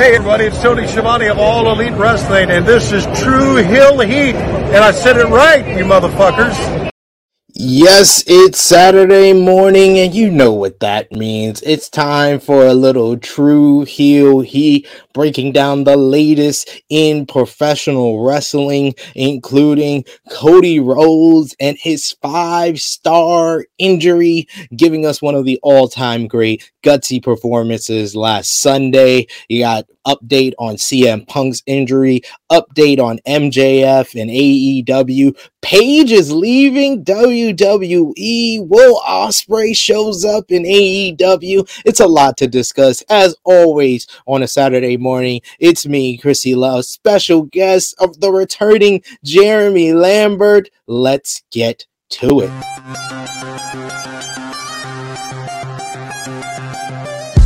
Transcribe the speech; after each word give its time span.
Hey 0.00 0.14
everybody, 0.14 0.46
it's 0.46 0.58
Tony 0.62 0.86
Schiavone 0.86 1.26
of 1.26 1.38
All 1.38 1.70
Elite 1.70 1.92
Wrestling, 1.92 2.50
and 2.50 2.66
this 2.66 2.90
is 2.90 3.04
True 3.20 3.56
Hill 3.56 3.98
Heat. 3.98 4.34
And 4.34 4.76
I 4.76 4.92
said 4.92 5.18
it 5.18 5.26
right, 5.26 5.76
you 5.76 5.84
motherfuckers. 5.84 6.89
Yes, 7.54 8.22
it's 8.26 8.60
Saturday 8.60 9.32
morning, 9.32 9.98
and 9.98 10.14
you 10.14 10.30
know 10.30 10.52
what 10.52 10.80
that 10.80 11.10
means. 11.10 11.62
It's 11.62 11.88
time 11.88 12.38
for 12.38 12.66
a 12.66 12.74
little 12.74 13.16
True 13.16 13.82
Heel 13.84 14.40
he 14.40 14.86
breaking 15.14 15.52
down 15.52 15.84
the 15.84 15.96
latest 15.96 16.70
in 16.88 17.26
professional 17.26 18.24
wrestling, 18.24 18.94
including 19.14 20.04
Cody 20.30 20.78
Rhodes 20.80 21.56
and 21.58 21.76
his 21.78 22.12
five 22.22 22.80
star 22.80 23.64
injury, 23.78 24.46
giving 24.76 25.04
us 25.04 25.20
one 25.20 25.34
of 25.34 25.44
the 25.44 25.58
all 25.62 25.88
time 25.88 26.28
great 26.28 26.70
gutsy 26.84 27.22
performances 27.22 28.14
last 28.14 28.60
Sunday. 28.60 29.26
You 29.48 29.62
got 29.62 29.86
update 30.06 30.52
on 30.58 30.76
CM 30.76 31.26
Punk's 31.26 31.62
injury, 31.66 32.22
update 32.50 32.98
on 32.98 33.18
MJF 33.26 34.20
and 34.20 34.30
AEW. 34.30 35.36
Paige 35.62 36.12
is 36.12 36.32
leaving 36.32 37.04
WWE. 37.04 38.66
Will 38.68 39.00
Ospreay 39.00 39.76
shows 39.76 40.24
up 40.24 40.50
in 40.50 40.62
AEW. 40.64 41.82
It's 41.84 42.00
a 42.00 42.06
lot 42.06 42.36
to 42.38 42.46
discuss. 42.46 43.02
As 43.02 43.36
always, 43.44 44.06
on 44.26 44.42
a 44.42 44.48
Saturday 44.48 44.96
morning, 44.96 45.40
it's 45.58 45.86
me, 45.86 46.16
Chrissy 46.16 46.54
Love, 46.54 46.84
special 46.84 47.42
guest 47.42 47.94
of 47.98 48.20
the 48.20 48.30
returning 48.30 49.02
Jeremy 49.24 49.92
Lambert. 49.92 50.70
Let's 50.86 51.42
get 51.50 51.86
to 52.10 52.40
it. 52.40 53.59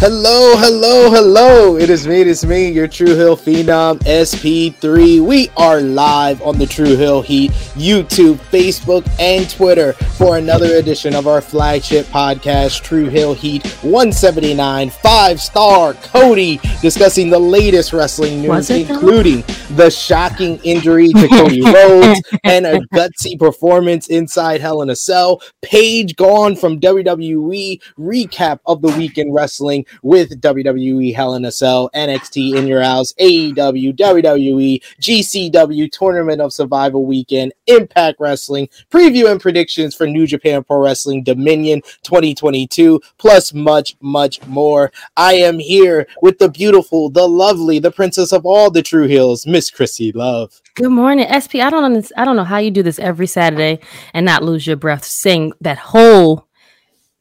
Hello, 0.07 0.55
hello, 0.59 1.11
hello. 1.11 1.79
It 1.79 1.89
is 1.89 2.07
me, 2.07 2.21
it 2.21 2.27
is 2.27 2.45
me, 2.45 2.71
your 2.71 2.87
True 2.87 3.17
Hill 3.17 3.39
Phenom 3.39 4.01
SP3. 4.01 5.23
We 5.23 5.49
are 5.57 5.81
live 5.81 6.43
on 6.43 6.59
the 6.59 6.67
True 6.67 6.95
Hill 6.95 7.23
Heat 7.23 7.53
YouTube, 7.73 8.35
Facebook, 8.51 9.09
and 9.19 9.49
Twitter 9.49 9.95
for 9.95 10.37
another 10.37 10.75
edition 10.75 11.15
of 11.15 11.27
our 11.27 11.41
flagship 11.41 12.05
podcast, 12.09 12.83
True 12.83 13.07
Hill 13.07 13.33
Heat 13.33 13.67
179. 13.81 14.91
Five 14.91 15.41
star 15.41 15.95
Cody 15.95 16.59
discussing 16.83 17.31
the 17.31 17.39
latest 17.39 17.95
wrestling 17.95 18.43
news, 18.43 18.69
including 18.69 19.43
the 19.71 19.89
shocking 19.89 20.59
injury 20.65 21.15
to 21.15 21.29
Cody 21.29 21.63
Rhodes 21.65 22.21
and 22.45 22.67
a 22.67 22.81
gutsy 22.93 23.39
performance 23.39 24.09
inside 24.09 24.61
Hell 24.61 24.83
in 24.83 24.91
a 24.91 24.97
Cell. 24.97 25.41
Paige 25.63 26.15
gone 26.17 26.57
from 26.57 26.79
WWE, 26.79 27.81
recap 27.99 28.61
of 28.67 28.83
the 28.83 28.89
weekend 28.99 29.33
wrestling 29.33 29.87
with 30.03 30.41
WWE 30.41 31.15
Hell 31.15 31.35
in 31.35 31.45
a 31.45 31.53
Cell, 31.53 31.91
NXT 31.95 32.57
in 32.57 32.67
your 32.67 32.83
house, 32.83 33.13
AEW, 33.15 33.97
WWE, 33.97 34.83
GCW 35.01 35.91
Tournament 35.91 36.41
of 36.41 36.53
Survival 36.53 37.05
Weekend, 37.05 37.53
Impact 37.67 38.19
Wrestling, 38.21 38.69
preview 38.91 39.31
and 39.31 39.41
predictions 39.41 39.95
for 39.95 40.07
New 40.07 40.27
Japan 40.27 40.65
Pro 40.65 40.79
Wrestling 40.79 41.23
Dominion 41.23 41.83
2022, 42.03 43.01
plus 43.19 43.53
much, 43.55 43.97
much 44.01 44.45
more. 44.47 44.93
I 45.17 45.35
am 45.35 45.59
here 45.59 46.07
with 46.23 46.39
the 46.39 46.49
beautiful, 46.49 47.11
the 47.11 47.29
lovely, 47.29 47.79
the 47.79 47.91
princess 47.91 48.33
of 48.33 48.45
all 48.47 48.71
the 48.71 48.83
True 48.83 49.07
Hills, 49.07 49.47
Miss 49.47 49.71
Chrissy 49.71 50.13
Love. 50.13 50.61
Good 50.75 50.91
morning, 50.91 51.27
SP. 51.31 51.63
I 51.63 51.71
don't. 51.71 52.13
I 52.17 52.25
don't 52.25 52.37
know 52.37 52.45
how 52.45 52.59
you 52.59 52.71
do 52.71 52.83
this 52.83 52.99
every 52.99 53.27
Saturday 53.27 53.79
and 54.13 54.27
not 54.27 54.43
lose 54.43 54.67
your 54.67 54.77
breath. 54.77 55.05
Sing 55.05 55.53
that 55.61 55.79
whole 55.79 56.49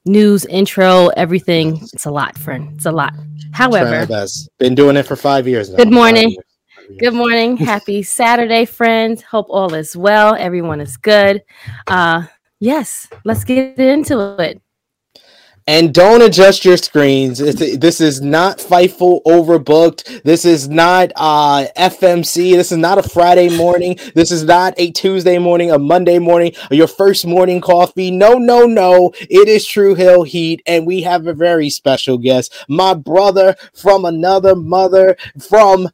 news 0.06 0.46
intro, 0.46 1.08
everything. 1.10 1.78
It's 1.94 2.06
a 2.06 2.12
lot, 2.12 2.38
friend. 2.38 2.72
It's 2.76 2.86
a 2.86 2.92
lot. 2.92 3.14
However, 3.52 4.08
been 4.60 4.76
doing 4.76 4.98
it 4.98 5.04
for 5.04 5.16
five 5.16 5.48
years 5.48 5.70
now. 5.70 5.78
Good 5.78 5.92
morning. 5.92 6.36
Good 7.00 7.14
morning. 7.14 7.58
Happy 7.72 8.04
Saturday, 8.04 8.66
friends. 8.66 9.22
Hope 9.22 9.48
all 9.50 9.74
is 9.74 9.96
well. 9.96 10.36
Everyone 10.36 10.82
is 10.82 10.98
good. 10.98 11.44
Uh 11.88 12.26
yes, 12.60 13.08
let's 13.26 13.44
get 13.44 13.78
into 13.78 14.36
it. 14.40 14.63
And 15.66 15.94
don't 15.94 16.22
adjust 16.22 16.66
your 16.66 16.76
screens. 16.76 17.40
It's, 17.40 17.78
this 17.78 18.02
is 18.02 18.22
not 18.22 18.58
Fightful 18.58 19.24
overbooked. 19.24 20.24
This 20.24 20.44
is 20.44 20.68
not 20.68 21.14
uh, 21.16 21.68
FMC. 21.78 22.54
This 22.54 22.72
is 22.72 22.78
not 22.78 22.98
a 22.98 23.04
Friday 23.04 23.56
morning. 23.56 23.98
This 24.14 24.32
is 24.32 24.44
not 24.44 24.74
a 24.78 24.92
Tuesday 24.92 25.38
morning, 25.38 25.72
a 25.72 25.80
Monday 25.80 26.20
morning, 26.20 26.54
or 26.70 26.76
your 26.76 26.88
first 26.88 27.26
morning 27.26 27.62
coffee. 27.62 28.12
No, 28.12 28.34
no, 28.34 28.66
no. 28.66 29.14
It 29.22 29.48
is 29.48 29.66
True 29.66 29.96
Hill 29.96 30.24
Heat, 30.24 30.62
and 30.66 30.86
we 30.86 31.04
have 31.04 31.28
a 31.28 31.34
very 31.34 31.70
special 31.70 32.18
guest, 32.18 32.54
my 32.68 32.94
brother 32.94 33.56
from 33.74 34.04
another 34.04 34.56
mother 34.56 35.16
from 35.40 35.90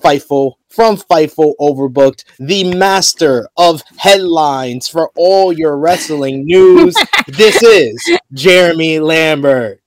Fightful 0.00 0.54
from 0.68 0.96
Fightful 0.96 1.54
Overbooked, 1.60 2.24
the 2.38 2.64
master 2.74 3.48
of 3.56 3.82
headlines 3.96 4.88
for 4.88 5.10
all 5.16 5.52
your 5.52 5.78
wrestling 5.78 6.44
news. 6.46 6.94
this 7.28 7.62
is 7.62 8.18
Jeremy 8.32 8.98
Lambert. 9.00 9.78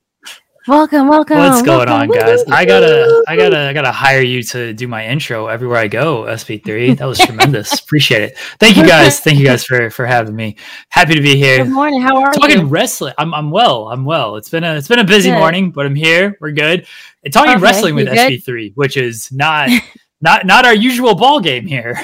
Welcome, 0.66 1.10
welcome. 1.10 1.40
What's 1.40 1.62
going 1.62 1.90
welcome. 1.90 2.10
on, 2.10 2.18
guys? 2.18 2.42
I 2.50 2.64
gotta, 2.64 3.22
I 3.28 3.36
gotta, 3.36 3.60
I 3.68 3.74
gotta 3.74 3.92
hire 3.92 4.22
you 4.22 4.42
to 4.44 4.72
do 4.74 4.88
my 4.88 5.06
intro 5.06 5.48
everywhere 5.48 5.78
I 5.78 5.90
go. 5.90 6.24
SP3, 6.24 6.98
that 7.00 7.06
was 7.06 7.20
tremendous. 7.20 7.78
Appreciate 7.82 8.22
it. 8.22 8.38
Thank 8.62 8.78
you 8.78 8.88
guys. 8.88 9.20
Thank 9.20 9.40
you 9.40 9.46
guys 9.46 9.66
for 9.66 9.90
for 9.90 10.06
having 10.06 10.38
me. 10.38 10.56
Happy 10.88 11.16
to 11.16 11.22
be 11.22 11.36
here. 11.36 11.66
Good 11.66 11.74
morning. 11.74 12.02
How 12.02 12.16
are 12.16 12.32
talking 12.32 12.50
you? 12.52 12.56
Talking 12.56 12.70
wrestling. 12.70 13.14
I'm 13.18 13.34
I'm 13.34 13.52
well. 13.52 13.90
I'm 13.90 14.06
well. 14.06 14.38
It's 14.38 14.48
been 14.48 14.64
a 14.64 14.76
it's 14.76 14.88
been 14.88 15.00
a 15.00 15.04
busy 15.04 15.32
Good. 15.32 15.38
morning, 15.40 15.72
but 15.72 15.86
I'm 15.86 15.96
here. 15.96 16.38
We're 16.40 16.52
good. 16.52 16.88
And 17.26 17.34
talking 17.34 17.52
Okay, 17.56 17.62
wrestling 17.62 17.96
with 17.96 18.08
you 18.08 18.14
good? 18.14 18.32
SP3, 18.42 18.72
which 18.76 18.96
is 18.96 19.34
not 19.34 19.70
not 20.24 20.46
not 20.46 20.66
our 20.66 20.74
usual 20.74 21.14
ball 21.16 21.40
game 21.40 21.68
here. 21.68 22.00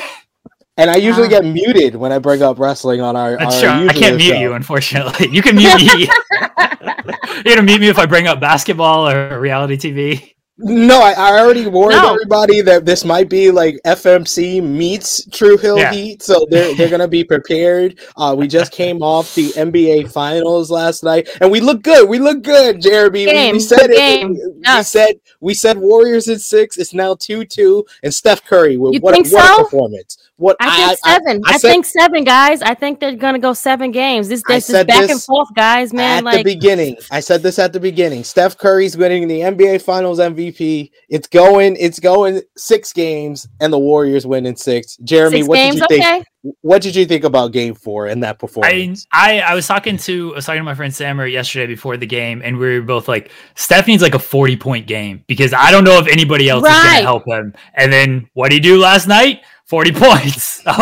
And 0.77 0.89
I 0.89 0.95
usually 0.95 1.27
Ah. 1.27 1.41
get 1.41 1.45
muted 1.45 1.95
when 1.95 2.11
I 2.11 2.19
bring 2.19 2.41
up 2.41 2.57
wrestling 2.59 3.01
on 3.01 3.15
our. 3.15 3.37
That's 3.37 3.61
our 3.63 3.79
true. 3.79 3.89
I 3.89 3.93
can't 3.93 4.15
mute 4.17 4.29
show. 4.35 4.39
you, 4.39 4.53
unfortunately. 4.53 5.27
You 5.31 5.41
can 5.41 5.55
mute 5.55 5.75
me. 5.81 6.07
You're 7.45 7.55
gonna 7.55 7.63
mute 7.63 7.81
me 7.81 7.87
if 7.89 7.97
I 7.99 8.05
bring 8.05 8.27
up 8.27 8.39
basketball 8.39 9.09
or 9.09 9.39
reality 9.39 9.77
TV. 9.77 10.33
No, 10.61 10.99
I, 11.01 11.11
I 11.13 11.39
already 11.39 11.67
warned 11.67 11.95
No. 11.95 12.11
everybody 12.13 12.59
that 12.61 12.85
this 12.85 13.05
might 13.05 13.29
be 13.29 13.49
like 13.49 13.79
FMC 13.85 14.61
meets 14.61 15.25
True 15.29 15.57
Hill 15.57 15.77
Yeah. 15.79 15.93
Heat, 15.93 16.21
so 16.21 16.45
they're 16.49 16.75
they're 16.75 16.89
gonna 16.89 17.07
be 17.07 17.23
prepared. 17.23 17.99
Uh, 18.17 18.35
we 18.37 18.45
just 18.47 18.71
came 18.81 19.01
off 19.01 19.33
the 19.35 19.49
NBA 19.51 20.11
Finals 20.11 20.69
last 20.69 21.01
night, 21.03 21.29
and 21.39 21.49
we 21.49 21.61
look 21.61 21.81
good. 21.81 22.09
We 22.09 22.19
look 22.19 22.41
good, 22.43 22.81
Jeremy. 22.81 23.25
We- 23.27 23.51
we, 23.53 23.59
said 23.59 23.79
good 23.87 23.91
it. 23.91 24.27
We 24.27 24.39
Yes. 24.63 24.91
said 24.91 25.19
we 25.39 25.53
said 25.53 25.77
Warriors 25.77 26.27
in 26.27 26.39
six. 26.39 26.77
It's 26.77 26.93
now 26.93 27.15
two 27.15 27.45
two, 27.45 27.85
and 28.03 28.13
Steph 28.13 28.43
Curry. 28.43 28.75
What, 28.75 28.93
You 28.93 28.99
what, 28.99 29.13
think 29.15 29.31
what 29.31 29.45
so? 29.47 29.61
a 29.61 29.63
performance! 29.63 30.17
What 30.39 30.55
I 30.61 30.95
think 30.95 30.99
seven. 31.05 31.41
I, 31.45 31.57
said- 31.57 31.69
think 31.69 31.85
seven, 31.85 32.23
guys. 32.23 32.61
I 32.61 32.73
think 32.73 33.01
they're 33.01 33.13
gonna 33.13 33.39
go 33.39 33.51
seven 33.51 33.91
games. 33.91 34.29
This 34.29 34.41
this 34.47 34.69
is 34.69 34.85
back 34.85 35.01
this 35.01 35.11
and 35.11 35.21
forth, 35.21 35.49
guys. 35.53 35.91
Man, 35.91 36.19
at 36.19 36.23
like 36.23 36.37
the 36.37 36.55
beginning. 36.55 36.95
I 37.11 37.19
said 37.19 37.43
this 37.43 37.59
at 37.59 37.73
the 37.73 37.79
beginning. 37.79 38.23
Steph 38.23 38.57
Curry's 38.57 38.95
winning 38.95 39.27
the 39.27 39.41
NBA 39.41 39.81
Finals 39.81 40.17
MVP. 40.17 40.91
It's 41.09 41.27
going, 41.27 41.75
it's 41.77 41.99
going 41.99 42.41
six 42.55 42.93
games, 42.93 43.49
and 43.59 43.73
the 43.73 43.77
Warriors 43.77 44.25
win 44.25 44.45
in 44.45 44.55
six. 44.55 44.95
Jeremy, 45.03 45.39
six 45.39 45.49
what 45.49 45.55
games. 45.55 45.75
did 45.75 45.81
you 45.81 45.87
think? 45.87 46.05
Okay. 46.05 46.23
What 46.61 46.81
did 46.81 46.95
you 46.95 47.05
think 47.05 47.25
about 47.25 47.51
Game 47.51 47.75
Four 47.75 48.07
and 48.07 48.23
that 48.23 48.39
performance? 48.39 49.05
I 49.11 49.41
I 49.41 49.53
was 49.55 49.67
talking 49.67 49.97
to 49.97 50.31
I 50.31 50.35
was 50.37 50.45
talking 50.45 50.61
to 50.61 50.63
my 50.63 50.73
friend 50.73 50.93
Sammer 50.93 51.27
yesterday 51.27 51.67
before 51.67 51.97
the 51.97 52.07
game, 52.07 52.41
and 52.45 52.57
we 52.57 52.79
were 52.79 52.85
both 52.85 53.09
like, 53.09 53.29
Steph 53.55 53.87
needs 53.87 54.01
like 54.01 54.15
a 54.15 54.19
forty 54.19 54.55
point 54.55 54.87
game 54.87 55.21
because 55.27 55.51
I 55.51 55.69
don't 55.69 55.83
know 55.83 55.99
if 55.99 56.07
anybody 56.07 56.47
else 56.47 56.63
is 56.65 56.73
gonna 56.73 57.01
help 57.01 57.27
him. 57.27 57.53
And 57.73 57.91
then 57.91 58.29
what 58.35 58.51
did 58.51 58.55
he 58.55 58.59
do 58.61 58.79
last 58.79 59.05
night? 59.05 59.41
Forty 59.69 59.91
points. 59.93 60.63
So 60.63 60.73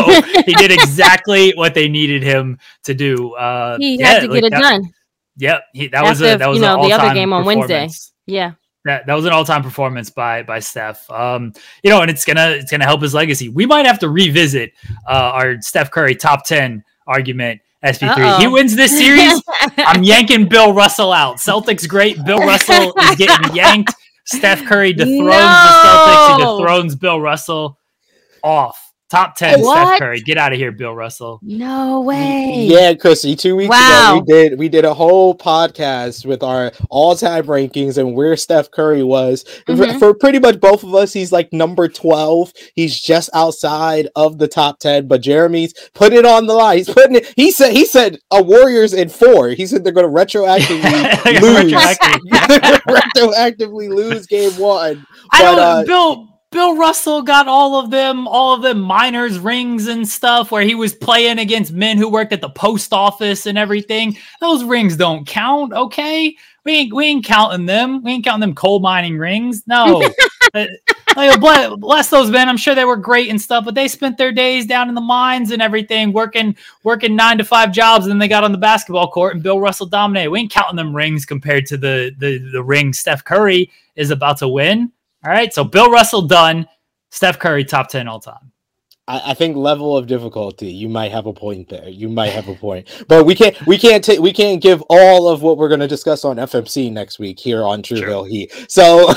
he 0.46 0.54
did 0.56 0.72
exactly 0.72 1.52
what 1.56 1.74
they 1.74 1.88
needed 1.90 2.24
him 2.24 2.58
to 2.86 2.94
do. 2.94 3.34
Uh, 3.34 3.78
He 3.78 4.00
yeah, 4.00 4.08
had 4.08 4.20
to 4.22 4.28
like 4.28 4.42
get 4.42 4.44
it 4.46 4.52
that- 4.52 4.62
done. 4.62 4.94
Yep, 5.40 5.64
he, 5.74 5.88
that 5.90 6.02
was 6.04 6.20
After, 6.22 6.34
a 6.34 6.38
that 6.40 6.48
was 6.50 6.56
you 6.58 6.62
know, 6.64 6.88
the 6.88 6.94
other 6.94 7.14
game 7.14 7.32
on 7.32 7.46
Wednesday. 7.46 7.88
Yeah. 8.26 8.54
That, 8.86 9.06
that 9.06 9.14
was 9.14 9.26
an 9.26 9.34
all-time 9.34 9.62
performance 9.62 10.10
by 10.10 10.42
by 10.44 10.60
Steph. 10.60 11.08
Um, 11.12 11.54
you 11.84 11.92
know, 11.92 12.02
and 12.02 12.10
it's 12.10 12.24
gonna 12.26 12.52
it's 12.52 12.72
gonna 12.72 12.86
help 12.86 13.02
his 13.02 13.14
legacy. 13.14 13.50
We 13.50 13.66
might 13.66 13.86
have 13.86 14.00
to 14.00 14.10
revisit 14.10 14.72
uh, 15.08 15.32
our 15.36 15.62
Steph 15.62 15.92
Curry 15.92 16.16
top 16.16 16.46
ten 16.46 16.84
argument. 17.06 17.62
SP3. 17.84 18.10
Uh-oh. 18.18 18.40
He 18.40 18.48
wins 18.48 18.76
this 18.76 18.98
series. 18.98 19.40
I'm 19.78 20.02
yanking 20.04 20.48
Bill 20.48 20.74
Russell 20.74 21.14
out. 21.14 21.36
Celtics 21.38 21.88
great. 21.88 22.18
Bill 22.26 22.40
Russell 22.40 22.92
is 22.98 23.16
getting 23.18 23.56
yanked. 23.56 23.94
Steph 24.26 24.66
Curry 24.66 24.94
dethrones 24.94 25.30
the 25.30 25.30
Celtics. 25.30 26.38
He 26.38 26.44
dethrones 26.44 26.96
Bill 26.96 27.22
Russell 27.22 27.77
off. 28.44 28.78
Top 29.10 29.36
ten, 29.38 29.62
What? 29.62 29.88
Steph 29.88 30.00
Curry. 30.00 30.20
Get 30.20 30.38
out 30.38 30.52
of 30.52 30.60
here, 30.60 30.74
Bill 30.74 30.94
Russell. 30.94 31.40
No 31.42 32.02
way. 32.02 32.66
Yeah, 32.70 32.94
Chrissy. 32.94 33.38
Two 33.38 33.56
weeks 33.56 33.70
Wow. 33.70 34.18
ago, 34.18 34.20
we 34.28 34.34
did 34.34 34.60
we 34.60 34.68
did 34.68 34.84
a 34.84 34.94
whole 34.94 35.34
podcast 35.34 36.26
with 36.26 36.44
our 36.44 36.74
all-time 36.90 37.46
rankings 37.46 37.98
and 37.98 38.14
where 38.18 38.36
Steph 38.36 38.70
Curry 38.70 39.04
was. 39.04 39.46
For- 39.66 39.76
Mhm. 39.76 39.98
For, 40.00 40.14
pretty 40.14 40.40
much 40.40 40.60
both 40.60 40.84
of 40.84 40.94
us, 40.94 41.14
he's 41.14 41.32
like 41.32 41.54
number 41.54 41.88
twelve. 41.88 42.52
He's 42.76 43.00
just 43.00 43.30
outside 43.34 44.10
of 44.18 44.40
the 44.40 44.48
top 44.50 44.80
ten. 44.80 45.08
But 45.08 45.22
Jeremy's 45.22 45.74
put 45.94 46.12
it 46.12 46.26
on 46.26 46.46
the 46.46 46.54
line. 46.54 46.80
He's 46.80 46.90
putting 46.90 47.16
it. 47.16 47.32
He 47.38 47.50
said 47.52 47.72
he 47.72 47.86
said 47.86 48.20
a 48.30 48.44
Warriors 48.44 48.94
in 48.94 49.08
four. 49.08 49.48
He 49.52 49.68
said 49.68 49.86
they're 49.86 49.94
going 49.94 50.06
to 50.06 50.12
retroactively 50.12 51.42
lose. 51.42 51.64
Retroactive. 51.72 52.22
retroactively 52.90 53.88
lose 53.88 54.28
game 54.28 54.52
one. 54.58 55.06
I 55.32 55.42
But, 55.44 55.56
don't. 55.56 55.60
uh, 55.60 55.84
Bill 55.86 56.28
Bill 56.52 56.78
Russell 56.78 57.24
got 57.24 57.48
all 57.48 57.78
of 57.78 57.92
them, 57.92 58.28
all 58.28 58.54
of 58.54 58.62
them 58.62 58.80
miners 58.80 59.38
rings 59.38 59.88
and 59.88 60.08
stuff 60.08 60.50
where 60.50 60.64
he 60.64 60.76
was 60.76 60.94
playing 60.94 61.40
against 61.40 61.74
men 61.74 61.98
who 61.98 62.10
worked 62.10 62.32
at 62.32 62.40
the 62.40 62.50
post 62.50 62.94
office 62.94 63.46
and 63.46 63.58
everything. 63.58 64.18
Those 64.40 64.64
rings 64.64 64.96
don't 64.96 65.28
count, 65.28 65.74
okay? 65.74 66.36
We 66.64 66.72
ain't 66.74 66.94
we 66.94 67.06
ain't 67.06 67.26
counting 67.26 67.66
them. 67.66 68.02
We 68.02 68.12
ain't 68.12 68.24
counting 68.24 68.42
them 68.42 68.56
coal 68.56 68.80
mining 68.80 69.18
rings. 69.18 69.64
No. 69.68 70.04
Like, 71.16 71.40
bless, 71.40 71.76
bless 71.78 72.10
those 72.12 72.30
men. 72.30 72.48
I'm 72.48 72.58
sure 72.58 72.76
they 72.76 72.86
were 72.86 72.96
great 72.96 73.30
and 73.32 73.42
stuff, 73.42 73.66
but 73.66 73.74
they 73.74 73.88
spent 73.88 74.20
their 74.20 74.32
days 74.32 74.68
down 74.68 74.88
in 74.88 74.94
the 74.94 75.02
mines 75.02 75.50
and 75.50 75.64
everything, 75.64 76.14
working 76.14 76.56
working 76.84 77.16
nine 77.16 77.40
to 77.40 77.44
five 77.44 77.72
jobs, 77.72 78.06
and 78.06 78.12
then 78.12 78.20
they 78.20 78.28
got 78.28 78.44
on 78.44 78.52
the 78.52 78.58
basketball 78.60 79.10
court 79.10 79.34
and 79.34 79.42
Bill 79.42 79.60
Russell 79.60 79.88
dominated. 79.88 80.30
We 80.30 80.42
ain't 80.42 80.52
counting 80.52 80.76
them 80.76 80.96
rings 80.96 81.26
compared 81.26 81.66
to 81.68 81.78
the 81.78 82.14
the 82.20 82.38
the 82.52 82.64
ring 82.64 82.94
Steph 82.94 83.24
Curry 83.24 83.72
is 83.96 84.12
about 84.12 84.38
to 84.38 84.48
win. 84.48 84.92
All 85.28 85.34
right, 85.34 85.54
so 85.54 85.66
Bill 85.66 85.92
Russell 85.92 86.22
done. 86.22 86.66
Steph 87.12 87.38
Curry 87.38 87.66
top 87.66 87.90
ten 87.90 88.08
all 88.08 88.22
time. 88.22 88.47
I, 89.08 89.32
I 89.32 89.34
think 89.34 89.56
level 89.56 89.96
of 89.96 90.08
difficulty. 90.08 90.68
You 90.68 90.90
might 90.90 91.12
have 91.12 91.26
a 91.26 91.34
point 91.34 91.70
there. 91.70 91.88
You 91.88 92.10
might 92.10 92.30
have 92.30 92.48
a 92.48 92.56
point, 92.56 92.88
but 93.08 93.26
we 93.26 93.36
can't. 93.36 93.66
We 93.66 93.78
can't 93.78 94.04
take. 94.04 94.20
We 94.20 94.34
can't 94.34 94.62
give 94.62 94.82
all 94.90 95.28
of 95.28 95.42
what 95.42 95.58
we're 95.58 95.70
going 95.70 95.80
to 95.80 95.88
discuss 95.88 96.26
on 96.26 96.38
FMC 96.38 96.92
next 96.92 97.20
week 97.20 97.40
here 97.40 97.64
on 97.64 97.82
True 97.82 97.98
Sure. 97.98 98.08
Hill 98.08 98.24
Heat. 98.26 98.52
So, 98.70 99.08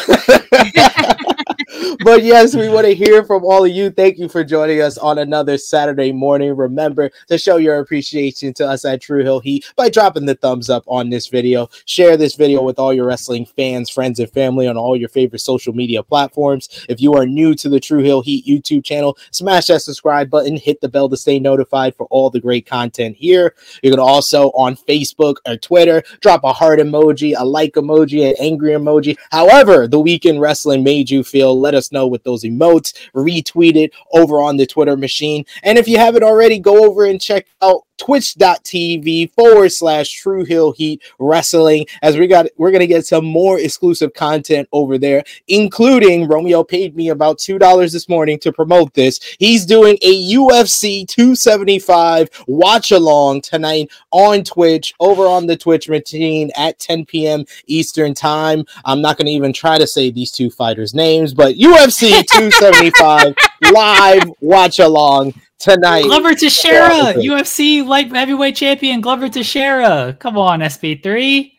but 2.04 2.22
yes, 2.22 2.54
we 2.54 2.69
want 2.69 2.87
to 2.87 2.94
hear 2.94 3.25
from 3.25 3.44
all 3.44 3.64
of 3.64 3.70
you. 3.70 3.90
Thank 3.90 4.19
you 4.19 4.28
for 4.28 4.44
joining 4.44 4.81
us 4.81 4.98
on 4.98 5.19
another 5.19 5.58
Saturday 5.58 6.12
morning. 6.12 6.56
Remember 6.56 7.10
to 7.28 7.38
show 7.38 7.56
your 7.56 7.78
appreciation 7.78 8.52
to 8.54 8.66
us 8.66 8.84
at 8.84 9.00
True 9.00 9.22
Hill 9.22 9.40
Heat 9.40 9.72
by 9.76 9.88
dropping 9.88 10.26
the 10.26 10.34
thumbs 10.34 10.70
up 10.70 10.84
on 10.87 11.10
this 11.10 11.26
video. 11.26 11.69
Share 11.84 12.16
this 12.16 12.34
video 12.34 12.62
with 12.62 12.78
all 12.78 12.92
your 12.92 13.06
wrestling 13.06 13.44
fans, 13.44 13.90
friends, 13.90 14.19
and 14.19 14.31
family 14.31 14.69
on 14.69 14.76
all 14.76 14.96
your 14.96 15.08
favorite 15.08 15.40
social 15.40 15.72
media 15.72 16.02
platforms. 16.02 16.87
If 16.88 17.00
you 17.00 17.14
are 17.14 17.26
new 17.26 17.54
to 17.56 17.69
the 17.69 17.81
True 17.81 18.02
Hill 18.02 18.22
Heat 18.22 18.46
YouTube 18.46 18.84
channel, 18.84 19.16
smash 19.31 19.66
that 19.66 19.80
subscribe 19.81 20.31
button, 20.31 20.56
hit 20.56 20.81
the 20.81 20.88
bell 20.88 21.09
to 21.09 21.17
stay 21.17 21.38
notified 21.38 21.94
for 21.94 22.06
all 22.06 22.31
the 22.31 22.41
great 22.41 22.67
content 22.67 23.17
here. 23.17 23.55
You 23.82 23.91
can 23.91 24.00
also 24.00 24.49
on 24.50 24.77
Facebook 24.77 25.37
or 25.47 25.56
Twitter 25.56 26.03
drop 26.21 26.44
a 26.44 26.53
heart 26.53 26.79
emoji, 26.79 27.35
a 27.37 27.44
like 27.44 27.75
emoji, 27.75 28.29
an 28.29 28.37
angry 28.38 28.73
emoji. 28.73 29.17
However, 29.31 29.88
the 29.88 30.00
weekend 30.00 30.41
wrestling 30.41 30.85
made 30.85 31.11
you 31.11 31.25
feel, 31.25 31.59
let 31.59 31.75
us 31.75 31.93
know 31.93 32.06
with 32.06 32.23
those 32.25 32.44
emotes. 32.44 32.94
Retweet 33.15 33.77
it 33.77 33.93
over 34.12 34.41
on 34.41 34.56
the 34.56 34.67
Twitter 34.67 34.97
machine. 34.97 35.44
And 35.62 35.79
if 35.79 35.88
you 35.88 35.99
haven't 35.99 36.23
already, 36.23 36.59
go 36.59 36.85
over 36.85 37.05
and 37.05 37.21
check 37.21 37.47
out 37.62 37.83
twitch.tv 38.00 39.32
forward 39.35 39.70
slash 39.70 40.11
true 40.11 40.44
hill 40.44 40.73
heat 40.73 41.02
wrestling 41.19 41.85
as 42.02 42.17
we 42.17 42.26
got 42.26 42.47
we're 42.56 42.70
gonna 42.70 42.87
get 42.87 43.05
some 43.05 43.25
more 43.25 43.58
exclusive 43.58 44.12
content 44.14 44.67
over 44.73 44.97
there 44.97 45.23
including 45.49 46.26
romeo 46.26 46.64
paid 46.64 46.97
me 46.97 47.11
about 47.11 47.38
two 47.38 47.58
dollars 47.58 47.93
this 47.93 48.08
morning 48.08 48.38
to 48.38 48.52
promote 48.52 48.94
this. 48.94 49.20
He's 49.38 49.67
doing 49.67 49.99
a 50.02 50.32
ufc 50.35 51.06
275 51.06 52.29
watch 52.47 52.91
along 52.91 53.43
tonight 53.43 53.91
on 54.11 54.44
twitch 54.44 54.94
over 54.99 55.26
on 55.26 55.47
the 55.47 55.56
twitch 55.56 55.88
routine 55.88 56.50
at 56.56 56.79
10 56.79 57.05
p.m 57.05 57.44
eastern 57.67 58.14
time. 58.14 58.64
I'm 58.85 59.02
not 59.02 59.19
gonna 59.19 59.31
even 59.31 59.52
try 59.52 59.76
to 59.79 59.87
say 59.87 60.11
these 60.11 60.32
two 60.32 60.50
fighters 60.50 60.94
names 60.94 61.35
but 61.35 61.56
ufc 61.56 62.00
275 62.26 63.35
live 63.73 64.31
watch 64.41 64.79
along 64.79 65.35
tonight 65.61 66.03
Glover 66.03 66.35
Teixeira, 66.35 67.15
Yeah. 67.21 67.39
UFC 67.41 67.87
light 67.87 68.11
heavyweight 68.11 68.57
champion 68.57 69.01
Glover 69.01 69.29
Teixeira. 69.29 70.17
Come 70.19 70.37
on, 70.37 70.61
SP3. 70.61 71.53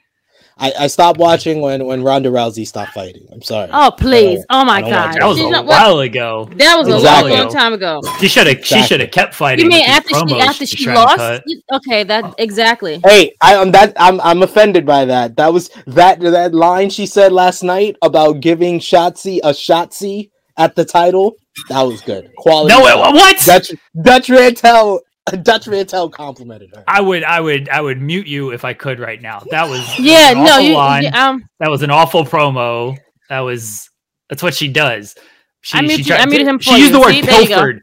I, 0.57 0.73
I 0.81 0.87
stopped 0.87 1.17
watching 1.19 1.61
when 1.61 1.85
when 1.85 2.03
Ronda 2.03 2.29
Rousey 2.29 2.67
stopped 2.67 2.91
fighting. 2.93 3.25
I'm 3.31 3.41
sorry. 3.41 3.69
Oh 3.73 3.91
please! 3.97 4.45
Oh 4.49 4.63
my 4.63 4.77
I 4.79 4.81
watch 4.81 4.91
god! 4.91 5.15
That 5.15 5.25
was 5.27 5.37
She's 5.37 5.47
a 5.47 5.49
not- 5.49 5.65
what- 5.65 5.81
while 5.81 5.99
ago. 6.01 6.49
That 6.57 6.75
was 6.77 6.87
Exactly. 6.87 7.31
a 7.31 7.33
long, 7.35 7.43
long 7.45 7.53
time 7.53 7.73
ago. 7.73 7.99
She 8.19 8.27
should 8.27 8.45
have. 8.45 8.63
She 8.63 8.83
should 8.83 8.99
have 8.99 9.09
kept 9.09 9.33
fighting. 9.33 9.65
You 9.65 9.71
mean 9.71 9.89
after 9.89 10.13
she 10.13 10.39
after 10.39 10.65
she's 10.67 10.79
she 10.79 10.91
lost? 10.91 11.41
Okay, 11.73 12.03
that 12.03 12.25
oh. 12.25 12.33
exactly. 12.37 12.99
Hey, 13.03 13.33
I 13.41 13.55
am 13.55 13.71
that 13.71 13.93
I'm 13.97 14.21
I'm 14.21 14.43
offended 14.43 14.85
by 14.85 15.05
that. 15.05 15.35
That 15.37 15.51
was 15.51 15.69
that 15.87 16.19
that 16.19 16.53
line 16.53 16.91
she 16.91 17.07
said 17.07 17.31
last 17.31 17.63
night 17.63 17.95
about 18.03 18.39
giving 18.41 18.79
Shotzi 18.79 19.39
a 19.43 19.51
Shotzi 19.51 20.29
at 20.63 20.75
the 20.75 20.85
title. 20.85 21.35
That 21.69 21.81
was 21.81 22.01
good. 22.01 22.31
Quality. 22.37 22.73
No, 22.73 22.85
stuff. 22.85 23.13
what? 23.13 23.37
Dutch 23.45 23.71
Dutch 24.01 24.27
Rantel 24.27 24.99
Dutch 25.43 25.65
Rantel 25.65 26.11
complimented 26.11 26.71
her. 26.75 26.83
I 26.87 27.01
would, 27.01 27.23
I 27.23 27.39
would, 27.41 27.69
I 27.69 27.81
would 27.81 28.01
mute 28.01 28.27
you 28.27 28.51
if 28.51 28.63
I 28.65 28.73
could 28.73 28.99
right 28.99 29.21
now. 29.21 29.41
That 29.51 29.67
was 29.69 29.79
that 29.85 29.97
was 29.97 29.99
Yeah, 29.99 30.31
an 30.31 30.37
no, 30.43 30.51
awful 30.51 30.63
you, 30.63 30.73
line. 30.75 31.03
you- 31.03 31.09
um, 31.13 31.45
That 31.59 31.69
was 31.69 31.81
an 31.83 31.91
awful 31.91 32.23
promo. 32.25 32.97
That 33.29 33.39
was 33.41 33.89
that's 34.29 34.41
what 34.43 34.53
she 34.55 34.67
does. 34.67 35.15
She, 35.61 35.77
I 35.77 35.81
muted 35.81 36.05
she 36.05 36.11
you- 36.11 36.17
I 36.17 36.25
muted 36.25 36.47
him 36.47 36.59
She 36.59 36.71
for 36.71 36.77
used 36.77 36.91
you. 36.91 36.97
the 36.97 36.99
word 37.01 37.13
See? 37.13 37.21
There 37.21 37.41
you 37.41 37.47
go. 37.47 37.55
pilfered. 37.55 37.81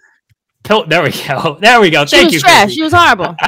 Pil- 0.68 0.86
there 0.86 1.02
we 1.02 1.10
go. 1.26 1.56
There 1.60 1.80
we 1.80 1.90
go. 1.90 2.04
she 2.06 2.16
Thank 2.16 2.26
was 2.26 2.34
you. 2.34 2.40
trash. 2.40 2.62
Chrissy. 2.64 2.74
She 2.76 2.82
was 2.82 2.92
horrible. 2.92 3.34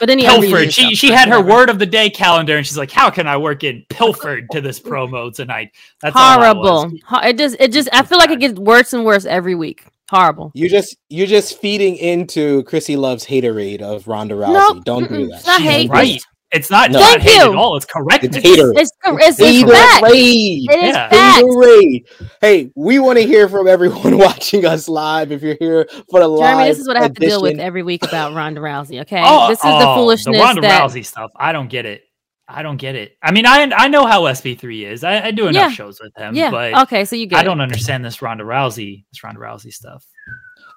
But 0.00 0.06
then 0.06 0.18
he 0.18 0.24
Pilfered. 0.24 0.72
She 0.72 0.82
himself, 0.84 0.92
she 0.94 1.10
had 1.12 1.28
her 1.28 1.40
word 1.42 1.68
of 1.68 1.78
the 1.78 1.84
day 1.86 2.08
calendar, 2.08 2.56
and 2.56 2.66
she's 2.66 2.78
like, 2.78 2.90
"How 2.90 3.10
can 3.10 3.26
I 3.28 3.36
work 3.36 3.62
in 3.64 3.84
pilfered 3.90 4.50
to 4.52 4.60
this 4.62 4.80
promo 4.80 5.32
tonight?" 5.32 5.72
That's 6.00 6.16
all 6.16 6.40
that 6.40 6.56
was. 6.56 6.66
horrible. 6.84 6.98
Ho- 7.06 7.20
It 7.28 7.36
just, 7.36 7.56
it 7.60 7.70
just. 7.70 7.88
I 7.92 8.02
feel 8.02 8.16
like 8.18 8.30
it 8.30 8.40
gets 8.40 8.58
worse 8.58 8.94
and 8.94 9.04
worse 9.04 9.26
every 9.26 9.54
week. 9.54 9.84
Horrible. 10.10 10.50
You 10.54 10.68
just 10.70 10.96
you're 11.10 11.26
just 11.26 11.60
feeding 11.60 11.96
into 11.96 12.62
Chrissy 12.64 12.96
Love's 12.96 13.26
haterade 13.26 13.82
of 13.82 14.08
Ronda 14.08 14.34
Rousey. 14.34 14.54
No, 14.74 14.80
Don't 14.80 15.08
do 15.08 15.26
that. 15.28 15.36
it's 15.36 15.46
not 15.46 15.60
She's 15.60 15.70
hate. 15.70 15.90
right. 15.90 16.22
It's 16.54 16.70
not, 16.70 16.90
No. 16.92 17.00
not 17.00 17.20
hate 17.20 17.34
you. 17.34 17.50
at 17.50 17.56
all. 17.56 17.76
It's 17.76 17.84
correct. 17.84 18.22
It's 18.24 18.36
hater. 18.36 18.72
It's 18.76 18.90
it's, 19.04 19.40
it's 19.40 19.70
fact. 19.72 20.04
Haterade. 20.04 20.66
It 20.70 20.84
is 20.84 20.94
Yeah. 20.94 21.08
fact. 21.08 22.30
Hey, 22.40 22.70
we 22.76 22.98
want 23.00 23.18
to 23.18 23.26
hear 23.26 23.48
from 23.48 23.66
everyone 23.66 24.16
watching 24.26 24.64
us 24.64 24.88
live. 24.88 25.32
If 25.32 25.42
you're 25.42 25.56
here 25.58 25.88
for 26.10 26.20
the 26.20 26.28
live, 26.28 26.50
Jeremy, 26.50 26.68
this 26.68 26.78
is 26.78 26.86
what 26.86 26.96
I 26.96 27.02
have 27.02 27.14
to 27.14 27.20
deal 27.20 27.42
with 27.42 27.58
every 27.58 27.82
week 27.82 28.04
about 28.04 28.34
Ronda 28.34 28.60
Rousey. 28.60 29.00
Okay, 29.02 29.20
Oh, 29.24 29.48
this 29.48 29.58
is 29.58 29.62
the 29.64 29.68
oh, 29.88 29.94
foolishness 29.96 30.36
The 30.36 30.42
Ronda 30.42 30.60
that. 30.62 30.82
Rousey 30.82 31.04
stuff. 31.04 31.30
I 31.36 31.52
don't 31.52 31.68
get 31.68 31.86
it. 31.86 32.02
I 32.46 32.62
don't 32.62 32.76
get 32.76 32.94
it. 32.94 33.16
I 33.22 33.32
mean, 33.32 33.46
I 33.46 33.70
I 33.76 33.88
know 33.88 34.06
how 34.06 34.22
SP3 34.24 34.84
is. 34.86 35.02
I, 35.02 35.26
I 35.26 35.30
do 35.32 35.48
enough 35.48 35.54
Yeah. 35.62 35.70
shows 35.70 35.98
with 36.00 36.12
him, 36.16 36.34
Yeah. 36.34 36.50
but 36.50 36.74
Okay, 36.82 37.04
so 37.04 37.16
you 37.16 37.26
get. 37.26 37.38
I 37.38 37.40
it. 37.40 37.44
don't 37.44 37.60
understand 37.60 38.04
this 38.04 38.20
Ronda 38.22 38.44
Rousey, 38.44 39.04
this 39.10 39.24
Ronda 39.24 39.40
Rousey 39.40 39.72
stuff. 39.72 40.04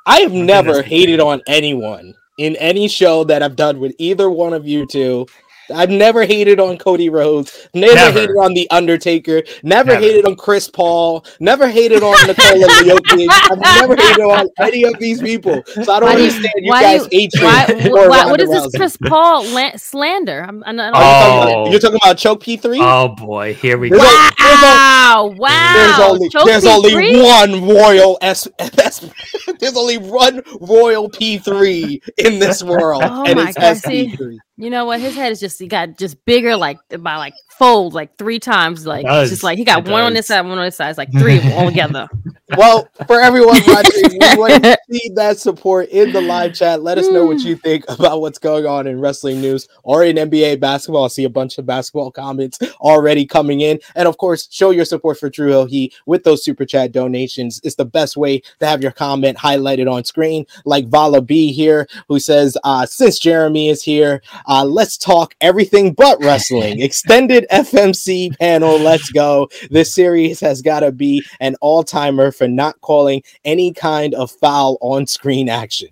I 0.08 0.22
have 0.22 0.32
never 0.32 0.82
hated 0.82 1.20
on 1.20 1.42
anyone 1.48 2.14
in 2.40 2.56
any 2.56 2.88
show 2.88 3.26
that 3.26 3.44
I've 3.44 3.56
done 3.58 3.80
with 3.80 3.94
either 4.00 4.30
one 4.30 4.54
of 4.54 4.66
you 4.68 4.88
two. 4.88 5.26
I've 5.74 5.90
never 5.90 6.26
hated 6.26 6.60
on 6.60 6.78
Cody 6.78 7.10
Rhodes, 7.10 7.68
never, 7.74 7.94
Never. 7.96 8.20
hated 8.20 8.36
on 8.38 8.54
The 8.54 8.70
Undertaker, 8.72 9.44
never, 9.64 9.90
Never. 9.92 10.00
hated 10.02 10.26
on 10.26 10.36
Chris 10.36 10.70
Paul, 10.70 11.26
never 11.40 11.68
hated 11.70 12.04
on 12.04 12.16
Nikola 12.28 12.68
Jokic. 12.84 13.28
I've 13.30 13.60
never 13.60 13.96
hated 14.02 14.22
on 14.24 14.48
any 14.60 14.84
of 14.84 14.98
these 15.00 15.22
people. 15.22 15.62
So 15.66 15.92
I 15.92 16.00
don't 16.00 16.04
Why 16.10 16.16
do 16.16 16.22
you- 16.24 16.28
understand 16.30 16.54
you 16.58 16.70
why 16.72 16.82
guys' 16.84 17.08
you- 17.12 17.20
hatred 17.20 17.92
Why, 17.94 18.08
why, 18.08 18.26
what 18.32 18.40
is 18.42 18.50
this 18.50 18.76
Chris 18.76 18.98
Paul 19.06 19.46
la- 19.50 19.76
slander? 19.76 20.42
I'm, 20.48 20.64
I'm, 20.66 20.80
I'm, 20.80 20.94
Are 20.94 20.98
you, 20.98 21.04
talking 21.04 21.54
Oh. 21.58 21.62
about, 21.62 21.72
you're 21.72 21.80
talking 21.80 22.00
about 22.04 22.18
Choke 22.18 22.44
P3? 22.44 22.80
Oh 22.82 23.10
boy, 23.16 23.54
here 23.56 23.78
we 23.78 23.90
There's 23.90 24.02
go. 24.02 24.08
a- 24.08 24.32
there's 24.38 24.60
a- 24.60 24.64
wow! 24.64 25.34
Wow! 25.38 25.74
There's 25.76 26.10
only 26.10 26.30
Choke 26.30 26.46
there's 26.46 26.64
P3? 26.64 26.76
only 26.76 27.22
one 27.22 27.68
royal 27.76 28.18
S, 28.22 28.48
S 28.60 29.10
there's 29.60 29.76
only 29.76 29.98
one 29.98 30.42
royal 30.62 31.10
P3 31.10 32.02
in 32.18 32.40
this 32.40 32.64
world, 32.64 33.04
Oh 33.06 33.26
and 33.26 33.36
my 33.38 33.50
it's 33.50 33.58
God, 33.58 33.78
see? 33.78 34.08
SP3. 34.16 34.38
You 34.60 34.72
know 34.72 34.86
what? 34.86 35.00
His 35.00 35.16
head 35.16 35.32
is 35.32 35.40
just 35.40 35.60
he 35.60 35.68
got 35.68 35.98
just 36.00 36.24
bigger, 36.26 36.56
like 36.56 36.80
by 37.00 37.18
like 37.18 37.36
fold, 37.60 37.94
like 37.94 38.18
three 38.18 38.40
times. 38.40 38.88
Like 38.88 39.06
does. 39.06 39.26
it's 39.26 39.32
just 39.32 39.44
like 39.44 39.60
he 39.60 39.64
got 39.64 39.88
It 39.88 39.92
one 39.92 40.02
on 40.02 40.14
this 40.14 40.28
side, 40.28 40.42
one 40.42 40.58
on 40.58 40.66
this 40.66 40.76
side. 40.76 40.90
It's 40.90 40.98
like 40.98 41.12
three 41.12 41.38
of 41.38 41.46
all 41.54 41.68
together. 41.68 42.08
Well, 42.56 42.88
for 43.08 43.20
everyone 43.20 43.60
watching, 43.68 44.04
we 44.10 44.20
want 44.38 44.64
to 44.64 44.78
see 44.90 45.12
that 45.16 45.38
support 45.38 45.90
in 45.90 46.14
the 46.14 46.22
live 46.22 46.54
chat. 46.54 46.82
Let 46.82 46.98
us 46.98 47.10
know 47.10 47.26
what 47.26 47.40
you 47.40 47.58
think 47.58 47.84
about 47.90 48.22
what's 48.22 48.40
going 48.40 48.66
on 48.66 48.88
in 48.88 49.02
wrestling 49.02 49.42
news 49.42 49.68
or 49.84 50.06
in 50.06 50.16
NBA 50.16 50.62
basketball. 50.62 51.06
I 51.06 51.08
see 51.10 51.26
a 51.26 51.30
bunch 51.30 51.58
of 51.58 51.66
basketball 51.66 52.10
comments 52.10 52.58
already 52.80 53.26
coming 53.26 53.62
in. 53.62 53.80
And 53.96 54.08
of 54.08 54.18
course, 54.18 54.48
show 54.50 54.70
your 54.70 54.86
support 54.86 55.20
for 55.20 55.30
True 55.30 55.50
Hill 55.50 55.66
Heat 55.66 55.94
with 56.06 56.24
those 56.24 56.44
super 56.44 56.66
chat 56.66 56.94
donations. 56.94 57.60
It's 57.66 57.76
the 57.76 57.86
best 57.86 58.16
way 58.16 58.40
to 58.60 58.66
have 58.66 58.82
your 58.82 58.94
comment 58.94 59.38
highlighted 59.38 59.92
on 59.92 60.06
screen. 60.06 60.46
Like 60.64 60.88
Vala 60.88 61.22
B 61.22 61.52
here, 61.52 61.86
who 62.08 62.18
says, 62.18 62.58
uh, 62.64 62.86
since 62.86 63.20
Jeremy 63.20 63.68
is 63.68 63.84
here, 63.84 64.22
uh, 64.48 64.64
let's 64.64 64.98
talk 64.98 65.36
everything 65.42 65.92
but 65.92 66.24
wrestling. 66.24 66.82
Extended 66.82 67.46
FMC 67.52 68.38
panel. 68.38 68.78
Let's 68.78 69.12
go. 69.12 69.50
This 69.70 69.94
series 69.94 70.40
has 70.40 70.62
got 70.62 70.80
to 70.80 70.94
be 70.94 71.26
an 71.42 71.58
all 71.60 71.84
timer 71.84 72.32
for 72.38 72.48
not 72.48 72.80
calling 72.82 73.24
any 73.44 73.74
kind 73.74 74.14
of 74.14 74.32
foul 74.32 74.78
on 74.82 75.08
screen 75.08 75.50
action. 75.50 75.90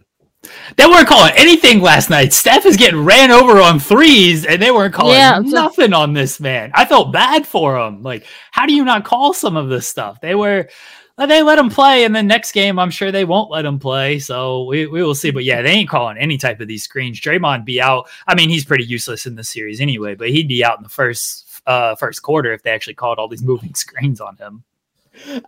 They 0.78 0.86
weren't 0.86 1.08
calling 1.08 1.34
anything 1.36 1.82
last 1.82 2.10
night. 2.10 2.34
Steph 2.34 2.66
is 2.66 2.78
getting 2.78 3.04
ran 3.04 3.32
over 3.32 3.60
on 3.62 3.80
threes, 3.80 4.46
and 4.46 4.62
they 4.62 4.72
weren't 4.72 4.94
calling 4.94 5.16
Yeah, 5.16 5.40
nothing 5.44 5.94
on 5.94 6.14
this 6.14 6.40
man. 6.40 6.72
I 6.74 6.86
felt 6.86 7.12
bad 7.12 7.48
for 7.48 7.78
him. 7.80 8.04
Like, 8.04 8.26
how 8.52 8.66
do 8.66 8.74
you 8.74 8.86
not 8.86 9.06
call 9.06 9.34
some 9.34 9.58
of 9.58 9.70
this 9.70 9.88
stuff? 9.88 10.22
They 10.22 10.36
were, 10.36 10.70
they 11.18 11.42
let 11.42 11.58
him 11.58 11.70
play, 11.70 12.04
and 12.04 12.16
then 12.16 12.28
next 12.28 12.52
game, 12.52 12.78
I'm 12.78 12.92
sure 12.92 13.12
they 13.12 13.26
won't 13.26 13.52
let 13.52 13.66
him 13.66 13.80
play. 13.80 14.20
So 14.20 14.66
we, 14.66 14.86
we 14.86 15.02
will 15.02 15.16
see. 15.16 15.32
But 15.32 15.46
yeah, 15.46 15.62
they 15.62 15.72
ain't 15.72 15.90
calling 15.90 16.18
any 16.18 16.38
type 16.38 16.60
of 16.60 16.68
these 16.68 16.84
screens. 16.84 17.20
Draymond 17.20 17.66
be 17.66 17.82
out. 17.82 18.08
I 18.28 18.36
mean, 18.36 18.50
he's 18.50 18.66
pretty 18.66 18.86
useless 18.86 19.26
in 19.26 19.36
the 19.36 19.44
series 19.44 19.82
anyway, 19.82 20.16
but 20.16 20.30
he'd 20.30 20.48
be 20.48 20.64
out 20.64 20.78
in 20.78 20.84
the 20.84 20.90
first 20.90 21.44
uh 21.66 21.96
first 21.96 22.22
quarter 22.22 22.54
if 22.54 22.62
they 22.62 22.70
actually 22.70 22.94
called 22.94 23.18
all 23.18 23.28
these 23.28 23.42
moving 23.42 23.74
screens 23.74 24.22
on 24.22 24.36
him. 24.38 24.64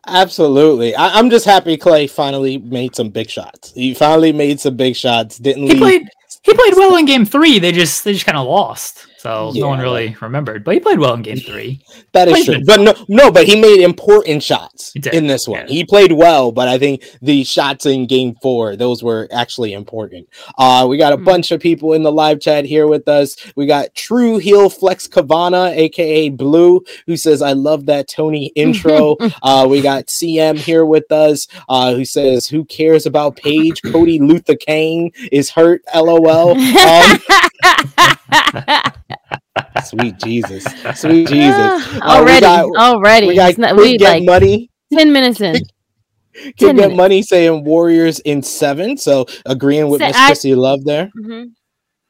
Absolutely. 0.08 0.96
I, 0.96 1.18
I'm 1.18 1.30
just 1.30 1.46
happy 1.46 1.78
Clay 1.78 2.08
finally 2.08 2.58
made 2.58 2.96
some 2.96 3.10
big 3.10 3.30
shots. 3.30 3.72
He 3.74 3.94
finally 3.94 4.32
made 4.34 4.60
some 4.60 4.76
big 4.76 4.96
shots. 4.96 5.38
Didn't 5.38 5.64
He 5.64 5.70
leave. 5.72 5.80
played 5.80 6.10
he 6.44 6.54
played 6.54 6.74
well 6.76 6.96
in 6.96 7.06
game 7.06 7.26
three. 7.26 7.60
They 7.60 7.72
just 7.72 8.04
they 8.04 8.14
just 8.14 8.26
kind 8.26 8.38
of 8.38 8.48
lost. 8.48 9.07
So 9.18 9.52
no 9.56 9.68
one 9.70 9.80
really 9.80 10.16
remembered. 10.22 10.64
But 10.64 10.76
he 10.76 10.80
played 10.80 11.00
well 11.00 11.14
in 11.16 11.24
game 11.24 11.38
three. 11.40 11.82
That 12.14 12.28
is 12.28 12.46
true. 12.46 12.62
But 12.66 12.80
no, 12.82 12.94
no, 13.08 13.32
but 13.32 13.46
he 13.48 13.60
made 13.60 13.82
important 13.82 14.44
shots 14.44 14.94
in 15.12 15.26
this 15.28 15.48
one. 15.48 15.62
yeah. 15.62 15.68
He 15.68 15.84
played 15.86 16.12
well, 16.12 16.52
but 16.52 16.68
I 16.68 16.78
think 16.78 17.04
the 17.22 17.44
shots 17.44 17.86
in 17.88 18.06
game 18.06 18.36
four, 18.42 18.76
those 18.76 19.02
were 19.04 19.28
actually 19.32 19.74
important. 19.74 20.28
Uh, 20.58 20.86
we 20.88 20.98
got 20.98 21.14
a 21.14 21.18
Hmm. 21.18 21.24
bunch 21.24 21.52
of 21.52 21.60
people 21.60 21.94
in 21.94 22.04
the 22.04 22.12
live 22.12 22.40
chat 22.40 22.66
here 22.66 22.88
with 22.88 23.08
us. 23.08 23.36
We 23.56 23.66
got 23.66 23.96
True 23.96 24.38
Heel 24.38 24.70
Flex 24.70 25.08
Kavana, 25.08 25.76
aka 25.76 26.30
Blue, 26.30 26.82
who 27.08 27.18
says, 27.18 27.42
I 27.42 27.54
love 27.54 27.88
that 27.88 28.08
Tony 28.08 28.48
intro. 28.56 29.18
uh, 29.42 29.66
we 29.68 29.82
got 29.82 30.06
CM 30.08 30.58
here 30.58 30.86
with 30.86 31.12
us, 31.12 31.48
uh, 31.70 31.94
who 31.96 32.06
says, 32.06 32.48
Who 32.48 32.66
cares 32.66 33.06
about 33.08 33.36
Paige? 33.36 33.82
Cody 33.82 34.20
Luther 34.20 34.56
Kane 34.56 35.12
is 35.32 35.50
hurt, 35.50 35.82
lol. 35.96 36.56
Um, 36.78 37.20
sweet 39.86 40.18
Jesus. 40.20 40.64
Sweet 40.96 41.28
Jesus. 41.28 41.58
Uh, 41.58 41.82
we 41.94 42.02
already, 42.02 42.42
got- 42.42 42.76
already. 42.78 43.28
We 43.28 43.36
got 43.36 43.58
not- 43.58 43.74
Quick 43.76 43.86
we 43.86 43.98
Get 43.98 44.10
like 44.10 44.24
Money. 44.24 44.70
ten 44.94 45.12
minutes 45.12 45.42
in. 45.42 45.54
10 45.54 46.54
Can 46.58 46.68
get 46.68 46.76
minutes. 46.76 46.98
money 46.98 47.22
saying 47.24 47.64
Warriors 47.64 48.20
in 48.20 48.44
seven. 48.44 48.96
So 48.98 49.26
agreeing 49.46 49.90
with 49.90 50.02
Say, 50.02 50.08
Miss 50.08 50.18
I- 50.18 50.28
Chrissy 50.28 50.56
Love 50.56 50.84
there. 50.86 51.10
hmm 51.16 51.44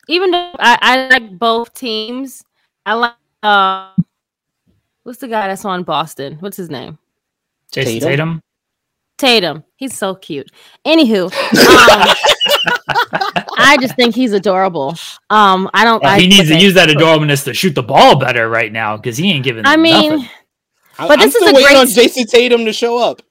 Even 0.09 0.31
though 0.31 0.51
I, 0.59 0.77
I 0.81 1.07
like 1.07 1.37
both 1.39 1.73
teams, 1.73 2.43
I 2.85 2.93
like 2.95 3.13
uh, 3.43 3.91
what's 5.03 5.19
the 5.19 5.27
guy 5.27 5.47
that's 5.47 5.63
on 5.63 5.83
Boston? 5.83 6.37
What's 6.41 6.57
his 6.57 6.69
name? 6.69 6.97
Jayson 7.71 7.99
Tatum? 7.99 8.09
Tatum. 8.09 8.41
Tatum. 9.17 9.63
He's 9.75 9.97
so 9.97 10.15
cute. 10.15 10.49
Anywho, 10.85 11.25
um, 11.25 11.31
I 13.57 13.77
just 13.81 13.95
think 13.95 14.15
he's 14.15 14.31
adorable. 14.31 14.95
Um, 15.29 15.69
I 15.73 15.83
don't. 15.83 16.03
Uh, 16.03 16.07
I, 16.09 16.19
he 16.19 16.27
needs 16.27 16.49
to 16.49 16.57
use 16.59 16.73
that 16.75 16.89
adorableness 16.89 17.43
to 17.45 17.53
shoot 17.53 17.75
the 17.75 17.83
ball 17.83 18.17
better 18.19 18.49
right 18.49 18.71
now 18.71 18.97
because 18.97 19.17
he 19.17 19.31
ain't 19.31 19.43
giving. 19.43 19.65
I 19.65 19.75
mean, 19.77 20.11
nothing. 20.11 20.29
I- 20.99 21.07
But 21.07 21.19
I'm 21.19 21.27
this 21.27 21.35
is 21.35 21.41
still 21.41 21.49
a 21.49 21.53
waiting 21.53 21.67
great- 21.67 21.77
on 21.77 21.87
Jayson 21.87 22.25
Tatum 22.27 22.65
to 22.65 22.73
show 22.73 22.97
up. 22.97 23.21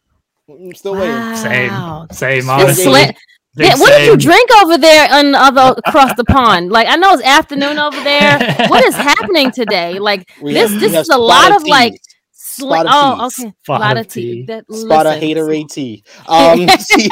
I'm 0.48 0.74
still 0.74 0.94
waiting. 0.94 1.10
wow. 1.14 2.06
same, 2.10 2.42
same. 2.42 2.50
Honestly, 2.50 2.92
waiting. 2.92 3.16
Yeah, 3.58 3.74
what 3.78 3.88
did 3.96 4.06
you 4.06 4.16
drink 4.18 4.50
over 4.62 4.76
there 4.76 5.08
on 5.10 5.34
other 5.34 5.74
across 5.86 6.14
the 6.16 6.24
pond? 6.24 6.70
Like 6.70 6.86
I 6.88 6.96
know 6.96 7.14
it's 7.14 7.22
afternoon 7.24 7.78
over 7.78 7.96
there. 8.04 8.38
What 8.68 8.84
is 8.84 8.94
happening 8.94 9.50
today? 9.50 9.98
Like 9.98 10.30
We 10.42 10.52
this 10.52 10.70
have- 10.70 10.80
this 10.80 10.94
is 10.94 11.08
a 11.08 11.16
lot 11.16 11.46
spotted 11.46 11.62
of 11.62 11.68
like 11.68 11.92
teas. 11.94 12.00
sli- 12.00 12.15
Spot 12.56 12.86
of 12.86 12.92
oh 12.92 13.28
teas. 13.28 13.44
okay 13.44 13.54
Spot 13.64 13.80
lot 13.80 13.96
of 13.96 14.06
of 14.06 14.12
tea. 14.12 14.32
tea. 14.32 14.44
That, 14.46 14.64
Spot 14.72 15.06
a 15.06 15.10
listen, 15.10 15.20
hater 15.20 15.52
AT. 15.52 15.76
Um, 16.28 16.68
C- 16.78 17.08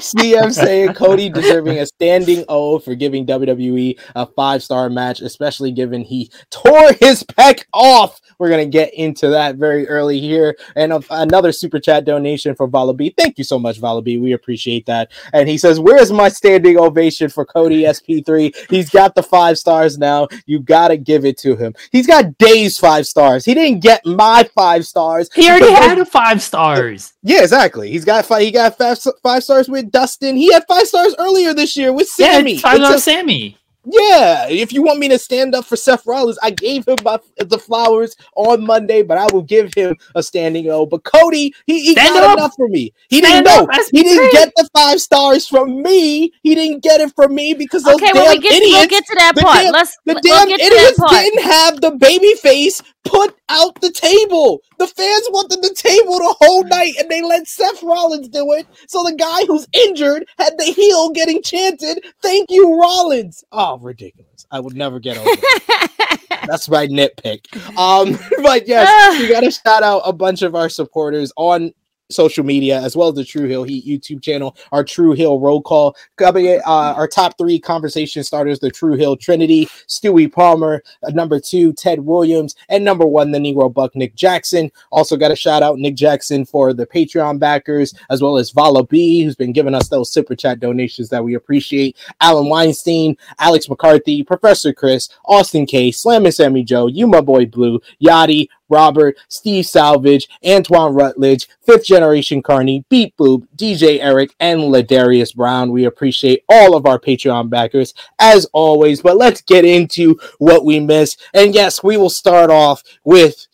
CM 0.00 0.52
saying 0.52 0.94
Cody 0.94 1.28
deserving 1.28 1.78
a 1.78 1.86
standing 1.86 2.44
O 2.48 2.78
for 2.78 2.94
giving 2.94 3.26
WWE 3.26 3.98
a 4.16 4.26
five 4.26 4.62
star 4.62 4.88
match, 4.90 5.20
especially 5.20 5.72
given 5.72 6.02
he 6.02 6.30
tore 6.50 6.92
his 7.00 7.22
pec 7.22 7.64
off. 7.72 8.20
We're 8.38 8.50
gonna 8.50 8.66
get 8.66 8.94
into 8.94 9.28
that 9.28 9.56
very 9.56 9.88
early 9.88 10.20
here, 10.20 10.56
and 10.76 10.92
uh, 10.92 11.00
another 11.10 11.52
super 11.52 11.78
chat 11.80 12.04
donation 12.04 12.54
for 12.54 12.66
Vala 12.66 12.94
B. 12.94 13.14
Thank 13.16 13.38
you 13.38 13.44
so 13.44 13.58
much, 13.58 13.78
Vala 13.78 14.02
B. 14.02 14.18
We 14.18 14.32
appreciate 14.32 14.86
that. 14.86 15.10
And 15.32 15.48
he 15.48 15.58
says, 15.58 15.80
"Where's 15.80 16.12
my 16.12 16.28
standing 16.28 16.78
ovation 16.78 17.28
for 17.28 17.44
Cody 17.44 17.82
SP3? 17.84 18.54
He's 18.70 18.90
got 18.90 19.14
the 19.14 19.22
five 19.22 19.58
stars 19.58 19.98
now. 19.98 20.28
You 20.46 20.60
gotta 20.60 20.96
give 20.96 21.24
it 21.24 21.38
to 21.38 21.56
him. 21.56 21.74
He's 21.92 22.06
got 22.06 22.36
Dave's 22.38 22.78
five 22.78 23.06
stars. 23.06 23.44
He 23.44 23.54
didn't 23.54 23.80
get 23.80 24.04
my 24.06 24.48
five 24.54 24.77
stars. 24.84 25.28
He 25.34 25.48
already 25.48 25.66
because 25.66 25.84
had 25.84 25.98
a 25.98 26.04
five 26.04 26.42
stars. 26.42 27.12
yeah, 27.22 27.42
exactly. 27.42 27.90
He's 27.90 28.04
got 28.04 28.24
five. 28.26 28.42
He 28.42 28.50
got 28.50 28.76
five, 28.78 28.98
five 29.22 29.42
stars 29.44 29.68
with 29.68 29.90
Dustin. 29.90 30.36
He 30.36 30.52
had 30.52 30.64
five 30.68 30.86
stars 30.86 31.14
earlier 31.18 31.54
this 31.54 31.76
year 31.76 31.92
with 31.92 32.08
Sammy. 32.08 32.52
it's 32.54 32.62
five 32.62 32.80
on 32.80 32.98
Sammy. 32.98 33.56
yeah, 33.90 34.46
if 34.48 34.70
you 34.72 34.82
want 34.82 34.98
me 34.98 35.08
to 35.08 35.18
stand 35.18 35.54
up 35.54 35.64
for 35.64 35.76
Seth 35.76 36.04
Rollins, 36.06 36.38
I 36.42 36.50
gave 36.50 36.86
him 36.86 36.96
my, 37.04 37.18
the 37.38 37.58
flowers 37.58 38.14
on 38.36 38.66
Monday, 38.66 39.02
but 39.02 39.16
I 39.16 39.26
will 39.32 39.40
give 39.42 39.72
him 39.74 39.96
a 40.14 40.22
standing 40.22 40.68
O. 40.68 40.84
But 40.84 41.04
Cody, 41.04 41.54
he, 41.66 41.80
he 41.86 41.92
Stand 41.92 42.14
got 42.14 42.24
up. 42.32 42.38
enough 42.38 42.54
for 42.54 42.68
me. 42.68 42.92
He 43.08 43.18
Stand 43.20 43.46
didn't 43.46 43.66
know. 43.66 43.72
He 43.90 44.02
didn't 44.02 44.32
get 44.32 44.52
the 44.56 44.68
five 44.74 45.00
stars 45.00 45.46
from 45.48 45.80
me. 45.80 46.32
He 46.42 46.54
didn't 46.54 46.82
get 46.82 47.00
it 47.00 47.14
from 47.16 47.34
me 47.34 47.54
because 47.54 47.82
those 47.82 47.94
Okay, 47.94 48.06
damn 48.08 48.16
well 48.16 48.28
we 48.30 48.38
get 48.40 48.52
idiots. 48.52 48.72
we'll 48.76 48.88
get 48.88 49.06
to 49.06 49.14
that 49.20 49.34
the 49.34 49.40
damn- 49.42 49.72
Let's 49.72 49.96
the 50.04 50.12
we'll 50.14 50.22
damn 50.22 50.48
get 50.48 50.60
to 50.60 50.64
that 50.68 50.72
idiots 50.76 50.98
part. 50.98 51.10
didn't 51.12 51.42
have 51.44 51.80
the 51.80 51.90
baby 51.92 52.34
face 52.34 52.82
put 53.04 53.34
out 53.48 53.80
the 53.80 53.90
table. 53.90 54.60
The 54.78 54.86
fans 54.86 55.28
wanted 55.30 55.62
the 55.62 55.74
table 55.74 56.18
the 56.18 56.36
whole 56.40 56.64
night, 56.64 56.94
and 56.98 57.08
they 57.08 57.22
let 57.22 57.46
Seth 57.46 57.82
Rollins 57.82 58.28
do 58.28 58.52
it. 58.52 58.66
So 58.88 59.02
the 59.02 59.14
guy 59.14 59.44
who's 59.46 59.66
injured 59.72 60.26
had 60.38 60.54
the 60.58 60.64
heel 60.64 61.10
getting 61.10 61.42
chanted, 61.42 62.04
"Thank 62.22 62.50
you, 62.50 62.80
Rollins." 62.80 63.44
Oh, 63.52 63.78
ridiculous! 63.78 64.46
I 64.50 64.60
would 64.60 64.76
never 64.76 64.98
get 65.00 65.16
over. 65.18 65.24
that. 65.26 66.18
That's 66.46 66.68
my 66.68 66.86
nitpick. 66.86 67.46
Um, 67.76 68.18
but 68.42 68.66
yes, 68.66 69.20
we 69.20 69.28
got 69.28 69.40
to 69.40 69.50
shout 69.50 69.82
out 69.82 70.02
a 70.04 70.12
bunch 70.12 70.42
of 70.42 70.54
our 70.54 70.68
supporters 70.68 71.32
on 71.36 71.72
social 72.10 72.44
media 72.44 72.80
as 72.80 72.96
well 72.96 73.08
as 73.08 73.14
the 73.14 73.24
True 73.24 73.46
Hill 73.46 73.64
Heat 73.64 73.84
YouTube 73.86 74.22
channel, 74.22 74.56
our 74.72 74.84
True 74.84 75.12
Hill 75.12 75.40
roll 75.40 75.62
call. 75.62 75.96
Uh, 76.20 76.62
our 76.66 77.08
top 77.08 77.36
three 77.38 77.58
conversation 77.58 78.24
starters: 78.24 78.58
the 78.58 78.70
True 78.70 78.94
Hill 78.94 79.16
Trinity, 79.16 79.66
Stewie 79.86 80.32
Palmer, 80.32 80.82
uh, 81.02 81.10
number 81.10 81.40
two, 81.40 81.72
Ted 81.72 82.00
Williams, 82.00 82.54
and 82.68 82.84
number 82.84 83.06
one, 83.06 83.30
the 83.30 83.38
Negro 83.38 83.72
Buck, 83.72 83.94
Nick 83.94 84.14
Jackson. 84.14 84.70
Also, 84.90 85.16
got 85.16 85.30
a 85.30 85.36
shout 85.36 85.62
out 85.62 85.78
Nick 85.78 85.94
Jackson 85.94 86.44
for 86.44 86.72
the 86.72 86.86
Patreon 86.86 87.38
backers, 87.38 87.94
as 88.10 88.22
well 88.22 88.36
as 88.36 88.50
Vala 88.50 88.84
B, 88.84 89.22
who's 89.22 89.36
been 89.36 89.52
giving 89.52 89.74
us 89.74 89.88
those 89.88 90.12
super 90.12 90.34
chat 90.34 90.60
donations 90.60 91.08
that 91.08 91.22
we 91.22 91.34
appreciate. 91.34 91.96
Alan 92.20 92.48
Weinstein, 92.48 93.16
Alex 93.38 93.68
McCarthy, 93.68 94.22
Professor 94.22 94.72
Chris, 94.72 95.08
Austin 95.24 95.66
K, 95.66 95.90
Slam 95.90 96.24
and 96.24 96.34
Sammy 96.34 96.62
Joe, 96.62 96.86
you 96.86 97.06
my 97.06 97.20
boy 97.20 97.46
Blue, 97.46 97.80
Yachty, 98.02 98.48
Robert, 98.68 99.16
Steve 99.28 99.66
Salvage, 99.66 100.28
Antoine 100.46 100.94
Rutledge, 100.94 101.48
Fifth 101.64 101.86
Generation 101.86 102.42
Carney, 102.42 102.84
Beat 102.88 103.16
Boop, 103.16 103.46
DJ 103.56 103.98
Eric, 104.00 104.34
and 104.40 104.60
Ladarius 104.60 105.34
Brown. 105.34 105.70
We 105.72 105.84
appreciate 105.84 106.44
all 106.48 106.76
of 106.76 106.86
our 106.86 106.98
Patreon 106.98 107.50
backers 107.50 107.94
as 108.18 108.46
always. 108.52 109.00
But 109.02 109.16
let's 109.16 109.40
get 109.42 109.64
into 109.64 110.18
what 110.38 110.64
we 110.64 110.80
missed. 110.80 111.22
And 111.34 111.54
yes, 111.54 111.82
we 111.82 111.96
will 111.96 112.10
start 112.10 112.50
off 112.50 112.82
with 113.04 113.46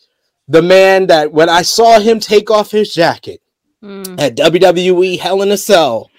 the 0.47 0.61
man 0.61 1.07
that 1.07 1.31
when 1.31 1.49
I 1.49 1.61
saw 1.63 1.99
him 1.99 2.19
take 2.19 2.51
off 2.51 2.71
his 2.71 2.93
jacket 2.93 3.41
Mm. 3.83 4.19
at 4.19 4.35
WWE 4.35 5.19
Hell 5.19 5.41
in 5.43 5.51
a 5.51 5.57
Cell, 5.57 6.09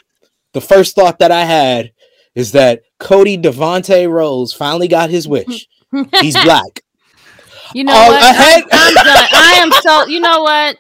the 0.53 0.61
first 0.61 0.95
thought 0.95 1.19
that 1.19 1.33
I 1.33 1.45
had 1.45 1.91
is 2.35 2.53
that 2.53 2.83
Cody 3.01 3.37
Devontae 3.37 4.09
Rose 4.09 4.53
finally 4.53 4.87
got 4.87 5.11
his 5.11 5.27
wish. 5.27 5.67
He's 6.21 6.41
black. 6.45 6.83
You 7.75 7.85
know 7.85 7.93
Um, 7.93 8.07
what? 8.09 8.23
ahead- 8.23 8.65
I'm 8.73 8.95
done. 8.95 9.07
I 9.35 9.59
am 9.63 9.73
so. 9.83 10.07
You 10.07 10.21
know 10.21 10.43
what? 10.43 10.77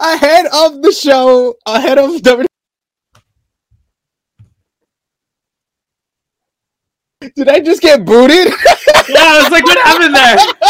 ahead 0.00 0.46
of 0.46 0.82
the 0.82 0.92
show, 0.92 1.56
ahead 1.66 1.98
of 1.98 2.10
WWE. 2.22 2.46
Did 7.34 7.48
I 7.48 7.58
just 7.60 7.80
get 7.80 8.04
booted? 8.04 8.48
Yeah, 9.08 9.18
I 9.18 9.40
was 9.42 9.50
like, 9.50 9.64
what 9.64 9.78
happened 9.78 10.14
there? 10.14 10.36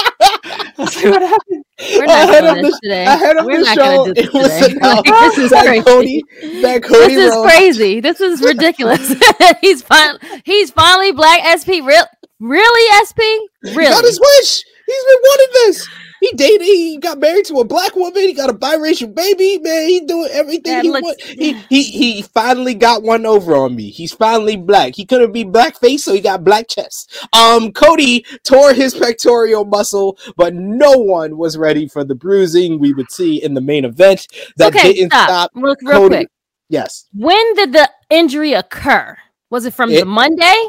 I 0.46 0.72
was 0.78 0.96
like, 0.96 1.04
what 1.04 1.22
happened? 1.22 1.64
We're 1.80 2.06
not 2.06 2.28
Ahead 2.28 2.44
of 2.44 2.54
this 2.62 2.72
the- 2.74 2.80
today. 2.82 3.04
ahead 3.06 3.36
of 3.36 3.44
We're 3.44 3.58
the 3.58 3.64
not 3.64 3.74
show, 3.74 4.12
this 4.12 4.24
it 4.26 4.32
was 4.32 4.48
today. 4.48 4.76
announced 4.76 5.08
Like, 5.08 5.20
this 5.34 5.38
is 5.38 5.50
that 5.50 5.66
crazy. 5.66 5.82
Cody, 5.84 6.22
that 6.62 6.82
Cody 6.84 7.14
this 7.14 7.24
is 7.24 7.30
Rhodes- 7.34 7.46
crazy. 7.50 8.00
This 8.00 8.20
is 8.20 8.40
ridiculous. 8.42 9.14
he's 9.60 9.82
fin- 9.82 10.18
he's 10.44 10.70
finally 10.70 11.10
black 11.12 11.40
SP. 11.60 11.82
Real, 11.84 12.04
really 12.40 13.04
SP? 13.06 13.20
He 13.64 13.74
Really? 13.74 13.90
got 13.90 14.04
his 14.04 14.20
wish. 14.20 14.62
He's 14.86 15.04
been 15.04 15.22
wanting 15.22 15.46
this. 15.54 15.88
He 16.20 16.32
dated. 16.36 16.62
He 16.62 16.98
got 16.98 17.18
married 17.18 17.44
to 17.46 17.56
a 17.60 17.64
black 17.64 17.94
woman. 17.96 18.22
He 18.22 18.32
got 18.32 18.48
a 18.48 18.54
biracial 18.54 19.14
baby. 19.14 19.58
Man, 19.58 19.88
he's 19.88 20.02
doing 20.02 20.28
everything 20.32 20.72
That 20.72 20.84
he 20.84 20.90
looks- 20.90 21.02
want. 21.04 21.20
He, 21.20 21.52
he 21.68 21.82
he 21.82 22.22
finally 22.22 22.72
got 22.74 23.02
one 23.02 23.26
over 23.26 23.54
on 23.54 23.76
me. 23.76 23.90
He's 23.90 24.12
finally 24.12 24.56
black. 24.56 24.94
He 24.94 25.04
couldn't 25.04 25.32
be 25.32 25.44
blackface, 25.44 26.00
so 26.00 26.14
he 26.14 26.20
got 26.20 26.42
black 26.44 26.68
chest. 26.68 27.14
Um, 27.34 27.72
Cody 27.72 28.24
tore 28.42 28.72
his 28.72 28.94
pectoral 28.94 29.64
muscle, 29.66 30.16
but 30.36 30.54
no 30.54 30.92
one 30.92 31.36
was 31.36 31.58
ready 31.58 31.88
for 31.88 32.04
the 32.04 32.14
bruising 32.14 32.78
we 32.78 32.94
would 32.94 33.10
see 33.10 33.42
in 33.42 33.52
the 33.52 33.60
main 33.60 33.84
event. 33.84 34.26
That 34.56 34.74
okay, 34.74 34.94
didn't 34.94 35.10
stop. 35.12 35.28
stop. 35.28 35.50
Real, 35.54 35.76
real 35.82 35.92
Cody- 35.98 36.16
quick. 36.16 36.28
Yes. 36.70 37.04
When 37.12 37.54
did 37.54 37.72
the 37.74 37.90
injury 38.08 38.54
occur? 38.54 39.18
Was 39.50 39.66
it 39.66 39.74
from 39.74 39.90
It- 39.90 40.00
the 40.00 40.06
Monday? 40.06 40.64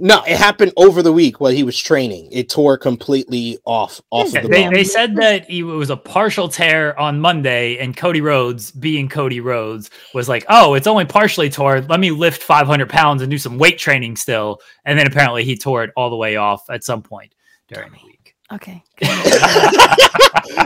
No, 0.00 0.22
it 0.24 0.36
happened 0.36 0.72
over 0.76 1.02
the 1.02 1.12
week 1.12 1.40
while 1.40 1.50
he 1.50 1.64
was 1.64 1.76
training. 1.78 2.28
It 2.30 2.48
tore 2.48 2.78
completely 2.78 3.58
off 3.64 4.00
off 4.10 4.32
Yeah, 4.32 4.40
of 4.40 4.42
the 4.44 4.48
they, 4.50 4.62
bone. 4.64 4.72
they 4.74 4.84
said 4.84 5.16
that 5.16 5.48
he, 5.50 5.60
it 5.60 5.62
was 5.64 5.90
a 5.90 5.96
partial 5.96 6.48
tear 6.48 6.98
on 6.98 7.20
Monday, 7.20 7.78
and 7.78 7.96
Cody 7.96 8.20
Rhodes, 8.20 8.70
being 8.70 9.08
Cody 9.08 9.40
Rhodes, 9.40 9.90
was 10.14 10.28
like, 10.28 10.44
"Oh, 10.48 10.74
it's 10.74 10.86
only 10.86 11.04
partially 11.04 11.50
torn. 11.50 11.86
Let 11.88 12.00
me 12.00 12.10
lift 12.12 12.42
500 12.42 12.88
pounds 12.88 13.22
and 13.22 13.30
do 13.30 13.38
some 13.38 13.58
weight 13.58 13.78
training 13.78 14.16
still." 14.16 14.60
And 14.84 14.98
then 14.98 15.06
apparently 15.06 15.44
he 15.44 15.56
tore 15.56 15.82
it 15.84 15.90
all 15.96 16.10
the 16.10 16.16
way 16.16 16.36
off 16.36 16.62
at 16.70 16.84
some 16.84 17.02
point 17.02 17.34
during 17.68 17.90
the 17.90 17.98
week. 18.06 18.36
Okay. 18.52 18.82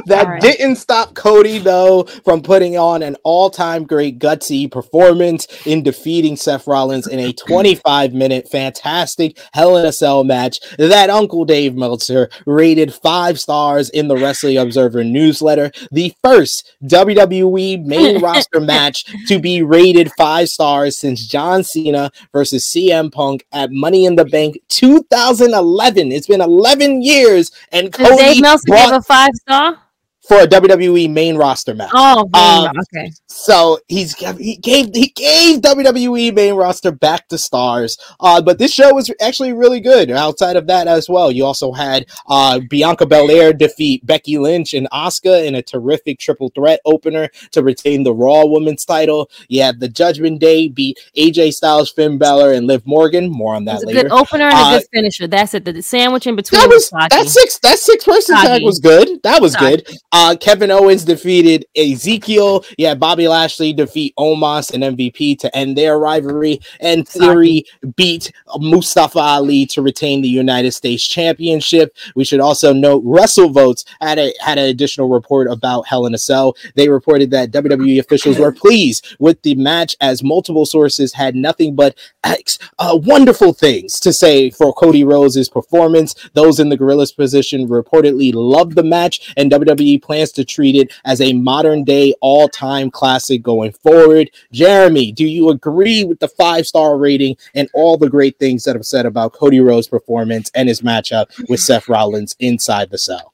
that 0.07 0.25
All 0.25 0.33
right. 0.33 0.41
didn't 0.41 0.77
stop 0.77 1.15
Cody 1.15 1.59
though 1.59 2.05
from 2.25 2.43
putting 2.43 2.77
on 2.77 3.03
an 3.03 3.17
all-time 3.25 3.85
great 3.85 4.19
gutsy 4.19 4.71
performance 4.71 5.47
in 5.67 5.83
defeating 5.83 6.37
Seth 6.37 6.67
Rollins 6.67 7.07
in 7.07 7.19
a 7.19 7.33
25-minute 7.49 8.49
fantastic 8.49 9.39
Hell 9.53 9.77
in 9.77 9.87
a 9.87 9.93
Cell 9.93 10.25
match 10.25 10.61
that 10.79 11.11
Uncle 11.11 11.45
Dave 11.45 11.75
Meltzer 11.75 12.31
rated 12.47 12.93
five 12.93 13.39
stars 13.39 13.91
in 13.91 14.09
the 14.09 14.17
Wrestling 14.17 14.59
Observer 14.59 15.05
newsletter, 15.05 15.71
the 15.91 16.15
first 16.23 16.77
WWE 16.85 17.85
main 17.85 18.21
roster 18.23 18.61
match 18.61 19.05
to 19.27 19.39
be 19.39 19.63
rated 19.63 20.11
five 20.17 20.49
stars 20.49 20.97
since 20.97 21.27
John 21.27 21.65
Cena 21.65 22.11
versus 22.33 22.65
CM 22.65 23.13
Punk 23.13 23.47
at 23.53 23.71
Money 23.71 24.07
in 24.07 24.17
the 24.17 24.25
Bank 24.25 24.59
2011. 24.69 26.13
It's 26.13 26.27
been 26.27 26.41
11 26.41 27.03
years, 27.03 27.51
and 27.71 27.93
Cody 27.93 28.22
Dave 28.27 28.43
Meltzer 28.43 28.63
brought 28.69 28.91
give 28.91 28.97
a 28.99 29.03
five 29.03 29.31
star? 29.41 29.82
For 30.33 30.43
a 30.43 30.47
WWE 30.47 31.11
main 31.11 31.37
roster 31.37 31.75
match. 31.75 31.91
Oh, 31.95 32.29
Um, 32.35 32.73
okay. 32.95 33.11
So 33.27 33.79
he's 33.89 34.15
he 34.39 34.57
gave 34.57 34.91
he 34.95 35.09
gave 35.09 35.61
WWE 35.61 36.35
main 36.35 36.55
roster 36.55 36.91
back 36.93 37.29
to 37.29 37.39
stars. 37.39 37.99
Uh, 38.21 38.41
but 38.41 38.59
this 38.59 38.73
show 38.73 38.95
was 38.95 39.11
actually 39.21 39.53
really 39.53 39.81
good. 39.81 40.11
Outside 40.11 40.57
of 40.57 40.67
that 40.69 40.87
as 40.87 41.09
well, 41.09 41.31
you 41.31 41.45
also 41.45 41.73
had 41.73 42.07
uh, 42.29 42.61
Bianca 42.71 43.05
Belair 43.07 43.53
defeat 43.53 44.05
Becky 44.07 44.39
Lynch 44.39 44.75
and 44.75 44.89
Asuka 44.91 45.45
in 45.47 45.55
a 45.55 45.63
terrific 45.63 46.19
triple 46.19 46.51
threat 46.55 46.81
opener 46.85 47.29
to 47.51 47.63
retain 47.63 48.03
the 48.05 48.15
Raw 48.15 48.45
Women's 48.47 48.85
title. 48.85 49.31
You 49.49 49.63
had 49.63 49.81
the 49.81 49.89
Judgment 49.89 50.41
Day 50.41 50.69
beat 50.69 50.99
AJ 51.17 51.53
Styles, 51.55 51.91
Finn 51.91 52.17
Balor, 52.19 52.53
and 52.53 52.67
Liv 52.67 52.87
Morgan. 52.87 53.31
More 53.31 53.55
on 53.55 53.65
that 53.67 53.85
later. 53.85 54.03
good 54.03 54.13
opener 54.13 54.45
and 54.45 54.55
Uh, 54.55 54.77
a 54.77 54.79
good 54.79 54.87
finisher. 54.93 55.27
That's 55.27 55.55
it. 55.55 55.65
The, 55.65 55.83
sandwich 55.83 56.27
in 56.27 56.37
between 56.37 56.61
That 56.61 56.69
was 56.69 56.91
was 56.93 57.09
that 57.11 57.29
six 57.29 57.59
that 57.59 57.79
six 57.79 58.05
person 58.05 58.37
tag 58.37 58.63
was 58.63 58.79
good. 58.79 59.21
That 59.23 59.43
was 59.43 59.53
Soggy. 59.53 59.77
good. 59.83 59.97
Uh, 60.13 60.22
Kevin 60.41 60.71
Owens 60.71 61.05
defeated 61.05 61.65
Ezekiel. 61.77 62.65
Yeah, 62.79 62.95
Bobby 62.95 63.29
Lashley 63.29 63.73
defeat 63.73 64.15
Omos 64.19 64.73
and 64.73 64.83
MVP 64.97 65.39
to 65.41 65.57
end 65.57 65.77
their 65.77 65.99
rivalry, 65.99 66.61
and 66.81 67.07
Theory 67.07 67.65
beat 67.97 68.33
Mustafa 68.59 69.19
Ali 69.19 69.67
to 69.67 69.83
retain 69.83 70.23
the 70.23 70.29
United 70.29 70.73
States 70.73 71.07
Championship. 71.07 71.97
We 72.15 72.25
should 72.25 72.41
also 72.41 72.73
note 72.73 73.05
WrestleVotes 73.05 73.85
had 74.01 74.19
a 74.19 74.33
had 74.41 74.59
an 74.59 74.67
additional 74.67 75.09
report 75.09 75.49
about 75.49 75.87
Hell 75.87 76.07
in 76.07 76.15
a 76.15 76.19
Cell. 76.19 76.57
They 76.75 76.89
reported 76.89 77.31
that 77.31 77.51
WWE 77.51 77.99
officials 77.99 78.39
were 78.39 78.53
pleased 78.53 79.17
with 79.19 79.41
the 79.43 79.55
match 79.55 79.97
as 80.01 80.23
multiple 80.23 80.67
sources 80.67 81.13
had 81.13 81.35
nothing 81.35 81.75
but 81.75 81.97
uh, 82.25 82.99
wonderful 83.03 83.53
things 83.53 84.01
to 84.01 84.13
say 84.13 84.51
for 84.51 84.73
Cody 84.73 85.05
Rhodes' 85.05 85.49
performance. 85.49 86.15
Those 86.35 86.61
in 86.61 86.69
the 86.69 86.77
Gorillas 86.77 87.13
position 87.13 87.69
reportedly 87.69 88.33
loved 88.35 88.75
the 88.75 88.83
match, 88.83 89.33
and 89.37 89.51
WWE 89.51 90.02
plans 90.03 90.33
to 90.33 90.45
treat 90.45 90.75
it 90.77 90.93
as 91.05 91.21
a 91.21 91.33
modern 91.33 91.85
day 91.85 92.15
all 92.21 92.49
time 92.49 92.91
classic 92.91 93.43
going 93.43 93.73
forward. 93.73 94.31
Jeremy, 94.53 95.13
do 95.13 95.27
you 95.27 95.51
agree 95.51 96.05
with 96.05 96.21
the 96.21 96.29
five 96.29 96.67
star 96.67 96.97
rating 96.99 97.37
and 97.55 97.69
all 97.75 97.97
the 97.97 98.11
great 98.11 98.39
things 98.39 98.65
that 98.65 98.77
have 98.77 98.87
said 98.87 99.07
about 99.07 99.33
Cody 99.33 99.61
Rhodes' 99.61 99.89
performance 99.89 100.51
and 100.55 100.69
his 100.69 100.83
matchup 100.83 101.27
with 101.49 101.61
Seth 101.61 101.89
Rollins 101.89 102.37
inside 102.39 102.91
the 102.91 102.99
cell? 102.99 103.33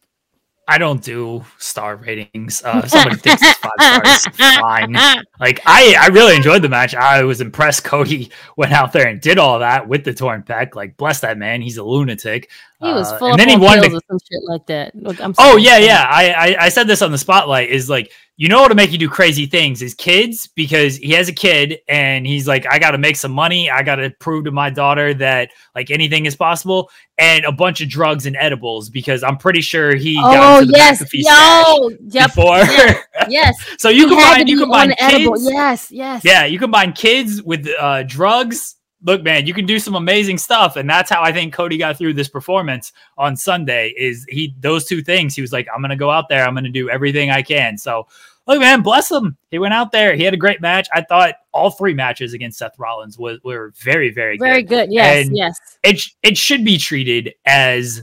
I 0.70 0.76
don't 0.76 1.02
do 1.02 1.42
star 1.56 1.96
ratings. 1.96 2.62
Uh, 2.62 2.86
somebody 2.86 3.16
thinks 3.16 3.40
it's 3.42 3.58
five 3.58 3.72
stars, 3.80 4.58
fine. 4.60 4.92
Like 5.40 5.62
I, 5.64 5.96
I 5.98 6.08
really 6.08 6.36
enjoyed 6.36 6.60
the 6.60 6.68
match. 6.68 6.94
I 6.94 7.24
was 7.24 7.40
impressed. 7.40 7.84
Cody 7.84 8.30
went 8.58 8.72
out 8.72 8.92
there 8.92 9.08
and 9.08 9.18
did 9.18 9.38
all 9.38 9.60
that 9.60 9.88
with 9.88 10.04
the 10.04 10.12
torn 10.12 10.42
pec. 10.42 10.74
Like 10.74 10.98
bless 10.98 11.20
that 11.20 11.38
man. 11.38 11.62
He's 11.62 11.78
a 11.78 11.82
lunatic. 11.82 12.50
He 12.80 12.92
was 12.92 13.10
Uh, 13.10 13.18
full 13.18 13.28
and 13.28 13.34
of 13.34 13.38
then 13.38 13.48
he 13.48 13.56
wanted 13.56 13.90
to 13.90 14.00
some 14.08 14.18
shit 14.20 14.42
like 14.44 14.64
that. 14.66 14.94
Look, 14.94 15.20
I'm 15.20 15.34
Oh 15.38 15.56
yeah, 15.56 15.78
yeah. 15.78 16.06
I, 16.08 16.30
I 16.30 16.56
I 16.66 16.68
said 16.68 16.86
this 16.86 17.02
on 17.02 17.10
the 17.10 17.18
spotlight 17.18 17.70
is 17.70 17.90
like 17.90 18.12
you 18.36 18.48
know 18.48 18.60
what 18.62 18.68
to 18.68 18.76
make 18.76 18.92
you 18.92 18.98
do 18.98 19.08
crazy 19.08 19.46
things 19.46 19.82
is 19.82 19.94
kids 19.94 20.46
because 20.46 20.96
he 20.96 21.10
has 21.10 21.28
a 21.28 21.32
kid 21.32 21.80
and 21.88 22.24
he's 22.24 22.46
like 22.46 22.66
I 22.70 22.78
got 22.78 22.92
to 22.92 22.98
make 22.98 23.16
some 23.16 23.32
money. 23.32 23.68
I 23.68 23.82
got 23.82 23.96
to 23.96 24.10
prove 24.20 24.44
to 24.44 24.52
my 24.52 24.70
daughter 24.70 25.12
that 25.14 25.50
like 25.74 25.90
anything 25.90 26.24
is 26.24 26.36
possible 26.36 26.88
and 27.18 27.44
a 27.44 27.50
bunch 27.50 27.80
of 27.80 27.88
drugs 27.88 28.26
and 28.26 28.36
edibles 28.38 28.90
because 28.90 29.24
I'm 29.24 29.38
pretty 29.38 29.60
sure 29.60 29.96
he 29.96 30.14
got 30.14 30.36
Oh 30.36 30.60
into 30.60 30.70
the 30.70 30.78
yes, 30.78 31.02
yo, 31.12 31.90
yep, 32.10 32.26
before. 32.28 32.58
yes, 32.58 33.04
yes. 33.28 33.56
so 33.78 33.88
you 33.88 34.08
He 34.08 34.14
combine 34.14 34.46
you 34.46 34.58
combine 34.60 34.90
on 34.92 34.96
edible. 35.00 35.32
kids. 35.34 35.50
Yes, 35.50 35.90
yes. 35.90 36.24
Yeah, 36.24 36.44
you 36.44 36.60
combine 36.60 36.92
kids 36.92 37.42
with 37.42 37.68
uh, 37.76 38.04
drugs. 38.04 38.76
Look, 39.02 39.22
man, 39.22 39.46
you 39.46 39.54
can 39.54 39.64
do 39.64 39.78
some 39.78 39.94
amazing 39.94 40.38
stuff, 40.38 40.74
and 40.76 40.90
that's 40.90 41.08
how 41.08 41.22
I 41.22 41.32
think 41.32 41.52
Cody 41.54 41.78
got 41.78 41.96
through 41.96 42.14
this 42.14 42.28
performance 42.28 42.92
on 43.16 43.36
Sunday. 43.36 43.94
Is 43.96 44.26
he 44.28 44.54
those 44.58 44.86
two 44.86 45.02
things? 45.02 45.36
He 45.36 45.40
was 45.40 45.52
like, 45.52 45.68
"I'm 45.72 45.80
gonna 45.80 45.94
go 45.96 46.10
out 46.10 46.28
there. 46.28 46.44
I'm 46.44 46.54
gonna 46.54 46.68
do 46.68 46.90
everything 46.90 47.30
I 47.30 47.42
can." 47.42 47.78
So, 47.78 48.08
look, 48.48 48.58
man, 48.58 48.82
bless 48.82 49.08
him. 49.08 49.36
He 49.52 49.60
went 49.60 49.72
out 49.74 49.92
there. 49.92 50.16
He 50.16 50.24
had 50.24 50.34
a 50.34 50.38
great 50.38 50.60
match. 50.60 50.88
I 50.92 51.02
thought 51.02 51.36
all 51.52 51.70
three 51.70 51.94
matches 51.94 52.32
against 52.32 52.58
Seth 52.58 52.76
Rollins 52.76 53.16
was 53.18 53.38
were 53.44 53.72
very, 53.76 54.10
very, 54.10 54.36
Very 54.36 54.62
good. 54.64 54.88
good. 54.88 54.92
Yes, 54.92 55.26
And- 55.26 55.36
yes. 55.36 55.58
It 55.84 56.02
it 56.24 56.36
should 56.36 56.64
be 56.64 56.76
treated 56.76 57.34
as 57.46 58.02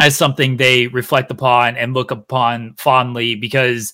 as 0.00 0.16
something 0.16 0.56
they 0.56 0.86
reflect 0.88 1.30
upon 1.30 1.76
and 1.76 1.92
look 1.92 2.10
upon 2.10 2.74
fondly 2.78 3.34
because 3.34 3.92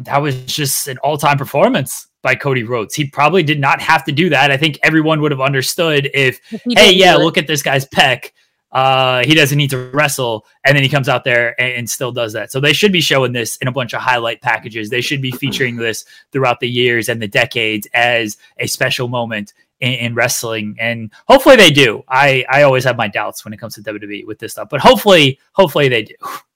that 0.00 0.20
was 0.20 0.38
just 0.44 0.86
an 0.86 0.98
all-time 0.98 1.36
performance 1.38 2.06
by 2.22 2.34
Cody 2.34 2.62
Rhodes. 2.62 2.94
He 2.94 3.06
probably 3.06 3.42
did 3.42 3.60
not 3.60 3.80
have 3.80 4.04
to 4.04 4.12
do 4.12 4.28
that. 4.30 4.50
I 4.50 4.56
think 4.56 4.78
everyone 4.82 5.20
would 5.20 5.30
have 5.30 5.40
understood 5.40 6.10
if, 6.14 6.40
If 6.52 6.62
he 6.62 6.74
hey, 6.74 6.92
yeah, 6.92 7.16
look 7.16 7.38
at 7.38 7.46
this 7.46 7.62
guy's 7.62 7.86
pec. 7.86 8.32
Uh, 8.72 9.24
he 9.24 9.34
doesn't 9.34 9.58
need 9.58 9.70
to 9.70 9.90
wrestle, 9.90 10.46
and 10.64 10.76
then 10.76 10.82
he 10.84 10.88
comes 10.88 11.08
out 11.08 11.24
there 11.24 11.60
and, 11.60 11.72
and 11.72 11.90
still 11.90 12.12
does 12.12 12.32
that. 12.34 12.52
So 12.52 12.60
they 12.60 12.72
should 12.72 12.92
be 12.92 13.00
showing 13.00 13.32
this 13.32 13.56
in 13.56 13.66
a 13.66 13.72
bunch 13.72 13.94
of 13.94 14.00
highlight 14.00 14.40
packages. 14.42 14.90
They 14.90 15.00
should 15.00 15.20
be 15.20 15.32
featuring 15.32 15.76
this 15.76 16.04
throughout 16.30 16.60
the 16.60 16.68
years 16.68 17.08
and 17.08 17.20
the 17.20 17.26
decades 17.26 17.88
as 17.94 18.36
a 18.58 18.68
special 18.68 19.08
moment 19.08 19.54
in, 19.80 19.94
in 19.94 20.14
wrestling, 20.14 20.76
and 20.78 21.10
hopefully 21.26 21.56
they 21.56 21.70
do. 21.70 22.04
I 22.08 22.44
I 22.48 22.62
always 22.62 22.84
have 22.84 22.96
my 22.96 23.08
doubts 23.08 23.44
when 23.44 23.52
it 23.52 23.56
comes 23.58 23.74
to 23.74 23.82
WWE 23.82 24.26
with 24.26 24.38
this 24.38 24.52
stuff, 24.52 24.68
but 24.70 24.80
hopefully, 24.80 25.40
hopefully 25.52 25.88
they 25.88 26.04
do. 26.04 26.14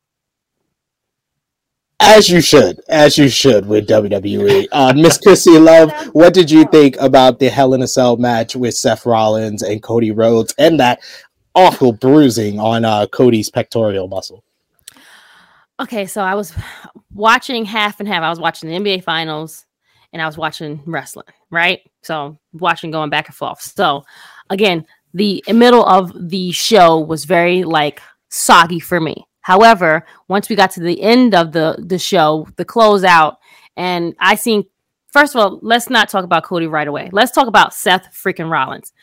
As 2.07 2.29
you 2.29 2.43
should, 2.43 2.81
as 2.89 3.17
you 3.17 3.31
should 3.31 3.65
with 3.67 3.89
WWE. 3.89 4.69
Uh, 4.71 4.93
Miss 4.95 5.17
Chrissy 5.17 5.59
Love, 5.59 5.91
what 6.13 6.35
did 6.35 6.51
you 6.51 6.67
think 6.67 6.97
about 7.01 7.39
the 7.39 7.49
Hell 7.49 7.73
in 7.73 7.81
a 7.81 7.89
Cell 7.89 8.19
match 8.19 8.55
with 8.55 8.75
Seth 8.75 9.07
Rollins 9.07 9.63
and 9.63 9.83
Cody 9.83 10.11
Rhodes 10.11 10.55
and 10.59 10.79
that 10.81 11.01
awful 11.55 11.93
bruising 11.93 12.61
on 12.61 12.85
uh, 12.85 13.07
Cody's 13.07 13.49
pectoral 13.49 14.07
muscle? 14.07 14.45
Okay, 15.81 16.05
so 16.05 16.21
I 16.21 16.35
was 16.35 16.53
watching 17.13 17.65
half 17.65 18.01
and 18.01 18.09
half. 18.09 18.23
I 18.23 18.31
was 18.31 18.39
watching 18.39 18.69
the 18.69 18.77
NBA 18.77 19.03
finals 19.03 19.65
and 20.13 20.21
I 20.21 20.27
was 20.27 20.37
watching 20.37 20.83
wrestling, 20.85 21.27
right? 21.51 21.81
So 22.03 22.39
watching 22.53 22.91
going 22.91 23.09
back 23.09 23.29
and 23.29 23.35
forth. 23.35 23.63
So 23.63 24.05
again, 24.51 24.85
the 25.15 25.43
middle 25.49 25.85
of 25.85 26.13
the 26.29 26.53
show 26.53 27.01
was 27.01 27.25
very 27.25 27.65
like 27.65 28.03
soggy 28.29 28.79
for 28.79 29.01
me. 29.01 29.27
However, 29.45 30.07
once 30.27 30.49
we 30.49 30.57
got 30.57 30.71
to 30.73 30.81
the 30.81 31.03
end 31.03 31.35
of 31.35 31.53
the 31.53 31.77
the 31.79 31.99
show, 31.99 32.49
the 32.57 32.65
closeout, 32.65 33.37
and 33.77 34.15
I 34.19 34.37
seen 34.37 34.65
first 35.13 35.35
of 35.35 35.41
all, 35.41 35.59
let's 35.61 35.91
not 35.91 36.09
talk 36.09 36.25
about 36.25 36.45
Cody 36.45 36.67
right 36.67 36.89
away. 36.89 37.11
Let's 37.13 37.31
talk 37.31 37.47
about 37.47 37.75
Seth 37.75 38.09
freaking 38.13 38.51
Rollins. 38.51 38.95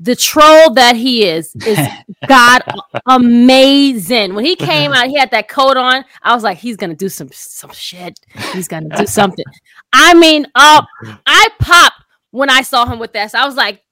The 0.00 0.16
troll 0.16 0.72
that 0.72 0.96
he 0.96 1.26
is 1.26 1.54
is 1.66 1.78
God 2.26 2.62
amazing. 3.06 4.34
When 4.34 4.46
he 4.46 4.56
came 4.70 4.94
out, 4.94 5.08
he 5.08 5.18
had 5.18 5.30
that 5.32 5.48
coat 5.48 5.76
on. 5.76 6.06
I 6.22 6.34
was 6.34 6.42
like, 6.42 6.56
he's 6.56 6.78
gonna 6.78 6.94
do 6.94 7.10
some 7.10 7.28
some 7.32 7.72
shit. 7.72 8.18
He's 8.54 8.68
gonna 8.68 8.96
do 8.96 9.06
something. 9.06 9.44
I 9.92 10.14
mean, 10.14 10.46
uh, 10.54 10.82
I 11.26 11.48
popped 11.60 12.02
when 12.30 12.48
I 12.48 12.62
saw 12.62 12.86
him 12.86 12.98
with 12.98 13.12
that. 13.12 13.32
So 13.32 13.38
I 13.38 13.44
was 13.44 13.56
like, 13.56 13.82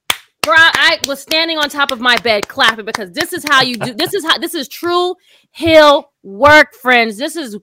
bro, 0.45 0.55
I 0.55 0.99
was 1.07 1.19
standing 1.19 1.57
on 1.57 1.69
top 1.69 1.91
of 1.91 1.99
my 1.99 2.15
bed 2.17 2.47
clapping 2.47 2.85
because 2.85 3.11
this 3.11 3.33
is 3.33 3.43
how 3.43 3.61
you 3.61 3.75
do. 3.75 3.93
This 3.93 4.13
is 4.13 4.23
how 4.23 4.37
this 4.37 4.53
is 4.53 4.67
true 4.67 5.15
hill 5.51 6.11
work, 6.23 6.73
friends. 6.75 7.17
This 7.17 7.35
is 7.35 7.57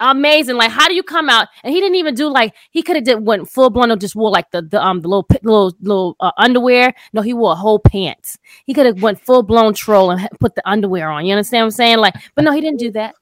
amazing. 0.00 0.56
Like, 0.56 0.70
how 0.70 0.88
do 0.88 0.94
you 0.94 1.02
come 1.02 1.28
out? 1.28 1.48
And 1.62 1.74
he 1.74 1.80
didn't 1.80 1.96
even 1.96 2.14
do 2.14 2.28
like 2.28 2.54
he 2.70 2.82
could 2.82 2.96
have 2.96 3.04
did 3.04 3.24
went 3.24 3.48
full 3.48 3.70
blown 3.70 3.92
or 3.92 3.96
just 3.96 4.16
wore 4.16 4.30
like 4.30 4.50
the, 4.50 4.62
the 4.62 4.82
um 4.82 5.02
the 5.02 5.08
little 5.08 5.26
little 5.42 5.72
little 5.80 6.16
uh, 6.20 6.32
underwear. 6.38 6.94
No, 7.12 7.20
he 7.20 7.34
wore 7.34 7.54
whole 7.54 7.78
pants. 7.78 8.38
He 8.64 8.72
could 8.72 8.86
have 8.86 9.02
went 9.02 9.20
full 9.20 9.42
blown 9.42 9.74
troll 9.74 10.10
and 10.10 10.26
put 10.40 10.54
the 10.54 10.68
underwear 10.68 11.10
on. 11.10 11.26
You 11.26 11.34
understand 11.34 11.62
what 11.62 11.66
I'm 11.66 11.70
saying? 11.72 11.98
Like, 11.98 12.14
but 12.34 12.44
no, 12.44 12.52
he 12.52 12.60
didn't 12.62 12.80
do 12.80 12.90
that. 12.92 13.14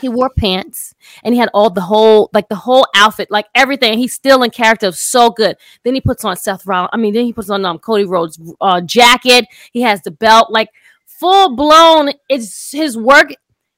He 0.00 0.08
wore 0.08 0.30
pants 0.30 0.94
and 1.24 1.34
he 1.34 1.40
had 1.40 1.48
all 1.54 1.70
the 1.70 1.80
whole 1.80 2.30
like 2.32 2.48
the 2.48 2.56
whole 2.56 2.86
outfit, 2.94 3.30
like 3.30 3.46
everything. 3.54 3.98
He's 3.98 4.12
still 4.12 4.42
in 4.42 4.50
character, 4.50 4.92
so 4.92 5.30
good. 5.30 5.56
Then 5.84 5.94
he 5.94 6.00
puts 6.00 6.24
on 6.24 6.36
Seth 6.36 6.66
Rollins. 6.66 6.90
I 6.92 6.96
mean, 6.96 7.14
then 7.14 7.24
he 7.24 7.32
puts 7.32 7.50
on 7.50 7.64
um 7.64 7.78
Cody 7.78 8.04
Rhodes' 8.04 8.40
uh, 8.60 8.80
jacket. 8.80 9.46
He 9.72 9.82
has 9.82 10.02
the 10.02 10.10
belt, 10.10 10.50
like 10.50 10.68
full 11.06 11.56
blown. 11.56 12.10
It's 12.28 12.72
his 12.72 12.96
work. 12.96 13.28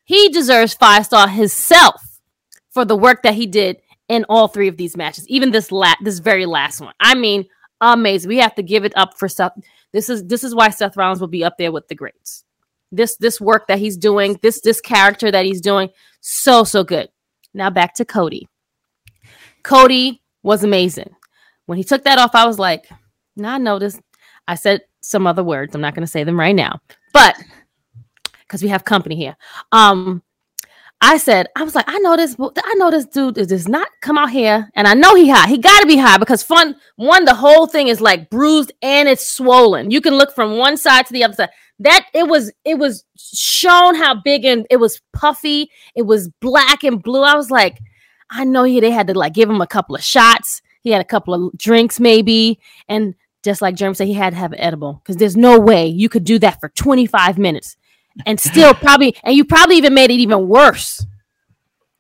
He 0.05 0.29
deserves 0.31 0.75
five 0.75 1.07
star 1.07 1.29
himself 1.29 2.21
for 2.71 2.85
the 2.85 2.97
work 2.97 3.23
that 3.23 3.35
he 3.35 3.47
did 3.47 3.79
in 4.09 4.25
all 4.29 4.49
three 4.49 4.69
of 4.69 4.77
these 4.77 4.97
matches, 4.97 5.29
even 5.29 5.51
this 5.51 5.71
la- 5.71 5.95
this 6.03 6.19
very 6.19 6.47
last 6.47 6.81
one. 6.81 6.95
I 6.99 7.15
mean, 7.15 7.47
amazing. 7.81 8.29
We 8.29 8.39
have 8.39 8.55
to 8.57 8.63
give 8.63 8.85
it 8.85 8.93
up 8.97 9.19
for 9.19 9.29
Seth. 9.29 9.53
This 9.93 10.09
is 10.09 10.25
this 10.25 10.45
is 10.45 10.55
why 10.55 10.71
Seth 10.71 10.97
Rollins 10.97 11.21
will 11.21 11.29
be 11.29 11.45
up 11.45 11.59
there 11.59 11.73
with 11.73 11.89
the 11.89 11.95
greats. 11.95 12.45
This 12.91 13.17
this 13.17 13.41
work 13.41 13.67
that 13.69 13.79
he's 13.79 13.97
doing, 13.97 14.39
this 14.43 14.61
this 14.63 14.81
character 14.81 15.31
that 15.31 15.45
he's 15.45 15.61
doing, 15.61 15.91
so 16.21 16.65
so 16.65 16.85
good. 16.85 17.09
Now 17.55 17.71
back 17.71 17.95
to 17.95 18.05
Cody. 18.05 18.49
Cody 19.63 20.23
was 20.43 20.65
amazing. 20.65 21.11
When 21.67 21.77
he 21.77 21.85
took 21.85 22.05
that 22.05 22.19
off, 22.19 22.35
I 22.35 22.47
was 22.47 22.59
like, 22.59 22.89
"Now 23.37 23.55
I 23.55 23.59
noticed." 23.59 24.01
I 24.47 24.55
said 24.55 24.81
some 25.03 25.27
other 25.27 25.45
words. 25.45 25.75
I'm 25.75 25.83
not 25.83 25.95
going 25.95 26.07
to 26.07 26.11
say 26.11 26.25
them 26.25 26.41
right 26.41 26.55
now, 26.55 26.81
but 27.13 27.37
because 28.41 28.63
we 28.63 28.69
have 28.71 28.85
company 28.85 29.15
here. 29.15 29.37
Um, 29.73 30.23
I 31.01 31.17
said, 31.17 31.47
I 31.55 31.63
was 31.63 31.77
like, 31.77 31.85
I 31.87 31.99
know 31.99 32.17
this, 32.17 32.37
I 32.41 32.75
know 32.75 32.91
this 32.91 33.07
dude 33.07 33.37
does 33.37 33.69
not 33.69 33.89
come 34.01 34.19
out 34.19 34.31
here, 34.31 34.69
and 34.75 34.89
I 34.89 34.95
know 34.95 35.15
he 35.15 35.29
high. 35.29 35.47
He 35.47 35.59
got 35.59 35.81
to 35.81 35.87
be 35.87 35.97
high 35.97 36.19
because 36.19 36.43
fun. 36.43 36.75
One, 36.97 37.25
the 37.25 37.35
whole 37.35 37.69
thing 37.69 37.87
is 37.87 38.01
like 38.01 38.31
bruised 38.31 38.73
and 38.83 39.09
it's 39.09 39.31
swollen. 39.31 39.93
You 39.93 40.01
can 40.01 40.15
look 40.15 40.35
from 40.35 40.57
one 40.57 40.77
side 40.77 41.07
to 41.07 41.13
the 41.13 41.23
other 41.23 41.35
side. 41.35 41.51
That 41.79 42.07
it 42.13 42.27
was, 42.27 42.53
it 42.65 42.79
was 42.79 43.05
shown 43.17 43.95
how 43.95 44.17
big 44.21 44.45
and 44.45 44.67
it 44.71 44.79
was 44.79 45.01
puffy. 45.13 45.71
It 45.95 46.03
was 46.03 46.29
black 46.41 46.83
and 46.83 47.01
blue. 47.01 47.23
I 47.23 47.37
was 47.37 47.51
like, 47.51 47.79
I 48.31 48.45
know 48.45 48.65
he. 48.65 48.81
They 48.81 48.91
had 48.91 49.07
to 49.07 49.15
like 49.15 49.35
give 49.35 49.49
him 49.49 49.61
a 49.61 49.67
couple 49.69 49.95
of 49.95 50.03
shots. 50.03 50.63
He 50.81 50.91
had 50.91 51.01
a 51.01 51.05
couple 51.05 51.35
of 51.35 51.57
drinks 51.57 52.01
maybe, 52.01 52.59
and 52.89 53.15
just 53.45 53.63
like 53.63 53.77
Jeremy 53.77 53.95
said, 53.95 54.09
he 54.09 54.15
had 54.15 54.31
to 54.31 54.39
have 54.39 54.53
an 54.53 54.61
edible 54.61 55.01
because 55.03 55.17
there's 55.17 55.37
no 55.37 55.59
way 55.59 55.87
you 55.87 56.09
could 56.09 56.25
do 56.25 56.39
that 56.41 56.61
for 56.61 56.71
25 56.71 57.39
minutes 57.39 57.77
and 58.27 58.39
still 58.41 58.75
probably 58.75 59.17
and 59.25 59.35
you 59.37 59.45
probably 59.45 59.77
even 59.77 59.95
made 59.95 60.11
it 60.11 60.15
even 60.21 60.49
worse 60.49 61.05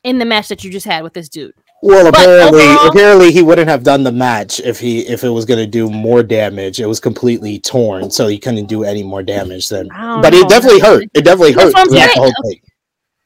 in 0.05 0.19
the 0.19 0.25
match 0.25 0.49
that 0.49 0.65
you 0.65 0.71
just 0.71 0.87
had 0.87 1.03
with 1.03 1.13
this 1.15 1.29
dude. 1.29 1.53
Well, 1.81 2.11
But 2.11 2.23
apparently, 2.23 2.63
overall- 2.63 2.89
apparently 2.89 3.33
he 3.33 3.43
wouldn't 3.43 3.69
have 3.69 3.85
done 3.85 4.03
the 4.03 4.11
match 4.13 4.59
if 4.61 4.81
he 4.81 5.01
if 5.07 5.23
it 5.23 5.29
was 5.29 5.45
going 5.45 5.61
to 5.61 5.67
do 5.67 5.89
more 5.89 6.23
damage. 6.25 6.81
It 6.81 6.87
was 6.87 6.99
completely 6.99 7.61
torn, 7.61 8.11
so 8.11 8.27
he 8.27 8.37
couldn't 8.39 8.67
do 8.67 8.83
any 8.83 9.03
more 9.05 9.23
damage. 9.23 9.69
Then, 9.69 9.89
I 9.93 10.03
don't 10.15 10.23
but 10.23 10.35
it 10.35 10.49
definitely 10.49 10.81
hurt. 10.81 11.05
It 11.15 11.25
definitely 11.25 11.53
hurt. 11.53 11.73
I'm 11.77 11.89
throughout 11.89 12.15
the 12.15 12.21
whole 12.21 12.33
thing. 12.45 12.61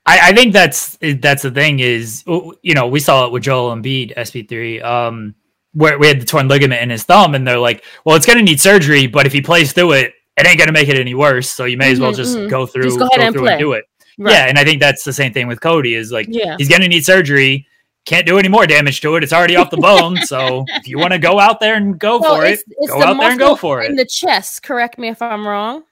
I, 0.04 0.18
I 0.30 0.32
think 0.34 0.52
that's 0.52 0.98
that's 1.00 1.42
the 1.42 1.50
thing 1.50 1.78
is 1.80 2.24
you 2.26 2.74
know 2.74 2.88
we 2.88 3.00
saw 3.00 3.24
it 3.26 3.32
with 3.32 3.44
Joel 3.44 3.74
Embiid 3.74 4.14
SP3 4.16 4.82
um 4.84 5.34
where 5.74 5.98
we 5.98 6.08
had 6.08 6.20
the 6.20 6.26
torn 6.26 6.48
ligament 6.48 6.82
in 6.82 6.90
his 6.90 7.04
thumb 7.04 7.34
and 7.36 7.46
they're 7.46 7.58
like 7.58 7.84
well 8.04 8.16
it's 8.16 8.26
gonna 8.26 8.42
need 8.42 8.60
surgery 8.60 9.06
but 9.06 9.26
if 9.26 9.32
he 9.32 9.40
plays 9.40 9.72
through 9.72 9.92
it 9.92 10.12
it 10.36 10.46
ain't 10.46 10.58
gonna 10.58 10.72
make 10.72 10.88
it 10.88 10.96
any 10.98 11.14
worse 11.14 11.50
so 11.50 11.64
you 11.64 11.76
may 11.76 11.92
as 11.92 12.00
well 12.00 12.12
Mhm, 12.12 12.16
just 12.16 12.36
mhm. 12.36 12.48
go 12.50 12.66
through 12.66 12.84
Just 12.84 12.98
go 12.98 13.06
ahead 13.06 13.20
and 13.20 13.34
through 13.34 13.42
play. 13.42 13.52
and 13.52 13.60
do 13.60 13.72
it 13.72 13.84
Right. 14.18 14.32
yeah 14.32 14.46
and 14.46 14.58
I 14.58 14.64
think 14.64 14.80
that's 14.80 15.04
the 15.04 15.12
same 15.12 15.32
thing 15.32 15.46
with 15.46 15.60
Cody 15.60 15.94
is 15.94 16.10
like 16.12 16.26
Yeah. 16.30 16.56
he's 16.58 16.68
gonna 16.68 16.88
need 16.88 17.04
surgery 17.04 17.66
can't 18.04 18.26
do 18.26 18.38
any 18.38 18.48
more 18.48 18.66
damage 18.66 19.00
to 19.02 19.14
it 19.16 19.22
it's 19.22 19.32
already 19.32 19.56
off 19.56 19.70
the 19.70 19.76
bone 19.90 20.16
so 20.18 20.64
if 20.68 20.88
you 20.88 20.98
want 20.98 21.12
to 21.12 21.18
go 21.18 21.38
out 21.38 21.60
there 21.60 21.76
and 21.76 21.98
go 21.98 22.18
Well, 22.18 22.36
for 22.36 22.44
it 22.46 22.52
it's, 22.54 22.64
it's 22.68 22.90
go 22.92 22.98
the 22.98 23.06
out 23.06 23.18
there 23.18 23.30
and 23.30 23.38
go 23.38 23.44
muscle 23.50 23.56
for 23.56 23.82
in 23.82 23.92
it 23.92 23.96
the 23.96 24.04
chest. 24.06 24.62
Correct 24.62 24.98
me 24.98 25.08
if 25.08 25.22
I'm 25.22 25.46
wrong. 25.46 25.84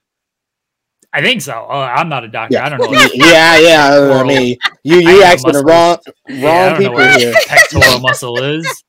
I 1.13 1.23
think 1.23 1.41
so 1.43 1.53
uh, 1.69 1.93
I'm 1.97 2.09
not 2.09 2.23
a 2.25 2.29
doctor 2.29 2.55
Yeah. 2.57 2.67
I 2.67 2.69
don't 2.69 2.79
know 2.79 3.09
yeah, 3.15 3.59
yeah. 3.59 4.13
I 4.15 4.23
mean, 4.23 4.57
you 4.85 4.97
I 4.99 5.01
you 5.01 5.21
know 5.21 5.23
asking 5.25 5.53
the 5.53 5.65
wrong 5.65 5.99
Yeah, 6.29 6.49
I 6.49 6.69
wrong 6.69 6.71
don't 6.71 6.73
know 6.73 6.79
people 6.79 6.95
where 6.97 7.19
here. 7.19 7.35
pectoral 7.47 7.99
muscle 8.01 8.39
is 8.43 8.85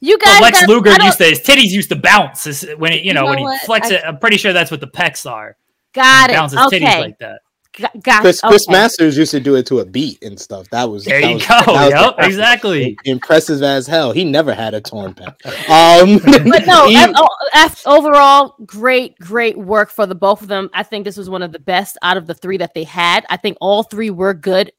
You 0.00 0.16
But 0.18 0.24
guys, 0.26 0.40
Lex 0.42 0.60
got- 0.60 0.68
Luger 0.68 1.02
used 1.02 1.18
to 1.18 1.24
his 1.24 1.40
titties 1.40 1.70
used 1.70 1.88
to 1.88 1.96
bounce 1.96 2.64
when 2.76 2.92
it, 2.92 3.02
you 3.04 3.12
know, 3.14 3.22
know 3.22 3.30
when 3.30 3.38
he 3.38 3.44
what? 3.44 3.60
flex 3.62 3.90
I- 3.90 3.94
it. 3.96 4.02
I'm 4.06 4.18
pretty 4.18 4.36
sure 4.36 4.52
that's 4.52 4.70
what 4.70 4.80
the 4.80 4.86
pecs 4.86 5.28
are. 5.30 5.56
got 5.94 6.30
He 6.30 6.34
it. 6.34 6.38
bounces 6.38 6.58
titties 6.58 7.00
like 7.00 7.18
that. 7.18 7.40
Got- 7.78 8.02
got 8.02 8.20
Chris, 8.22 8.40
Chris 8.40 8.66
okay. 8.68 8.72
Masters 8.72 9.16
used 9.16 9.30
to 9.32 9.38
do 9.40 9.54
it 9.54 9.64
to 9.66 9.78
a 9.80 9.84
beat 9.84 10.20
and 10.22 10.38
stuff. 10.40 10.66
That 10.70 10.90
was 10.90 11.04
There 11.04 11.20
that 11.20 11.28
you 11.28 11.34
was- 11.36 11.46
go. 11.46 11.88
Yep, 11.88 12.16
the- 12.16 12.26
exactly. 12.26 12.96
impressive 13.04 13.62
as 13.62 13.86
hell. 13.86 14.10
He 14.12 14.24
never 14.24 14.52
had 14.52 14.74
a 14.74 14.80
torn 14.80 15.14
pec. 15.14 15.34
Um, 15.68 16.18
But 16.50 16.66
no, 16.66 16.86
he- 16.88 16.96
ev- 16.96 17.12
o- 17.16 17.68
overall, 17.86 18.54
great, 18.66 19.16
great 19.20 19.56
work 19.56 19.90
for 19.90 20.06
the 20.06 20.14
both 20.16 20.42
of 20.42 20.48
them. 20.48 20.70
I 20.74 20.82
think 20.82 21.04
this 21.04 21.16
was 21.16 21.30
one 21.30 21.42
of 21.42 21.52
the 21.52 21.58
best 21.60 21.96
out 22.02 22.16
of 22.16 22.26
the 22.26 22.34
three 22.34 22.56
that 22.58 22.74
they 22.74 22.84
had. 22.84 23.24
I 23.30 23.36
think 23.36 23.56
all 23.60 23.82
three 23.84 24.10
were 24.10 24.34
good. 24.34 24.72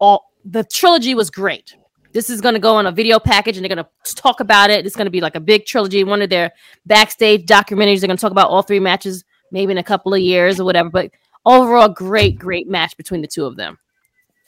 All 0.00 0.24
the 0.44 0.64
trilogy 0.64 1.14
was 1.14 1.30
great. 1.30 1.74
This 2.14 2.30
is 2.30 2.40
going 2.40 2.54
to 2.54 2.60
go 2.60 2.76
on 2.76 2.86
a 2.86 2.92
video 2.92 3.18
package, 3.18 3.56
and 3.56 3.64
they're 3.64 3.74
going 3.74 3.84
to 3.84 4.14
talk 4.14 4.38
about 4.40 4.70
it. 4.70 4.86
It's 4.86 4.94
going 4.96 5.06
to 5.06 5.10
be 5.10 5.20
like 5.20 5.34
a 5.34 5.40
big 5.40 5.66
trilogy. 5.66 6.04
One 6.04 6.22
of 6.22 6.30
their 6.30 6.52
backstage 6.86 7.44
documentaries. 7.44 8.00
They're 8.00 8.06
going 8.06 8.16
to 8.16 8.20
talk 8.20 8.30
about 8.30 8.48
all 8.50 8.62
three 8.62 8.80
matches, 8.80 9.24
maybe 9.50 9.72
in 9.72 9.78
a 9.78 9.82
couple 9.82 10.14
of 10.14 10.20
years 10.20 10.60
or 10.60 10.64
whatever. 10.64 10.88
But 10.90 11.10
overall, 11.44 11.88
great, 11.88 12.38
great 12.38 12.68
match 12.68 12.96
between 12.96 13.20
the 13.20 13.26
two 13.26 13.44
of 13.44 13.56
them. 13.56 13.78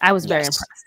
I 0.00 0.12
was 0.12 0.26
very 0.26 0.44
Yes. 0.44 0.56
impressed. 0.56 0.85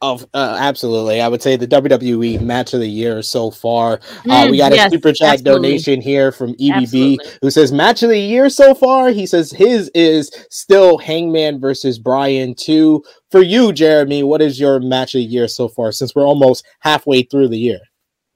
Of 0.00 0.26
uh, 0.34 0.56
absolutely, 0.60 1.20
I 1.22 1.28
would 1.28 1.40
say 1.40 1.56
the 1.56 1.66
WWE 1.66 2.40
match 2.42 2.74
of 2.74 2.80
the 2.80 2.88
year 2.88 3.22
so 3.22 3.50
far. 3.50 3.94
uh, 3.94 3.98
Mm, 4.44 4.50
we 4.50 4.58
got 4.58 4.72
a 4.72 4.90
super 4.90 5.12
chat 5.12 5.34
absolutely. 5.34 5.68
donation 5.68 6.00
here 6.02 6.30
from 6.30 6.52
EBB 6.54 6.74
Absolutely. 6.74 7.26
who 7.40 7.50
says 7.50 7.72
match 7.72 8.02
of 8.02 8.10
the 8.10 8.18
year 8.18 8.50
so 8.50 8.74
far. 8.74 9.10
He 9.10 9.24
says 9.24 9.50
his 9.50 9.90
is 9.94 10.30
still 10.50 10.98
Hangman 10.98 11.58
versus 11.60 11.98
Bryan 11.98 12.54
two. 12.54 13.02
For 13.30 13.40
you, 13.40 13.72
Jeremy, 13.72 14.22
what 14.24 14.42
is 14.42 14.60
your 14.60 14.78
match 14.78 15.14
of 15.14 15.20
the 15.20 15.24
year 15.24 15.48
so 15.48 15.68
far? 15.68 15.90
Since 15.90 16.14
we're 16.14 16.26
almost 16.26 16.66
halfway 16.80 17.22
through 17.22 17.48
the 17.48 17.58
year. 17.58 17.80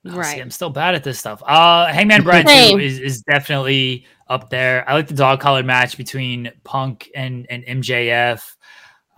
Oh, 0.07 0.11
see, 0.12 0.16
Right. 0.16 0.40
I'm 0.40 0.51
still 0.51 0.71
bad 0.71 0.94
at 0.94 1.05
this 1.05 1.18
stuff. 1.18 1.42
Uh, 1.47 1.87
Hangman 1.92 2.23
Bryan 2.23 2.47
Same. 2.47 2.79
2 2.79 2.85
is, 2.85 2.99
is 2.99 3.23
definitely 3.23 4.07
up 4.29 4.49
there. 4.49 4.88
I 4.88 4.94
like 4.94 5.09
the 5.09 5.14
dog 5.14 5.40
collar 5.40 5.62
match 5.62 5.97
between 5.99 6.51
Punk 6.64 7.11
and, 7.14 7.47
and 7.51 7.62
MJF. 7.64 8.40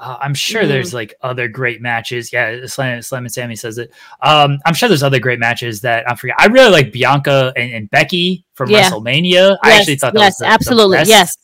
Uh, 0.01 0.17
I'm 0.21 0.33
sure 0.35 0.63
Mhm. 0.63 0.69
there's 0.69 0.95
like 0.95 1.15
other 1.21 1.47
great 1.47 1.83
matches. 1.83 2.33
Yeah, 2.33 2.65
Slam, 2.65 3.03
Slam 3.03 3.25
and 3.25 3.33
Sammy 3.33 3.55
says 3.55 3.77
it. 3.77 3.93
Um, 4.23 4.59
I'm 4.65 4.73
sure 4.73 4.89
there's 4.89 5.03
other 5.03 5.21
great 5.21 5.39
matches 5.39 5.83
that 5.83 6.11
I 6.11 6.15
forget. 6.15 6.37
I 6.39 6.47
really 6.47 6.71
like 6.71 6.91
Bianca 6.91 7.53
and, 7.55 7.71
and 7.73 7.91
Becky 7.91 8.45
from 8.55 8.71
Yeah. 8.71 8.89
WrestleMania. 8.89 9.59
I 9.63 9.77
actually 9.79 9.97
thought 9.97 10.15
that 10.15 10.21
yes, 10.21 10.33
was 10.33 10.39
the, 10.39 10.45
the 10.47 10.51
absolutely. 10.53 10.97
best 10.99 11.09
yes. 11.11 11.37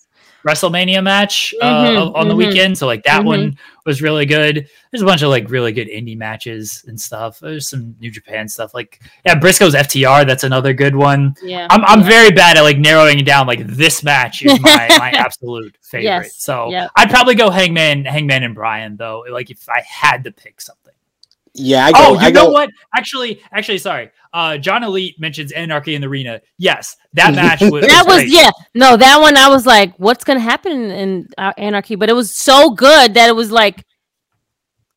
WrestleMania 0.46 1.02
match 1.02 1.54
uh, 1.60 1.90
Mhm, 1.90 2.14
on 2.14 2.28
the 2.28 2.34
mhm, 2.34 2.38
weekend. 2.38 2.78
So 2.78 2.86
like 2.86 3.02
that 3.02 3.22
mhm. 3.22 3.26
one 3.26 3.58
was 3.84 4.00
really 4.00 4.26
good. 4.26 4.68
There's 4.90 5.02
a 5.02 5.04
bunch 5.04 5.22
of 5.22 5.30
like 5.30 5.50
really 5.50 5.72
good 5.72 5.88
indie 5.88 6.16
matches 6.16 6.84
and 6.86 7.00
stuff. 7.00 7.40
There's 7.40 7.68
some 7.68 7.96
New 8.00 8.10
Japan 8.10 8.48
stuff. 8.48 8.72
Like 8.72 9.00
yeah, 9.24 9.34
Briscoe's 9.34 9.74
FTR. 9.74 10.26
That's 10.26 10.44
another 10.44 10.72
good 10.72 10.94
one. 10.94 11.34
Yeah. 11.42 11.66
I'm 11.68 11.84
I'm 11.84 12.00
yeah. 12.00 12.08
very 12.08 12.30
bad 12.30 12.56
at 12.56 12.62
like 12.62 12.78
narrowing 12.78 13.18
it 13.18 13.26
down. 13.26 13.46
Like 13.46 13.66
this 13.66 14.04
match 14.04 14.44
is 14.44 14.60
my 14.60 14.86
my 14.98 15.10
absolute 15.10 15.76
favorite. 15.82 16.04
Yes, 16.04 16.36
So 16.36 16.70
yep. 16.70 16.90
I'd 16.96 17.10
probably 17.10 17.34
go 17.34 17.50
Hangman 17.50 18.04
Hangman 18.04 18.44
and 18.44 18.54
Bryan 18.54 18.96
though. 18.96 19.24
Like 19.30 19.50
if 19.50 19.68
I 19.68 19.82
had 19.86 20.24
to 20.24 20.30
pick 20.30 20.60
something. 20.60 20.85
Yeah, 21.56 21.86
I 21.86 21.92
go. 21.92 21.98
oh, 22.00 22.12
you 22.14 22.18
I 22.20 22.30
know 22.30 22.46
go, 22.46 22.52
what? 22.52 22.70
Actually, 22.94 23.40
actually, 23.52 23.78
sorry. 23.78 24.10
Uh, 24.32 24.58
John 24.58 24.84
Elite 24.84 25.18
mentions 25.18 25.52
Anarchy 25.52 25.94
in 25.94 26.02
the 26.02 26.08
Arena. 26.08 26.40
Yes, 26.58 26.96
that 27.14 27.34
match 27.34 27.60
was, 27.70 27.86
that 27.86 28.04
was 28.06 28.16
great. 28.16 28.28
yeah 28.28 28.50
no 28.74 28.96
that 28.96 29.18
one 29.20 29.36
i 29.36 29.48
was 29.48 29.66
like 29.66 29.94
what's 29.96 30.22
gonna 30.22 30.38
happen 30.38 30.72
in, 30.72 30.90
in 30.90 31.28
uh, 31.38 31.52
anarchy 31.56 31.94
but 31.94 32.08
it 32.08 32.12
was 32.12 32.34
so 32.34 32.70
good 32.70 33.14
that 33.14 33.28
it 33.28 33.34
was 33.34 33.50
like 33.50 33.84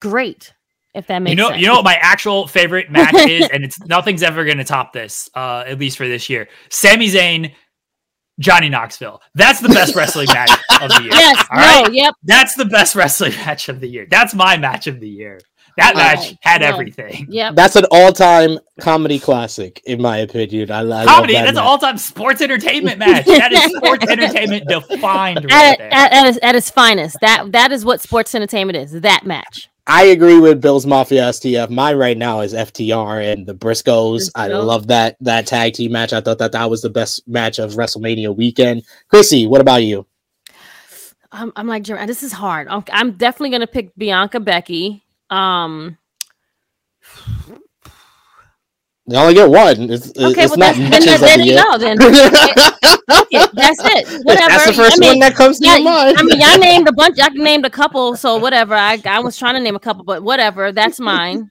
great 0.01 0.53
if 0.93 1.07
that 1.07 1.19
makes 1.19 1.31
you 1.31 1.35
know, 1.35 1.49
sense 1.49 1.61
you 1.61 1.67
know 1.67 1.75
what 1.75 1.85
my 1.85 1.95
actual 2.01 2.47
favorite 2.47 2.91
match 2.91 3.13
is, 3.29 3.47
and 3.53 3.63
it's 3.63 3.79
nothing's 3.85 4.23
ever 4.23 4.43
going 4.43 4.57
to 4.57 4.63
top 4.63 4.91
this, 4.91 5.29
uh, 5.35 5.63
at 5.67 5.77
least 5.77 5.97
for 5.97 6.07
this 6.07 6.29
year. 6.29 6.49
Sami 6.69 7.07
Zayn, 7.07 7.53
Johnny 8.39 8.69
Knoxville. 8.69 9.21
That's 9.35 9.59
the 9.59 9.69
best 9.69 9.95
wrestling 9.95 10.27
match 10.33 10.49
of 10.81 10.89
the 10.89 11.03
year. 11.03 11.11
yes 11.13 11.45
All 11.51 11.57
no 11.57 11.63
right? 11.83 11.93
yep 11.93 12.15
That's 12.23 12.55
the 12.55 12.65
best 12.65 12.95
wrestling 12.95 13.33
match 13.33 13.69
of 13.69 13.79
the 13.79 13.87
year. 13.87 14.07
That's 14.09 14.33
my 14.33 14.57
match 14.57 14.87
of 14.87 14.99
the 14.99 15.07
year. 15.07 15.39
That 15.77 15.95
All 15.95 16.01
match 16.01 16.17
right. 16.19 16.37
had 16.41 16.61
No. 16.61 16.67
everything. 16.67 17.27
Yeah, 17.29 17.51
That's 17.53 17.75
an 17.75 17.85
all-time 17.91 18.59
comedy 18.79 19.19
classic, 19.19 19.81
in 19.85 20.01
my 20.01 20.17
opinion. 20.17 20.71
I, 20.71 20.79
I 20.79 20.81
love 20.81 21.07
Comedy. 21.07 21.33
that 21.33 21.45
That's 21.45 21.57
an 21.57 21.63
all-time 21.63 21.97
sports 21.97 22.41
entertainment 22.41 22.99
match. 22.99 23.25
That 23.39 23.51
is 23.53 23.75
sports 23.75 24.05
entertainment 24.07 24.67
defined 24.67 25.45
right 25.45 25.51
at, 25.53 25.77
there. 25.77 25.93
at, 25.93 26.11
at, 26.13 26.27
its, 26.27 26.39
at 26.41 26.55
its 26.55 26.69
finest 26.69 27.17
that 27.21 27.51
that 27.53 27.71
is 27.71 27.85
what 27.85 28.01
sports 28.01 28.35
entertainment 28.35 28.77
is 28.77 28.91
that 29.01 29.25
match 29.25 29.69
I 29.87 30.03
agree 30.05 30.39
with 30.39 30.61
Bill's 30.61 30.85
Mafia 30.85 31.23
STF. 31.29 31.71
Mine 31.71 31.95
right 31.97 32.15
now 32.15 32.41
is 32.41 32.53
FTR 32.53 33.33
and 33.33 33.47
the 33.47 33.55
Briscoes. 33.55 34.29
I 34.35 34.47
love 34.47 34.85
that 34.87 35.17
that 35.21 35.47
tag 35.47 35.73
team 35.73 35.93
match. 35.93 36.13
I 36.13 36.21
thought 36.21 36.37
that 36.37 36.51
that 36.51 36.69
was 36.69 36.83
the 36.83 36.91
best 36.91 37.27
match 37.27 37.57
of 37.57 37.71
WrestleMania 37.73 38.35
weekend. 38.35 38.83
Chrissy, 39.07 39.47
what 39.47 39.61
about 39.61 39.81
you? 39.83 40.05
I'm, 41.31 41.51
I'm 41.55 41.65
like, 41.67 41.85
this 41.85 42.21
is 42.21 42.31
hard. 42.31 42.67
I'm, 42.67 42.83
I'm 42.93 43.13
definitely 43.13 43.49
gonna 43.49 43.65
pick 43.67 43.95
Bianca 43.97 44.39
Becky. 44.39 45.03
Um, 45.29 45.97
You 49.09 49.17
only 49.17 49.33
get 49.33 49.49
one. 49.49 49.89
It's, 49.89 50.09
okay, 50.09 50.43
it's 50.43 50.55
well, 50.55 50.57
not 50.57 50.75
that's, 50.75 50.77
then, 50.77 50.89
matches 50.91 51.05
then, 51.05 51.15
of 51.15 51.21
there 51.21 51.37
the 51.37 51.43
you 51.43 51.53
year. 51.53 51.77
Then 51.79 51.97
Okay, 53.11 53.45
that's 53.53 53.79
it. 53.83 54.23
Whatever. 54.23 54.49
That's 54.49 54.65
the 54.67 54.73
first 54.73 54.97
I 54.97 54.99
mean, 54.99 55.09
one 55.09 55.19
that 55.19 55.33
comes 55.33 55.59
to 55.59 55.65
yeah, 55.65 55.77
your 55.77 55.85
mind. 55.85 56.17
I 56.19 56.21
mean, 56.21 56.39
y'all 56.39 56.57
named 56.59 56.87
a 56.87 56.91
bunch. 56.91 57.17
I 57.19 57.29
named 57.29 57.65
a 57.65 57.71
couple, 57.71 58.15
so 58.15 58.37
whatever. 58.37 58.75
I 58.75 59.01
I 59.05 59.19
was 59.19 59.35
trying 59.35 59.55
to 59.55 59.61
name 59.61 59.75
a 59.75 59.79
couple, 59.79 60.03
but 60.03 60.21
whatever. 60.21 60.71
That's 60.71 60.99
mine. 60.99 61.49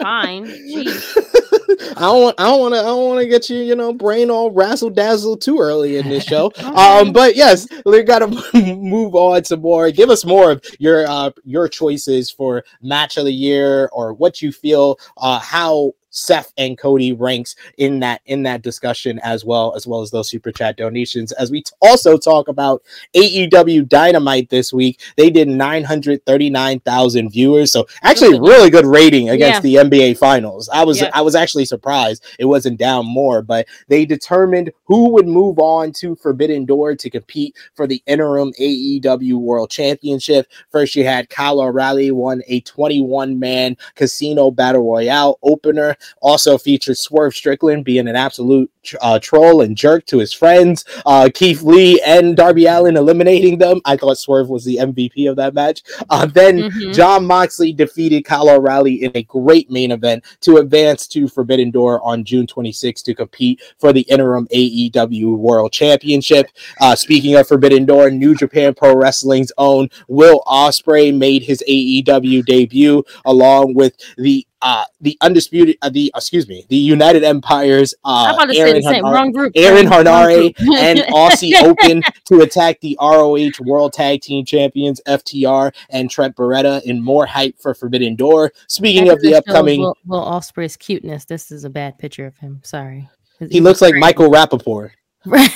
Fine. 0.00 0.46
Jeez. 0.46 1.16
I 1.96 2.00
don't 2.00 2.22
want. 2.22 2.40
I 2.40 2.44
don't 2.44 2.60
want 2.60 2.74
to. 2.74 2.80
I 2.80 2.84
don't 2.84 3.08
want 3.08 3.20
to 3.20 3.26
get 3.26 3.50
you, 3.50 3.58
you 3.58 3.74
know, 3.74 3.92
brain 3.92 4.30
all 4.30 4.50
razzle 4.50 4.90
dazzle 4.90 5.36
too 5.36 5.58
early 5.58 5.96
in 5.96 6.08
this 6.08 6.24
show. 6.24 6.52
Um, 6.78 7.12
but 7.12 7.34
yes, 7.34 7.66
we 7.86 8.02
got 8.02 8.20
to 8.20 8.28
move 8.76 9.14
on 9.14 9.42
to 9.44 9.56
more. 9.56 9.90
Give 9.90 10.10
us 10.10 10.24
more 10.24 10.52
of 10.52 10.64
your 10.78 11.06
uh 11.08 11.30
your 11.44 11.68
choices 11.68 12.30
for 12.30 12.62
match 12.82 13.16
of 13.16 13.24
the 13.24 13.32
year 13.32 13.88
or 13.92 14.12
what 14.12 14.40
you 14.40 14.52
feel 14.52 14.98
uh 15.16 15.40
how 15.40 15.92
Seth 16.10 16.52
and 16.56 16.78
Cody 16.78 17.12
ranks 17.12 17.54
in 17.76 18.00
that 18.00 18.20
in 18.26 18.42
that 18.44 18.62
discussion 18.62 19.18
as 19.22 19.44
well 19.44 19.74
as 19.76 19.86
well 19.86 20.00
as 20.00 20.10
those 20.10 20.28
super 20.30 20.50
chat 20.52 20.76
donations. 20.76 21.32
As 21.32 21.50
we 21.50 21.62
t- 21.62 21.70
also 21.82 22.16
talk 22.16 22.48
about 22.48 22.82
AEW 23.14 23.88
Dynamite 23.88 24.48
this 24.50 24.72
week, 24.72 25.00
they 25.16 25.30
did 25.30 25.48
nine 25.48 25.84
hundred 25.84 26.24
thirty 26.24 26.50
nine 26.50 26.80
thousand 26.80 27.30
viewers, 27.30 27.72
so 27.72 27.86
actually 28.02 28.38
Really 28.38 28.70
good. 28.70 28.86
rating 28.86 29.28
against 29.30 29.64
Yeah. 29.64 29.82
the 29.82 29.88
NBA 29.90 30.14
Finals. 30.14 30.68
I 30.72 30.84
was 30.84 31.00
Yeah. 31.00 31.10
I 31.12 31.22
was 31.22 31.34
actually 31.34 31.64
surprised 31.64 32.24
it 32.38 32.44
wasn't 32.46 32.78
down 32.78 33.06
more, 33.06 33.42
but 33.42 33.66
they 33.88 34.04
determined 34.04 34.72
who 34.84 35.10
would 35.10 35.26
move 35.26 35.58
on 35.58 35.92
to 35.92 36.14
Forbidden 36.16 36.64
Door 36.64 36.96
to 36.96 37.10
compete 37.10 37.54
for 37.74 37.86
the 37.86 38.02
interim 38.06 38.52
AEW 38.58 39.34
World 39.38 39.70
Championship. 39.70 40.46
First, 40.70 40.96
you 40.96 41.04
had 41.04 41.28
Kyle 41.28 41.60
O'Reilly 41.60 42.10
won 42.10 42.42
a 42.46 42.60
21 42.60 43.38
man 43.38 43.76
casino 43.94 44.50
battle 44.50 44.82
royale 44.82 45.38
opener. 45.42 45.96
Also 46.20 46.58
featured 46.58 46.96
Swerve 46.98 47.34
Strickland 47.34 47.84
being 47.84 48.08
an 48.08 48.16
absolute 48.16 48.70
uh, 49.00 49.18
troll 49.18 49.60
and 49.62 49.76
jerk 49.76 50.06
to 50.06 50.18
his 50.18 50.32
friends. 50.32 50.84
Uh, 51.04 51.28
Keith 51.32 51.62
Lee 51.62 52.00
and 52.06 52.36
Darby 52.36 52.66
Allin 52.66 52.96
eliminating 52.96 53.58
them. 53.58 53.80
I 53.84 53.96
thought 53.96 54.16
Swerve 54.18 54.48
was 54.48 54.64
the 54.64 54.76
MVP 54.78 55.28
of 55.28 55.36
that 55.36 55.54
match. 55.54 55.82
Uh, 56.08 56.24
then 56.26 56.58
Mhm. 56.58 56.94
Jon 56.94 57.26
Moxley 57.26 57.72
defeated 57.72 58.24
Kyle 58.24 58.48
O'Reilly 58.48 59.04
in 59.04 59.12
a 59.14 59.22
great 59.24 59.70
main 59.70 59.92
event 59.92 60.24
to 60.40 60.56
advance 60.56 61.06
to 61.08 61.28
Forbidden 61.28 61.70
Door 61.70 62.00
on 62.02 62.24
June 62.24 62.46
26 62.46 63.02
to 63.02 63.14
compete 63.14 63.60
for 63.78 63.92
the 63.92 64.00
interim 64.02 64.46
AEW 64.50 65.36
World 65.36 65.72
Championship. 65.72 66.46
Uh, 66.80 66.94
speaking 66.94 67.34
of 67.36 67.46
Forbidden 67.46 67.84
Door, 67.84 68.10
New 68.12 68.34
Japan 68.34 68.72
Pro 68.74 68.94
Wrestling's 68.96 69.52
own 69.58 69.88
Will 70.08 70.42
Ospreay 70.46 71.14
made 71.16 71.42
his 71.42 71.62
AEW 71.68 72.42
debut 72.44 73.04
along 73.26 73.74
with 73.74 73.94
the 74.16 74.46
uh 74.62 74.84
the 75.00 75.16
undisputed 75.20 75.76
uh, 75.82 75.88
the 75.88 76.10
excuse 76.14 76.48
me 76.48 76.64
the 76.68 76.76
United 76.76 77.22
Empire's 77.24 77.94
I'm 78.04 78.32
uh 78.32 78.34
about 78.34 78.46
to 78.46 78.54
say 78.54 78.60
Aaron 78.60 78.74
the 78.76 78.82
same. 78.82 79.04
Wrong 79.04 79.32
group. 79.32 79.52
Aaron 79.56 79.88
Wrong 79.88 80.04
Henare 80.04 80.54
and 80.78 80.98
Aussie 81.00 81.52
Open 81.62 82.02
to 82.26 82.40
attack 82.40 82.80
the 82.80 82.96
ROH 83.00 83.64
World 83.64 83.92
Tag 83.92 84.20
Team 84.20 84.44
Champions 84.44 85.00
FTR 85.06 85.74
and 85.90 86.10
Trent 86.10 86.36
Beretta 86.36 86.82
in 86.82 87.02
more 87.02 87.26
hype 87.26 87.58
for 87.58 87.74
Forbidden 87.74 88.16
Door. 88.16 88.52
Speaking 88.66 89.10
of 89.10 89.20
the 89.20 89.34
upcoming, 89.34 89.80
Will, 89.80 89.96
Will 90.06 90.24
Ospreay's 90.24 90.76
cuteness. 90.76 91.24
This 91.24 91.50
is 91.50 91.64
a 91.64 91.70
bad 91.70 91.98
picture 91.98 92.26
of 92.26 92.36
him. 92.38 92.60
Sorry. 92.64 93.08
he 93.50 93.60
looks 93.60 93.80
like 93.80 93.94
Michael 93.94 94.30
Rapaport. 94.30 94.90
right. 95.26 95.50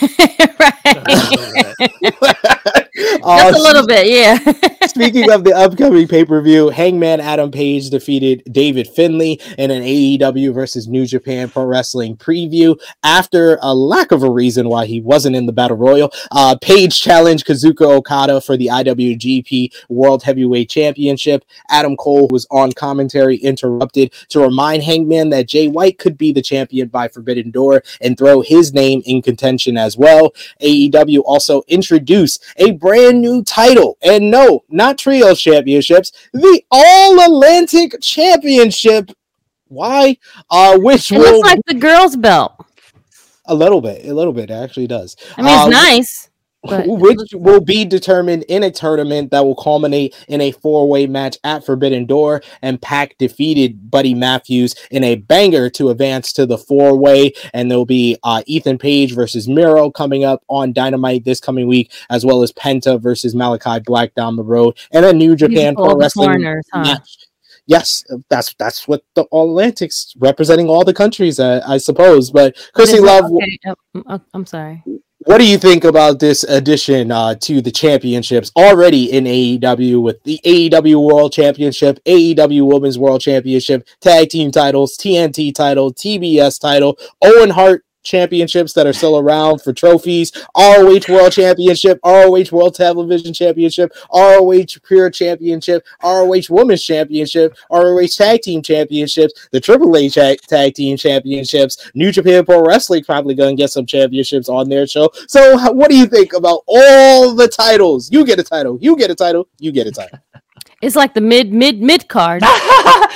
Uh, 2.98 3.38
Just 3.50 3.59
a 3.59 3.62
little 3.62 3.87
bit, 3.87 4.07
yeah. 4.09 4.38
Speaking 4.87 5.31
of 5.31 5.44
the 5.44 5.55
upcoming 5.55 6.07
pay 6.07 6.24
per 6.24 6.40
view, 6.42 6.68
Hangman 6.68 7.20
Adam 7.20 7.50
Page 7.50 7.88
defeated 7.88 8.42
David 8.50 8.87
Finlay 8.88 9.38
in 9.57 9.70
an 9.70 9.83
AEW 9.83 10.52
versus 10.52 10.87
New 10.88 11.07
Japan 11.07 11.48
Pro 11.48 11.64
Wrestling 11.64 12.16
preview. 12.16 12.78
After 13.02 13.59
a 13.62 13.74
lack 13.74 14.12
of 14.12 14.22
a 14.22 14.31
reason 14.31 14.68
why 14.68 14.87
he 14.87 15.00
wasn't 15.00 15.37
in 15.37 15.46
the 15.46 15.52
Battle 15.52 15.76
Royal, 15.76 16.12
uh, 16.31 16.57
Page 16.61 17.00
challenged 17.00 17.46
Kazuka 17.46 17.83
Okada 17.83 18.40
for 18.40 18.57
the 18.57 18.66
IWGP 18.66 19.72
World 19.88 20.22
Heavyweight 20.22 20.68
Championship. 20.68 21.44
Adam 21.70 21.96
Cole 21.96 22.28
was 22.28 22.46
on 22.50 22.72
commentary, 22.72 23.37
interrupted 23.37 24.12
to 24.28 24.40
remind 24.40 24.83
Hangman 24.83 25.31
that 25.31 25.48
Jay 25.48 25.68
White 25.68 25.98
could 25.98 26.18
be 26.18 26.33
the 26.33 26.42
champion 26.42 26.88
by 26.88 27.09
Forbidden 27.09 27.50
Door 27.50 27.85
and 28.00 28.18
throw 28.18 28.42
his 28.42 28.74
name 28.74 29.02
in 29.07 29.22
contention 29.22 29.78
as 29.78 29.96
well. 29.96 30.33
AEW 30.61 31.22
also 31.24 31.62
introduced 31.68 32.44
a 32.59 32.72
brand 32.82 33.22
new 33.22 33.42
title, 33.44 33.96
and 34.02 34.30
no, 34.30 34.64
not 34.68 34.98
trio 34.98 35.34
Championships, 35.34 36.12
the 36.34 36.62
All 36.70 37.18
Atlantic 37.20 37.94
Championship. 38.02 39.10
Why? 39.68 40.18
Uh, 40.50 40.76
which 40.78 41.10
It 41.12 41.18
will 41.18 41.36
looks 41.38 41.48
like 41.48 41.60
the 41.66 41.74
girl's 41.74 42.16
belt. 42.16 42.52
a 43.46 43.54
little 43.54 43.80
bit, 43.80 44.04
a 44.06 44.12
little 44.12 44.32
bit. 44.34 44.50
It 44.50 44.54
actually 44.54 44.88
does. 44.88 45.16
I 45.38 45.42
mean, 45.42 45.54
it's 45.54 45.62
Uh, 45.64 45.68
nice. 45.68 46.28
But 46.62 46.87
which 46.87 47.33
will 47.33 47.61
be 47.61 47.85
determined 47.85 48.44
in 48.44 48.62
a 48.62 48.70
tournament 48.70 49.33
that 49.33 49.44
will 49.44 49.57
culminate 49.57 50.14
in 50.29 50.40
a 50.40 50.53
four-way 50.53 51.07
match 51.07 51.37
at 51.42 51.66
Forbidden 51.66 52.07
Door. 52.07 52.42
And 52.62 52.81
Pac 52.81 53.18
defeated 53.18 53.90
Buddy 53.90 54.14
Matthews 54.14 54.75
in 54.90 55.03
a 55.03 55.16
banger 55.16 55.68
to 55.70 55.90
advance 55.90 56.33
to 56.35 56.46
the 56.46 56.59
four-way. 56.59 57.33
And 57.53 57.70
there'll 57.70 57.85
be 57.85 58.16
uh, 58.22 58.42
Ethan 58.46 58.79
Page 58.79 59.14
versus 59.14 59.48
Miro 59.48 59.90
coming 59.90 60.25
up 60.25 60.42
on 60.48 60.72
Dynamite 60.72 61.25
this 61.25 61.40
coming 61.40 61.66
week, 61.66 61.92
as 62.11 62.25
well 62.25 62.42
as 62.42 62.53
Penta 62.53 63.01
versus 63.01 63.35
Malachi 63.35 63.81
Black 63.81 64.14
down 64.14 64.37
the 64.37 64.44
road, 64.44 64.79
and 64.92 65.05
a 65.05 65.12
New 65.12 65.35
Japan 65.37 65.75
Pro 65.75 65.96
Wrestling 65.96 66.29
foreigners, 66.29 66.66
huh? 66.72 66.83
match. 66.83 67.18
Yes, 67.66 68.05
that's 68.29 68.55
that's 68.55 68.88
what 68.88 69.05
the 69.14 69.22
All 69.25 69.51
Atlantics 69.51 70.14
representing 70.18 70.68
all 70.68 70.85
the 70.85 70.92
countries, 70.92 71.38
uh, 71.38 71.62
I 71.66 71.79
suppose. 71.79 72.31
But 72.31 72.57
Chrissy 72.75 72.98
Love, 72.98 73.27
okay, 73.33 73.59
mm, 73.94 74.03
uh, 74.07 74.18
I'm 74.35 74.46
sorry. 74.46 74.83
What 75.24 75.38
do 75.38 75.46
you 75.46 75.58
think 75.58 75.85
about 75.85 76.18
this 76.18 76.42
addition 76.44 77.11
uh, 77.11 77.35
to 77.37 77.61
the 77.61 77.70
championships 77.70 78.50
already 78.56 79.12
in 79.12 79.24
AEW 79.24 80.02
with 80.02 80.22
the 80.24 80.40
AEW 80.44 81.06
World 81.06 81.32
Championship, 81.32 82.00
AEW 82.04 82.66
Women's 82.66 82.98
World 82.98 83.20
Championship, 83.20 83.87
Tag 84.00 84.30
Team 84.30 84.50
titles, 84.50 84.96
TNT 84.96 85.54
title, 85.54 85.92
TBS 85.92 86.61
title, 86.61 86.98
Owen 87.22 87.50
Hart 87.50 87.85
championships 88.02 88.72
that 88.74 88.86
are 88.86 88.92
still 88.92 89.18
around 89.18 89.60
for 89.60 89.72
trophies, 89.72 90.32
ROH 90.56 91.00
World 91.08 91.32
Championship, 91.32 91.98
ROH 92.04 92.44
World 92.52 92.74
Television 92.74 93.32
Championship, 93.32 93.92
ROH 94.12 94.78
Pure 94.86 95.10
Championship, 95.10 95.86
ROH 96.02 96.42
Women's 96.50 96.82
Championship, 96.82 97.56
ROH 97.70 98.06
Tag 98.16 98.42
Team 98.42 98.62
Championships, 98.62 99.48
the 99.52 99.60
Triple 99.60 99.96
H 99.96 100.14
Tag, 100.14 100.40
Tag 100.42 100.74
Team 100.74 100.96
Championships, 100.96 101.90
New 101.94 102.12
Japan 102.12 102.44
Pro 102.44 102.62
Wrestling 102.62 103.04
probably 103.04 103.34
going 103.34 103.56
to 103.56 103.60
get 103.60 103.70
some 103.70 103.86
championships 103.86 104.48
on 104.48 104.68
their 104.68 104.86
show. 104.86 105.10
So, 105.28 105.72
what 105.72 105.90
do 105.90 105.96
you 105.96 106.06
think 106.06 106.32
about 106.32 106.62
all 106.66 107.34
the 107.34 107.48
titles? 107.48 108.10
You 108.10 108.24
get 108.24 108.38
a 108.38 108.44
title, 108.44 108.78
you 108.80 108.96
get 108.96 109.10
a 109.10 109.14
title, 109.14 109.48
you 109.58 109.72
get 109.72 109.86
a 109.86 109.92
title. 109.92 110.18
It's 110.80 110.96
like 110.96 111.14
the 111.14 111.20
mid 111.20 111.52
mid 111.52 111.80
mid 111.80 112.08
card 112.08 112.42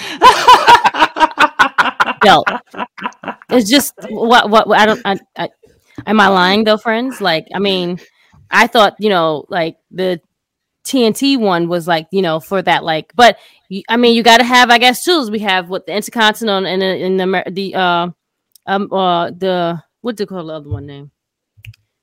It's 3.51 3.69
just 3.71 3.95
what 4.09 4.51
what 4.51 4.71
I 4.71 4.87
don't. 4.87 5.03
I, 5.05 5.19
I, 5.37 5.49
am 6.07 6.21
I 6.21 6.29
lying 6.29 6.65
though, 6.65 6.77
friends? 6.79 7.21
Like, 7.21 7.47
I 7.55 7.59
mean, 7.59 8.01
I 8.51 8.67
thought 8.67 8.97
you 8.99 9.09
know, 9.09 9.45
like 9.49 9.79
the 9.91 10.21
TNT 10.85 11.39
one 11.39 11.69
was 11.69 11.87
like 11.89 12.09
you 12.11 12.23
know 12.23 12.41
for 12.41 12.63
that 12.63 12.85
like, 12.85 13.13
but 13.15 13.39
I 13.89 13.97
mean, 13.97 14.15
you 14.15 14.23
got 14.23 14.39
to 14.39 14.45
have 14.45 14.71
I 14.71 14.79
guess 14.79 15.05
tools. 15.05 15.31
We 15.31 15.41
have 15.41 15.69
what 15.69 15.87
the 15.87 15.95
Intercontinental 15.95 16.67
and 16.67 16.83
the 16.83 16.97
in 16.97 17.17
the 17.17 17.43
the 17.51 17.75
uh 17.75 18.09
um 18.67 18.93
uh 18.93 19.31
the 19.31 19.83
what 20.01 20.17
do 20.17 20.23
you 20.23 20.27
call 20.27 20.47
the 20.47 20.55
other 20.55 20.69
one 20.71 20.87
name? 20.87 21.11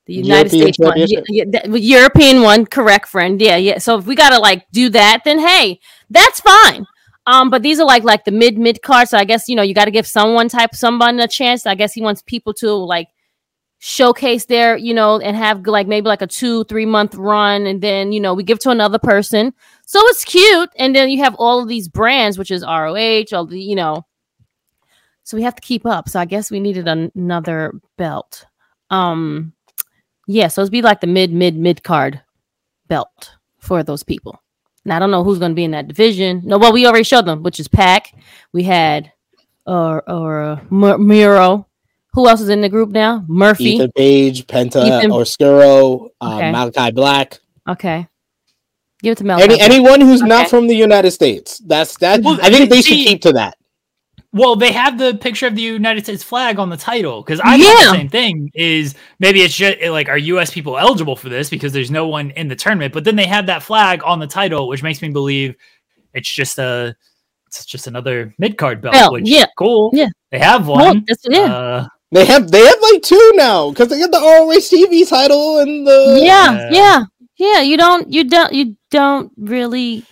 The 0.06 0.14
United 0.14 0.52
European 0.52 0.72
States 0.74 0.78
one, 0.78 0.98
yeah, 0.98 1.20
yeah, 1.28 1.44
that- 1.48 1.80
European 1.80 2.42
one, 2.42 2.66
correct, 2.66 3.08
friend? 3.08 3.40
Yeah, 3.40 3.56
yeah. 3.56 3.78
So 3.78 3.96
if 3.98 4.04
we 4.04 4.14
gotta 4.14 4.38
like 4.38 4.66
do 4.70 4.90
that, 4.90 5.22
then 5.24 5.38
hey, 5.38 5.80
that's 6.10 6.40
fine. 6.40 6.84
Um, 7.26 7.48
but 7.48 7.62
these 7.62 7.80
are 7.80 7.86
like 7.86 8.04
like 8.04 8.24
the 8.24 8.30
mid 8.30 8.58
mid 8.58 8.82
card. 8.82 9.08
So 9.08 9.16
I 9.16 9.24
guess 9.24 9.48
you 9.48 9.56
know 9.56 9.62
you 9.62 9.74
got 9.74 9.86
to 9.86 9.90
give 9.90 10.06
someone 10.06 10.48
type 10.48 10.74
someone 10.74 11.18
a 11.20 11.28
chance. 11.28 11.66
I 11.66 11.74
guess 11.74 11.94
he 11.94 12.02
wants 12.02 12.22
people 12.22 12.52
to 12.54 12.72
like 12.72 13.08
showcase 13.78 14.46
their 14.46 14.76
you 14.76 14.94
know 14.94 15.20
and 15.20 15.36
have 15.36 15.66
like 15.66 15.86
maybe 15.86 16.06
like 16.06 16.22
a 16.22 16.26
two 16.26 16.64
three 16.64 16.86
month 16.86 17.14
run, 17.14 17.66
and 17.66 17.80
then 17.80 18.12
you 18.12 18.20
know 18.20 18.34
we 18.34 18.42
give 18.42 18.58
to 18.60 18.70
another 18.70 18.98
person. 18.98 19.54
So 19.86 20.00
it's 20.08 20.24
cute, 20.24 20.70
and 20.76 20.94
then 20.94 21.08
you 21.08 21.22
have 21.22 21.34
all 21.36 21.60
of 21.60 21.68
these 21.68 21.88
brands, 21.88 22.36
which 22.36 22.50
is 22.50 22.62
ROH, 22.62 23.24
all 23.32 23.46
the 23.46 23.60
you 23.60 23.76
know. 23.76 24.04
So 25.22 25.38
we 25.38 25.42
have 25.44 25.54
to 25.54 25.62
keep 25.62 25.86
up. 25.86 26.10
So 26.10 26.20
I 26.20 26.26
guess 26.26 26.50
we 26.50 26.60
needed 26.60 26.86
an- 26.86 27.10
another 27.14 27.72
belt. 27.96 28.44
Um, 28.90 29.54
yeah. 30.26 30.48
So 30.48 30.60
it'd 30.60 30.72
be 30.72 30.82
like 30.82 31.00
the 31.00 31.06
mid 31.06 31.32
mid 31.32 31.56
mid 31.56 31.82
card 31.82 32.20
belt 32.88 33.36
for 33.58 33.82
those 33.82 34.02
people. 34.02 34.43
Now 34.84 34.96
I 34.96 34.98
don't 34.98 35.10
know 35.10 35.24
who's 35.24 35.38
going 35.38 35.52
to 35.52 35.56
be 35.56 35.64
in 35.64 35.70
that 35.72 35.88
division. 35.88 36.42
No, 36.44 36.58
well, 36.58 36.72
we 36.72 36.86
already 36.86 37.04
showed 37.04 37.24
them, 37.26 37.42
which 37.42 37.58
is 37.58 37.68
Pac. 37.68 38.12
We 38.52 38.62
had 38.64 39.12
or 39.66 40.08
or 40.08 40.42
uh, 40.42 40.60
M- 40.70 41.06
Miro. 41.06 41.66
Who 42.12 42.28
else 42.28 42.40
is 42.40 42.48
in 42.48 42.60
the 42.60 42.68
group 42.68 42.90
now? 42.90 43.24
Murphy. 43.26 43.64
Ethan 43.74 43.90
Page, 43.92 44.46
Penta, 44.46 44.86
Ethan- 44.86 45.10
Oscuro, 45.10 46.10
uh, 46.20 46.36
Okay. 46.36 46.52
Malachi 46.52 46.92
Black. 46.92 47.40
Okay, 47.68 48.06
give 49.02 49.12
it 49.12 49.18
to 49.18 49.24
Mel. 49.24 49.40
Any 49.40 49.58
anyone 49.60 50.00
who's 50.00 50.22
not 50.22 50.48
from 50.48 50.66
the 50.68 50.76
United 50.76 51.10
States. 51.12 51.58
That's 51.64 51.96
that. 51.98 52.22
Well, 52.22 52.38
I 52.42 52.50
think 52.50 52.70
they 52.70 52.82
should 52.82 52.98
keep 52.98 53.22
to 53.22 53.32
that. 53.32 53.56
Well, 54.34 54.56
they 54.56 54.72
have 54.72 54.98
the 54.98 55.14
picture 55.14 55.46
of 55.46 55.54
the 55.54 55.62
United 55.62 56.02
States 56.02 56.24
flag 56.24 56.58
on 56.58 56.68
the 56.68 56.76
title 56.76 57.22
because 57.22 57.38
I 57.38 57.56
thought 57.56 57.92
the 57.92 57.96
same 57.98 58.08
thing. 58.08 58.50
Is 58.52 58.96
maybe 59.20 59.42
it's 59.42 59.54
just 59.54 59.80
like 59.82 60.08
are 60.08 60.18
U.S. 60.18 60.50
people 60.50 60.76
eligible 60.76 61.14
for 61.14 61.28
this 61.28 61.48
because 61.48 61.72
there's 61.72 61.90
no 61.90 62.08
one 62.08 62.30
in 62.32 62.48
the 62.48 62.56
tournament, 62.56 62.92
but 62.92 63.04
then 63.04 63.14
they 63.14 63.26
have 63.26 63.46
that 63.46 63.62
flag 63.62 64.02
on 64.04 64.18
the 64.18 64.26
title, 64.26 64.66
which 64.66 64.82
makes 64.82 65.00
me 65.00 65.10
believe 65.10 65.54
it's 66.14 66.28
just 66.28 66.58
a 66.58 66.96
it's 67.46 67.64
just 67.64 67.86
another 67.86 68.34
mid 68.38 68.58
card 68.58 68.82
belt. 68.82 68.94
Belt, 68.94 69.12
which 69.12 69.28
yeah. 69.28 69.46
cool. 69.56 69.90
Yeah. 69.94 70.08
they 70.32 70.40
have 70.40 70.66
one. 70.66 71.04
that's- 71.06 71.24
yeah. 71.28 71.54
Uh, 71.54 71.88
They 72.10 72.24
have 72.24 72.50
they 72.50 72.64
have 72.64 72.80
like 72.92 73.02
two 73.02 73.32
now 73.34 73.70
because 73.70 73.88
they 73.88 74.00
got 74.00 74.10
the 74.10 74.18
ROH 74.18 74.68
TV 74.68 75.08
title 75.08 75.58
and 75.58 75.86
the 75.86 76.20
yeah, 76.20 76.52
Yeah. 76.52 76.70
yeah, 76.70 77.04
yeah. 77.36 77.60
You 77.60 77.76
don't, 77.76 78.12
you 78.12 78.24
don't, 78.24 78.52
you 78.52 78.76
don't 78.90 79.32
really 79.36 80.04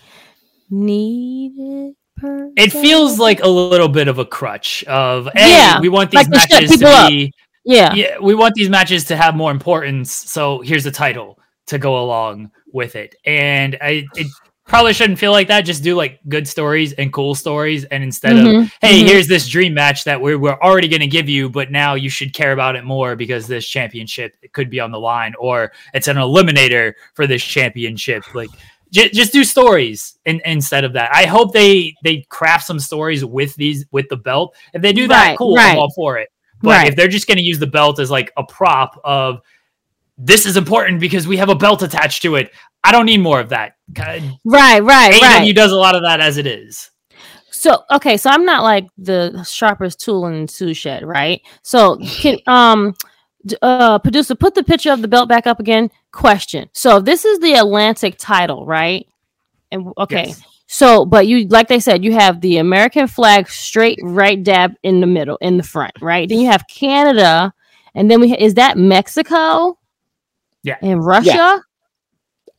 need 0.70 1.52
it. 1.56 1.96
Per 2.22 2.50
it 2.56 2.70
feels 2.70 3.18
like 3.18 3.42
a 3.42 3.48
little 3.48 3.88
bit 3.88 4.06
of 4.06 4.18
a 4.20 4.24
crutch 4.24 4.84
of 4.84 5.28
hey, 5.34 5.50
Yeah, 5.50 5.80
we 5.80 5.88
want 5.88 6.10
these 6.12 6.20
shut 6.20 6.30
matches 6.30 6.70
to 6.70 6.78
people 6.78 6.92
up. 6.92 7.10
be 7.10 7.32
yeah, 7.64 7.92
yeah, 7.94 8.18
we 8.20 8.34
want 8.36 8.54
these 8.54 8.70
matches 8.70 9.04
to 9.06 9.16
have 9.16 9.34
more 9.34 9.50
importance. 9.50 10.12
So 10.12 10.60
here's 10.60 10.84
the 10.84 10.90
title 10.92 11.38
to 11.66 11.78
go 11.78 12.00
along 12.02 12.52
with 12.72 12.94
it. 12.94 13.16
And 13.26 13.76
I 13.80 14.04
it 14.14 14.26
probably 14.68 14.92
shouldn't 14.92 15.18
feel 15.18 15.32
like 15.32 15.48
that. 15.48 15.62
Just 15.62 15.82
do 15.82 15.94
like 15.96 16.20
good 16.28 16.46
stories 16.46 16.92
and 16.92 17.12
cool 17.12 17.34
stories. 17.34 17.84
And 17.84 18.02
instead 18.04 18.36
of, 18.36 18.44
Mhm, 18.44 18.72
hey, 18.80 19.02
mhm. 19.02 19.06
here's 19.08 19.26
this 19.28 19.46
dream 19.48 19.74
match 19.74 20.04
that 20.04 20.20
we're, 20.20 20.38
we're 20.38 20.58
already 20.60 20.86
going 20.88 21.00
to 21.00 21.06
give 21.08 21.28
you, 21.28 21.48
but 21.50 21.70
now 21.72 21.94
you 21.94 22.08
should 22.08 22.32
care 22.32 22.52
about 22.52 22.76
it 22.76 22.84
more 22.84 23.16
because 23.16 23.46
this 23.48 23.66
championship 23.68 24.36
could 24.52 24.70
be 24.70 24.78
on 24.80 24.90
the 24.92 25.00
line 25.00 25.34
or 25.38 25.72
it's 25.94 26.06
an 26.08 26.16
eliminator 26.16 26.94
for 27.14 27.26
this 27.26 27.42
championship. 27.44 28.22
Like, 28.34 28.50
j- 28.92 29.10
just 29.10 29.32
do 29.32 29.42
stories 29.42 30.18
in, 30.24 30.40
instead 30.44 30.84
of 30.84 30.92
that. 30.92 31.10
I 31.14 31.26
hope 31.26 31.52
they 31.52 31.94
they 32.04 32.24
craft 32.28 32.66
some 32.66 32.78
stories 32.78 33.24
with 33.24 33.54
these 33.56 33.84
with 33.90 34.08
the 34.08 34.16
belt. 34.16 34.54
If 34.74 34.82
they 34.82 34.92
do 34.92 35.08
that, 35.08 35.28
Right, 35.30 35.38
cool. 35.38 35.56
right. 35.56 35.72
I'm 35.72 35.78
all 35.78 35.90
for 35.94 36.18
it. 36.18 36.28
But 36.62 36.70
Right. 36.70 36.88
if 36.88 36.96
they're 36.96 37.08
just 37.08 37.26
going 37.26 37.38
to 37.38 37.44
use 37.44 37.58
the 37.58 37.66
belt 37.66 37.98
as 37.98 38.10
like 38.10 38.30
a 38.36 38.44
prop 38.44 39.00
of 39.02 39.40
this 40.16 40.46
is 40.46 40.56
important 40.56 41.00
because 41.00 41.26
we 41.26 41.38
have 41.38 41.48
a 41.48 41.54
belt 41.56 41.82
attached 41.82 42.22
to 42.22 42.36
it, 42.36 42.52
I 42.84 42.92
don't 42.92 43.06
need 43.06 43.18
more 43.20 43.40
of 43.40 43.48
that. 43.48 43.72
Right, 44.44 44.80
right, 44.80 45.12
AEW 45.14 45.20
right. 45.22 45.54
does 45.56 45.72
a 45.72 45.76
lot 45.76 45.96
of 45.96 46.02
that 46.02 46.20
as 46.20 46.36
it 46.36 46.46
is. 46.46 46.90
So 47.50 47.82
okay, 47.90 48.16
so 48.16 48.30
I'm 48.30 48.44
not 48.44 48.62
like 48.62 48.86
the 48.98 49.42
sharpest 49.44 50.00
tool 50.00 50.26
in 50.26 50.42
the 50.46 50.52
tool 50.52 50.74
shed, 50.74 51.04
right? 51.04 51.40
So 51.62 51.96
can 51.96 52.38
um 52.46 52.94
uh 53.60 53.98
producer 53.98 54.34
put 54.34 54.54
the 54.54 54.62
picture 54.64 54.92
of 54.92 55.02
the 55.02 55.08
belt 55.08 55.28
back 55.28 55.46
up 55.46 55.60
again. 55.60 55.90
Question. 56.12 56.68
So 56.72 57.00
this 57.00 57.24
is 57.24 57.38
the 57.40 57.54
Atlantic 57.54 58.16
title, 58.18 58.66
right? 58.66 59.06
And 59.70 59.92
okay. 59.98 60.26
Yes. 60.28 60.42
So, 60.66 61.04
but 61.04 61.26
you 61.26 61.46
like 61.48 61.68
they 61.68 61.80
said, 61.80 62.02
you 62.02 62.12
have 62.14 62.40
the 62.40 62.56
American 62.58 63.06
flag 63.06 63.48
straight 63.48 63.98
right 64.02 64.42
dab 64.42 64.74
in 64.82 65.00
the 65.00 65.06
middle, 65.06 65.36
in 65.42 65.58
the 65.58 65.62
front, 65.62 65.92
right? 66.00 66.26
Then 66.28 66.40
you 66.40 66.50
have 66.50 66.64
Canada, 66.66 67.52
and 67.94 68.10
then 68.10 68.20
we 68.20 68.30
ha- 68.30 68.36
is 68.38 68.54
that 68.54 68.78
Mexico? 68.78 69.78
Yeah. 70.62 70.76
And 70.80 71.04
Russia. 71.04 71.62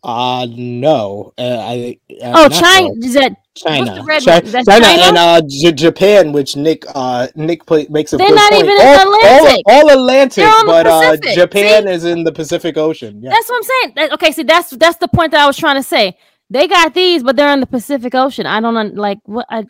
Uh 0.03 0.45
no. 0.49 1.33
Uh, 1.37 1.57
I 1.59 1.97
I'm 2.23 2.35
Oh, 2.35 2.49
China. 2.49 2.87
sure. 2.89 3.03
Is 3.03 3.13
that 3.15 3.37
China, 3.55 4.01
What's 4.03 4.07
red 4.07 4.23
Chi- 4.23 4.41
China, 4.41 4.63
China? 4.65 4.85
and 5.03 5.17
uh, 5.17 5.41
J- 5.47 5.71
Japan, 5.73 6.31
which 6.31 6.55
Nick 6.55 6.85
uh 6.95 7.27
Nick 7.35 7.65
play, 7.67 7.85
makes 7.89 8.11
a 8.13 8.17
They're 8.17 8.29
good 8.29 8.35
not 8.35 8.51
point. 8.51 8.63
even 8.65 8.81
in 8.81 8.87
all, 8.87 9.13
Atlantic. 9.13 9.61
All, 9.67 9.75
all 9.75 9.89
Atlantic, 9.91 10.35
They're 10.43 10.47
on 10.47 10.65
the 10.65 10.71
but 10.71 10.87
uh, 10.87 11.17
Japan 11.35 11.83
See? 11.83 11.89
is 11.91 12.03
in 12.05 12.23
the 12.23 12.31
Pacific 12.31 12.77
Ocean. 12.77 13.21
Yeah. 13.21 13.29
That's 13.29 13.47
what 13.49 13.57
I'm 13.57 13.63
saying. 13.63 13.93
That- 13.95 14.11
okay, 14.13 14.31
see, 14.31 14.43
that's 14.43 14.71
that's 14.71 14.97
the 14.97 15.07
point 15.07 15.31
that 15.31 15.41
I 15.41 15.45
was 15.45 15.57
trying 15.57 15.75
to 15.75 15.83
say. 15.83 16.17
They 16.49 16.67
got 16.67 16.93
these, 16.93 17.21
but 17.23 17.35
they're 17.35 17.53
in 17.53 17.59
the 17.59 17.67
Pacific 17.67 18.13
Ocean. 18.15 18.45
I 18.47 18.59
don't 18.59 18.75
un- 18.75 18.95
like 18.95 19.19
what. 19.25 19.45
I, 19.49 19.65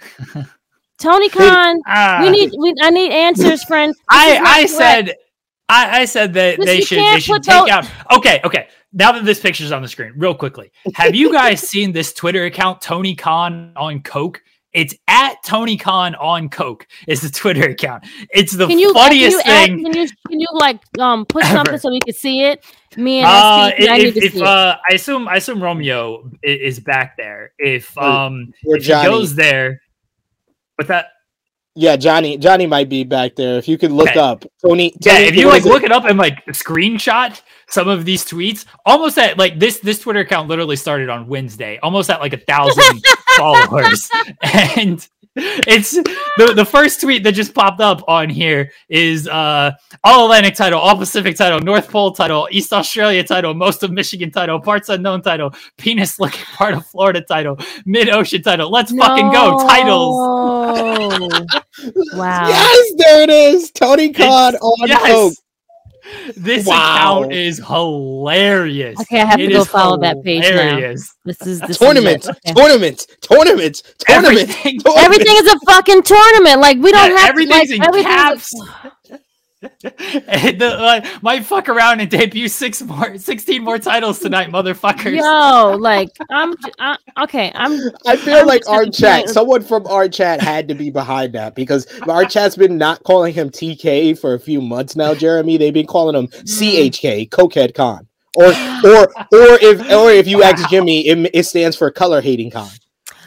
Tony 0.99 1.27
Khan, 1.29 1.79
Ah, 1.85 2.19
we 2.23 2.29
need. 2.29 2.51
We, 2.57 2.73
I 2.81 2.89
need 2.89 3.11
answers, 3.11 3.63
friend. 3.65 3.93
This 3.93 4.01
I 4.09 4.37
I 4.37 4.53
correct. 4.59 4.69
said 4.69 5.15
I, 5.69 6.01
I 6.01 6.05
said 6.05 6.33
that 6.35 6.57
they 6.59 6.81
should 6.81 6.97
they 6.97 7.01
can't 7.01 7.23
should 7.23 7.43
take 7.43 7.59
those- 7.61 7.69
out. 7.69 7.87
Okay, 8.17 8.39
okay. 8.45 8.67
Now 8.95 9.11
that 9.11 9.25
this 9.25 9.39
picture's 9.39 9.71
on 9.71 9.81
the 9.81 9.87
screen, 9.87 10.13
real 10.15 10.35
quickly, 10.35 10.71
have 10.93 11.15
you 11.15 11.31
guys 11.31 11.61
seen 11.67 11.91
this 11.91 12.13
Twitter 12.13 12.45
account 12.45 12.81
Tony 12.81 13.15
Khan 13.15 13.73
on 13.75 14.01
Coke? 14.03 14.41
It's 14.71 14.95
at 15.07 15.35
Tony 15.45 15.77
Khan 15.77 16.15
on 16.15 16.49
Coke 16.49 16.87
is 17.07 17.21
the 17.21 17.29
Twitter 17.29 17.69
account. 17.69 18.05
It's 18.33 18.53
the 18.53 18.65
Can 18.67 18.79
you 18.79 18.91
funniest 18.93 19.43
can 19.43 19.47
you 19.47 19.53
add- 19.53 19.65
thing. 19.67 19.83
can 19.93 20.01
you 20.01 20.07
can 20.27 20.39
you 20.39 20.47
like 20.53 20.79
um 20.99 21.25
put 21.27 21.43
ever. 21.45 21.53
something 21.57 21.77
so 21.77 21.91
we 21.91 21.99
can 21.99 22.13
see 22.13 22.41
it? 22.43 22.63
Me 22.97 23.19
and 23.19 23.27
Uh, 23.27 23.69
SP, 23.69 23.77
'cause 23.77 23.87
I 23.87 23.97
need 23.99 24.13
to 24.15 24.23
if 24.25 24.33
see 24.33 24.39
it. 24.39 24.45
uh, 24.45 24.77
I 24.89 24.93
assume 24.95 25.27
I 25.27 25.35
assume 25.35 25.61
Romeo 25.61 26.29
is 26.43 26.79
back 26.79 27.17
there. 27.17 27.51
If 27.59 27.95
um 27.99 28.51
or 28.65 28.77
if 28.77 28.83
Johnny. 28.83 29.03
he 29.09 29.15
goes 29.15 29.35
there, 29.35 29.79
but 30.77 30.87
that 30.87 31.07
Yeah, 31.75 31.95
Johnny. 31.95 32.37
Johnny 32.39 32.65
might 32.67 32.89
be 32.89 33.03
back 33.03 33.35
there. 33.35 33.57
If 33.59 33.67
you 33.67 33.77
could 33.77 33.91
look 33.91 34.09
Okay. 34.09 34.19
up 34.19 34.43
Tony. 34.65 34.93
yeah, 35.01 35.19
if 35.19 35.35
you 35.35 35.49
like 35.49 35.65
it? 35.65 35.69
look 35.69 35.83
it 35.83 35.91
up 35.91 36.05
and 36.05 36.17
like 36.17 36.43
screenshot 36.47 37.39
some 37.69 37.87
of 37.87 38.05
these 38.05 38.25
tweets, 38.25 38.65
almost 38.85 39.17
at 39.17 39.37
like 39.37 39.59
this 39.59 39.79
this 39.79 39.99
Twitter 39.99 40.19
account 40.21 40.47
literally 40.49 40.75
started 40.75 41.09
on 41.09 41.27
Wednesday, 41.27 41.79
almost 41.83 42.09
at 42.09 42.19
like 42.21 42.33
a 42.33 42.37
thousand 42.37 43.03
followers, 43.37 44.09
and 44.41 45.07
it's 45.35 45.91
the 45.93 46.53
the 46.55 46.63
first 46.65 47.01
tweet 47.01 47.23
that 47.23 47.31
just 47.31 47.55
popped 47.55 47.81
up 47.81 48.03
on 48.07 48.29
here 48.29 48.71
is 48.87 49.27
uh 49.27 49.71
all 50.03 50.25
Atlantic 50.25 50.53
title, 50.53 50.79
all 50.79 50.95
Pacific 50.95 51.35
title, 51.35 51.59
North 51.59 51.89
Pole 51.89 52.11
title, 52.11 52.47
East 52.51 52.71
Australia 52.71 53.23
title, 53.23 53.53
most 53.55 53.81
of 53.81 53.89
Michigan 53.91 54.29
title, 54.29 54.59
parts 54.59 54.89
unknown 54.89 55.23
title, 55.23 55.51
penis 55.79 56.19
looking 56.19 56.45
part 56.55 56.75
of 56.75 56.85
Florida 56.85 57.19
title, 57.21 57.57
mid 57.85 58.09
ocean 58.09 58.43
title. 58.43 58.69
Let's 58.69 58.91
fucking 58.95 59.31
go 59.31 59.57
titles. 59.67 60.17
Wow. 62.13 62.47
Yes, 62.47 62.93
there 62.97 63.21
it 63.23 63.29
is. 63.29 63.71
Tony 63.71 64.11
Khan 64.13 64.49
It's- 64.55 64.61
on 64.61 64.87
yes. 64.87 65.11
Coke. 65.11 65.33
This 66.37 66.65
Wow. 66.65 66.75
account 66.75 67.31
is 67.31 67.59
hilarious. 67.65 68.97
Okay, 69.01 69.21
I 69.21 69.25
have 69.25 69.43
to 69.43 69.51
go 69.51 69.65
is 69.65 69.67
follow 69.67 69.97
that 69.99 70.23
page 70.23 70.51
now. 70.53 70.83
This 71.25 71.45
is 71.45 71.63
this 71.63 71.79
Tournaments, 71.79 72.27
Is 72.27 72.29
it. 72.29 72.37
Okay. 72.47 72.55
tournaments, 72.55 73.07
tournaments, 73.21 73.83
tournaments, 74.07 74.53
Everything, 74.65 74.79
tournaments. 74.79 75.05
Everything 75.05 75.35
is 75.37 75.47
a 75.47 75.59
fucking 75.67 76.03
tournament. 76.03 76.61
Like 76.61 76.77
we 76.79 76.91
don't 76.91 77.11
Yeah, 77.11 77.17
have 77.17 77.29
everything's 77.29 77.69
to, 77.69 77.75
in 77.75 77.85
everything's 77.85 77.93
caps. 77.93 78.53
And 78.53 79.02
the, 79.81 80.77
like, 80.79 81.23
might 81.23 81.45
fuck 81.45 81.69
around 81.69 82.01
and 82.01 82.09
debut 82.09 82.47
six 82.47 82.81
more, 82.81 83.17
sixteen 83.17 83.63
more 83.63 83.79
titles 83.79 84.19
tonight, 84.19 84.49
motherfuckers. 84.49 85.17
Yo, 85.17 85.77
like 85.77 86.09
I'm 86.29 86.55
j- 86.57 86.71
I, 86.79 86.97
okay. 87.23 87.51
I'm 87.55 87.79
I 88.05 88.17
feel 88.17 88.37
I'm 88.37 88.47
like 88.47 88.67
our 88.67 88.85
chat, 88.85 89.25
fan. 89.25 89.27
someone 89.27 89.61
from 89.61 89.87
our 89.87 90.09
chat 90.09 90.41
had 90.41 90.67
to 90.67 90.75
be 90.75 90.89
behind 90.89 91.33
that 91.33 91.55
because 91.55 91.87
our 92.03 92.25
chat's 92.25 92.55
been 92.55 92.77
not 92.77 93.03
calling 93.03 93.33
him 93.33 93.49
TK 93.49 94.19
for 94.19 94.33
a 94.33 94.39
few 94.39 94.61
months 94.61 94.95
now, 94.95 95.13
Jeremy. 95.13 95.57
They've 95.57 95.73
been 95.73 95.87
calling 95.87 96.15
him 96.15 96.27
mm. 96.27 96.43
CHK, 96.43 97.29
Cokehead 97.29 97.73
Con. 97.73 98.07
Or 98.35 98.45
or 98.45 99.13
or 99.31 99.59
if 99.61 99.79
or 99.91 100.09
if 100.09 100.27
you 100.27 100.41
ask 100.41 100.67
Jimmy, 100.69 101.07
it, 101.07 101.29
it 101.33 101.43
stands 101.43 101.77
for 101.77 101.91
color 101.91 102.19
hating 102.19 102.49
con. 102.49 102.69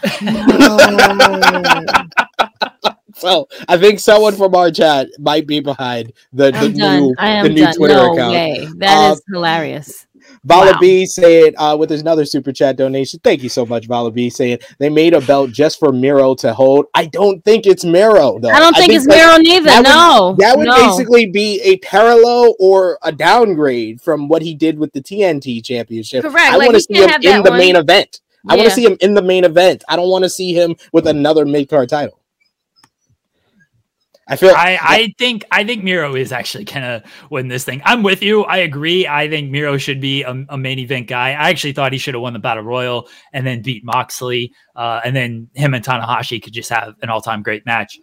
So 3.16 3.48
I 3.68 3.78
think 3.78 3.98
someone 3.98 4.34
from 4.34 4.54
our 4.54 4.70
chat 4.70 5.08
might 5.18 5.46
be 5.46 5.60
behind 5.60 6.12
the, 6.32 6.50
the 6.50 6.68
new 6.68 7.14
the 7.16 7.48
new 7.48 7.64
done. 7.64 7.74
Twitter 7.74 7.94
no 7.94 8.12
account. 8.12 8.32
way. 8.34 8.68
That 8.76 9.12
is 9.12 9.18
Uh, 9.18 9.22
hilarious. 9.34 10.06
Vala 10.44 10.72
Wow. 10.72 10.78
B 10.80 11.06
said 11.06 11.54
uh, 11.56 11.76
with 11.78 11.90
another 11.92 12.24
super 12.24 12.52
chat 12.52 12.76
donation. 12.76 13.20
Thank 13.22 13.42
you 13.42 13.48
so 13.48 13.64
much, 13.64 13.86
Vala 13.86 14.10
B, 14.10 14.28
saying 14.28 14.58
they 14.78 14.88
made 14.88 15.14
a 15.14 15.20
belt 15.20 15.50
just 15.52 15.78
for 15.78 15.92
Miro 15.92 16.34
to 16.36 16.52
hold. 16.52 16.86
I 16.94 17.06
don't 17.06 17.42
think 17.44 17.66
it's 17.66 17.84
Miro 17.84 18.38
though. 18.38 18.50
I 18.50 18.58
don't 18.60 18.76
think, 18.76 18.92
it's 18.92 19.06
that- 19.06 19.16
Miro 19.16 19.38
neither. 19.42 19.66
that 19.66 19.78
would- 19.78 19.84
no, 19.88 20.36
That 20.38 20.58
would 20.58 20.66
no. 20.66 20.74
basically 20.76 21.26
be 21.26 21.60
a 21.62 21.78
parallel 21.78 22.54
or 22.58 22.98
a 23.02 23.12
downgrade 23.12 24.00
from 24.00 24.28
what 24.28 24.42
he 24.42 24.54
did 24.54 24.78
with 24.78 24.92
the 24.92 25.00
TNT 25.00 25.64
championship. 25.64 26.22
Correct. 26.22 26.36
I 26.52 26.56
Like, 26.56 26.68
want 26.68 26.74
to 26.74 26.80
see 26.82 26.94
him 27.02 27.10
in 27.22 27.42
the 27.42 27.50
one. 27.50 27.58
main 27.58 27.76
event. 27.76 28.20
I 28.48 28.56
want 28.56 28.68
to 28.68 28.74
see 28.74 28.84
him 28.84 28.96
in 29.00 29.14
the 29.14 29.22
main 29.22 29.44
event. 29.44 29.84
I 29.88 29.96
don't 29.96 30.08
want 30.10 30.24
to 30.24 30.30
see 30.30 30.52
him 30.54 30.76
with 30.92 31.06
another 31.06 31.44
mid 31.46 31.68
card 31.68 31.88
title. 31.88 32.20
I 34.28 34.36
feel 34.36 34.50
I, 34.50 34.78
I 34.80 35.14
think 35.18 35.44
I 35.52 35.62
think 35.62 35.84
Miro 35.84 36.16
is 36.16 36.32
actually 36.32 36.64
gonna 36.64 37.02
win 37.30 37.48
this 37.48 37.64
thing. 37.64 37.80
I'm 37.84 38.02
with 38.02 38.22
you. 38.22 38.42
I 38.44 38.58
agree. 38.58 39.06
I 39.06 39.28
think 39.28 39.50
Miro 39.50 39.76
should 39.76 40.00
be 40.00 40.24
a, 40.24 40.44
a 40.48 40.58
main 40.58 40.78
event 40.78 41.06
guy. 41.06 41.28
I 41.30 41.50
actually 41.50 41.72
thought 41.72 41.92
he 41.92 41.98
should 41.98 42.14
have 42.14 42.22
won 42.22 42.32
the 42.32 42.40
battle 42.40 42.64
royal 42.64 43.08
and 43.32 43.46
then 43.46 43.62
beat 43.62 43.84
Moxley, 43.84 44.52
uh, 44.74 45.00
and 45.04 45.14
then 45.14 45.48
him 45.54 45.74
and 45.74 45.84
Tanahashi 45.84 46.42
could 46.42 46.52
just 46.52 46.70
have 46.70 46.94
an 47.02 47.08
all 47.08 47.20
time 47.20 47.42
great 47.42 47.64
match. 47.66 47.98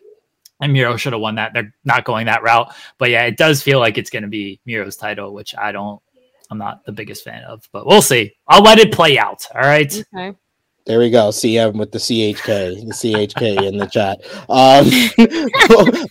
And 0.62 0.72
Miro 0.72 0.96
should 0.96 1.12
have 1.12 1.22
won 1.22 1.36
that. 1.36 1.52
They're 1.54 1.74
not 1.84 2.06
going 2.06 2.28
that 2.28 2.42
route, 2.42 2.74
but 2.98 3.10
yeah, 3.10 3.26
it 3.26 3.36
does 3.36 3.62
feel 3.62 3.80
like 3.80 3.98
it's 3.98 4.10
gonna 4.10 4.30
be 4.30 4.62
Miro's 4.66 4.96
title, 4.96 5.34
which 5.34 5.54
I 5.58 5.72
don't. 5.74 6.02
I'm 6.50 6.58
not 6.58 6.86
the 6.86 6.92
biggest 6.92 7.24
fan 7.24 7.44
of, 7.44 7.68
but 7.72 7.86
we'll 7.86 8.02
see. 8.02 8.36
I'll 8.48 8.62
let 8.62 8.78
it 8.78 8.94
play 8.94 9.18
out. 9.18 9.48
All 9.54 9.62
right. 9.62 9.92
Okay. 10.16 10.38
There 10.86 11.00
we 11.00 11.10
go. 11.10 11.30
CM 11.30 11.76
with 11.76 11.94
the 11.94 11.98
CHK, 11.98 12.86
the 12.86 12.94
CHK 12.94 13.64
in 13.68 13.78
the 13.78 13.86
chat. 13.86 14.20
Um, 14.50 14.84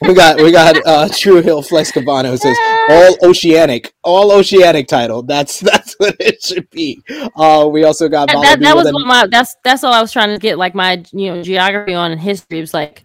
we 0.09 0.15
got 0.15 0.41
we 0.41 0.51
got 0.51 0.77
uh, 0.87 1.11
True 1.15 1.43
Hill 1.43 1.61
Flex 1.61 1.93
Cabano 1.93 2.39
says 2.39 2.57
all 2.89 3.17
oceanic, 3.23 3.93
all 4.03 4.33
oceanic 4.33 4.89
title. 4.89 5.23
That's 5.23 5.61
that's 5.61 5.95
what 5.99 6.17
it 6.19 6.43
should 6.43 6.71
be. 6.71 7.03
Uh, 7.37 7.69
we 7.71 7.85
also 7.85 8.09
got 8.09 8.29
that, 8.29 8.41
that, 8.43 8.61
that 8.61 8.75
was 8.75 8.91
what 8.91 9.07
my 9.07 9.27
that's 9.31 9.55
that's 9.63 9.85
all 9.85 9.93
I 9.93 10.01
was 10.01 10.11
trying 10.11 10.31
to 10.31 10.39
get 10.39 10.57
like 10.57 10.75
my 10.75 11.03
you 11.13 11.35
know 11.35 11.43
geography 11.43 11.93
on 11.93 12.11
and 12.11 12.21
history. 12.21 12.57
It 12.57 12.63
was 12.63 12.73
like 12.73 13.05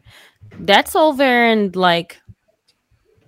that's 0.59 0.95
over 0.95 1.23
in 1.23 1.73
like 1.73 2.17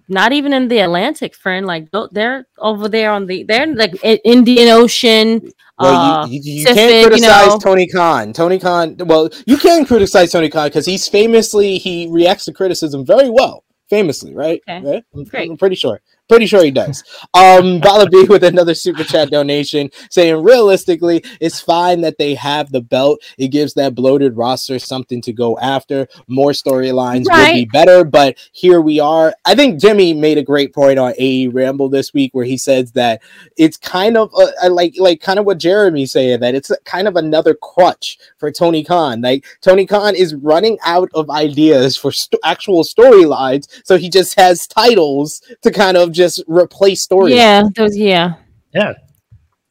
not 0.07 0.31
even 0.31 0.53
in 0.53 0.69
the 0.69 0.79
Atlantic, 0.79 1.35
friend. 1.35 1.65
Like 1.65 1.89
they're 2.11 2.47
over 2.57 2.87
there 2.87 3.11
on 3.11 3.25
the 3.25 3.43
they're 3.43 3.67
like 3.67 3.95
Indian 4.23 4.69
Ocean. 4.69 5.51
Well, 5.79 5.95
uh, 5.95 6.27
you, 6.27 6.41
you, 6.43 6.53
you 6.59 6.65
can't 6.65 7.07
criticize 7.07 7.45
you 7.45 7.51
know. 7.51 7.59
Tony 7.59 7.87
Khan. 7.87 8.33
Tony 8.33 8.59
Khan. 8.59 8.95
Well, 8.99 9.29
you 9.45 9.57
can 9.57 9.85
criticize 9.85 10.31
Tony 10.31 10.49
Khan 10.49 10.67
because 10.67 10.85
he's 10.85 11.07
famously 11.07 11.77
he 11.77 12.07
reacts 12.09 12.45
to 12.45 12.53
criticism 12.53 13.05
very 13.05 13.29
well. 13.29 13.63
Famously, 13.89 14.35
right? 14.35 14.61
Okay. 14.69 14.87
right? 14.87 15.03
I'm, 15.15 15.23
Great. 15.23 15.49
I'm 15.49 15.57
pretty 15.57 15.75
sure. 15.75 16.01
Pretty 16.29 16.45
sure 16.45 16.63
he 16.63 16.69
does. 16.69 17.03
Um, 17.33 17.79
Bala 17.81 18.07
B 18.07 18.25
with 18.25 18.43
another 18.43 18.75
super 18.75 19.03
chat 19.03 19.31
donation 19.31 19.89
saying, 20.11 20.43
realistically, 20.43 21.23
it's 21.41 21.59
fine 21.59 22.01
that 22.01 22.19
they 22.19 22.35
have 22.35 22.71
the 22.71 22.81
belt. 22.81 23.19
It 23.39 23.47
gives 23.47 23.73
that 23.73 23.95
bloated 23.95 24.37
roster 24.37 24.77
something 24.77 25.21
to 25.23 25.33
go 25.33 25.57
after. 25.57 26.07
More 26.27 26.51
storylines 26.51 27.25
right. 27.25 27.47
would 27.47 27.55
be 27.55 27.65
better, 27.65 28.03
but 28.03 28.37
here 28.51 28.79
we 28.79 28.99
are. 28.99 29.33
I 29.43 29.55
think 29.55 29.81
Jimmy 29.81 30.13
made 30.13 30.37
a 30.37 30.43
great 30.43 30.73
point 30.73 30.99
on 30.99 31.13
AE 31.17 31.47
Ramble 31.47 31.89
this 31.89 32.13
week 32.13 32.29
where 32.33 32.45
he 32.45 32.57
says 32.57 32.91
that 32.91 33.21
it's 33.57 33.77
kind 33.77 34.15
of 34.15 34.31
uh, 34.35 34.69
like 34.69 34.93
like 34.99 35.21
kind 35.21 35.39
of 35.39 35.45
what 35.45 35.57
Jeremy 35.57 36.05
saying 36.05 36.41
that 36.41 36.53
it's 36.53 36.71
kind 36.85 37.07
of 37.07 37.15
another 37.15 37.55
crutch 37.55 38.19
for 38.37 38.51
Tony 38.51 38.83
Khan. 38.83 39.21
Like 39.21 39.45
Tony 39.61 39.87
Khan 39.87 40.15
is 40.15 40.35
running 40.35 40.77
out 40.85 41.09
of 41.15 41.31
ideas 41.31 41.97
for 41.97 42.11
st- 42.11 42.39
actual 42.43 42.83
storylines, 42.83 43.67
so 43.83 43.97
he 43.97 44.09
just 44.09 44.37
has 44.39 44.67
titles 44.67 45.41
to 45.63 45.71
kind 45.71 45.97
of 45.97 46.11
just 46.19 46.43
replace 46.47 47.01
stories. 47.01 47.35
Yeah, 47.35 47.63
those 47.75 47.97
yeah. 47.97 48.35
Yeah. 48.73 48.93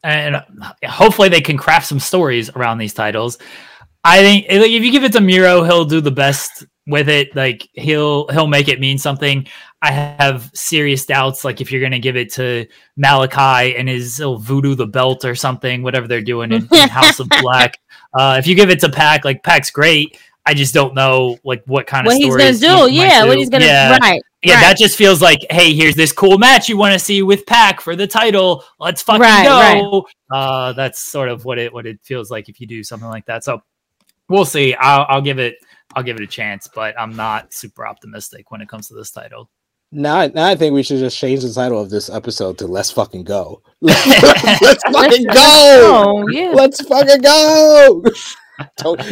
And 0.03 0.41
hopefully 0.85 1.29
they 1.29 1.41
can 1.41 1.57
craft 1.57 1.87
some 1.87 1.99
stories 1.99 2.49
around 2.49 2.77
these 2.77 2.93
titles. 2.93 3.37
I 4.03 4.19
think 4.21 4.45
if 4.49 4.83
you 4.83 4.91
give 4.91 5.03
it 5.03 5.13
to 5.13 5.21
Miro, 5.21 5.63
he'll 5.63 5.85
do 5.85 6.01
the 6.01 6.11
best 6.11 6.65
with 6.87 7.09
it. 7.09 7.35
Like 7.35 7.67
he'll 7.73 8.27
he'll 8.29 8.47
make 8.47 8.67
it 8.67 8.79
mean 8.79 8.97
something. 8.97 9.47
I 9.81 9.91
have 9.91 10.49
serious 10.53 11.05
doubts. 11.05 11.45
Like 11.45 11.61
if 11.61 11.71
you're 11.71 11.81
gonna 11.81 11.99
give 11.99 12.15
it 12.15 12.33
to 12.33 12.65
Malachi 12.97 13.75
and 13.75 13.87
his 13.87 14.19
voodoo 14.19 14.75
the 14.75 14.87
belt 14.87 15.25
or 15.25 15.35
something, 15.35 15.83
whatever 15.83 16.07
they're 16.07 16.21
doing 16.21 16.51
in, 16.51 16.67
in 16.71 16.89
House 16.89 17.19
of 17.19 17.29
Black. 17.41 17.77
Uh, 18.17 18.37
if 18.39 18.47
you 18.47 18.55
give 18.55 18.69
it 18.69 18.79
to 18.79 18.89
Pac, 18.89 19.23
like 19.25 19.43
Pac's 19.43 19.69
great. 19.69 20.17
I 20.45 20.53
just 20.53 20.73
don't 20.73 20.95
know 20.95 21.37
like 21.43 21.63
what 21.65 21.85
kind 21.85 22.07
what 22.07 22.15
of 22.15 22.21
he's 22.21 22.35
gonna 22.35 22.53
do. 22.53 22.91
He 22.91 22.97
yeah, 22.97 23.21
do. 23.21 23.27
what 23.27 23.37
he's 23.37 23.49
gonna 23.49 23.65
yeah. 23.65 23.97
right. 24.01 24.21
Yeah, 24.41 24.55
right. 24.55 24.61
that 24.61 24.77
just 24.77 24.97
feels 24.97 25.21
like, 25.21 25.39
hey, 25.49 25.73
here's 25.73 25.95
this 25.95 26.13
cool 26.13 26.37
match 26.37 26.69
you 26.69 26.77
want 26.77 26.93
to 26.93 26.99
see 26.99 27.21
with 27.21 27.45
Pac 27.45 27.81
for 27.81 27.95
the 27.95 28.07
title. 28.07 28.63
Let's 28.79 29.01
fucking 29.01 29.21
right, 29.21 29.43
go. 29.43 30.05
Right. 30.31 30.37
Uh, 30.37 30.73
that's 30.73 30.99
sort 30.99 31.27
of 31.27 31.43
what 31.43 31.59
it 31.59 31.73
what 31.73 31.85
it 31.85 31.99
feels 32.03 32.31
like 32.31 32.47
if 32.47 32.61
you 32.61 32.67
do 32.67 32.83
something 32.83 33.09
like 33.09 33.25
that. 33.25 33.43
So 33.43 33.61
we'll 34.29 34.45
see. 34.45 34.73
I'll, 34.75 35.05
I'll 35.09 35.21
give 35.21 35.39
it 35.39 35.57
I'll 35.95 36.03
give 36.03 36.15
it 36.15 36.23
a 36.23 36.27
chance, 36.27 36.69
but 36.73 36.99
I'm 36.99 37.15
not 37.15 37.53
super 37.53 37.85
optimistic 37.85 38.51
when 38.51 38.61
it 38.61 38.69
comes 38.69 38.87
to 38.87 38.93
this 38.93 39.11
title. 39.11 39.49
Now, 39.91 40.27
now 40.27 40.45
I 40.45 40.55
think 40.55 40.73
we 40.73 40.83
should 40.83 40.99
just 40.99 41.17
change 41.17 41.41
the 41.41 41.51
title 41.51 41.81
of 41.81 41.89
this 41.89 42.09
episode 42.09 42.59
to 42.59 42.67
"Let's 42.67 42.91
fucking 42.91 43.23
go." 43.23 43.63
Let's, 43.81 44.61
let's 44.61 44.83
fucking 44.83 45.25
go. 45.25 45.33
Oh 45.35 46.27
yeah. 46.29 46.51
Let's 46.53 46.85
fucking 46.85 47.21
go. 47.21 48.03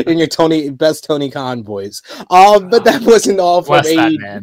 In 0.07 0.17
your 0.17 0.27
Tony 0.27 0.69
best 0.69 1.03
Tony 1.03 1.29
Khan 1.29 1.63
voice. 1.63 2.01
Um, 2.29 2.69
but 2.69 2.83
that 2.85 3.01
wasn't 3.01 3.39
all 3.39 3.61
from 3.61 3.85
A. 3.85 4.41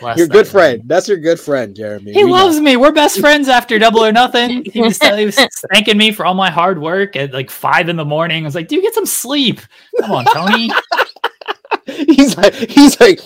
your 0.16 0.26
good 0.26 0.46
friend. 0.46 0.82
That's 0.86 1.08
your 1.08 1.18
good 1.18 1.40
friend, 1.40 1.74
Jeremy. 1.74 2.12
He 2.12 2.24
we 2.24 2.30
loves 2.30 2.56
know. 2.56 2.62
me. 2.62 2.76
We're 2.76 2.92
best 2.92 3.20
friends 3.20 3.48
after 3.48 3.78
Double 3.80 4.04
or 4.04 4.12
Nothing. 4.12 4.64
He 4.64 4.80
was, 4.80 4.98
he 4.98 5.26
was 5.26 5.36
thanking 5.72 5.96
me 5.96 6.12
for 6.12 6.26
all 6.26 6.34
my 6.34 6.50
hard 6.50 6.80
work 6.80 7.16
at 7.16 7.32
like 7.32 7.50
five 7.50 7.88
in 7.88 7.96
the 7.96 8.04
morning. 8.04 8.44
I 8.44 8.46
was 8.46 8.54
like, 8.54 8.68
"Do 8.68 8.76
you 8.76 8.82
get 8.82 8.94
some 8.94 9.06
sleep? 9.06 9.60
Come 10.00 10.12
on, 10.12 10.24
Tony." 10.26 10.70
he's 11.86 12.36
like, 12.36 12.54
he's 12.54 13.00
like, 13.00 13.20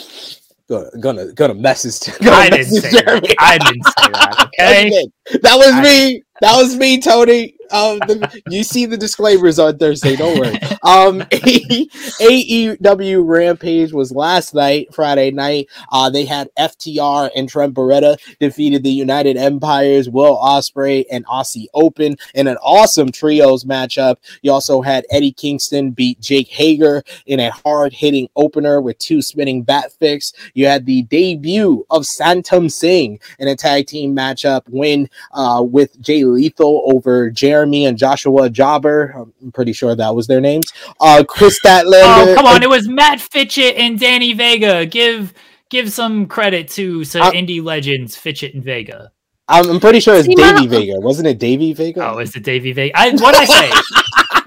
gonna 0.69 0.91
gonna 1.01 1.33
gonna 1.33 1.55
message. 1.55 2.17
Gonna 2.19 2.37
I 2.37 2.51
didn't 2.51 2.67
say 2.67 2.91
Jeremy. 2.91 3.29
that. 3.29 3.37
I 3.39 3.59
didn't 3.59 3.85
say 3.85 4.11
that. 4.13 4.51
Okay, 4.59 5.39
that 5.43 5.57
was 5.57 5.73
I, 5.73 5.83
me. 5.83 6.23
That 6.41 6.57
was 6.57 6.77
me, 6.77 7.01
Tony. 7.01 7.57
Um, 7.73 7.99
the, 8.01 8.43
you 8.49 8.65
see 8.65 8.87
the 8.87 8.97
disclaimers 8.97 9.59
on 9.59 9.79
Thursday. 9.79 10.17
Don't 10.17 10.39
worry. 10.39 10.57
Um, 10.83 11.21
AEW 12.21 13.25
Rampage 13.25 13.93
was 13.93 14.11
last 14.13 14.55
night, 14.55 14.93
Friday 14.93 15.31
night. 15.31 15.69
Uh, 15.93 16.11
they 16.11 16.25
had 16.25 16.49
FTR 16.59 17.31
and 17.37 17.49
Trent 17.49 17.75
Beretta 17.75 18.19
defeated 18.41 18.83
the 18.83 18.91
United 18.91 19.37
Empires, 19.37 20.09
Will 20.09 20.37
Ospreay 20.37 21.05
and 21.11 21.25
Aussie 21.27 21.67
Open 21.75 22.17
in 22.35 22.49
an 22.49 22.57
awesome 22.57 23.13
trios 23.13 23.65
matchup. 23.65 24.17
You 24.43 24.53
also 24.53 24.83
had 24.83 25.07
Eddie 25.11 25.33
Kingston 25.33 25.93
beat 25.93 26.21
Jake 26.21 26.49
Hager 26.49 27.05
in 27.27 27.41
a 27.41 27.51
hard 27.51 27.93
hitting 27.93 28.29
opener 28.37 28.81
with 28.81 28.99
two 28.99 29.23
spinning 29.23 29.65
backfists. 29.65 30.35
You 30.55 30.67
had 30.67 30.87
the 30.87 31.03
debut 31.03 31.87
of 31.91 32.03
Satnam 32.03 32.71
Singh 32.71 33.21
in 33.39 33.49
a 33.49 33.57
tag 33.57 33.87
team 33.87 34.15
matchup 34.17 34.63
win 34.69 35.09
uh, 35.33 35.65
with 35.65 36.01
Jay 36.01 36.25
Lethal 36.25 36.83
over 36.93 37.31
Jeremy 37.31 37.60
and 37.63 37.99
Joshua 37.99 38.51
Jobber. 38.51 39.15
I'm 39.41 39.53
pretty 39.53 39.73
sure 39.73 39.95
that 39.95 40.15
was 40.15 40.27
their 40.27 40.41
names. 40.41 40.73
Uh, 41.01 41.25
Kris 41.27 41.59
Statlander. 41.65 42.33
Oh, 42.33 42.35
come 42.37 42.47
on. 42.47 42.63
It 42.63 42.69
was 42.69 42.89
Matt 42.89 43.21
Fitchett 43.21 43.77
and 43.77 43.99
Danny 43.99 44.33
Vega. 44.33 44.87
Give 44.87 45.33
give 45.69 45.93
some 45.93 46.27
credit 46.27 46.69
to 46.69 47.05
some 47.05 47.23
uh, 47.23 47.31
indie 47.33 47.63
legends, 47.63 48.17
Fitchett 48.17 48.55
and 48.55 48.63
Vega. 48.63 49.13
I'm, 49.51 49.81
pretty 49.81 49.99
sure 49.99 50.15
it's 50.15 50.27
See, 50.27 50.35
Davey 50.35 50.69
Vega. 50.69 51.01
Wasn't 51.01 51.27
it 51.27 51.39
Davey 51.41 51.73
Vega? 51.73 52.09
Oh, 52.09 52.19
is 52.19 52.37
it 52.37 52.45
Davey 52.45 52.73
Vega? 52.73 52.97
I, 52.97 53.11
what 53.11 53.35
did 53.35 53.49
I 53.51 53.69
say? 53.69 53.73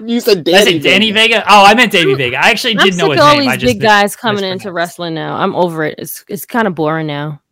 you 0.06 0.18
said 0.18 0.44
Danny. 0.44 0.56
I 0.56 0.64
said 0.64 0.82
Danny 0.82 1.12
Vega. 1.12 1.36
Vega. 1.36 1.46
Oh, 1.46 1.64
I 1.64 1.74
meant 1.74 1.92
Davey 1.92 2.14
Vega. 2.14 2.38
I 2.38 2.48
actually 2.50 2.78
I'm 2.78 2.84
didn't 2.84 2.96
know 2.96 3.10
his 3.10 3.20
all 3.20 3.32
name. 3.32 3.42
these 3.42 3.50
I 3.50 3.56
just 3.56 3.74
big 3.74 3.82
guys 3.82 4.16
coming 4.16 4.44
into 4.44 4.72
wrestling 4.72 5.12
now. 5.14 5.36
I'm 5.36 5.54
over 5.54 5.84
it. 5.84 5.96
It's 5.98 6.24
it's 6.28 6.46
kind 6.46 6.66
of 6.66 6.74
boring 6.74 7.06
now. 7.06 7.42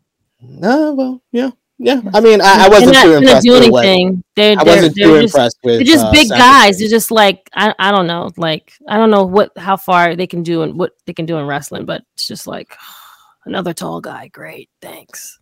No, 0.41 0.89
uh, 0.89 0.93
well, 0.93 1.23
yeah. 1.31 1.51
Yeah, 1.85 2.01
I 2.15 2.21
mean, 2.21 2.41
I, 2.41 2.67
I 2.67 2.69
wasn't 2.69 2.95
too 2.95 3.15
impressed. 3.15 3.43
Do 3.43 3.57
anything. 3.57 4.23
They're, 4.37 4.55
I 4.57 4.63
wasn't 4.63 4.95
they're, 4.95 5.05
too 5.05 5.21
just, 5.23 5.35
impressed 5.35 5.59
with. 5.65 5.79
They're 5.79 5.85
just 5.85 6.05
uh, 6.07 6.13
big 6.13 6.29
guys. 6.29 6.79
They're 6.79 6.89
just 6.89 7.11
like 7.11 7.51
I, 7.55 7.75
I 7.77 7.91
don't 7.91 8.07
know, 8.07 8.31
like 8.37 8.73
I 8.89 8.97
don't 8.97 9.11
know 9.11 9.25
what 9.25 9.51
how 9.59 9.77
far 9.77 10.15
they 10.15 10.29
can 10.29 10.45
do 10.45 10.63
and 10.63 10.79
what 10.79 10.93
they 11.07 11.13
can 11.13 11.27
do 11.27 11.39
in 11.39 11.47
wrestling, 11.47 11.85
but 11.85 12.03
it's 12.15 12.29
just 12.29 12.47
like 12.47 12.77
another 13.47 13.75
tall 13.75 14.01
guy. 14.01 14.29
Great, 14.29 14.71
thanks. 14.81 15.41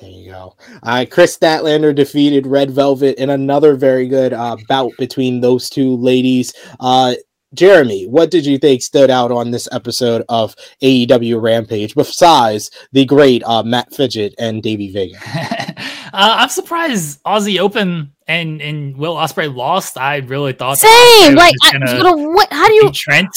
There 0.00 0.08
you 0.08 0.30
go. 0.30 0.38
All 0.38 0.56
right, 0.84 1.10
Kris 1.10 1.36
Statlander 1.36 1.92
defeated 1.92 2.46
Red 2.46 2.70
Velvet 2.70 3.18
in 3.18 3.30
another 3.30 3.74
very 3.74 4.06
good 4.06 4.32
uh, 4.32 4.56
bout 4.68 4.92
between 4.96 5.40
those 5.40 5.68
two 5.68 5.96
ladies. 5.96 6.54
Uh, 6.78 7.14
Jeremy, 7.54 8.06
what 8.06 8.30
did 8.30 8.46
you 8.46 8.58
think 8.58 8.80
stood 8.80 9.10
out 9.10 9.32
on 9.32 9.50
this 9.50 9.68
episode 9.72 10.24
of 10.28 10.54
AEW 10.82 11.42
Rampage 11.42 11.94
besides 11.96 12.70
the 12.92 13.04
great 13.04 13.42
uh, 13.44 13.64
Matt 13.64 13.92
Fitchett 13.92 14.34
and 14.38 14.62
Davey 14.62 14.92
Vega? 14.92 15.18
uh, 15.26 15.82
I'm 16.12 16.48
surprised 16.48 17.22
Aussie 17.24 17.58
Open 17.58 18.12
and 18.28 18.62
and 18.62 18.96
Will 18.96 19.16
Ospreay 19.16 19.52
lost. 19.52 19.98
I 19.98 20.18
really 20.18 20.52
thought 20.52 20.78
same. 20.78 21.34
Like, 21.34 21.54
I, 21.64 22.12
what, 22.14 22.52
how 22.52 22.68
do 22.68 22.74
you 22.74 22.90
Trent? 22.92 23.28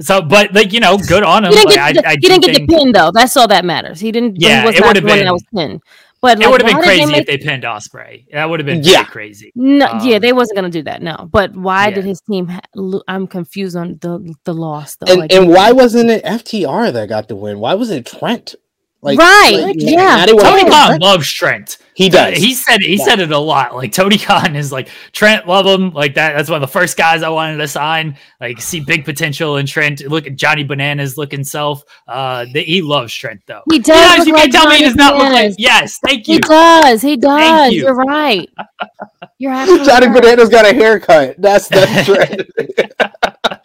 So, 0.00 0.22
but 0.22 0.52
like 0.54 0.72
you 0.72 0.80
know, 0.80 0.96
good 0.96 1.24
on 1.24 1.44
him. 1.44 1.52
He 1.52 1.56
didn't 1.56 1.76
like, 1.76 1.94
get, 1.94 2.02
the, 2.02 2.08
I, 2.08 2.12
I 2.12 2.14
he 2.14 2.20
didn't 2.20 2.44
get 2.44 2.54
think... 2.54 2.70
the 2.70 2.76
pin 2.76 2.92
though. 2.92 3.10
That's 3.12 3.36
all 3.36 3.48
that 3.48 3.64
matters. 3.64 3.98
He 3.98 4.12
didn't. 4.12 4.40
Yeah, 4.40 4.60
he 4.60 4.66
was 4.66 4.76
it 4.76 4.84
would 4.84 4.96
have 4.96 5.04
been. 5.04 5.24
That 5.24 5.32
was 5.32 5.44
pinned. 5.54 5.80
But 6.22 6.40
it 6.40 6.48
would 6.48 6.62
have 6.62 6.70
been 6.70 6.80
crazy 6.80 7.06
make... 7.06 7.22
if 7.22 7.26
they 7.26 7.36
pinned 7.36 7.64
Ospreay. 7.64 8.26
That 8.32 8.48
would 8.48 8.60
have 8.60 8.66
been 8.66 8.84
yeah. 8.84 9.02
crazy. 9.02 9.50
No, 9.56 9.86
um, 9.86 10.06
yeah, 10.06 10.20
they 10.20 10.32
wasn't 10.32 10.54
gonna 10.54 10.70
do 10.70 10.84
that. 10.84 11.02
No, 11.02 11.28
but 11.30 11.56
why 11.56 11.88
yeah. 11.88 11.96
did 11.96 12.04
his 12.04 12.20
team? 12.20 12.46
Ha- 12.46 13.00
I'm 13.08 13.26
confused 13.26 13.76
on 13.76 13.98
the 14.00 14.32
the 14.44 14.54
loss 14.54 14.94
though. 14.96 15.10
And, 15.10 15.20
like, 15.20 15.32
and 15.32 15.48
why 15.48 15.72
wasn't 15.72 16.10
it 16.10 16.24
FTR 16.24 16.92
that 16.92 17.08
got 17.08 17.26
the 17.26 17.34
win? 17.34 17.58
Why 17.58 17.74
was 17.74 17.90
it 17.90 18.06
Trent? 18.06 18.54
Like, 19.02 19.18
right. 19.18 19.58
Like, 19.60 19.76
yeah. 19.78 20.24
Tony 20.26 20.68
Khan 20.70 21.00
loves 21.00 21.30
Trent. 21.30 21.78
He 21.94 22.08
does. 22.08 22.38
He 22.38 22.54
said 22.54 22.80
he 22.80 22.96
yeah. 22.96 23.04
said 23.04 23.20
it 23.20 23.32
a 23.32 23.38
lot. 23.38 23.74
Like 23.74 23.92
Tony 23.92 24.16
Khan 24.16 24.56
is 24.56 24.72
like 24.72 24.88
Trent, 25.12 25.46
love 25.46 25.66
him. 25.66 25.92
Like 25.92 26.14
that. 26.14 26.34
That's 26.34 26.48
one 26.48 26.62
of 26.62 26.68
the 26.68 26.72
first 26.72 26.96
guys 26.96 27.22
I 27.22 27.28
wanted 27.28 27.58
to 27.58 27.68
sign. 27.68 28.16
Like 28.40 28.60
see 28.60 28.80
big 28.80 29.04
potential 29.04 29.58
in 29.58 29.66
Trent. 29.66 30.00
Look 30.00 30.26
at 30.26 30.36
Johnny 30.36 30.64
Bananas 30.64 31.18
looking 31.18 31.44
self. 31.44 31.82
Uh, 32.08 32.46
the, 32.52 32.62
he 32.62 32.80
loves 32.80 33.12
Trent 33.12 33.42
though. 33.46 33.62
He 33.70 33.78
does. 33.78 34.20
You, 34.20 34.26
you 34.26 34.32
like 34.32 34.44
can 34.44 34.52
tell 34.52 34.62
Johnny 34.64 34.74
me 34.74 34.78
he 34.78 34.84
does 34.84 34.94
not 34.94 35.16
look 35.16 35.32
like. 35.32 35.54
Yes, 35.58 35.98
thank 36.06 36.28
you. 36.28 36.34
He 36.34 36.40
does. 36.40 37.02
He 37.02 37.16
does. 37.16 37.72
You. 37.72 37.82
You're 37.82 37.94
right. 37.94 38.48
You're 39.38 39.52
absolutely 39.52 39.86
Johnny 39.86 40.06
right. 40.06 40.22
Bananas 40.22 40.48
got 40.48 40.64
a 40.64 40.72
haircut. 40.72 41.34
That's 41.38 41.68
that's 41.68 42.06
Trent. 42.06 42.91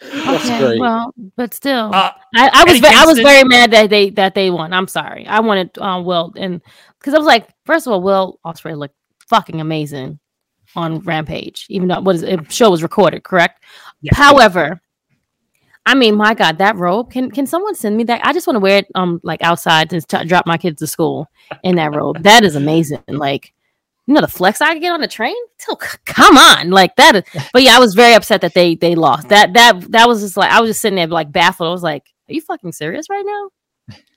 Okay. 0.28 0.78
Well, 0.78 1.14
but 1.36 1.54
still, 1.54 1.90
uh, 1.92 2.12
I, 2.34 2.50
I 2.52 2.64
was 2.64 2.82
I 2.82 3.06
was 3.06 3.18
very 3.18 3.44
mad 3.44 3.70
that 3.70 3.90
they 3.90 4.10
that 4.10 4.34
they 4.34 4.50
won. 4.50 4.72
I'm 4.72 4.88
sorry. 4.88 5.26
I 5.26 5.40
wanted 5.40 5.76
um, 5.78 6.04
Will 6.04 6.32
and 6.36 6.60
because 6.98 7.14
I 7.14 7.18
was 7.18 7.26
like, 7.26 7.48
first 7.64 7.86
of 7.86 7.92
all, 7.92 8.02
Will 8.02 8.38
Ospreay 8.44 8.76
looked 8.76 8.96
fucking 9.28 9.60
amazing. 9.60 10.18
on 10.76 11.00
Rampage, 11.00 11.66
even 11.70 11.88
though 11.88 12.00
what 12.00 12.16
is 12.16 12.20
the 12.20 12.44
show 12.50 12.70
was 12.70 12.82
recorded, 12.82 13.24
correct? 13.24 13.64
Yeah. 14.02 14.14
However, 14.14 14.80
I 15.86 15.94
mean, 15.94 16.16
my 16.16 16.34
God, 16.34 16.58
that 16.58 16.76
robe 16.76 17.10
can 17.10 17.30
can 17.30 17.46
someone 17.46 17.74
send 17.74 17.96
me 17.96 18.04
that? 18.04 18.20
I 18.24 18.32
just 18.34 18.46
want 18.46 18.56
to 18.56 18.60
wear 18.60 18.78
it 18.78 18.86
um 18.94 19.20
like 19.22 19.42
outside 19.42 19.88
to 19.90 20.00
t- 20.02 20.24
drop 20.24 20.46
my 20.46 20.58
kids 20.58 20.80
to 20.80 20.86
school 20.86 21.26
in 21.62 21.76
that 21.76 21.94
robe. 21.94 22.22
That 22.22 22.44
is 22.44 22.56
amazing. 22.56 23.02
Like, 23.08 23.54
you 24.08 24.14
know, 24.14 24.22
the 24.22 24.26
flex 24.28 24.60
I 24.62 24.72
could 24.72 24.80
get 24.80 24.90
on 24.92 25.00
the 25.02 25.06
train. 25.06 25.36
So 25.58 25.76
come 25.76 26.38
on, 26.38 26.70
like 26.70 26.96
that. 26.96 27.16
Is, 27.16 27.22
but 27.52 27.62
yeah, 27.62 27.76
I 27.76 27.78
was 27.78 27.94
very 27.94 28.14
upset 28.14 28.40
that 28.40 28.54
they 28.54 28.74
they 28.74 28.94
lost. 28.94 29.28
That 29.28 29.52
that 29.52 29.92
that 29.92 30.08
was 30.08 30.22
just 30.22 30.36
like 30.36 30.50
I 30.50 30.60
was 30.60 30.70
just 30.70 30.80
sitting 30.80 30.96
there 30.96 31.06
like 31.06 31.30
baffled. 31.30 31.68
I 31.68 31.72
was 31.72 31.82
like, 31.82 32.04
are 32.28 32.32
you 32.32 32.40
fucking 32.40 32.72
serious 32.72 33.10
right 33.10 33.24
now? 33.24 33.50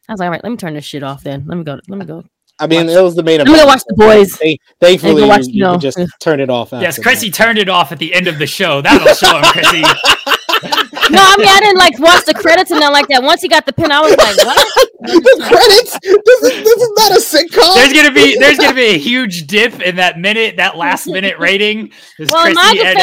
I 0.09 0.13
was 0.13 0.19
like, 0.19 0.27
all 0.27 0.31
right, 0.31 0.43
let 0.43 0.49
me 0.49 0.55
turn 0.57 0.73
this 0.73 0.85
shit 0.85 1.03
off 1.03 1.23
then. 1.23 1.43
Let 1.45 1.57
me 1.57 1.63
go. 1.65 1.77
Let 1.89 1.99
me 1.99 2.05
go. 2.05 2.23
I 2.59 2.67
mean, 2.67 2.87
Watch- 2.87 2.95
it 2.95 3.01
was 3.01 3.15
the 3.15 3.23
main 3.23 3.39
Let 3.39 3.47
me 3.47 3.53
event. 3.53 3.65
go 3.65 3.67
watch 3.67 3.81
the 3.87 3.95
boys. 3.95 4.35
Thank- 4.37 4.59
Thankfully, 4.79 5.21
go 5.23 5.27
watch, 5.27 5.47
you, 5.47 5.47
you 5.47 5.53
you 5.55 5.63
know, 5.63 5.71
could 5.73 5.81
just 5.81 5.97
turn 6.21 6.39
it 6.39 6.49
off. 6.49 6.71
Yes, 6.71 6.83
after 6.97 7.01
Chrissy 7.01 7.29
that. 7.29 7.35
turned 7.35 7.57
it 7.59 7.69
off 7.69 7.91
at 7.91 7.99
the 7.99 8.13
end 8.13 8.27
of 8.27 8.39
the 8.39 8.47
show. 8.47 8.81
That'll 8.81 9.13
show 9.13 9.35
him, 9.37 9.43
Chrissy. 9.45 9.83
No, 10.63 10.69
I 11.21 11.35
mean 11.37 11.47
I 11.47 11.59
didn't 11.59 11.77
like 11.77 11.99
watch 11.99 12.25
the 12.25 12.33
credits 12.33 12.71
and 12.71 12.79
nothing 12.79 12.93
like 12.93 13.07
that. 13.07 13.23
Once 13.23 13.41
he 13.41 13.47
got 13.47 13.65
the 13.65 13.73
pin, 13.73 13.91
I 13.91 13.99
was 14.01 14.11
like, 14.15 14.37
what? 14.37 14.89
the 15.01 15.45
credits. 15.47 15.99
This 16.01 16.41
is 16.43 16.63
this 16.63 16.77
is 16.77 16.91
not 16.97 17.11
a 17.11 17.19
sitcom. 17.19 17.75
There's 17.75 17.93
gonna 17.93 18.13
be 18.13 18.37
there's 18.37 18.57
gonna 18.57 18.75
be 18.75 18.95
a 18.95 18.97
huge 18.97 19.47
dip 19.47 19.79
in 19.81 19.95
that 19.97 20.19
minute, 20.19 20.57
that 20.57 20.77
last 20.77 21.07
minute 21.07 21.37
rating. 21.39 21.91
Because 22.17 22.31
Well, 22.31 22.47
in 22.47 22.53
my 22.53 22.73
defense, 22.73 22.99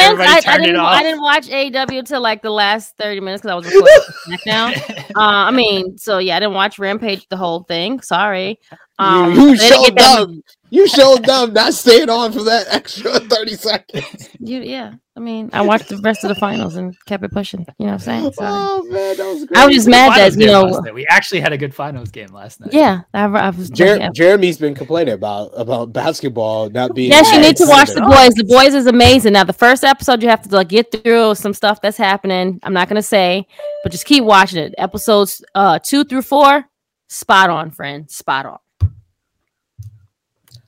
I, 0.47 0.53
I 0.53 0.57
didn't. 0.57 0.77
I 0.77 1.03
didn't 1.03 1.21
watch 1.21 1.47
AEW 1.49 2.05
till 2.05 2.21
like 2.21 2.41
the 2.41 2.49
last 2.51 2.95
thirty 2.97 3.19
minutes 3.19 3.41
because 3.43 3.51
I 3.51 3.55
was 3.55 3.65
recording 3.65 4.39
SmackDown. 4.45 5.05
Uh, 5.15 5.49
I 5.49 5.51
mean, 5.51 5.97
so 5.97 6.19
yeah, 6.19 6.37
I 6.37 6.39
didn't 6.39 6.53
watch 6.53 6.77
Rampage 6.79 7.27
the 7.29 7.35
whole 7.37 7.63
thing. 7.63 7.99
Sorry. 8.01 8.59
Um, 8.99 9.33
you 9.33 9.49
you 9.49 9.57
showed 9.57 9.85
get 9.85 9.95
that 9.95 10.19
much- 10.19 10.27
dumb. 10.27 10.43
You 10.69 10.87
showed 10.87 11.23
dumb 11.23 11.53
not 11.53 11.73
staying 11.73 12.09
on 12.09 12.31
for 12.31 12.43
that 12.43 12.67
extra 12.69 13.19
thirty 13.19 13.55
seconds. 13.55 14.29
You, 14.39 14.61
yeah, 14.61 14.93
I 15.19 15.21
mean, 15.21 15.49
I 15.51 15.63
watched 15.63 15.89
the 15.89 15.97
rest 15.97 16.23
of 16.23 16.29
the 16.29 16.35
finals 16.35 16.77
and 16.77 16.95
kept 17.03 17.25
it 17.25 17.31
pushing. 17.33 17.65
You 17.77 17.87
know 17.87 17.91
what 17.91 17.93
I'm 17.93 17.99
saying? 17.99 18.31
Sorry. 18.31 18.51
Oh 18.53 18.83
man, 18.83 19.17
that 19.17 19.25
was 19.25 19.43
great. 19.43 19.57
I 19.57 19.65
was 19.65 19.75
just 19.75 19.89
mad 19.89 20.17
that 20.17 20.39
you 20.39 20.47
know. 20.47 20.81
we 20.93 21.05
actually 21.09 21.41
had 21.41 21.51
a 21.51 21.57
good 21.57 21.75
finals 21.75 22.09
game 22.09 22.29
last 22.29 22.61
night. 22.61 22.71
Yeah, 22.71 23.01
I, 23.13 23.25
I 23.25 23.49
was. 23.49 23.69
Jer- 23.69 23.97
yeah. 23.97 24.11
Jeremy's 24.15 24.57
been 24.57 24.73
complaining 24.73 25.13
about 25.13 25.51
about 25.57 25.91
basketball 25.91 26.69
not 26.69 26.95
being. 26.95 27.11
Yes, 27.11 27.33
you 27.33 27.41
need 27.41 27.57
to 27.57 27.65
watch 27.67 27.89
the 27.89 27.99
boys. 27.99 28.33
The 28.35 28.45
boys 28.45 28.73
is 28.73 28.87
amazing. 28.87 29.33
Now, 29.33 29.43
the 29.43 29.51
first 29.51 29.83
episode 29.83 30.23
you 30.23 30.29
have 30.29 30.41
to 30.43 30.55
like 30.55 30.69
get 30.69 30.89
through 30.89 31.35
some 31.35 31.53
stuff 31.53 31.81
that's 31.81 31.97
happening. 31.97 32.61
I'm 32.63 32.71
not 32.71 32.87
gonna 32.87 33.01
say, 33.01 33.45
but 33.83 33.91
just 33.91 34.05
keep 34.05 34.23
watching 34.23 34.63
it. 34.63 34.73
Episodes 34.77 35.43
uh 35.53 35.79
two 35.79 36.05
through 36.05 36.21
four, 36.21 36.63
spot 37.09 37.49
on, 37.49 37.71
friend, 37.71 38.09
spot 38.09 38.45
on. 38.45 38.59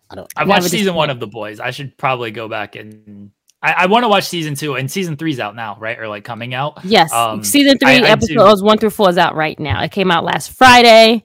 I 0.09 0.15
don't. 0.15 0.33
I 0.35 0.43
watched 0.43 0.65
season 0.65 0.93
one 0.93 1.09
of 1.09 1.21
The 1.21 1.27
Boys. 1.27 1.61
I 1.61 1.71
should 1.71 1.97
probably 1.97 2.31
go 2.31 2.49
back 2.49 2.75
and 2.75 3.31
I, 3.63 3.73
I 3.73 3.85
want 3.85 4.03
to 4.03 4.07
watch 4.09 4.23
season 4.25 4.55
two, 4.55 4.75
and 4.75 4.89
season 4.89 5.17
three's 5.17 5.39
out 5.39 5.55
now, 5.55 5.77
right? 5.79 5.99
Or 5.99 6.07
like 6.07 6.23
coming 6.23 6.53
out. 6.53 6.79
Yes, 6.83 7.11
Um, 7.13 7.43
season 7.43 7.77
three, 7.77 7.97
I- 7.97 8.07
I 8.07 8.09
episodes 8.09 8.63
one 8.63 8.77
through 8.77 8.89
four 8.91 9.09
is 9.09 9.17
out 9.17 9.35
right 9.35 9.59
now. 9.59 9.81
It 9.83 9.91
came 9.91 10.09
out 10.11 10.23
last 10.23 10.51
Friday. 10.51 11.23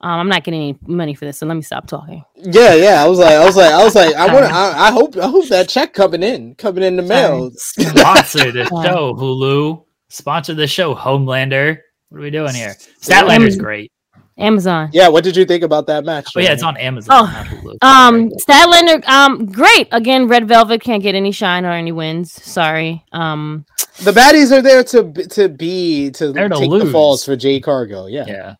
Um, 0.00 0.10
I'm 0.18 0.28
not 0.28 0.42
getting 0.42 0.60
any 0.60 0.78
money 0.86 1.14
for 1.14 1.24
this, 1.26 1.38
so 1.38 1.46
let 1.46 1.54
me 1.54 1.62
stop 1.62 1.86
talking. 1.86 2.24
Yeah, 2.36 2.74
yeah. 2.74 3.04
I 3.04 3.06
was 3.06 3.20
like, 3.20 3.32
I 3.34 3.44
was 3.44 3.54
like, 3.56 3.72
I 3.72 3.84
was 3.84 3.94
like, 3.94 4.14
I 4.16 4.32
want. 4.34 4.46
I, 4.52 4.88
I 4.88 4.90
hope, 4.90 5.16
I 5.16 5.28
hope 5.28 5.46
that 5.48 5.68
check 5.68 5.92
coming 5.94 6.22
in, 6.24 6.56
coming 6.56 6.82
in 6.82 6.96
the 6.96 7.02
mail. 7.02 7.50
Sponsor 7.56 8.50
the 8.50 8.68
Yeah. 8.72 8.82
show, 8.82 9.14
Hulu. 9.14 9.84
Sponsor 10.08 10.54
the 10.54 10.66
show, 10.66 10.94
Homelander. 10.96 11.78
What 12.08 12.18
are 12.18 12.22
we 12.22 12.30
doing 12.30 12.54
here? 12.54 12.74
Statlander's 13.00 13.56
great. 13.56 13.91
Amazon. 14.42 14.90
Yeah. 14.92 15.08
What 15.08 15.24
did 15.24 15.36
you 15.36 15.44
think 15.44 15.62
about 15.62 15.86
that 15.86 16.04
match? 16.04 16.32
Oh 16.36 16.40
yeah, 16.40 16.52
it's 16.52 16.62
on 16.62 16.76
Amazon. 16.76 17.12
Oh. 17.12 17.76
Um, 17.82 18.30
Statlander, 18.30 19.06
um, 19.08 19.46
great. 19.46 19.88
Again, 19.92 20.28
Red 20.28 20.48
Velvet 20.48 20.82
can't 20.82 21.02
get 21.02 21.14
any 21.14 21.32
shine 21.32 21.64
or 21.64 21.72
any 21.72 21.92
wins. 21.92 22.32
Sorry. 22.32 23.04
Um, 23.12 23.64
the 24.02 24.12
baddies 24.12 24.56
are 24.56 24.62
there 24.62 24.82
to 24.84 25.12
to 25.28 25.48
be 25.48 26.10
to 26.12 26.32
They're 26.32 26.48
to 26.48 26.56
take 26.56 26.70
the 26.70 26.90
falls 26.90 27.24
for 27.24 27.36
Jay 27.36 27.60
Cargo. 27.60 28.06
Yeah. 28.06 28.24
yeah. 28.26 28.54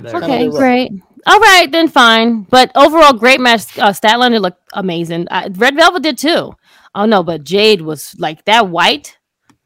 There. 0.00 0.12
Kinda 0.12 0.26
okay, 0.26 0.48
great. 0.48 0.92
All 1.26 1.38
right, 1.38 1.70
then 1.70 1.88
fine. 1.88 2.42
But 2.42 2.72
overall, 2.74 3.12
great 3.12 3.40
match. 3.40 3.78
Uh, 3.78 3.90
Statlander 3.90 4.40
looked 4.40 4.62
amazing. 4.72 5.28
Uh, 5.30 5.50
Red 5.52 5.76
Velvet 5.76 6.02
did 6.02 6.18
too. 6.18 6.52
Oh 6.94 7.04
no, 7.04 7.22
but 7.22 7.44
Jade 7.44 7.82
was 7.82 8.14
like 8.18 8.44
that 8.46 8.68
white. 8.68 9.18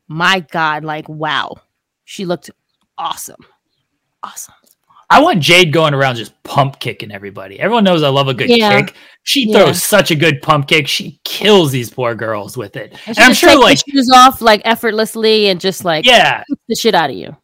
My 0.08 0.40
God, 0.40 0.84
like 0.84 1.08
wow, 1.08 1.54
she 2.04 2.24
looked 2.24 2.50
awesome, 2.98 3.44
awesome. 4.22 4.54
I 5.08 5.20
want 5.20 5.40
Jade 5.40 5.72
going 5.72 5.94
around 5.94 6.16
just 6.16 6.40
pump 6.42 6.80
kicking 6.80 7.12
everybody. 7.12 7.60
Everyone 7.60 7.84
knows 7.84 8.02
I 8.02 8.08
love 8.08 8.26
a 8.28 8.34
good 8.34 8.48
Yeah. 8.50 8.80
kick. 8.82 8.94
She 9.22 9.46
Yeah. 9.48 9.58
throws 9.64 9.82
such 9.82 10.10
a 10.10 10.16
good 10.16 10.42
pump 10.42 10.66
kick. 10.68 10.88
She 10.88 11.20
kills 11.24 11.70
these 11.70 11.90
poor 11.90 12.14
girls 12.14 12.56
with 12.56 12.76
it. 12.76 12.92
And 13.06 13.16
And 13.16 13.26
I'm 13.26 13.34
sure, 13.34 13.58
like, 13.58 13.78
shoes 13.88 14.10
off 14.14 14.40
like 14.40 14.62
effortlessly 14.64 15.48
and 15.48 15.60
just 15.60 15.84
like 15.84 16.04
yeah, 16.06 16.42
the 16.68 16.74
shit 16.74 16.94
out 16.94 17.10
of 17.10 17.16
you. 17.16 17.36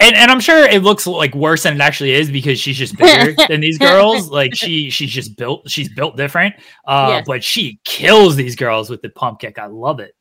and, 0.00 0.16
and 0.16 0.30
I'm 0.30 0.40
sure 0.40 0.64
it 0.64 0.82
looks 0.82 1.06
like 1.06 1.34
worse 1.34 1.62
than 1.64 1.74
it 1.74 1.80
actually 1.80 2.12
is 2.12 2.30
because 2.30 2.58
she's 2.58 2.76
just 2.78 2.96
bigger 2.96 3.34
than 3.48 3.60
these 3.60 3.78
girls. 3.78 4.28
Like 4.28 4.54
she 4.54 4.88
she's 4.90 5.10
just 5.10 5.36
built 5.36 5.68
she's 5.70 5.88
built 5.90 6.16
different. 6.16 6.54
Uh, 6.86 7.08
Yes. 7.10 7.24
but 7.26 7.44
she 7.44 7.78
kills 7.84 8.36
these 8.36 8.56
girls 8.56 8.88
with 8.88 9.02
the 9.02 9.10
pump 9.10 9.40
kick. 9.40 9.58
I 9.58 9.66
love 9.66 10.00
it. 10.00 10.14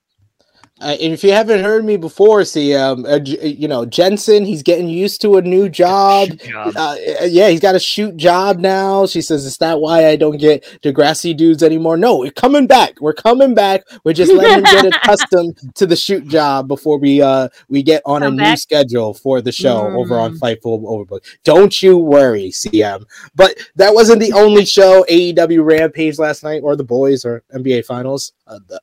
Uh, 0.82 0.98
and 1.02 1.14
if 1.14 1.24
you 1.24 1.32
haven't 1.32 1.64
heard 1.64 1.86
me 1.86 1.96
before, 1.96 2.44
see, 2.44 2.74
um, 2.76 3.06
uh, 3.06 3.20
you 3.24 3.68
know, 3.68 3.86
Jensen, 3.86 4.44
he's 4.46 4.64
getting 4.64 4.90
used 4.90 5.22
to 5.22 5.38
a 5.38 5.42
new 5.42 5.70
job. 5.82 6.30
Job. 6.40 6.74
Uh, 6.76 6.96
uh, 7.22 7.26
yeah, 7.26 7.50
he's 7.50 7.60
got 7.60 7.76
a 7.76 7.80
shoot 7.80 8.18
job 8.18 8.58
now. 8.58 9.06
She 9.06 9.22
says, 9.22 9.46
"Is 9.46 9.58
that 9.60 9.80
why 9.80 10.08
I 10.08 10.16
don't 10.16 10.38
get 10.38 10.64
Degrassi 10.82 11.38
dudes 11.38 11.62
anymore?" 11.62 11.98
No, 11.98 12.18
we're 12.18 12.32
coming 12.32 12.66
back. 12.68 13.00
We're 13.00 13.14
coming 13.14 13.54
back. 13.54 13.84
We're 14.04 14.14
just 14.14 14.34
letting 14.34 14.66
him 14.66 14.82
get 14.82 14.96
accustomed 14.96 15.60
to 15.76 15.86
the 15.86 15.96
shoot 15.96 16.28
job 16.28 16.68
before 16.68 16.98
we 16.98 17.22
uh 17.22 17.50
we 17.70 17.84
get 17.84 18.02
on 18.06 18.24
a 18.24 18.28
Come 18.28 18.38
new 18.38 18.58
schedule 18.58 19.14
for 19.14 19.42
the 19.42 19.52
show 19.52 19.88
over 19.96 20.18
on 20.18 20.32
Mm. 20.32 20.40
Fightful 20.40 20.82
Overbook. 20.84 21.26
Don't 21.44 21.82
you 21.82 21.98
worry, 21.98 22.50
CM. 22.50 23.04
But 23.36 23.58
that 23.76 23.94
wasn't 23.94 24.22
the 24.22 24.34
only 24.34 24.66
show 24.66 25.06
AEW 25.10 25.64
Rampage 25.64 26.18
last 26.18 26.44
night, 26.44 26.62
or 26.64 26.76
the 26.76 26.84
Boys, 26.84 27.26
or 27.26 27.44
NBA 27.54 27.86
Finals. 27.86 28.34
Uh, 28.52 28.60
the, 28.68 28.82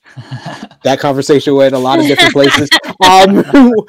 that 0.82 0.98
conversation 0.98 1.54
went 1.54 1.74
a 1.74 1.78
lot 1.78 1.98
of 1.98 2.06
different 2.06 2.32
places. 2.32 2.70
Um, 3.04 3.44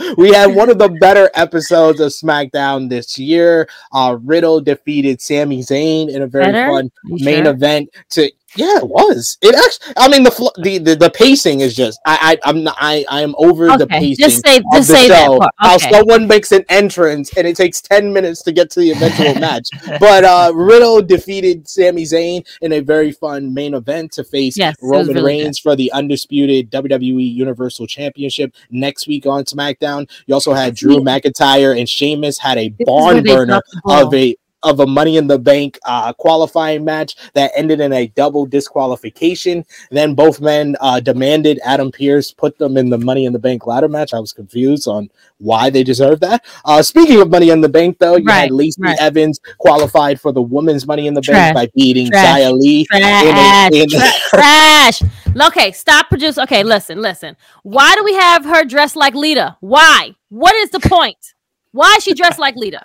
we 0.17 0.30
had 0.34 0.53
one 0.53 0.69
of 0.69 0.77
the 0.77 0.89
better 0.99 1.30
episodes 1.36 2.01
of 2.01 2.11
SmackDown 2.11 2.89
this 2.89 3.17
year. 3.17 3.69
Uh, 3.93 4.17
Riddle 4.21 4.59
defeated 4.59 5.21
Sami 5.21 5.59
Zayn 5.59 6.09
in 6.09 6.21
a 6.21 6.27
very 6.27 6.51
Better? 6.51 6.69
fun 6.69 6.91
main 7.05 7.45
sure? 7.45 7.53
event. 7.53 7.89
To 8.09 8.30
yeah, 8.55 8.77
it 8.77 8.87
was. 8.87 9.37
It 9.41 9.53
actually. 9.55 9.93
I 9.97 10.07
mean, 10.07 10.23
the 10.23 10.31
fl- 10.31 10.47
the, 10.61 10.77
the 10.79 10.95
the 10.95 11.09
pacing 11.09 11.59
is 11.61 11.75
just. 11.75 11.99
I, 12.05 12.37
I 12.43 12.49
I'm 12.49 12.63
not. 12.63 12.75
I 12.79 13.05
I 13.09 13.21
am 13.21 13.35
over 13.37 13.67
the 13.77 13.85
pacing. 13.87 14.23
just 14.27 14.45
say 14.45 14.61
just 14.73 14.89
say 14.89 15.07
that 15.07 15.27
part. 15.27 15.51
How 15.57 15.75
Okay. 15.75 15.91
someone 15.91 16.27
makes 16.27 16.51
an 16.51 16.65
entrance 16.69 17.35
and 17.37 17.45
it 17.47 17.55
takes 17.55 17.79
10 17.81 18.11
minutes 18.11 18.41
to 18.43 18.51
get 18.51 18.69
to 18.71 18.79
the 18.79 18.91
eventual 18.91 19.35
match. 19.39 19.67
But 19.99 20.23
uh 20.23 20.51
Riddle 20.55 21.01
defeated 21.01 21.67
Sami 21.67 22.03
Zayn 22.03 22.45
in 22.61 22.73
a 22.73 22.79
very 22.79 23.11
fun 23.11 23.53
main 23.53 23.73
event 23.75 24.11
to 24.13 24.23
face 24.23 24.57
Yes, 24.57 24.75
Roman 24.81 25.07
really 25.07 25.13
good. 25.13 25.25
Reigns 25.25 25.59
for 25.59 25.75
the 25.75 25.91
undisputed 25.91 26.71
WWE 26.71 27.33
Universal 27.33 27.87
Championship 27.87 28.53
next 28.71 29.07
week 29.07 29.25
on 29.25 29.43
SmackDown. 29.45 30.09
You 30.25 30.33
also 30.33 30.53
had 30.53 30.75
Drew 30.75 30.97
McIntyre 30.97 31.77
and 31.79 31.87
Sheamus 31.87 32.37
had 32.39 32.57
a 32.57 32.69
barn 32.85 33.23
burner 33.23 33.45
dropped 33.45 33.69
the 33.71 33.81
ball. 33.83 34.07
of 34.07 34.13
a 34.13 34.35
of 34.64 34.80
a 34.80 34.86
Money 34.88 35.18
in 35.18 35.28
the 35.28 35.39
Bank 35.39 35.80
uh, 35.86 36.14
qualifying 36.14 36.84
match 36.84 37.16
that 37.34 37.51
ended 37.55 37.80
in 37.80 37.93
a 37.93 38.07
double 38.07 38.45
disqualification. 38.45 39.66
Then 39.91 40.14
both 40.16 40.41
men 40.41 40.76
uh, 40.82 40.99
demanded 40.99 41.60
Adam 41.64 41.91
Pearce 41.91 42.32
put 42.32 42.57
them 42.57 42.78
in 42.78 42.89
the 42.89 42.97
Money 42.97 43.26
in 43.26 43.34
the 43.34 43.39
Bank 43.39 43.66
ladder 43.66 43.88
match. 43.88 44.14
I 44.14 44.20
was 44.20 44.34
confused 44.34 44.88
on 44.88 45.10
why 45.38 45.70
they 45.70 45.84
deserved 45.84 46.22
that. 46.22 46.45
Uh, 46.66 46.82
speaking 46.82 47.22
of 47.22 47.30
Money 47.30 47.49
in 47.49 47.62
the 47.62 47.70
Bank, 47.70 47.97
though, 47.99 48.18
you 48.18 48.26
Right, 48.26 48.41
had 48.41 48.51
Lacey 48.51 48.82
right. 48.82 48.99
Evans 48.99 49.39
qualified 49.57 50.20
for 50.20 50.32
the 50.32 50.41
Women's 50.41 50.86
Money 50.86 51.07
in 51.07 51.14
the 51.14 51.22
Trash, 51.22 51.53
Bank 51.53 51.55
by 51.55 51.72
beating 51.76 52.10
trash, 52.12 52.39
Xia 52.39 52.51
Li. 52.51 52.86
Trash, 52.86 53.72
in 53.72 53.82
a- 53.82 53.88
tra- 53.88 54.12
trash. 54.30 55.01
Okay, 55.47 55.72
stop 55.72 56.10
produce. 56.10 56.38
Okay, 56.38 56.64
listen, 56.64 57.01
listen. 57.01 57.38
Why 57.64 57.95
do 57.95 58.03
we 58.03 58.16
have 58.16 58.45
her 58.45 58.66
dressed 58.66 58.95
like 58.95 59.14
Lita? 59.14 59.57
Why? 59.62 60.16
What 60.30 60.55
is 60.55 60.72
the 60.72 60.80
point? 60.80 61.34
Why 61.72 61.93
is 61.97 62.03
she 62.03 62.13
dressed 62.13 62.39
like 62.39 62.55
Lita? 62.55 62.82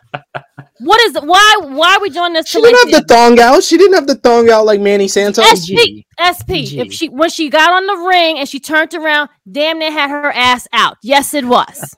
What 0.80 1.01
is 1.03 1.12
the 1.14 1.22
why? 1.22 1.57
Why 1.62 1.95
are 1.95 2.01
we 2.01 2.11
doing 2.11 2.32
this? 2.35 2.49
She 2.49 2.59
to 2.61 2.66
didn't 2.66 2.85
Lacey 2.87 2.97
have 2.97 3.07
the 3.07 3.14
thong 3.14 3.41
out. 3.41 3.62
She 3.62 3.78
didn't 3.78 3.95
have 3.95 4.07
the 4.07 4.16
thong 4.16 4.51
out 4.51 4.66
like 4.66 4.80
Manny 4.80 5.09
Santos. 5.09 5.45
SP, 5.47 6.05
SP. 6.20 6.74
If 6.76 6.93
she 6.93 7.09
when 7.09 7.30
she 7.30 7.49
got 7.49 7.72
on 7.72 7.87
the 7.87 7.97
ring 8.07 8.39
and 8.39 8.49
she 8.49 8.61
turned 8.61 8.93
around, 8.93 9.30
damn 9.51 9.78
near 9.78 9.91
had 9.93 10.11
her 10.11 10.30
ass 10.32 10.66
out. 10.72 10.97
Yes, 11.03 11.32
it 11.32 11.45
was. 11.47 11.97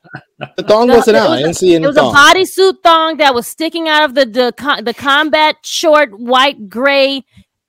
The 0.57 0.63
thong 0.63 0.89
The- 0.89 0.95
wasn't 0.97 1.17
it 1.17 1.21
out. 1.21 1.31
was 1.31 1.39
I 1.39 1.41
a- 1.41 1.43
didn't 1.45 1.57
see 1.57 1.73
It 1.73 1.77
any 1.77 1.87
was 1.87 1.97
a 1.97 2.01
thong. 2.01 2.15
bodysuit 2.15 2.83
thong 2.85 3.17
that 3.17 3.35
was 3.35 3.47
sticking 3.47 3.89
out 3.89 4.05
of 4.05 4.15
the 4.15 4.27
the 4.27 4.81
the 4.85 4.95
combat 4.95 5.57
short 5.65 6.11
white 6.21 6.69
gray 6.69 7.25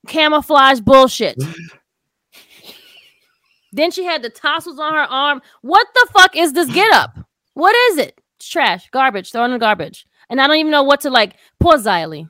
camouflage 0.07 0.81
bullshit. 0.81 1.37
then 3.71 3.91
she 3.91 4.03
had 4.03 4.21
the 4.21 4.29
tassels 4.29 4.79
on 4.79 4.93
her 4.93 4.99
arm. 5.09 5.41
What 5.61 5.87
the 5.93 6.07
fuck 6.13 6.35
is 6.35 6.53
this 6.53 6.69
get 6.71 6.91
up? 6.93 7.17
What 7.53 7.75
is 7.91 7.97
it? 7.97 8.19
It's 8.37 8.47
trash, 8.47 8.89
garbage, 8.91 9.31
throw 9.31 9.45
in 9.45 9.51
the 9.51 9.59
garbage. 9.59 10.05
And 10.29 10.39
I 10.41 10.47
don't 10.47 10.57
even 10.57 10.71
know 10.71 10.83
what 10.83 11.01
to 11.01 11.09
like. 11.09 11.35
Poor 11.59 11.75
Xia 11.77 12.07
Li. 12.07 12.27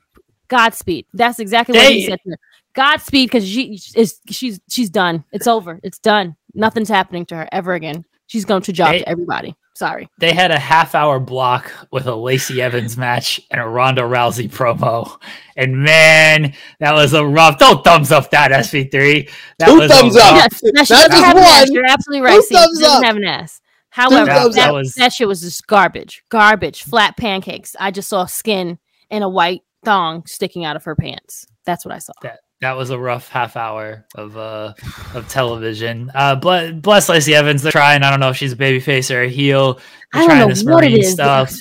Godspeed. 0.48 1.06
That's 1.14 1.40
exactly 1.40 1.78
what 1.78 1.92
he 1.92 2.06
said. 2.06 2.20
To 2.24 2.30
her. 2.32 2.38
Godspeed, 2.74 3.30
because 3.30 3.46
she 3.48 3.80
is 3.96 4.20
she's 4.30 4.60
she's 4.70 4.90
done. 4.90 5.26
It's 5.32 5.48
over. 5.48 5.80
It's 5.84 6.00
done. 6.00 6.36
Nothing's 6.54 6.90
happening 6.90 7.26
to 7.28 7.36
her 7.36 7.50
ever 7.52 7.74
again. 7.74 8.06
She's 8.28 8.46
going 8.46 8.62
to 8.64 8.72
job 8.74 8.90
Hey. 8.90 9.00
to 9.00 9.10
everybody. 9.10 9.56
Sorry. 9.74 10.10
They 10.20 10.32
had 10.34 10.50
a 10.52 10.58
half 10.60 10.96
hour 10.96 11.20
block 11.20 11.72
with 11.92 12.08
a 12.08 12.16
Lacey 12.16 12.62
Evans 12.62 12.98
match 12.98 13.40
and 13.52 13.62
a 13.62 13.66
Ronda 13.68 14.02
Rousey 14.02 14.50
promo. 14.50 15.20
And 15.56 15.84
man, 15.84 16.54
that 16.80 16.94
was 16.94 17.14
a 17.14 17.26
rough. 17.26 17.60
Don't 17.60 17.84
thumbs 17.84 18.12
up 18.12 18.32
that 18.32 18.52
SP3. 18.52 19.30
That 19.60 19.68
Two 19.68 19.78
was 19.80 19.92
thumbs 19.92 20.16
up. 20.16 20.34
rough- 20.34 20.50
Yes, 20.52 20.62
now 20.64 20.84
she 20.84 20.94
Not 20.94 21.12
just 21.12 21.24
have 21.26 21.38
an 21.38 21.44
ass. 21.44 21.66
one. 21.68 21.74
You're 21.74 21.86
absolutely 21.86 22.26
right. 22.26 22.36
Two 22.36 22.42
See, 22.44 22.56
thumbs 22.56 22.78
she 22.80 22.84
doesn't 22.84 22.98
up. 23.00 23.06
have 23.06 23.16
an 23.18 23.24
ass. 23.26 23.62
However, 23.90 24.32
thumbs 24.32 24.56
that, 24.56 24.70
up. 24.70 24.74
was, 24.76 24.94
that 24.96 25.14
shit 25.14 25.28
was 25.28 25.42
just 25.42 25.66
garbage. 25.68 26.24
Garbage. 26.30 26.84
Flat 26.84 27.18
pancakes. 27.18 27.76
I 27.80 27.92
just 27.92 28.10
saw 28.10 28.26
skin 28.26 28.78
and 29.10 29.24
a 29.24 29.30
white 29.30 29.62
thong 29.86 30.26
sticking 30.26 30.66
out 30.66 30.76
of 30.76 30.84
her 30.84 30.96
pants. 30.96 31.46
That's 31.66 31.86
what 31.86 31.94
I 31.94 32.00
saw. 32.00 32.14
that 32.22 32.40
that 32.62 32.76
was 32.76 32.90
a 32.90 32.98
rough 32.98 33.30
half 33.30 33.56
hour 33.56 34.06
of 34.16 34.36
uh 34.38 34.74
of 35.14 35.28
television. 35.30 36.12
Uh, 36.16 36.36
bless, 36.36 36.74
bless 36.74 37.10
Lacey 37.10 37.36
Evans. 37.36 37.62
They're 37.62 37.72
trying. 37.72 38.04
I 38.04 38.10
don't 38.10 38.20
know 38.20 38.30
if 38.30 38.38
she's 38.38 38.54
a 38.54 38.58
babyface 38.58 39.14
or 39.14 39.24
a 39.24 39.30
heel. 39.30 39.76
They're 39.76 39.84
I 40.14 40.20
don't 40.20 40.28
trying 40.28 40.40
know 40.40 40.48
this 40.48 40.64
what 40.64 40.84
it 40.84 40.90
Marine 40.92 41.04
is. 41.04 41.12
stuff. 41.12 41.54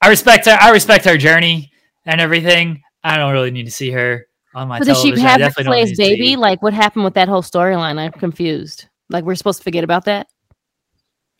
I 0.00 0.08
respect 0.08 0.46
her. 0.46 0.58
I 0.60 0.70
respect 0.70 1.04
her 1.04 1.16
journey 1.16 1.70
and 2.04 2.20
everything. 2.20 2.82
I 3.02 3.16
don't 3.16 3.32
really 3.32 3.50
need 3.50 3.64
to 3.64 3.70
see 3.70 3.90
her 3.90 4.26
on 4.54 4.68
my 4.68 4.78
But 4.78 4.86
did 4.86 4.96
she 4.96 5.12
television. 5.12 5.26
I 5.26 5.30
have 5.30 5.38
the 5.40 5.46
definitely 5.46 5.84
don't 5.84 5.88
to 5.90 5.96
baby? 5.96 6.36
Like, 6.36 6.62
what 6.62 6.72
happened 6.72 7.04
with 7.04 7.14
that 7.14 7.28
whole 7.28 7.42
storyline? 7.42 7.98
I'm 7.98 8.12
confused. 8.12 8.88
Like, 9.10 9.24
we're 9.24 9.34
supposed 9.34 9.58
to 9.58 9.64
forget 9.64 9.84
about 9.84 10.06
that? 10.06 10.26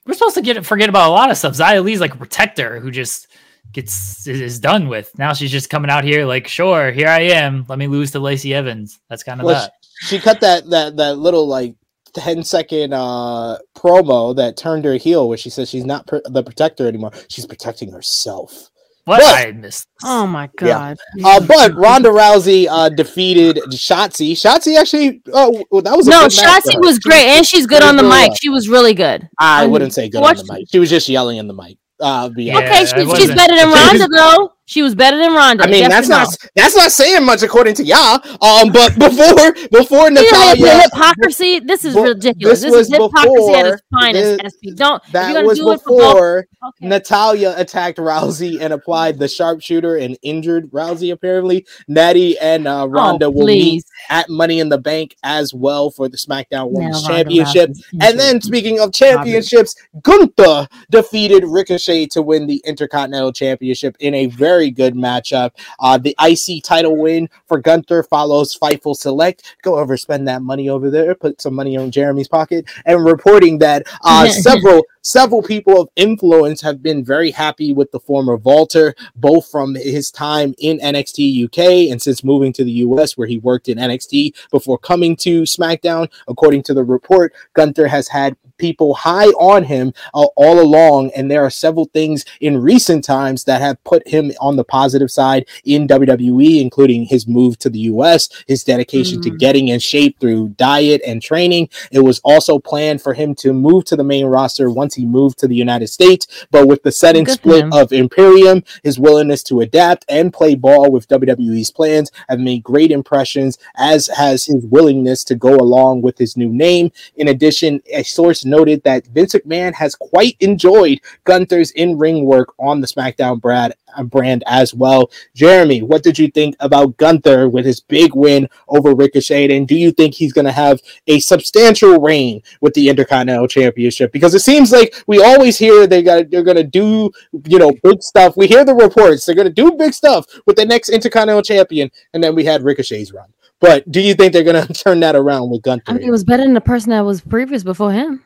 We're 0.07 0.15
supposed 0.15 0.35
to 0.37 0.43
get 0.43 0.65
forget 0.67 0.89
about 0.89 1.09
a 1.09 1.13
lot 1.13 1.31
of 1.31 1.37
stuff. 1.39 1.55
Xia 1.55 1.83
Li's 1.83 2.01
like 2.01 2.15
a 2.15 2.19
protector 2.19 2.79
who 2.81 2.91
just 2.91 3.29
gets 3.73 4.27
is, 4.27 4.61
done 4.61 4.89
with. 4.89 5.17
Now 5.19 5.33
she's 5.33 5.51
just 5.51 5.71
coming 5.71 5.91
out 5.91 6.05
here 6.05 6.25
like, 6.27 6.47
sure, 6.47 6.93
here 6.93 7.09
I 7.09 7.21
am. 7.21 7.65
Let 7.69 7.79
me 7.79 7.87
lose 7.87 8.11
to 8.13 8.21
Lacey 8.21 8.55
Evans. 8.55 9.01
That's 9.09 9.23
kind 9.23 9.41
of 9.41 9.47
Well, 9.47 9.55
that. 9.63 9.73
she 10.01 10.19
cut 10.19 10.41
that 10.41 10.69
that 10.71 10.97
that 10.97 11.19
little 11.19 11.47
like 11.47 11.75
10 12.15 12.45
second 12.45 12.93
uh 12.95 13.59
promo 13.77 14.37
that 14.37 14.57
turned 14.57 14.85
her 14.85 14.95
heel 14.95 15.29
where 15.29 15.37
she 15.39 15.51
says 15.51 15.69
she's 15.69 15.85
not 15.85 16.07
pr- 16.07 16.19
the 16.27 16.45
protector 16.45 16.87
anymore 16.87 17.11
she's 17.29 17.45
protecting 17.45 17.91
herself 17.91 18.71
What 19.07 19.21
but- 19.21 19.35
I 19.49 19.53
missed. 19.53 19.87
Oh 20.03 20.27
my 20.27 20.49
Yeah. 20.63 20.95
god. 20.95 20.97
uh 21.25 21.41
but 21.47 21.75
ronda 21.75 22.09
rousey 22.09 22.67
uh 22.71 22.89
defeated 22.89 23.57
shotzi 23.71 24.33
shotzi 24.33 24.79
actually 24.79 25.21
oh 25.33 25.63
well, 25.71 25.83
that 25.83 25.95
was 25.97 26.07
a 26.09 26.11
no, 26.11 26.21
good 26.23 26.31
Shotzi 26.33 26.75
her. 26.75 26.81
was 26.81 26.99
great, 26.99 27.27
and 27.27 27.45
she's 27.47 27.67
good 27.67 27.83
on 27.83 27.97
the 27.97 28.03
mic. 28.03 28.33
She 28.41 28.49
was 28.49 28.69
really 28.69 28.95
good. 28.95 29.29
i 29.39 29.65
Um, 29.65 29.71
wouldn't 29.73 29.93
say 29.93 30.09
good 30.09 30.23
on 30.23 30.35
the 30.37 30.45
mic 30.51 30.67
she 30.71 30.79
was 30.79 30.89
just 30.89 31.09
yelling 31.09 31.37
in 31.37 31.47
the 31.49 31.55
mic 31.55 31.77
uh 32.01 32.31
yeah. 32.37 32.59
Yeah, 32.59 32.65
okay, 32.67 32.81
it 32.83 32.89
she's, 32.89 33.17
she's 33.19 33.35
better 33.35 33.55
than 33.55 33.69
Ronda 33.71 34.09
though. 34.09 34.51
She 34.67 34.81
was 34.83 34.95
better 34.95 35.19
than 35.19 35.35
Ronda. 35.35 35.65
I 35.65 35.67
mean 35.67 35.91
that's 35.91 36.09
or 36.09 36.13
no? 36.13 36.19
not 36.21 36.37
that's 36.55 36.75
not 36.75 36.91
saying 36.91 37.25
much 37.27 37.43
according 37.43 37.75
to 37.75 37.85
y'all. 37.85 38.21
Um, 38.43 38.73
but 38.73 38.95
before 38.99 39.53
before 39.71 40.11
Natalya, 40.11 40.83
hypocrisy. 40.83 41.61
This 41.61 41.85
is 41.85 41.95
ridiculous. 41.95 42.63
this 42.63 42.73
This, 42.73 42.89
is 42.89 42.93
hypocrisy 42.95 43.53
at 43.53 43.67
its 43.67 43.83
finest. 43.93 44.41
SP. 44.57 44.73
Don't. 44.75 45.03
that 45.13 45.45
was 45.45 45.59
do 45.59 45.71
it 45.73 45.83
for 45.83 45.89
both- 45.91 46.15
before 46.15 46.47
okay. 46.67 46.89
Natalya 46.89 47.55
attacked 47.59 47.99
Rousey 47.99 48.59
and 48.59 48.73
applied 48.73 49.19
the 49.19 49.29
sharpshooter 49.29 49.97
and 49.97 50.17
injured 50.23 50.71
Rousey. 50.71 51.13
Apparently, 51.13 51.67
Natty 51.87 52.39
and 52.39 52.67
uh, 52.67 52.87
Ronda 52.89 53.27
oh, 53.27 53.31
will 53.31 53.47
meet 53.47 53.85
at 54.09 54.31
Money 54.31 54.61
in 54.61 54.71
the 54.71 54.79
Bank 54.79 55.15
as 55.23 55.53
well 55.53 55.91
for 55.91 56.09
the 56.09 56.17
SmackDown 56.17 56.71
Women's 56.71 57.07
Championship. 57.07 57.75
And 58.01 58.19
then, 58.19 58.41
speaking 58.41 58.81
of 58.81 58.95
championships, 58.95 59.75
Gunther 60.01 60.69
defeated 60.91 61.45
Ricochet 61.45 62.07
to 62.07 62.23
win 62.23 62.47
the 62.47 62.63
Intercontinental 62.65 63.33
Championship 63.33 63.97
in 64.01 64.15
a 64.15 64.27
very 64.27 64.54
good 64.71 64.95
matchup. 64.95 65.53
Uh, 65.79 65.99
the 65.99 66.15
IC 66.21 66.63
title 66.63 66.97
win 66.97 67.29
for 67.47 67.59
Gunther 67.59 68.05
follows 68.05 68.57
Fightful 68.57 68.97
Select. 68.97 69.57
Go 69.63 69.79
over, 69.79 69.97
spend 69.97 70.29
that 70.29 70.43
money 70.43 70.69
over 70.69 70.91
there, 70.91 71.15
put 71.15 71.41
some 71.41 71.55
money 71.55 71.77
on 71.77 71.91
Jeremy's 71.91 72.29
pocket, 72.29 72.67
and 72.87 73.05
reporting 73.05 73.59
that 73.59 73.87
uh, 74.03 74.29
several 74.29 74.83
several 75.05 75.43
people 75.43 75.81
of 75.81 75.89
influence 75.97 76.63
have 76.63 76.83
been 76.83 77.05
very 77.05 77.31
happy 77.31 77.73
with 77.73 77.93
the 77.93 78.01
former 78.01 78.37
Walter, 78.37 78.95
both 79.15 79.49
from 79.51 79.75
his 79.75 80.11
time 80.11 80.55
in 80.59 80.79
NXT 80.79 81.45
UK 81.45 81.91
and 81.93 82.01
since 82.01 82.25
moving 82.25 82.53
to 82.55 82.65
the 82.65 82.73
US, 82.73 83.17
where 83.17 83.29
he 83.29 83.39
worked 83.39 83.69
in 83.69 83.79
NXT 83.79 84.35
before 84.51 84.79
coming 84.79 85.15
to 85.17 85.43
SmackDown. 85.43 86.11
According 86.27 86.63
to 86.65 86.75
the 86.75 86.83
report, 86.83 87.35
Gunther 87.53 87.87
has 87.87 88.09
had 88.09 88.37
people 88.57 88.95
high 88.95 89.27
on 89.27 89.65
him 89.65 89.93
uh, 90.15 90.27
all 90.37 90.61
along, 90.61 91.11
and 91.15 91.31
there 91.31 91.45
are 91.45 91.51
several 91.51 91.87
things 91.93 92.25
in 92.41 92.57
recent 92.57 93.05
times 93.05 93.45
that 93.45 93.61
have 93.61 93.83
put 93.85 94.07
him 94.09 94.31
on 94.41 94.57
the 94.57 94.65
positive 94.65 95.11
side 95.11 95.45
in 95.65 95.87
WWE, 95.87 96.61
including 96.61 97.05
his 97.05 97.27
move 97.27 97.59
to 97.59 97.69
the 97.69 97.81
US, 97.81 98.29
his 98.47 98.65
dedication 98.65 99.21
to 99.23 99.31
Mm. 99.31 99.39
getting 99.39 99.69
in 99.69 99.81
shape 99.81 100.19
through 100.21 100.51
diet 100.51 101.03
and 101.07 101.21
training. 101.21 101.69
It 101.91 102.01
was 102.01 102.21
also 102.25 102.59
planned 102.59 103.03
for 103.03 103.13
him 103.13 103.35
to 103.37 103.53
move 103.53 103.85
to 103.87 103.97
the 103.97 104.05
main 104.05 104.25
roster 104.27 104.71
once 104.71 104.94
he 104.95 105.05
moved 105.05 105.39
to 105.39 105.49
the 105.49 105.55
United 105.55 105.89
States, 105.89 106.47
but 106.51 106.67
with 106.67 106.83
the 106.83 106.93
sudden 106.93 107.25
Good 107.25 107.35
split 107.35 107.65
of 107.73 107.93
Imperium, 107.93 108.63
his 108.83 108.99
willingness 108.99 109.43
to 109.45 109.61
adapt 109.61 110.05
and 110.09 110.33
play 110.33 110.55
ball 110.55 110.91
with 110.91 111.09
WWE's 111.09 111.71
plans 111.71 112.11
have 112.29 112.41
made 112.41 112.63
great 112.63 112.91
impressions, 112.91 113.59
as 113.77 114.07
has 114.09 114.45
his 114.45 114.65
willingness 114.67 115.25
to 115.25 115.35
go 115.35 115.55
along 115.57 116.03
with 116.03 116.19
his 116.19 116.37
new 116.37 116.49
name. 116.49 116.91
In 117.17 117.29
addition, 117.29 117.83
a 117.93 118.03
source 118.03 118.45
noted 118.45 118.83
that 118.85 119.07
Vince 119.07 119.35
McMahon 119.35 119.75
has 119.75 119.95
quite 119.95 120.37
enjoyed 120.41 121.01
Gunther's 121.25 121.71
in-ring 121.73 122.25
work 122.25 122.55
on 122.59 122.81
the 122.81 122.87
SmackDown 122.87 123.41
brand, 123.41 123.75
uh, 123.84 123.84
brand 124.03 124.43
as 124.47 124.75
well. 124.75 125.11
Jeremy, 125.35 125.83
what 125.83 126.03
did 126.03 126.19
you 126.19 126.29
think 126.29 126.57
about 126.61 126.97
Gunther 126.97 127.49
with 127.49 127.65
his 127.65 127.81
big 127.81 128.15
win 128.15 128.49
over 128.69 128.95
Ricochet? 128.95 129.55
And 129.57 129.69
do 129.69 129.77
you 129.77 129.93
think 129.93 130.15
he's 130.15 130.33
going 130.33 130.47
to 130.47 130.53
have 130.53 130.81
a 131.07 131.21
substantial 131.21 132.01
reign 132.01 132.43
with 132.61 132.75
the 132.75 132.89
Intercontinental 132.89 133.47
Championship? 133.47 134.11
Because 134.13 134.35
it 134.35 134.41
seems 134.41 134.73
like 134.73 134.95
we 135.07 135.23
always 135.23 135.59
hear 135.59 135.87
they 135.87 136.03
got 136.03 136.31
they're 136.31 136.43
going 136.43 136.57
to 136.57 136.65
do 136.65 137.11
you 137.47 137.59
know 137.59 137.73
big 137.83 138.03
stuff. 138.03 138.37
We 138.37 138.47
hear 138.47 138.65
the 138.65 138.75
reports 138.75 139.27
they're 139.27 139.35
going 139.35 139.47
to 139.47 139.53
do 139.53 139.73
big 139.73 139.93
stuff 139.93 140.27
with 140.47 140.57
the 140.57 140.65
next 140.65 140.89
Intercontinental 140.89 141.43
Champion, 141.43 141.91
and 142.13 142.23
then 142.23 142.35
we 142.35 142.45
had 142.45 142.63
Ricochet's 142.63 143.13
run. 143.13 143.29
But 143.61 143.91
do 143.91 144.01
you 144.01 144.15
think 144.15 144.33
they're 144.33 144.45
going 144.45 144.67
to 144.67 144.73
turn 144.73 145.01
that 145.01 145.17
around 145.17 145.51
with 145.51 145.63
Gunther? 145.63 145.93
I 145.93 145.95
mean, 145.95 146.09
it 146.09 146.11
was 146.11 146.25
better 146.25 146.43
than 146.43 146.55
the 146.55 146.61
person 146.61 146.91
that 146.91 147.01
was 147.01 147.21
previous 147.21 147.63
before 147.63 147.93
him. 147.93 148.23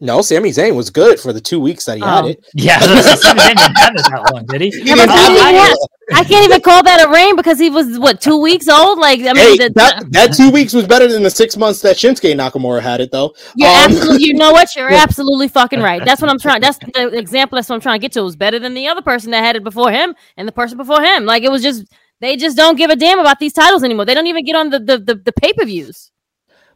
No, 0.00 0.20
Sami 0.22 0.50
Zayn 0.50 0.74
was 0.76 0.90
good 0.90 1.18
for 1.18 1.32
the 1.32 1.40
two 1.40 1.58
weeks 1.58 1.84
that 1.86 1.96
he 1.96 2.02
had 2.04 2.24
Oh. 2.24 2.28
it. 2.28 2.44
Yeah, 2.54 2.78
Sami 3.14 3.40
Zayn 3.40 3.56
didn't 3.56 3.78
have 3.78 3.94
it 3.96 4.02
that 4.10 4.30
long, 4.32 4.44
did 4.46 4.60
he? 4.60 4.70
He 4.70 4.78
Yeah, 4.80 4.94
didn't 4.96 5.08
but 5.08 5.08
have 5.10 5.28
he 5.32 5.38
it. 5.38 5.40
didn't 5.42 5.54
have- 5.60 5.76
I 6.14 6.22
can't 6.22 6.44
even 6.44 6.60
call 6.60 6.84
that 6.84 7.04
a 7.04 7.10
reign 7.10 7.34
because 7.34 7.58
he 7.58 7.68
was 7.68 7.98
what 7.98 8.20
two 8.20 8.36
weeks 8.40 8.68
old. 8.68 9.00
Like 9.00 9.18
I 9.20 9.32
mean, 9.32 9.36
Hey, 9.36 9.56
the, 9.56 9.72
that, 9.74 10.04
that 10.12 10.34
two 10.34 10.50
weeks 10.50 10.72
was 10.72 10.86
better 10.86 11.08
than 11.08 11.24
the 11.24 11.30
six 11.30 11.56
months 11.56 11.80
that 11.80 11.96
Shinsuke 11.96 12.32
Nakamura 12.36 12.80
had 12.80 13.00
it, 13.00 13.10
though. 13.10 13.34
You're 13.56 13.68
Um, 13.68 13.74
absolutely, 13.90 14.24
you 14.24 14.34
know 14.34 14.52
what? 14.52 14.68
You're 14.76 14.92
absolutely 14.92 15.48
fucking 15.48 15.80
right. 15.80 16.04
That's 16.04 16.22
what 16.22 16.30
I'm 16.30 16.38
trying. 16.38 16.60
That's 16.60 16.78
the 16.78 17.08
example. 17.18 17.56
That's 17.56 17.68
what 17.68 17.74
I'm 17.74 17.80
trying 17.80 17.98
to 17.98 18.02
get 18.02 18.12
to. 18.12 18.20
It 18.20 18.22
was 18.22 18.36
better 18.36 18.60
than 18.60 18.74
the 18.74 18.86
other 18.86 19.02
person 19.02 19.32
that 19.32 19.42
had 19.42 19.56
it 19.56 19.64
before 19.64 19.90
him 19.90 20.14
and 20.36 20.46
the 20.46 20.52
person 20.52 20.76
before 20.78 21.02
him. 21.02 21.24
Like 21.26 21.42
it 21.42 21.50
was 21.50 21.60
just 21.62 21.84
they 22.20 22.36
just 22.36 22.56
don't 22.56 22.76
give 22.76 22.90
a 22.90 22.96
damn 22.96 23.18
about 23.18 23.40
these 23.40 23.52
titles 23.52 23.82
anymore. 23.82 24.04
They 24.04 24.14
don't 24.14 24.28
even 24.28 24.44
get 24.44 24.54
on 24.54 24.70
the 24.70 24.78
the 24.78 24.98
the, 24.98 25.14
the 25.16 25.32
pay 25.32 25.52
per 25.54 25.64
views. 25.64 26.12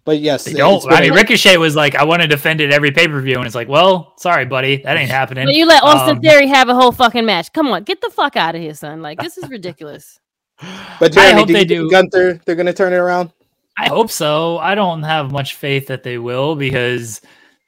But 0.05 0.19
yes, 0.19 0.45
They 0.45 0.55
don't. 0.55 0.83
I 0.91 1.03
mean, 1.03 1.13
a- 1.13 1.15
Ricochet 1.15 1.57
was 1.59 1.77
like, 1.77 1.95
I 1.95 2.05
want 2.05 2.23
to 2.23 2.29
defend 2.29 2.61
it 2.61 2.73
every 2.73 2.91
pay 2.91 3.07
per 3.07 3.21
view, 3.21 3.37
and 3.37 3.47
it's 3.47 3.55
like, 3.55 3.69
well, 3.69 4.15
sorry, 4.19 4.47
buddy, 4.47 4.79
that 4.79 4.97
ain't 4.97 5.11
happening. 5.11 5.47
But 5.47 5.55
you 5.55 5.67
let 5.67 5.83
Austin 5.83 6.17
Um, 6.17 6.23
Theory 6.23 6.47
have 6.47 6.69
a 6.69 6.75
whole 6.75 6.93
fucking 6.93 7.27
match. 7.27 7.53
Come 7.53 7.69
on, 7.69 7.85
get 7.85 8.01
the 8.01 8.11
fuck 8.11 8.37
out 8.37 8.55
of 8.55 8.63
here, 8.63 8.75
son. 8.75 9.03
Like 9.03 9.21
this 9.21 9.37
is 9.37 9.49
ridiculous. 9.51 10.19
but 11.01 11.17
I 11.17 11.33
hope 11.33 11.49
do 11.49 11.53
they 11.53 11.65
do. 11.65 11.91
Gunther, 11.91 12.41
they're 12.45 12.57
going 12.57 12.67
to 12.67 12.73
turn 12.73 12.93
it 12.93 12.97
around. 12.97 13.31
I 13.79 13.89
hope 13.89 14.11
so. 14.11 14.59
I 14.59 14.75
don't 14.75 15.03
have 15.03 15.33
much 15.33 15.55
faith 15.55 15.87
that 15.87 16.03
they 16.03 16.19
will 16.19 16.55
because 16.55 17.21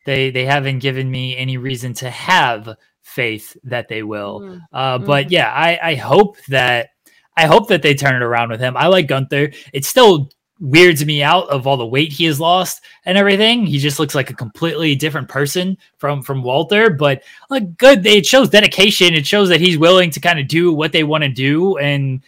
they 0.04 0.30
they 0.30 0.44
haven't 0.44 0.80
given 0.80 1.10
me 1.10 1.36
any 1.36 1.56
reason 1.56 1.94
to 1.94 2.10
have 2.10 2.76
faith 3.02 3.56
that 3.64 3.88
they 3.88 4.02
will. 4.02 4.40
Mm. 4.40 4.60
Uh, 4.72 4.98
but 4.98 5.30
yeah, 5.30 5.52
I, 5.52 5.78
I 5.82 5.94
hope 5.94 6.36
that 6.48 6.90
I 7.36 7.46
hope 7.46 7.68
that 7.68 7.82
they 7.82 7.94
turn 7.94 8.14
it 8.14 8.22
around 8.22 8.50
with 8.50 8.60
him. 8.60 8.76
I 8.76 8.88
like 8.88 9.06
Gunther. 9.06 9.52
It's 9.72 9.88
still 9.88 10.30
weirds 10.62 11.04
me 11.04 11.24
out 11.24 11.48
of 11.48 11.66
all 11.66 11.76
the 11.76 11.84
weight 11.84 12.12
he 12.12 12.24
has 12.24 12.40
lost 12.40 12.82
and 13.04 13.18
everything. 13.18 13.66
He 13.66 13.78
just 13.78 13.98
looks 13.98 14.14
like 14.14 14.30
a 14.30 14.34
completely 14.34 14.94
different 14.94 15.28
person 15.28 15.76
from 15.98 16.22
from 16.22 16.42
Walter. 16.42 16.88
But 16.88 17.22
like 17.50 17.76
good, 17.76 18.06
it 18.06 18.24
shows 18.24 18.48
dedication. 18.48 19.14
It 19.14 19.26
shows 19.26 19.48
that 19.48 19.60
he's 19.60 19.76
willing 19.76 20.10
to 20.10 20.20
kind 20.20 20.38
of 20.38 20.48
do 20.48 20.72
what 20.72 20.92
they 20.92 21.04
want 21.04 21.24
to 21.24 21.30
do 21.30 21.76
and. 21.78 22.22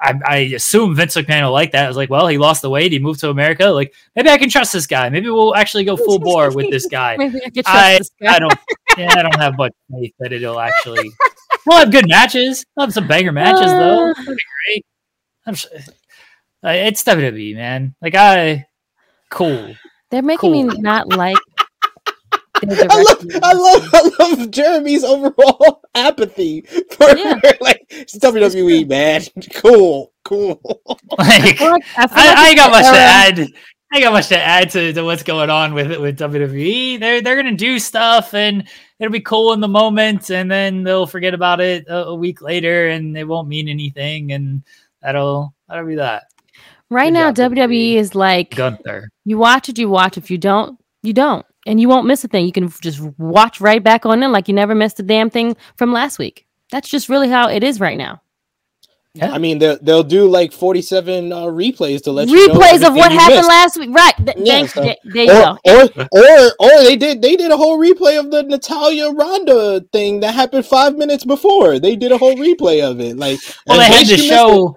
I, 0.00 0.14
I 0.24 0.36
assume 0.54 0.94
Vince 0.94 1.16
McMahon 1.16 1.42
will 1.42 1.50
like 1.50 1.72
that. 1.72 1.86
I 1.86 1.88
was 1.88 1.96
like, 1.96 2.08
well, 2.08 2.28
he 2.28 2.38
lost 2.38 2.62
the 2.62 2.70
weight. 2.70 2.92
He 2.92 3.00
moved 3.00 3.18
to 3.18 3.30
America. 3.30 3.66
Like, 3.66 3.92
maybe 4.14 4.28
I 4.28 4.38
can 4.38 4.48
trust 4.48 4.72
this 4.72 4.86
guy. 4.86 5.08
Maybe 5.08 5.28
we'll 5.28 5.56
actually 5.56 5.82
go 5.82 5.96
full 5.96 6.20
bore 6.20 6.52
with 6.52 6.70
this 6.70 6.86
guy. 6.90 7.16
Maybe 7.16 7.40
I 7.42 7.50
I, 7.66 7.98
guy. 8.22 8.36
I 8.36 8.38
don't 8.38 8.54
yeah, 8.96 9.12
I 9.12 9.22
don't 9.22 9.34
have 9.34 9.58
much 9.58 9.72
faith 9.90 10.14
that 10.20 10.32
it'll 10.32 10.60
actually 10.60 11.10
we'll 11.66 11.78
have 11.78 11.90
good 11.90 12.08
matches. 12.08 12.64
We'll 12.76 12.86
have 12.86 12.94
some 12.94 13.08
banger 13.08 13.32
matches 13.32 13.72
though. 13.72 14.12
That'd 14.16 14.36
be 14.36 14.42
great. 14.68 14.86
I'm 15.46 15.54
sure 15.56 15.70
it's 16.62 17.02
WWE, 17.04 17.54
man. 17.54 17.94
Like 18.02 18.14
I 18.14 18.66
cool. 19.30 19.74
They're 20.10 20.22
making 20.22 20.52
Cool. 20.52 20.64
me 20.68 20.78
not 20.80 21.08
like 21.08 21.36
I 22.62 23.02
love. 23.02 23.26
I 23.42 23.52
love, 23.52 23.90
I 23.92 24.10
love 24.18 24.50
Jeremy's 24.50 25.04
overall 25.04 25.82
apathy 25.94 26.62
for 26.62 27.14
Yeah. 27.16 27.38
like 27.60 27.84
it's 27.90 28.16
WWE, 28.18 28.88
man. 28.88 29.22
Cool, 29.54 30.12
cool. 30.24 30.60
Like, 31.18 31.60
I 31.60 31.70
like- 31.70 31.82
I 31.96 32.54
got 32.54 32.70
much 32.70 32.84
to 32.84 32.98
add. 32.98 33.40
I 33.92 33.96
ain't 33.98 34.04
got 34.04 34.12
much 34.12 34.28
to 34.28 34.38
add 34.38 34.70
to, 34.70 34.92
to 34.92 35.02
what's 35.02 35.22
going 35.22 35.50
on 35.50 35.74
with 35.74 36.00
with 36.00 36.18
WWE. 36.18 36.98
They're 36.98 37.20
they're 37.20 37.36
gonna 37.36 37.52
do 37.56 37.78
stuff 37.78 38.32
and 38.34 38.66
it'll 38.98 39.12
be 39.12 39.20
cool 39.20 39.52
in 39.52 39.60
the 39.60 39.68
moment, 39.68 40.30
and 40.30 40.50
then 40.50 40.82
they'll 40.82 41.06
forget 41.06 41.34
about 41.34 41.60
it 41.60 41.86
a, 41.88 42.06
a 42.06 42.14
week 42.14 42.40
later, 42.42 42.88
and 42.88 43.16
it 43.16 43.24
won't 43.24 43.48
mean 43.48 43.68
anything, 43.68 44.32
and 44.32 44.62
that'll 45.02 45.54
that'll 45.68 45.86
be 45.86 45.96
that. 45.96 46.24
Right 46.90 47.06
Good 47.08 47.14
now, 47.14 47.32
job, 47.32 47.52
WWE. 47.52 47.56
WWE 47.68 47.94
is 47.96 48.14
like 48.14 48.54
Gunther. 48.54 49.08
you 49.24 49.38
watch 49.38 49.68
it, 49.68 49.78
you 49.78 49.88
watch. 49.88 50.16
If 50.16 50.30
you 50.30 50.38
don't, 50.38 50.78
you 51.02 51.12
don't, 51.12 51.44
and 51.66 51.80
you 51.80 51.88
won't 51.88 52.06
miss 52.06 52.22
a 52.24 52.28
thing. 52.28 52.46
You 52.46 52.52
can 52.52 52.68
just 52.80 53.00
watch 53.18 53.60
right 53.60 53.82
back 53.82 54.06
on 54.06 54.22
in 54.22 54.30
like 54.32 54.46
you 54.48 54.54
never 54.54 54.74
missed 54.74 55.00
a 55.00 55.02
damn 55.02 55.30
thing 55.30 55.56
from 55.76 55.92
last 55.92 56.18
week. 56.18 56.46
That's 56.70 56.88
just 56.88 57.08
really 57.08 57.28
how 57.28 57.48
it 57.48 57.64
is 57.64 57.80
right 57.80 57.98
now. 57.98 58.22
I 59.22 59.38
mean, 59.38 59.58
they'll, 59.58 59.78
they'll 59.80 60.02
do 60.02 60.28
like 60.28 60.52
47 60.52 61.32
uh, 61.32 61.36
replays 61.44 62.02
to 62.02 62.12
let 62.12 62.28
you 62.28 62.48
know 62.48 62.54
Replays 62.54 62.86
of 62.86 62.94
what 62.94 63.10
you 63.10 63.18
happened 63.18 63.36
missed. 63.38 63.48
last 63.48 63.78
week, 63.78 63.90
right? 63.94 64.12
Th- 64.18 64.36
Yeah, 64.38 64.52
thanks. 64.52 64.74
so- 64.74 64.82
th- 64.82 64.98
there 65.04 65.24
you 65.24 65.32
Or, 65.32 65.88
go. 65.88 66.04
or 66.04 66.06
or 66.12 66.52
or 66.60 66.82
they 66.84 66.96
did 66.96 67.22
they 67.22 67.34
did 67.34 67.50
a 67.50 67.56
whole 67.56 67.78
replay 67.80 68.18
of 68.20 68.30
the 68.30 68.42
Natalya 68.42 69.10
Ronda 69.12 69.80
thing 69.90 70.20
that 70.20 70.34
happened 70.34 70.66
five 70.66 70.96
minutes 70.96 71.24
before. 71.24 71.78
They 71.78 71.96
did 71.96 72.12
a 72.12 72.18
whole 72.18 72.34
replay 72.36 72.82
of 72.88 73.00
it. 73.00 73.16
Like, 73.16 73.38
Well, 73.66 73.80
in 73.80 73.90
they 73.90 73.96
had 73.96 74.04
to 74.06 74.10
you 74.12 74.16
missed 74.18 74.28
show 74.28 74.76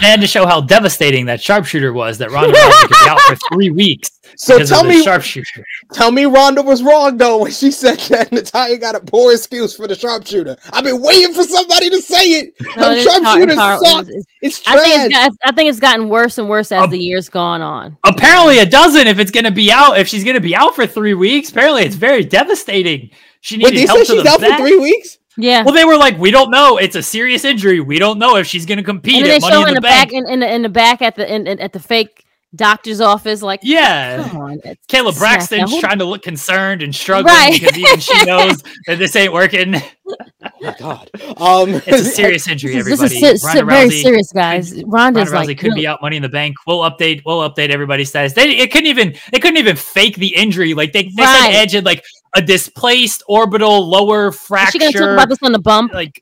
they 0.00 0.06
had 0.08 0.20
to 0.20 0.26
show 0.26 0.44
how 0.46 0.60
devastating 0.60 1.26
that 1.26 1.40
sharpshooter 1.40 1.92
was. 1.92 2.18
That 2.18 2.30
Ronda 2.30 2.52
Rousey 2.52 2.80
could 2.82 2.88
be 2.90 2.96
out 3.08 3.20
for 3.20 3.36
three 3.52 3.70
weeks. 3.70 4.10
So 4.36 4.56
because 4.56 4.70
of 4.70 4.76
tell 4.76 4.82
the 4.84 4.90
me, 4.90 5.02
sharpshooter. 5.02 5.64
tell 5.94 6.10
me, 6.12 6.26
Ronda 6.26 6.62
was 6.62 6.82
wrong 6.82 7.16
though 7.16 7.38
when 7.42 7.50
she 7.52 7.70
said 7.70 7.98
that 8.10 8.30
Natalya 8.30 8.76
got 8.76 8.94
a 8.94 9.00
poor 9.00 9.32
excuse 9.32 9.74
for 9.74 9.86
the 9.88 9.94
sharpshooter. 9.94 10.56
I've 10.72 10.84
been 10.84 11.00
waiting 11.00 11.32
for 11.32 11.42
somebody 11.44 11.88
to 11.90 12.02
say 12.02 12.22
it. 12.24 12.54
No, 12.76 12.90
the 12.90 12.96
it 12.96 12.98
is 12.98 13.06
hard- 13.06 13.22
sharpshooter 13.24 13.52
it's 13.52 13.60
hard. 13.60 13.80
sucks. 13.86 14.08
It's- 14.08 14.24
It's 14.42 14.62
I 14.68 14.72
think 14.78 14.94
trash. 14.94 15.06
it's 15.06 15.14
got, 15.14 15.32
I 15.44 15.52
think 15.52 15.70
it's 15.70 15.80
gotten 15.80 16.08
worse 16.08 16.38
and 16.38 16.48
worse 16.48 16.70
as 16.72 16.82
Um, 16.84 16.90
the 16.90 16.98
years 16.98 17.28
gone 17.28 17.62
on. 17.62 17.96
Apparently, 18.04 18.58
it 18.58 18.70
doesn't. 18.70 19.06
If 19.06 19.18
it's 19.18 19.30
gonna 19.30 19.50
be 19.50 19.72
out, 19.72 19.98
if 19.98 20.06
she's 20.08 20.24
gonna 20.24 20.40
be 20.40 20.54
out 20.54 20.74
for 20.74 20.86
three 20.86 21.14
weeks, 21.14 21.50
apparently 21.50 21.82
it's 21.82 21.96
very 21.96 22.24
devastating. 22.24 23.10
She 23.40 23.56
Wait, 23.56 23.70
needed 23.72 23.76
they 23.76 23.86
help 23.86 23.98
said 24.00 24.06
to 24.06 24.12
she's 24.14 24.22
the 24.24 24.30
out 24.30 24.40
back. 24.40 24.58
for 24.58 24.66
three 24.66 24.78
weeks. 24.78 25.17
Yeah. 25.40 25.62
Well, 25.62 25.72
they 25.74 25.84
were 25.84 25.96
like, 25.96 26.18
we 26.18 26.30
don't 26.32 26.50
know. 26.50 26.76
It's 26.78 26.96
a 26.96 27.02
serious 27.02 27.44
injury. 27.44 27.78
We 27.80 27.98
don't 27.98 28.18
know 28.18 28.36
if 28.36 28.46
she's 28.46 28.66
going 28.66 28.78
to 28.78 28.84
compete 28.84 29.14
and 29.16 29.26
then 29.26 29.40
they 29.40 29.46
Money 29.46 29.54
show 29.54 29.62
in 29.62 29.68
in 29.68 29.74
the, 29.74 29.80
the 29.80 29.84
Bank. 29.84 30.10
back 30.10 30.12
in, 30.12 30.28
in 30.28 30.40
the 30.40 30.52
in 30.52 30.62
the 30.62 30.68
back 30.68 31.00
at 31.00 31.14
the 31.16 31.32
in, 31.32 31.46
in- 31.46 31.60
at 31.60 31.72
the 31.72 31.78
fake 31.80 32.24
doctor's 32.56 33.00
office. 33.00 33.40
Like, 33.42 33.60
yeah. 33.62 34.26
come 34.28 34.40
on, 34.40 34.58
Kayla 34.88 35.16
Braxton's 35.16 35.70
Who- 35.70 35.80
trying 35.80 35.98
to 36.00 36.04
look 36.04 36.22
concerned 36.22 36.82
and 36.82 36.92
struggling 36.94 37.32
Right. 37.34 37.60
because 37.60 37.78
even 37.78 38.00
she 38.00 38.24
knows 38.26 38.62
that 38.88 38.98
this 38.98 39.14
ain't 39.16 39.32
working. 39.32 39.76
Oh 39.76 40.50
my 40.60 40.74
god. 40.78 41.10
Um, 41.36 41.74
It's 41.86 42.00
a 42.00 42.04
serious 42.22 42.48
injury, 42.48 42.74
This 42.74 42.86
is, 42.86 43.02
everybody. 43.02 43.20
this 43.20 43.32
is 43.34 43.42
se- 43.42 43.52
se- 43.52 43.58
Ronda 43.60 43.64
very 43.72 43.88
Rousey- 43.90 44.02
serious, 44.02 44.32
guys. 44.32 44.82
Ronda's 44.86 45.30
Ronda 45.30 45.30
Rousey 45.30 45.46
like, 45.48 45.58
could 45.58 45.74
be 45.74 45.86
out 45.86 46.00
Money 46.02 46.16
in 46.16 46.22
the 46.22 46.28
Bank. 46.28 46.56
We'll 46.66 46.80
update. 46.80 47.22
We'll 47.26 47.48
update 47.48 47.68
everybody's 47.70 48.08
status. 48.08 48.32
They 48.32 48.48
it 48.56 48.72
couldn't 48.72 48.86
even 48.88 49.14
they 49.30 49.38
couldn't 49.38 49.58
even 49.58 49.76
fake 49.76 50.16
the 50.16 50.34
injury. 50.34 50.72
Like 50.74 50.92
they, 50.92 51.02
they 51.04 51.22
Right. 51.22 51.50
said 51.52 51.62
Edge 51.62 51.72
had 51.72 51.84
like 51.84 52.02
a 52.38 52.40
displaced 52.40 53.24
orbital 53.28 53.88
lower 53.88 54.28
is 54.28 54.70
she 54.70 54.78
gonna 54.78 54.92
talk 54.92 55.10
about 55.10 55.28
this 55.28 55.38
on 55.42 55.50
the 55.50 55.58
bump? 55.58 55.92
like 55.92 55.92
Like, 55.92 56.20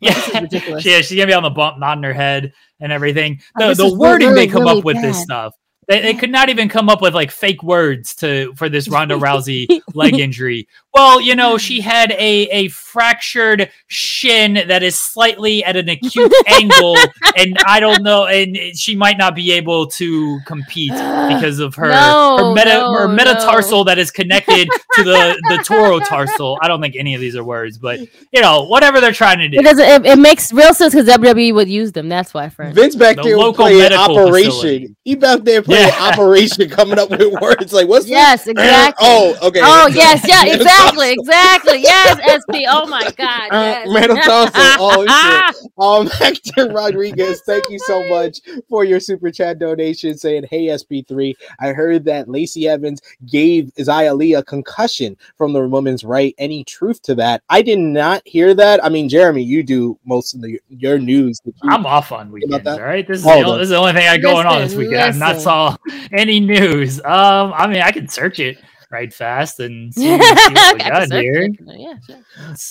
this 0.00 0.26
is 0.26 0.34
yeah, 0.34 0.40
ridiculous. 0.40 0.84
yeah, 0.84 1.00
she's 1.00 1.16
gonna 1.16 1.28
be 1.28 1.32
on 1.32 1.44
the 1.44 1.50
bump, 1.50 1.78
nodding 1.78 2.02
her 2.02 2.12
head 2.12 2.52
and 2.80 2.90
everything. 2.90 3.40
Oh, 3.56 3.68
The, 3.68 3.68
this 3.68 3.78
the 3.78 3.96
wording 3.96 4.30
really, 4.30 4.46
they 4.46 4.52
come 4.52 4.64
really 4.64 4.78
up 4.80 4.84
with 4.84 5.00
this 5.00 5.22
stuff. 5.22 5.54
They, 5.86 6.00
they 6.00 6.14
could 6.14 6.30
not 6.30 6.48
even 6.48 6.68
come 6.68 6.88
up 6.88 7.00
with 7.00 7.14
like 7.14 7.30
fake 7.30 7.62
words 7.62 8.16
to 8.16 8.52
for 8.56 8.68
this 8.68 8.88
Ronda 8.88 9.14
Rousey 9.18 9.80
leg 9.94 10.18
injury. 10.18 10.66
Well, 10.94 11.20
you 11.20 11.34
know, 11.36 11.56
she 11.58 11.80
had 11.80 12.12
a 12.12 12.16
a 12.50 12.68
fractured 12.68 13.70
shin 13.86 14.54
that 14.68 14.82
is 14.82 14.98
slightly 14.98 15.64
at 15.64 15.76
an 15.76 15.88
acute 15.88 16.32
angle, 16.46 16.96
and 17.36 17.56
I 17.66 17.80
don't 17.80 18.02
know, 18.02 18.26
and 18.26 18.56
she 18.76 18.94
might 18.94 19.16
not 19.16 19.34
be 19.34 19.52
able 19.52 19.86
to 19.86 20.38
compete 20.46 20.90
because 20.92 21.60
of 21.60 21.74
her 21.76 21.88
No, 21.88 22.36
her 22.38 22.54
meta 22.54 22.74
no, 22.74 22.92
her 22.92 23.08
no. 23.08 23.14
metatarsal 23.14 23.84
that 23.84 23.98
is 23.98 24.10
connected 24.10 24.68
to 24.96 25.02
the 25.02 25.34
the 25.48 25.56
torotarsal. 25.66 26.58
I 26.60 26.68
don't 26.68 26.82
think 26.82 26.96
any 26.96 27.14
of 27.14 27.20
these 27.22 27.36
are 27.36 27.44
words, 27.44 27.78
but 27.78 28.00
you 28.30 28.42
know, 28.42 28.64
whatever 28.64 29.00
they're 29.00 29.12
trying 29.12 29.38
to 29.38 29.48
do. 29.48 29.58
It. 29.58 29.66
It, 29.78 30.06
it 30.06 30.18
makes 30.18 30.52
real 30.52 30.74
sense 30.74 30.94
because 30.94 31.08
WWE 31.08 31.54
would 31.54 31.68
use 31.68 31.92
them. 31.92 32.08
That's 32.10 32.34
why, 32.34 32.50
friend. 32.50 32.74
Vince 32.74 32.96
back 32.96 33.16
The 33.16 33.22
there 33.22 33.38
local 33.38 33.64
playing 33.64 33.78
medical 33.78 34.18
Operation. 34.18 34.50
facility. 34.50 34.96
He 35.04 35.14
back 35.14 35.40
there 35.44 35.62
playing 35.62 35.88
Yeah. 35.88 36.08
Operation, 36.12 36.68
coming 36.68 36.98
up 36.98 37.08
with 37.10 37.32
words 37.40 37.72
like 37.72 37.88
what's 37.88 38.06
Yes, 38.12 38.44
this? 38.44 38.54
Oh, 38.58 38.60
exactly. 38.62 39.06
Oh, 39.08 39.48
okay. 39.48 39.60
Oh 39.62 39.86
yes, 39.86 40.22
yeah, 40.28 40.42
Metatarsal. 40.44 40.81
Exactly, 40.88 41.12
exactly. 41.18 41.82
Yes, 41.82 42.42
SP. 42.42 42.64
Oh 42.68 42.86
my 42.86 43.10
God. 43.16 43.48
Uh, 43.50 43.62
Yes. 43.62 43.88
metatarsal. 43.88 44.52
Oh 44.78 45.06
shit. 45.06 45.72
Um, 45.78 46.06
Hector 46.18 46.68
Rodriguez, 46.72 47.42
thank 47.46 47.68
you 47.70 47.78
so 47.78 48.06
much 48.08 48.40
for 48.68 48.84
your 48.84 49.00
super 49.00 49.30
chat 49.30 49.58
donation. 49.58 50.16
Saying, 50.18 50.44
"Hey 50.50 50.66
SP3, 50.66 51.34
I 51.60 51.68
heard 51.68 52.04
that 52.06 52.28
Lacey 52.28 52.68
Evans 52.68 53.00
gave 53.26 53.72
Xia 53.78 54.16
Li 54.16 54.34
a 54.34 54.42
concussion 54.42 55.16
from 55.38 55.52
the 55.52 55.66
woman's 55.66 56.04
right. 56.04 56.34
Any 56.38 56.64
truth 56.64 57.00
to 57.02 57.14
that? 57.16 57.42
I 57.48 57.62
did 57.62 57.78
not 57.78 58.22
hear 58.26 58.54
that. 58.54 58.84
I 58.84 58.88
mean, 58.88 59.08
Jeremy, 59.08 59.42
you 59.42 59.62
do 59.62 59.98
most 60.04 60.34
of 60.34 60.42
the 60.42 60.60
your 60.68 60.98
news. 60.98 61.40
you- 61.44 61.52
I'm 61.64 61.86
off 61.86 62.12
on 62.12 62.30
weekends. 62.30 62.66
All 62.66 62.80
right, 62.80 63.06
this 63.06 63.18
is, 63.18 63.24
the, 63.24 63.52
this 63.56 63.62
is 63.64 63.68
the 63.70 63.76
only 63.76 63.92
thing 63.92 64.08
I 64.08 64.18
got 64.18 64.32
going 64.32 64.46
on 64.46 64.60
this 64.60 64.74
Listen, 64.74 64.78
weekend. 64.78 65.02
I've 65.02 65.16
not 65.16 65.40
saw 65.40 65.76
any 66.12 66.40
news. 66.40 66.98
Um, 67.04 67.52
I 67.54 67.66
mean, 67.66 67.82
I 67.82 67.90
can 67.92 68.08
search 68.08 68.40
it 68.40 68.58
right 68.92 69.12
fast 69.12 69.60
and 69.60 69.92
see, 69.94 70.18
see 70.46 70.58
what 70.58 70.74
we 70.74 70.82
got 70.84 71.08
here. 71.10 71.48
Yeah, 71.66 71.94
sure. 72.06 72.16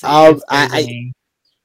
Um, 0.03 0.41
I- 0.49 0.69
I- 0.71 1.11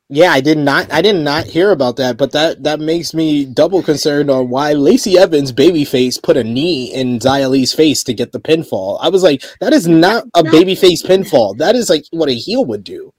Yeah, 0.08 0.30
I 0.30 0.40
did 0.40 0.58
not. 0.58 0.92
I 0.92 1.02
did 1.02 1.16
not 1.16 1.46
hear 1.46 1.72
about 1.72 1.96
that, 1.96 2.16
but 2.16 2.30
that 2.32 2.62
that 2.62 2.78
makes 2.78 3.12
me 3.12 3.44
double 3.44 3.82
concerned 3.82 4.30
on 4.30 4.48
why 4.50 4.72
Lacey 4.72 5.18
Evans, 5.18 5.52
babyface, 5.52 6.22
put 6.22 6.36
a 6.36 6.44
knee 6.44 6.94
in 6.94 7.18
Xia 7.18 7.50
Li's 7.50 7.72
face 7.74 8.04
to 8.04 8.14
get 8.14 8.30
the 8.30 8.38
pinfall. 8.40 8.98
I 9.02 9.08
was 9.08 9.24
like, 9.24 9.42
that 9.60 9.72
is 9.72 9.88
not 9.88 10.24
a 10.34 10.44
babyface 10.44 11.02
pinfall. 11.04 11.58
That 11.58 11.74
is 11.74 11.90
like 11.90 12.04
what 12.12 12.28
a 12.28 12.34
heel 12.34 12.64
would 12.66 12.84
do. 12.84 13.12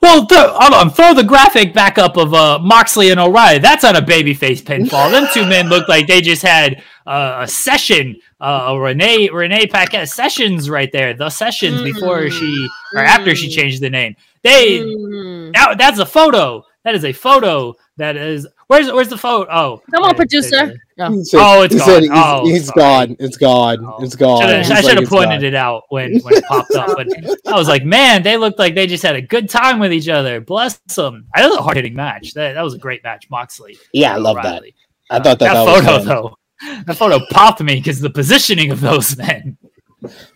Well, 0.00 0.26
th- 0.26 0.40
hold 0.54 0.74
on. 0.74 0.90
Throw 0.90 1.12
the 1.12 1.24
graphic 1.24 1.74
back 1.74 1.98
up 1.98 2.16
of 2.16 2.32
uh, 2.32 2.60
Moxley 2.60 3.10
and 3.10 3.18
O'Reilly. 3.18 3.58
That's 3.58 3.82
on 3.82 3.96
a 3.96 4.00
babyface 4.00 4.62
pinfall. 4.62 5.10
Them 5.10 5.26
two 5.34 5.44
men 5.44 5.68
looked 5.68 5.88
like 5.88 6.06
they 6.06 6.20
just 6.20 6.42
had 6.42 6.84
uh, 7.04 7.38
a 7.40 7.48
session. 7.48 8.14
Uh, 8.40 8.66
a 8.68 8.78
Renee 8.80 9.28
Renee 9.30 9.66
Paquette 9.66 10.08
sessions 10.08 10.70
right 10.70 10.92
there. 10.92 11.12
The 11.14 11.28
sessions 11.28 11.82
before 11.82 12.30
she 12.30 12.68
or 12.94 13.00
after 13.02 13.34
she 13.34 13.48
Mm. 13.48 13.52
changed 13.54 13.80
the 13.82 13.90
name. 13.90 14.14
They 14.44 14.78
Mm. 14.80 15.52
that, 15.54 15.76
that's 15.78 15.98
a 15.98 16.06
photo. 16.06 16.64
That 16.84 16.94
is 16.94 17.04
a 17.04 17.12
photo. 17.12 17.74
That 17.96 18.16
is 18.16 18.46
where's 18.68 18.92
where's 18.92 19.08
the 19.08 19.18
photo? 19.18 19.50
Oh, 19.50 19.82
Come 19.92 20.04
on, 20.04 20.10
there- 20.10 20.14
producer. 20.14 20.50
there- 20.66 20.76
No. 20.98 21.10
He 21.10 21.24
Oh, 21.34 21.62
it's 21.62 21.74
he 21.74 21.78
gone. 21.80 21.88
said 21.88 22.02
he's, 22.04 22.10
Oh, 22.14 22.42
he's 22.46 22.66
sorry. 22.66 22.80
gone. 22.80 23.16
It's 23.18 23.36
gone. 23.36 23.78
Oh. 23.84 24.04
It's 24.04 24.14
gone. 24.16 24.40
Shoulda- 24.42 24.58
I 24.58 24.62
should 24.82 24.90
have 24.94 24.98
"It's 24.98 25.08
pointed 25.10 25.42
it 25.42 25.54
out 25.56 25.82
when, 25.88 26.18
when 26.22 26.34
it 26.34 26.44
popped 26.44 26.72
up, 26.76 26.96
but 26.96 27.08
I 27.46 27.56
was 27.58 27.66
like, 27.68 27.84
man, 27.84 28.22
they 28.22 28.36
looked 28.36 28.58
like 28.60 28.74
they 28.76 28.86
just 28.86 29.02
had 29.02 29.16
a 29.16 29.22
good 29.22 29.50
time 29.50 29.80
with 29.80 29.92
each 29.92 30.08
other. 30.08 30.40
Bless 30.40 30.78
them. 30.94 31.26
That 31.34 31.48
was 31.48 31.56
a 31.58 31.62
hard 31.62 31.76
hitting 31.76 31.94
match. 31.94 32.34
That, 32.34 32.54
that 32.54 32.62
was 32.62 32.74
a 32.74 32.78
great 32.78 33.02
match, 33.02 33.26
Moxley. 33.30 33.76
Yeah, 33.92 34.12
I 34.12 34.14
and 34.14 34.22
love 34.24 34.36
that. 34.42 34.62
I 35.10 35.16
thought 35.16 35.24
that, 35.24 35.38
that, 35.40 35.54
that, 35.54 35.66
photo 35.66 35.98
fun. 35.98 36.06
though. 36.06 36.37
That 36.86 36.96
photo 36.96 37.20
popped 37.30 37.60
me 37.62 37.76
because 37.76 38.00
the 38.00 38.10
positioning 38.10 38.70
of 38.72 38.80
those 38.80 39.16
men. 39.16 39.56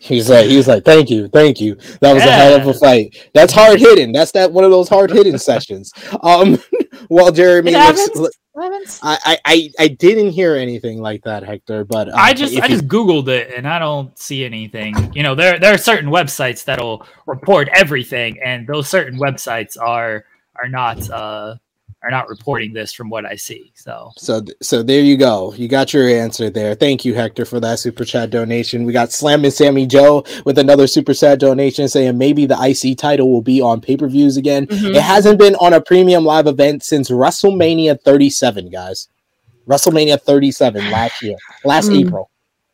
He's 0.01 0.29
like, 0.29 0.47
he 0.49 0.57
was 0.57 0.67
like, 0.67 0.85
thank 0.85 1.09
you, 1.09 1.29
thank 1.29 1.61
you. 1.61 1.77
That 2.01 2.13
was 2.15 2.25
a 2.25 2.31
hell 2.33 2.57
of 2.57 2.67
a 2.67 2.75
fight. 2.75 3.31
That's 3.33 3.53
hard 3.53 3.79
hitting. 3.79 4.11
That's 4.13 4.33
that 4.33 4.51
one 4.53 4.65
of 4.65 4.71
those 4.73 4.89
hard 4.89 5.11
hitting 5.11 5.39
sessions. 5.39 5.93
Um, 6.23 6.59
while 7.09 7.31
Jeremy 7.31 7.73
It 7.73 7.79
looks, 7.79 8.37
happens. 8.57 9.01
I, 9.03 9.19
I, 9.25 9.39
I, 9.45 9.71
I 9.79 9.89
didn't 9.89 10.31
hear 10.31 10.57
anything 10.57 11.01
like 11.01 11.23
that, 11.25 11.45
Hector. 11.45 11.85
But 11.85 12.09
um, 12.09 12.15
I 12.17 12.35
just 12.35 12.53
I 12.61 12.67
you- 12.67 12.75
just 12.75 12.89
googled 12.89 13.29
it 13.29 13.53
and 13.57 13.67
I 13.69 13.79
don't 13.79 14.17
see 14.19 14.45
anything. 14.45 15.13
You 15.15 15.23
know, 15.23 15.35
there 15.37 15.59
there 15.61 15.73
are 15.75 15.79
certain 15.79 16.11
websites 16.11 16.65
that'll 16.65 17.07
report 17.27 17.69
everything, 17.73 18.39
and 18.45 18.67
those 18.67 18.89
certain 18.89 19.19
websites 19.19 19.77
are 19.81 20.25
are 20.61 20.69
not 20.69 21.09
uh 21.09 21.55
are 22.05 22.11
not 22.11 22.29
reporting 22.29 22.73
this 22.73 22.93
from 22.93 23.09
what 23.09 23.25
I 23.25 23.37
see. 23.37 23.71
So 23.75 24.11
So, 24.17 24.45
so 24.61 24.83
there 24.83 25.03
you 25.03 25.17
go. 25.17 25.55
You 25.55 25.69
got 25.69 25.95
your 25.95 26.09
answer 26.09 26.51
there. 26.51 26.75
Thank 26.75 27.05
you, 27.05 27.15
Hector, 27.15 27.45
for 27.45 27.61
that 27.61 27.79
super 27.79 28.05
chat 28.05 28.31
donation. 28.31 28.85
We 28.85 28.93
got 28.93 29.13
Slam 29.13 29.45
and 29.45 29.53
Sammy 29.53 29.87
Joe 29.87 30.25
with 30.45 30.59
another 30.59 30.87
super 30.89 31.15
chat 31.15 31.39
donation 31.39 31.89
saying 31.89 32.19
maybe 32.19 32.45
the 32.47 32.57
IC 32.61 32.99
title 32.99 33.31
will 33.31 33.43
be 33.43 33.61
on 33.61 33.81
pay 33.81 33.97
per 33.97 34.09
views 34.09 34.37
again. 34.37 34.67
Mhm. 34.67 34.97
It 34.97 35.03
hasn't 35.03 35.39
been 35.39 35.55
on 35.57 35.75
a 35.75 35.81
premium 35.81 36.25
live 36.25 36.47
event 36.49 36.83
since 36.83 37.09
WrestleMania 37.09 38.01
37, 38.01 38.69
guys. 38.71 39.09
WrestleMania 39.69 40.21
37 40.21 40.91
last 40.91 41.23
year, 41.23 41.37
last 41.65 41.89
Mm. 41.89 42.07
April. 42.07 42.31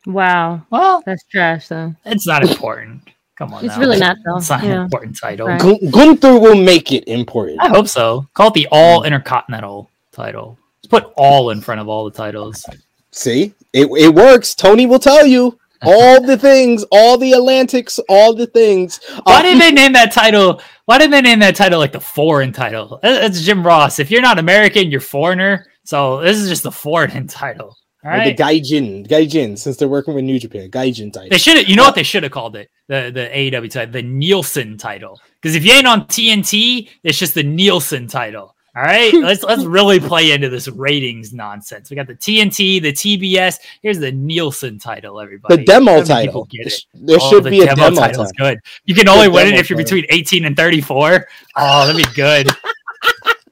Wow, 0.07 0.63
well, 0.71 1.03
that's 1.05 1.23
trash 1.27 1.69
though. 1.69 1.95
it's 2.07 2.27
not 2.27 2.43
important. 2.49 3.03
Come 3.39 3.55
on, 3.55 3.65
It's 3.65 3.75
now. 3.75 3.81
really 3.81 3.99
not 3.99 4.17
though. 4.25 4.37
It's 4.39 4.51
not 4.51 4.65
an 4.65 4.73
important 4.83 5.17
title. 5.17 5.47
Right. 5.47 5.61
Gun- 5.61 5.91
Gunther 5.91 6.39
will 6.41 6.57
make 6.57 6.91
it 6.93 7.07
important. 7.07 7.61
I 7.61 7.69
hope 7.69 7.87
so. 7.89 8.27
Call 8.35 8.49
it 8.49 8.55
the 8.55 8.67
All 8.73 9.05
Intercontinental 9.05 9.89
title. 10.13 10.59
Let's 10.83 10.89
put 10.91 11.13
all 11.17 11.51
in 11.51 11.61
front 11.61 11.81
of 11.81 11.89
all 11.89 12.05
the 12.05 12.11
titles. 12.17 12.67
See, 13.13 13.55
it, 13.73 13.87
it 13.87 14.13
works. 14.15 14.55
Tony 14.55 14.87
will 14.87 14.99
tell 14.99 15.25
you. 15.25 15.57
all 15.85 16.21
the 16.21 16.37
things, 16.37 16.85
all 16.91 17.17
the 17.17 17.33
Atlantics, 17.35 18.01
all 18.09 18.35
the 18.35 18.49
things. 18.49 18.99
Why 19.23 19.39
Uh, 19.39 19.43
did 19.43 19.61
they 19.63 19.71
name 19.71 19.93
that 19.93 20.11
title? 20.11 20.61
Why 20.87 20.99
did 20.99 21.13
they 21.13 21.21
name 21.21 21.39
that 21.39 21.55
title 21.55 21.79
like 21.79 21.93
the 21.93 22.01
foreign 22.01 22.53
title? 22.53 22.99
It's 23.05 23.43
Jim 23.43 23.65
Ross. 23.65 24.01
If 24.01 24.11
you're 24.11 24.21
not 24.21 24.41
American, 24.41 24.91
you're 24.91 25.01
foreigner. 25.01 25.67
So 25.85 26.21
this 26.21 26.37
is 26.37 26.49
just 26.49 26.65
the 26.65 26.73
foreign 26.73 27.29
title. 27.29 27.77
All 28.05 28.11
right. 28.13 28.37
the 28.37 28.43
Gaijin, 28.43 29.07
Gaijin, 29.09 29.59
since 29.59 29.77
they're 29.77 29.89
working 29.89 30.15
with 30.15 30.23
New 30.25 30.39
Japan, 30.39 30.71
Gaijin 30.71 31.13
title. 31.13 31.31
They 31.31 31.39
should 31.39 31.57
have. 31.57 31.69
You 31.69 31.75
know 31.77 31.83
what 31.83 31.97
they 31.97 32.05
should 32.05 32.23
have 32.23 32.31
called 32.33 32.55
it? 32.57 32.71
The 32.87 33.11
the 33.13 33.29
AEW 33.29 33.71
title, 33.71 33.93
the 33.93 34.03
Nielsen 34.03 34.77
title. 34.79 35.21
Because 35.43 35.57
if 35.57 35.65
you 35.65 35.73
ain't 35.73 35.87
on 35.87 36.03
TNT, 36.07 36.89
it's 37.03 37.19
just 37.19 37.35
the 37.35 37.43
Nielsen 37.43 38.07
title. 38.07 38.55
All 38.77 38.85
right, 38.85 39.13
let's 39.15 39.43
let's 39.43 39.65
really 39.65 39.99
play 39.99 40.31
into 40.31 40.49
this 40.49 40.69
ratings 40.69 41.33
nonsense. 41.33 41.91
We 41.91 41.97
got 41.97 42.07
the 42.07 42.15
TNT, 42.15 42.81
the 42.81 42.93
TBS. 42.93 43.59
Here's 43.83 43.99
the 43.99 44.13
Nielsen 44.13 44.79
title. 44.79 45.21
Everybody, 45.21 45.57
the 45.57 45.65
demo 45.65 45.95
How 45.95 45.97
many 46.07 46.27
people 46.29 46.47
title. 46.47 46.49
Get 46.53 46.67
it? 46.69 46.85
There 46.95 47.19
Oh, 47.21 47.31
should 47.31 47.45
the 47.45 47.51
be 47.51 47.61
a 47.63 47.75
demo 47.75 47.97
title. 47.97 48.27
good. 48.39 48.61
You 48.85 48.95
can 48.95 49.09
only 49.09 49.27
win 49.27 49.49
it 49.49 49.55
if 49.55 49.69
you're 49.69 49.77
title. 49.79 50.03
between 50.03 50.07
18 50.17 50.45
and 50.45 50.57
34. 50.57 51.27
Oh, 51.57 51.87
that'd 51.87 52.01
be 52.01 52.15
good. 52.15 52.49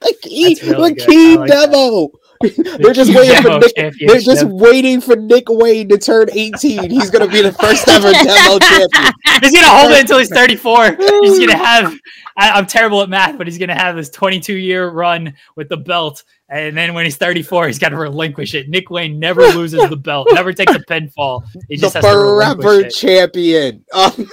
The 0.01 0.15
key, 0.23 0.57
really 0.63 0.93
the 0.93 1.07
key 1.07 1.37
like 1.37 1.51
that. 1.51 2.11
Demo. 2.41 2.77
they're 2.79 2.93
just 2.93 3.15
waiting 3.15 3.43
for 3.43 3.59
Nick. 3.59 3.95
They're 4.07 4.21
just 4.21 4.45
waiting 4.45 5.01
for 5.01 5.17
Nick 5.17 5.45
Wayne 5.49 5.89
to 5.89 5.99
turn 5.99 6.29
18. 6.33 6.91
He's 6.91 7.11
gonna 7.11 7.29
be 7.29 7.43
the 7.43 7.53
first 7.53 7.89
ever 7.89 8.13
demo 8.13 8.59
champion. 8.59 9.13
He's 9.43 9.53
gonna 9.53 9.69
hold 9.69 9.93
it 9.93 10.01
until 10.01 10.19
he's 10.19 10.31
34. 10.31 10.97
He's 10.97 11.39
gonna 11.39 11.57
have. 11.57 11.93
I, 12.39 12.51
I'm 12.51 12.67
terrible 12.67 13.03
at 13.03 13.09
math, 13.09 13.39
but 13.39 13.47
he's 13.47 13.59
gonna 13.59 13.75
have 13.75 13.97
this 13.97 14.11
22 14.11 14.55
year 14.55 14.89
run 14.89 15.35
with 15.57 15.69
the 15.69 15.77
belt, 15.77 16.25
and 16.49 16.77
then 16.77 16.95
when 16.95 17.05
he's 17.05 17.17
34, 17.17 17.67
he's 17.67 17.79
got 17.79 17.89
to 17.89 17.97
relinquish 17.97 18.55
it. 18.55 18.69
Nick 18.69 18.89
Wayne 18.89 19.19
never 19.19 19.43
loses 19.43 19.89
the 19.89 19.97
belt, 19.97 20.29
never 20.33 20.53
takes 20.53 20.75
a 20.75 20.79
pinfall. 20.79 21.45
He 21.69 21.75
the 21.75 21.83
just 21.83 21.95
has 21.95 22.05
to 22.05 22.11
forever 22.11 22.63
relinquish 22.63 23.03
it. 23.03 23.07
champion. 23.07 23.85
Um, 23.93 24.13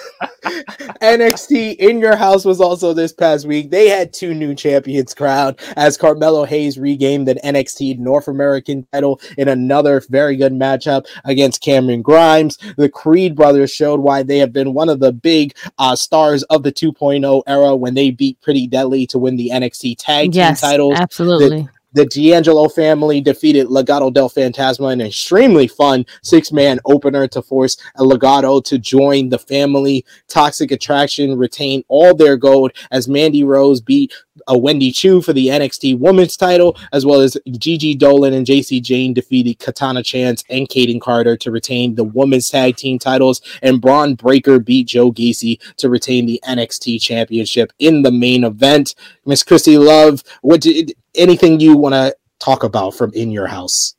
NXT 1.02 1.78
in 1.78 2.00
your 2.00 2.16
house 2.16 2.46
was 2.46 2.62
also 2.62 2.94
this 2.94 3.14
past 3.14 3.48
week. 3.48 3.72
They 3.72 3.90
had 3.90 4.14
two 4.14 4.36
new 4.36 4.54
champions 4.54 5.14
crowned 5.16 5.60
as 5.76 5.98
Carmelo 5.98 6.46
Hayes 6.46 6.78
regained 6.78 7.28
the 7.28 7.36
NXT 7.36 7.98
North 7.98 8.28
American 8.28 8.86
title 8.92 9.20
in 9.38 9.48
another 9.48 10.02
very 10.10 10.36
good 10.36 10.54
matchup 10.54 11.08
against 11.26 11.62
Cameron 11.62 12.04
Grimes. 12.04 12.58
The 12.78 12.90
Creed 12.90 13.36
brothers 13.36 13.72
showed 13.72 14.02
why 14.02 14.22
they 14.22 14.38
have 14.38 14.54
been 14.54 14.76
one 14.76 14.90
of 14.90 15.00
the 15.00 15.12
big 15.12 15.56
uh, 15.80 15.96
stars 15.96 16.44
of 16.44 16.62
the 16.62 16.72
2.0 16.72 17.44
era 17.48 17.76
when 17.76 17.96
they 17.96 18.12
beat 18.12 18.40
Pretty 18.42 18.68
Deadly 18.68 19.08
to 19.08 19.18
win 19.18 19.36
the 19.36 19.50
NXT 19.52 19.96
Tag 19.98 20.32
Team 20.32 20.40
yes, 20.40 20.62
titles 20.62 20.96
absolutely. 20.98 21.64
the 21.64 21.70
D'Angelo 21.94 22.68
family 22.68 23.22
defeated 23.22 23.68
Legado 23.68 24.12
del 24.12 24.30
Fantasma 24.30 24.92
in 24.94 25.02
an 25.02 25.08
extremely 25.08 25.68
fun 25.68 26.06
six 26.22 26.52
man 26.52 26.80
opener 26.86 27.28
to 27.28 27.42
force 27.42 27.78
a 27.96 28.04
Legado 28.04 28.64
to 28.64 28.78
join 28.78 29.30
the 29.30 29.40
family. 29.40 30.06
Toxic 30.28 30.72
Attraction 30.72 31.38
retain 31.38 31.84
all 31.88 32.16
their 32.16 32.38
gold 32.38 32.72
as 32.92 33.08
Mandy 33.08 33.44
Rose 33.44 33.82
beat 33.82 34.14
a 34.48 34.58
Wendy 34.58 34.92
Choo 34.92 35.22
for 35.22 35.34
the 35.34 35.48
NXT 35.48 36.00
Women's 36.00 36.38
title, 36.38 36.78
as 36.92 37.06
well 37.06 37.22
as 37.22 37.38
Gigi 37.58 37.96
Dolin 37.96 38.34
and 38.34 38.46
Jacy 38.46 38.82
Jayne 38.82 39.14
defeated 39.14 39.60
Katana 39.60 40.04
Chance 40.04 40.44
and 40.50 40.68
Kayden 40.70 41.02
Carter 41.02 41.38
to 41.38 41.52
retain 41.52 41.96
the 41.96 42.04
Women's 42.04 42.50
Tag 42.50 42.76
Team 42.76 43.00
titles, 43.00 43.42
and 43.62 43.82
Bron 43.82 44.16
Breakker 44.16 44.60
beat 44.60 44.88
Joe 44.88 45.12
Gacy 45.12 45.60
to 45.78 45.90
retain 45.90 46.26
the 46.26 46.42
NXT 46.46 47.02
Championship 47.02 47.72
in 47.80 48.02
the 48.02 48.12
main 48.12 48.44
event. 48.44 48.96
Miss 49.26 49.44
Christy 49.44 49.78
Love, 49.78 50.24
what 50.42 50.62
did 50.62 50.94
anything 51.16 51.60
you 51.60 51.78
want 51.78 51.94
to 51.94 52.16
talk 52.40 52.64
about 52.64 52.96
from 52.96 53.12
in 53.14 53.32
your 53.32 53.48
house? 53.48 53.96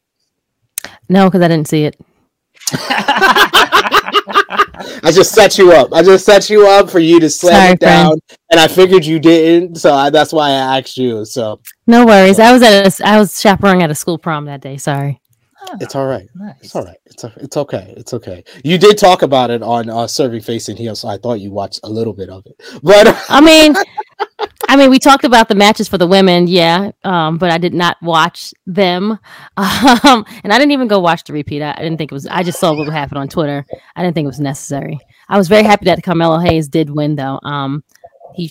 No, 1.08 1.28
because 1.28 1.42
I 1.42 1.48
didn't 1.48 1.68
see 1.68 1.84
it. 1.84 1.98
I 5.04 5.12
just 5.12 5.34
set 5.34 5.58
you 5.58 5.72
up. 5.72 5.92
I 5.92 6.02
just 6.02 6.24
set 6.24 6.48
you 6.48 6.66
up 6.66 6.88
for 6.88 6.98
you 6.98 7.20
to 7.20 7.28
slam 7.28 7.54
Sorry, 7.54 7.72
it 7.72 7.80
down, 7.80 8.18
and 8.50 8.58
I 8.58 8.66
figured 8.66 9.04
you 9.04 9.18
didn't, 9.18 9.76
so 9.76 9.92
I, 9.92 10.08
that's 10.08 10.32
why 10.32 10.48
I 10.48 10.78
asked 10.78 10.96
you. 10.96 11.26
So 11.26 11.60
No 11.86 12.06
worries. 12.06 12.38
I 12.38 12.52
was 12.52 12.62
at 12.62 13.00
a, 13.00 13.06
I 13.06 13.18
was 13.18 13.38
chaperoning 13.38 13.82
at 13.82 13.90
a 13.90 13.94
school 13.94 14.16
prom 14.16 14.46
that 14.46 14.62
day. 14.62 14.78
Sorry. 14.78 15.20
it's 15.80 15.94
all 15.94 16.06
right. 16.06 16.26
Nice. 16.34 16.56
It's 16.62 16.74
all 16.74 16.84
right. 16.84 16.96
It's 17.04 17.22
it's 17.24 17.56
okay. 17.58 17.92
It's 17.98 18.14
okay. 18.14 18.44
You 18.64 18.78
did 18.78 18.96
talk 18.96 19.20
about 19.20 19.50
it 19.50 19.62
on 19.62 19.90
uh, 19.90 20.06
Serving 20.06 20.40
Face 20.40 20.68
and 20.68 20.78
Heel, 20.78 20.96
so 20.96 21.08
I 21.08 21.18
thought 21.18 21.34
you 21.34 21.52
watched 21.52 21.80
a 21.84 21.88
little 21.88 22.14
bit 22.14 22.30
of 22.30 22.46
it. 22.46 22.80
But 22.82 23.14
I 23.28 23.42
mean, 23.42 23.74
I 24.68 24.76
mean, 24.76 24.90
we 24.90 24.98
talked 24.98 25.24
about 25.24 25.48
the 25.48 25.54
matches 25.54 25.88
for 25.88 25.98
the 25.98 26.06
women, 26.06 26.48
yeah, 26.48 26.90
um, 27.04 27.38
but 27.38 27.50
I 27.50 27.58
did 27.58 27.74
not 27.74 27.96
watch 28.02 28.52
them, 28.66 29.12
um, 29.56 30.24
and 30.42 30.52
I 30.52 30.58
didn't 30.58 30.72
even 30.72 30.88
go 30.88 30.98
watch 31.00 31.24
the 31.24 31.32
repeat. 31.32 31.62
I, 31.62 31.72
I 31.72 31.82
didn't 31.82 31.98
think 31.98 32.10
it 32.10 32.14
was. 32.14 32.26
I 32.26 32.42
just 32.42 32.58
saw 32.58 32.74
what 32.74 32.88
happened 32.88 33.18
on 33.18 33.28
Twitter. 33.28 33.64
I 33.94 34.02
didn't 34.02 34.14
think 34.14 34.24
it 34.24 34.28
was 34.28 34.40
necessary. 34.40 34.98
I 35.28 35.38
was 35.38 35.48
very 35.48 35.62
happy 35.62 35.84
that 35.86 36.02
Carmelo 36.02 36.38
Hayes 36.38 36.68
did 36.68 36.90
win, 36.90 37.14
though. 37.16 37.38
Um, 37.44 37.84
he 38.34 38.50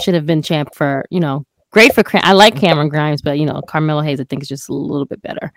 should 0.00 0.14
have 0.14 0.26
been 0.26 0.42
champ 0.42 0.74
for 0.74 1.04
you 1.10 1.20
know. 1.20 1.44
Great 1.72 1.94
for 1.94 2.02
I 2.14 2.32
like 2.32 2.56
Cameron 2.56 2.88
Grimes, 2.88 3.20
but 3.20 3.38
you 3.38 3.44
know 3.44 3.60
Carmelo 3.62 4.00
Hayes 4.00 4.20
I 4.20 4.24
think 4.24 4.42
is 4.42 4.48
just 4.48 4.68
a 4.68 4.72
little 4.72 5.04
bit 5.04 5.20
better. 5.20 5.52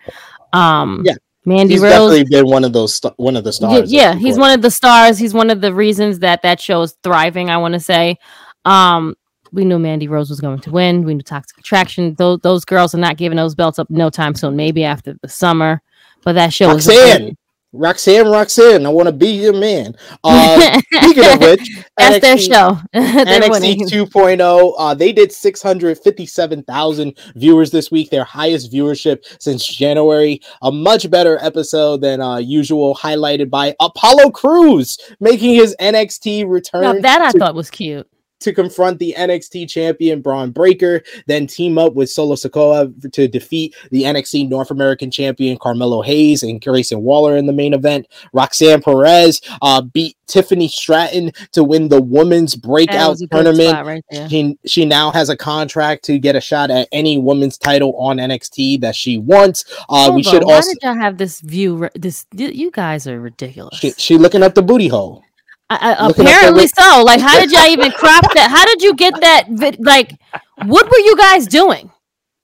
Um, 0.51 1.03
Yeah, 1.05 1.13
Mandy 1.45 1.73
he's 1.75 1.81
Rose. 1.81 1.91
definitely 1.91 2.23
been 2.25 2.45
one 2.47 2.65
of 2.65 2.73
those 2.73 2.95
st- 2.95 3.13
one 3.17 3.37
of 3.37 3.43
the 3.43 3.51
Yeah, 3.51 3.53
stars. 3.53 3.93
yeah, 3.93 4.15
he's 4.15 4.37
one 4.37 4.51
of 4.51 4.61
the 4.61 4.71
stars. 4.71 5.17
He's 5.17 5.33
one 5.33 5.49
of 5.49 5.61
the 5.61 5.73
reasons 5.73 6.19
that 6.19 6.41
that 6.41 6.59
show 6.59 6.81
is 6.81 6.95
thriving. 7.03 7.49
I 7.49 7.57
want 7.57 7.73
to 7.75 7.79
say, 7.79 8.17
um, 8.65 9.15
we 9.51 9.65
knew 9.65 9.79
Mandy 9.79 10.07
Rose 10.07 10.29
was 10.29 10.41
going 10.41 10.59
to 10.59 10.71
win. 10.71 11.03
We 11.03 11.13
knew 11.13 11.23
Toxic 11.23 11.57
Attraction. 11.57 12.15
Those 12.15 12.39
those 12.41 12.65
girls 12.65 12.93
are 12.93 12.99
not 12.99 13.17
giving 13.17 13.37
those 13.37 13.55
belts 13.55 13.79
up 13.79 13.89
no 13.89 14.09
time 14.09 14.35
soon. 14.35 14.55
Maybe 14.55 14.83
after 14.83 15.15
the 15.21 15.29
summer, 15.29 15.81
but 16.23 16.33
that 16.33 16.53
show 16.53 16.73
was 16.73 16.87
Roxanne. 16.87 17.37
Roxanne, 17.71 18.27
Roxanne, 18.27 18.85
I 18.87 18.89
want 18.89 19.07
to 19.07 19.13
be 19.13 19.27
your 19.27 19.53
man. 19.53 19.95
Uh, 20.23 20.81
speaking 20.93 21.23
of 21.23 21.39
which, 21.39 21.85
That's 21.97 22.19
their 22.19 22.37
show. 22.37 22.79
NXT 22.95 23.49
winning. 23.51 23.87
2.0. 23.87 24.73
Uh, 24.75 24.93
they 24.95 25.11
did 25.11 25.31
657,000 25.31 27.17
viewers 27.35 27.69
this 27.69 27.91
week, 27.91 28.09
their 28.09 28.23
highest 28.23 28.73
viewership 28.73 29.23
since 29.39 29.67
January. 29.67 30.41
A 30.63 30.71
much 30.71 31.11
better 31.11 31.37
episode 31.41 32.01
than 32.01 32.21
uh, 32.21 32.37
usual, 32.37 32.95
highlighted 32.95 33.51
by 33.51 33.75
Apollo 33.79 34.31
Crews 34.31 34.97
making 35.19 35.53
his 35.53 35.75
NXT 35.79 36.49
return 36.49 36.81
Now, 36.81 36.93
that 36.93 37.21
I 37.21 37.31
to, 37.31 37.37
thought 37.37 37.53
was 37.53 37.69
cute. 37.69 38.09
To 38.41 38.53
confront 38.53 38.99
the 38.99 39.13
NXT 39.17 39.69
champion 39.69 40.21
Bron 40.21 40.51
Breakker, 40.51 41.03
then 41.27 41.45
team 41.45 41.77
up 41.77 41.93
with 41.93 42.09
Solo 42.09 42.35
Sikoa 42.35 43.11
to 43.11 43.27
defeat 43.27 43.75
the 43.91 44.03
NXT 44.03 44.49
North 44.49 44.71
American 44.71 45.11
champion 45.11 45.57
Carmelo 45.57 46.01
Hayes 46.01 46.43
and 46.43 46.61
Grayson 46.61 47.01
Waller 47.01 47.35
in 47.35 47.45
the 47.45 47.53
main 47.53 47.73
event. 47.73 48.07
Roxanne 48.33 48.81
Perez 48.81 49.41
uh, 49.61 49.81
beat 49.81 50.15
Tiffany 50.29 50.67
Stratton 50.67 51.31
to 51.51 51.63
win 51.63 51.89
the 51.89 52.01
women's 52.01 52.55
breakout 52.55 53.09
was 53.09 53.21
a 53.21 53.27
good 53.27 53.43
tournament. 53.43 53.85
right. 53.85 54.29
She, 54.29 54.57
she 54.65 54.85
now 54.85 55.11
has 55.11 55.29
a 55.29 55.35
contract 55.35 56.05
to 56.05 56.17
get 56.19 56.35
a 56.35 56.41
shot 56.41 56.71
at 56.71 56.87
any 56.91 57.17
women's 57.17 57.57
title 57.57 57.95
on 57.97 58.17
NXT 58.17 58.81
that 58.81 58.95
she 58.95 59.17
wants. 59.17 59.65
Uh, 59.89 60.11
we 60.13 60.23
should 60.23 60.43
on, 60.43 60.49
Why 60.49 60.55
also 60.55 60.71
did 60.71 60.79
y'all 60.83 60.95
have 60.95 61.17
this 61.17 61.41
view? 61.41 61.89
This 61.95 62.25
you 62.31 62.71
guys 62.71 63.07
are 63.07 63.19
ridiculous. 63.19 63.77
she, 63.77 63.91
she 63.97 64.17
looking 64.17 64.43
up 64.43 64.53
the 64.55 64.61
booty 64.61 64.87
hole. 64.87 65.23
I, 65.71 65.75
I, 65.99 66.07
Looking 66.07 66.25
at 66.25 66.29
the 66.29 66.35
apparently 66.37 66.67
so. 66.67 67.03
Like, 67.03 67.19
how 67.21 67.39
did 67.39 67.51
y'all 67.51 67.67
even 67.67 67.91
crop 67.91 68.23
that? 68.33 68.49
How 68.49 68.65
did 68.65 68.81
you 68.81 68.95
get 68.95 69.13
that? 69.21 69.45
Like, 69.79 70.19
what 70.65 70.89
were 70.89 70.97
you 70.99 71.15
guys 71.17 71.45
doing? 71.47 71.91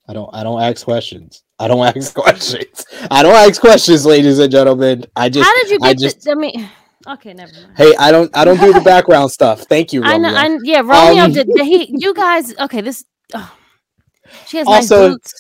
I 0.08 0.14
don't 0.14 0.30
I 0.34 0.44
don't 0.44 0.62
ask 0.62 0.86
questions. 0.86 1.44
I 1.58 1.68
don't 1.68 1.84
ask 1.98 2.14
questions. 2.14 2.86
I 3.10 3.24
don't 3.24 3.34
ask 3.34 3.60
questions, 3.60 4.06
ladies 4.06 4.38
and 4.40 4.52
gentlemen. 4.52 5.06
I 5.16 5.30
just 5.30 5.44
How 5.48 5.56
did 5.64 5.70
you 5.72 5.80
I 5.82 5.94
get? 5.94 6.00
just 6.02 6.22
the, 6.24 6.32
I 6.32 6.36
mean, 6.36 6.70
okay, 7.08 7.34
never 7.34 7.52
mind. 7.52 7.74
hey, 7.78 7.94
I 7.98 8.12
don't 8.12 8.30
I 8.38 8.46
don't 8.46 8.60
do 8.60 8.72
the 8.74 8.82
background 8.82 9.32
stuff. 9.32 9.62
Thank 9.62 9.92
you, 9.92 10.04
I 10.06 10.14
Romeo. 10.14 10.30
know. 10.30 10.36
I, 10.38 10.58
yeah, 10.64 10.82
Romeo 10.82 11.24
Um, 11.24 11.32
did. 11.34 11.48
He, 11.56 11.96
you 11.98 12.14
guys. 12.26 12.56
Okay, 12.60 12.82
this. 12.82 13.04
oh. 13.34 13.56
she 14.46 14.58
has 14.58 14.68
Also- 14.68 15.08
nice 15.08 15.14
boots. 15.16 15.34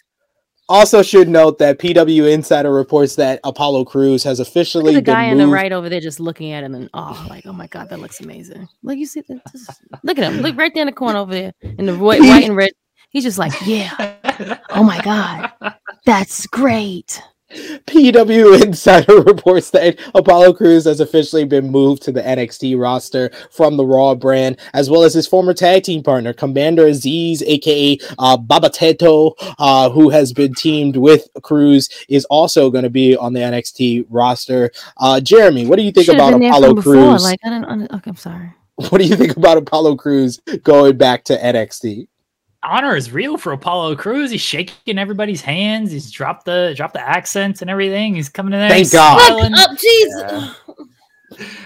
Also, 0.68 1.03
should 1.03 1.30
note 1.30 1.59
that 1.59 1.78
PW 1.78 2.32
Insider 2.32 2.74
reports 2.74 3.16
that 3.18 3.39
Apollo 3.43 3.86
Crews 3.86 4.24
has 4.24 4.39
officially 4.39 4.95
the 4.95 5.01
guy 5.01 5.30
been 5.30 5.39
on 5.39 5.47
the 5.49 5.53
right 5.53 5.72
over 5.72 5.89
there, 5.89 5.99
just 5.99 6.20
looking 6.20 6.53
at 6.53 6.63
him 6.63 6.74
and 6.74 6.89
oh, 6.95 7.26
like 7.30 7.45
oh 7.45 7.53
my 7.53 7.68
god, 7.68 7.89
that 7.89 7.99
looks 7.99 8.20
amazing. 8.20 8.68
Look, 8.82 8.97
you 8.97 9.05
see 9.05 9.22
that? 9.22 9.41
Just, 9.51 9.70
look 10.03 10.18
at 10.18 10.24
him. 10.24 10.41
Look 10.41 10.57
right 10.57 10.74
there 10.74 10.82
in 10.82 10.88
the 10.88 10.93
corner 10.93 11.20
over 11.20 11.34
there 11.34 11.53
in 11.61 11.86
the 11.86 11.95
white, 11.95 12.22
white 12.22 12.45
and 12.45 12.55
red. 12.55 12.72
He's 13.11 13.24
just 13.24 13.38
like, 13.38 13.53
yeah. 13.66 14.13
Oh 14.72 14.84
my 14.84 14.99
god, 15.01 15.53
that's 16.05 16.45
great. 16.47 17.22
PW 17.88 18.62
Insider 18.62 19.22
reports 19.22 19.70
that 19.72 19.99
Apollo 20.14 20.53
Crews 20.53 20.86
has 20.86 20.99
officially 20.99 21.45
been 21.45 21.72
moved 21.72 22.03
to 22.03 22.12
the 22.12 22.22
NXT 22.22 22.80
roster 22.80 23.32
from 23.51 23.78
the 23.78 23.86
Raw 23.86 24.16
brand, 24.16 24.58
as 24.74 24.89
well 24.89 25.03
as 25.03 25.14
his 25.14 25.28
former 25.28 25.53
tag 25.53 25.84
team 25.84 26.03
partner, 26.03 26.34
Commander 26.34 26.86
Azeez, 26.86 27.41
aka 27.45 27.97
uh, 28.20 28.38
Baba 28.38 28.70
Teto, 28.70 29.34
uh, 29.60 29.89
who 29.89 30.10
has 30.10 30.34
been 30.34 30.53
teamed 30.53 30.97
with 30.97 31.28
Crews, 31.41 31.89
is 32.10 32.26
also 32.26 32.70
going 32.70 32.84
to 32.84 32.89
be 32.89 33.16
on 33.16 33.34
the 33.34 33.39
NXT 33.39 34.06
roster. 34.10 34.72
Uh, 34.97 35.20
Jeremy, 35.20 35.66
what 35.66 35.78
do 35.78 35.84
you 35.84 35.91
think 35.91 36.06
Should've 36.06 36.20
about 36.20 36.41
Apollo. 36.41 36.82
Crews? 36.82 37.24
Like 37.24 37.39
I 37.45 37.49
don't. 37.49 37.84
Okay, 37.93 38.10
I'm 38.10 38.16
sorry. 38.16 38.53
what 38.76 38.97
do 38.97 39.06
you 39.06 39.16
think 39.16 39.38
about 39.38 39.58
Apollo 39.58 39.95
Crews 39.95 40.39
going 40.64 40.97
back 40.97 41.24
to 41.26 41.38
NXT? 41.38 42.08
Honor 42.66 42.95
is 42.95 43.11
real 43.11 43.38
for 43.38 43.51
Apollo 43.53 43.95
Crews. 43.97 44.32
He's 44.32 44.41
shaking 44.41 44.97
everybody's 44.97 45.41
hands. 45.41 45.91
He's 45.91 46.11
dropped 46.11 46.45
the 46.45 46.74
dropped 46.76 46.93
the 46.93 47.07
accents 47.07 47.61
and 47.61 47.70
everything. 47.70 48.16
He's 48.16 48.30
coming 48.30 48.53
in 48.53 48.59
there. 48.59 48.70
Thank 48.70 48.80
he's 48.80 48.91
God. 48.93 49.34
Look 49.51 49.59
up, 49.59 49.78
Jesus. 49.78 50.24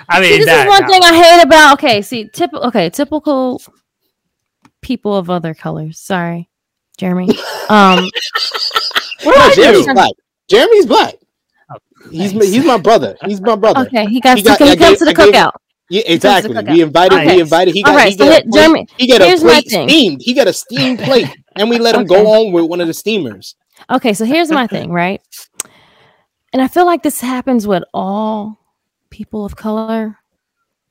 I 0.09 0.19
mean, 0.21 0.31
See, 0.31 0.37
this 0.37 0.45
that, 0.47 0.65
is 0.65 0.69
one 0.69 0.81
that- 0.81 0.89
thing 0.89 1.01
I 1.03 1.23
hate 1.23 1.43
about. 1.43 1.73
Okay, 1.73 2.01
see, 2.01 2.27
typical. 2.29 2.67
Okay, 2.67 2.89
typical 2.89 3.61
people 4.81 5.15
of 5.15 5.29
other 5.29 5.53
colors. 5.53 5.99
Sorry, 5.99 6.49
Jeremy. 6.97 7.29
Um, 7.69 8.09
No, 9.23 9.31
I 9.31 9.53
Jeremy's 9.53 9.85
black. 9.85 10.11
Jeremy's 10.49 10.85
black. 10.87 11.13
Oh, 11.71 11.77
He's 12.09 12.33
my, 12.33 12.43
he's 12.45 12.65
my 12.65 12.77
brother. 12.77 13.15
He's 13.25 13.39
my 13.41 13.55
brother. 13.55 13.81
okay, 13.81 14.07
he 14.07 14.19
got, 14.19 14.37
He 14.37 14.43
got- 14.43 14.57
he 14.57 14.71
I 14.71 14.75
comes 14.75 14.79
gave- 14.89 14.97
to 14.97 15.05
the 15.05 15.11
I 15.11 15.13
gave- 15.13 15.33
cookout. 15.35 15.51
Yeah, 15.89 16.03
exactly. 16.05 16.55
We 16.67 16.81
invited. 16.81 17.19
Okay. 17.19 17.35
We 17.35 17.41
invited. 17.41 17.73
He 17.73 17.81
got. 17.83 17.95
Right, 17.95 18.09
he 18.11 18.17
so 18.17 18.25
got 18.25 18.31
here- 18.31 18.39
a 18.39 18.41
plate- 18.43 18.53
Jeremy, 18.53 18.87
He 18.97 19.07
got 19.07 19.21
a 19.21 19.37
plate 19.39 19.69
steamed. 19.69 20.21
He 20.21 20.33
got 20.33 20.47
a 20.47 20.53
steamed 20.53 20.99
plate, 21.03 21.27
and 21.55 21.69
we 21.69 21.79
let 21.79 21.95
him 21.95 22.01
Okay. 22.01 22.15
go 22.15 22.27
on 22.27 22.51
with 22.51 22.65
one 22.65 22.79
of 22.81 22.87
the 22.87 22.93
steamers. 22.93 23.55
Okay, 23.89 24.13
so 24.13 24.25
here's 24.25 24.51
my 24.51 24.67
thing, 24.67 24.91
right? 24.91 25.21
And 26.53 26.61
I 26.61 26.67
feel 26.67 26.85
like 26.85 27.01
this 27.03 27.21
happens 27.21 27.65
with 27.65 27.83
all 27.93 28.57
people 29.09 29.45
of 29.45 29.55
color. 29.55 30.17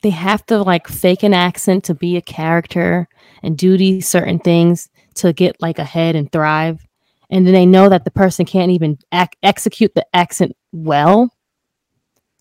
They 0.03 0.11
have 0.11 0.47
to 0.47 0.63
like 0.63 0.87
fake 0.89 1.23
an 1.25 1.35
accent 1.35 1.85
to 1.85 1.95
be 1.95 2.17
a 2.17 2.23
character 2.23 3.09
and 3.43 3.59
do 3.59 3.77
these 3.77 4.09
certain 4.09 4.39
things 4.39 4.89
to 5.17 5.33
get 5.33 5.61
like 5.61 5.79
ahead 5.79 6.15
and 6.17 6.31
thrive. 6.31 6.87
And 7.31 7.47
then 7.47 7.53
they 7.53 7.67
know 7.67 7.89
that 7.89 8.05
the 8.05 8.11
person 8.13 8.47
can't 8.47 8.71
even 8.71 8.99
ac- 9.13 9.31
execute 9.43 9.95
the 9.95 10.07
accent 10.15 10.57
well. 10.73 11.31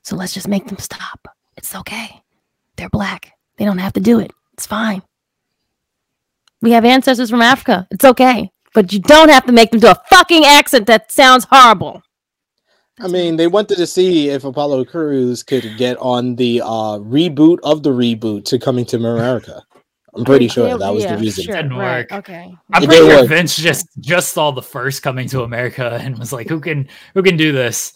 So 0.03 0.15
let's 0.15 0.33
just 0.33 0.47
make 0.47 0.67
them 0.67 0.77
stop. 0.77 1.27
It's 1.57 1.75
okay. 1.75 2.21
They're 2.77 2.89
black. 2.89 3.31
They 3.57 3.65
don't 3.65 3.79
have 3.79 3.93
to 3.93 3.99
do 3.99 4.19
it. 4.19 4.31
It's 4.53 4.65
fine. 4.67 5.01
We 6.61 6.71
have 6.71 6.85
ancestors 6.85 7.29
from 7.29 7.41
Africa. 7.41 7.87
It's 7.91 8.05
okay. 8.05 8.51
But 8.73 8.93
you 8.93 8.99
don't 8.99 9.29
have 9.29 9.45
to 9.45 9.51
make 9.51 9.71
them 9.71 9.79
do 9.79 9.87
a 9.87 10.01
fucking 10.09 10.45
accent 10.45 10.87
that 10.87 11.11
sounds 11.11 11.45
horrible. 11.49 12.01
I 12.99 13.07
mean, 13.07 13.35
they 13.35 13.47
wanted 13.47 13.77
to 13.77 13.85
see 13.87 14.29
if 14.29 14.43
Apollo 14.43 14.85
Crews 14.85 15.43
could 15.43 15.77
get 15.77 15.97
on 15.97 16.35
the 16.35 16.61
uh, 16.61 16.97
reboot 16.99 17.59
of 17.63 17.83
the 17.83 17.91
reboot 17.91 18.45
to 18.45 18.57
Coming 18.57 18.85
to 18.85 18.95
America. 18.97 19.63
I'm 20.15 20.25
pretty 20.25 20.47
sure 20.47 20.75
that 20.77 20.93
was 20.93 21.05
the 21.05 21.17
reason. 21.17 21.43
Sure, 21.43 21.55
Didn't 21.55 21.75
right, 21.77 22.09
work. 22.09 22.11
Okay. 22.11 22.55
I'm 22.73 22.83
It 22.83 22.87
pretty 22.87 23.05
sure 23.07 23.19
work. 23.21 23.29
Vince 23.29 23.55
just 23.55 23.87
just 23.99 24.33
saw 24.33 24.49
the 24.49 24.63
first 24.63 25.03
coming 25.03 25.29
to 25.29 25.43
America 25.43 25.99
and 26.01 26.17
was 26.17 26.33
like, 26.33 26.49
"Who 26.49 26.59
can 26.59 26.87
who 27.13 27.21
can 27.21 27.37
do 27.37 27.51
this?" 27.51 27.95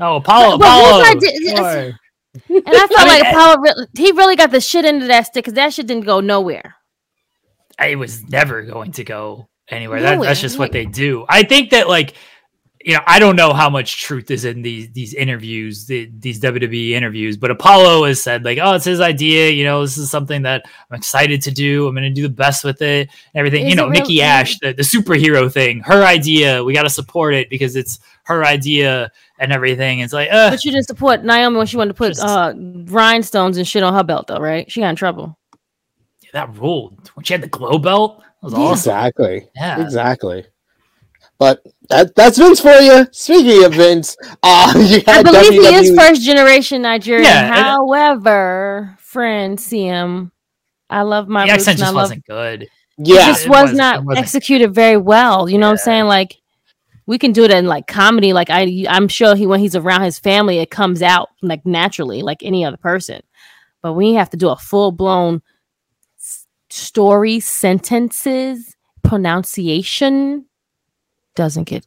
Oh, 0.00 0.16
Apollo, 0.16 0.56
But- 0.58 1.14
but 1.20 1.22
here's 1.22 1.52
Apollo. 1.52 1.92
My 2.48 2.60
di- 2.60 2.62
sure. 2.62 2.62
And 2.66 2.76
I 2.76 2.86
felt 2.86 3.00
I 3.00 3.04
mean, 3.04 3.20
like 3.20 3.32
Apollo, 3.32 3.58
really, 3.60 3.86
he 3.96 4.12
really 4.12 4.36
got 4.36 4.50
the 4.50 4.60
shit 4.60 4.84
into 4.84 5.06
that 5.06 5.26
stick 5.26 5.44
because 5.44 5.54
that 5.54 5.72
shit 5.72 5.86
didn't 5.86 6.04
go 6.04 6.20
nowhere. 6.20 6.76
it 7.80 7.98
was 7.98 8.24
never 8.28 8.62
going 8.62 8.92
to 8.92 9.04
go 9.04 9.48
anywhere. 9.68 10.00
That, 10.02 10.20
that's 10.20 10.40
just 10.40 10.58
what 10.58 10.72
they 10.72 10.86
do. 10.86 11.24
I 11.28 11.42
think 11.42 11.70
that 11.70 11.88
like 11.88 12.14
you 12.84 12.94
know, 12.94 13.00
I 13.06 13.18
don't 13.18 13.34
know 13.36 13.52
how 13.52 13.68
much 13.68 14.00
truth 14.02 14.30
is 14.30 14.44
in 14.44 14.62
these 14.62 14.90
these 14.92 15.12
interviews, 15.14 15.86
the, 15.86 16.10
these 16.18 16.40
WWE 16.40 16.90
interviews, 16.90 17.36
but 17.36 17.50
Apollo 17.50 18.04
has 18.04 18.22
said 18.22 18.44
like, 18.44 18.58
"Oh, 18.62 18.74
it's 18.74 18.84
his 18.84 19.00
idea. 19.00 19.50
You 19.50 19.64
know, 19.64 19.82
this 19.82 19.98
is 19.98 20.10
something 20.10 20.42
that 20.42 20.62
I'm 20.90 20.96
excited 20.96 21.42
to 21.42 21.50
do. 21.50 21.88
I'm 21.88 21.94
going 21.94 22.04
to 22.04 22.10
do 22.10 22.22
the 22.28 22.34
best 22.34 22.62
with 22.64 22.80
it. 22.80 23.08
and 23.34 23.36
Everything. 23.40 23.64
Is 23.66 23.70
you 23.70 23.76
know, 23.76 23.88
it 23.88 23.90
Nikki 23.90 24.14
really- 24.14 24.22
Ash, 24.22 24.58
the, 24.60 24.72
the 24.72 24.82
superhero 24.82 25.52
thing, 25.52 25.80
her 25.80 26.04
idea. 26.04 26.62
We 26.62 26.72
got 26.72 26.84
to 26.84 26.90
support 26.90 27.34
it 27.34 27.50
because 27.50 27.74
it's 27.76 27.98
her 28.24 28.44
idea 28.44 29.10
and 29.40 29.52
everything. 29.52 30.00
It's 30.00 30.12
like, 30.12 30.28
uh, 30.30 30.50
But 30.50 30.64
you 30.64 30.70
didn't 30.70 30.86
support 30.86 31.24
Naomi 31.24 31.56
when 31.56 31.66
she 31.66 31.76
wanted 31.76 31.94
to 31.94 31.94
put 31.98 32.08
Just- 32.14 32.24
uh, 32.24 32.52
rhinestones 32.56 33.56
and 33.56 33.66
shit 33.66 33.82
on 33.82 33.92
her 33.94 34.04
belt, 34.04 34.26
though, 34.28 34.38
right? 34.38 34.70
She 34.70 34.80
got 34.80 34.90
in 34.90 34.96
trouble. 34.96 35.36
that 36.32 36.54
ruled 36.56 37.10
when 37.14 37.24
she 37.24 37.32
had 37.34 37.42
the 37.42 37.48
glow 37.48 37.78
belt. 37.78 38.20
That 38.20 38.24
was 38.42 38.52
Yeah. 38.52 38.58
awesome. 38.60 38.72
Exactly. 38.92 39.48
Yeah. 39.56 39.82
Exactly. 39.82 40.44
But 41.38 41.62
that 41.88 42.14
that's 42.16 42.36
Vince 42.36 42.60
for 42.60 42.72
you. 42.80 43.06
Speaking 43.12 43.64
of 43.64 43.72
Vince, 43.74 44.16
uh, 44.42 44.72
you 44.76 45.00
I 45.06 45.12
had 45.12 45.24
believe 45.24 45.52
he 45.52 45.58
is 45.74 45.96
first 45.96 46.22
generation 46.22 46.82
Nigerian. 46.82 47.24
Yeah, 47.24 47.46
and- 47.46 47.54
However, 47.54 48.96
friend 48.98 49.56
CM, 49.58 50.32
I 50.90 51.02
love 51.02 51.28
my 51.28 51.46
The 51.46 51.52
roots 51.52 51.68
accent 51.68 51.78
and 51.78 51.84
I 51.84 51.86
just 51.86 51.94
love 51.94 52.02
wasn't 52.04 52.26
good. 52.26 52.62
it 52.62 52.68
Yeah, 52.98 53.26
just 53.26 53.46
it 53.46 53.48
was 53.50 53.60
wasn't- 53.62 53.78
not 53.78 53.96
it 54.00 54.04
wasn't- 54.04 54.24
executed 54.24 54.74
very 54.74 54.96
well. 54.96 55.48
You 55.48 55.58
know 55.58 55.66
what 55.68 55.72
I'm 55.72 55.78
saying? 55.78 56.04
Like 56.06 56.36
we 57.06 57.18
can 57.18 57.32
do 57.32 57.44
it 57.44 57.52
in 57.52 57.66
like 57.66 57.86
comedy. 57.86 58.32
Like 58.32 58.50
I, 58.50 58.84
I'm 58.88 59.06
sure 59.06 59.36
he 59.36 59.46
when 59.46 59.60
he's 59.60 59.76
around 59.76 60.02
his 60.02 60.18
family, 60.18 60.58
it 60.58 60.70
comes 60.72 61.02
out 61.02 61.28
like 61.40 61.64
naturally, 61.64 62.22
like 62.22 62.42
any 62.42 62.64
other 62.64 62.76
person. 62.76 63.22
But 63.80 63.92
we 63.92 64.14
have 64.14 64.30
to 64.30 64.36
do 64.36 64.48
a 64.48 64.56
full 64.56 64.90
blown 64.90 65.40
story, 66.68 67.38
sentences, 67.40 68.76
pronunciation, 69.04 70.46
doesn't 71.38 71.64
get 71.64 71.86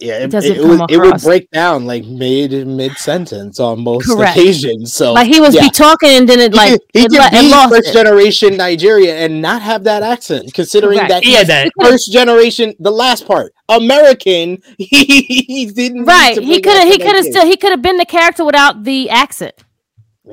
yeah. 0.00 0.18
It, 0.18 0.30
doesn't 0.30 0.56
it, 0.56 0.62
was, 0.64 0.78
come 0.78 0.86
it 0.90 0.96
would 0.98 1.20
break 1.22 1.50
down 1.50 1.84
like 1.84 2.04
mid 2.04 2.52
mid 2.66 2.96
sentence 2.96 3.58
on 3.58 3.82
most 3.82 4.06
Correct. 4.06 4.36
occasions. 4.36 4.92
So 4.92 5.12
like 5.12 5.26
he 5.26 5.40
was 5.40 5.54
yeah. 5.54 5.62
be 5.62 5.70
talking 5.70 6.10
and 6.10 6.28
then 6.28 6.38
it 6.38 6.54
like 6.54 6.70
could- 6.72 6.80
he 6.92 7.00
it, 7.00 7.10
could 7.10 7.20
it 7.20 7.32
be 7.32 7.50
lost 7.50 7.70
first 7.74 7.88
it. 7.88 7.92
generation 7.94 8.56
Nigeria 8.56 9.16
and 9.16 9.42
not 9.42 9.60
have 9.62 9.84
that 9.84 10.02
accent, 10.04 10.54
considering 10.54 10.98
Correct. 10.98 11.10
that 11.10 11.24
Yeah, 11.24 11.38
he's 11.38 11.48
that 11.48 11.72
first 11.80 12.12
generation. 12.12 12.74
The 12.78 12.92
last 12.92 13.26
part, 13.26 13.52
American. 13.68 14.62
He, 14.78 15.44
he 15.48 15.66
didn't 15.66 16.04
right 16.04 16.38
he 16.38 16.60
could 16.60 16.76
have 16.78 16.88
he 16.88 16.98
could 16.98 17.16
have 17.16 17.24
still 17.24 17.44
he 17.46 17.56
could 17.56 17.70
have 17.70 17.82
been 17.82 17.96
the 17.96 18.06
character 18.06 18.44
without 18.44 18.84
the 18.84 19.10
accent 19.10 19.54
Yeah. 19.58 19.64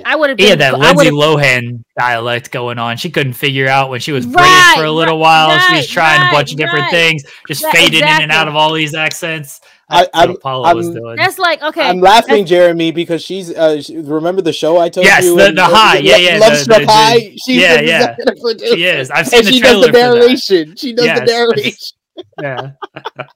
I 0.03 0.15
would 0.15 0.29
have 0.29 0.37
been 0.37 0.47
Yeah, 0.47 0.55
that 0.55 0.77
Lindsay 0.79 1.09
Lohan 1.11 1.83
dialect 1.97 2.51
going 2.51 2.77
on. 2.79 2.97
She 2.97 3.09
couldn't 3.09 3.33
figure 3.33 3.67
out 3.67 3.89
when 3.89 3.99
she 3.99 4.11
was 4.11 4.25
British 4.25 4.41
Right, 4.49 4.73
for 4.77 4.83
a 4.85 4.91
little 4.91 5.15
right, 5.15 5.47
while. 5.49 5.59
she 5.59 5.75
was 5.75 5.85
right, 5.85 5.89
trying 6.17 6.27
a 6.27 6.31
bunch 6.31 6.51
of 6.51 6.57
different 6.57 6.83
right. 6.83 6.91
things, 6.91 7.23
just 7.47 7.61
Yeah, 7.61 7.71
fading 7.71 8.01
in 8.01 8.07
and 8.23 8.31
out 8.31 8.47
of 8.47 8.55
all 8.55 8.73
these 8.73 8.93
accents. 8.93 9.61
I- 9.89 10.01
That's 10.01 10.07
what 10.15 10.21
I'm- 10.21 10.29
Apollo 10.31 10.75
was 10.75 10.87
I'm- 10.87 10.95
doing. 10.95 11.15
that's 11.15 11.37
like 11.39 11.61
okay 11.61 11.87
I'm 11.87 12.01
laughing, 12.01 12.45
Jeremy, 12.45 12.91
because 12.91 13.23
she's. 13.23 13.51
Uh, 13.55 13.79
she, 13.81 13.97
remember 13.97 14.41
the 14.41 14.51
show 14.51 14.77
I 14.79 14.89
told 14.89 15.05
Yes, 15.05 15.23
you? 15.25 15.37
the- 15.37 15.51
the 15.51 15.61
when- 15.61 15.71
high, 15.71 15.97
yeah, 15.99 16.17
yeah, 16.17 16.37
Love 16.39 16.51
the- 16.53 16.57
Struck 16.57 16.79
the- 16.79 16.85
the- 16.87 16.91
High. 16.91 17.19
She's 17.45 17.61
yeah, 17.61 17.77
the 17.77 17.85
yeah. 17.87 18.15
executive. 18.19 18.67
She 18.77 18.83
is. 18.85 19.11
I've 19.11 19.27
seen 19.27 19.39
and 19.39 19.47
the 19.47 19.51
she 19.51 19.59
does 19.61 19.69
trailer 19.71 19.87
the 19.87 19.93
for 19.93 19.97
that. 19.99 20.15
narration. 20.19 20.75
She 20.75 20.93
does 20.93 21.05
Yes, 21.05 21.19
the 21.19 21.25
narration. 21.25 21.97
Yeah. 22.41 22.71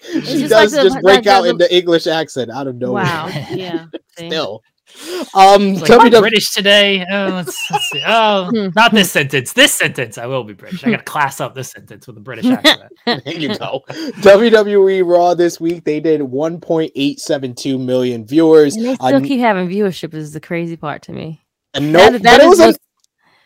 She 0.00 0.20
just 0.20 0.48
does 0.50 0.72
like 0.72 0.82
the- 0.84 0.88
just 0.88 1.02
break 1.02 1.16
like 1.16 1.26
out 1.26 1.42
the- 1.42 1.50
in 1.50 1.60
English 1.78 2.06
accent 2.06 2.50
out 2.50 2.66
of 2.66 2.76
nowhere. 2.76 3.04
wow 3.04 3.28
yeah? 3.52 3.86
Still, 4.16 4.62
um, 5.34 5.62
It's 5.74 5.80
like, 5.82 5.90
am 5.90 6.00
I 6.00 6.20
British 6.20 6.50
today? 6.50 7.04
Oh, 7.10 7.26
let's, 7.28 7.70
let's 7.70 7.88
see. 7.90 8.02
Oh, 8.06 8.50
Hmm. 8.50 8.68
not 8.74 8.92
this 8.92 9.10
sentence. 9.10 9.52
This 9.52 9.72
sentence, 9.74 10.18
I 10.18 10.26
will 10.26 10.44
be 10.44 10.52
British. 10.54 10.84
I 10.84 10.90
got 10.90 10.98
to 10.98 11.02
class 11.04 11.40
up 11.40 11.54
this 11.54 11.70
sentence 11.70 12.06
with 12.06 12.16
a 12.16 12.20
British 12.20 12.46
accent. 12.46 12.92
There 13.06 13.20
you 13.26 13.56
go. 13.56 13.84
WWE 13.88 15.06
Raw 15.06 15.34
this 15.34 15.60
week 15.60 15.84
they 15.84 16.00
did 16.00 16.20
1.872 16.20 17.78
million 17.84 18.26
viewers. 18.26 18.76
and 18.76 18.84
they 18.84 18.94
still 18.94 19.20
keep 19.20 19.40
having 19.40 19.68
viewership 19.68 20.14
is 20.14 20.32
the 20.32 20.40
crazy 20.40 20.76
part 20.76 21.02
to 21.02 21.12
me 21.12 21.44
and 21.74 21.92
no, 21.92 21.98
That- 21.98 22.12
but 22.12 22.22
that 22.22 22.40
it 22.40 22.44
is 22.44 22.48
was 22.48 22.60
a 22.60 22.66
what's- 22.66 22.78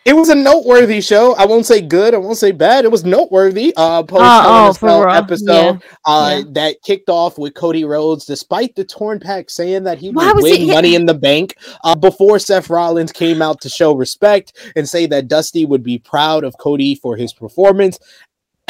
it 0.04 0.14
was 0.14 0.28
a 0.28 0.34
noteworthy 0.34 1.00
show. 1.00 1.34
I 1.36 1.46
won't 1.46 1.66
say 1.66 1.80
good. 1.80 2.14
I 2.14 2.18
won't 2.18 2.36
say 2.36 2.50
bad. 2.50 2.84
It 2.84 2.90
was 2.90 3.04
noteworthy. 3.04 3.72
Uh, 3.76 4.02
post 4.02 4.22
a 4.22 4.42
oh, 4.44 4.72
for 4.72 4.88
Cell 4.88 5.04
Raw. 5.04 5.14
episode 5.14 5.82
uh, 6.04 6.34
yeah. 6.38 6.50
that 6.52 6.82
kicked 6.82 7.08
off 7.08 7.38
with 7.38 7.54
Cody 7.54 7.84
Rhodes, 7.84 8.24
despite 8.24 8.74
the 8.74 8.84
torn 8.84 9.20
pack 9.20 9.48
saying 9.48 9.84
that 9.84 9.98
he 9.98 10.10
Why 10.10 10.26
would 10.26 10.36
was 10.36 10.44
win 10.44 10.60
he- 10.62 10.72
Money 10.72 10.94
in 10.96 11.06
the 11.06 11.14
Bank. 11.14 11.56
Uh, 11.84 11.94
before 11.94 12.38
Seth 12.38 12.68
Rollins 12.68 13.12
came 13.12 13.40
out 13.40 13.60
to 13.60 13.68
show 13.68 13.94
respect 13.94 14.72
and 14.74 14.88
say 14.88 15.06
that 15.06 15.28
Dusty 15.28 15.64
would 15.64 15.82
be 15.82 15.98
proud 15.98 16.42
of 16.42 16.58
Cody 16.58 16.94
for 16.96 17.16
his 17.16 17.32
performance. 17.32 17.98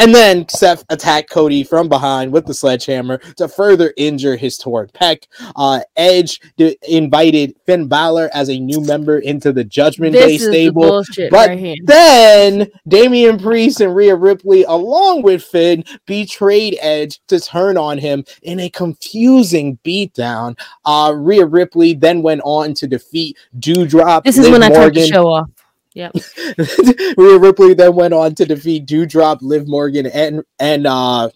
And 0.02 0.12
then 0.12 0.48
Seth 0.48 0.84
attacked 0.88 1.30
Cody 1.30 1.62
from 1.62 1.88
behind 1.88 2.32
with 2.32 2.44
the 2.44 2.54
sledgehammer 2.54 3.18
to 3.36 3.46
further 3.46 3.94
injure 3.96 4.34
his 4.34 4.58
torn 4.58 4.88
pec. 4.88 5.28
Uh, 5.54 5.82
Edge 5.94 6.40
d- 6.56 6.76
invited 6.88 7.54
Finn 7.66 7.86
Balor 7.86 8.28
as 8.34 8.50
a 8.50 8.58
new 8.58 8.80
member 8.80 9.20
into 9.20 9.52
the 9.52 9.62
Judgment 9.62 10.14
Day 10.14 10.32
this 10.38 10.42
is 10.42 10.48
the 10.48 10.52
stable. 10.54 10.82
bullshit 10.82 11.30
but 11.30 11.50
right 11.50 11.78
Then 11.84 12.68
Damian 12.88 13.38
Priest 13.38 13.80
and 13.80 13.94
Rhea 13.94 14.16
Ripley, 14.16 14.64
along 14.64 15.22
with 15.22 15.44
Finn, 15.44 15.84
betrayed 16.04 16.78
Edge 16.80 17.20
to 17.28 17.38
turn 17.38 17.76
on 17.76 17.98
him 17.98 18.24
in 18.42 18.58
a 18.58 18.70
confusing 18.70 19.78
beatdown. 19.84 20.58
Uh, 20.84 21.12
Rhea 21.14 21.46
Ripley 21.46 21.94
then 21.94 22.22
went 22.22 22.40
on 22.44 22.74
to 22.74 22.88
defeat 22.88 23.36
Doudrop. 23.56 24.24
this 24.24 24.36
is 24.36 24.46
Liv 24.48 24.52
when 24.54 24.62
i 24.64 24.68
turned 24.68 24.96
the 24.96 25.06
show 25.06 25.28
off 25.28 25.48
yep. 25.94 26.12
Rhea 27.16 27.38
Ripley 27.38 27.74
then 27.74 27.94
went 27.94 28.14
on 28.14 28.34
to 28.36 28.44
defeat 28.44 28.86
Doudrop, 28.86 29.38
Liv 29.42 29.68
Morgan, 29.68 30.06
and 30.06 30.42
and 30.58 30.86
uh, 30.86 31.30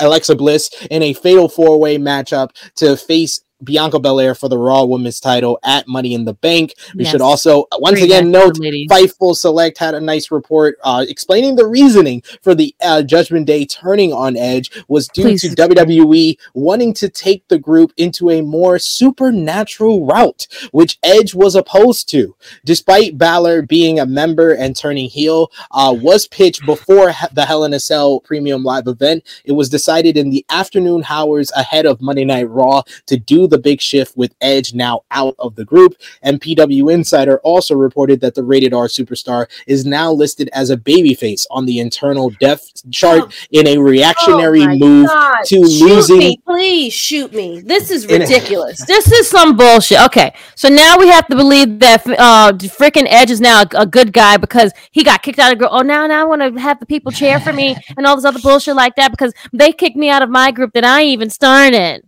Alexa 0.00 0.36
Bliss 0.36 0.70
in 0.90 1.02
a 1.02 1.12
fatal 1.12 1.48
four 1.48 1.78
way 1.78 1.98
matchup 1.98 2.50
to 2.76 2.96
face 2.96 3.41
Bianca 3.64 3.98
Belair 3.98 4.34
for 4.34 4.48
the 4.48 4.58
Raw 4.58 4.84
Women's 4.84 5.20
title 5.20 5.58
at 5.62 5.88
Money 5.88 6.14
in 6.14 6.24
the 6.24 6.34
Bank. 6.34 6.74
We 6.94 7.04
should 7.04 7.20
also 7.20 7.66
once 7.78 7.98
Great 7.98 8.04
again 8.04 8.30
note 8.30 8.58
ladies. 8.58 8.88
Fightful 8.90 9.36
Select 9.36 9.78
had 9.78 9.94
a 9.94 10.00
nice 10.00 10.30
report 10.30 10.78
uh, 10.82 11.04
explaining 11.08 11.56
the 11.56 11.66
reasoning 11.66 12.22
for 12.42 12.54
the 12.54 12.74
uh, 12.82 13.02
Judgment 13.02 13.46
Day 13.46 13.64
turning 13.64 14.12
on 14.12 14.36
Edge 14.36 14.70
was 14.88 15.08
due 15.08 15.22
Please 15.22 15.42
to. 15.42 15.48
WWE 15.50 16.36
wanting 16.54 16.92
to 16.94 17.08
take 17.08 17.46
the 17.48 17.58
group 17.58 17.92
into 17.96 18.30
a 18.30 18.42
more 18.42 18.78
supernatural 18.78 20.04
route, 20.04 20.46
which 20.72 20.98
Edge 21.02 21.34
was 21.34 21.54
opposed 21.54 22.08
to. 22.10 22.34
Despite 22.64 23.18
Balor 23.18 23.62
being 23.62 24.00
a 24.00 24.06
member 24.06 24.52
and 24.52 24.76
turning 24.76 25.08
heel, 25.08 25.50
uh, 25.70 25.94
was 25.98 26.26
pitched 26.26 26.64
before 26.66 27.12
the 27.32 27.46
Hell 27.46 27.64
in 27.64 27.74
a 27.74 27.80
Cell 27.80 28.20
Premium 28.20 28.62
Live 28.64 28.86
event. 28.86 29.24
It 29.44 29.52
was 29.52 29.68
decided 29.68 30.16
in 30.16 30.30
the 30.30 30.44
afternoon 30.48 31.04
hours 31.08 31.50
ahead 31.56 31.86
of 31.86 32.00
Monday 32.00 32.24
Night 32.24 32.48
Raw 32.48 32.82
to 33.06 33.16
do 33.16 33.46
the 33.52 33.58
big 33.58 33.80
shift 33.80 34.16
with 34.16 34.34
Edge 34.40 34.74
now 34.74 35.02
out 35.12 35.36
of 35.38 35.54
the 35.54 35.64
group. 35.64 35.94
And 36.22 36.40
PW 36.40 36.92
Insider 36.92 37.38
also 37.44 37.76
reported 37.76 38.20
that 38.22 38.34
the 38.34 38.42
rated 38.42 38.74
R 38.74 38.86
superstar 38.88 39.46
is 39.68 39.86
now 39.86 40.10
listed 40.10 40.48
as 40.52 40.70
a 40.70 40.76
babyface 40.76 41.46
on 41.50 41.66
the 41.66 41.78
internal 41.78 42.30
depth 42.40 42.82
chart 42.90 43.22
Oh. 43.24 43.28
in 43.52 43.66
a 43.68 43.76
reactionary 43.78 44.62
Oh 44.62 44.74
move 44.76 45.06
God. 45.06 45.44
to 45.44 45.56
shoot 45.68 45.84
losing- 45.84 46.18
Me, 46.18 46.36
please 46.44 46.92
shoot 46.92 47.32
me. 47.32 47.60
This 47.60 47.90
is 47.90 48.06
ridiculous. 48.06 48.84
This 48.86 49.10
is 49.12 49.28
some 49.28 49.56
bullshit. 49.56 50.00
Okay, 50.06 50.34
so 50.56 50.68
now 50.68 50.96
we 50.98 51.08
have 51.08 51.26
to 51.28 51.36
believe 51.36 51.78
that 51.80 52.04
uh, 52.06 52.52
freaking 52.80 53.06
Edge 53.08 53.30
is 53.30 53.40
now 53.40 53.62
a, 53.62 53.66
a 53.82 53.86
good 53.86 54.12
guy 54.12 54.36
because 54.38 54.72
he 54.90 55.04
got 55.04 55.22
kicked 55.22 55.38
out 55.38 55.52
of 55.52 55.58
group. 55.58 55.70
Oh, 55.72 55.82
now 55.82 56.06
now 56.06 56.22
I 56.22 56.24
want 56.24 56.42
to 56.42 56.60
have 56.60 56.80
the 56.80 56.86
people 56.86 57.12
cheer 57.12 57.38
for 57.38 57.52
me 57.52 57.76
and 57.96 58.06
all 58.06 58.16
this 58.16 58.24
other 58.24 58.40
bullshit 58.40 58.74
like 58.76 58.96
that 58.96 59.10
because 59.10 59.32
they 59.52 59.72
kicked 59.72 59.96
me 59.96 60.08
out 60.08 60.22
of 60.22 60.30
my 60.30 60.50
group 60.50 60.72
that 60.72 60.84
I 60.84 61.04
even 61.04 61.28
started. 61.30 62.02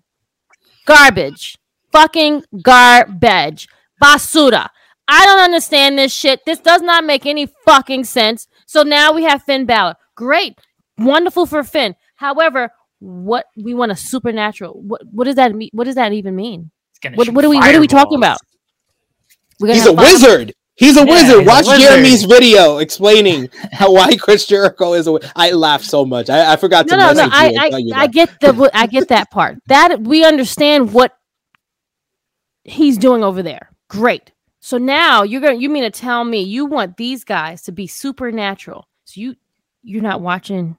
Garbage, 0.87 1.57
fucking 1.93 2.45
garbage, 2.63 3.69
basura. 4.03 4.69
I 5.09 5.25
don't 5.27 5.41
understand 5.41 5.99
this 5.99 6.13
shit. 6.13 6.45
This 6.47 6.59
does 6.61 6.83
not 6.83 7.05
make 7.05 7.27
any 7.27 7.47
fucking 7.67 8.05
sense. 8.05 8.47
So 8.67 8.83
now 8.83 9.13
we 9.13 9.25
have 9.25 9.43
Finn 9.43 9.67
Balor. 9.67 9.95
Great, 10.15 10.59
wonderful 10.99 11.47
for 11.47 11.63
Finn. 11.63 11.95
However, 12.17 12.71
what 13.01 13.47
we 13.57 13.75
want 13.75 13.93
a 13.93 13.97
supernatural. 13.97 14.81
What 14.81 15.03
what 15.11 15.25
does 15.25 15.35
that 15.37 15.55
mean? 15.55 15.71
What 15.73 15.85
does 15.85 15.97
that 15.97 16.13
even 16.13 16.35
mean? 16.37 16.71
What- 17.17 17.29
what 17.31 17.45
are 17.45 17.51
we- 17.51 17.57
what 17.59 17.75
are 17.75 17.81
we 17.81 17.87
talking 17.87 18.17
about? 18.17 18.39
We're 19.61 19.69
gonna 19.69 19.79
He's 19.81 19.87
a 19.87 19.91
have 19.91 19.97
fire- 19.97 20.13
wizard. 20.13 20.55
He's 20.77 20.97
a 20.97 21.01
Yeah, 21.07 21.13
wizard. 21.13 21.39
he's 21.41 21.47
a 21.47 21.51
Watch 21.51 21.67
wizard. 21.67 21.81
Jeremy's 21.81 22.25
video 22.25 22.79
explaining 22.79 23.49
how 23.73 23.93
why 23.93 24.17
Chris 24.17 24.47
Jericho 24.47 24.95
is 24.95 25.07
a. 25.07 25.13
wi- 25.13 25.33
I 25.37 25.53
laughed 25.53 25.85
so 25.85 26.05
much. 26.05 26.29
I, 26.31 26.53
I 26.53 26.57
forgot 26.57 26.87
No, 26.87 26.93
to 26.97 26.99
no, 26.99 27.13
no. 27.13 27.23
you 27.25 27.31
I, 27.33 27.69
I, 27.73 27.77
you 27.79 27.95
I 27.95 28.07
get 28.09 28.41
the, 28.41 28.71
I 28.75 28.87
get 28.87 29.09
that 29.09 29.31
part. 29.31 29.59
That 29.69 30.01
we 30.01 30.25
understand 30.25 30.93
what 30.93 31.17
he's 32.65 32.99
doing 32.99 33.23
over 33.23 33.43
there. 33.43 33.71
Great. 33.89 34.33
So 34.61 34.79
now 34.79 35.23
you're 35.23 35.41
gonna, 35.43 35.55
you 35.59 35.69
mean 35.69 35.85
to 35.85 35.91
tell 35.91 36.25
me 36.25 36.41
you 36.41 36.65
want 36.67 36.97
these 36.97 37.23
guys 37.23 37.63
to 37.63 37.73
be 37.73 37.87
supernatural? 37.87 38.89
So 39.05 39.21
you, 39.21 39.37
you're 39.83 40.03
not 40.03 40.23
watching. 40.23 40.77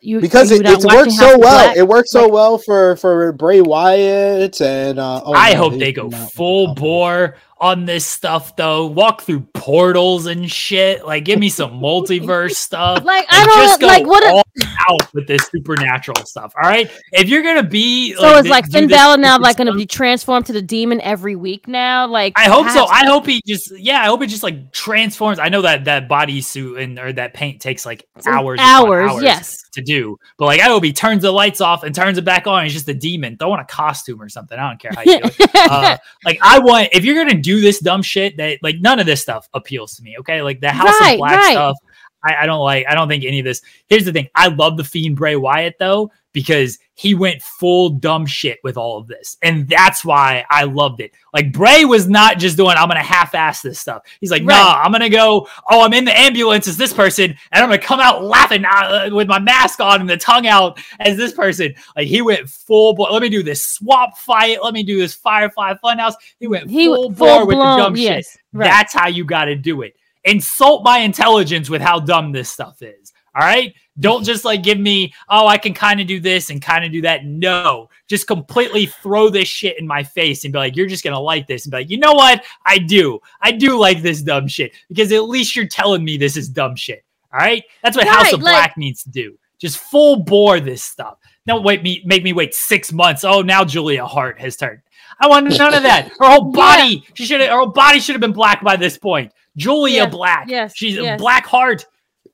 You 0.00 0.20
because 0.20 0.50
you're 0.50 0.60
it, 0.60 0.64
not 0.64 0.82
it 0.82 0.84
watching 0.86 0.98
works 1.02 1.18
so 1.18 1.38
well. 1.38 1.64
Black? 1.64 1.76
It 1.76 1.86
works 1.88 2.10
so 2.10 2.22
Like- 2.22 2.32
well 2.32 2.58
for 2.58 2.96
for 2.96 3.32
Bray 3.32 3.60
Wyatt 3.60 4.60
and. 4.60 4.98
Uh, 4.98 5.22
oh, 5.24 5.34
I 5.34 5.52
no, 5.52 5.58
hope 5.58 5.78
they 5.78 5.92
go 5.92 6.08
no. 6.08 6.16
full 6.34 6.74
bore 6.74 7.36
on 7.60 7.84
this 7.84 8.06
stuff 8.06 8.56
though. 8.56 8.86
Walk 8.86 9.22
through 9.22 9.40
portals 9.54 10.26
and 10.26 10.50
shit. 10.50 11.04
Like, 11.06 11.24
give 11.24 11.38
me 11.38 11.48
some 11.50 11.72
multiverse 11.80 12.52
stuff. 12.56 13.04
Like, 13.04 13.26
I 13.30 13.44
don't- 13.46 13.56
just 13.58 13.80
go 13.80 13.86
like, 13.86 14.06
what 14.06 14.24
a- 14.24 14.28
all 14.30 14.42
out 14.88 15.12
with 15.14 15.26
this 15.26 15.46
supernatural 15.48 16.24
stuff. 16.26 16.52
All 16.62 16.68
right, 16.68 16.90
if 17.12 17.28
you're 17.28 17.42
gonna 17.42 17.62
be 17.62 18.14
So 18.14 18.36
it's 18.38 18.48
like 18.48 18.66
Finn 18.70 18.88
Balor 18.88 19.18
now 19.18 19.38
like 19.38 19.56
to 19.56 19.62
stuff- 19.64 19.76
be 19.76 19.86
transformed 19.86 20.46
to 20.46 20.52
the 20.52 20.62
demon 20.62 21.00
every 21.00 21.36
week 21.36 21.68
now. 21.68 22.06
Like 22.06 22.32
I 22.36 22.44
hope 22.44 22.68
so. 22.68 22.86
has- 22.86 22.90
I 22.90 23.06
hope 23.06 23.26
he 23.26 23.42
just 23.46 23.72
yeah. 23.78 24.00
I 24.02 24.06
hope 24.06 24.22
it 24.22 24.26
just 24.28 24.42
like 24.42 24.72
transforms. 24.72 25.38
I 25.38 25.48
know 25.48 25.62
that 25.62 25.84
that 25.84 26.08
bodysuit 26.08 26.82
and 26.82 26.98
or 26.98 27.12
that 27.12 27.34
paint 27.34 27.60
takes 27.60 27.84
like 27.86 28.06
hours, 28.26 28.58
upon 28.60 28.86
hours, 28.86 29.22
yes. 29.22 29.56
to 29.72 29.82
do. 29.82 30.16
But 30.38 30.46
like 30.46 30.60
I 30.60 30.64
hope 30.64 30.84
he 30.84 30.92
turns 30.92 31.22
the 31.22 31.32
lights 31.32 31.60
off 31.60 31.82
and 31.82 31.94
turns 31.94 32.18
it 32.18 32.24
back 32.24 32.46
on. 32.46 32.64
He's 32.64 32.72
just 32.72 32.88
a 32.88 32.94
demon. 32.94 33.36
Throw 33.36 33.52
on 33.52 33.60
a 33.60 33.64
costume 33.64 34.20
or 34.20 34.28
something. 34.28 34.58
I 34.58 34.68
don't 34.68 34.80
care 34.80 34.90
how 34.94 35.02
you 35.02 35.20
do 35.20 35.28
it. 35.38 35.50
Uh, 35.64 35.96
like 36.26 36.38
I 36.42 36.58
want 36.58 36.90
if 36.92 37.04
you're 37.04 37.16
gonna 37.16 37.40
do 37.40 37.60
this 37.60 37.80
dumb 37.80 38.02
shit 38.02 38.36
that 38.36 38.58
like 38.62 38.76
none 38.80 39.00
of 39.00 39.06
this 39.06 39.22
stuff 39.22 39.48
appeals 39.54 39.94
to 39.96 40.02
me. 40.02 40.16
Okay, 40.18 40.42
like 40.42 40.60
the 40.60 40.70
House 40.70 40.94
Right, 41.00 41.12
of 41.14 41.18
Black 41.18 41.36
right. 41.36 41.52
stuff. 41.52 41.76
I, 42.24 42.36
I 42.42 42.46
don't 42.46 42.60
like. 42.62 42.86
I 42.88 42.94
don't 42.94 43.08
think 43.08 43.24
any 43.24 43.38
of 43.38 43.44
this. 43.44 43.60
Here's 43.86 44.04
the 44.04 44.12
thing. 44.12 44.28
I 44.34 44.48
love 44.48 44.76
the 44.76 44.84
Fiend 44.84 45.16
Bray 45.16 45.36
Wyatt 45.36 45.76
though 45.78 46.10
because 46.32 46.78
he 46.94 47.14
went 47.14 47.40
full 47.42 47.90
dumb 47.90 48.26
shit 48.26 48.58
with 48.64 48.76
all 48.76 48.98
of 48.98 49.06
this, 49.06 49.36
and 49.42 49.68
that's 49.68 50.04
why 50.04 50.44
I 50.50 50.64
loved 50.64 51.00
it. 51.00 51.12
Like 51.32 51.52
Bray 51.52 51.84
was 51.84 52.08
not 52.08 52.38
just 52.38 52.56
doing. 52.56 52.76
I'm 52.76 52.88
gonna 52.88 53.02
half-ass 53.02 53.62
this 53.62 53.78
stuff. 53.78 54.02
He's 54.20 54.30
like, 54.30 54.42
Right. 54.42 54.56
nah. 54.56 54.80
I'm 54.82 54.90
gonna 54.92 55.08
go. 55.10 55.48
Oh, 55.70 55.82
I'm 55.84 55.92
in 55.92 56.04
the 56.04 56.16
ambulance 56.18 56.66
as 56.66 56.76
this 56.76 56.92
person, 56.92 57.30
and 57.52 57.62
I'm 57.64 57.68
gonna 57.68 57.78
come 57.78 58.00
out 58.00 58.24
laughing 58.24 58.64
uh, 58.64 59.10
with 59.12 59.28
my 59.28 59.38
mask 59.38 59.80
on 59.80 60.00
and 60.00 60.10
the 60.10 60.16
tongue 60.16 60.46
out 60.46 60.78
as 61.00 61.16
this 61.16 61.32
person. 61.32 61.74
Like 61.96 62.08
he 62.08 62.20
went 62.22 62.48
full. 62.48 62.94
Bo- 62.94 63.12
Let 63.12 63.22
me 63.22 63.28
do 63.28 63.42
this 63.42 63.70
swap 63.72 64.16
fight. 64.18 64.58
Let 64.62 64.74
me 64.74 64.82
do 64.82 64.98
this 64.98 65.14
Firefly 65.14 65.74
Funhouse. 65.84 66.14
He 66.40 66.46
went 66.48 66.68
he 66.70 66.86
full 66.86 67.12
full 67.12 67.26
bore 67.28 67.46
with 67.46 67.58
the 67.58 67.76
dumb 67.76 67.94
shit. 67.94 68.26
right. 68.52 68.64
That's 68.66 68.92
how 68.92 69.08
you 69.08 69.24
got 69.24 69.44
to 69.46 69.54
do 69.56 69.82
it. 69.82 69.94
Insult 70.24 70.84
my 70.84 70.98
intelligence 70.98 71.68
with 71.68 71.82
how 71.82 72.00
dumb 72.00 72.32
this 72.32 72.50
stuff 72.50 72.82
is. 72.82 73.12
All 73.36 73.46
right. 73.46 73.74
Don't 73.98 74.24
just 74.24 74.44
like 74.44 74.62
give 74.62 74.78
me, 74.78 75.12
oh, 75.28 75.46
I 75.46 75.58
can 75.58 75.74
kind 75.74 76.00
of 76.00 76.06
do 76.06 76.20
this 76.20 76.50
and 76.50 76.62
kind 76.62 76.84
of 76.84 76.92
do 76.92 77.00
that. 77.02 77.24
No, 77.24 77.88
just 78.08 78.26
completely 78.26 78.86
throw 78.86 79.28
this 79.28 79.48
shit 79.48 79.78
in 79.78 79.86
my 79.86 80.02
face 80.02 80.44
and 80.44 80.52
be 80.52 80.58
like, 80.58 80.76
you're 80.76 80.86
just 80.86 81.04
going 81.04 81.14
to 81.14 81.20
like 81.20 81.46
this 81.46 81.64
and 81.64 81.70
be 81.72 81.78
like, 81.78 81.90
you 81.90 81.98
know 81.98 82.12
what? 82.12 82.44
I 82.64 82.78
do. 82.78 83.20
I 83.40 83.52
do 83.52 83.78
like 83.78 84.02
this 84.02 84.22
dumb 84.22 84.48
shit 84.48 84.72
because 84.88 85.12
at 85.12 85.24
least 85.28 85.54
you're 85.56 85.66
telling 85.66 86.04
me 86.04 86.16
this 86.16 86.36
is 86.36 86.48
dumb 86.48 86.76
shit. 86.76 87.04
All 87.32 87.40
right. 87.40 87.64
That's 87.82 87.96
what 87.96 88.06
House 88.06 88.32
of 88.32 88.40
like- 88.42 88.52
Black 88.52 88.76
needs 88.76 89.02
to 89.04 89.10
do. 89.10 89.36
Just 89.58 89.78
full 89.78 90.16
bore 90.16 90.60
this 90.60 90.82
stuff. 90.82 91.18
Don't 91.46 91.64
wait 91.64 91.82
me, 91.82 92.02
make 92.04 92.22
me 92.22 92.32
wait 92.32 92.54
six 92.54 92.92
months. 92.92 93.24
Oh, 93.24 93.42
now 93.42 93.64
Julia 93.64 94.04
Hart 94.04 94.38
has 94.40 94.56
turned. 94.56 94.80
I 95.20 95.28
want 95.28 95.46
none 95.56 95.74
of 95.74 95.82
that. 95.84 96.08
Her 96.18 96.26
whole 96.26 96.52
body, 96.52 97.04
she 97.14 97.24
should 97.24 97.40
have. 97.40 97.50
Her 97.50 97.58
whole 97.58 97.68
body 97.68 98.00
should 98.00 98.14
have 98.14 98.20
been 98.20 98.32
black 98.32 98.62
by 98.62 98.76
this 98.76 98.98
point. 98.98 99.32
Julia 99.56 100.02
Yes, 100.04 100.10
Black. 100.10 100.44
yes, 100.48 100.72
she's 100.76 100.98
a 100.98 101.02
yes. 101.02 101.20
Black 101.20 101.46
Heart. 101.46 101.86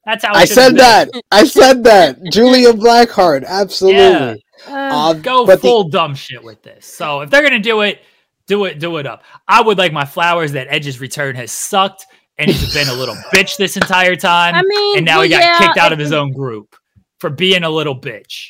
That's 0.07 0.25
how 0.25 0.35
I 0.35 0.45
said 0.47 0.77
that. 0.77 1.11
I 1.31 1.45
said 1.59 1.85
that. 1.85 2.19
Julia 2.33 2.73
Blackheart. 2.73 3.45
Absolutely. 3.47 4.43
Uh, 4.69 4.73
Um, 4.73 5.21
Go 5.23 5.45
but 5.47 5.57
the- 5.57 5.69
full 5.69 5.89
dumb 5.89 6.15
shit 6.15 6.43
with 6.43 6.63
this. 6.63 6.87
So 6.87 7.21
if 7.21 7.31
they're 7.31 7.43
gonna 7.43 7.59
do 7.59 7.83
it, 7.83 8.01
do 8.47 8.65
it, 8.65 8.79
do 8.79 8.97
it 8.97 9.07
up. 9.07 9.23
I 9.47 9.61
would 9.63 9.79
like 9.79 9.93
my 9.93 10.05
flowers 10.05 10.53
that 10.53 10.67
Edge's 10.71 11.01
return 11.01 11.37
has 11.37 11.53
sucked 11.53 12.07
and 12.39 12.51
he's 12.51 12.73
been 12.75 12.89
a 12.89 12.95
little 12.95 13.15
bitch 13.35 13.57
this 13.59 13.77
entire 13.77 14.17
time. 14.17 14.55
I 14.55 14.63
mean, 14.63 14.97
and 14.99 15.07
now 15.07 15.21
he 15.23 15.29
got 15.29 15.43
yeah, 15.43 15.59
kicked 15.59 15.77
out 15.77 15.93
of 15.93 15.99
his 15.99 16.13
own 16.13 16.33
group 16.33 16.75
for 17.19 17.29
being 17.31 17.63
a 17.65 17.71
little 17.71 17.99
bitch. 17.99 18.49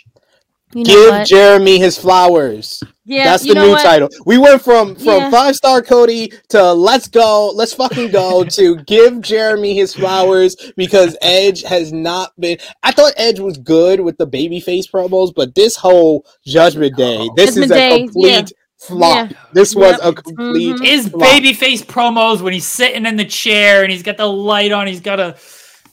You 0.75 0.85
know 0.85 0.93
Give 0.95 1.11
what? 1.11 1.27
Jeremy 1.27 1.79
his 1.79 1.99
flowers. 1.99 2.83
yeah, 3.05 3.25
That's 3.25 3.43
the 3.47 3.55
new 3.55 3.71
what? 3.71 3.83
title. 3.83 4.09
We 4.25 4.39
went 4.39 4.63
from 4.63 4.95
from 4.95 5.05
Yeah. 5.23 5.31
five 5.31 5.57
star 5.57 5.83
Cody 5.83 6.33
to 6.51 6.73
let's 6.73 7.09
go, 7.09 7.51
let's 7.55 7.73
fucking 7.73 8.11
go 8.11 8.45
to 8.59 8.77
give 8.85 9.21
Jeremy 9.21 9.75
his 9.75 9.95
flowers 9.95 10.57
because 10.77 11.17
Edge 11.23 11.63
has 11.63 11.93
not 11.93 12.33
been. 12.39 12.59
I 12.83 12.93
thought 12.93 13.13
Edge 13.17 13.41
was 13.41 13.59
good 13.59 14.01
with 14.01 14.17
the 14.19 14.27
babyface 14.27 14.91
promos, 14.91 15.33
but 15.35 15.55
this 15.55 15.77
whole 15.77 16.25
Judgment 16.47 16.97
Day, 16.97 17.29
this 17.37 17.51
Judgment 17.57 17.65
is 17.65 17.71
a 17.71 17.75
Day, 17.75 17.99
complete 18.05 18.31
yeah. 18.31 18.43
flop. 18.79 19.31
Yeah. 19.31 19.37
This 19.53 19.75
was 19.75 19.93
Yep. 19.93 20.01
a 20.03 20.23
complete. 20.23 20.77
Mhm. 20.77 20.87
His 20.87 21.09
flop. 21.09 21.29
babyface 21.29 21.85
promos 21.85 22.41
when 22.43 22.53
he's 22.53 22.67
sitting 22.67 23.07
in 23.07 23.17
the 23.17 23.25
chair 23.25 23.83
and 23.83 23.91
he's 23.91 24.03
got 24.05 24.17
the 24.19 24.27
light 24.29 24.71
on, 24.73 24.87
he's 24.87 25.01
gotta 25.01 25.35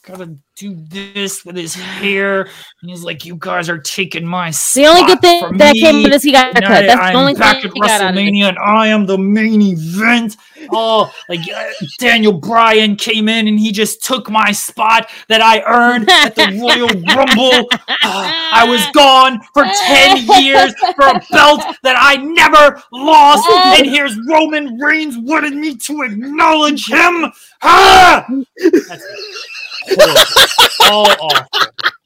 gotta 0.08 0.36
do 0.56 0.74
this 0.90 1.44
with 1.46 1.56
his 1.56 1.76
hair, 1.76 2.42
and 2.42 2.90
he's 2.90 3.04
like, 3.04 3.26
"You 3.26 3.36
guys 3.40 3.70
are 3.70 3.78
taking 3.78 4.26
my 4.26 4.52
The 4.74 4.86
only 4.88 5.04
good 5.06 5.22
thing 5.22 5.58
that 5.58 5.74
me. 5.74 5.82
came 5.82 6.02
from 6.04 6.12
this, 6.12 6.24
he 6.24 6.32
got 6.32 6.54
a 6.54 6.58
And 6.58 6.66
cut. 6.66 6.84
I, 6.84 6.88
That's 6.88 7.02
I'm 7.02 7.14
the 7.14 7.20
only 7.20 7.34
back 7.36 7.58
thing 7.58 7.66
at 7.66 7.74
he 7.74 7.80
got 7.82 8.02
out 8.02 8.12
of 8.12 8.18
it. 8.18 8.20
WrestleMania, 8.20 8.50
and 8.50 8.58
I 8.60 8.88
am 8.88 9.06
the 9.06 9.18
main 9.18 9.62
event. 9.62 10.38
Oh, 10.72 11.14
like 11.30 11.42
uh, 11.54 11.64
Daniel 12.00 12.34
Bryan 12.34 12.96
came 12.96 13.30
in 13.30 13.48
and 13.48 13.60
he 13.60 13.72
just 13.72 14.04
took 14.04 14.30
my 14.30 14.52
spot 14.52 15.10
that 15.30 15.40
I 15.42 15.62
earned 15.62 16.10
at 16.10 16.36
the 16.36 16.48
Royal 16.60 16.90
Rumble. 17.16 17.70
Uh, 17.88 18.50
I 18.52 18.66
was 18.68 18.84
gone 18.94 19.40
for 19.54 19.64
10 19.64 20.18
years 20.44 20.74
for 20.96 21.08
a 21.08 21.22
belt 21.32 21.62
that 21.84 21.96
I 22.00 22.18
never 22.18 22.82
lost. 22.92 23.48
And 23.78 23.86
here's 23.88 24.18
Roman 24.28 24.78
Reigns 24.80 25.16
wanted 25.18 25.54
me 25.54 25.78
to 25.78 26.02
acknowledge 26.02 26.88
him. 26.90 27.32
Ah! 27.62 28.26
That's 29.96 30.34
horrible. 30.80 30.86
All 30.90 31.08
awful. 31.20 31.48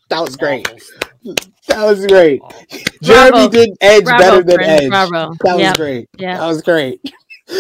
That 0.10 0.22
was 0.22 0.36
great. 0.36 0.68
That 1.68 1.86
was 1.86 2.06
great. 2.06 2.42
Bravo. 2.42 2.66
Jeremy 3.04 3.50
did 3.50 3.70
Edge 3.82 4.04
Bravo, 4.04 4.20
better 4.20 4.44
than 4.44 4.56
friend. 4.56 4.82
Edge. 4.84 4.90
Bravo. 4.90 5.34
That 5.44 5.58
was 5.58 5.62
Yep. 5.62 5.76
great. 5.78 6.10
Yeah. 6.18 6.38
That 6.38 6.48
was 6.48 6.62
great. 6.62 7.02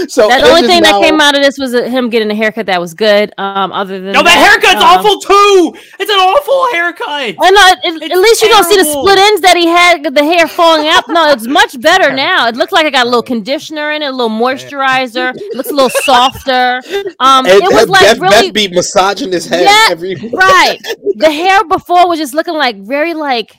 So 0.08 0.28
the 0.28 0.48
only 0.48 0.62
is 0.62 0.68
thing 0.68 0.82
now- 0.84 1.00
that 1.00 1.04
came 1.08 1.20
out 1.20 1.36
of 1.36 1.44
this 1.44 1.58
was 1.58 1.74
uh, 1.74 1.84
him 1.84 2.10
getting 2.10 2.32
a 2.32 2.36
haircut 2.36 2.66
that 2.68 2.80
was 2.80 2.94
good. 2.94 3.34
Um, 3.38 3.72
other 3.72 4.00
than 4.00 4.14
No, 4.14 4.24
that 4.24 4.38
haircut's 4.38 4.82
um, 4.84 5.00
awful 5.00 5.20
too. 5.20 5.74
It's 6.00 6.10
an 6.12 6.20
awful 6.20 6.72
haircut. 6.74 7.36
Oh 7.40 7.50
no! 7.50 7.62
At, 7.68 8.12
at 8.12 8.18
least 8.18 8.42
you 8.42 8.50
don't 8.50 8.64
see 8.66 8.78
the 8.78 8.86
split 8.86 9.18
ends 9.18 9.42
that 9.42 9.58
he 9.58 9.68
had, 9.68 10.04
the 10.16 10.24
hair 10.24 10.48
falling 10.48 10.88
out. 10.88 11.04
No, 11.10 11.32
it's 11.32 11.48
much 11.48 11.80
better 11.90 12.14
now. 12.14 12.48
It 12.48 12.56
looks 12.56 12.72
like 12.72 12.86
it 12.86 12.92
got 12.92 13.04
a 13.06 13.10
little 13.10 13.24
conditioner 13.24 13.92
in 13.92 14.02
it, 14.02 14.08
a 14.08 14.12
little 14.12 14.30
moisturizer. 14.30 15.34
It 15.36 15.56
looks 15.56 15.70
a 15.70 15.74
little 15.74 15.90
softer. 15.90 16.82
Um, 17.20 17.46
Ed, 17.46 17.58
it 17.58 17.62
was 17.74 17.84
Ed- 17.84 17.90
like 17.90 18.02
Beth, 18.02 18.20
really 18.20 18.48
Beth 18.48 18.54
be 18.54 18.68
massaging 18.70 19.32
his 19.32 19.46
head 19.46 19.64
Yeah, 19.64 19.92
every 19.92 20.16
right. 20.34 20.78
The 21.16 21.32
hair 21.32 21.64
before 21.66 22.08
was 22.08 22.20
just 22.20 22.34
looking 22.34 22.56
like 22.56 22.78
very 22.78 23.14
like. 23.14 23.56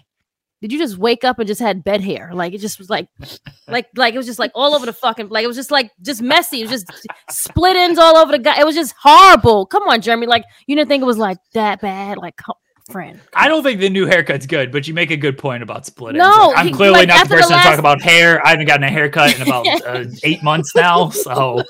Did 0.63 0.73
you 0.73 0.79
just 0.79 0.97
wake 0.97 1.25
up 1.25 1.39
and 1.41 1.47
just 1.47 1.61
had 1.61 1.85
bed 1.85 2.01
hair? 2.01 2.31
Like 2.33 2.55
it 2.55 2.59
just 2.61 2.79
was 2.79 2.89
like, 2.89 3.09
like 3.69 3.89
like 3.97 4.15
it 4.15 4.17
was 4.17 4.27
just 4.27 4.39
like 4.39 4.53
all 4.55 4.75
over 4.75 4.87
the 4.87 4.93
fucking 4.93 5.29
like 5.29 5.45
it 5.45 5.49
was 5.49 5.57
just 5.57 5.71
like 5.73 5.91
just 6.01 6.23
messy. 6.23 6.61
It 6.63 6.71
was 6.71 6.83
just 6.85 6.93
split 7.31 7.77
ends 7.77 7.99
all 7.99 8.17
over 8.17 8.33
the 8.33 8.39
guy. 8.39 8.61
It 8.61 8.65
was 8.65 8.77
just 8.77 8.95
horrible. 8.99 9.67
Come 9.67 9.83
on, 9.89 10.01
Jeremy. 10.01 10.27
Like 10.29 10.45
you 10.67 10.77
didn't 10.77 10.89
think 10.89 11.03
it 11.03 11.07
was 11.07 11.19
like 11.19 11.39
that 11.55 11.81
bad. 11.81 12.17
Like 12.17 12.37
co- 12.37 12.55
friend. 12.91 13.21
I 13.35 13.49
don't 13.49 13.63
think 13.63 13.81
the 13.81 13.91
new 13.91 14.07
haircut's 14.07 14.47
good, 14.47 14.71
but 14.71 14.87
you 14.87 14.95
make 14.95 15.11
a 15.11 15.17
good 15.17 15.37
point 15.37 15.63
about 15.63 15.85
splitting. 15.87 16.19
No, 16.19 16.49
Like, 16.49 16.59
I'm 16.59 16.67
he- 16.69 16.73
clearly 16.73 16.99
like, 17.01 17.09
not 17.09 17.15
the 17.15 17.21
after 17.21 17.37
the 17.37 17.43
person 17.43 17.57
to 17.57 17.63
talk 17.63 17.79
about 17.79 18.01
hair. 18.03 18.45
I 18.47 18.51
haven't 18.51 18.67
gotten 18.67 18.85
a 18.85 18.91
haircut 18.91 19.35
in 19.37 19.43
about 19.43 19.67
uh, 19.87 20.05
eight 20.25 20.43
months 20.43 20.75
now, 20.75 21.11
so 21.11 21.63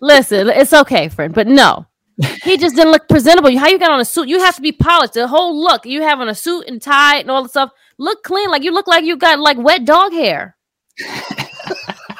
Listen, 0.00 0.48
it's 0.48 0.72
okay, 0.72 1.08
friend, 1.08 1.34
but 1.34 1.46
no. 1.46 1.86
He 2.42 2.58
just 2.58 2.76
didn't 2.76 2.92
look 2.92 3.08
presentable. 3.08 3.56
How 3.56 3.68
you 3.68 3.78
got 3.78 3.90
on 3.90 4.00
a 4.00 4.04
suit? 4.04 4.28
You 4.28 4.40
have 4.40 4.54
to 4.56 4.60
be 4.62 4.72
polished. 4.72 5.14
The 5.14 5.26
whole 5.26 5.58
look. 5.58 5.86
You 5.86 6.02
have 6.02 6.20
on 6.20 6.28
a 6.28 6.34
suit 6.34 6.66
and 6.68 6.80
tie 6.80 7.18
and 7.18 7.30
all 7.30 7.42
the 7.42 7.48
stuff. 7.48 7.70
Look 8.00 8.22
clean. 8.22 8.50
Like 8.50 8.64
you 8.64 8.72
look 8.72 8.88
like 8.88 9.04
you 9.04 9.16
got 9.16 9.38
like 9.38 9.58
wet 9.58 9.84
dog 9.84 10.12
hair. 10.12 10.56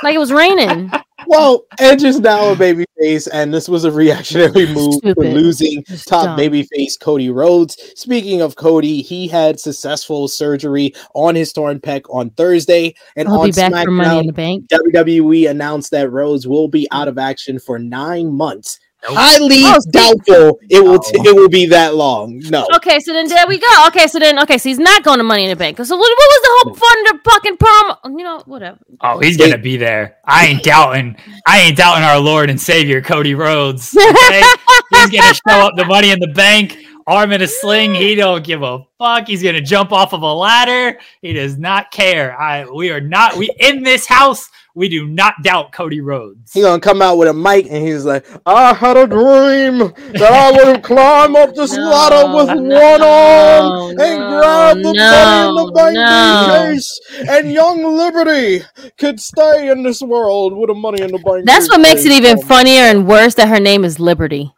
like 0.02 0.15
it 0.15 0.19
was 0.19 0.31
raining. 0.31 0.93
Well, 1.27 1.65
Edge 1.78 2.02
is 2.02 2.20
now 2.20 2.52
a 2.52 2.57
babyface, 2.57 3.28
and 3.32 3.52
this 3.52 3.66
was 3.66 3.85
a 3.85 3.90
reactionary 3.90 4.66
move 4.74 5.01
for 5.02 5.24
losing 5.24 5.82
Just 5.85 6.07
top 6.07 6.24
dumb. 6.24 6.39
babyface 6.39 7.01
Cody 7.01 7.31
Rhodes. 7.31 7.78
Speaking 7.97 8.43
of 8.43 8.57
Cody, 8.57 9.01
he 9.01 9.27
had 9.27 9.59
successful 9.59 10.28
surgery 10.28 10.93
on 11.15 11.35
his 11.35 11.51
torn 11.52 11.81
pec 11.81 12.02
on 12.11 12.28
Thursday, 12.31 12.94
and 13.16 13.28
I'll 13.28 13.40
on 13.40 13.47
be 13.48 13.52
back 13.52 13.85
for 13.85 13.90
money 13.90 14.19
in 14.19 14.24
SmackDown, 14.24 14.27
the 14.27 14.32
bank. 14.32 14.69
WWE 14.69 15.48
announced 15.48 15.93
that 15.93 16.11
Rhodes 16.11 16.47
will 16.47 16.69
be 16.69 16.86
out 16.90 17.09
of 17.09 17.16
action 17.16 17.59
for 17.59 17.78
nine 17.78 18.32
months. 18.32 18.78
Nope. 19.02 19.16
Highly 19.16 19.62
Oh, 19.64 19.78
doubtful 19.90 20.60
it 20.68 20.81
will 20.85 20.98
t- 20.98 21.18
it 21.24 21.35
will 21.35 21.48
be 21.48 21.64
that 21.66 21.94
long. 21.94 22.39
No, 22.51 22.66
Okay, 22.77 23.01
so 23.01 23.12
then 23.14 23.28
there 23.28 23.47
we 23.47 23.59
go. 23.59 23.85
Okay, 23.89 24.06
so 24.06 24.18
then 24.18 24.39
okay, 24.40 24.59
so 24.59 24.68
he's 24.68 24.78
not 24.78 25.02
going 25.02 25.16
to 25.18 25.24
money 25.24 25.44
in 25.44 25.51
the 25.51 25.56
bank. 25.56 25.78
So 25.78 25.97
what, 25.97 26.01
what 26.01 26.28
was 26.28 26.43
the 26.43 26.51
whole 26.52 26.74
fun 26.74 27.14
of 27.14 27.20
fucking 27.24 27.56
promo? 27.56 28.18
You 28.18 28.24
know, 28.24 28.43
whatever. 28.44 28.78
oh, 29.01 29.18
he's 29.20 29.36
gonna 29.39 29.56
be 29.59 29.77
there. 29.78 30.16
I 30.27 30.47
ain't 30.48 30.62
doubting. 30.62 31.16
I 31.47 31.60
ain't 31.60 31.77
doubting 31.78 32.05
our 32.05 32.18
Lord 32.18 32.51
and 32.51 32.60
Savior 32.60 33.01
Cody 33.01 33.35
Rhodes. 33.35 33.97
okay? 33.97 34.43
he's 34.90 35.10
gonna 35.10 35.35
show 35.35 35.66
up 35.66 35.77
the 35.77 35.86
money 35.86 36.10
in 36.10 36.18
the 36.20 36.28
bank, 36.28 36.77
arm 37.06 37.32
in 37.32 37.43
a 37.43 37.47
sling. 37.47 37.94
He 37.94 38.14
don't 38.14 38.44
give 38.44 38.62
a 38.62 38.85
fuck. 38.98 39.27
He's 39.27 39.43
gonna 39.43 39.60
jump 39.60 39.93
off 39.93 40.12
of 40.12 40.22
a 40.22 40.32
ladder. 40.32 40.98
He 41.22 41.32
does 41.32 41.59
not 41.59 41.90
care. 41.90 42.39
I 42.40 42.64
we 42.64 42.90
are 42.90 43.01
not 43.01 43.36
we 43.36 43.51
in 43.59 43.82
this 43.82 44.06
house. 44.06 44.48
We 44.72 44.89
do 44.89 45.09
not 45.09 45.35
doubt 45.43 45.72
Cody 45.72 46.01
Rhodes. 46.01 46.52
He's 46.52 46.62
gonna 46.62 46.81
come 46.81 47.02
out 47.02 47.18
with 47.18 47.28
a 47.28 47.35
mic 47.35 47.66
and 47.68 47.85
he's 47.85 48.05
like, 48.05 48.24
I 48.47 48.72
had 48.72 48.97
a 48.97 49.06
dream 49.06 49.78
that 49.78 50.32
I 50.32 50.52
would 50.52 50.85
climb 50.85 51.35
up 51.35 51.55
this 51.56 51.77
No, 51.77 51.90
ladder 51.90 52.36
with 52.36 52.60
no, 52.60 52.81
one 52.81 53.02
arm 53.02 53.90
and 53.90 54.20
no, 54.20 54.39
grab 54.39 54.77
the 54.77 54.94
money 54.94 55.48
in 55.48 55.55
the 55.56 55.72
bank 55.74 55.94
no. 55.94 56.70
briefcase, 56.70 57.01
and 57.28 57.52
young 57.52 57.82
Liberty 57.97 58.62
could 58.97 59.18
stay 59.20 59.70
in 59.70 59.82
this 59.82 60.02
world 60.02 60.56
with 60.56 60.70
a 60.70 60.74
money 60.74 61.02
in 61.02 61.10
the 61.10 61.18
bank. 61.18 61.47
That's 61.47 61.68
what 61.68 61.81
makes 61.81 62.05
it 62.05 62.12
even 62.12 62.39
oh 62.39 62.43
funnier 62.43 62.82
and 62.82 63.09
worse 63.09 63.35
that 63.35 63.48
her 63.48 63.60
name 63.60 63.85
is 63.85 63.98
Liberty. 63.98 64.52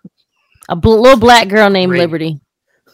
A 0.69 0.77
bl- 0.77 1.01
little 1.01 1.19
black 1.19 1.49
girl 1.49 1.71
named 1.71 1.91
Great. 1.91 2.01
Liberty. 2.01 2.41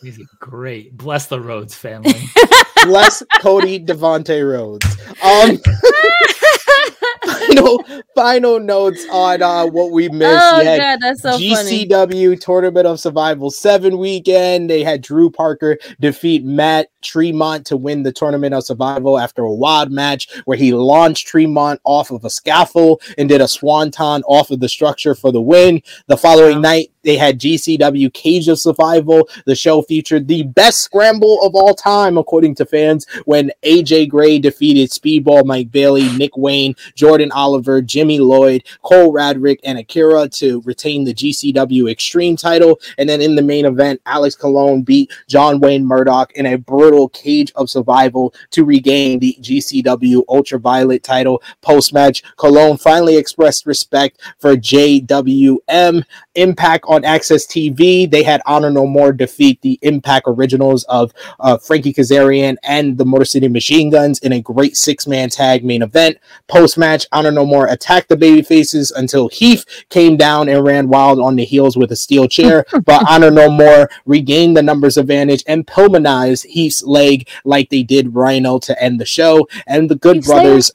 He's 0.02 0.18
great. 0.40 0.96
Bless 0.96 1.26
the 1.26 1.40
Rhodes 1.40 1.74
family. 1.74 2.14
Bless 2.84 3.22
Cody 3.40 3.84
Devontae 3.84 4.48
Rhodes. 4.48 4.86
Um, 5.22 5.58
final, 7.26 7.84
final 8.14 8.60
notes 8.60 9.06
on 9.10 9.42
uh, 9.42 9.66
what 9.66 9.90
we 9.90 10.08
missed. 10.08 10.44
oh 10.52 10.64
god, 10.64 10.98
that's 11.00 11.22
so 11.22 11.32
funny. 11.32 11.86
GCW 11.86 12.40
Tournament 12.40 12.86
of 12.86 13.00
Survival 13.00 13.50
7 13.50 13.98
weekend. 13.98 14.68
They 14.70 14.82
had 14.82 15.02
Drew 15.02 15.30
Parker 15.30 15.78
defeat 16.00 16.44
Matt 16.44 16.88
Tremont 17.02 17.66
to 17.66 17.76
win 17.76 18.02
the 18.02 18.12
Tournament 18.12 18.54
of 18.54 18.64
Survival 18.64 19.18
after 19.18 19.42
a 19.42 19.52
wild 19.52 19.90
match 19.90 20.28
where 20.44 20.58
he 20.58 20.72
launched 20.72 21.28
Tremont 21.28 21.80
off 21.84 22.10
of 22.10 22.24
a 22.24 22.30
scaffold 22.30 23.02
and 23.16 23.28
did 23.28 23.40
a 23.40 23.48
swanton 23.48 24.22
off 24.26 24.50
of 24.50 24.60
the 24.60 24.68
structure 24.68 25.14
for 25.14 25.32
the 25.32 25.40
win. 25.40 25.82
The 26.06 26.16
following 26.16 26.60
night, 26.60 26.90
they 27.02 27.16
had 27.16 27.40
GCW 27.40 28.12
Cage 28.12 28.48
of 28.48 28.58
Survival. 28.58 29.28
The 29.46 29.54
show 29.54 29.82
featured 29.82 30.28
the 30.28 30.42
best 30.42 30.80
scramble 30.80 31.42
of 31.42 31.54
all 31.54 31.74
time, 31.74 32.18
according 32.18 32.54
to 32.56 32.66
fans, 32.66 33.06
when 33.24 33.50
AJ 33.62 34.08
Gray 34.08 34.38
defeated 34.38 34.90
Speedball 34.90 35.44
Mike 35.44 35.70
Bailey, 35.70 36.10
Nick 36.16 36.36
Wayne, 36.36 36.74
Jordan 37.08 37.32
Oliver, 37.32 37.80
Jimmy 37.80 38.20
Lloyd, 38.20 38.64
Cole 38.82 39.14
Radrick, 39.14 39.60
and 39.64 39.78
Akira 39.78 40.28
to 40.28 40.60
retain 40.66 41.04
the 41.04 41.14
GCW 41.14 41.90
Extreme 41.90 42.36
title. 42.36 42.78
And 42.98 43.08
then 43.08 43.22
in 43.22 43.34
the 43.34 43.40
main 43.40 43.64
event, 43.64 44.02
Alex 44.04 44.34
Colon 44.34 44.82
beat 44.82 45.10
John 45.26 45.58
Wayne 45.58 45.86
Murdoch 45.86 46.32
in 46.32 46.44
a 46.44 46.56
brutal 46.56 47.08
cage 47.08 47.50
of 47.54 47.70
survival 47.70 48.34
to 48.50 48.62
regain 48.62 49.20
the 49.20 49.34
GCW 49.40 50.22
Ultraviolet 50.28 51.02
title. 51.02 51.42
Post 51.62 51.94
match, 51.94 52.22
Colon 52.36 52.76
finally 52.76 53.16
expressed 53.16 53.64
respect 53.64 54.20
for 54.38 54.54
JWM. 54.54 56.04
Impact 56.38 56.84
on 56.88 57.02
AXS 57.02 57.46
TV. 57.46 58.10
They 58.10 58.22
had 58.22 58.40
Honor 58.46 58.70
No 58.70 58.86
More 58.86 59.12
defeat 59.12 59.60
the 59.62 59.78
Impact 59.82 60.26
originals 60.28 60.84
of 60.84 61.12
uh, 61.40 61.58
Frankie 61.58 61.92
Kazarian 61.92 62.56
and 62.62 62.96
the 62.96 63.04
Motor 63.04 63.24
City 63.24 63.48
Machine 63.48 63.90
Guns 63.90 64.18
in 64.20 64.32
a 64.32 64.40
great 64.40 64.76
six 64.76 65.06
man 65.06 65.28
tag 65.30 65.64
main 65.64 65.82
event. 65.82 66.18
Post 66.46 66.78
match, 66.78 67.06
Honor 67.12 67.30
No 67.30 67.44
More 67.44 67.66
attacked 67.66 68.08
the 68.08 68.16
baby 68.16 68.42
faces 68.42 68.90
until 68.90 69.28
Heath 69.28 69.64
came 69.88 70.16
down 70.16 70.48
and 70.48 70.64
ran 70.64 70.88
wild 70.88 71.18
on 71.18 71.36
the 71.36 71.44
heels 71.44 71.76
with 71.76 71.92
a 71.92 71.96
steel 71.96 72.28
chair. 72.28 72.64
but 72.84 73.04
Honor 73.08 73.30
No 73.30 73.50
More 73.50 73.90
regained 74.06 74.56
the 74.56 74.62
numbers 74.62 74.96
advantage 74.96 75.44
and 75.46 75.66
Pillmanized 75.66 76.46
Heath's 76.46 76.82
leg 76.82 77.28
like 77.44 77.70
they 77.70 77.82
did 77.82 78.14
Rhino 78.14 78.58
to 78.60 78.82
end 78.82 79.00
the 79.00 79.06
show. 79.06 79.48
And 79.66 79.88
the 79.88 79.96
Good? 79.96 80.24
Brothers. 80.24 80.72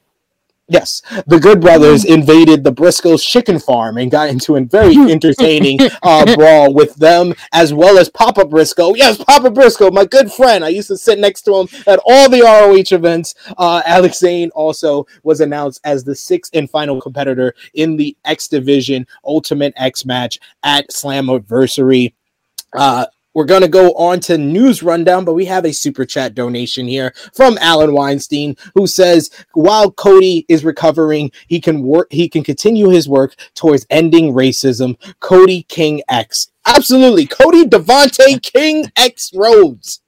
Yes, 0.70 1.02
the 1.28 1.40
Good 1.40 1.60
Brothers 1.60 2.06
invaded 2.06 2.64
the 2.64 2.72
Briscoes 2.72 3.22
chicken 3.22 3.60
farm 3.60 3.98
and 3.98 4.10
got 4.10 4.30
into 4.30 4.56
a 4.56 4.62
very 4.62 4.96
entertaining 5.12 5.78
uh, 6.02 6.36
brawl 6.36 6.74
with 6.74 6.96
them, 6.96 7.34
as 7.52 7.74
well 7.74 7.98
as 7.98 8.08
Papa 8.08 8.46
Briscoe. 8.46 8.96
Yes, 8.96 9.22
Papa 9.22 9.52
Briscoe, 9.52 9.92
my 9.92 10.06
good 10.06 10.32
friend. 10.32 10.64
I 10.64 10.70
used 10.70 10.88
to 10.88 10.98
sit 10.98 11.20
next 11.20 11.42
to 11.44 11.56
him 11.56 11.68
at 11.86 12.00
all 12.06 12.30
the 12.30 12.42
ROH 12.42 12.96
events. 12.96 13.36
Uh, 13.58 13.82
Alex 13.86 14.20
Zayne 14.20 14.52
also 14.52 15.06
was 15.24 15.42
announced 15.42 15.82
as 15.84 16.06
the 16.06 16.16
sixth 16.16 16.56
and 16.56 16.70
final 16.70 17.02
competitor 17.02 17.54
in 17.74 17.98
the 17.98 18.16
X 18.24 18.48
Division 18.48 19.06
Ultimate 19.26 19.74
X 19.76 20.06
match 20.06 20.40
at 20.64 20.90
Slammiversary. 20.92 22.14
Uh, 22.72 23.06
we're 23.34 23.46
going 23.46 23.62
to 23.62 23.68
go 23.68 23.94
on 23.94 24.20
to 24.22 24.38
news 24.38 24.84
rundown, 24.84 25.26
but 25.26 25.34
we 25.34 25.46
have 25.46 25.66
a 25.66 25.74
super 25.74 26.06
chat 26.06 26.36
donation 26.36 26.88
here 26.88 27.14
from 27.34 27.58
Alan 27.60 27.94
Weinstein 27.94 28.56
who 28.76 28.88
says 28.88 29.30
while 29.54 29.92
Cody 29.92 30.46
is 30.48 30.64
recovering, 30.64 31.32
he 31.48 31.60
can 31.60 31.84
work 31.84 32.08
he 32.12 32.30
can 32.30 32.44
continue 32.44 32.90
his 32.90 33.10
work 33.10 33.36
towards 33.56 33.86
ending 33.90 34.34
racism. 34.34 34.98
Cody 35.20 35.64
King 35.64 36.02
X. 36.10 36.52
Absolutely. 36.66 37.26
Cody 37.26 37.66
Devontae 37.66 38.42
King 38.42 38.92
X 38.96 39.32
Rhodes. 39.34 40.02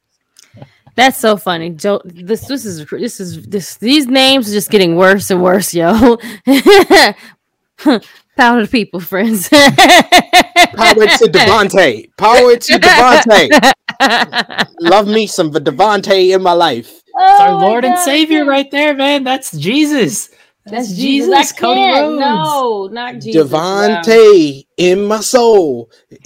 That's 0.95 1.19
so 1.19 1.35
funny. 1.35 1.71
Joe, 1.71 2.01
this 2.05 2.47
this 2.47 2.65
is 2.65 2.85
this 2.85 3.19
is 3.19 3.45
this 3.47 3.75
these 3.77 4.07
names 4.07 4.49
are 4.49 4.53
just 4.53 4.69
getting 4.69 4.95
worse 4.95 5.29
and 5.29 5.43
worse, 5.43 5.73
yo. 5.73 6.17
To 8.37 8.67
people, 8.69 8.99
friends. 8.99 9.49
Power 10.75 11.07
to 11.07 11.25
Devontae. 11.25 12.09
Power 12.17 12.55
to 12.57 12.79
Devontae. 12.79 13.49
Love 14.79 15.07
me 15.07 15.27
some 15.27 15.51
Devontae 15.51 16.35
in 16.35 16.41
my 16.41 16.53
life. 16.53 17.01
It's 17.07 17.39
Oh 17.39 17.39
our 17.39 17.55
Lord 17.55 17.85
and 17.85 17.97
Savior 17.97 18.45
right 18.45 18.69
there, 18.71 18.93
man. 18.95 19.23
That's 19.23 19.51
Jesus. 19.51 20.29
That's 20.65 20.89
That's 20.89 20.89
Jesus. 20.89 21.29
Jesus, 21.29 21.33
I 21.33 21.59
Cody 21.59 21.85
can't. 21.85 21.91
Rhodes. 21.91 22.19
No, 22.19 22.87
not 22.91 23.19
Jesus. 23.19 23.73
wow. 23.73 24.01
Devontae 24.03 24.64
in 24.77 25.05
my 25.05 25.21
soul. 25.21 25.89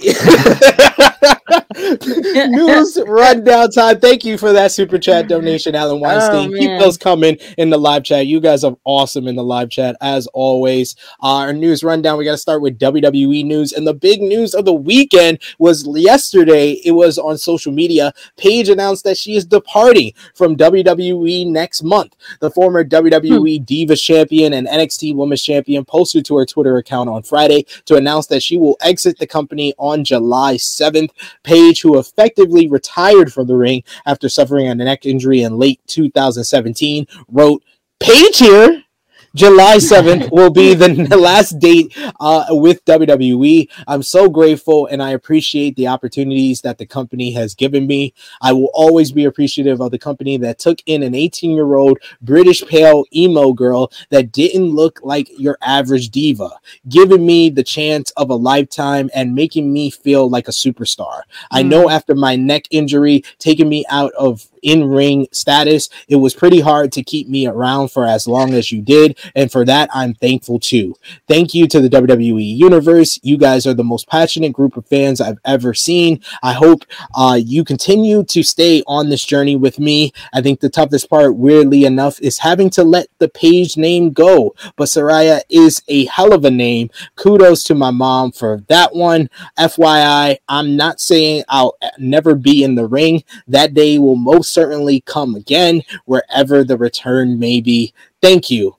News 1.76 2.98
rundown 3.06 3.70
time. 3.70 4.00
Thank 4.00 4.24
you 4.24 4.36
for 4.38 4.52
that 4.52 4.72
super 4.72 4.98
chat 4.98 5.22
mm-hmm. 5.22 5.28
donation, 5.28 5.74
Alan 5.74 5.96
oh, 5.96 6.00
Weinstein. 6.00 6.52
Keep 6.56 6.80
those 6.80 6.96
coming 6.96 7.36
in 7.58 7.70
the 7.70 7.78
live 7.78 8.04
chat. 8.04 8.26
You 8.26 8.40
guys 8.40 8.64
are 8.64 8.76
awesome 8.84 9.28
in 9.28 9.36
the 9.36 9.44
live 9.44 9.70
chat 9.70 9.96
as 10.00 10.26
always. 10.28 10.96
Our 11.20 11.52
news 11.52 11.84
rundown. 11.84 12.18
We 12.18 12.24
got 12.24 12.32
to 12.32 12.38
start 12.38 12.62
with 12.62 12.78
WWE 12.78 13.44
news, 13.44 13.72
and 13.72 13.86
the 13.86 13.94
big 13.94 14.20
news 14.20 14.54
of 14.54 14.64
the 14.64 14.74
weekend 14.74 15.40
was 15.58 15.86
yesterday. 15.86 16.72
It 16.84 16.92
was 16.92 17.18
on 17.18 17.38
social 17.38 17.72
media. 17.72 18.12
Paige 18.36 18.68
announced 18.68 19.04
that 19.04 19.16
she 19.16 19.36
is 19.36 19.44
departing 19.44 20.12
from 20.34 20.56
WWE 20.56 21.46
next 21.50 21.82
month. 21.82 22.16
The 22.40 22.50
former 22.50 22.84
WWE 22.84 23.58
hmm. 23.58 23.64
Divas 23.64 24.02
champion 24.02 24.52
and 24.54 24.66
NXT 24.66 25.14
Women's 25.14 25.42
champion 25.42 25.84
posted 25.84 26.24
to 26.26 26.36
her 26.36 26.46
Twitter 26.46 26.76
account 26.76 27.08
on 27.08 27.22
Friday 27.22 27.66
to 27.86 27.96
announce 27.96 28.26
that 28.28 28.39
she 28.42 28.56
will 28.56 28.76
exit 28.80 29.18
the 29.18 29.26
company 29.26 29.74
on 29.78 30.04
July 30.04 30.54
7th. 30.54 31.10
Paige, 31.44 31.82
who 31.82 31.98
effectively 31.98 32.68
retired 32.68 33.32
from 33.32 33.46
the 33.46 33.56
ring 33.56 33.82
after 34.06 34.28
suffering 34.28 34.68
a 34.68 34.74
neck 34.74 35.06
injury 35.06 35.42
in 35.42 35.58
late 35.58 35.80
2017, 35.86 37.06
wrote, 37.28 37.62
Paige 38.00 38.38
here. 38.38 38.84
July 39.32 39.76
7th 39.76 40.32
will 40.32 40.50
be 40.50 40.74
the 40.74 41.16
last 41.16 41.60
date 41.60 41.96
uh, 42.18 42.46
with 42.50 42.84
WWE. 42.84 43.68
I'm 43.86 44.02
so 44.02 44.28
grateful 44.28 44.86
and 44.86 45.00
I 45.00 45.10
appreciate 45.10 45.76
the 45.76 45.86
opportunities 45.86 46.62
that 46.62 46.78
the 46.78 46.86
company 46.86 47.30
has 47.32 47.54
given 47.54 47.86
me. 47.86 48.12
I 48.42 48.52
will 48.52 48.70
always 48.74 49.12
be 49.12 49.26
appreciative 49.26 49.80
of 49.80 49.92
the 49.92 50.00
company 50.00 50.36
that 50.38 50.58
took 50.58 50.80
in 50.86 51.04
an 51.04 51.14
18 51.14 51.52
year 51.52 51.76
old 51.76 51.98
British 52.20 52.66
pale 52.66 53.04
emo 53.14 53.52
girl 53.52 53.92
that 54.10 54.32
didn't 54.32 54.74
look 54.74 54.98
like 55.04 55.30
your 55.38 55.56
average 55.62 56.10
diva, 56.10 56.50
giving 56.88 57.24
me 57.24 57.50
the 57.50 57.62
chance 57.62 58.10
of 58.16 58.30
a 58.30 58.34
lifetime 58.34 59.10
and 59.14 59.36
making 59.36 59.72
me 59.72 59.90
feel 59.90 60.28
like 60.28 60.48
a 60.48 60.52
superstar. 60.52 61.22
I 61.52 61.62
know 61.62 61.88
after 61.88 62.16
my 62.16 62.34
neck 62.34 62.64
injury, 62.72 63.22
taking 63.38 63.68
me 63.68 63.84
out 63.90 64.12
of 64.14 64.48
in 64.62 64.84
ring 64.84 65.26
status, 65.32 65.88
it 66.08 66.16
was 66.16 66.34
pretty 66.34 66.60
hard 66.60 66.92
to 66.92 67.02
keep 67.02 67.28
me 67.28 67.46
around 67.46 67.88
for 67.88 68.06
as 68.06 68.26
long 68.26 68.54
as 68.54 68.72
you 68.72 68.82
did. 68.82 69.18
And 69.34 69.50
for 69.50 69.64
that, 69.64 69.90
I'm 69.92 70.14
thankful 70.14 70.58
too. 70.58 70.94
Thank 71.28 71.54
you 71.54 71.66
to 71.68 71.80
the 71.80 71.88
WWE 71.88 72.56
Universe. 72.56 73.18
You 73.22 73.36
guys 73.36 73.66
are 73.66 73.74
the 73.74 73.84
most 73.84 74.08
passionate 74.08 74.52
group 74.52 74.76
of 74.76 74.86
fans 74.86 75.20
I've 75.20 75.38
ever 75.44 75.74
seen. 75.74 76.20
I 76.42 76.52
hope 76.52 76.84
uh, 77.14 77.38
you 77.42 77.64
continue 77.64 78.24
to 78.24 78.42
stay 78.42 78.82
on 78.86 79.08
this 79.08 79.24
journey 79.24 79.56
with 79.56 79.78
me. 79.78 80.12
I 80.32 80.42
think 80.42 80.60
the 80.60 80.68
toughest 80.68 81.08
part, 81.08 81.36
weirdly 81.36 81.84
enough, 81.84 82.20
is 82.20 82.38
having 82.38 82.70
to 82.70 82.84
let 82.84 83.08
the 83.18 83.28
Paige 83.28 83.76
name 83.76 84.12
go. 84.12 84.54
But 84.76 84.88
Saraya 84.88 85.40
is 85.48 85.82
a 85.88 86.06
hell 86.06 86.32
of 86.32 86.44
a 86.44 86.50
name. 86.50 86.90
Kudos 87.16 87.64
to 87.64 87.74
my 87.74 87.90
mom 87.90 88.32
for 88.32 88.62
that 88.68 88.94
one. 88.94 89.28
FYI, 89.58 90.38
I'm 90.48 90.76
not 90.76 91.00
saying 91.00 91.44
I'll 91.48 91.76
never 91.98 92.34
be 92.34 92.64
in 92.64 92.74
the 92.74 92.86
ring. 92.86 93.24
That 93.46 93.74
day 93.74 93.98
will 93.98 94.16
most 94.16 94.49
certainly 94.50 95.00
come 95.02 95.34
again, 95.34 95.82
wherever 96.04 96.64
the 96.64 96.76
return 96.76 97.38
may 97.38 97.60
be. 97.60 97.92
Thank 98.20 98.50
you, 98.50 98.76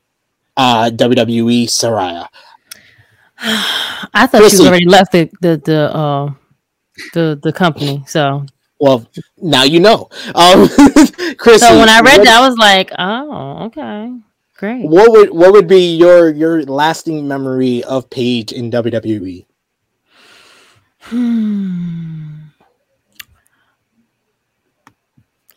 uh, 0.57 0.91
WWE 0.93 1.65
Saraya. 1.65 2.27
I 3.43 4.27
thought 4.27 4.41
Chrissy. 4.41 4.63
you 4.63 4.69
already 4.69 4.85
left 4.85 5.11
the 5.11 5.29
the 5.41 5.61
the 5.63 5.95
uh 5.95 6.33
the 7.13 7.39
the 7.41 7.51
company. 7.51 8.03
So 8.05 8.45
Well, 8.79 9.07
now 9.37 9.63
you 9.63 9.79
know. 9.79 10.09
Um, 10.35 10.69
Chris, 11.37 11.61
so 11.61 11.79
when 11.79 11.89
I 11.89 12.01
read 12.01 12.21
that, 12.21 12.41
I 12.41 12.47
was 12.47 12.57
like, 12.57 12.91
oh, 12.99 13.65
okay, 13.65 14.13
great. 14.57 14.85
what 14.85 15.11
would 15.11 15.31
what 15.31 15.53
would 15.53 15.67
be 15.67 15.95
your 15.95 16.29
your 16.29 16.63
lasting 16.63 17.27
memory 17.27 17.83
of 17.85 18.09
Paige 18.09 18.51
in? 18.51 18.69
WWE? 18.69 19.45
Hmm. 21.01 22.40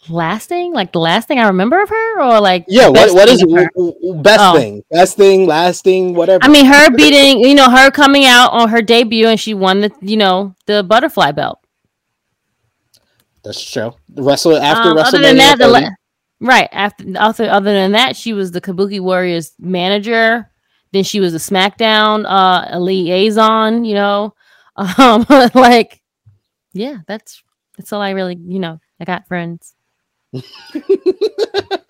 Lasting, 0.08 0.72
like 0.74 0.92
the 0.92 0.98
last 1.00 1.28
thing 1.28 1.38
I 1.38 1.46
remember 1.46 1.80
of 1.82 1.88
her, 1.88 2.20
or 2.20 2.40
like 2.40 2.64
Yeah, 2.68 2.88
what 2.88 3.14
what 3.14 3.26
thing 3.28 3.34
is 3.36 3.42
of 3.42 3.50
her? 3.52 3.70
w- 3.74 3.94
w- 4.02 4.22
best 4.22 4.40
Oh. 4.42 4.54
thing? 4.58 4.82
Best 4.90 5.16
thing, 5.16 5.46
lasting, 5.46 6.14
whatever. 6.14 6.44
I 6.44 6.48
mean, 6.48 6.66
her 6.66 6.90
beating, 6.90 7.40
you 7.40 7.54
know, 7.54 7.70
her 7.70 7.90
coming 7.90 8.24
out 8.26 8.52
on 8.52 8.68
her 8.68 8.82
debut 8.82 9.26
and 9.28 9.40
she 9.40 9.54
won 9.54 9.80
the, 9.80 9.90
you 10.02 10.16
know, 10.18 10.54
the 10.66 10.82
butterfly 10.82 11.32
belt. 11.32 11.58
that's 13.42 13.62
true. 13.70 13.94
Wrestle 14.14 14.56
after 14.56 14.90
Um, 14.90 14.96
WrestleMania. 14.96 15.04
other 15.08 15.18
than 15.20 15.36
that, 15.38 15.58
the 15.58 15.68
la- 15.68 15.88
right 16.40 16.68
after, 16.72 17.04
other 17.16 17.50
other 17.50 17.72
than 17.72 17.92
that, 17.92 18.16
she 18.16 18.32
was 18.32 18.50
the 18.52 18.60
Kabuki 18.60 19.00
Warriors 19.00 19.52
manager. 19.58 20.50
Then 20.92 21.04
she 21.04 21.20
was 21.20 21.34
a 21.34 21.38
SmackDown 21.38 22.24
uh 22.28 22.78
liaison. 22.78 23.84
You 23.84 23.94
know, 23.94 24.34
um, 24.98 25.26
like 25.54 26.00
yeah, 26.72 26.98
that's 27.06 27.42
that's 27.76 27.92
all 27.92 28.00
I 28.00 28.10
really, 28.10 28.36
you 28.36 28.58
know, 28.60 28.80
I 29.00 29.04
got 29.04 29.26
friends. 29.28 29.73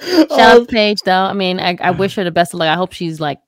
Shout 0.05 0.31
out 0.41 0.57
Um, 0.57 0.67
to 0.67 0.73
Paige 0.73 1.01
though. 1.03 1.13
I 1.13 1.33
mean, 1.33 1.59
I, 1.61 1.77
I 1.81 1.91
wish 1.93 2.15
her 2.17 2.25
the 2.25 2.31
best 2.31 2.55
of 2.55 2.61
luck. 2.61 2.69
I 2.69 2.75
hope 2.75 2.93
she's 2.93 3.21
like, 3.21 3.39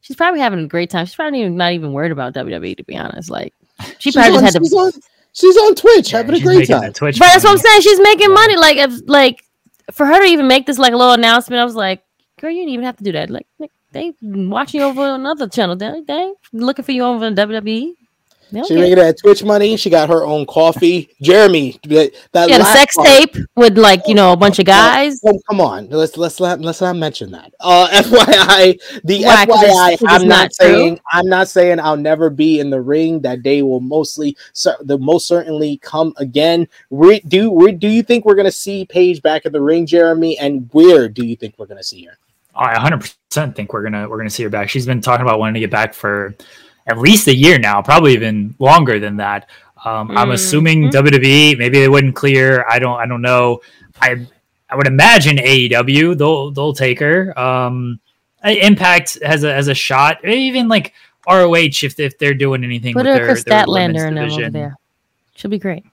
she's 0.00 0.16
probably 0.16 0.40
having 0.40 0.60
a 0.60 0.66
great 0.68 0.90
time. 0.90 1.06
She's 1.06 1.14
probably 1.16 1.40
even, 1.40 1.56
not 1.56 1.72
even 1.72 1.92
worried 1.92 2.12
about 2.12 2.34
WWE 2.34 2.76
to 2.76 2.84
be 2.84 2.96
honest. 2.96 3.30
Like, 3.30 3.52
she 3.98 4.10
she's 4.10 4.14
probably 4.14 4.36
on, 4.38 4.42
just 4.44 4.54
had 4.54 4.62
she's 4.62 4.70
to. 4.70 4.76
on, 4.76 4.92
she's 5.32 5.56
on 5.56 5.74
Twitch 5.74 6.12
Yeah, 6.12 6.18
having 6.18 6.36
a 6.36 6.40
great 6.40 6.68
time. 6.68 6.92
Twitch 6.92 7.18
But 7.18 7.26
that's 7.26 7.44
what 7.44 7.52
I'm 7.52 7.58
saying. 7.58 7.80
She's 7.82 8.00
making 8.00 8.32
money. 8.32 8.56
Like, 8.56 8.76
if 8.78 8.92
like 9.06 9.44
for 9.92 10.06
her 10.06 10.18
to 10.20 10.24
even 10.26 10.46
make 10.48 10.66
this 10.66 10.78
like 10.78 10.92
a 10.92 10.96
little 10.96 11.14
announcement, 11.14 11.60
I 11.60 11.64
was 11.64 11.74
like, 11.74 12.02
girl, 12.40 12.50
you 12.50 12.58
didn't 12.60 12.72
even 12.74 12.84
have 12.86 12.96
to 12.98 13.04
do 13.04 13.12
that. 13.12 13.30
Like, 13.30 13.46
like, 13.58 13.70
they 13.92 14.14
watching 14.22 14.80
you 14.80 14.86
over 14.86 15.06
another 15.14 15.48
channel. 15.48 15.74
They, 15.76 16.02
they 16.06 16.32
looking 16.52 16.84
for 16.84 16.92
you 16.92 17.02
over 17.04 17.24
on 17.26 17.34
WWE. 17.34 17.94
They 18.52 18.58
don't 18.60 18.68
She 18.68 18.74
care. 18.74 18.82
making 18.82 18.96
that 18.98 19.18
Twitch 19.18 19.42
money. 19.42 19.76
She 19.76 19.90
got 19.90 20.08
her 20.08 20.24
own 20.24 20.46
coffee. 20.46 21.10
Jeremy, 21.20 21.78
that, 21.88 22.12
that 22.32 22.46
She 22.46 22.52
had 22.52 22.60
a 22.60 22.64
sex 22.66 22.94
part- 22.94 23.08
tape 23.08 23.36
with 23.56 23.76
like 23.76 24.02
you 24.06 24.14
know 24.14 24.32
a 24.32 24.36
bunch 24.36 24.58
of 24.60 24.66
guys. 24.66 25.20
Oh, 25.26 25.38
come 25.48 25.60
on, 25.60 25.88
let's 25.90 26.16
let's 26.16 26.38
not 26.38 26.60
let's 26.60 26.80
not 26.80 26.94
mention 26.96 27.32
that. 27.32 27.52
Uh, 27.60 27.88
FYI, 27.92 28.78
the 29.04 29.24
Why? 29.24 29.46
'Cause 29.46 29.62
it's- 29.62 29.76
FYI, 29.76 29.90
'cause 29.90 30.02
it's 30.02 30.02
I'm 30.22 30.28
not 30.28 30.42
not 30.44 30.52
saying 30.54 31.00
I'm 31.12 31.26
not 31.28 31.48
saying 31.48 31.80
I'll 31.80 31.96
never 31.96 32.30
be 32.30 32.60
in 32.60 32.70
the 32.70 32.80
ring. 32.80 33.20
That 33.20 33.42
day 33.42 33.62
will 33.62 33.80
mostly 33.80 34.36
the 34.82 34.98
most 34.98 35.26
certainly 35.26 35.78
come 35.78 36.14
again. 36.18 36.68
Re, 36.90 37.20
do 37.26 37.58
re, 37.60 37.72
do 37.72 37.88
you 37.88 38.02
think 38.02 38.24
we're 38.24 38.36
gonna 38.36 38.52
see 38.52 38.84
Paige 38.84 39.22
back 39.22 39.44
in 39.44 39.52
the 39.52 39.60
ring, 39.60 39.86
Jeremy? 39.86 40.38
And 40.38 40.68
where 40.72 41.08
do 41.08 41.26
you 41.26 41.34
think 41.36 41.54
we're 41.58 41.66
gonna 41.66 41.82
see 41.82 42.04
her? 42.04 42.16
I 42.54 42.74
100% 42.78 43.54
think 43.54 43.72
we're 43.72 43.82
gonna 43.82 44.08
we're 44.08 44.16
gonna 44.18 44.30
see 44.30 44.42
her 44.44 44.48
back. 44.48 44.68
She's 44.70 44.86
been 44.86 45.00
talking 45.00 45.26
about 45.26 45.38
wanting 45.38 45.54
to 45.54 45.60
get 45.60 45.70
back 45.70 45.92
for 45.92 46.34
at 46.86 46.98
least 46.98 47.26
a 47.28 47.34
year 47.34 47.58
now, 47.58 47.82
probably 47.82 48.12
even 48.12 48.54
longer 48.58 48.98
than 48.98 49.16
that. 49.16 49.48
Um, 49.84 50.16
I'm 50.16 50.30
assuming 50.30 50.84
Mhm. 50.84 50.92
WWE 50.92 51.56
maybe 51.58 51.78
they 51.80 51.88
wouldn't 51.88 52.14
clear. 52.14 52.64
I 52.68 52.78
don't 52.78 52.98
I 52.98 53.06
don't 53.06 53.22
know. 53.22 53.60
I 54.00 54.16
I 54.68 54.76
would 54.76 54.86
imagine 54.86 55.36
AEW 55.38 56.16
they'll 56.16 56.50
they'll 56.50 56.72
take 56.74 56.98
her. 57.00 57.38
Um, 57.38 58.00
Impact 58.44 59.18
has 59.22 59.42
a 59.44 59.52
has 59.52 59.68
a 59.68 59.74
shot. 59.74 60.24
Even 60.24 60.68
like 60.68 60.92
ROH 61.28 61.82
if 61.82 61.98
if 61.98 62.18
they're 62.18 62.34
doing 62.34 62.62
anything 62.64 62.94
Put 62.94 63.06
with 63.06 63.16
her 63.16 63.26
their, 63.26 63.34
Statlander 63.34 64.32
over 64.32 64.50
there. 64.50 64.76
She'll 65.34 65.50
be 65.50 65.58
great. 65.58 65.84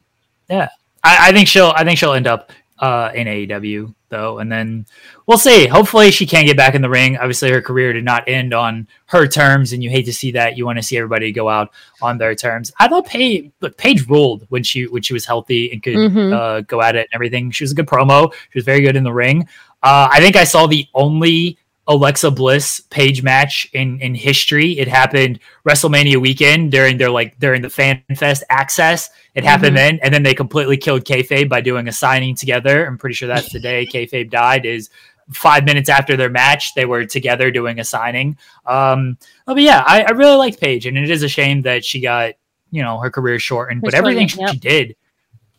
I, 0.49 0.69
I 1.03 1.31
think 1.31 1.47
she'll 1.47 1.73
I 1.75 1.83
think 1.83 1.99
she'll 1.99 2.13
end 2.13 2.27
up 2.27 2.51
uh, 2.79 3.11
in 3.13 3.27
AEW 3.27 3.93
though, 4.09 4.37
and 4.39 4.51
then 4.51 4.85
we'll 5.25 5.37
see. 5.37 5.65
Hopefully, 5.67 6.11
she 6.11 6.25
can 6.25 6.45
get 6.45 6.55
back 6.57 6.75
in 6.75 6.81
the 6.81 6.89
ring. 6.89 7.17
Obviously, 7.17 7.49
her 7.51 7.61
career 7.61 7.93
did 7.93 8.03
not 8.05 8.27
end 8.27 8.53
on 8.53 8.87
her 9.07 9.25
terms, 9.27 9.73
and 9.73 9.81
you 9.83 9.89
hate 9.89 10.05
to 10.05 10.13
see 10.13 10.31
that. 10.31 10.57
You 10.57 10.65
want 10.65 10.77
to 10.77 10.83
see 10.83 10.97
everybody 10.97 11.31
go 11.31 11.49
out 11.49 11.71
on 12.01 12.17
their 12.17 12.35
terms. 12.35 12.71
I 12.79 12.87
thought 12.87 13.05
Paige, 13.07 13.51
look, 13.61 13.77
Paige 13.77 14.07
ruled 14.07 14.45
when 14.49 14.63
she 14.63 14.85
when 14.87 15.01
she 15.01 15.13
was 15.13 15.25
healthy 15.25 15.71
and 15.71 15.81
could 15.81 15.95
Mhm. 15.95 16.33
uh, 16.33 16.61
go 16.61 16.81
at 16.81 16.95
it 16.95 17.07
and 17.11 17.15
everything. 17.15 17.49
She 17.51 17.63
was 17.63 17.71
a 17.71 17.75
good 17.75 17.87
promo. 17.87 18.31
She 18.51 18.57
was 18.57 18.65
very 18.65 18.81
good 18.81 18.95
in 18.95 19.03
the 19.03 19.13
ring. 19.13 19.47
Uh, 19.81 20.07
I 20.11 20.19
think 20.19 20.35
I 20.35 20.43
saw 20.45 20.67
the 20.67 20.85
only 20.93 21.57
Alexa 21.87 22.31
Bliss 22.31 22.81
Paige 22.89 23.23
match 23.23 23.67
in 23.73 23.99
in 23.99 24.15
history. 24.15 24.79
It 24.79 24.87
happened 24.87 25.39
WrestleMania 25.67 26.17
weekend 26.17 26.71
during 26.71 26.97
their 26.97 27.09
like 27.09 27.37
during 27.39 27.61
the 27.61 27.69
Fan 27.69 28.01
Fest 28.15 28.43
access. 28.49 29.09
It 29.35 29.43
happened 29.43 29.75
then, 29.75 29.99
and 30.01 30.13
then 30.13 30.23
they 30.23 30.33
completely 30.33 30.77
killed 30.77 31.05
kayfabe 31.05 31.49
by 31.49 31.61
doing 31.61 31.87
a 31.87 31.91
signing 31.91 32.35
together. 32.35 32.85
I'm 32.85 32.97
pretty 32.97 33.15
sure 33.15 33.27
that's 33.27 33.51
the 33.51 33.59
day 33.59 33.85
kayfabe 33.91 34.29
died. 34.29 34.65
Is 34.65 34.89
five 35.31 35.65
minutes 35.65 35.89
after 35.89 36.15
their 36.15 36.29
match, 36.29 36.73
they 36.75 36.85
were 36.85 37.05
together 37.05 37.51
doing 37.51 37.79
a 37.79 37.83
signing. 37.83 38.37
Um, 38.65 39.17
but 39.45 39.57
yeah, 39.59 39.83
I, 39.85 40.03
I 40.03 40.11
really 40.11 40.37
liked 40.37 40.59
Paige, 40.59 40.85
and 40.85 40.97
it 40.97 41.09
is 41.09 41.23
a 41.23 41.29
shame 41.29 41.63
that 41.63 41.83
she 41.83 41.99
got 41.99 42.33
you 42.71 42.81
know 42.81 42.99
her 42.99 43.11
career 43.11 43.39
shortened. 43.39 43.81
But 43.81 43.93
everything 43.93 44.27
she 44.27 44.57
did, 44.57 44.95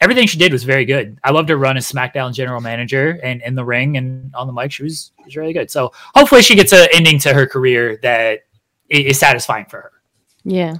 everything 0.04 0.26
she 0.26 0.38
did 0.38 0.52
was 0.52 0.64
very 0.64 0.84
good. 0.84 1.18
I 1.24 1.30
loved 1.30 1.48
her 1.48 1.56
run 1.56 1.76
as 1.76 1.90
SmackDown 1.90 2.32
general 2.32 2.60
manager 2.60 3.18
and 3.22 3.42
in 3.42 3.54
the 3.54 3.64
ring 3.64 3.96
and 3.96 4.32
on 4.34 4.46
the 4.46 4.52
mic. 4.52 4.70
She 4.70 4.82
was, 4.82 5.12
she 5.18 5.24
was 5.24 5.36
really 5.36 5.54
good. 5.54 5.70
So 5.70 5.92
hopefully 6.14 6.42
she 6.42 6.54
gets 6.54 6.72
an 6.72 6.86
ending 6.92 7.18
to 7.20 7.32
her 7.32 7.46
career 7.46 7.98
that 8.02 8.44
is 8.90 9.18
satisfying 9.18 9.64
for 9.64 9.78
her. 9.78 9.92
Yeah. 10.44 10.76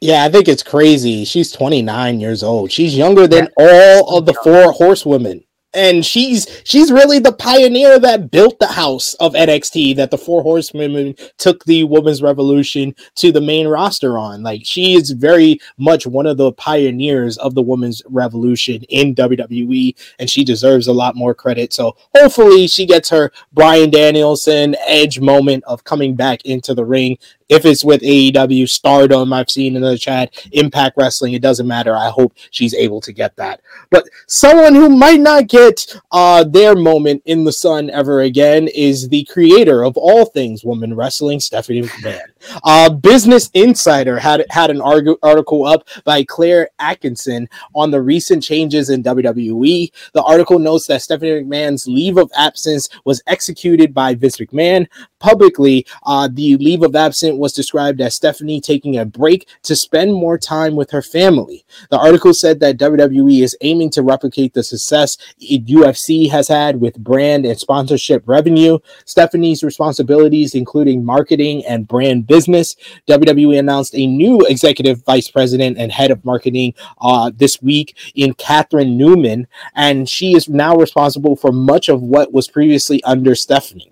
Yeah, 0.00 0.24
I 0.24 0.28
think 0.28 0.48
it's 0.48 0.62
crazy. 0.62 1.24
She's 1.24 1.52
29 1.52 2.20
years 2.20 2.42
old. 2.42 2.72
She's 2.72 2.96
younger 2.96 3.26
than 3.26 3.48
all 3.56 4.16
of 4.16 4.26
the 4.26 4.34
four 4.34 4.72
horsewomen. 4.72 5.44
And 5.74 6.04
she's 6.04 6.46
she's 6.64 6.92
really 6.92 7.18
the 7.18 7.32
pioneer 7.32 7.98
that 7.98 8.30
built 8.30 8.58
the 8.58 8.66
house 8.66 9.14
of 9.14 9.32
NXT 9.32 9.96
that 9.96 10.10
the 10.10 10.18
four 10.18 10.42
horsewomen 10.42 11.14
took 11.38 11.64
the 11.64 11.84
women's 11.84 12.22
revolution 12.22 12.94
to 13.16 13.32
the 13.32 13.40
main 13.40 13.66
roster 13.66 14.18
on. 14.18 14.42
Like 14.42 14.62
she 14.64 14.94
is 14.94 15.10
very 15.10 15.58
much 15.78 16.06
one 16.06 16.26
of 16.26 16.36
the 16.36 16.52
pioneers 16.52 17.38
of 17.38 17.54
the 17.54 17.62
women's 17.62 18.02
revolution 18.06 18.82
in 18.84 19.14
WWE 19.14 19.94
and 20.18 20.28
she 20.28 20.44
deserves 20.44 20.88
a 20.88 20.92
lot 20.92 21.16
more 21.16 21.34
credit. 21.34 21.72
So 21.72 21.96
hopefully 22.14 22.66
she 22.66 22.84
gets 22.86 23.08
her 23.10 23.32
Bryan 23.52 23.90
Danielson 23.90 24.76
edge 24.86 25.20
moment 25.20 25.64
of 25.64 25.84
coming 25.84 26.14
back 26.14 26.44
into 26.44 26.74
the 26.74 26.84
ring 26.84 27.18
if 27.52 27.66
it's 27.66 27.84
with 27.84 28.00
AEW, 28.00 28.66
Stardom, 28.68 29.32
I've 29.32 29.50
seen 29.50 29.76
in 29.76 29.82
the 29.82 29.98
chat, 29.98 30.32
Impact 30.52 30.96
Wrestling, 30.96 31.34
it 31.34 31.42
doesn't 31.42 31.66
matter. 31.66 31.94
I 31.94 32.08
hope 32.08 32.32
she's 32.50 32.74
able 32.74 33.02
to 33.02 33.12
get 33.12 33.36
that. 33.36 33.60
But 33.90 34.08
someone 34.26 34.74
who 34.74 34.88
might 34.88 35.20
not 35.20 35.48
get 35.48 35.94
uh, 36.12 36.44
their 36.44 36.74
moment 36.74 37.22
in 37.26 37.44
the 37.44 37.52
sun 37.52 37.90
ever 37.90 38.22
again 38.22 38.68
is 38.68 39.08
the 39.10 39.24
creator 39.24 39.84
of 39.84 39.98
all 39.98 40.24
things 40.24 40.64
woman 40.64 40.94
wrestling, 40.94 41.40
Stephanie 41.40 41.82
McMahon. 41.82 42.22
Uh, 42.64 42.88
Business 42.88 43.50
Insider 43.52 44.18
had 44.18 44.46
had 44.48 44.70
an 44.70 44.80
arg- 44.80 45.18
article 45.22 45.66
up 45.66 45.86
by 46.04 46.24
Claire 46.24 46.70
Atkinson 46.78 47.48
on 47.74 47.90
the 47.90 48.00
recent 48.00 48.42
changes 48.42 48.88
in 48.88 49.02
WWE. 49.02 49.92
The 50.14 50.22
article 50.22 50.58
notes 50.58 50.86
that 50.86 51.02
Stephanie 51.02 51.42
McMahon's 51.42 51.86
leave 51.86 52.16
of 52.16 52.30
absence 52.34 52.88
was 53.04 53.22
executed 53.26 53.92
by 53.92 54.14
Vince 54.14 54.38
McMahon. 54.38 54.86
Publicly, 55.18 55.86
uh, 56.04 56.28
the 56.32 56.56
leave 56.56 56.82
of 56.82 56.96
absence 56.96 57.38
was 57.42 57.52
described 57.52 58.00
as 58.00 58.14
Stephanie 58.14 58.60
taking 58.60 58.96
a 58.96 59.04
break 59.04 59.48
to 59.64 59.74
spend 59.74 60.14
more 60.14 60.38
time 60.38 60.76
with 60.76 60.92
her 60.92 61.02
family. 61.02 61.66
The 61.90 61.98
article 61.98 62.32
said 62.32 62.60
that 62.60 62.78
WWE 62.78 63.42
is 63.42 63.56
aiming 63.60 63.90
to 63.90 64.02
replicate 64.02 64.54
the 64.54 64.62
success 64.62 65.18
UFC 65.40 66.30
has 66.30 66.46
had 66.46 66.80
with 66.80 67.02
brand 67.02 67.44
and 67.44 67.58
sponsorship 67.58 68.22
revenue. 68.26 68.78
Stephanie's 69.04 69.64
responsibilities, 69.64 70.54
including 70.54 71.04
marketing 71.04 71.64
and 71.66 71.88
brand 71.88 72.28
business. 72.28 72.76
WWE 73.08 73.58
announced 73.58 73.94
a 73.96 74.06
new 74.06 74.40
executive 74.46 75.04
vice 75.04 75.28
president 75.28 75.76
and 75.78 75.90
head 75.90 76.12
of 76.12 76.24
marketing 76.24 76.74
uh, 77.00 77.32
this 77.34 77.60
week 77.60 77.96
in 78.14 78.34
Catherine 78.34 78.96
Newman, 78.96 79.48
and 79.74 80.08
she 80.08 80.36
is 80.36 80.48
now 80.48 80.76
responsible 80.76 81.34
for 81.34 81.50
much 81.50 81.88
of 81.88 82.02
what 82.02 82.32
was 82.32 82.46
previously 82.46 83.02
under 83.02 83.34
Stephanie. 83.34 83.91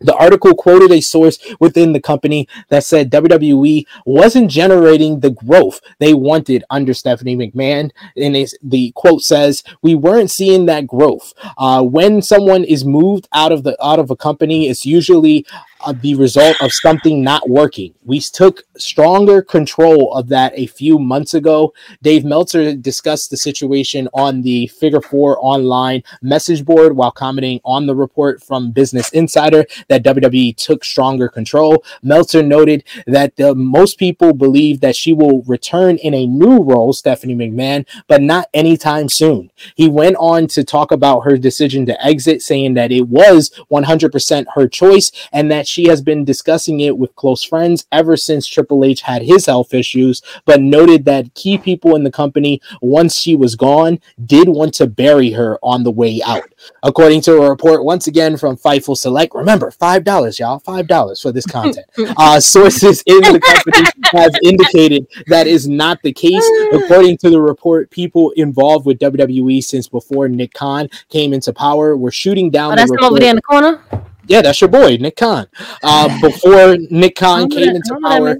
The 0.00 0.16
article 0.16 0.54
quoted 0.54 0.92
a 0.92 1.00
source 1.00 1.38
within 1.58 1.92
the 1.92 2.00
company 2.00 2.48
that 2.68 2.84
said 2.84 3.10
WWE 3.10 3.84
wasn't 4.06 4.50
generating 4.50 5.20
the 5.20 5.30
growth 5.30 5.80
they 5.98 6.14
wanted 6.14 6.64
under 6.70 6.94
Stephanie 6.94 7.36
McMahon. 7.36 7.90
And 8.16 8.36
the 8.62 8.92
quote 8.94 9.22
says, 9.22 9.62
"We 9.82 9.94
weren't 9.94 10.30
seeing 10.30 10.66
that 10.66 10.86
growth. 10.86 11.34
Uh, 11.58 11.82
when 11.82 12.22
someone 12.22 12.64
is 12.64 12.84
moved 12.84 13.28
out 13.32 13.52
of 13.52 13.62
the 13.62 13.76
out 13.84 13.98
of 13.98 14.10
a 14.10 14.16
company, 14.16 14.68
it's 14.68 14.86
usually 14.86 15.46
uh, 15.84 15.92
the 16.00 16.14
result 16.14 16.60
of 16.60 16.72
something 16.72 17.22
not 17.22 17.48
working. 17.48 17.94
We 18.04 18.20
took 18.20 18.64
stronger 18.76 19.42
control 19.42 20.12
of 20.14 20.28
that 20.28 20.52
a 20.56 20.66
few 20.66 20.98
months 20.98 21.34
ago. 21.34 21.72
Dave 22.02 22.24
Meltzer 22.24 22.74
discussed 22.74 23.30
the 23.30 23.36
situation 23.36 24.08
on 24.12 24.42
the 24.42 24.66
Figure 24.68 25.00
Four 25.00 25.38
online 25.40 26.02
message 26.22 26.64
board 26.64 26.96
while 26.96 27.10
commenting 27.10 27.60
on 27.64 27.86
the 27.86 27.94
report 27.94 28.42
from 28.42 28.72
Business 28.72 29.10
Insider 29.10 29.64
that 29.88 30.04
WWE 30.04 30.56
took 30.56 30.84
stronger 30.84 31.28
control. 31.28 31.84
Meltzer 32.02 32.42
noted 32.42 32.84
that 33.06 33.36
the, 33.36 33.54
most 33.54 33.98
people 33.98 34.32
believe 34.32 34.80
that 34.80 34.96
she 34.96 35.12
will 35.12 35.42
return 35.42 35.96
in 35.96 36.14
a 36.14 36.26
new 36.26 36.62
role, 36.62 36.92
Stephanie 36.92 37.34
McMahon, 37.34 37.86
but 38.06 38.22
not 38.22 38.48
anytime 38.52 39.08
soon. 39.08 39.50
He 39.74 39.88
went 39.88 40.16
on 40.18 40.46
to 40.48 40.64
talk 40.64 40.92
about 40.92 41.20
her 41.20 41.36
decision 41.36 41.86
to 41.86 42.04
exit, 42.04 42.42
saying 42.42 42.74
that 42.74 42.92
it 42.92 43.08
was 43.08 43.50
100% 43.70 44.46
her 44.54 44.68
choice 44.68 45.10
and 45.32 45.50
that 45.50 45.66
she 45.70 45.88
has 45.88 46.02
been 46.02 46.24
discussing 46.24 46.80
it 46.80 46.96
with 46.98 47.14
close 47.16 47.42
friends 47.42 47.86
ever 47.92 48.16
since 48.16 48.46
Triple 48.46 48.84
H 48.84 49.02
had 49.02 49.22
his 49.22 49.46
health 49.46 49.72
issues, 49.72 50.22
but 50.44 50.60
noted 50.60 51.04
that 51.04 51.34
key 51.34 51.56
people 51.58 51.96
in 51.96 52.04
the 52.04 52.10
company, 52.10 52.60
once 52.82 53.16
she 53.16 53.36
was 53.36 53.54
gone, 53.54 54.00
did 54.26 54.48
want 54.48 54.74
to 54.74 54.86
bury 54.86 55.30
her 55.30 55.58
on 55.62 55.84
the 55.84 55.90
way 55.90 56.20
out. 56.26 56.52
According 56.82 57.22
to 57.22 57.42
a 57.42 57.50
report, 57.50 57.84
once 57.84 58.06
again 58.06 58.36
from 58.36 58.56
Fightful 58.56 58.96
Select, 58.96 59.34
remember, 59.34 59.70
$5, 59.70 60.38
y'all, 60.38 60.60
$5 60.60 61.22
for 61.22 61.32
this 61.32 61.46
content. 61.46 61.86
Uh, 62.16 62.40
sources 62.40 63.02
in 63.06 63.20
the 63.20 63.40
company 63.40 63.88
have 64.12 64.32
indicated 64.42 65.06
that 65.28 65.46
is 65.46 65.68
not 65.68 66.02
the 66.02 66.12
case. 66.12 66.44
According 66.72 67.16
to 67.18 67.30
the 67.30 67.40
report, 67.40 67.88
people 67.90 68.30
involved 68.32 68.84
with 68.84 68.98
WWE 68.98 69.62
since 69.62 69.88
before 69.88 70.28
Nick 70.28 70.52
Khan 70.52 70.88
came 71.08 71.32
into 71.32 71.52
power 71.52 71.96
were 71.96 72.10
shooting 72.10 72.50
down 72.50 72.72
Oh, 72.72 72.76
that's 72.76 72.90
the 72.90 72.98
over 73.00 73.18
there 73.18 73.30
in 73.30 73.36
the 73.36 73.42
corner. 73.42 73.82
Yeah, 74.30 74.42
that's 74.42 74.60
your 74.60 74.70
boy, 74.70 74.96
Nick 75.00 75.16
Khan. 75.16 75.48
Uh, 75.82 76.20
before 76.22 76.76
Nick 76.88 77.16
Khan 77.16 77.50
came 77.50 77.74
into 77.74 77.98
power? 78.00 78.36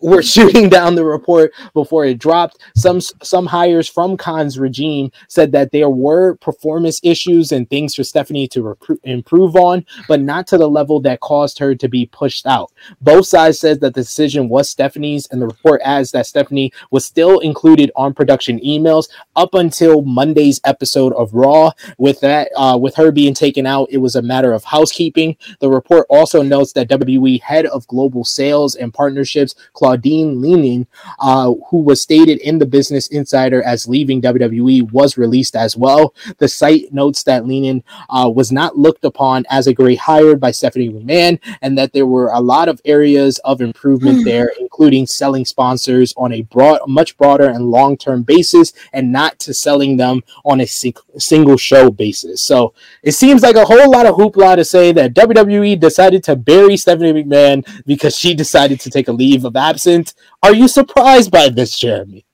We're 0.00 0.22
shooting 0.34 0.68
down 0.68 0.94
the 0.94 1.04
report 1.04 1.52
before 1.72 2.04
it 2.04 2.18
dropped. 2.18 2.58
Some 2.76 3.00
some 3.00 3.46
hires 3.46 3.88
from 3.88 4.16
Khan's 4.16 4.58
regime 4.58 5.10
said 5.28 5.52
that 5.52 5.72
there 5.72 5.90
were 5.90 6.36
performance 6.36 7.00
issues 7.02 7.52
and 7.52 7.68
things 7.68 7.94
for 7.94 8.04
Stephanie 8.04 8.48
to 8.48 8.76
improve 9.04 9.56
on, 9.56 9.84
but 10.08 10.20
not 10.20 10.46
to 10.48 10.58
the 10.58 10.68
level 10.68 11.00
that 11.00 11.20
caused 11.20 11.58
her 11.58 11.74
to 11.74 11.88
be 11.88 12.06
pushed 12.06 12.46
out. 12.46 12.72
Both 13.00 13.26
sides 13.26 13.58
said 13.58 13.80
that 13.80 13.94
the 13.94 14.00
decision 14.00 14.48
was 14.48 14.68
Stephanie's, 14.68 15.26
and 15.30 15.40
the 15.40 15.46
report 15.46 15.80
adds 15.84 16.10
that 16.12 16.26
Stephanie 16.26 16.72
was 16.90 17.04
still 17.04 17.38
included 17.40 17.90
on 17.96 18.14
production 18.14 18.60
emails 18.60 19.08
up 19.36 19.54
until 19.54 20.02
Monday's 20.02 20.60
episode 20.64 21.12
of 21.14 21.32
Raw. 21.34 21.70
With 21.98 22.20
that, 22.20 22.50
uh, 22.56 22.78
with 22.80 22.94
her 22.96 23.10
being 23.10 23.34
taken 23.34 23.66
out, 23.66 23.88
it 23.90 23.98
was 23.98 24.16
a 24.16 24.22
matter 24.22 24.52
of 24.52 24.64
housekeeping. 24.64 25.36
The 25.60 25.70
report 25.70 26.06
also 26.10 26.42
notes 26.42 26.72
that 26.74 26.88
WWE 26.88 27.40
head 27.40 27.66
of 27.66 27.86
global 27.86 28.24
sales 28.24 28.74
and 28.74 28.92
partnerships, 28.92 29.54
Claudine 29.74 30.40
Leaning, 30.40 30.86
uh, 31.18 31.52
who 31.68 31.82
was 31.82 32.00
stated 32.00 32.38
in 32.38 32.58
the 32.58 32.66
Business 32.66 33.08
Insider 33.08 33.62
as 33.62 33.86
leaving 33.86 34.22
WWE, 34.22 34.90
was 34.90 35.18
released 35.18 35.54
as 35.56 35.76
well. 35.76 36.14
The 36.38 36.48
site 36.48 36.92
notes 36.92 37.22
that 37.24 37.46
Leaning 37.46 37.82
uh, 38.08 38.30
was 38.34 38.50
not 38.50 38.78
looked 38.78 39.04
upon 39.04 39.44
as 39.50 39.66
a 39.66 39.74
great 39.74 39.98
hire 39.98 40.36
by 40.36 40.50
Stephanie 40.50 40.88
McMahon, 40.88 41.38
and 41.60 41.76
that 41.76 41.92
there 41.92 42.06
were 42.06 42.28
a 42.28 42.40
lot 42.40 42.68
of 42.68 42.80
areas 42.84 43.38
of 43.40 43.60
improvement 43.60 44.24
there, 44.24 44.50
including 44.58 45.06
selling 45.06 45.44
sponsors 45.44 46.14
on 46.16 46.32
a 46.32 46.42
broad, 46.42 46.80
much 46.86 47.16
broader 47.18 47.48
and 47.48 47.70
long-term 47.70 48.22
basis, 48.22 48.72
and 48.92 49.12
not 49.12 49.38
to 49.40 49.52
selling 49.52 49.96
them 49.96 50.22
on 50.44 50.60
a 50.60 50.66
sing- 50.66 50.94
single 51.18 51.56
show 51.56 51.90
basis. 51.90 52.42
So 52.42 52.74
it 53.02 53.12
seems 53.12 53.42
like 53.42 53.56
a 53.56 53.64
whole 53.64 53.90
lot 53.90 54.06
of 54.06 54.14
hoopla 54.14 54.56
to 54.56 54.64
say 54.64 54.92
that 54.92 55.14
WWE 55.14 55.78
decided 55.78 56.22
to 56.24 56.36
bury 56.36 56.76
Stephanie 56.76 57.24
McMahon 57.24 57.66
because 57.86 58.16
she 58.16 58.34
decided 58.34 58.80
to 58.80 58.90
take 58.90 59.08
a 59.08 59.12
leave 59.12 59.44
of 59.44 59.56
absence. 59.68 60.14
Are 60.42 60.54
you 60.54 60.68
surprised 60.68 61.30
by 61.30 61.48
this, 61.48 61.78
Jeremy? 61.78 62.24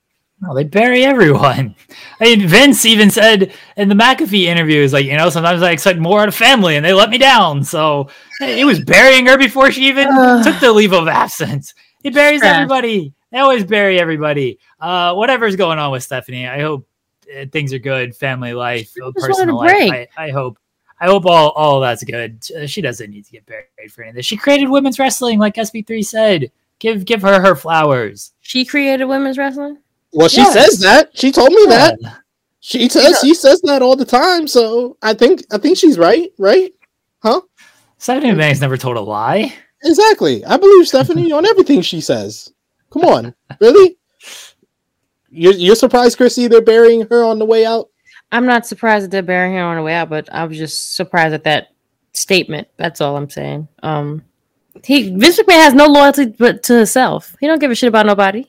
No, 0.41 0.55
they 0.55 0.63
bury 0.63 1.03
everyone. 1.05 1.75
I 2.19 2.23
mean, 2.23 2.47
Vince 2.47 2.83
even 2.85 3.11
said 3.11 3.53
in 3.77 3.89
the 3.89 3.95
McAfee 3.95 4.45
interview, 4.45 4.81
"Is 4.81 4.91
like, 4.93 5.05
you 5.05 5.15
know, 5.15 5.29
sometimes 5.29 5.61
I 5.61 5.71
expect 5.71 5.99
more 5.99 6.21
out 6.21 6.27
of 6.27 6.35
family, 6.35 6.75
and 6.75 6.85
they 6.85 6.93
let 6.93 7.11
me 7.11 7.19
down." 7.19 7.63
So 7.63 8.09
he 8.39 8.65
was 8.65 8.83
burying 8.83 9.27
her 9.27 9.37
before 9.37 9.71
she 9.71 9.87
even 9.87 10.07
took 10.43 10.59
the 10.59 10.71
leave 10.73 10.93
of 10.93 11.07
absence. 11.07 11.73
He 12.01 12.09
buries 12.09 12.41
Trash. 12.41 12.55
everybody. 12.55 13.13
They 13.31 13.37
always 13.37 13.63
bury 13.63 13.99
everybody. 13.99 14.57
Uh, 14.79 15.13
whatever's 15.13 15.55
going 15.55 15.77
on 15.77 15.91
with 15.91 16.03
Stephanie, 16.03 16.47
I 16.47 16.59
hope 16.61 16.87
uh, 17.39 17.45
things 17.51 17.71
are 17.71 17.79
good. 17.79 18.15
Family 18.15 18.53
life, 18.53 18.91
personal 19.15 19.57
life. 19.57 19.91
I, 19.91 20.07
I 20.17 20.29
hope. 20.31 20.57
I 20.99 21.05
hope 21.05 21.25
all, 21.25 21.49
all 21.51 21.79
that's 21.79 22.03
good. 22.03 22.43
Uh, 22.55 22.67
She 22.67 22.79
doesn't 22.79 23.09
need 23.09 23.25
to 23.25 23.31
get 23.31 23.45
buried 23.47 23.91
for 23.91 24.03
anything. 24.03 24.21
She 24.21 24.37
created 24.37 24.69
women's 24.69 24.99
wrestling, 24.99 25.39
like 25.39 25.55
SP3 25.55 26.05
said. 26.05 26.51
Give 26.81 27.05
give 27.05 27.21
her 27.21 27.39
her 27.39 27.55
flowers. 27.55 28.33
She 28.41 28.65
created 28.65 29.05
women's 29.05 29.37
wrestling. 29.37 29.77
Well, 30.11 30.27
she 30.27 30.41
Yes. 30.41 30.53
says 30.53 30.79
that. 30.79 31.11
She 31.13 31.31
told 31.31 31.49
me 31.49 31.67
that. 31.67 31.99
She 32.59 32.89
says 32.89 33.19
she 33.21 33.35
says 33.35 33.61
that 33.61 33.83
all 33.83 33.95
the 33.95 34.03
time. 34.03 34.47
So 34.47 34.97
I 35.01 35.13
think 35.13 35.43
I 35.51 35.59
think 35.59 35.77
she's 35.77 35.99
right. 35.99 36.31
Right? 36.39 36.73
Huh? 37.21 37.41
Stephanie 37.99 38.31
McMahon's 38.31 38.61
never 38.61 38.77
told 38.77 38.97
a 38.97 39.01
lie. 39.01 39.53
Exactly. 39.83 40.43
I 40.43 40.57
believe 40.57 40.87
Stephanie 40.87 41.31
on 41.31 41.45
everything 41.45 41.81
she 41.81 42.01
says. 42.01 42.51
Come 42.91 43.03
on, 43.03 43.35
really? 43.59 43.97
You're, 45.29 45.53
you're 45.53 45.75
surprised, 45.75 46.17
Chrissy? 46.17 46.47
They're 46.47 46.61
burying 46.61 47.07
her 47.09 47.23
on 47.23 47.39
the 47.39 47.45
way 47.45 47.65
out. 47.65 47.89
I'm 48.31 48.45
not 48.45 48.65
surprised 48.65 49.05
that 49.05 49.11
they're 49.11 49.21
burying 49.21 49.55
her 49.55 49.63
on 49.63 49.77
the 49.77 49.83
way 49.83 49.93
out, 49.93 50.09
but 50.09 50.27
I 50.33 50.45
was 50.45 50.57
just 50.57 50.95
surprised 50.95 51.33
at 51.33 51.43
that 51.45 51.69
statement. 52.13 52.67
That's 52.77 53.01
all 53.01 53.15
I'm 53.15 53.29
saying. 53.29 53.67
Um, 53.83 54.23
he 54.83 55.15
Vince 55.15 55.39
McMahon 55.39 55.61
has 55.63 55.73
no 55.73 55.85
loyalty 55.87 56.25
but 56.27 56.63
to 56.63 56.77
himself. 56.77 57.35
He 57.39 57.47
don't 57.47 57.59
give 57.59 57.71
a 57.71 57.75
shit 57.75 57.87
about 57.89 58.05
nobody, 58.05 58.45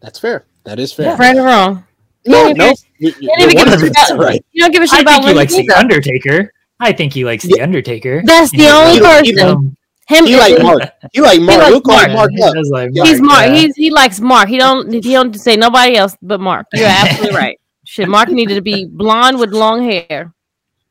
That's 0.00 0.18
fair. 0.18 0.46
That 0.64 0.78
is 0.78 0.92
fair. 0.92 1.16
right 1.16 1.36
or 1.36 1.44
wrong. 1.44 1.84
No, 2.26 2.48
He 2.48 2.52
no, 2.54 2.64
even- 2.66 2.76
you- 2.98 3.12
don't 3.12 3.22
you're 3.40 3.48
give 3.50 3.66
a 3.68 3.78
shit 3.78 3.92
100% 3.92 4.10
about- 4.14 4.24
right. 4.24 4.44
You 4.52 4.62
don't 4.62 4.72
give 4.72 4.82
a 4.82 4.86
shit 4.86 4.98
I 4.98 5.02
about 5.02 5.14
think 5.24 5.28
he 5.28 5.34
likes 5.34 5.54
the. 5.56 5.74
Undertaker. 5.78 6.52
I 6.80 6.92
think 6.92 7.12
he 7.14 7.24
likes 7.24 7.44
the 7.44 7.60
Undertaker. 7.62 8.22
That's 8.24 8.50
the 8.50 8.58
You 8.58 8.68
only 8.68 8.92
he- 8.94 9.00
person. 9.00 9.24
he- 9.24 9.40
Um, 9.40 9.76
Him. 10.08 10.26
He 10.26 10.36
like 10.36 10.60
Mark. 10.60 10.80
He 11.12 11.20
like 11.20 11.40
Mark. 11.40 11.64
He'll 11.68 11.80
call 11.80 11.94
Mark. 11.96 12.10
Mark 12.12 12.30
he 12.34 12.42
up. 12.42 12.52
does 12.54 12.68
like 12.70 12.90
He's 12.92 13.20
Mark. 13.20 13.46
yeah. 13.46 13.54
He's 13.54 13.76
he 13.76 13.90
likes 13.90 14.18
Mark. 14.20 14.48
He 14.48 14.58
don't 14.58 14.90
he 14.92 15.00
don't 15.12 15.32
say 15.38 15.54
nobody 15.56 15.96
else 15.96 16.16
but 16.20 16.40
Mark. 16.40 16.66
You're 16.74 16.86
absolutely 17.00 17.36
right. 17.36 17.60
Shit, 17.84 18.08
Mark 18.08 18.28
needed 18.28 18.56
to 18.56 18.60
be 18.60 18.86
blonde 18.86 19.38
with 19.38 19.50
long 19.52 19.84
hair. 19.84 20.34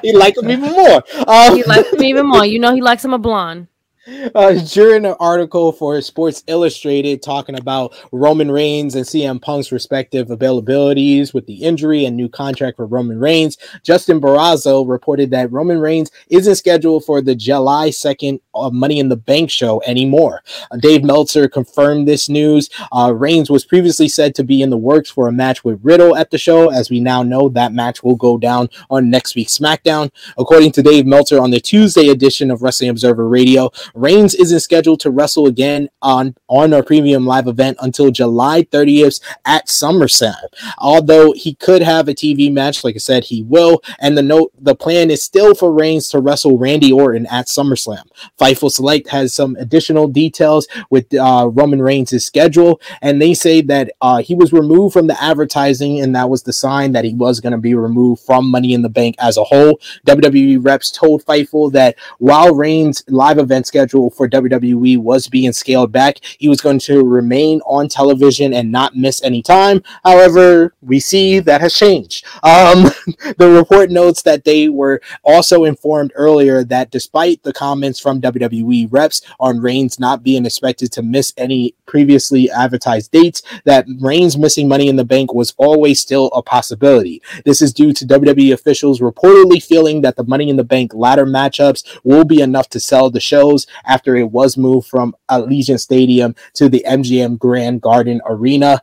He 0.03 0.13
liked 0.13 0.39
him 0.39 0.51
even 0.51 0.73
more. 0.73 1.03
Um, 1.27 1.57
He 1.57 1.63
likes 1.65 1.93
him 1.93 2.03
even 2.03 2.27
more. 2.27 2.45
You 2.45 2.59
know 2.59 2.75
he 2.75 2.83
likes 2.83 3.05
him 3.05 3.15
a 3.15 3.19
blonde. 3.19 3.69
uh, 4.35 4.53
during 4.73 5.05
an 5.07 5.15
article 5.21 5.71
for 5.71 6.01
Sports 6.01 6.43
Illustrated 6.49 7.23
talking 7.23 7.57
about 7.57 7.95
Roman 8.11 8.51
Reigns 8.51 8.97
and 8.97 9.07
CM 9.07 9.41
Punk's 9.41 9.71
respective 9.71 10.29
availabilities 10.29 11.33
with 11.33 11.47
the 11.47 11.55
injury 11.55 12.05
and 12.05 12.17
new 12.17 12.29
contract 12.29 12.79
for 12.79 12.87
Roman 12.87 13.21
Reigns, 13.21 13.59
Justin 13.85 14.21
Barrasso 14.21 14.89
reported 14.89 15.31
that 15.31 15.53
Roman 15.53 15.79
Reigns 15.79 16.11
isn't 16.31 16.57
scheduled 16.57 17.05
for 17.05 17.21
the 17.21 17.37
July 17.37 17.91
2nd 17.91 18.41
a 18.55 18.71
Money 18.71 18.99
in 18.99 19.09
the 19.09 19.17
Bank 19.17 19.51
show 19.51 19.83
anymore. 19.87 20.43
Uh, 20.71 20.77
Dave 20.77 21.05
Meltzer 21.05 21.49
confirmed 21.49 22.07
this 22.07 22.29
news. 22.29 22.69
Uh, 22.93 23.13
Reigns 23.15 23.51
was 23.51 23.65
previously 23.65 24.09
said 24.09 24.35
to 24.35 24.45
be 24.45 24.63
in 24.63 24.71
the 24.71 24.77
works 24.77 25.11
for 25.11 25.29
a 25.29 25.33
match 25.33 25.65
with 25.65 25.81
Riddle 25.83 26.17
at 26.17 26.31
the 26.31 26.39
show. 26.39 26.71
As 26.71 26.91
we 26.91 27.01
now 27.01 27.23
know, 27.23 27.49
that 27.51 27.73
match 27.73 28.03
will 28.03 28.17
go 28.17 28.39
down 28.39 28.69
on 28.91 29.11
next 29.11 29.35
week's 29.35 29.57
SmackDown. 29.57 30.11
According 30.39 30.73
to 30.73 30.83
Dave 30.83 31.07
Meltzer 31.07 31.41
on 31.41 31.51
the 31.51 31.61
Tuesday 31.61 32.09
edition 32.09 32.51
of 32.51 32.63
Wrestling 32.63 32.91
Observer 32.91 33.29
Radio, 33.29 33.71
Reigns 33.95 34.35
isn't 34.35 34.61
scheduled 34.61 35.01
to 35.01 35.11
wrestle 35.11 35.47
again 35.47 35.89
on, 36.01 36.35
on 36.49 36.75
our 36.75 36.83
premium 36.83 37.27
live 37.27 37.47
event 37.47 37.79
until 37.81 38.11
July 38.11 38.63
30th 38.63 39.21
at 39.45 39.67
SummerSlam. 39.67 40.35
Although 40.79 41.33
he 41.33 41.55
could 41.55 41.83
have 41.83 42.09
a 42.09 42.15
TV 42.15 42.53
match, 42.53 42.85
like 42.85 42.95
I 42.95 42.99
said, 42.99 43.25
he 43.25 43.43
will. 43.43 43.83
And 44.01 44.17
the 44.17 44.23
note, 44.23 44.53
the 44.59 44.75
plan 44.75 45.11
is 45.11 45.23
still 45.23 45.55
for 45.55 45.73
Reigns 45.73 46.09
to 46.09 46.21
wrestle 46.21 46.59
Randy 46.59 46.93
Orton 46.93 47.27
at 47.27 47.47
SummerSlam. 47.47 48.05
Fightful 48.43 48.73
Select 48.73 49.09
has 49.11 49.33
some 49.33 49.55
additional 49.55 50.09
details 50.09 50.67
with 50.91 51.15
uh, 51.15 51.49
Roman 51.53 51.81
Reigns' 51.81 52.25
schedule, 52.25 52.81
and 53.01 53.23
they 53.23 53.35
say 53.35 53.61
that 53.61 53.93
uh, 54.01 54.21
he 54.21 54.35
was 54.35 54.53
removed 54.53 54.95
from 54.95 55.07
the 55.07 55.23
advertising, 55.23 56.01
and 56.01 56.17
that 56.17 56.29
was 56.29 56.43
the 56.43 56.53
sign 56.53 56.91
that 56.91 57.05
he 57.05 57.15
was 57.15 57.39
going 57.39 57.53
to 57.53 57.59
be 57.59 57.77
removed 57.77 58.21
from 58.23 58.51
Money 58.51 58.75
in 58.75 58.83
the 58.83 58.89
Bank 58.89 59.15
as 59.21 59.37
a 59.37 59.45
whole. 59.45 59.79
WWE 60.09 60.59
reps 60.61 60.91
told 60.91 61.25
Fightful 61.25 61.71
that 61.71 61.97
while 62.19 62.53
Reigns' 62.53 63.05
live 63.07 63.39
event 63.39 63.69
schedule 63.69 64.11
for 64.11 64.29
WWE 64.29 64.99
was 64.99 65.29
being 65.29 65.53
scaled 65.53 65.93
back, 65.93 66.17
he 66.39 66.49
was 66.49 66.61
going 66.61 66.81
to 66.81 67.05
remain 67.05 67.61
on 67.61 67.89
television 67.89 68.53
and 68.53 68.73
not 68.73 68.97
miss 68.97 69.23
any 69.23 69.43
time. 69.43 69.85
However, 70.03 70.75
we 70.83 70.99
see 70.99 71.39
that 71.39 71.61
has 71.61 71.75
changed. 71.75 72.27
Um, 72.43 72.83
the 73.39 73.55
report 73.57 73.93
notes 73.93 74.23
that 74.23 74.43
they 74.43 74.69
were 74.69 75.01
also 75.23 75.63
informed 75.63 76.13
earlier 76.17 76.65
that 76.65 76.91
despite 76.91 77.45
the 77.45 77.53
comments 77.53 78.01
from 78.01 78.21
WWE 78.33 78.89
reps 78.91 79.23
on 79.39 79.61
Reigns 79.61 79.99
not 80.01 80.23
being 80.23 80.47
expected 80.47 80.93
to 80.93 81.03
miss 81.03 81.33
any 81.37 81.75
previously 81.87 82.51
advertised 82.51 83.11
dates, 83.11 83.43
that 83.65 83.87
Reigns 84.01 84.39
missing 84.39 84.69
Money 84.69 84.89
in 84.89 84.97
the 84.97 85.05
Bank 85.05 85.35
was 85.35 85.55
always 85.59 86.01
still 86.01 86.29
a 86.29 86.43
possibility. 86.43 87.23
This 87.45 87.63
is 87.63 87.73
due 87.73 87.93
to 87.93 88.07
WWE 88.07 88.53
officials 88.53 89.01
reportedly 89.01 89.63
feeling 89.63 90.01
that 90.03 90.17
the 90.17 90.25
Money 90.25 90.49
in 90.49 90.57
the 90.57 90.65
Bank 90.65 90.95
ladder 90.95 91.27
matchups 91.27 92.01
will 92.05 92.25
be 92.25 92.41
enough 92.41 92.69
to 92.71 92.81
sell 92.81 93.11
the 93.11 93.21
shows 93.21 93.67
after 93.85 94.17
it 94.17 94.31
was 94.31 94.57
moved 94.57 94.89
from 94.89 95.15
Allegiant 95.31 95.81
Stadium 95.81 96.35
to 96.55 96.69
the 96.69 96.85
MGM 96.89 97.39
Grand 97.39 97.81
Garden 97.81 98.21
Arena. 98.27 98.83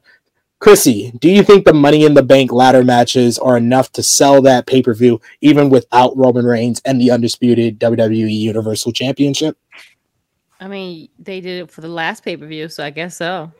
Chrissy, 0.59 1.11
do 1.19 1.29
you 1.29 1.41
think 1.41 1.63
the 1.65 1.73
Money 1.73 2.03
in 2.05 2.13
the 2.13 2.23
Bank 2.23 2.51
ladder 2.51 2.83
matches 2.83 3.39
are 3.39 3.55
enough 3.55 3.91
to 3.93 4.03
sell 4.03 4.41
that 4.41 4.67
pay 4.67 4.81
per 4.81 4.93
view, 4.93 5.21
even 5.41 5.69
without 5.69 6.15
Roman 6.17 6.45
Reigns 6.45 6.81
and 6.83 6.99
the 6.99 7.11
undisputed 7.11 7.79
WWE 7.79 8.31
Universal 8.31 8.91
Championship? 8.91 9.57
I 10.59 10.67
mean, 10.67 11.07
they 11.17 11.39
did 11.39 11.63
it 11.63 11.71
for 11.71 11.79
the 11.79 11.87
last 11.87 12.23
pay 12.25 12.35
per 12.35 12.45
view, 12.45 12.67
so 12.67 12.83
I 12.83 12.89
guess 12.89 13.15
so. 13.15 13.51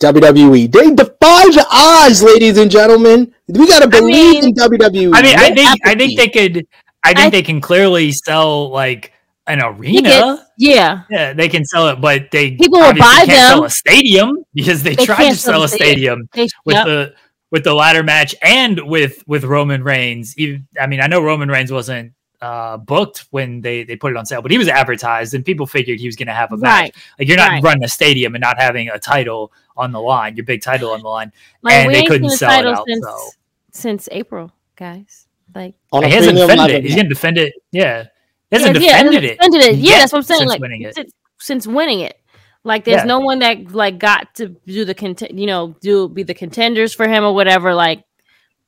WWE, 0.00 0.70
they 0.70 0.94
defy 0.94 1.44
the 1.50 1.66
odds, 1.72 2.22
ladies 2.22 2.58
and 2.58 2.70
gentlemen. 2.70 3.32
We 3.48 3.66
gotta 3.66 3.88
believe 3.88 4.42
mean- 4.42 4.44
in 4.48 4.54
WWE. 4.54 5.10
I 5.14 5.22
mean, 5.22 5.36
I 5.36 5.48
No 5.48 5.54
think 5.54 5.80
I 5.84 5.94
think 5.94 6.18
they 6.18 6.28
could. 6.28 6.66
I 7.02 7.14
think 7.14 7.26
I- 7.26 7.30
they 7.30 7.42
can 7.42 7.60
clearly 7.60 8.12
sell 8.12 8.70
like 8.70 9.12
an 9.46 9.62
arena. 9.62 10.02
Tickets, 10.02 10.42
yeah. 10.58 11.02
Yeah, 11.10 11.32
they 11.32 11.48
can 11.48 11.64
sell 11.64 11.88
it, 11.88 12.00
but 12.00 12.30
they 12.30 12.52
People 12.52 12.78
will 12.78 12.86
obviously 12.86 13.10
buy 13.10 13.26
can't 13.26 13.48
sell 13.48 13.64
a 13.64 13.70
stadium 13.70 14.44
because 14.54 14.82
they, 14.82 14.94
They 14.94 15.04
tried 15.04 15.30
to 15.30 15.36
sell 15.36 15.62
a 15.62 15.68
stadium 15.68 16.28
They, 16.32 16.48
with 16.64 16.76
yep. 16.76 16.86
the 16.86 17.14
with 17.50 17.62
the 17.62 17.74
ladder 17.74 18.02
match 18.02 18.34
and 18.42 18.80
with 18.88 19.22
with 19.26 19.44
Roman 19.44 19.84
Reigns. 19.84 20.36
Even, 20.38 20.66
I 20.80 20.86
mean, 20.86 21.00
I 21.00 21.06
know 21.06 21.22
Roman 21.22 21.48
Reigns 21.48 21.70
wasn't 21.70 22.12
uh, 22.40 22.76
booked 22.78 23.26
when 23.30 23.60
they 23.60 23.84
they 23.84 23.96
put 23.96 24.10
it 24.10 24.16
on 24.16 24.26
sale, 24.26 24.42
but 24.42 24.50
he 24.50 24.58
was 24.58 24.68
advertised, 24.68 25.34
and 25.34 25.44
people 25.44 25.66
figured 25.66 26.00
he 26.00 26.06
was 26.06 26.16
going 26.16 26.26
to 26.26 26.34
have 26.34 26.52
a 26.52 26.56
match. 26.56 26.70
right. 26.70 26.94
Like 27.18 27.28
you're 27.28 27.36
not 27.36 27.50
right. 27.50 27.62
running 27.62 27.84
a 27.84 27.88
stadium 27.88 28.34
and 28.34 28.42
not 28.42 28.58
having 28.58 28.88
a 28.88 28.98
title 28.98 29.52
on 29.76 29.92
the 29.92 30.00
line, 30.00 30.36
your 30.36 30.44
big 30.44 30.62
title 30.62 30.90
on 30.90 31.02
the 31.02 31.08
line. 31.08 31.32
Like 31.62 31.74
and 31.74 31.94
they 31.94 32.04
couldn't 32.04 32.30
seen 32.30 32.38
sell 32.38 32.60
it 32.60 32.66
out, 32.66 32.86
since 32.86 33.04
so. 33.04 33.30
since 33.72 34.08
April, 34.10 34.52
guys. 34.76 35.26
Like 35.54 35.74
on 35.92 36.04
he 36.04 36.10
hasn't 36.10 36.36
defended 36.36 36.70
it. 36.70 36.84
He's 36.84 36.94
going 36.94 37.06
to 37.06 37.14
defend 37.14 37.38
it. 37.38 37.54
Yeah, 37.70 38.04
he 38.04 38.08
hasn't 38.54 38.76
yeah, 38.80 38.82
yeah, 38.82 39.02
defended 39.02 39.24
it. 39.24 39.36
defended 39.36 39.62
it. 39.62 39.76
Yeah, 39.76 39.98
that's 39.98 40.12
what 40.12 40.18
I'm 40.18 40.24
saying. 40.24 40.38
since 40.40 40.48
Like 40.50 40.60
winning 40.60 40.82
it. 40.82 40.94
Since, 40.94 41.12
since 41.38 41.66
winning 41.66 42.00
it, 42.00 42.18
like 42.64 42.84
there's 42.84 43.02
Yeah. 43.02 43.04
no 43.04 43.20
one 43.20 43.40
that 43.40 43.72
like 43.72 43.98
got 43.98 44.34
to 44.36 44.48
do 44.66 44.84
the 44.84 44.94
cont- 44.94 45.30
you 45.32 45.46
know, 45.46 45.76
do 45.80 46.08
be 46.08 46.22
the 46.22 46.34
contenders 46.34 46.94
for 46.94 47.06
him 47.06 47.24
or 47.24 47.34
whatever. 47.34 47.74
Like, 47.74 48.04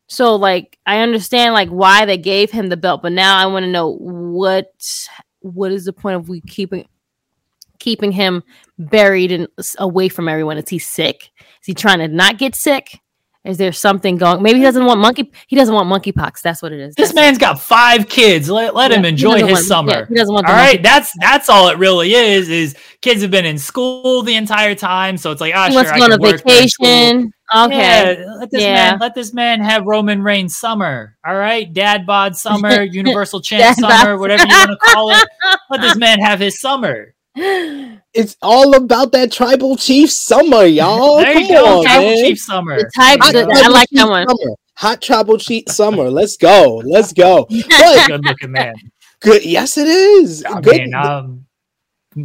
so 0.08 0.36
like 0.36 0.78
I 0.86 0.98
understand 1.00 1.54
like 1.54 1.68
why 1.70 2.04
they 2.04 2.18
gave 2.18 2.50
him 2.50 2.68
the 2.68 2.76
belt, 2.76 3.02
but 3.02 3.12
now 3.12 3.36
I 3.36 3.46
want 3.46 3.64
to 3.64 3.70
know 3.70 3.96
what 3.96 4.70
what 5.40 5.72
is 5.72 5.84
the 5.84 5.92
point 5.92 6.16
of 6.16 6.28
we 6.28 6.40
keeping 6.40 6.86
keeping 7.78 8.12
him 8.12 8.42
buried 8.78 9.32
and 9.32 9.48
away 9.78 10.08
from 10.08 10.28
everyone? 10.28 10.58
Is 10.58 10.68
he 10.68 10.78
sick? 10.78 11.30
Is 11.38 11.66
he 11.66 11.74
trying 11.74 11.98
to 11.98 12.08
not 12.08 12.38
get 12.38 12.54
sick? 12.54 13.00
Is 13.46 13.58
there 13.58 13.72
something 13.72 14.16
going? 14.16 14.42
Maybe 14.42 14.58
he 14.58 14.64
doesn't 14.64 14.84
want 14.84 15.00
monkey. 15.00 15.30
He 15.46 15.56
doesn't 15.56 15.74
want 15.74 15.88
monkeypox. 15.88 16.40
That's 16.42 16.60
what 16.62 16.72
it 16.72 16.80
is. 16.80 16.94
This 16.96 17.08
That's- 17.10 17.14
man's 17.14 17.38
got 17.38 17.60
five 17.60 18.08
kids. 18.08 18.50
Let, 18.50 18.74
let 18.74 18.90
Yeah, 18.90 18.98
him 18.98 19.04
enjoy 19.04 19.34
his 19.42 19.52
want- 19.52 19.64
summer. 19.64 19.92
yeah, 19.92 20.06
he 20.08 20.14
doesn't 20.14 20.34
want 20.34 20.46
all 20.48 20.54
right, 20.54 20.82
that's 20.82 21.12
that's 21.20 21.48
all 21.48 21.68
it 21.68 21.78
really 21.78 22.12
is. 22.14 22.48
Is 22.48 22.74
kids 23.02 23.22
have 23.22 23.30
been 23.30 23.44
in 23.46 23.58
school 23.58 24.22
the 24.22 24.34
entire 24.34 24.74
time, 24.74 25.16
so 25.16 25.30
it's 25.30 25.40
like, 25.40 25.54
ah, 25.54 25.66
He 25.66 25.72
sure, 25.72 25.76
wants 25.84 25.92
to 25.92 25.98
go 25.98 26.04
on 26.04 26.12
a 26.12 26.18
can 26.18 26.22
work 26.22 26.42
during 26.44 26.68
school. 26.68 26.86
vacation. 26.86 27.32
Okay. 27.54 27.76
Yeah, 28.20 28.24
let 28.40 28.50
this 28.50 28.62
Yeah. 28.62 28.74
man 28.74 28.98
let 28.98 29.14
this 29.14 29.32
man 29.32 29.60
have 29.60 29.84
Roman 29.86 30.20
Reigns 30.22 30.56
summer. 30.56 31.16
All 31.24 31.36
right, 31.36 31.72
Dad 31.72 32.04
bod 32.04 32.36
summer, 32.36 32.82
Universal 33.02 33.42
Champ 33.42 33.76
summer, 33.78 34.18
whatever 34.18 34.42
you 34.42 34.48
want 34.48 34.70
to 34.70 34.76
call 34.92 35.10
it. 35.12 35.24
Let 35.70 35.80
this 35.80 35.96
man 35.96 36.18
have 36.20 36.38
his 36.40 36.60
summer. 36.60 37.14
It's 37.36 38.36
all 38.40 38.74
about 38.76 39.12
that 39.12 39.30
tribal 39.30 39.76
chief 39.76 40.10
summer, 40.10 40.64
y'all. 40.64 41.18
there 41.18 41.34
Come 41.34 41.42
you 41.42 41.48
go, 41.48 41.78
on, 41.78 41.84
Tribal 41.84 42.02
man. 42.04 42.16
Chief 42.24 42.38
summer. 42.38 42.76
The 42.78 42.90
type 42.96 43.20
Hot 43.20 43.32
the- 43.32 43.40
I 43.40 43.44
tribal 43.44 43.72
like 43.72 43.88
chief 43.90 43.98
that 43.98 44.08
one. 44.08 44.26
Summer. 44.28 44.54
Hot 44.76 45.02
tribal 45.02 45.38
chief 45.38 45.64
summer. 45.68 46.10
Let's 46.10 46.36
go. 46.36 46.82
Let's 46.84 47.12
go. 47.12 47.46
But 47.68 48.06
Good 48.08 48.24
looking 48.24 48.52
man. 48.52 48.74
good. 49.20 49.44
Yes, 49.44 49.76
it 49.76 49.86
is. 49.88 50.44
I 50.44 50.60
Good. 50.60 50.76
mean, 50.76 50.94
I'm 50.94 51.46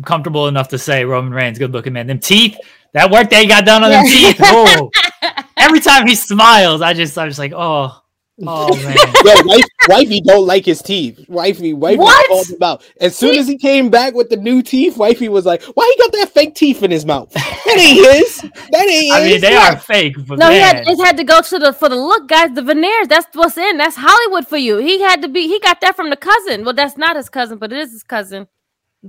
comfortable 0.04 0.48
enough 0.48 0.70
to 0.70 0.78
say 0.78 1.04
Roman 1.04 1.34
Reigns, 1.34 1.60
good 1.60 1.72
looking 1.74 1.94
man. 1.94 2.08
Them 2.08 2.20
teeth, 2.20 2.58
that 2.94 3.12
work 3.12 3.30
they 3.30 3.46
got 3.46 3.66
done 3.66 3.84
on 3.84 3.92
them 3.92 4.06
teeth. 4.06 4.38
Oh, 4.42 4.90
every 5.58 5.82
time 5.82 6.08
he 6.08 6.16
smiles, 6.16 6.82
I 6.82 6.94
just, 6.94 7.18
I'm 7.18 7.28
just 7.28 7.40
like, 7.40 7.52
oh, 7.54 8.01
oh 8.48 8.76
man. 8.84 9.20
Yo, 9.24 9.42
wife, 9.46 9.66
wifey 9.86 10.22
don't 10.22 10.46
like 10.48 10.66
his 10.66 10.82
teeth. 10.82 11.20
Wifey, 11.28 11.74
wifey 11.74 11.98
What? 11.98 12.26
called 12.28 12.50
him 12.50 12.62
out. 12.64 12.84
As 13.00 13.16
soon 13.16 13.36
as 13.38 13.48
he 13.48 13.58
came 13.58 13.90
back 13.90 14.14
with 14.14 14.30
the 14.30 14.38
new 14.38 14.62
teeth, 14.62 14.98
wifey 14.98 15.30
was 15.30 15.46
like, 15.46 15.64
"Why 15.64 15.94
he 15.96 16.04
got 16.04 16.12
that 16.14 16.30
fake 16.30 16.56
teeth 16.56 16.84
in 16.84 16.92
his 16.92 17.06
mouth? 17.06 17.32
That 17.66 17.78
ain't 17.78 18.00
his. 18.16 18.42
That 18.72 18.88
ain't 18.90 19.06
I 19.12 19.22
his." 19.22 19.34
mean, 19.34 19.42
they 19.42 19.56
are 19.56 19.78
fake, 19.78 20.16
but 20.28 20.40
No, 20.40 20.50
he 20.52 20.60
man, 20.60 20.60
had 20.60 20.84
it 20.88 20.98
had 21.06 21.18
to 21.18 21.24
go 21.24 21.42
to 21.42 21.60
the 21.60 21.74
for 21.74 21.90
the 21.90 21.96
look, 21.96 22.28
guys. 22.28 22.52
The 22.56 22.62
veneers. 22.64 23.08
That's 23.08 23.28
what's 23.36 23.58
in. 23.58 23.78
That's 23.78 23.98
Hollywood 23.98 24.48
for 24.48 24.58
you. 24.58 24.78
He 24.78 25.02
had 25.02 25.22
to 25.24 25.30
be. 25.30 25.48
He 25.48 25.60
got 25.60 25.82
that 25.82 25.96
from 25.96 26.10
the 26.10 26.18
cousin. 26.18 26.66
Well, 26.66 26.74
that's 26.74 26.98
not 26.98 27.16
his 27.18 27.30
cousin, 27.30 27.60
but 27.60 27.72
it 27.74 27.80
is 27.80 27.92
his 27.92 28.04
cousin. 28.04 28.48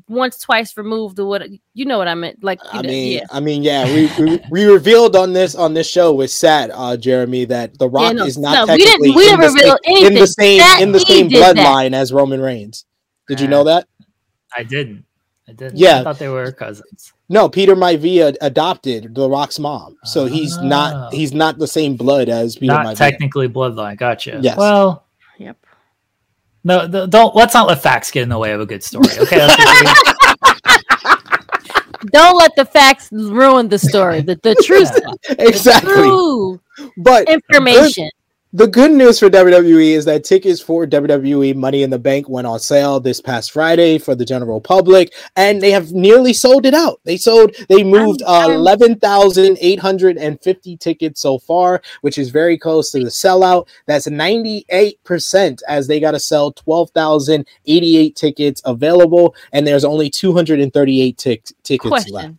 Once, 0.09 0.39
twice 0.39 0.75
removed, 0.77 1.19
or 1.19 1.27
what? 1.27 1.43
You 1.75 1.85
know 1.85 1.99
what 1.99 2.09
I 2.09 2.15
meant? 2.15 2.43
Like, 2.43 2.61
you 2.65 2.71
I 2.79 2.83
know, 2.83 2.89
mean, 2.89 3.13
yeah. 3.19 3.27
I 3.31 3.41
mean, 3.41 3.63
yeah, 3.63 3.85
we, 3.85 4.11
we 4.25 4.41
we 4.51 4.65
revealed 4.65 5.15
on 5.17 5.33
this 5.35 5.55
on 5.55 5.75
this 5.75 5.87
show 5.89 6.15
with 6.15 6.31
Sat, 6.31 6.71
uh, 6.73 6.97
Jeremy, 6.97 7.45
that 7.47 7.79
The 7.79 7.89
Rock 7.91 8.15
no, 8.15 8.25
is 8.25 8.39
not 8.39 8.67
no, 8.67 8.73
we 8.73 8.79
didn't- 8.79 8.91
technically 8.91 9.11
we 9.17 9.31
in, 9.31 9.39
didn't 9.39 9.41
the 9.41 9.61
reveal 9.61 9.79
same, 9.85 10.07
in 10.07 10.15
the 10.15 10.27
same 10.27 10.61
Sat, 10.61 10.81
in 10.83 10.93
the 10.93 11.01
same 11.01 11.29
did 11.29 11.43
that. 11.43 11.57
bloodline 11.57 11.93
as 11.95 12.11
Roman 12.13 12.41
Reigns. 12.41 12.87
Did 13.29 13.41
you 13.41 13.47
Uh, 13.49 13.51
know 13.51 13.65
that? 13.65 13.87
I 14.57 14.63
didn't. 14.63 15.05
I 15.49 15.53
didn't. 15.53 15.77
Yeah. 15.77 16.01
I 16.01 16.05
thought 16.05 16.19
they 16.19 16.29
were 16.29 16.51
cousins. 16.53 17.13
No, 17.29 17.49
Peter 17.49 17.75
Maivia 17.77 18.35
adopted 18.41 19.15
The 19.15 19.29
Rock's 19.29 19.59
mom, 19.59 19.97
so 20.05 20.25
he's 20.27 20.57
Ah. 20.57 20.63
not 20.63 21.13
he's 21.13 21.33
not 21.35 21.59
the 21.59 21.67
same 21.67 21.97
blood 21.97 22.29
as 22.31 22.57
Peter 22.57 22.73
Not 22.73 22.87
Maivia. 22.87 22.97
technically 22.97 23.49
bloodline. 23.49 23.99
Gotcha. 23.99 24.39
Yes. 24.43 24.57
Well, 24.57 24.89
Yep. 24.89 25.03
No, 26.65 26.89
th- 26.89 27.11
don't. 27.11 27.35
Let's 27.35 27.55
not 27.55 27.67
let 27.69 27.83
facts 27.83 28.11
get 28.11 28.23
in 28.23 28.29
the 28.29 28.39
way 28.39 28.53
of 28.53 28.61
a 28.61 28.67
good 28.67 28.83
story. 28.83 29.05
Okay. 29.19 29.39
Let's 29.39 29.57
Don't 32.07 32.37
let 32.37 32.55
the 32.57 32.65
facts 32.65 33.09
ruin 33.13 33.69
the 33.69 33.79
story. 33.79 34.23
The 34.23 34.39
the 34.43 34.55
true 34.65 34.85
stuff. 34.85 35.15
The 35.29 35.49
exactly. 35.49 35.93
true 35.93 36.61
But 36.97 37.29
information. 37.29 38.11
The 38.55 38.67
good 38.67 38.91
news 38.93 39.19
for 39.19 39.31
WWE 39.31 39.93
is 39.97 40.05
that 40.05 40.25
tickets 40.25 40.61
for 40.61 40.87
WWE 40.87 41.55
Money 41.57 41.83
in 41.85 41.89
the 41.89 41.99
Bank 41.99 42.29
went 42.29 42.47
on 42.47 42.61
sale 42.61 43.01
this 43.01 43.19
past 43.19 43.51
Friday 43.51 43.97
for 43.97 44.15
the 44.15 44.27
general 44.27 44.61
public, 44.61 45.15
and 45.37 45.63
they 45.63 45.71
have 45.71 45.93
nearly 45.93 46.35
sold 46.35 46.67
it 46.67 46.75
out. 46.75 47.01
They 47.05 47.17
sold, 47.17 47.55
they 47.71 47.83
moved 47.83 48.21
uh, 48.23 48.41
I'm- 48.41 48.51
eleven 48.51 48.99
thousand 48.99 49.57
eight 49.63 49.79
hundred 49.79 50.19
and 50.19 50.39
fifty 50.43 50.77
tickets 50.77 51.23
so 51.23 51.39
far, 51.39 51.81
which 52.03 52.19
is 52.19 52.29
very 52.29 52.59
close 52.59 52.91
to 52.91 52.99
the 52.99 53.07
sellout. 53.07 53.69
That's 53.87 54.07
ninety 54.07 54.67
eight 54.69 55.03
percent, 55.03 55.63
as 55.67 55.87
they 55.87 55.99
got 55.99 56.11
to 56.11 56.21
sell 56.21 56.53
twelve 56.53 56.91
thousand 56.91 57.47
eighty 57.65 57.97
eight 57.97 58.17
tickets 58.17 58.61
available, 58.67 59.35
and 59.53 59.67
there's 59.67 59.85
only 59.85 60.11
two 60.11 60.35
hundred 60.35 60.61
and 60.61 60.75
thirty 60.75 61.01
eight 61.01 61.17
tickets 61.17 61.55
left. 62.11 62.35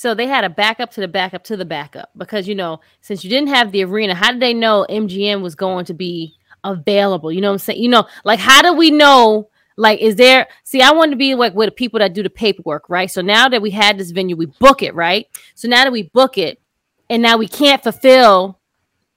So 0.00 0.14
they 0.14 0.28
had 0.28 0.44
a 0.44 0.48
backup 0.48 0.90
to 0.92 1.02
the 1.02 1.08
backup 1.08 1.44
to 1.44 1.58
the 1.58 1.66
backup 1.66 2.08
because 2.16 2.48
you 2.48 2.54
know 2.54 2.80
since 3.02 3.22
you 3.22 3.28
didn't 3.28 3.50
have 3.50 3.70
the 3.70 3.84
arena, 3.84 4.14
how 4.14 4.32
did 4.32 4.40
they 4.40 4.54
know 4.54 4.86
MGM 4.88 5.42
was 5.42 5.54
going 5.54 5.84
to 5.84 5.92
be 5.92 6.38
available? 6.64 7.30
You 7.30 7.42
know 7.42 7.48
what 7.48 7.56
I'm 7.56 7.58
saying? 7.58 7.82
You 7.82 7.90
know, 7.90 8.06
like 8.24 8.40
how 8.40 8.62
do 8.62 8.72
we 8.72 8.90
know 8.90 9.50
Like, 9.80 10.00
is 10.00 10.16
there? 10.16 10.46
See, 10.62 10.82
I 10.82 10.92
want 10.92 11.10
to 11.12 11.16
be 11.16 11.34
like 11.34 11.54
with 11.54 11.68
the 11.68 11.72
people 11.72 12.00
that 12.00 12.12
do 12.12 12.22
the 12.22 12.28
paperwork, 12.28 12.90
right? 12.90 13.10
So 13.10 13.22
now 13.22 13.48
that 13.48 13.62
we 13.62 13.70
had 13.70 13.96
this 13.96 14.10
venue, 14.10 14.36
we 14.36 14.44
book 14.44 14.82
it, 14.82 14.94
right? 14.94 15.26
So 15.54 15.68
now 15.68 15.84
that 15.84 15.92
we 15.92 16.02
book 16.02 16.36
it, 16.36 16.60
and 17.08 17.22
now 17.22 17.38
we 17.38 17.48
can't 17.48 17.82
fulfill 17.82 18.60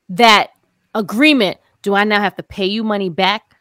that 0.07 0.51
agreement, 0.95 1.57
do 1.81 1.95
I 1.95 2.05
now 2.05 2.21
have 2.21 2.37
to 2.37 2.43
pay 2.43 2.65
you 2.65 2.83
money 2.83 3.09
back 3.09 3.52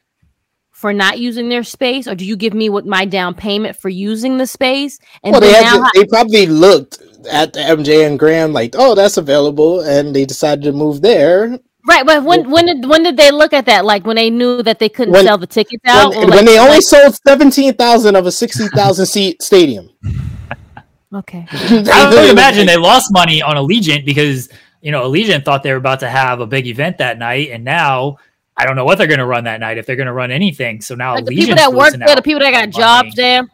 for 0.82 0.92
not 0.92 1.20
using 1.20 1.48
their 1.48 1.62
space, 1.62 2.08
or 2.08 2.16
do 2.16 2.24
you 2.24 2.34
give 2.34 2.54
me 2.54 2.68
what 2.68 2.84
my 2.84 3.04
down 3.04 3.34
payment 3.34 3.76
for 3.76 3.88
using 3.88 4.36
the 4.36 4.48
space? 4.48 4.98
And 5.22 5.30
well, 5.30 5.40
they, 5.40 5.52
now 5.52 5.76
to, 5.76 5.90
they 5.94 6.04
probably 6.06 6.46
looked 6.46 7.00
at 7.30 7.52
the 7.52 7.60
MGM 7.60 8.18
Grand 8.18 8.52
like, 8.52 8.74
oh, 8.76 8.96
that's 8.96 9.16
available, 9.16 9.82
and 9.82 10.14
they 10.14 10.24
decided 10.24 10.64
to 10.64 10.72
move 10.72 11.00
there. 11.00 11.56
Right, 11.86 12.04
but 12.04 12.24
when 12.24 12.50
when 12.50 12.66
did 12.66 12.84
when 12.84 13.04
did 13.04 13.16
they 13.16 13.30
look 13.30 13.52
at 13.52 13.66
that? 13.66 13.84
Like 13.84 14.04
when 14.04 14.16
they 14.16 14.28
knew 14.28 14.60
that 14.64 14.80
they 14.80 14.88
couldn't 14.88 15.12
When- 15.12 15.24
sell 15.24 15.38
the 15.38 15.46
tickets 15.46 15.84
out, 15.86 16.10
When, 16.10 16.24
or 16.24 16.34
when 16.34 16.44
they 16.46 16.58
only 16.58 16.74
like- 16.74 16.82
sold 16.82 17.14
seventeen 17.26 17.74
thousand 17.74 18.16
of 18.16 18.26
a 18.26 18.32
sixty 18.32 18.66
thousand 18.66 19.06
seat 19.06 19.40
stadium. 19.40 19.88
okay, 21.14 21.46
I 21.52 22.10
would 22.12 22.28
imagine 22.28 22.66
they 22.66 22.76
lost 22.76 23.12
money 23.12 23.40
on 23.40 23.54
Allegiant 23.54 24.04
because 24.04 24.48
you 24.80 24.90
know 24.90 25.08
Allegiant 25.08 25.44
thought 25.44 25.62
they 25.62 25.70
were 25.70 25.78
about 25.78 26.00
to 26.00 26.08
have 26.08 26.40
a 26.40 26.46
big 26.46 26.66
event 26.66 26.98
that 26.98 27.18
night, 27.18 27.50
and 27.52 27.64
now 27.64 28.18
I 28.62 28.64
don't 28.64 28.76
know 28.76 28.84
what 28.84 28.96
they're 28.96 29.08
going 29.08 29.18
to 29.18 29.26
run 29.26 29.42
that 29.44 29.58
night 29.58 29.76
if 29.76 29.86
they're 29.86 29.96
going 29.96 30.06
to 30.06 30.12
run 30.12 30.30
anything. 30.30 30.80
So 30.80 30.94
now 30.94 31.16
like 31.16 31.24
the 31.24 31.34
people 31.34 31.56
that 31.56 31.72
work 31.72 31.94
there, 31.94 32.14
the 32.14 32.22
people 32.22 32.38
that 32.40 32.52
got 32.52 32.70
jobs 32.70 33.08
money. 33.08 33.14
there, 33.16 33.48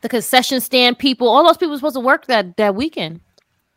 the 0.00 0.08
concession 0.08 0.60
stand 0.60 0.98
people, 0.98 1.28
all 1.28 1.44
those 1.46 1.56
people 1.56 1.76
supposed 1.76 1.94
to 1.94 2.00
work 2.00 2.26
that 2.26 2.56
that 2.56 2.74
weekend. 2.74 3.20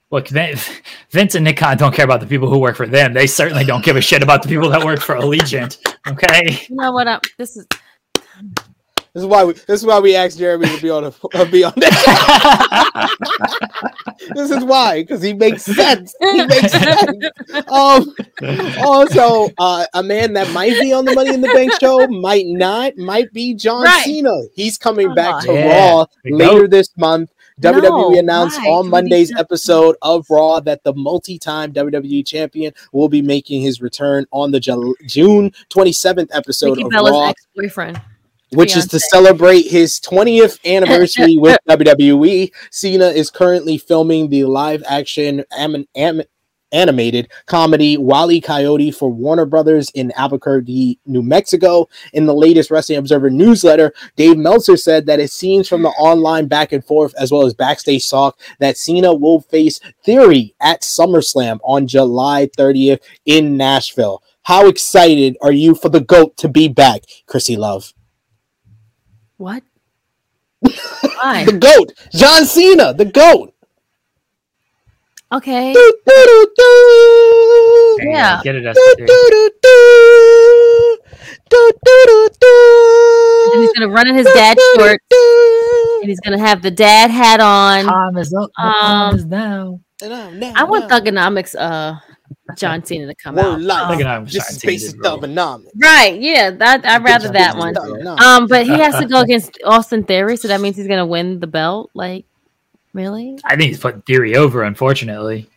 Look, 0.09 0.29
Vince 0.29 1.35
and 1.35 1.43
Nick 1.43 1.57
Khan 1.57 1.77
don't 1.77 1.93
care 1.93 2.05
about 2.05 2.21
the 2.21 2.25
people 2.25 2.49
who 2.49 2.57
work 2.57 2.75
for 2.75 2.87
them. 2.87 3.13
They 3.13 3.27
certainly 3.27 3.63
don't 3.63 3.85
give 3.85 3.97
a 3.97 4.01
shit 4.01 4.23
about 4.23 4.41
the 4.41 4.49
people 4.49 4.69
that 4.69 4.83
work 4.83 4.99
for 4.99 5.15
Allegiant. 5.15 5.77
Okay. 6.07 6.65
You 6.69 6.75
know 6.75 6.91
what? 6.91 7.07
Up, 7.07 7.23
this 7.37 7.55
is 7.55 7.67
This 9.13 9.21
is 9.21 9.27
why 9.27 9.43
we. 9.43 9.53
This 9.53 9.79
is 9.79 9.85
why 9.85 9.99
we 9.99 10.15
asked 10.15 10.39
Jeremy 10.39 10.67
to 10.75 10.81
be 10.81 10.89
on 10.89 11.03
a 11.03 11.07
uh, 11.35 11.45
be 11.45 11.63
on 11.63 11.73
that. 11.77 13.09
this 14.35 14.49
is 14.49 14.63
why 14.63 15.03
because 15.03 15.21
he 15.21 15.33
makes 15.33 15.63
sense. 15.63 16.15
He 16.19 16.45
makes 16.45 16.71
sense. 16.71 17.25
Um. 17.67 18.15
Also, 18.81 19.49
uh, 19.59 19.85
a 19.93 20.01
man 20.01 20.33
that 20.33 20.49
might 20.51 20.79
be 20.81 20.91
on 20.93 21.05
the 21.05 21.13
Money 21.13 21.33
in 21.33 21.41
the 21.41 21.47
Bank 21.49 21.73
show 21.79 22.07
might 22.07 22.45
not. 22.47 22.97
Might 22.97 23.31
be 23.33 23.53
John 23.53 23.83
Right. 23.83 24.03
Cena. 24.03 24.33
He's 24.55 24.79
coming 24.79 25.13
back 25.13 25.43
to 25.43 25.53
Yeah. 25.53 25.89
Raw 25.91 26.05
later 26.25 26.67
this 26.67 26.89
month. 26.97 27.29
No, 27.61 27.71
WWE 27.71 28.17
announced 28.17 28.59
why? 28.61 28.67
on 28.71 28.89
Monday's 28.89 29.31
episode 29.37 29.95
of 30.01 30.25
Raw 30.27 30.59
that 30.61 30.83
the 30.83 30.93
multi-time 30.95 31.71
WWE 31.71 32.25
champion 32.25 32.73
will 32.91 33.09
be 33.09 33.21
making 33.21 33.61
his 33.61 33.79
return 33.79 34.25
on 34.31 34.49
the 34.49 34.59
Ju- 34.59 34.95
June 35.05 35.51
27th 35.69 36.29
episode 36.31 36.77
Nikki 36.77 36.83
of 36.85 36.89
Bella's 36.89 37.11
Raw 37.11 37.29
ex-boyfriend. 37.29 38.01
Which 38.55 38.75
is 38.75 38.87
to 38.87 38.99
celebrate 38.99 39.63
his 39.63 39.99
20th 39.99 40.59
anniversary 40.65 41.37
with 41.39 41.57
WWE. 41.67 42.51
Cena 42.71 43.07
is 43.07 43.29
currently 43.29 43.77
filming 43.77 44.29
the 44.29 44.45
live 44.45 44.83
action 44.87 45.43
am- 45.51 45.85
am- 45.95 46.23
animated 46.73 47.29
comedy 47.45 47.97
Wally 47.97 48.41
Coyote 48.41 48.91
for 48.91 49.09
Warner 49.09 49.45
Brothers 49.45 49.89
in 49.91 50.11
Albuquerque, 50.15 50.99
New 51.05 51.21
Mexico. 51.21 51.87
In 52.11 52.25
the 52.25 52.33
latest 52.33 52.71
Wrestling 52.71 52.97
Observer 52.97 53.29
newsletter, 53.29 53.93
Dave 54.15 54.37
Meltzer 54.37 54.75
said 54.75 55.05
that 55.05 55.19
it 55.19 55.31
seems 55.31 55.69
from 55.69 55.83
the 55.83 55.89
online 55.89 56.47
back 56.47 56.71
and 56.73 56.83
forth 56.83 57.13
as 57.17 57.31
well 57.31 57.45
as 57.45 57.53
backstage 57.53 58.09
talk 58.09 58.39
that 58.59 58.77
Cena 58.77 59.13
will 59.13 59.41
face 59.41 59.79
Theory 60.03 60.55
at 60.59 60.81
SummerSlam 60.81 61.59
on 61.63 61.87
July 61.87 62.49
30th 62.57 62.99
in 63.25 63.55
Nashville. 63.55 64.23
How 64.41 64.67
excited 64.67 65.37
are 65.41 65.53
you 65.53 65.75
for 65.75 65.87
the 65.87 66.01
GOAT 66.01 66.35
to 66.37 66.49
be 66.49 66.67
back, 66.67 67.03
Chrissy 67.27 67.55
Love? 67.55 67.93
What? 69.43 69.61
Why? 70.61 71.43
The 71.43 71.57
GOAT, 71.59 71.91
John 72.13 72.45
Cena, 72.45 72.93
the 72.93 73.03
GOAT. 73.03 73.53
Okay. 75.33 75.73
Do, 75.73 75.93
do, 76.05 76.13
do, 76.25 76.53
do. 76.55 77.95
There 77.97 78.07
you 78.07 78.13
go. 78.13 78.17
Yeah. 78.17 78.41
Get 78.41 78.55
it, 78.55 78.61
Do, 78.73 78.95
do, 78.99 79.05
do, 79.05 79.49
do. 79.61 80.97
Do, 81.49 81.71
do, 81.83 82.03
do, 82.07 82.29
do. 82.39 83.51
And 83.53 83.61
he's 83.63 83.73
gonna 83.73 83.89
run 83.89 84.07
in 84.07 84.15
his 84.15 84.27
dad's 84.33 84.57
Do, 84.61 84.71
do, 84.77 84.83
shorts, 84.85 85.03
do. 85.09 85.99
and 86.03 86.09
he's 86.09 86.21
gonna 86.21 86.39
have 86.39 86.61
the 86.61 86.71
dad 86.71 87.11
hat 87.11 87.41
on. 87.41 87.83
Time 87.83 88.17
is 88.17 88.33
up. 88.33 88.49
The 88.55 88.63
Um, 88.63 88.71
time 88.71 89.15
is 89.17 89.25
now. 89.25 89.79
No, 90.03 90.29
no, 90.31 90.53
I 90.55 90.63
want 90.63 90.87
no. 90.89 90.99
Thuganomics, 90.99 91.53
uh, 91.59 91.95
John 92.57 92.83
Cena 92.85 93.07
to 93.07 93.15
come 93.15 93.35
Word 93.35 93.43
out. 93.45 93.61
life. 93.61 93.89
Um, 93.89 93.97
Thuganomics 93.99 94.27
Just 94.27 94.49
John 94.51 94.59
space 94.59 94.81
Cena, 94.91 95.15
is 95.15 95.19
bro. 95.19 95.61
right? 95.81 96.19
Yeah, 96.19 96.51
that 96.51 96.85
I'd 96.85 97.03
rather 97.03 97.29
that 97.29 97.57
one. 97.57 97.75
Um, 98.21 98.47
but 98.47 98.65
he 98.65 98.73
has 98.79 98.97
to 98.99 99.07
go 99.07 99.21
against 99.21 99.57
Austin 99.65 100.03
Theory, 100.03 100.37
so 100.37 100.47
that 100.49 100.61
means 100.61 100.75
he's 100.77 100.87
gonna 100.87 101.05
win 101.05 101.39
the 101.39 101.47
belt. 101.47 101.89
Like, 101.93 102.25
really? 102.93 103.37
I 103.45 103.55
think 103.55 103.69
he's 103.69 103.79
putting 103.79 104.01
Theory 104.03 104.35
over, 104.35 104.63
unfortunately. 104.63 105.49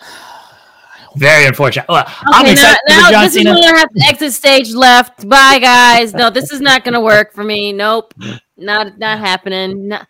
Very 1.16 1.46
unfortunate. 1.46 1.86
Well, 1.88 2.04
I'm 2.06 2.44
Okay, 2.44 2.54
now, 2.54 2.74
now 2.88 3.10
John 3.10 3.24
this 3.24 3.34
Cena. 3.34 3.50
is 3.52 3.60
when 3.60 3.74
I 3.74 3.78
have 3.78 3.88
to 3.90 4.04
exit 4.06 4.32
stage 4.32 4.72
left. 4.74 5.28
Bye, 5.28 5.60
guys. 5.60 6.12
No, 6.12 6.28
this 6.28 6.50
is 6.50 6.60
not 6.60 6.82
gonna 6.84 7.00
work 7.00 7.32
for 7.32 7.44
me. 7.44 7.72
Nope, 7.72 8.14
not 8.56 8.98
not 8.98 9.18
happening. 9.20 9.88
Not- 9.88 10.08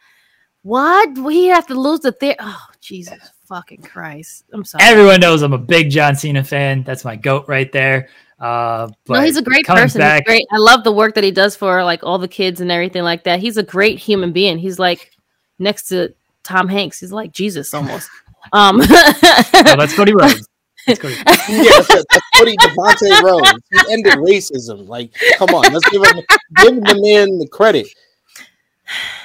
what? 0.62 1.18
We 1.18 1.46
have 1.46 1.66
to 1.66 1.74
lose 1.74 2.00
the 2.00 2.12
theory. 2.12 2.36
Oh, 2.40 2.58
Jesus 2.80 3.18
fucking 3.46 3.82
Christ! 3.82 4.44
I'm 4.52 4.64
sorry. 4.64 4.84
Everyone 4.84 5.20
knows 5.20 5.42
I'm 5.42 5.52
a 5.52 5.58
big 5.58 5.90
John 5.90 6.16
Cena 6.16 6.44
fan. 6.44 6.82
That's 6.82 7.04
my 7.04 7.16
goat 7.16 7.46
right 7.48 7.70
there. 7.72 8.08
Uh, 8.40 8.88
but 9.06 9.14
no, 9.14 9.20
he's 9.20 9.36
a 9.36 9.42
great 9.42 9.64
coming 9.64 9.84
person. 9.84 10.00
Back, 10.00 10.24
He's 10.26 10.26
great. 10.26 10.46
I 10.52 10.58
love 10.58 10.84
the 10.84 10.92
work 10.92 11.14
that 11.14 11.24
he 11.24 11.30
does 11.30 11.56
for 11.56 11.82
like 11.84 12.02
all 12.02 12.18
the 12.18 12.28
kids 12.28 12.60
and 12.60 12.70
everything 12.70 13.02
like 13.02 13.24
that. 13.24 13.40
He's 13.40 13.56
a 13.56 13.62
great 13.62 13.98
human 13.98 14.32
being. 14.32 14.58
He's 14.58 14.78
like 14.78 15.12
next 15.58 15.88
to 15.88 16.14
Tom 16.42 16.68
Hanks. 16.68 17.00
He's 17.00 17.12
like 17.12 17.32
Jesus 17.32 17.72
almost. 17.74 18.10
Um, 18.52 18.82
Oh, 18.82 18.86
that's 19.78 19.94
Cody 19.94 20.12
Rhodes. 20.14 20.46
That's 20.86 20.98
Cody. 21.00 21.14
Yeah, 21.14 21.62
that's, 21.64 21.88
that's 21.88 22.30
Cody 22.36 22.54
Devontae 22.58 23.22
Rhodes. 23.22 23.52
He 23.72 23.92
ended 23.92 24.12
racism. 24.14 24.86
Like, 24.86 25.12
come 25.38 25.48
on, 25.50 25.72
let's 25.72 25.88
give 25.88 26.04
him 26.04 26.22
give 26.56 26.74
the 26.84 27.00
man 27.00 27.38
the 27.38 27.48
credit. 27.48 27.88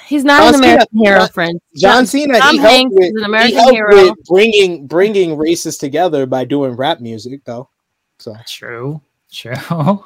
He's 0.09 0.25
not 0.25 0.39
John 0.41 0.47
an 0.47 0.53
Cena- 0.55 0.65
American 0.73 0.97
hero, 0.99 1.19
John- 1.19 1.29
friend. 1.29 1.61
John 1.75 2.05
Cena, 2.05 2.39
Tom 2.39 2.51
he 2.51 2.57
helped 2.57 2.73
Hanks 2.75 2.93
with, 2.95 3.03
is 3.05 3.15
an 3.15 3.23
American 3.23 3.57
helped 3.57 3.73
hero. 3.75 3.95
with 4.09 4.13
bringing 4.27 4.87
bringing 4.87 5.37
races 5.37 5.77
together 5.77 6.25
by 6.25 6.43
doing 6.43 6.73
rap 6.73 6.99
music, 6.99 7.45
though. 7.45 7.69
So 8.17 8.35
True. 8.47 8.99
True. 9.31 9.53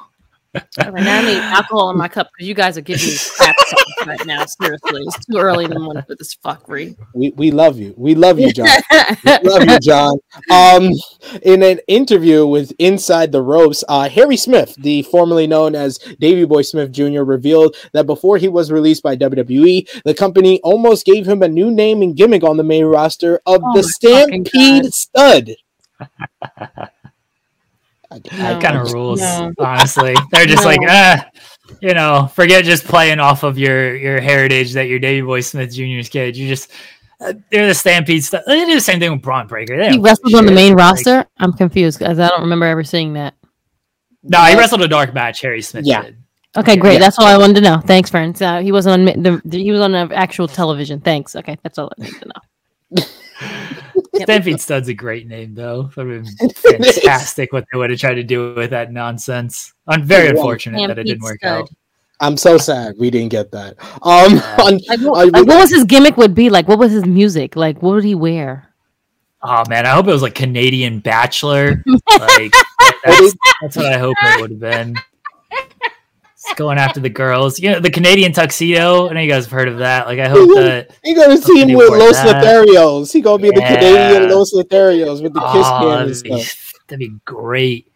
All 0.54 0.92
right, 0.92 1.04
now 1.04 1.18
I 1.18 1.22
need 1.22 1.38
alcohol 1.38 1.90
in 1.90 1.96
my 1.96 2.08
cup 2.08 2.30
because 2.32 2.46
you 2.46 2.54
guys 2.54 2.78
are 2.78 2.82
giving 2.82 3.06
me 3.06 3.16
crap 3.36 3.56
right 4.06 4.26
now. 4.26 4.44
Seriously, 4.44 5.02
it's 5.02 5.26
too 5.26 5.38
early 5.38 5.64
in 5.64 5.70
the 5.70 5.78
morning 5.80 6.04
for 6.06 6.14
this 6.14 6.36
fuckery. 6.36 6.96
we, 7.12 7.30
we 7.30 7.50
love 7.50 7.78
you. 7.78 7.94
We 7.96 8.14
love 8.14 8.38
you, 8.38 8.52
John. 8.52 8.68
Love 9.42 9.64
you, 9.64 9.78
John. 9.80 10.18
Um, 10.50 10.90
in 11.42 11.62
an 11.62 11.80
interview 11.88 12.46
with 12.46 12.72
Inside 12.78 13.32
the 13.32 13.42
Ropes, 13.42 13.82
uh, 13.88 14.08
Harry 14.08 14.36
Smith, 14.36 14.74
the 14.76 15.02
formerly 15.02 15.46
known 15.46 15.74
as 15.74 15.98
Davy 16.20 16.44
Boy 16.44 16.62
Smith 16.62 16.92
Jr., 16.92 17.22
revealed 17.22 17.76
that 17.92 18.06
before 18.06 18.38
he 18.38 18.48
was 18.48 18.70
released 18.70 19.02
by 19.02 19.16
WWE, 19.16 20.02
the 20.04 20.14
company 20.14 20.60
almost 20.62 21.04
gave 21.04 21.26
him 21.26 21.42
a 21.42 21.48
new 21.48 21.70
name 21.70 22.02
and 22.02 22.16
gimmick 22.16 22.44
on 22.44 22.56
the 22.56 22.64
main 22.64 22.84
roster 22.84 23.40
of 23.46 23.60
Oh 23.64 23.76
the 23.76 23.82
Stampede 23.82 24.92
Stud. 24.92 25.50
That 28.22 28.54
No. 28.54 28.60
kind 28.60 28.76
of 28.78 28.92
rules, 28.92 29.20
No. 29.20 29.52
honestly. 29.58 30.14
They're 30.30 30.46
just 30.46 30.62
No. 30.62 30.68
like, 30.70 30.80
ah, 30.88 31.26
you 31.80 31.94
know, 31.94 32.30
forget 32.34 32.64
just 32.64 32.84
playing 32.84 33.18
off 33.20 33.42
of 33.42 33.58
your 33.58 33.96
your 33.96 34.20
heritage 34.20 34.72
that 34.74 34.88
your 34.88 34.98
Davy 34.98 35.20
Boy 35.24 35.40
Smith 35.40 35.72
Jr.'s 35.74 36.08
kid. 36.08 36.36
You 36.36 36.48
just 36.48 36.70
uh, 37.20 37.32
they're 37.50 37.66
the 37.68 37.74
Stampede 37.74 38.24
stuff. 38.24 38.42
They 38.46 38.64
do 38.66 38.74
the 38.74 38.80
same 38.80 39.00
thing 39.00 39.12
with 39.12 39.22
Bron 39.22 39.46
Breakker. 39.46 39.76
They 39.76 39.90
he 39.92 39.98
wrestled 39.98 40.34
a 40.34 40.36
on 40.38 40.44
the 40.46 40.50
shit. 40.50 40.56
main 40.56 40.72
Like, 40.74 40.78
roster. 40.78 41.24
I'm 41.38 41.52
confused 41.52 41.98
because 41.98 42.18
I 42.18 42.28
don't 42.28 42.42
remember 42.42 42.66
ever 42.66 42.84
seeing 42.84 43.14
that. 43.14 43.34
no, 44.22 44.42
he 44.44 44.56
wrestled 44.56 44.82
a 44.82 44.88
dark 44.88 45.14
match. 45.14 45.40
Harry 45.42 45.62
Smith 45.62 45.86
Yeah. 45.86 46.02
did. 46.02 46.16
Okay, 46.56 46.76
great. 46.76 46.94
Yeah. 46.94 46.98
That's 47.00 47.18
all 47.18 47.26
I 47.26 47.36
wanted 47.36 47.54
to 47.56 47.60
know. 47.62 47.80
Thanks, 47.84 48.10
friends. 48.10 48.40
Uh, 48.40 48.60
he 48.60 48.70
wasn't 48.72 48.92
on 49.08 49.22
the, 49.22 49.42
the 49.44 49.58
he 49.62 49.72
was 49.72 49.80
on 49.80 49.90
the 49.92 50.08
actual 50.14 50.46
television. 50.46 51.00
Thanks. 51.00 51.34
Okay, 51.34 51.56
that's 51.64 51.78
all 51.78 51.90
I 51.98 52.02
need 52.02 52.12
to 52.14 52.26
know. 52.28 53.04
Yep. 54.14 54.28
Stampede 54.28 54.60
Stud's 54.60 54.86
a 54.86 54.94
great 54.94 55.26
name, 55.26 55.54
though. 55.56 55.90
That 55.96 56.06
would 56.06 56.24
have 56.24 56.38
been 56.38 56.50
fantastic 56.84 57.52
what 57.52 57.64
they 57.72 57.78
would 57.78 57.90
have 57.90 57.98
tried 57.98 58.14
to 58.14 58.22
do 58.22 58.54
with 58.54 58.70
that 58.70 58.92
nonsense. 58.92 59.72
I'm 59.88 60.04
very 60.04 60.26
Yeah. 60.26 60.30
unfortunate 60.30 60.86
that 60.86 61.00
it 61.00 61.04
didn't 61.08 61.24
work 61.24 61.40
Stud. 61.40 61.62
out. 61.62 61.68
I'm 62.20 62.36
so 62.36 62.56
sad 62.56 62.94
we 62.96 63.10
didn't 63.10 63.30
get 63.30 63.50
that. 63.50 63.74
Um, 64.02 64.38
on, 64.64 64.78
Like, 64.88 65.00
what, 65.00 65.32
like, 65.32 65.46
what 65.46 65.58
was 65.58 65.70
his 65.70 65.82
gimmick? 65.82 66.16
Would 66.16 66.32
be 66.32 66.48
like? 66.48 66.68
What 66.68 66.78
was 66.78 66.92
his 66.92 67.04
music? 67.04 67.56
Like, 67.56 67.82
what 67.82 67.94
would 67.94 68.04
he 68.04 68.14
wear? 68.14 68.72
Oh 69.42 69.64
man, 69.68 69.84
I 69.84 69.90
hope 69.90 70.06
it 70.06 70.12
was 70.12 70.22
like 70.22 70.36
Canadian 70.36 71.00
Bachelor. 71.00 71.82
like 72.18 72.52
that's, 73.04 73.34
that's 73.62 73.76
what 73.76 73.86
I 73.92 73.98
hope 73.98 74.16
it 74.22 74.40
would 74.40 74.50
have 74.52 74.60
been. 74.60 74.94
Just 76.44 76.56
going 76.56 76.78
after 76.78 77.00
the 77.00 77.08
girls, 77.08 77.58
you 77.58 77.70
know, 77.70 77.80
the 77.80 77.90
Canadian 77.90 78.32
tuxedo. 78.32 79.08
I 79.08 79.14
know 79.14 79.20
you 79.20 79.30
guys 79.30 79.44
have 79.44 79.52
heard 79.52 79.68
of 79.68 79.78
that. 79.78 80.06
Like, 80.06 80.18
I 80.18 80.28
hope 80.28 80.48
that 80.56 80.90
he 81.02 81.14
gonna 81.14 81.40
team 81.40 81.68
he 81.68 81.76
with 81.76 81.88
Los 81.90 82.16
that. 82.16 82.44
Lotharios. 82.44 83.12
He 83.12 83.20
gonna 83.20 83.42
be 83.42 83.50
the 83.50 83.62
Canadian 83.62 84.30
Los 84.30 84.52
Lotharios 84.52 85.22
with 85.22 85.32
the 85.32 85.40
kiss 85.40 85.66
oh, 85.66 85.78
cam 85.80 86.00
and 86.00 86.10
that'd, 86.10 86.22
be, 86.22 86.42
stuff. 86.42 86.72
that'd 86.88 86.98
be 86.98 87.12
great. 87.24 87.90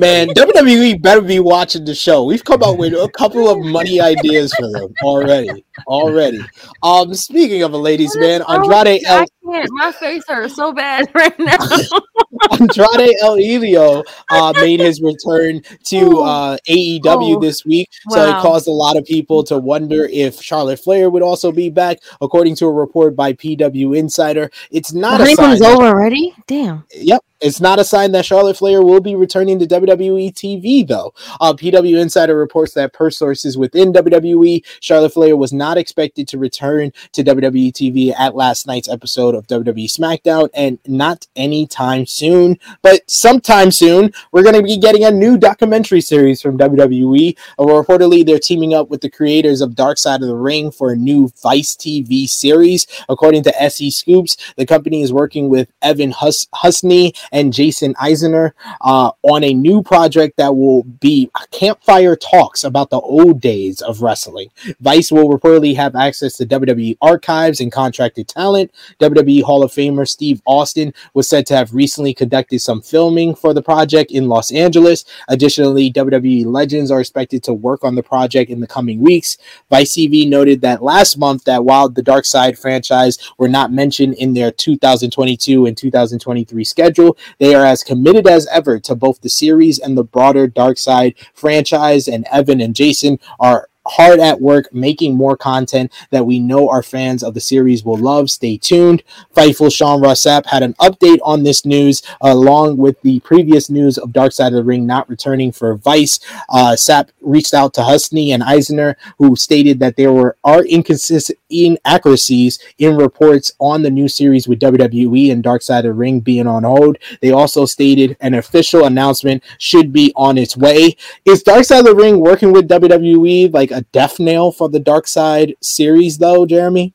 Man, 0.00 0.28
WWE 0.28 1.00
better 1.00 1.20
be 1.20 1.38
watching 1.38 1.84
the 1.84 1.94
show. 1.94 2.24
We've 2.24 2.44
come 2.44 2.62
up 2.64 2.78
with 2.78 2.94
a 2.94 3.08
couple 3.16 3.48
of 3.48 3.64
money 3.64 4.00
ideas 4.00 4.52
for 4.54 4.68
them 4.70 4.92
already. 5.04 5.64
Already. 5.86 6.40
Um, 6.82 7.14
speaking 7.14 7.62
of 7.62 7.72
a 7.72 7.76
ladies' 7.76 8.16
man, 8.16 8.42
Andrade 8.48 9.02
El 9.04 9.24
can't. 9.50 9.70
My 9.72 9.92
face 9.92 10.24
hurts 10.28 10.54
so 10.56 10.72
bad 10.72 11.08
right 11.14 11.38
now. 11.38 11.56
Andrade 12.52 13.14
El 13.22 13.34
Elio 13.34 14.02
uh, 14.30 14.52
made 14.56 14.80
his 14.80 15.00
return 15.00 15.62
to 15.84 16.18
uh, 16.20 16.56
AEW 16.68 17.36
Oh, 17.36 17.40
this 17.40 17.64
week, 17.64 17.88
so 18.10 18.28
it 18.28 18.42
caused 18.42 18.68
a 18.68 18.72
lot 18.72 18.96
of 18.96 19.04
people 19.04 19.42
to 19.44 19.58
wonder 19.58 20.06
if 20.12 20.40
Charlotte 20.42 20.78
Flair 20.80 21.08
would 21.10 21.22
also 21.22 21.50
be 21.50 21.70
back. 21.70 21.98
According 22.20 22.56
to 22.56 22.66
a 22.66 22.72
report 22.72 23.16
by 23.16 23.32
PW 23.32 23.96
Insider, 23.96 24.50
it's 24.70 24.92
not 24.92 25.18
the 25.18 25.24
a 25.24 25.26
sign. 25.28 25.36
honeymoon's 25.36 25.60
that- 25.60 25.74
over 25.76 25.86
already. 25.86 26.34
Damn. 26.46 26.84
Yep. 26.94 27.22
It's 27.38 27.60
not 27.60 27.78
a 27.78 27.84
sign 27.84 28.12
that 28.12 28.24
Charlotte 28.24 28.56
Flair 28.56 28.82
will 28.82 29.00
be 29.00 29.14
returning 29.14 29.58
to 29.58 29.66
WWE 29.66 30.32
TV, 30.32 30.88
though. 30.88 31.12
Uh, 31.38 31.52
PW 31.52 32.00
Insider 32.00 32.34
reports 32.34 32.72
that, 32.72 32.94
per 32.94 33.10
sources 33.10 33.58
within 33.58 33.92
WWE, 33.92 34.64
Charlotte 34.80 35.12
Flair 35.12 35.36
was 35.36 35.52
not 35.52 35.76
expected 35.76 36.26
to 36.28 36.38
return 36.38 36.92
to 37.12 37.22
WWE 37.22 37.72
TV 37.72 38.14
at 38.18 38.34
last 38.34 38.66
night's 38.66 38.88
episode 38.88 39.34
of 39.36 39.46
WWE 39.46 39.86
SmackDown, 39.86 40.48
and 40.54 40.78
not 40.86 41.26
anytime 41.36 42.06
soon, 42.06 42.58
but 42.82 43.08
sometime 43.10 43.70
soon. 43.70 44.12
We're 44.32 44.42
going 44.42 44.54
to 44.54 44.62
be 44.62 44.76
getting 44.78 45.04
a 45.04 45.10
new 45.10 45.36
documentary 45.38 46.00
series 46.00 46.42
from 46.42 46.58
WWE. 46.58 47.36
Uh, 47.58 47.64
reportedly, 47.64 48.24
they're 48.24 48.38
teaming 48.38 48.74
up 48.74 48.88
with 48.88 49.00
the 49.00 49.10
creators 49.10 49.60
of 49.60 49.74
Dark 49.74 49.98
Side 49.98 50.22
of 50.22 50.28
the 50.28 50.36
Ring 50.36 50.70
for 50.70 50.92
a 50.92 50.96
new 50.96 51.30
Vice 51.42 51.76
TV 51.76 52.28
series. 52.28 52.86
According 53.08 53.44
to 53.44 53.62
SE 53.62 53.90
Scoops, 53.90 54.36
the 54.56 54.66
company 54.66 55.02
is 55.02 55.12
working 55.12 55.48
with 55.48 55.70
Evan 55.82 56.10
Hus- 56.10 56.46
Husney 56.54 57.16
and 57.32 57.52
Jason 57.52 57.94
Eisner 58.00 58.54
uh, 58.80 59.10
on 59.22 59.44
a 59.44 59.54
new 59.54 59.82
project 59.82 60.36
that 60.38 60.56
will 60.56 60.82
be 60.82 61.30
campfire 61.50 62.16
talks 62.16 62.64
about 62.64 62.90
the 62.90 63.00
old 63.00 63.40
days 63.40 63.80
of 63.80 64.02
wrestling. 64.02 64.48
Vice 64.80 65.10
will 65.12 65.28
reportedly 65.28 65.74
have 65.76 65.94
access 65.94 66.36
to 66.36 66.46
WWE 66.46 66.96
archives 67.00 67.60
and 67.60 67.72
contracted 67.72 68.28
talent. 68.28 68.72
WWE 69.00 69.25
Hall 69.44 69.62
of 69.62 69.72
Famer 69.72 70.08
Steve 70.08 70.40
Austin 70.46 70.92
was 71.14 71.28
said 71.28 71.46
to 71.46 71.56
have 71.56 71.74
recently 71.74 72.14
conducted 72.14 72.60
some 72.60 72.80
filming 72.80 73.34
for 73.34 73.52
the 73.52 73.62
project 73.62 74.10
in 74.10 74.28
Los 74.28 74.52
Angeles. 74.52 75.04
Additionally, 75.28 75.92
WWE 75.92 76.46
legends 76.46 76.90
are 76.90 77.00
expected 77.00 77.42
to 77.44 77.52
work 77.52 77.84
on 77.84 77.94
the 77.94 78.02
project 78.02 78.50
in 78.50 78.60
the 78.60 78.66
coming 78.66 79.00
weeks. 79.00 79.36
Vice 79.70 79.94
TV 79.94 80.28
noted 80.28 80.60
that 80.60 80.82
last 80.82 81.18
month 81.18 81.44
that 81.44 81.64
while 81.64 81.88
the 81.88 82.02
Dark 82.02 82.24
Side 82.24 82.58
franchise 82.58 83.18
were 83.38 83.48
not 83.48 83.72
mentioned 83.72 84.14
in 84.14 84.34
their 84.34 84.50
2022 84.50 85.66
and 85.66 85.76
2023 85.76 86.64
schedule, 86.64 87.16
they 87.38 87.54
are 87.54 87.66
as 87.66 87.82
committed 87.82 88.26
as 88.26 88.46
ever 88.48 88.78
to 88.80 88.94
both 88.94 89.20
the 89.20 89.28
series 89.28 89.78
and 89.78 89.96
the 89.96 90.04
broader 90.04 90.46
Dark 90.46 90.78
Side 90.78 91.14
franchise. 91.34 92.08
And 92.08 92.26
Evan 92.30 92.60
and 92.60 92.74
Jason 92.74 93.18
are 93.40 93.68
hard 93.86 94.20
at 94.20 94.40
work 94.40 94.72
making 94.72 95.16
more 95.16 95.36
content 95.36 95.92
that 96.10 96.26
we 96.26 96.38
know 96.38 96.68
our 96.68 96.82
fans 96.82 97.22
of 97.22 97.34
the 97.34 97.40
series 97.40 97.84
will 97.84 97.98
love. 97.98 98.30
Stay 98.30 98.56
tuned. 98.56 99.02
Fightful 99.34 99.74
Sean 99.74 100.00
Ross 100.00 100.22
Sapp 100.22 100.46
had 100.46 100.62
an 100.62 100.74
update 100.74 101.18
on 101.22 101.42
this 101.42 101.64
news 101.64 102.02
along 102.20 102.76
with 102.76 103.00
the 103.02 103.20
previous 103.20 103.70
news 103.70 103.98
of 103.98 104.12
Dark 104.12 104.32
Side 104.32 104.48
of 104.48 104.54
the 104.54 104.64
Ring 104.64 104.86
not 104.86 105.08
returning 105.08 105.52
for 105.52 105.74
Vice. 105.76 106.18
Uh, 106.48 106.76
reached 107.20 107.54
out 107.54 107.74
to 107.74 107.82
Husney 107.82 108.30
and 108.30 108.42
Eisner, 108.42 108.96
who 109.18 109.36
stated 109.36 109.80
that 109.80 109.96
there 109.96 110.12
were 110.12 110.36
are 110.44 110.64
inconsistent 110.64 111.38
inaccuracies 111.50 112.58
in 112.78 112.96
reports 112.96 113.52
on 113.58 113.82
the 113.82 113.90
new 113.90 114.08
series 114.08 114.48
with 114.48 114.60
WWE 114.60 115.32
and 115.32 115.42
Dark 115.42 115.62
Side 115.62 115.84
of 115.84 115.90
the 115.90 115.92
Ring 115.94 116.20
being 116.20 116.46
on 116.46 116.64
hold. 116.64 116.98
They 117.20 117.30
also 117.30 117.64
stated 117.66 118.16
an 118.20 118.34
official 118.34 118.84
announcement 118.84 119.42
should 119.58 119.92
be 119.92 120.12
on 120.16 120.38
its 120.38 120.56
way. 120.56 120.96
Is 121.24 121.42
Dark 121.42 121.64
Side 121.64 121.80
of 121.80 121.86
the 121.86 121.94
Ring 121.94 122.20
working 122.20 122.52
with 122.52 122.68
WWE 122.68 123.52
like 123.52 123.70
a 123.76 123.82
death 123.92 124.18
nail 124.18 124.50
for 124.50 124.68
the 124.68 124.80
Dark 124.80 125.06
Side 125.06 125.54
series, 125.60 126.18
though, 126.18 126.46
Jeremy? 126.46 126.94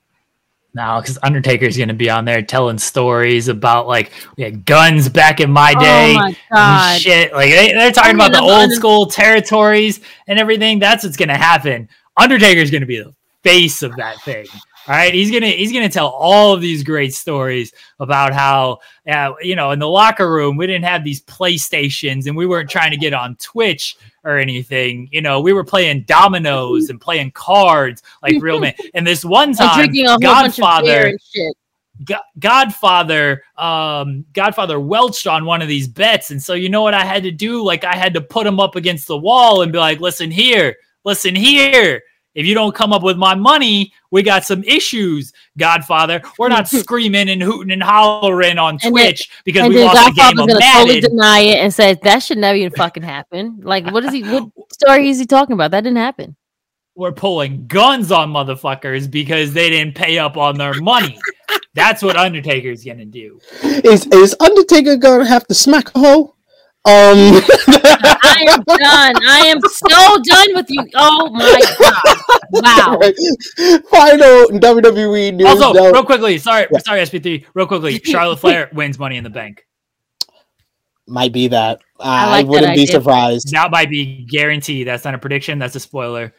No, 0.73 0.99
because 1.01 1.19
Undertaker's 1.21 1.77
going 1.77 1.89
to 1.89 1.93
be 1.93 2.09
on 2.09 2.25
there 2.25 2.41
telling 2.41 2.77
stories 2.77 3.49
about 3.49 3.87
like 3.87 4.11
we 4.37 4.43
had 4.43 4.65
guns 4.65 5.09
back 5.09 5.41
in 5.41 5.51
my 5.51 5.73
day. 5.73 6.15
Oh 6.17 6.19
my 6.19 6.35
and. 6.51 7.01
Shit, 7.01 7.33
like 7.33 7.49
they, 7.49 7.73
they're 7.73 7.91
talking 7.91 8.11
I 8.11 8.25
about 8.25 8.31
the 8.31 8.41
mean, 8.41 8.49
old 8.49 8.61
under- 8.61 8.75
school 8.75 9.05
territories 9.05 9.99
and 10.27 10.39
everything. 10.39 10.79
That's 10.79 11.03
what's 11.03 11.17
going 11.17 11.29
to 11.29 11.37
happen. 11.37 11.89
Undertaker's 12.17 12.71
going 12.71 12.81
to 12.81 12.87
be 12.87 12.99
the 12.99 13.13
face 13.43 13.83
of 13.83 13.95
that 13.97 14.21
thing. 14.21 14.45
All 14.87 14.95
right, 14.95 15.13
he's 15.13 15.29
gonna 15.29 15.47
he's 15.47 15.71
gonna 15.71 15.89
tell 15.89 16.07
all 16.07 16.53
of 16.53 16.61
these 16.61 16.83
great 16.83 17.13
stories 17.13 17.71
about 17.99 18.33
how 18.33 18.79
uh, 19.07 19.33
you 19.41 19.55
know 19.55 19.71
in 19.71 19.79
the 19.79 19.87
locker 19.87 20.31
room 20.31 20.57
we 20.57 20.65
didn't 20.65 20.85
have 20.85 21.03
these 21.03 21.21
PlayStations 21.23 22.25
and 22.25 22.35
we 22.35 22.47
weren't 22.47 22.69
trying 22.69 22.89
to 22.89 22.97
get 22.97 23.13
on 23.13 23.35
Twitch 23.35 23.95
or 24.23 24.37
anything. 24.37 25.07
You 25.11 25.21
know, 25.21 25.39
we 25.39 25.53
were 25.53 25.63
playing 25.63 26.03
dominoes 26.03 26.89
and 26.89 26.99
playing 26.99 27.31
cards 27.31 28.01
like 28.23 28.41
real 28.41 28.59
men. 28.59 28.73
And 28.93 29.05
this 29.05 29.23
one 29.23 29.53
time, 29.53 29.77
drinking 29.77 30.05
a 30.05 30.11
whole 30.11 30.19
bunch 30.19 30.59
of 30.59 30.83
beer 30.83 31.03
Godfather 31.03 31.07
and 31.09 31.21
shit. 31.21 31.57
Go- 32.03 32.15
Godfather, 32.39 33.43
um, 33.57 34.25
Godfather 34.33 34.79
welched 34.79 35.27
on 35.27 35.45
one 35.45 35.61
of 35.61 35.67
these 35.67 35.87
bets, 35.87 36.31
and 36.31 36.41
so 36.41 36.53
you 36.55 36.69
know 36.69 36.81
what 36.81 36.95
I 36.95 37.05
had 37.05 37.23
to 37.23 37.31
do? 37.31 37.63
Like 37.63 37.83
I 37.83 37.95
had 37.95 38.13
to 38.15 38.21
put 38.21 38.47
him 38.47 38.59
up 38.59 38.75
against 38.75 39.07
the 39.07 39.17
wall 39.17 39.61
and 39.61 39.71
be 39.71 39.77
like, 39.77 39.99
"Listen 39.99 40.31
here, 40.31 40.75
listen 41.03 41.35
here. 41.35 42.01
If 42.33 42.45
you 42.45 42.53
don't 42.53 42.73
come 42.73 42.93
up 42.93 43.03
with 43.03 43.17
my 43.17 43.35
money, 43.35 43.91
we 44.09 44.23
got 44.23 44.45
some 44.45 44.63
issues, 44.63 45.33
Godfather. 45.57 46.21
We're 46.39 46.49
not 46.49 46.67
screaming 46.69 47.29
and 47.29 47.41
hooting 47.41 47.71
and 47.71 47.83
hollering 47.83 48.57
on 48.57 48.75
And 48.75 48.81
then- 48.81 48.91
Twitch 48.91 49.29
because 49.43 49.67
we 49.67 49.75
then 49.75 49.87
lost 49.87 50.15
the 50.15 50.21
game 50.21 50.35
Godfather's 50.35 50.55
of 50.55 50.61
gonna 50.61 50.73
totally 50.73 51.01
deny 51.01 51.39
it 51.39 51.57
and 51.59 51.73
say 51.73 51.93
that 52.03 52.19
should 52.23 52.37
never 52.37 52.55
even 52.57 52.71
fucking 52.77 53.03
happen. 53.03 53.59
Like, 53.61 53.85
what 53.91 54.05
is 54.05 54.13
he? 54.13 54.23
What 54.23 54.49
story 54.71 55.09
is 55.09 55.19
he 55.19 55.25
talking 55.25 55.53
about? 55.53 55.71
That 55.71 55.81
didn't 55.81 55.97
happen. 55.97 56.35
We're 56.95 57.13
pulling 57.13 57.67
guns 57.67 58.11
on 58.11 58.31
motherfuckers 58.31 59.09
because 59.09 59.53
they 59.53 59.69
didn't 59.69 59.95
pay 59.95 60.17
up 60.17 60.35
on 60.37 60.57
their 60.57 60.73
money. 60.81 61.17
That's 61.73 62.01
what 62.03 62.17
Undertaker's 62.17 62.83
gonna 62.83 63.05
do. 63.05 63.39
Is 63.63 64.05
is 64.07 64.35
Undertaker 64.39 64.97
gonna 64.97 65.25
have 65.25 65.47
to 65.47 65.53
smack 65.53 65.93
a 65.95 65.99
hoe? 65.99 66.35
Um, 66.83 66.93
I 68.23 68.45
am 68.49 68.63
done. 68.63 69.15
I 69.29 69.43
am 69.47 69.61
so 69.61 70.17
done 70.23 70.55
with 70.55 70.65
you. 70.69 70.83
Oh 70.95 71.29
my 71.29 71.61
god! 71.77 72.17
Wow. 72.51 72.99
final 73.91 74.59
WWE 74.59 75.35
news. 75.35 75.47
Also, 75.47 75.73
though. 75.73 75.91
real 75.91 76.03
quickly, 76.03 76.39
sorry, 76.39 76.65
Yeah. 76.71 76.79
sorry, 76.79 77.01
SP3, 77.01 77.45
real 77.53 77.67
quickly, 77.67 77.99
Charlotte 77.99 78.39
Flair 78.39 78.69
wins 78.73 78.97
Money 78.97 79.17
in 79.17 79.23
the 79.23 79.29
Bank. 79.29 79.65
might 81.07 81.31
be 81.33 81.47
that. 81.49 81.81
I 81.99 82.25
I, 82.25 82.29
like 82.31 82.47
wouldn't 82.47 82.75
be 82.75 82.87
surprised. 82.87 83.51
That 83.51 83.69
might 83.69 83.89
be 83.91 84.25
guaranteed. 84.25 84.87
That's 84.87 85.05
not 85.05 85.13
a 85.13 85.19
prediction. 85.19 85.59
That's 85.59 85.75
a 85.75 85.79
spoiler. 85.79 86.33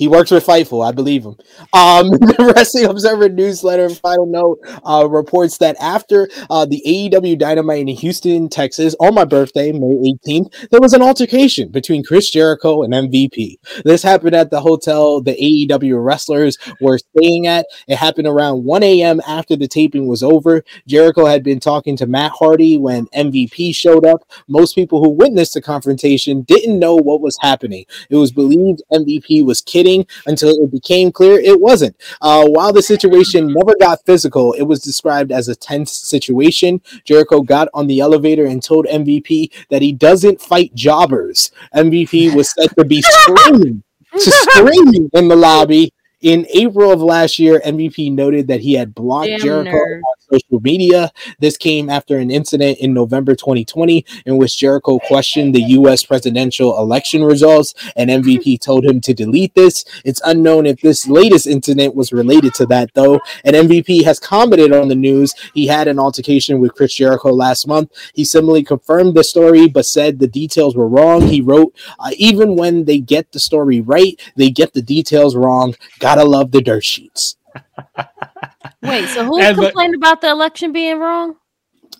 He 0.00 0.08
works 0.08 0.30
with 0.30 0.46
Fightful. 0.46 0.82
I 0.82 0.92
believe 0.92 1.24
him. 1.24 1.36
Um, 1.74 2.08
the 2.08 2.54
Wrestling 2.56 2.86
Observer 2.86 3.28
newsletter, 3.28 3.90
final 3.90 4.24
note, 4.24 4.58
uh, 4.82 5.06
reports 5.06 5.58
that 5.58 5.76
after 5.78 6.26
uh, 6.48 6.64
the 6.64 6.82
AEW 6.86 7.38
Dynamite 7.38 7.80
in 7.80 7.88
Houston, 7.88 8.48
Texas, 8.48 8.96
on 8.98 9.14
my 9.14 9.26
birthday, 9.26 9.72
May 9.72 10.16
18th, 10.26 10.70
there 10.70 10.80
was 10.80 10.94
an 10.94 11.02
altercation 11.02 11.68
between 11.68 12.02
Chris 12.02 12.30
Jericho 12.30 12.82
and 12.82 12.94
MVP. 12.94 13.56
This 13.84 14.02
happened 14.02 14.34
at 14.34 14.50
the 14.50 14.62
hotel 14.62 15.20
the 15.20 15.34
AEW 15.34 16.02
wrestlers 16.02 16.56
were 16.80 16.96
staying 16.96 17.46
at. 17.46 17.66
It 17.86 17.96
happened 17.96 18.26
around 18.26 18.64
1 18.64 18.82
a.m. 18.82 19.20
after 19.28 19.54
the 19.54 19.68
taping 19.68 20.06
was 20.06 20.22
over. 20.22 20.64
Jericho 20.86 21.26
had 21.26 21.42
been 21.42 21.60
talking 21.60 21.98
to 21.98 22.06
Matt 22.06 22.32
Hardy 22.32 22.78
when 22.78 23.04
MVP 23.08 23.76
showed 23.76 24.06
up. 24.06 24.22
Most 24.48 24.74
people 24.74 25.04
who 25.04 25.10
witnessed 25.10 25.52
the 25.52 25.60
confrontation 25.60 26.40
didn't 26.40 26.78
know 26.78 26.96
what 26.96 27.20
was 27.20 27.36
happening. 27.42 27.84
It 28.08 28.16
was 28.16 28.32
believed 28.32 28.80
MVP 28.90 29.44
was 29.44 29.60
kidding 29.60 29.89
until 30.26 30.50
it 30.50 30.70
became 30.70 31.10
clear 31.12 31.38
it 31.38 31.60
wasn't. 31.60 31.96
Uh, 32.20 32.46
while 32.46 32.72
the 32.72 32.82
situation 32.82 33.52
never 33.52 33.74
got 33.78 34.04
physical, 34.06 34.52
it 34.54 34.62
was 34.62 34.80
described 34.80 35.32
as 35.32 35.48
a 35.48 35.56
tense 35.56 35.92
situation. 35.92 36.80
Jericho 37.04 37.42
got 37.42 37.68
on 37.74 37.86
the 37.86 38.00
elevator 38.00 38.46
and 38.46 38.62
told 38.62 38.86
MVP 38.86 39.50
that 39.70 39.82
he 39.82 39.92
doesn't 39.92 40.40
fight 40.40 40.74
jobbers. 40.74 41.50
MVP 41.74 42.34
was 42.34 42.52
said 42.52 42.70
to 42.78 42.84
be 42.84 43.02
screaming, 43.14 43.82
to 44.12 44.30
screaming 44.30 45.10
in 45.14 45.28
the 45.28 45.36
lobby. 45.36 45.92
In 46.22 46.46
April 46.52 46.92
of 46.92 47.00
last 47.00 47.38
year, 47.38 47.62
MVP 47.64 48.12
noted 48.12 48.46
that 48.48 48.60
he 48.60 48.74
had 48.74 48.94
blocked 48.94 49.28
Damn 49.28 49.40
Jericho 49.40 49.70
nerd. 49.70 50.00
on 50.00 50.14
social 50.30 50.60
media. 50.60 51.10
This 51.38 51.56
came 51.56 51.88
after 51.88 52.18
an 52.18 52.30
incident 52.30 52.78
in 52.78 52.92
November 52.92 53.34
2020 53.34 54.04
in 54.26 54.36
which 54.36 54.58
Jericho 54.58 54.98
questioned 54.98 55.54
the 55.54 55.62
U.S. 55.62 56.04
presidential 56.04 56.76
election 56.78 57.24
results, 57.24 57.72
and 57.96 58.10
MVP 58.10 58.60
told 58.64 58.84
him 58.84 59.00
to 59.00 59.14
delete 59.14 59.54
this. 59.54 59.82
It's 60.04 60.20
unknown 60.22 60.66
if 60.66 60.82
this 60.82 61.08
latest 61.08 61.46
incident 61.46 61.94
was 61.94 62.12
related 62.12 62.52
to 62.54 62.66
that, 62.66 62.92
though. 62.92 63.20
And 63.42 63.56
MVP 63.56 64.04
has 64.04 64.18
commented 64.18 64.74
on 64.74 64.88
the 64.88 64.94
news. 64.94 65.32
He 65.54 65.68
had 65.68 65.88
an 65.88 65.98
altercation 65.98 66.60
with 66.60 66.74
Chris 66.74 66.94
Jericho 66.94 67.30
last 67.30 67.66
month. 67.66 67.92
He 68.12 68.26
similarly 68.26 68.62
confirmed 68.62 69.14
the 69.14 69.24
story, 69.24 69.68
but 69.68 69.86
said 69.86 70.18
the 70.18 70.28
details 70.28 70.76
were 70.76 70.88
wrong. 70.88 71.28
He 71.28 71.40
wrote, 71.40 71.74
uh, 71.98 72.10
even 72.18 72.56
when 72.56 72.84
they 72.84 72.98
get 72.98 73.32
the 73.32 73.40
story 73.40 73.80
right, 73.80 74.20
they 74.36 74.50
get 74.50 74.74
the 74.74 74.82
details 74.82 75.34
wrong. 75.34 75.74
Gotta 76.16 76.24
love 76.28 76.50
the 76.52 76.60
dirt 76.60 76.84
sheets. 76.84 77.36
Wait, 78.82 79.06
so 79.08 79.24
who 79.24 79.40
And 79.40 79.56
but- 79.56 79.64
complained 79.66 79.94
about 79.94 80.20
the 80.20 80.30
election 80.30 80.72
being 80.72 80.98
wrong? 80.98 81.36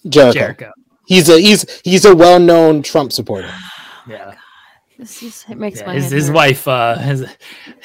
Jericho. 0.09 0.39
Jericho. 0.39 0.73
He's 1.07 1.29
a 1.29 1.39
he's 1.41 1.81
he's 1.83 2.05
a 2.05 2.15
well 2.15 2.39
known 2.41 2.83
Trump 2.83 3.13
supporter. 3.13 3.51
Yeah. 4.09 4.35
This 4.99 5.23
is 5.23 5.45
it 5.49 5.57
makes 5.57 5.81
Yeah, 5.81 5.87
my 5.87 5.95
his, 5.95 6.11
his 6.11 6.31
wife 6.31 6.67
uh 6.69 6.97
his, 6.97 7.25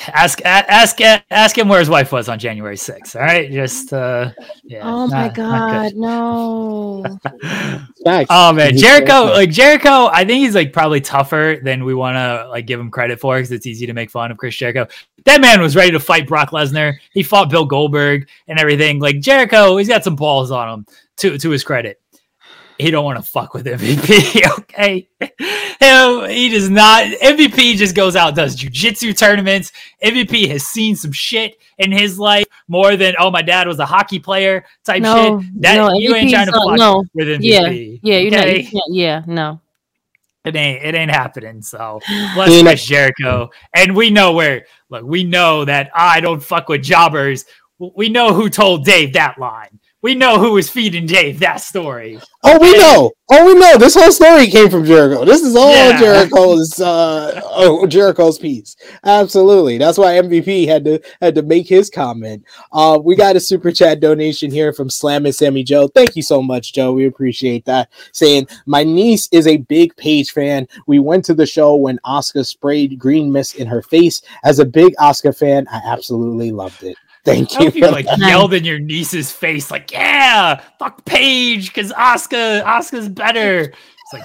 ask 0.08 0.42
ask 0.44 1.00
ask 1.30 1.58
him 1.58 1.68
where 1.70 1.80
his 1.80 1.90
wife 1.90 2.12
was 2.12 2.28
on 2.30 2.40
January 2.40 2.76
6th 2.76 3.16
all 3.16 3.22
right 3.22 3.50
just 3.52 3.94
uh 3.94 4.32
yeah 4.64 4.82
Oh 4.84 5.08
my 5.08 5.28
not- 5.28 5.38
not 5.38 5.94
god, 5.94 5.96
no. 5.96 7.06
oh 8.30 8.54
man 8.54 8.72
He's 8.74 8.82
Jericho 8.82 9.26
very- 9.26 9.36
like 9.38 9.50
Jericho 9.52 10.08
I 10.12 10.26
think 10.26 10.44
he's 10.44 10.56
like 10.56 10.74
probably 10.74 11.00
tougher 11.02 11.58
than 11.64 11.86
we 11.86 11.94
want 11.94 12.16
to 12.16 12.48
like 12.50 12.66
give 12.66 12.80
him 12.80 12.90
credit 12.92 13.20
for 13.20 13.36
because 13.38 13.52
it's 13.52 13.66
easy 13.66 13.86
to 13.86 13.94
make 13.94 14.10
fun 14.10 14.32
of 14.32 14.38
Chris 14.38 14.56
Jericho 14.56 14.88
that 15.26 15.42
man 15.42 15.62
was 15.62 15.76
ready 15.76 15.92
to 15.92 16.00
fight 16.00 16.28
Brock 16.28 16.52
Lesnar 16.52 16.96
he 17.14 17.24
fought 17.24 17.50
Bill 17.50 17.66
Goldberg 17.66 18.28
and 18.48 18.60
everything 18.60 19.00
like 19.00 19.20
Jericho 19.20 19.78
he's 19.78 19.88
got 19.88 20.04
some 20.04 20.16
balls 20.16 20.52
on 20.52 20.70
him 20.70 20.86
to 21.18 21.38
to 21.38 21.50
his 21.50 21.64
credit 21.64 22.00
he 22.78 22.92
don't 22.92 23.06
want 23.06 23.18
to 23.18 23.24
fuck 23.24 23.54
with 23.54 23.66
MVP. 23.66 24.42
Okay, 24.76 25.08
Him, 25.80 26.30
he 26.30 26.50
does 26.50 26.70
not. 26.70 27.06
MVP 27.06 27.76
just 27.78 27.96
goes 27.96 28.16
out, 28.16 28.36
does 28.36 28.56
jujitsu 28.58 29.18
tournaments. 29.18 29.72
MVP 30.04 30.50
has 30.50 30.68
seen 30.68 30.96
some 30.96 31.14
shit 31.14 31.58
in 31.78 31.92
his 31.92 32.20
life 32.20 32.46
more 32.68 32.98
than 32.98 33.16
oh, 33.20 33.32
my 33.32 33.42
dad 33.42 33.68
was 33.68 33.80
a 33.80 33.86
hockey 33.86 34.20
player 34.20 34.66
type 34.84 35.02
No, 35.02 35.40
shit. 35.40 35.62
That 35.62 35.76
no, 35.76 35.94
you 35.94 36.14
ain't 36.14 36.30
trying 36.30 36.48
to 36.48 36.52
not- 36.52 36.68
fuck 36.68 36.78
no. 36.78 37.04
with 37.14 37.28
MVP. 37.28 38.00
Yeah, 38.04 38.18
you're 38.18 38.32
not. 38.32 38.40
okay? 38.42 38.62
You 38.62 38.70
can't, 38.70 38.84
yeah, 38.90 39.24
no. 39.28 39.62
It 40.46 40.56
ain't. 40.56 40.84
It 40.84 40.96
ain't 40.96 41.12
happening. 41.12 41.62
So 41.62 42.00
bless 42.34 42.52
You 42.52 42.64
know- 42.64 42.72
Chris 42.72 42.86
Jericho, 42.86 43.50
and 43.74 43.96
we 43.96 44.10
know 44.10 44.34
where. 44.34 44.66
Look, 44.90 45.04
we 45.04 45.24
know 45.24 45.66
that 45.66 45.90
I 45.96 46.20
don't 46.22 46.42
fuck 46.42 46.70
with 46.70 46.84
jobbers. 46.84 47.46
We 47.80 48.08
know 48.08 48.34
who 48.34 48.50
told 48.50 48.86
Dave 48.86 49.14
that 49.14 49.38
line. 49.40 49.80
We 50.06 50.14
know 50.14 50.38
who 50.38 50.52
was 50.52 50.70
feeding 50.70 51.08
Dave 51.08 51.40
that 51.40 51.62
story. 51.62 52.20
Oh, 52.44 52.60
we 52.60 52.78
know. 52.78 53.12
Oh, 53.32 53.44
we 53.44 53.60
know. 53.60 53.76
This 53.80 53.96
whole 53.96 54.12
story 54.12 54.46
came 54.46 54.70
from 54.70 54.86
Jericho. 54.86 55.26
This 55.26 55.42
is 55.42 55.56
all 55.56 55.72
Yeah. 55.72 56.00
Jericho's 56.00 56.80
uh 56.80 57.42
oh, 57.44 57.88
Jericho's 57.88 58.38
piece. 58.38 58.76
Absolutely. 59.04 59.80
That's 59.80 59.98
why 59.98 60.12
MVP 60.22 60.68
had 60.68 60.86
to 60.86 61.02
had 61.20 61.34
to 61.34 61.42
make 61.42 61.68
his 61.68 61.90
comment. 61.90 62.44
Uh 62.72 63.00
we 63.04 63.16
got 63.16 63.36
a 63.36 63.40
super 63.40 63.72
chat 63.72 64.00
donation 64.00 64.52
here 64.52 64.74
from 64.74 64.92
Slam 64.92 65.26
and 65.26 65.34
Sammy 65.34 65.64
Joe. 65.64 65.88
Thank 65.88 66.16
you 66.16 66.22
so 66.22 66.40
much, 66.40 66.74
Joe. 66.74 66.94
We 66.94 67.08
appreciate 67.08 67.66
that. 67.66 67.90
Saying 68.12 68.48
my 68.68 68.84
niece 68.84 69.28
is 69.32 69.48
a 69.48 69.58
big 69.58 69.98
Paige 69.98 70.34
fan. 70.34 70.68
We 70.86 71.00
went 71.00 71.26
to 71.26 71.34
the 71.34 71.48
show 71.48 71.74
when 71.74 71.98
Asuka 72.06 72.46
sprayed 72.46 73.00
green 73.00 73.32
mist 73.32 73.56
in 73.56 73.66
her 73.66 73.82
face. 73.82 74.22
As 74.44 74.60
a 74.60 74.66
big 74.66 74.94
Asuka 74.98 75.36
fan, 75.36 75.66
I 75.72 75.82
absolutely 75.84 76.52
loved 76.52 76.84
it. 76.84 76.96
Thank 77.26 77.56
I 77.56 77.60
you. 77.60 77.66
hope 77.66 77.76
you 77.76 77.86
for 77.86 77.92
like 77.92 78.06
that. 78.06 78.20
yelled 78.20 78.54
in 78.54 78.64
your 78.64 78.80
niece's 78.80 79.32
face, 79.32 79.72
like, 79.72 79.92
"Yeah, 79.92 80.62
fuck 80.80 81.04
Paige, 81.06 81.74
because 81.74 81.92
Asuka, 81.92 82.64
Asuka's 82.64 83.10
better." 83.10 83.62
It's 83.62 84.14
like 84.14 84.24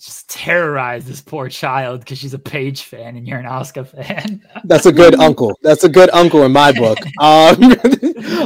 just 0.00 0.30
terrorize 0.30 1.04
this 1.04 1.20
poor 1.20 1.48
child 1.48 2.00
because 2.00 2.16
she's 2.18 2.32
a 2.32 2.38
Paige 2.38 2.84
fan 2.84 3.16
and 3.16 3.28
you're 3.28 3.38
an 3.38 3.44
Oscar 3.44 3.84
fan. 3.84 4.40
That's 4.64 4.86
a 4.86 4.92
good 4.92 5.14
uncle. 5.16 5.58
That's 5.62 5.84
a 5.84 5.90
good 5.90 6.08
uncle 6.14 6.44
in 6.44 6.52
my 6.52 6.72
book. 6.72 6.98
Um, 7.20 7.74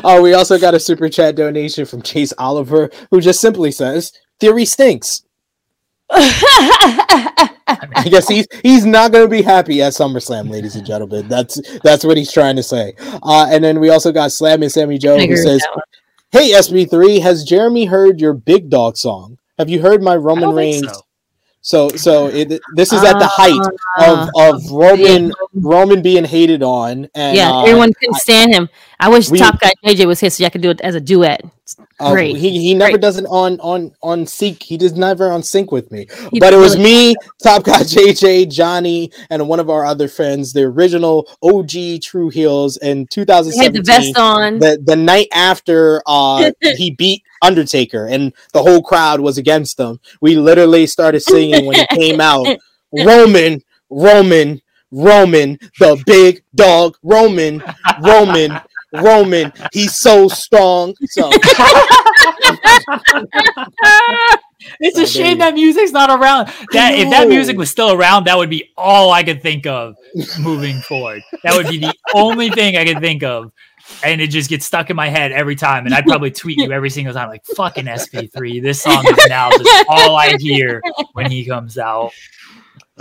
uh, 0.05 0.21
we 0.21 0.35
also 0.35 0.59
got 0.59 0.75
a 0.75 0.81
super 0.81 1.09
chat 1.09 1.37
donation 1.37 1.85
from 1.85 2.03
Chase 2.03 2.33
Oliver, 2.39 2.91
who 3.11 3.21
just 3.21 3.41
simply 3.41 3.71
says, 3.71 4.13
"Theory 4.41 4.65
stinks." 4.65 5.23
I 7.67 8.09
guess 8.11 8.29
he's 8.29 8.47
he's 8.63 8.85
not 8.85 9.13
going 9.13 9.25
to 9.25 9.31
be 9.31 9.43
happy 9.43 9.83
at 9.83 9.93
SummerSlam, 9.93 10.51
ladies 10.51 10.77
and 10.77 10.87
gentlemen. 10.87 11.29
That's 11.29 11.61
that's 11.81 12.05
what 12.05 12.17
he's 12.17 12.33
trying 12.33 12.57
to 12.57 12.63
say. 12.63 12.95
Uh, 13.23 13.47
and 13.51 13.65
then 13.65 13.81
we 13.81 13.91
also 13.91 14.13
got 14.13 14.33
Slam 14.33 14.63
and 14.63 14.71
Sammy 14.71 14.99
Joe, 14.99 15.19
who 15.19 15.37
says, 15.37 15.65
"Hey 16.31 16.51
SP3, 16.53 17.21
has 17.23 17.45
Jeremy 17.45 17.87
heard 17.87 18.21
your 18.21 18.35
Big 18.35 18.69
Dog 18.69 18.97
song? 18.97 19.39
Have 19.59 19.71
you 19.71 19.81
heard 19.81 20.03
my 20.03 20.17
Roman 20.17 20.51
Reigns?" 20.55 20.87
so. 20.87 21.01
So 21.65 21.89
so 21.89 22.27
it, 22.27 22.61
this 22.75 22.93
is 22.93 23.03
at 23.03 23.19
the 23.19 23.27
height 23.27 23.59
Uh, 23.97 24.29
of 24.37 24.55
of 24.55 24.71
Roman 24.71 25.29
yeah. 25.29 25.33
Roman 25.55 26.03
being 26.03 26.27
hated 26.27 26.63
on, 26.63 27.09
and 27.15 27.35
yeah, 27.35 27.51
uh, 27.51 27.63
everyone 27.63 27.91
couldn't 27.95 28.17
stand 28.17 28.53
him. 28.53 28.69
I 29.01 29.09
wish 29.09 29.29
we- 29.31 29.39
Top 29.39 29.61
Guy 29.61 29.73
JJ 29.85 30.07
was 30.07 30.21
here 30.21 30.31
so 30.31 30.45
I 30.45 30.49
could 30.51 30.61
do 30.63 30.71
it 30.71 30.81
as 30.81 30.95
a 30.95 31.01
duet. 31.01 31.43
Uh, 31.99 32.13
Great. 32.13 32.37
He 32.37 32.51
he 32.61 32.75
never 32.75 32.93
Great. 32.93 33.01
does 33.03 33.17
it 33.19 33.25
on 33.27 33.59
on 33.61 33.93
on 34.03 34.27
sync. 34.27 34.63
He 34.63 34.77
does 34.77 34.93
never 34.95 35.31
on 35.31 35.43
sync 35.43 35.73
with 35.73 35.91
me. 35.91 36.07
He 36.31 36.39
but 36.39 36.53
it 36.53 36.57
was 36.59 36.77
really- 36.77 36.85
me, 37.13 37.17
Top 37.43 37.65
Guy 37.65 37.81
JJ, 37.83 38.51
Johnny, 38.51 39.11
and 39.31 39.49
one 39.49 39.61
of 39.61 39.71
our 39.71 39.85
other 39.85 40.07
friends, 40.09 40.53
the 40.53 40.63
original 40.65 41.27
OG 41.43 42.03
True 42.03 42.29
Heels 42.29 42.77
in 42.79 43.07
He 43.13 43.21
had 43.21 43.29
the 43.73 43.83
2017. 43.83 43.85
vest 43.85 44.19
on. 44.19 44.59
The 44.59 44.81
the 44.85 44.97
night 44.97 45.29
after 45.33 46.03
uh 46.07 46.51
he 46.61 46.91
beat 46.93 47.23
Undertaker 47.43 48.07
and 48.07 48.33
the 48.53 48.63
whole 48.63 48.83
crowd 48.83 49.21
was 49.21 49.39
against 49.39 49.79
him. 49.81 50.01
We 50.21 50.37
literally 50.37 50.87
started 50.87 51.21
singing 51.21 51.67
when 51.67 51.77
he 51.77 51.87
came 51.97 52.21
out. 52.21 52.47
Roman, 53.05 53.61
Roman, 53.91 54.61
Roman, 54.93 55.59
the 55.81 56.01
big 56.07 56.45
dog, 56.55 56.97
Roman, 57.03 57.63
Roman, 58.03 58.61
Roman. 59.03 59.53
He's 59.73 59.97
so 59.97 60.29
strong. 60.29 60.95
So 61.07 61.31
It's 64.81 64.99
Oh, 64.99 65.03
a 65.03 65.07
shame 65.07 65.39
that 65.39 65.55
music's 65.55 65.93
not 65.93 66.09
around. 66.11 66.47
That 66.73 66.95
if 66.95 67.11
that 67.11 67.29
music 67.29 67.57
was 67.59 67.71
still 67.71 67.93
around, 67.93 68.25
that 68.27 68.37
would 68.39 68.49
be 68.51 68.71
all 68.77 69.11
I 69.13 69.23
could 69.23 69.43
think 69.43 69.67
of 69.67 69.95
moving 70.41 70.81
forward. 70.81 71.23
That 71.43 71.55
would 71.55 71.69
be 71.69 71.79
the 71.79 71.95
only 72.15 72.49
thing 72.51 72.77
I 72.77 72.85
could 72.87 73.01
think 73.01 73.23
of. 73.23 73.53
And 74.03 74.23
it 74.23 74.29
just 74.29 74.49
gets 74.49 74.65
stuck 74.65 74.89
in 74.89 74.97
my 74.97 75.09
head 75.11 75.33
every 75.33 75.57
time. 75.57 75.85
And 75.85 75.95
I'd 75.95 76.07
probably 76.07 76.31
tweet 76.31 76.57
you 76.59 76.73
every 76.73 76.89
single 76.89 77.13
time, 77.13 77.29
like 77.29 77.45
fucking 77.45 77.85
SP3. 77.85 78.63
This 78.63 78.81
song 78.83 79.05
is 79.07 79.27
now 79.29 79.51
just 79.51 79.85
all 79.89 80.17
I 80.17 80.37
hear 80.39 80.81
when 81.13 81.31
he 81.31 81.45
comes 81.45 81.77
out. 81.77 82.13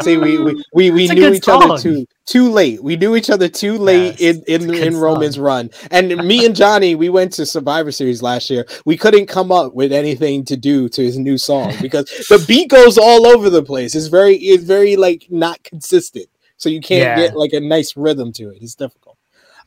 See, 0.02 0.18
we 0.18 0.38
we 0.40 0.64
we, 0.74 0.92
we 0.92 1.08
knew 1.08 1.34
each 1.34 1.48
other 1.48 1.78
too 1.78 2.06
too 2.26 2.50
late. 2.50 2.84
We 2.84 2.96
knew 2.96 3.16
each 3.16 3.30
other 3.30 3.48
too 3.48 3.78
late 3.78 4.20
Yes, 4.20 4.22
in 4.22 4.36
in, 4.38 4.44
it's 4.48 4.64
a 4.64 4.68
good 4.68 4.88
in 4.88 4.98
Roman's 4.98 5.36
song. 5.36 5.44
run. 5.44 5.70
And 5.92 6.16
me 6.26 6.46
and 6.46 6.56
Johnny, 6.56 6.96
we 6.96 7.10
went 7.10 7.34
to 7.34 7.46
Survivor 7.46 7.92
Series 7.92 8.22
last 8.22 8.50
year. 8.50 8.66
We 8.86 8.98
couldn't 8.98 9.28
come 9.28 9.52
up 9.52 9.74
with 9.74 9.92
anything 9.92 10.46
to 10.46 10.58
do 10.58 10.90
to 10.90 11.04
his 11.04 11.18
new 11.18 11.38
song 11.38 11.74
because 11.82 12.06
the 12.30 12.44
beat 12.48 12.70
goes 12.70 12.98
all 12.98 13.28
over 13.28 13.50
the 13.50 13.64
place. 13.64 13.94
It's 13.96 14.08
very 14.08 14.36
it's 14.38 14.64
very 14.64 14.96
like 14.96 15.28
not 15.30 15.62
consistent. 15.64 16.28
So 16.58 16.70
you 16.70 16.82
can't 16.82 17.02
Yeah. 17.20 17.28
get 17.28 17.36
like 17.38 17.54
a 17.54 17.60
nice 17.60 17.96
rhythm 17.98 18.32
to 18.34 18.50
it. 18.50 18.60
It's 18.62 18.76
difficult. 18.76 19.18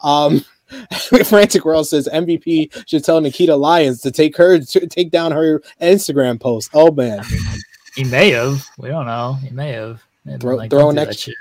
Um 0.01 0.45
Frantic 1.25 1.65
World 1.65 1.87
says 1.87 2.09
MVP 2.13 2.89
should 2.89 3.05
tell 3.05 3.21
Nikita 3.21 3.55
Lyons 3.55 4.01
to 4.01 4.11
take 4.11 4.37
her 4.37 4.59
to 4.59 4.87
take 4.89 5.11
down 5.13 5.31
her 5.31 5.63
Instagram 5.81 6.41
post. 6.41 6.71
Oh 6.75 6.91
man, 6.91 7.23
He 7.95 8.03
may 8.03 8.31
have. 8.31 8.67
We 8.79 8.89
don't 8.89 9.07
know. 9.07 9.35
He 9.35 9.51
may 9.51 9.71
have. 9.73 10.03
Maybe, 10.27 10.39
Throw- 10.41 10.57
like, 10.57 10.71
throw 10.71 10.91
an 10.91 10.99
extra- 10.99 11.33
shit. 11.33 11.35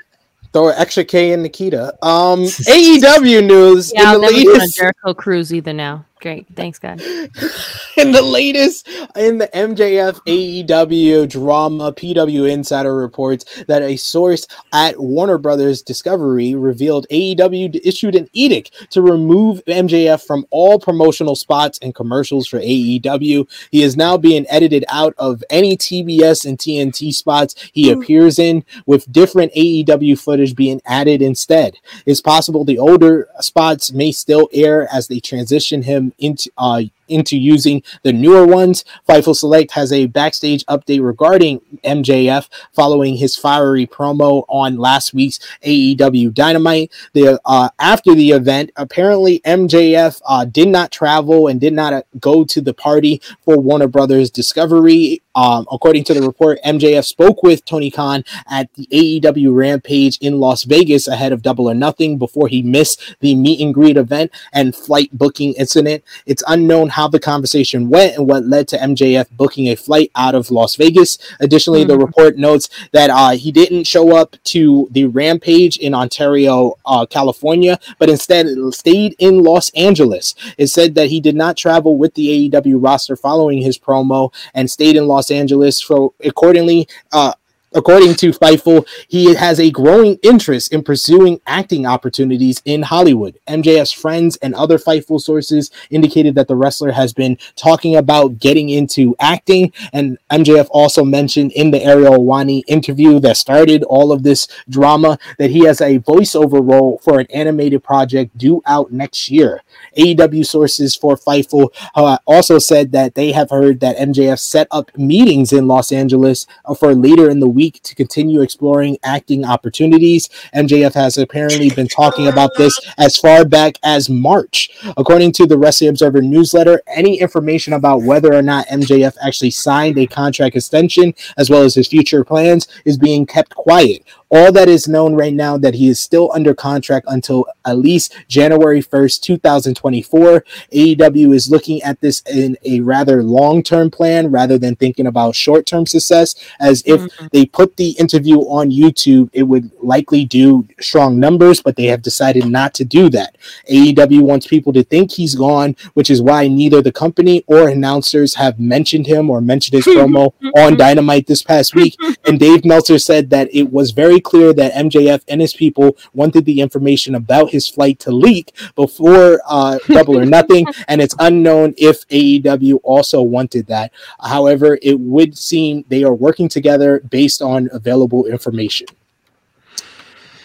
throw 0.53 0.70
an 0.70 0.76
extra 0.78 1.03
K 1.03 1.32
in 1.34 1.41
Nikita. 1.41 1.95
Um, 2.06 2.44
AEW 2.44 3.45
news 3.45 3.91
yeah, 3.94 4.12
I'll 4.12 4.16
in 4.16 4.22
the 4.22 4.28
never 4.32 4.44
go 4.44 4.49
on 4.52 4.56
a 4.56 4.60
latest 4.60 4.78
Jericho 4.78 5.14
cruise 5.14 5.53
either 5.53 5.74
now. 5.74 6.06
Great. 6.26 6.47
Thanks, 6.56 6.80
guys. 6.80 7.02
in 7.97 8.11
the 8.11 8.23
latest 8.23 8.88
in 9.15 9.38
the 9.38 9.47
MJF 9.49 10.19
AEW 10.26 11.30
drama. 11.30 11.93
PW 11.93 12.49
Insider 12.49 12.95
reports 12.95 13.45
that 13.68 13.84
a 13.84 13.95
source 13.95 14.47
at 14.73 14.99
Warner 14.99 15.38
Brothers 15.38 15.84
Discovery 15.84 16.56
revealed 16.56 17.06
AEW 17.11 17.80
issued 17.85 18.15
an 18.15 18.27
edict 18.34 18.89
to 18.89 19.03
remove 19.03 19.64
MJF 19.65 20.26
from 20.26 20.47
all 20.49 20.80
promotional 20.80 21.35
spots 21.35 21.77
and 21.84 21.93
commercials 21.93 22.47
for 22.47 22.60
AEW. 22.60 23.47
He 23.69 23.84
is 23.84 23.95
now 23.95 24.18
being 24.18 24.47
edited 24.49 24.84
out 24.89 25.14
of 25.19 25.43
any 25.52 25.77
TBS 25.77 26.43
and 26.47 26.57
TNT 26.57 27.14
spots 27.14 27.53
he 27.72 27.91
appears 27.91 28.39
in, 28.39 28.65
with 28.88 29.11
different 29.11 29.53
AEW 29.53 30.19
footage 30.19 30.56
being 30.56 30.81
added 30.88 31.22
instead. 31.22 31.77
It's 32.07 32.19
possible 32.19 32.65
the 32.65 32.80
older 32.80 33.27
spots 33.41 33.91
may 33.91 34.11
still 34.11 34.49
air 34.52 34.88
as 34.91 35.07
they 35.07 35.19
transition 35.19 35.84
him 35.84 36.14
into 36.20 36.52
uh 36.58 36.82
into 37.07 37.38
using 37.38 37.84
the 38.03 38.14
newer 38.14 38.45
ones. 38.45 38.84
Fightful 39.07 39.36
Select 39.36 39.72
has 39.72 39.91
a 39.91 40.07
backstage 40.07 40.65
update 40.65 41.03
regarding 41.03 41.61
MJF 41.84 42.49
following 42.73 43.18
his 43.18 43.36
fiery 43.36 43.88
promo 43.88 44.45
on 44.48 44.77
last 44.77 45.14
week's 45.14 45.40
AEW 45.64 46.34
Dynamite. 46.34 46.91
The 47.14 47.40
uh, 47.45 47.69
after 47.80 48.14
the 48.15 48.32
event, 48.32 48.72
apparently 48.76 49.40
MJF 49.40 50.22
uh, 50.26 50.45
did 50.45 50.68
not 50.68 50.91
travel 50.91 51.48
and 51.48 51.60
did 51.60 51.73
not 51.73 51.94
uh, 51.94 52.02
go 52.19 52.44
to 52.45 52.61
the 52.61 52.73
party 52.73 53.22
for 53.44 53.57
Warner 53.57 53.88
Brothers 53.88 54.30
Discovery. 54.30 55.22
Um, 55.36 55.68
according 55.69 56.06
to 56.06 56.14
the 56.14 56.22
report, 56.22 56.60
MJF 56.65 57.03
spoke 57.03 57.44
with 57.44 57.65
Tony 57.65 57.91
Khan 57.91 58.23
at 58.49 58.73
the 58.76 58.88
AEW 58.88 59.53
Rampage 59.53 60.18
in 60.19 60.40
Las 60.40 60.64
Vegas 60.64 61.10
ahead 61.10 61.34
of 61.34 61.41
Double 61.41 61.69
or 61.69 61.73
Nothing 61.73 62.18
before 62.18 62.48
he 62.48 62.61
missed 62.61 63.15
the 63.19 63.36
meet 63.36 63.60
and 63.60 63.73
greet 63.73 63.98
event 63.98 64.32
and 64.53 64.73
flight 64.73 65.10
booking 65.11 65.53
incident. 65.53 66.03
It's 66.26 66.44
unknown 66.48 66.90
how 66.96 67.10
the 67.10 67.20
conversation 67.20 67.90
went 67.90 68.16
and 68.16 68.26
what 68.26 68.46
led 68.46 68.70
to 68.70 68.78
MJF 68.78 69.28
booking 69.32 69.68
a 69.68 69.76
flight 69.76 70.10
out 70.16 70.34
of 70.34 70.50
Las 70.50 70.78
Vegas. 70.78 71.18
Additionally, 71.42 71.84
the 71.84 71.98
Mhm. 71.98 72.06
report 72.06 72.38
notes 72.38 72.70
that 72.94 73.10
uh, 73.10 73.32
he 73.32 73.52
didn't 73.52 73.84
show 73.86 74.16
up 74.16 74.38
to 74.46 74.88
the 74.92 75.04
Rampage 75.04 75.76
in 75.78 75.94
Ontario, 75.94 76.76
uh, 76.86 77.06
California, 77.06 77.78
but 78.00 78.10
instead 78.10 78.48
stayed 78.72 79.14
in 79.20 79.44
Los 79.44 79.70
Angeles. 79.72 80.36
It 80.58 80.68
said 80.68 80.96
that 80.96 81.10
he 81.10 81.20
did 81.20 81.36
not 81.36 81.58
travel 81.58 81.98
with 81.98 82.14
the 82.14 82.30
AEW 82.30 82.78
roster 82.78 83.18
following 83.18 83.62
his 83.62 83.78
promo 83.78 84.32
and 84.54 84.72
stayed 84.72 84.96
in 84.96 85.06
Los 85.06 85.30
Angeles. 85.30 85.76
So, 85.78 86.14
accordingly, 86.24 86.88
uh, 87.12 87.34
According 87.76 88.15
to 88.15 88.31
Fightful, 88.31 88.88
he 89.10 89.35
has 89.35 89.60
a 89.60 89.69
growing 89.69 90.18
interest 90.23 90.72
in 90.72 90.81
pursuing 90.81 91.41
acting 91.45 91.85
opportunities 91.85 92.61
in 92.64 92.84
Hollywood. 92.84 93.38
MJF's 93.47 93.91
friends 93.91 94.38
and 94.38 94.56
other 94.56 94.77
Fightful 94.77 95.19
sources 95.19 95.72
indicated 95.89 96.35
that 96.35 96.47
the 96.47 96.56
wrestler 96.56 96.93
has 96.93 97.11
been 97.11 97.38
talking 97.57 97.97
about 97.97 98.39
getting 98.39 98.69
into 98.69 99.14
acting, 99.19 99.73
and 99.91 100.18
MJF 100.31 100.68
also 100.72 101.03
mentioned 101.03 101.52
in 101.52 101.72
the 101.72 101.84
Ariel 101.84 102.14
Helwani 102.14 102.64
interview 102.68 103.19
that 103.19 103.35
started 103.35 103.84
all 103.84 104.14
of 104.14 104.23
this 104.23 104.47
drama 104.69 105.19
that 105.38 105.49
he 105.49 105.65
has 105.65 105.81
a 105.81 105.99
voiceover 105.99 106.65
role 106.65 106.99
for 107.03 107.19
an 107.19 107.27
animated 107.30 107.84
project 107.84 108.38
due 108.38 108.61
out 108.65 108.93
next 108.93 109.30
year. 109.30 109.64
AEW 109.97 110.45
sources 110.45 110.95
for 110.95 111.18
Fightful 111.18 111.69
uh, 111.95 112.19
also 112.26 112.57
said 112.57 112.93
that 112.93 113.15
they 113.15 113.34
have 113.34 113.49
heard 113.49 113.81
that 113.81 113.97
MJF 113.97 114.39
set 114.39 114.68
up 114.72 114.95
meetings 114.97 115.52
in 115.52 115.68
Los 115.68 115.91
Angeles 115.91 116.47
for 116.80 116.95
later 116.95 117.30
in 117.30 117.41
the 117.41 117.49
week 117.49 117.65
to 117.72 117.96
continue 117.96 118.42
exploring 118.42 118.98
acting 119.04 119.46
opportunities. 119.46 120.30
MJF 120.56 120.94
has 120.94 121.18
apparently 121.18 121.70
been 121.70 121.88
talking 121.88 122.28
about 122.28 122.52
this 122.58 122.80
as 122.98 123.18
far 123.18 123.46
back 123.46 123.78
as 123.84 124.10
March. 124.10 124.70
According 124.98 125.32
to 125.34 125.46
the 125.46 125.58
Wrestling 125.58 125.90
Observer 125.90 126.22
newsletter, 126.22 126.82
any 126.88 127.20
information 127.20 127.74
about 127.74 128.04
whether 128.04 128.34
or 128.34 128.42
not 128.42 128.68
MJF 128.68 129.16
actually 129.26 129.52
signed 129.52 129.98
a 129.98 130.08
contract 130.08 130.56
extension 130.56 131.14
as 131.38 131.50
well 131.50 131.64
as 131.64 131.76
his 131.76 131.88
future 131.88 132.24
plans 132.24 132.68
is 132.86 132.98
being 132.98 133.26
kept 133.26 133.56
quiet. 133.56 134.04
All 134.31 134.52
that 134.52 134.68
is 134.68 134.88
known 134.88 135.14
right 135.15 135.34
now 135.34 135.57
that 135.57 135.76
he 135.76 135.88
is 135.88 135.99
still 135.99 136.31
under 136.34 136.53
contract 136.53 137.06
until 137.10 137.45
at 137.65 137.77
least 137.77 138.14
January 138.27 138.81
1st, 138.81 139.22
2024. 139.22 140.43
AEW 140.73 141.34
is 141.34 141.49
looking 141.49 141.81
at 141.84 142.02
this 142.02 142.22
in 142.30 142.57
a 142.65 142.80
rather 142.81 143.22
long-term 143.23 143.91
plan 143.91 144.31
rather 144.31 144.57
than 144.57 144.76
thinking 144.76 145.06
about 145.07 145.35
short-term 145.35 145.85
success 145.85 146.35
as 146.60 146.81
if 146.85 147.02
Mhm. 147.02 147.31
they 147.31 147.45
put 147.45 147.77
the 147.77 147.91
interview 147.91 148.39
on 148.39 148.72
YouTube, 148.72 149.30
it 149.31 149.43
would 149.43 149.69
likely 149.81 150.26
do 150.26 150.65
strong 150.80 151.19
numbers, 151.19 151.61
but 151.61 151.76
they 151.76 151.85
have 151.85 152.02
decided 152.02 152.45
not 152.45 152.73
to 152.73 152.84
do 152.84 153.10
that. 153.10 153.35
AEW 153.69 154.22
wants 154.23 154.47
people 154.47 154.73
to 154.73 154.84
think 154.84 155.11
he's 155.11 155.35
gone, 155.35 155.76
which 155.93 156.10
is 156.10 156.22
why 156.22 156.47
neither 156.47 156.81
the 156.81 156.91
company 156.91 157.43
or 157.47 157.69
announcers 157.69 158.35
have 158.35 158.60
mentioned 158.60 159.07
him 159.07 159.30
or 159.30 159.39
mentioned 159.39 159.76
his 159.84 159.85
promo 159.95 160.34
on 160.57 160.76
Dynamite 160.77 161.27
this 161.27 161.43
past 161.43 161.76
week. 161.76 161.95
And 162.26 162.39
Dave 162.39 162.65
Meltzer 162.65 162.97
said 162.99 163.30
that 163.30 163.49
it 163.53 163.72
was 163.72 163.91
very 163.91 164.15
clear 164.20 164.54
that 164.54 164.74
MJF 164.74 165.24
and 165.28 165.42
his 165.42 165.54
people 165.54 165.98
wanted 166.14 166.46
the 166.46 166.62
information 166.62 167.16
about 167.16 167.50
his 167.52 167.68
flight 167.68 168.00
to 168.00 168.12
leak 168.12 168.54
before 168.76 169.42
uh, 169.48 169.78
Double 169.88 170.18
or 170.20 170.26
Nothing, 170.26 170.66
and 170.88 171.02
it's 171.02 171.16
unknown 171.20 171.74
if 171.78 172.08
AEW 172.10 172.80
also 172.84 173.22
wanted 173.22 173.68
that. 173.68 173.92
However, 174.20 174.78
it 174.82 175.00
would 175.00 175.38
seem 175.38 175.86
they 175.90 176.04
are 176.04 176.14
working 176.14 176.50
together 176.50 177.00
based 177.10 177.42
on 177.42 177.70
available 177.72 178.26
information. 178.26 178.88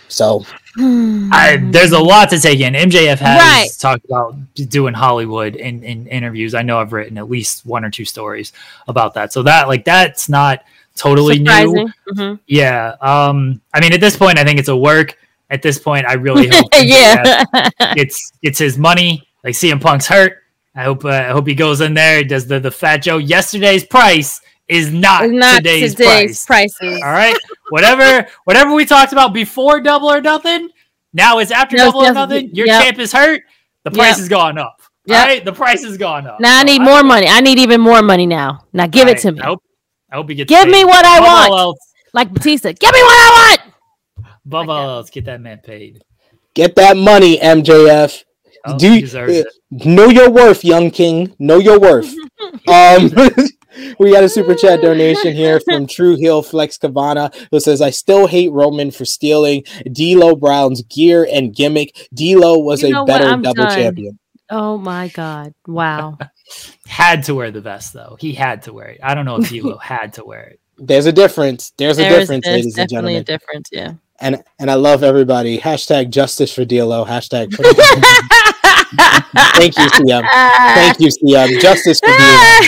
So, 0.08 0.44
I, 0.76 1.58
there's 1.70 1.92
a 1.92 1.98
lot 1.98 2.30
to 2.30 2.38
take 2.40 2.60
in. 2.60 2.74
MJF 2.74 3.18
has 3.18 3.38
Right. 3.40 3.68
talked 3.78 4.04
about 4.04 4.34
doing 4.54 4.94
Hollywood 4.94 5.54
in, 5.56 5.82
in 5.84 6.06
interviews. 6.08 6.54
I 6.54 6.62
know 6.62 6.78
I've 6.80 6.92
written 6.92 7.16
at 7.18 7.28
least 7.30 7.64
one 7.66 7.84
or 7.84 7.90
two 7.90 8.04
stories 8.04 8.52
about 8.88 9.14
that. 9.14 9.32
So 9.32 9.42
that 9.44 9.68
like 9.68 9.84
that's 9.84 10.28
not 10.28 10.64
totally 11.00 11.38
new. 11.38 11.50
Surprising. 11.50 11.92
Mhm. 12.14 12.38
Yeah. 12.46 12.94
Um. 13.00 13.60
I 13.74 13.80
mean, 13.80 13.92
at 13.92 14.00
this 14.00 14.16
point, 14.16 14.38
I 14.38 14.44
think 14.44 14.58
it's 14.58 14.68
a 14.68 14.76
work. 14.76 15.16
At 15.50 15.62
this 15.62 15.78
point, 15.78 16.06
I 16.06 16.12
really 16.14 16.46
hope 16.48 16.66
yeah. 16.74 17.44
It's 17.96 18.32
it's 18.42 18.58
his 18.58 18.78
money. 18.78 19.26
Like 19.42 19.54
CM 19.54 19.80
Punk's 19.80 20.06
hurt. 20.06 20.34
I 20.76 20.84
hope 20.84 21.04
uh, 21.04 21.08
I 21.08 21.28
hope 21.28 21.46
he 21.46 21.54
goes 21.54 21.80
in 21.80 21.94
there. 21.94 22.22
Does 22.22 22.46
the 22.46 22.60
the 22.60 22.70
Fat 22.70 22.98
Joe 22.98 23.18
yesterday's 23.18 23.84
price 23.84 24.40
is 24.68 24.92
not, 24.92 25.24
It's 25.24 25.32
not 25.34 25.56
today's, 25.56 25.94
today's 25.96 26.44
price. 26.46 26.76
prices. 26.78 27.02
All 27.02 27.10
right. 27.10 27.36
Whatever 27.70 28.28
whatever 28.44 28.72
we 28.74 28.84
talked 28.84 29.12
about 29.12 29.32
before 29.34 29.80
double 29.80 30.08
or 30.12 30.20
nothing, 30.20 30.68
now 31.12 31.38
it's 31.40 31.50
after 31.50 31.76
No, 31.76 31.86
double 31.86 32.02
or 32.06 32.12
nothing. 32.14 32.54
Your 32.54 32.66
yep. 32.68 32.84
champ 32.84 32.98
is 33.00 33.12
hurt. 33.12 33.42
The 33.82 33.90
price 33.90 34.10
Yep. 34.10 34.16
has 34.18 34.28
gone 34.28 34.58
up. 34.58 34.80
Yep. 35.06 35.18
All 35.20 35.26
right. 35.26 35.44
The 35.44 35.52
price 35.52 35.82
has 35.82 35.96
gone 35.98 36.28
up. 36.28 36.38
Now 36.38 36.60
I 36.60 36.62
need 36.62 36.82
more 36.82 37.02
money. 37.02 37.26
I 37.26 37.40
need 37.40 37.58
even 37.58 37.80
more 37.80 38.02
money 38.02 38.26
now. 38.26 38.64
Now 38.72 38.86
give 38.86 39.08
it 39.08 39.18
to 39.22 39.32
me. 39.32 39.40
I 39.40 39.46
hope, 39.46 39.62
I 40.12 40.16
hope 40.16 40.28
he 40.28 40.34
gets 40.34 40.48
Give 40.48 40.64
paid. 40.64 40.72
me 40.72 40.84
what 40.84 41.04
I 41.04 41.18
Above 41.18 41.28
all 41.28 41.50
want. 41.50 41.60
else, 41.60 41.78
Like 42.12 42.32
Batista. 42.32 42.72
Give 42.72 42.92
me 42.92 43.02
what 43.02 43.18
I 43.18 43.58
want. 43.60 43.74
above 44.44 44.66
Like 44.66 44.68
all 44.68 44.86
that. 44.88 44.92
else, 44.94 45.10
get 45.10 45.24
that 45.26 45.40
man 45.40 45.58
paid. 45.58 46.02
get 46.54 46.74
that 46.76 46.96
money, 46.96 47.38
MJF. 47.38 48.24
Oh, 48.66 48.76
Do 48.78 48.94
you- 48.94 49.00
deserves. 49.00 49.46
Know 49.70 50.08
your 50.08 50.28
worth, 50.30 50.64
young 50.64 50.90
king. 50.90 51.34
Know 51.38 51.58
your 51.58 51.78
worth. 51.78 52.12
um, 52.68 53.10
we 54.00 54.10
got 54.12 54.24
a 54.24 54.28
super 54.28 54.54
chat 54.56 54.80
donation 54.82 55.32
here 55.32 55.60
from 55.60 55.86
True 55.86 56.16
Hill 56.16 56.42
Flex 56.42 56.76
Cavana 56.76 57.32
who 57.52 57.60
says, 57.60 57.80
"I 57.80 57.90
still 57.90 58.26
hate 58.26 58.50
Roman 58.50 58.90
for 58.90 59.04
stealing 59.04 59.62
D'Lo 59.92 60.34
Brown's 60.34 60.82
gear 60.82 61.26
and 61.32 61.54
gimmick. 61.54 62.08
D'Lo 62.12 62.58
was 62.58 62.82
You 62.82 62.90
know 62.90 63.04
a 63.04 63.06
better 63.06 63.30
double 63.36 63.54
done. 63.54 63.70
champion." 63.78 64.18
Oh 64.50 64.76
my 64.76 65.06
God. 65.08 65.54
Wow. 65.68 66.18
Had 66.86 67.24
to 67.24 67.34
wear 67.34 67.50
the 67.50 67.60
vest 67.60 67.92
though. 67.92 68.16
He 68.20 68.32
had 68.32 68.62
to 68.62 68.72
wear 68.72 68.88
it. 68.88 69.00
I 69.02 69.14
don't 69.14 69.24
know 69.24 69.36
if 69.36 69.48
D'Lo 69.48 69.76
had 69.82 70.14
to 70.14 70.24
wear 70.24 70.42
it. 70.42 70.60
There's 70.78 71.06
a 71.06 71.12
difference. 71.12 71.72
There's 71.76 71.98
a 71.98 72.02
There's, 72.02 72.20
difference, 72.20 72.44
there's 72.46 72.56
ladies 72.56 72.78
and 72.78 72.88
gentlemen. 72.90 73.14
definitely 73.24 73.34
a 73.34 73.38
difference. 73.38 73.68
Yeah. 73.72 73.92
And 74.20 74.42
and 74.58 74.70
I 74.70 74.74
love 74.74 75.02
everybody. 75.02 75.58
Hashtag 75.58 76.10
justice 76.10 76.52
for 76.52 76.64
D'Lo. 76.64 77.04
Hashtag. 77.04 77.52
For 77.54 77.62
Thank 79.58 79.76
you, 79.78 79.84
CM. 79.84 80.28
Thank 80.30 81.00
you, 81.00 81.08
CM. 81.08 81.60
Justice 81.60 82.00
for 82.00 82.08
D'Lo. 82.08 82.60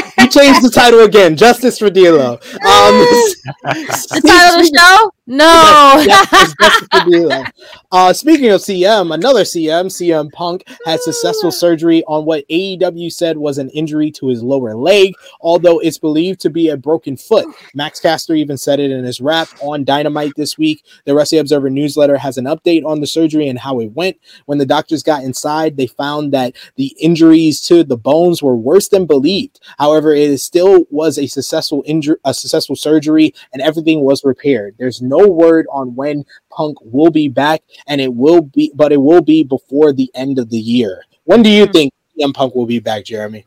You 0.16 0.30
changed 0.30 0.62
the 0.62 0.70
title 0.70 1.00
again. 1.00 1.36
Justice 1.36 1.78
for 1.78 1.90
D'Lo. 1.90 2.34
Um, 2.34 2.38
the 2.40 4.22
title 4.26 4.60
of 4.60 4.66
the 4.66 4.72
show? 4.74 5.10
No. 5.26 5.92
Yes, 6.06 6.28
it's 6.32 6.54
Justice 6.60 6.88
for 6.92 7.52
Uh, 7.90 8.12
speaking 8.12 8.50
of 8.50 8.60
CM, 8.60 9.14
another 9.14 9.42
CM, 9.42 9.86
CM 9.86 10.30
Punk, 10.32 10.64
had 10.84 11.00
successful 11.00 11.50
surgery 11.50 12.02
on 12.04 12.26
what 12.26 12.46
AEW 12.48 13.10
said 13.10 13.38
was 13.38 13.56
an 13.56 13.70
injury 13.70 14.10
to 14.10 14.28
his 14.28 14.42
lower 14.42 14.74
leg, 14.74 15.14
although 15.40 15.78
it's 15.78 15.96
believed 15.96 16.40
to 16.40 16.50
be 16.50 16.68
a 16.68 16.76
broken 16.76 17.16
foot. 17.16 17.46
Max 17.74 18.00
Caster 18.00 18.34
even 18.34 18.58
said 18.58 18.80
it 18.80 18.90
in 18.90 19.04
his 19.04 19.20
rap 19.20 19.48
on 19.62 19.84
Dynamite 19.84 20.32
this 20.36 20.58
week. 20.58 20.84
The 21.06 21.14
Wrestling 21.14 21.40
Observer 21.40 21.70
newsletter 21.70 22.18
has 22.18 22.36
an 22.36 22.44
update 22.44 22.84
on 22.84 23.00
the 23.00 23.06
surgery 23.06 23.48
and 23.48 23.58
how 23.58 23.80
it 23.80 23.92
went. 23.92 24.18
When 24.44 24.58
the 24.58 24.66
doctors 24.66 25.02
got 25.02 25.22
inside, 25.22 25.76
they 25.76 25.86
found 25.86 26.32
that 26.34 26.54
the 26.76 26.94
injuries 27.00 27.60
to 27.62 27.82
the 27.84 27.96
bones 27.96 28.42
were 28.42 28.56
worse 28.56 28.88
than 28.88 29.06
believed. 29.06 29.60
However, 29.78 30.12
it 30.12 30.28
is 30.28 30.42
still 30.42 30.84
was 30.90 31.18
a 31.18 31.28
successful 31.28 31.82
injury, 31.86 32.16
a 32.24 32.34
successful 32.34 32.76
surgery, 32.76 33.32
and 33.52 33.62
everything 33.62 34.00
was 34.00 34.24
repaired. 34.24 34.74
There's 34.78 35.00
no 35.00 35.13
word 35.18 35.66
on 35.72 35.94
when 35.94 36.24
Punk 36.50 36.78
will 36.82 37.10
be 37.10 37.28
back, 37.28 37.62
and 37.86 38.00
it 38.00 38.14
will 38.14 38.42
be, 38.42 38.72
but 38.74 38.92
it 38.92 39.00
will 39.00 39.22
be 39.22 39.42
before 39.42 39.92
the 39.92 40.10
end 40.14 40.38
of 40.38 40.50
the 40.50 40.58
year. 40.58 41.04
When 41.24 41.42
do 41.42 41.50
you 41.50 41.66
Mhm. 41.66 41.72
think 41.72 41.92
CM 42.16 42.32
Punk 42.32 42.54
will 42.54 42.66
be 42.66 42.78
back, 42.80 43.04
Jeremy? 43.04 43.46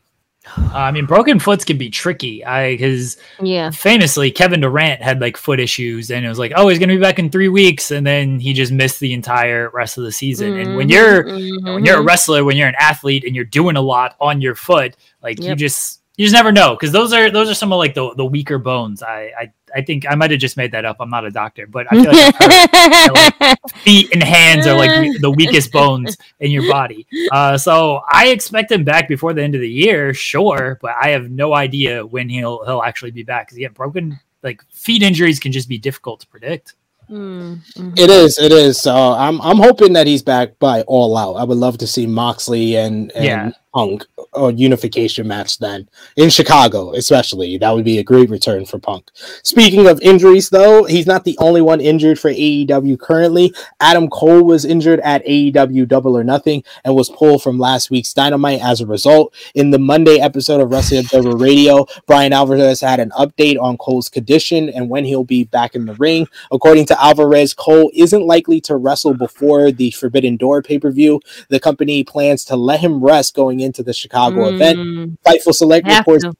Uh, 0.56 0.70
I 0.72 0.90
mean, 0.92 1.04
broken 1.04 1.38
foots 1.38 1.64
can 1.64 1.76
be 1.76 1.90
tricky. 1.90 2.44
I 2.44 2.72
because 2.72 3.18
yeah. 3.40 3.70
famously 3.70 4.30
Kevin 4.30 4.60
Durant 4.60 5.02
had 5.02 5.20
like 5.20 5.36
foot 5.36 5.60
issues, 5.60 6.10
and 6.10 6.24
it 6.24 6.28
was 6.28 6.38
like, 6.38 6.52
oh, 6.56 6.68
he's 6.68 6.78
gonna 6.78 6.94
be 6.94 7.00
back 7.00 7.18
in 7.18 7.28
three 7.28 7.48
weeks, 7.48 7.90
and 7.90 8.06
then 8.06 8.40
he 8.40 8.52
just 8.54 8.72
missed 8.72 9.00
the 9.00 9.12
entire 9.12 9.70
rest 9.74 9.98
of 9.98 10.04
the 10.04 10.12
season. 10.12 10.56
And 10.56 10.76
when 10.76 10.88
you're 10.88 11.24
when 11.24 11.84
you're 11.84 11.98
a 11.98 12.02
wrestler, 12.02 12.44
when 12.44 12.56
you're 12.56 12.68
an 12.68 12.76
athlete, 12.78 13.24
and 13.26 13.36
you're 13.36 13.44
doing 13.44 13.76
a 13.76 13.82
lot 13.82 14.16
on 14.20 14.40
your 14.40 14.54
foot, 14.54 14.96
like 15.22 15.42
you 15.42 15.54
just 15.54 16.00
you 16.18 16.24
just 16.24 16.34
never 16.34 16.50
know 16.50 16.74
because 16.74 16.90
those 16.90 17.12
are 17.12 17.30
those 17.30 17.48
are 17.48 17.54
some 17.54 17.72
of 17.72 17.78
like 17.78 17.94
the 17.94 18.12
the 18.16 18.26
weaker 18.26 18.58
bones. 18.58 19.04
I 19.04 19.30
I, 19.38 19.52
I 19.76 19.82
think 19.82 20.04
I 20.10 20.16
might 20.16 20.32
have 20.32 20.40
just 20.40 20.56
made 20.56 20.72
that 20.72 20.84
up. 20.84 20.96
I'm 20.98 21.08
not 21.08 21.24
a 21.24 21.30
doctor, 21.30 21.68
but 21.68 21.86
I 21.90 22.02
feel 22.02 22.12
like 22.12 22.34
I've 22.40 23.48
heard 23.48 23.58
feet 23.84 24.12
and 24.12 24.20
hands 24.20 24.66
are 24.66 24.76
like 24.76 25.20
the 25.20 25.30
weakest 25.30 25.70
bones 25.70 26.16
in 26.40 26.50
your 26.50 26.68
body. 26.68 27.06
Uh, 27.30 27.56
so 27.56 28.00
I 28.10 28.30
expect 28.30 28.72
him 28.72 28.82
back 28.82 29.06
before 29.06 29.32
the 29.32 29.44
end 29.44 29.54
of 29.54 29.60
the 29.60 29.70
year, 29.70 30.12
sure, 30.12 30.80
but 30.82 30.96
I 31.00 31.10
have 31.10 31.30
no 31.30 31.54
idea 31.54 32.04
when 32.04 32.28
he'll 32.28 32.64
he'll 32.64 32.82
actually 32.82 33.12
be 33.12 33.22
back 33.22 33.46
because 33.46 33.56
he 33.56 33.64
again, 33.64 33.74
broken 33.74 34.18
like 34.42 34.60
feet 34.72 35.04
injuries 35.04 35.38
can 35.38 35.52
just 35.52 35.68
be 35.68 35.78
difficult 35.78 36.18
to 36.20 36.26
predict. 36.26 36.74
Mm, 37.08 37.64
mhm. 37.74 37.98
It 37.98 38.10
is, 38.10 38.38
it 38.38 38.52
is. 38.52 38.80
So 38.80 38.92
I'm 38.94 39.40
I'm 39.40 39.58
hoping 39.58 39.92
that 39.94 40.08
he's 40.08 40.22
back 40.22 40.58
by 40.58 40.82
all 40.82 41.16
out. 41.16 41.34
I 41.34 41.44
would 41.44 41.58
love 41.58 41.78
to 41.78 41.86
see 41.86 42.06
Moxley 42.06 42.76
and, 42.76 43.12
and 43.12 43.24
Yeah. 43.24 43.50
Punk 43.74 44.06
a 44.34 44.52
unification 44.52 45.26
match 45.26 45.58
then 45.58 45.88
in 46.16 46.30
Chicago, 46.30 46.92
especially. 46.92 47.58
That 47.58 47.74
would 47.74 47.84
be 47.84 47.98
a 47.98 48.04
great 48.04 48.30
return 48.30 48.64
for 48.64 48.78
Punk. 48.78 49.10
Speaking 49.42 49.86
of 49.86 50.00
injuries, 50.00 50.50
though, 50.50 50.84
he's 50.84 51.06
not 51.06 51.24
the 51.24 51.36
only 51.38 51.62
one 51.62 51.80
injured 51.80 52.18
for 52.18 52.30
AEW 52.30 52.98
currently. 52.98 53.52
Adam 53.80 54.08
Cole 54.08 54.44
was 54.44 54.64
injured 54.64 55.00
at 55.00 55.24
AEW 55.24 55.88
Double 55.88 56.16
or 56.16 56.24
Nothing 56.24 56.62
and 56.84 56.94
was 56.94 57.08
pulled 57.10 57.42
from 57.42 57.58
last 57.58 57.90
week's 57.90 58.12
Dynamite 58.12 58.62
as 58.62 58.80
a 58.80 58.86
result. 58.86 59.34
In 59.54 59.70
the 59.70 59.78
Monday 59.78 60.18
episode 60.18 60.60
of 60.60 60.70
Wrestling 60.70 61.00
Observer 61.00 61.36
Radio, 61.36 61.86
Bryan 62.06 62.32
Alvarez 62.32 62.80
had 62.80 63.00
an 63.00 63.10
update 63.10 63.60
on 63.60 63.78
Cole's 63.78 64.08
condition 64.08 64.68
and 64.68 64.88
when 64.88 65.04
he'll 65.04 65.24
be 65.24 65.44
back 65.44 65.74
in 65.74 65.86
the 65.86 65.94
ring. 65.94 66.26
According 66.52 66.86
to 66.86 67.02
Alvarez, 67.02 67.54
Cole 67.54 67.90
isn't 67.94 68.26
likely 68.26 68.60
to 68.62 68.76
wrestle 68.76 69.14
before 69.14 69.72
the 69.72 69.90
Forbidden 69.92 70.36
Door 70.36 70.62
pay 70.62 70.78
per 70.78 70.90
view. 70.90 71.20
The 71.48 71.60
company 71.60 72.04
plans 72.04 72.44
to 72.46 72.56
let 72.56 72.80
him 72.80 73.02
rest 73.02 73.34
going 73.34 73.57
into 73.60 73.82
the 73.82 73.92
Chicago 73.92 74.50
mm. 74.50 74.54
event. 74.54 75.22
Fightful 75.22 75.54
Select 75.54 75.86
reports. 75.86 76.24
to. 76.24 76.34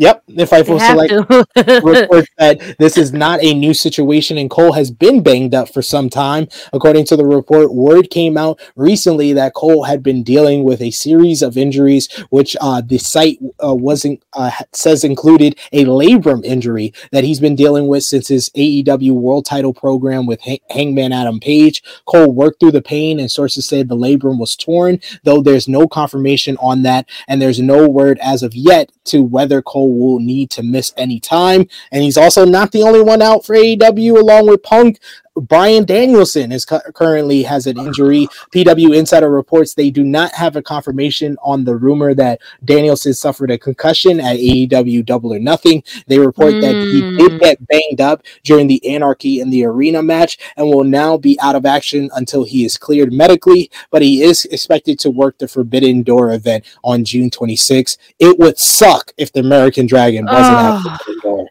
Yep, 0.00 0.24
If 0.28 0.52
I 0.54 0.62
was 0.62 0.82
Select 0.82 1.10
to. 1.10 1.46
reports 1.84 2.28
that 2.38 2.76
this 2.78 2.96
is 2.96 3.12
not 3.12 3.44
a 3.44 3.52
new 3.52 3.74
situation 3.74 4.38
and 4.38 4.48
Cole 4.50 4.72
has 4.72 4.90
been 4.90 5.22
banged 5.22 5.54
up 5.54 5.68
for 5.72 5.82
some 5.82 6.08
time. 6.08 6.48
According 6.72 7.04
to 7.06 7.16
the 7.16 7.26
report, 7.26 7.74
word 7.74 8.08
came 8.10 8.38
out 8.38 8.58
recently 8.76 9.34
that 9.34 9.54
Cole 9.54 9.84
had 9.84 10.02
been 10.02 10.22
dealing 10.22 10.64
with 10.64 10.80
a 10.80 10.90
series 10.90 11.42
of 11.42 11.58
injuries, 11.58 12.08
which 12.30 12.56
uh, 12.62 12.80
the 12.80 12.96
site 12.98 13.40
uh, 13.62 13.74
wasn't 13.74 14.24
uh, 14.32 14.50
says 14.72 15.04
included 15.04 15.58
a 15.72 15.84
labrum 15.84 16.44
injury 16.46 16.94
that 17.12 17.24
he's 17.24 17.40
been 17.40 17.54
dealing 17.56 17.86
with 17.86 18.02
since 18.02 18.28
his 18.28 18.48
AEW 18.56 19.12
World 19.12 19.44
Title 19.44 19.74
program 19.74 20.26
with 20.26 20.40
Hang- 20.40 20.60
Hangman 20.70 21.12
Adam 21.12 21.40
Page. 21.40 21.82
Cole 22.06 22.32
worked 22.32 22.60
through 22.60 22.72
the 22.72 22.82
pain, 22.82 23.20
and 23.20 23.30
sources 23.30 23.66
said 23.66 23.88
the 23.90 23.96
labrum 23.96 24.38
was 24.40 24.56
torn, 24.56 24.98
though 25.24 25.42
there's 25.42 25.68
no 25.68 25.86
confirmation 25.86 26.56
on 26.58 26.82
that, 26.84 27.06
and 27.28 27.42
there's 27.42 27.60
no 27.60 27.86
word 27.86 28.18
as 28.22 28.42
of 28.42 28.54
yet 28.54 28.90
to 29.04 29.22
whether 29.22 29.60
Cole 29.60 29.89
will 29.90 30.20
need 30.20 30.50
to 30.50 30.62
miss 30.62 30.92
any 30.96 31.20
time. 31.20 31.66
And 31.92 32.02
he's 32.02 32.16
also 32.16 32.44
not 32.44 32.72
the 32.72 32.82
only 32.82 33.02
one 33.02 33.22
out 33.22 33.44
for 33.44 33.54
AEW, 33.54 34.18
along 34.18 34.46
with 34.46 34.62
Punk. 34.62 34.98
Bryan 35.40 35.84
Danielson 35.84 36.50
is 36.50 36.64
cu- 36.64 36.80
currently 36.92 37.42
has 37.44 37.66
an 37.66 37.78
injury. 37.78 38.26
PW 38.52 38.96
Insider 38.96 39.30
reports 39.30 39.74
they 39.74 39.90
do 39.90 40.02
not 40.02 40.32
have 40.32 40.56
a 40.56 40.62
confirmation 40.62 41.36
on 41.42 41.64
the 41.64 41.76
rumor 41.76 42.14
that 42.14 42.40
Danielson 42.64 43.14
suffered 43.14 43.50
a 43.50 43.56
concussion 43.58 44.18
at 44.20 44.36
AEW 44.36 45.04
Double 45.04 45.32
or 45.32 45.38
Nothing. 45.38 45.82
They 46.08 46.18
report 46.18 46.60
that 46.60 46.74
he 46.74 47.00
Mm. 47.00 47.18
did 47.18 47.40
get 47.40 47.66
banged 47.68 48.00
up 48.00 48.22
during 48.42 48.66
the 48.66 48.84
Anarchy 48.86 49.40
in 49.40 49.50
the 49.50 49.64
Arena 49.64 50.02
match 50.02 50.36
and 50.56 50.66
will 50.68 50.84
now 50.84 51.16
be 51.16 51.38
out 51.40 51.54
of 51.54 51.64
action 51.64 52.10
until 52.14 52.42
he 52.44 52.64
is 52.64 52.76
cleared 52.76 53.12
medically. 53.12 53.70
But 53.90 54.02
he 54.02 54.22
is 54.22 54.44
expected 54.46 54.98
to 55.00 55.10
work 55.10 55.38
the 55.38 55.48
Forbidden 55.48 56.02
Door 56.02 56.32
event 56.32 56.64
on 56.82 57.04
June 57.04 57.30
26th. 57.30 57.96
It 58.18 58.38
would 58.38 58.58
suck 58.58 59.12
if 59.16 59.32
the 59.32 59.40
American 59.40 59.86
Dragon 59.86 60.24
wasn't 60.26 60.44
at 60.44 60.72
Ah. 60.84 60.98
Forbidden 61.04 61.20
Door. 61.22 61.48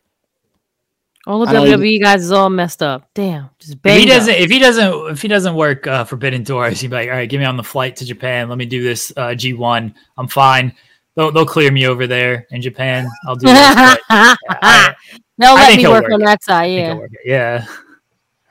All 1.30 1.40
the 1.40 1.46
I 1.48 1.54
don't 1.54 1.68
WWE 1.80 2.02
guys 2.02 2.24
is 2.24 2.32
all 2.32 2.50
messed 2.50 2.82
up. 2.82 3.08
Damn, 3.14 3.52
just 3.60 3.74
If 3.74 3.78
he 3.78 3.80
banged 3.82 4.08
doesn't, 4.08 4.34
up. 4.34 4.40
if 4.40 4.50
he 4.50 4.58
doesn't, 4.58 5.12
if 5.12 5.22
he 5.22 5.28
doesn't 5.28 5.54
work 5.54 5.86
uh, 5.86 6.04
Forbidden 6.04 6.42
Doors, 6.42 6.82
he'd 6.82 6.88
be 6.88 6.96
like, 6.96 7.08
"All 7.10 7.14
right, 7.16 7.30
get 7.30 7.38
me 7.38 7.46
on 7.46 7.56
the 7.56 7.64
flight 7.64 7.96
to 7.98 8.06
Japan. 8.06 8.50
Let 8.50 8.58
me 8.58 8.66
do 8.66 8.82
this 8.82 9.14
uh, 9.16 9.36
G 9.36 9.54
one. 9.54 9.94
I'm 10.18 10.28
fine. 10.28 10.74
They'll 11.14 11.32
they'll 11.32 11.46
clear 11.46 11.72
me 11.72 11.86
over 11.86 12.08
there 12.08 12.48
in 12.50 12.64
Japan. 12.64 13.08
I'll 13.28 13.36
do 13.36 13.46
this." 13.46 13.54
But, 13.76 14.00
yeah, 14.10 14.36
I, 14.50 14.96
They'll 15.38 15.52
I 15.52 15.54
let 15.54 15.66
think 15.68 15.78
me 15.78 15.84
he'll 15.84 15.92
work 15.92 16.04
work 16.06 16.14
on 16.14 16.22
it. 16.24 16.26
that 16.26 16.44
side. 16.44 16.72
Yeah, 16.72 16.98
yeah. 17.24 17.66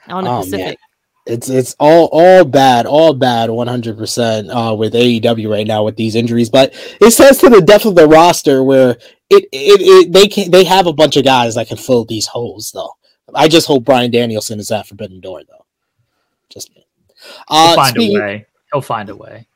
on 0.06 0.22
the 0.24 0.30
Oh, 0.30 0.34
man. 0.36 0.42
Pacific. 0.44 0.78
It's 1.28 1.48
it's 1.50 1.76
all 1.78 2.08
all 2.10 2.44
bad, 2.44 2.86
all 2.86 3.12
bad, 3.12 3.50
one 3.50 3.68
hundred 3.68 3.98
percent 3.98 4.50
uh 4.50 4.74
with 4.76 4.94
AEW 4.94 5.50
right 5.50 5.66
now 5.66 5.84
with 5.84 5.96
these 5.96 6.14
injuries. 6.16 6.48
But 6.48 6.72
it 7.00 7.10
says 7.12 7.38
to 7.38 7.50
the 7.50 7.60
depth 7.60 7.84
of 7.84 7.94
the 7.94 8.08
roster 8.08 8.64
where 8.64 8.92
it 9.30 9.44
it, 9.52 9.80
it 9.82 10.12
they 10.12 10.26
can 10.26 10.50
they 10.50 10.64
have 10.64 10.86
a 10.86 10.92
bunch 10.92 11.16
of 11.18 11.24
guys 11.24 11.54
that 11.56 11.68
can 11.68 11.76
fill 11.76 12.04
these 12.06 12.26
holes 12.26 12.70
though. 12.72 12.92
I 13.34 13.46
just 13.48 13.66
hope 13.66 13.84
Bryan 13.84 14.10
Danielson 14.10 14.58
is 14.58 14.70
at 14.70 14.86
Forbidden 14.86 15.20
Door 15.20 15.42
though. 15.48 15.66
Just 16.48 16.74
me. 16.74 16.86
He'll 17.48 17.58
Uh, 17.58 17.74
find 17.74 17.94
speaking- 17.94 18.16
a 18.16 18.20
way. 18.20 18.46
He'll 18.72 18.80
find 18.82 19.08
a 19.10 19.16
way. 19.16 19.46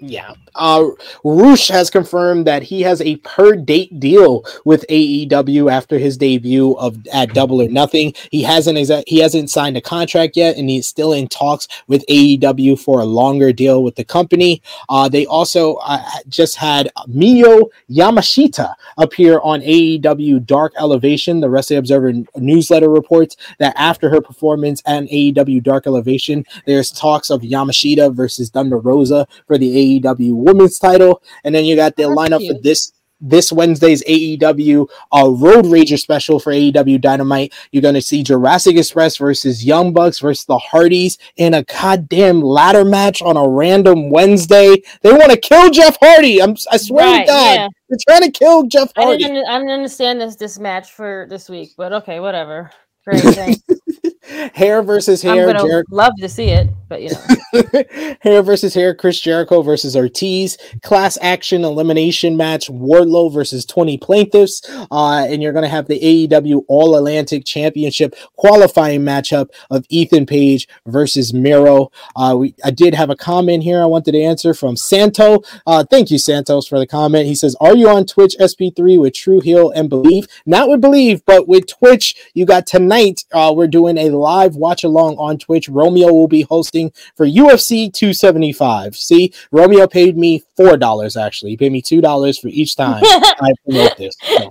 Yeah. 0.00 0.34
Uh 0.54 0.90
Roosh 1.24 1.68
has 1.68 1.90
confirmed 1.90 2.46
that 2.46 2.62
he 2.62 2.82
has 2.82 3.00
a 3.00 3.16
per 3.16 3.56
date 3.56 3.98
deal 3.98 4.44
with 4.64 4.84
AEW 4.88 5.72
after 5.72 5.98
his 5.98 6.16
debut 6.16 6.74
of 6.78 6.96
at 7.12 7.34
Double 7.34 7.60
or 7.60 7.68
Nothing. 7.68 8.14
He 8.30 8.44
hasn't 8.44 8.78
exa- 8.78 9.02
he 9.08 9.18
hasn't 9.18 9.50
signed 9.50 9.76
a 9.76 9.80
contract 9.80 10.36
yet 10.36 10.56
and 10.56 10.70
he's 10.70 10.86
still 10.86 11.12
in 11.12 11.26
talks 11.26 11.66
with 11.88 12.04
AEW 12.08 12.78
for 12.78 13.00
a 13.00 13.04
longer 13.04 13.52
deal 13.52 13.82
with 13.82 13.96
the 13.96 14.04
company. 14.04 14.62
Uh 14.88 15.08
they 15.08 15.26
also 15.26 15.74
uh, 15.82 16.00
just 16.28 16.54
had 16.54 16.92
Miyu 17.08 17.68
Yamashita 17.90 18.74
appear 18.98 19.40
on 19.40 19.60
AEW 19.62 20.46
Dark 20.46 20.74
Elevation. 20.78 21.40
The 21.40 21.50
Wrestling 21.50 21.80
Observer 21.80 22.12
newsletter 22.36 22.88
reports 22.88 23.36
that 23.58 23.74
after 23.76 24.08
her 24.10 24.20
performance 24.20 24.80
at 24.86 25.04
AEW 25.06 25.60
Dark 25.60 25.88
Elevation, 25.88 26.44
there's 26.66 26.92
talks 26.92 27.30
of 27.30 27.42
Yamashita 27.42 28.14
versus 28.14 28.48
Thunder 28.50 28.78
Rosa 28.78 29.26
for 29.48 29.58
the 29.58 29.74
AEW 29.74 29.87
Women's 29.96 30.78
title, 30.78 31.22
and 31.44 31.54
then 31.54 31.64
you 31.64 31.76
got 31.76 31.96
the 31.96 32.04
That's 32.04 32.14
lineup 32.14 32.46
for 32.46 32.60
this. 32.62 32.92
This 33.20 33.50
Wednesday's 33.50 34.04
AEW 34.04 34.88
uh, 35.10 35.28
Road 35.30 35.64
Rager 35.64 35.98
special 35.98 36.38
for 36.38 36.52
AEW 36.52 37.00
Dynamite. 37.00 37.52
You're 37.72 37.82
going 37.82 37.96
to 37.96 38.00
see 38.00 38.22
Jurassic 38.22 38.76
Express 38.76 39.16
versus 39.16 39.64
Young 39.64 39.92
Bucks 39.92 40.20
versus 40.20 40.44
the 40.44 40.56
Hardys 40.56 41.18
in 41.36 41.54
a 41.54 41.64
goddamn 41.64 42.40
ladder 42.42 42.84
match 42.84 43.20
on 43.20 43.36
a 43.36 43.48
random 43.48 44.10
Wednesday. 44.10 44.76
They 45.02 45.12
want 45.12 45.32
to 45.32 45.36
kill 45.36 45.68
Jeff 45.70 45.96
Hardy. 46.00 46.40
I'm, 46.40 46.54
I 46.70 46.76
swear 46.76 47.06
Right, 47.06 47.20
to 47.22 47.26
God, 47.26 47.54
yeah. 47.56 47.68
they're 47.88 47.98
trying 48.08 48.30
to 48.30 48.38
kill 48.38 48.62
Jeff 48.68 48.92
I 48.96 49.02
Hardy. 49.02 49.24
didn't, 49.24 49.38
under- 49.38 49.50
I 49.50 49.58
didn't 49.58 49.72
understand 49.72 50.20
this 50.20 50.36
this 50.36 50.60
match 50.60 50.92
for 50.92 51.26
this 51.28 51.48
week, 51.48 51.70
but 51.76 51.92
okay, 51.94 52.20
whatever. 52.20 52.70
Great. 53.04 53.24
hair 54.54 54.82
versus 54.82 55.24
I'm 55.24 55.36
hair. 55.36 55.46
gonna 55.46 55.60
Jericho 55.60 55.94
love 55.94 56.12
to 56.18 56.28
see 56.28 56.50
it, 56.50 56.68
but 56.88 57.02
you 57.02 57.10
know, 57.10 58.16
hair 58.20 58.42
versus 58.42 58.74
hair, 58.74 58.94
Chris 58.94 59.20
Jericho 59.20 59.62
versus 59.62 59.96
Ortiz, 59.96 60.56
class 60.82 61.18
action 61.20 61.64
elimination 61.64 62.36
match, 62.36 62.68
Wardlow 62.68 63.32
versus 63.32 63.64
20 63.64 63.98
plaintiffs. 63.98 64.62
Uh, 64.90 65.26
and 65.28 65.42
you're 65.42 65.52
going 65.52 65.64
to 65.64 65.68
have 65.68 65.86
the 65.86 66.00
AEW 66.00 66.64
All 66.68 66.96
Atlantic 66.96 67.44
Championship 67.44 68.14
qualifying 68.36 69.02
matchup 69.02 69.50
of 69.70 69.84
Ethan 69.88 70.26
Page 70.26 70.68
versus 70.86 71.32
Miro. 71.34 71.90
Uh, 72.16 72.36
we, 72.38 72.54
I 72.64 72.70
did 72.70 72.94
have 72.94 73.10
a 73.10 73.16
comment 73.16 73.62
here 73.62 73.82
I 73.82 73.86
wanted 73.86 74.12
to 74.12 74.22
answer 74.22 74.54
from 74.54 74.76
Santo. 74.76 75.42
Uh, 75.66 75.84
thank 75.84 76.10
you, 76.10 76.18
Santos, 76.18 76.66
for 76.66 76.78
the 76.78 76.86
comment. 76.86 77.26
He 77.26 77.34
says, 77.34 77.56
Are 77.60 77.76
you 77.76 77.88
on 77.88 78.06
Twitch 78.06 78.34
SP3 78.40 79.00
with 79.00 79.14
True 79.14 79.40
Heel 79.40 79.70
and 79.70 79.88
Believe? 79.88 80.26
Not 80.46 80.68
with 80.68 80.80
Believe, 80.80 81.24
but 81.24 81.48
with 81.48 81.66
Twitch. 81.66 82.14
You 82.34 82.46
got 82.46 82.66
tonight, 82.66 83.24
uh, 83.32 83.52
we're 83.54 83.66
doing 83.66 83.98
a 83.98 84.10
live 84.18 84.56
watch 84.56 84.84
along 84.84 85.16
on 85.16 85.38
Twitch. 85.38 85.68
Romeo 85.68 86.12
will 86.12 86.28
be 86.28 86.42
hosting 86.42 86.92
for 87.16 87.26
UFC 87.26 87.92
275. 87.92 88.96
See, 88.96 89.32
Romeo 89.50 89.86
paid 89.86 90.16
me 90.16 90.42
four 90.56 90.76
dollars 90.76 91.16
actually. 91.16 91.52
He 91.52 91.56
paid 91.56 91.72
me 91.72 91.82
two 91.82 92.00
dollars 92.00 92.38
for 92.38 92.48
each 92.48 92.76
time 92.76 93.02
I 93.04 93.52
promote 93.64 93.96
this. 93.96 94.14
So, 94.22 94.50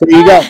there 0.00 0.20
you 0.20 0.26
go. 0.26 0.40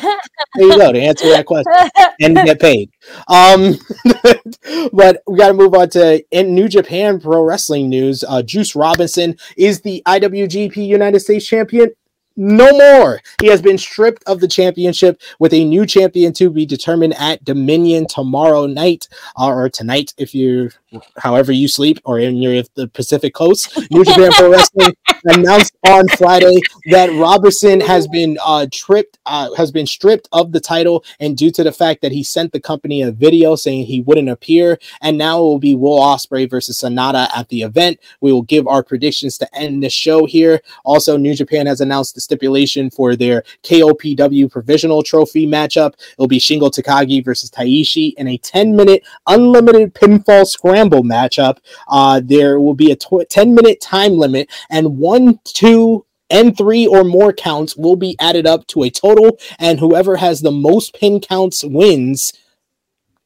There 0.57 0.69
you 0.69 0.79
go 0.79 0.93
to 0.93 1.01
answer 1.01 1.29
that 1.31 1.47
question 1.47 1.73
and 2.21 2.37
get 2.37 2.61
paid. 2.61 2.91
Um, 3.29 3.75
but 4.93 5.23
we 5.27 5.39
got 5.39 5.49
to 5.49 5.55
move 5.55 5.75
on 5.75 5.91
to 5.91 6.25
in 6.31 6.55
New 6.55 6.69
Japan 6.69 7.21
Pro 7.21 7.43
Wrestling 7.43 7.89
news. 7.89 8.25
Uh, 8.27 8.43
Juice 8.43 8.75
Robinson 8.75 9.37
is 9.57 9.81
the 9.81 10.03
IWGP 10.07 10.77
United 10.77 11.21
States 11.21 11.47
Champion. 11.47 11.93
No 12.37 12.73
more. 12.73 13.21
He 13.41 13.47
has 13.47 13.63
been 13.63 13.79
stripped 13.79 14.25
of 14.27 14.41
the 14.41 14.49
championship 14.49 15.21
with 15.39 15.53
a 15.53 15.65
new 15.65 15.87
champion 15.87 16.33
to 16.35 16.51
be 16.51 16.67
determined 16.67 17.15
at 17.15 17.45
Dominion 17.45 18.07
tomorrow 18.09 18.67
night 18.67 19.09
uh, 19.39 19.47
or 19.47 19.69
tonight 19.69 20.13
if 20.19 20.35
you, 20.35 20.71
however 21.19 21.53
you 21.53 21.69
sleep, 21.69 22.01
or 22.05 22.19
in 22.19 22.37
your 22.37 22.65
the 22.75 22.89
Pacific 22.89 23.35
Coast. 23.35 23.79
New 23.93 24.05
Japan 24.05 24.33
Pro 24.33 24.51
Wrestling 24.51 24.95
announced 25.27 25.77
on 25.87 26.09
Friday 26.09 26.57
that 26.91 27.13
Robertson 27.13 27.81
has 27.81 28.09
been 28.09 28.37
uh, 28.45 28.67
tripped, 28.73 29.19
uh, 29.27 29.55
has 29.55 29.71
been 29.71 29.87
stripped 29.87 30.29
of 30.33 30.51
the 30.51 30.61
title, 30.61 31.05
and 31.21 31.37
due 31.37 31.53
to 31.53 31.63
the 31.63 31.73
fact 31.73 32.03
that 32.03 32.11
he 32.11 32.25
sent 32.25 32.53
the 32.53 32.61
company 32.61 33.03
a 33.03 33.13
video 33.13 33.55
saying 33.55 33.87
he 33.87 34.01
wouldn't 34.01 34.29
appear, 34.29 34.79
and 35.01 35.17
now 35.17 35.39
it 35.39 35.43
will 35.43 35.59
be 35.61 35.77
Will 35.77 36.01
Ospreay 36.01 36.51
versus 36.51 36.81
Sanada 36.81 37.29
at 37.37 37.49
the 37.49 37.63
event. 37.63 38.01
We 38.21 38.33
will 38.33 38.43
give 38.43 38.67
our 38.67 38.83
predictions 38.83 39.39
to 39.39 39.57
end 39.57 39.85
the 39.85 39.91
show 39.91 40.27
here. 40.27 40.61
Also, 40.85 41.17
New 41.17 41.35
Japan 41.35 41.67
has 41.67 41.81
announced 41.81 42.17
the 42.17 42.24
stipulation 42.25 42.91
for 42.91 43.17
their 43.17 43.45
KOPW 43.63 44.51
provisional 44.51 45.03
trophy 45.03 45.47
matchup. 45.47 45.95
It'll 46.15 46.27
be 46.27 46.39
Shingo 46.39 46.71
Takagi 46.71 47.25
versus 47.25 47.51
Taichi 47.51 48.15
in 48.17 48.29
a 48.29 48.39
10 48.39 48.75
minute 48.75 49.03
unlimited 49.27 49.95
pinfall 49.95 50.47
scramble 50.47 51.03
matchup. 51.03 51.59
Uh, 51.89 52.21
there 52.25 52.61
will 52.61 52.75
be 52.75 52.91
a 52.91 52.97
tw- 52.97 53.29
10 53.29 53.55
minute 53.55 53.81
time 53.81 54.13
limit, 54.13 54.51
and 54.71 54.99
one, 54.99 55.39
two, 55.45 56.05
and 56.31 56.57
three 56.57 56.87
or 56.87 57.05
more 57.05 57.33
counts 57.33 57.77
will 57.77 57.97
be 57.97 58.17
added 58.21 58.47
up 58.47 58.67
to 58.69 58.83
a 58.83 58.91
total, 58.91 59.39
and 59.59 59.79
whoever 59.79 60.17
has 60.17 60.41
the 60.41 60.51
most 60.51 60.95
pin 60.95 61.21
counts 61.21 61.63
wins. 61.65 62.33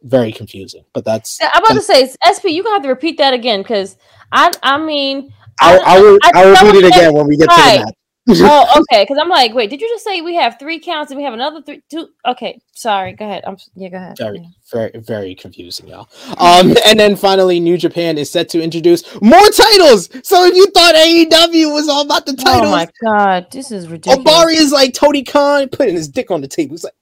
Very 0.03 0.33
confusing, 0.33 0.85
but 0.93 1.05
that's 1.05 1.39
I'm 1.43 1.63
about 1.63 1.75
to 1.75 1.83
say, 1.83 2.07
SP, 2.23 2.51
you 2.51 2.63
gonna 2.63 2.77
have 2.77 2.83
to 2.83 2.89
repeat 2.89 3.19
that 3.19 3.35
again 3.35 3.63
because 3.63 3.97
I, 4.31 4.53
I 4.63 4.79
mean, 4.79 5.33
I'll, 5.61 5.81
I 5.85 6.01
will. 6.01 6.19
I 6.35 6.47
will 6.47 6.55
don't 6.55 6.77
it 6.77 6.85
again 6.87 7.15
when 7.15 7.27
we 7.27 7.37
get 7.37 7.49
to 7.49 7.57
right. 7.57 7.79
the 7.79 7.85
match. 7.87 7.95
Oh, 8.29 8.85
okay. 8.93 9.05
Because 9.05 9.19
I'm 9.21 9.29
like, 9.29 9.55
wait, 9.55 9.71
did 9.71 9.81
you 9.81 9.89
just 9.89 10.05
say 10.05 10.21
we 10.21 10.35
have 10.37 10.59
three 10.59 10.79
counts 10.79 11.11
and 11.11 11.19
we 11.19 11.25
have 11.25 11.35
another 11.35 11.63
three, 11.63 11.83
two? 11.91 12.09
Okay, 12.27 12.61
sorry. 12.75 13.13
Go 13.13 13.25
ahead. 13.25 13.45
I'm 13.47 13.57
yeah. 13.75 13.89
Go 13.89 13.97
ahead. 13.97 14.19
Very, 14.19 14.49
very, 14.71 14.91
very 14.95 15.35
confusing, 15.35 15.89
y'all. 15.89 16.09
Um, 16.39 16.77
and 16.87 16.99
then 16.99 17.17
finally, 17.17 17.61
New 17.61 17.79
Japan 17.79 18.19
is 18.19 18.31
set 18.31 18.49
to 18.51 18.63
introduce 18.63 19.05
more 19.21 19.49
titles. 19.51 20.11
So 20.23 20.45
if 20.45 20.55
you 20.55 20.67
thought 20.69 20.95
AEW 20.95 21.73
was 21.73 21.89
all 21.89 22.03
about 22.03 22.27
the 22.27 22.35
titles, 22.35 22.69
Oh 22.69 22.71
my 22.71 22.89
god, 23.03 23.47
this 23.51 23.71
is 23.71 23.89
ridiculous. 23.89 24.25
Ohbari 24.25 24.55
is 24.55 24.73
like 24.73 24.95
Tony 24.95 25.25
Khan 25.25 25.69
putting 25.69 25.95
his 25.95 26.09
dick 26.09 26.31
on 26.31 26.41
the 26.41 26.49
table. 26.49 26.73
He's 26.73 26.85
like, 26.85 26.95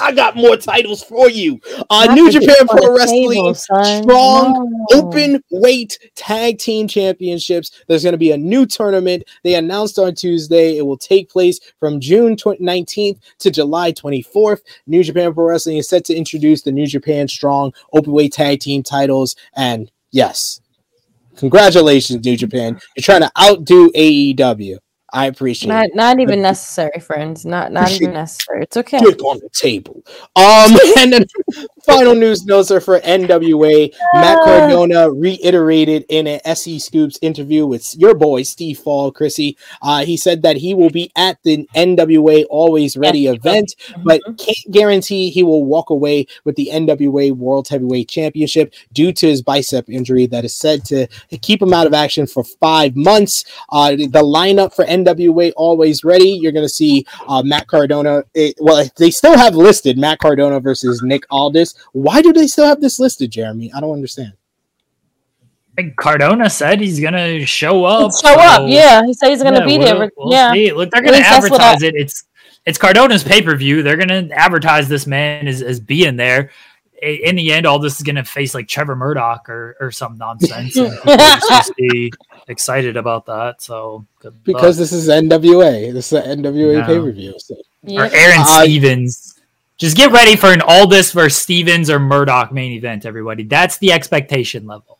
I 0.00 0.12
got 0.12 0.36
more 0.36 0.56
titles 0.56 1.02
for 1.02 1.28
you. 1.28 1.60
Uh, 1.90 2.06
Not 2.06 2.14
New 2.14 2.30
Japan 2.30 2.66
Pro 2.68 2.94
Wrestling 2.96 3.30
table, 3.30 3.54
strong 3.54 4.02
No. 4.06 4.86
open 4.92 5.42
weight 5.50 5.98
tag 6.14 6.58
team 6.58 6.88
championships. 6.88 7.70
There's 7.86 8.02
going 8.02 8.12
to 8.12 8.18
be 8.18 8.32
a 8.32 8.36
new 8.36 8.66
tournament. 8.66 9.24
They 9.42 9.54
announced 9.54 9.98
on 9.98 10.14
Tuesday. 10.14 10.76
It 10.78 10.82
will 10.86 10.98
take 10.98 11.30
place 11.30 11.60
from 11.78 12.00
June 12.00 12.36
19th 12.36 13.18
to 13.40 13.50
July 13.50 13.92
24th. 13.92 14.60
New 14.86 15.02
Japan 15.04 15.32
Pro 15.34 15.46
Wrestling 15.46 15.76
is 15.78 15.88
set 15.88 16.04
to 16.06 16.14
introduce 16.14 16.62
the 16.62 16.72
New 16.72 16.86
Japan 16.86 17.28
Strong 17.28 17.72
open 17.92 18.12
weight 18.12 18.32
tag 18.32 18.60
team 18.60 18.82
titles. 18.82 19.36
And 19.54 19.90
yes, 20.10 20.60
congratulations, 21.36 22.24
New 22.24 22.36
Japan. 22.36 22.80
You're 22.96 23.02
trying 23.02 23.22
to 23.22 23.30
outdo 23.40 23.90
AEW. 23.92 24.78
I 25.14 25.26
appreciate 25.26 25.68
Not, 25.68 25.84
it. 25.86 25.94
not 25.94 26.18
even 26.18 26.42
necessary, 26.42 26.98
friends. 27.00 27.46
Not, 27.46 27.70
not 27.70 27.88
even 27.92 28.12
necessary. 28.12 28.62
It's 28.62 28.76
okay. 28.76 28.98
Dick 28.98 29.22
on 29.22 29.38
the 29.38 29.48
table. 29.50 30.02
Um, 30.34 30.76
and 30.98 31.12
then 31.12 31.24
final 31.86 32.16
news 32.16 32.44
notes 32.44 32.72
are 32.72 32.80
for 32.80 32.98
NWA. 32.98 33.94
Matt 34.14 34.38
Cardona 34.42 35.12
reiterated 35.12 36.04
in 36.08 36.26
an 36.26 36.40
SE 36.44 36.80
Scoops 36.80 37.16
interview 37.22 37.64
with 37.64 37.94
your 37.96 38.16
boy 38.16 38.42
Steve 38.42 38.80
Fall, 38.80 39.12
Chrissy. 39.12 39.56
Uh, 39.80 40.04
he 40.04 40.16
said 40.16 40.42
that 40.42 40.56
he 40.56 40.74
will 40.74 40.90
be 40.90 41.12
at 41.14 41.38
the 41.44 41.68
NWA 41.76 42.44
Always 42.50 42.96
Ready 42.96 43.20
Yes, 43.20 43.34
he 43.34 43.38
will. 43.48 43.52
event, 43.52 43.74
but 44.04 44.20
Mhm. 44.26 44.38
can't 44.44 44.72
guarantee 44.72 45.30
he 45.30 45.44
will 45.44 45.64
walk 45.64 45.90
away 45.90 46.26
with 46.44 46.56
the 46.56 46.70
NWA 46.72 47.30
World 47.30 47.68
Heavyweight 47.68 48.08
Championship 48.08 48.74
due 48.92 49.12
to 49.12 49.28
his 49.28 49.42
bicep 49.42 49.88
injury 49.88 50.26
that 50.26 50.44
is 50.44 50.56
said 50.56 50.84
to 50.86 51.06
keep 51.40 51.62
him 51.62 51.72
out 51.72 51.86
of 51.86 51.94
action 51.94 52.26
for 52.26 52.42
five 52.42 52.96
months. 52.96 53.44
Uh, 53.70 53.92
the 53.92 54.08
lineup 54.24 54.74
for 54.74 54.84
NWA 54.84 55.03
WA 55.04 55.50
always 55.56 56.04
Ready, 56.04 56.30
you're 56.40 56.52
going 56.52 56.64
to 56.64 56.68
see 56.68 57.06
uh, 57.28 57.42
Matt 57.42 57.66
Cardona. 57.66 58.24
It, 58.34 58.56
well, 58.60 58.84
they 58.96 59.10
still 59.10 59.36
have 59.36 59.54
listed 59.54 59.98
Matt 59.98 60.18
Cardona 60.18 60.60
versus 60.60 61.02
Nick 61.02 61.24
Aldis. 61.30 61.74
Why 61.92 62.22
do 62.22 62.32
they 62.32 62.46
still 62.46 62.66
have 62.66 62.80
this 62.80 62.98
listed, 62.98 63.30
Jeremy? 63.30 63.72
I 63.74 63.80
don't 63.80 63.92
understand. 63.92 64.32
I 65.76 65.82
think 65.82 65.96
Cardona 65.96 66.48
said 66.48 66.80
he's 66.80 67.00
gonna 67.00 67.44
show 67.44 67.84
up. 67.84 68.12
Show 68.14 68.28
up. 68.38 68.68
Yeah, 68.68 69.02
he 69.04 69.12
said 69.12 69.30
he's 69.30 69.42
gonna 69.42 69.58
Yeah, 69.60 69.66
be 69.66 69.78
we'll- 69.78 69.98
there. 69.98 70.10
we'll 70.16 70.32
yeah. 70.32 70.52
see. 70.52 70.72
Look, 70.72 70.90
they're 70.92 71.02
gonna 71.02 71.16
least 71.16 71.28
that's 71.28 71.50
what 71.50 71.60
I- 71.60 71.72
advertise 71.72 71.82
it. 71.82 71.94
It's 71.96 72.24
it's 72.64 72.78
Cardona's 72.78 73.24
pay 73.24 73.42
per 73.42 73.56
view. 73.56 73.82
They're 73.82 73.96
gonna 73.96 74.28
advertise 74.32 74.88
this 74.88 75.04
man 75.06 75.48
as, 75.48 75.62
as 75.62 75.80
being 75.80 76.14
there. 76.16 76.50
In 77.02 77.34
the 77.34 77.52
end, 77.52 77.66
all 77.66 77.80
this 77.80 77.96
is 77.96 78.02
gonna 78.02 78.24
face 78.24 78.54
like 78.54 78.68
Trevor 78.68 78.94
Murdoch 78.94 79.48
or, 79.48 79.76
or 79.80 79.90
some 79.90 80.16
nonsense. 80.16 80.76
and 82.48 82.56
people 82.56 82.60
are 82.60 82.72
supposed 82.72 82.86
to 82.86 82.86
be 82.86 82.92
excited 82.92 82.96
about 82.96 83.26
that. 83.26 83.62
So 83.62 84.06
good 84.20 84.34
Because 84.44 84.76
luck. 84.78 84.82
this 84.82 84.92
is 84.92 85.08
NWA. 85.08 85.92
This 85.92 86.12
is 86.12 86.24
an 86.24 86.42
NWA 86.42 86.80
No. 86.80 86.86
pay 86.86 86.98
per 86.98 87.12
view. 87.12 87.34
So. 87.38 87.56
Yeah. 87.82 88.00
or 88.02 88.04
Aaron 88.14 88.40
Uh, 88.40 88.62
Stevens. 88.62 89.34
Just 89.76 89.96
get 89.96 90.12
ready 90.12 90.36
for 90.36 90.52
an 90.52 90.62
Aldis 90.62 91.12
versus 91.12 91.36
Stevens 91.42 91.90
or 91.90 91.98
Murdoch 91.98 92.52
main 92.52 92.72
event, 92.72 93.04
everybody. 93.04 93.42
That's 93.42 93.76
the 93.78 93.92
expectation 93.92 94.66
level. 94.66 94.98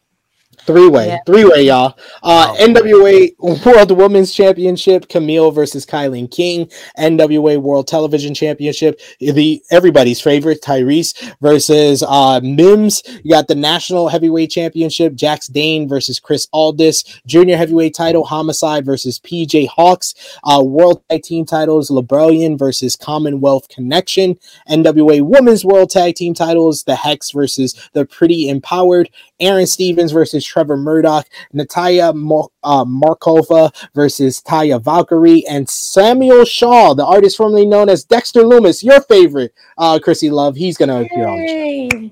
Three 0.66 0.88
way, 0.88 1.08
Yeah. 1.08 1.18
three 1.26 1.44
way, 1.44 1.64
y'all. 1.64 1.94
Uh, 2.22 2.54
Oh. 2.54 2.56
NWA 2.58 3.30
World 3.38 3.90
Women's 3.90 4.32
Championship, 4.32 5.08
Kamille 5.08 5.54
versus 5.54 5.84
Kilynn 5.84 6.30
King. 6.30 6.68
NWA 6.98 7.58
World 7.58 7.86
Television 7.86 8.32
Championship, 8.34 9.00
the 9.20 9.62
everybody's 9.70 10.20
favorite 10.20 10.62
Tyrus 10.62 11.12
versus 11.42 12.02
uh, 12.06 12.40
Mims. 12.42 13.02
You 13.22 13.30
got 13.32 13.48
the 13.48 13.54
National 13.54 14.08
Heavyweight 14.08 14.50
Championship, 14.50 15.14
Jax 15.14 15.48
Dane 15.48 15.88
versus 15.88 16.18
Chris 16.18 16.46
Adonis. 16.54 17.04
Junior 17.26 17.56
Heavyweight 17.56 17.94
Title, 17.94 18.24
Homicide 18.24 18.84
versus 18.86 19.18
PJ 19.20 19.68
Hawx. 19.68 20.14
Uh, 20.44 20.62
World 20.62 21.02
Tag 21.10 21.22
Team 21.22 21.44
Titles, 21.44 21.90
La 21.90 22.00
Rebelión 22.02 22.58
versus 22.58 22.96
Commonwealth 22.96 23.68
Connection. 23.68 24.38
NWA 24.70 25.20
Women's 25.22 25.64
World 25.64 25.90
Tag 25.90 26.14
Team 26.14 26.32
Titles, 26.34 26.84
the 26.84 26.96
Hex 26.96 27.30
versus 27.32 27.74
the 27.92 28.04
Pretty 28.06 28.48
Empowered. 28.48 29.10
Aaron 29.40 29.66
Stevens 29.66 30.12
versus 30.12 30.44
Trevor 30.54 30.76
Murdoch, 30.76 31.26
Natalia 31.52 32.12
Mo- 32.12 32.52
uh, 32.62 32.84
Markova 32.84 33.74
versus 33.92 34.40
Taya 34.40 34.80
Valkyrie, 34.80 35.44
and 35.50 35.68
Samuel 35.68 36.44
Shaw, 36.44 36.94
the 36.94 37.04
artist 37.04 37.36
formerly 37.36 37.66
known 37.66 37.88
as 37.88 38.04
Dexter 38.04 38.42
Lumis, 38.42 38.84
your 38.84 39.00
favorite, 39.00 39.52
uh, 39.78 39.98
Chrissy 40.00 40.30
Love. 40.30 40.54
He's 40.54 40.76
going 40.76 40.90
to 40.90 41.00
appear 41.04 41.26
on 41.26 41.38
the 41.38 41.90
show. 41.90 42.10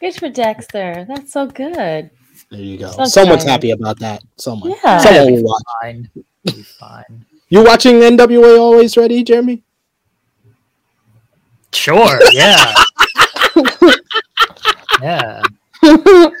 Good 0.00 0.14
for 0.14 0.30
Dexter. 0.30 1.04
That's 1.06 1.30
so 1.30 1.46
good. 1.46 2.08
There 2.50 2.58
you 2.60 2.78
go. 2.78 2.90
So 2.90 3.04
Someone's 3.04 3.42
excited. 3.42 3.50
happy 3.50 3.70
about 3.72 3.98
that. 3.98 4.22
Someone. 4.38 4.70
Yeah. 4.82 4.96
Someone 4.98 5.34
It'll 5.34 5.44
watch. 5.44 5.62
fine. 5.82 6.10
Fine. 6.78 7.26
You 7.50 7.64
watching 7.64 7.96
NWA 7.96 8.58
Always 8.58 8.96
Ready, 8.96 9.22
Jeremy? 9.22 9.62
Sure. 11.74 12.18
Yeah. 12.32 12.72
yeah. 15.02 15.42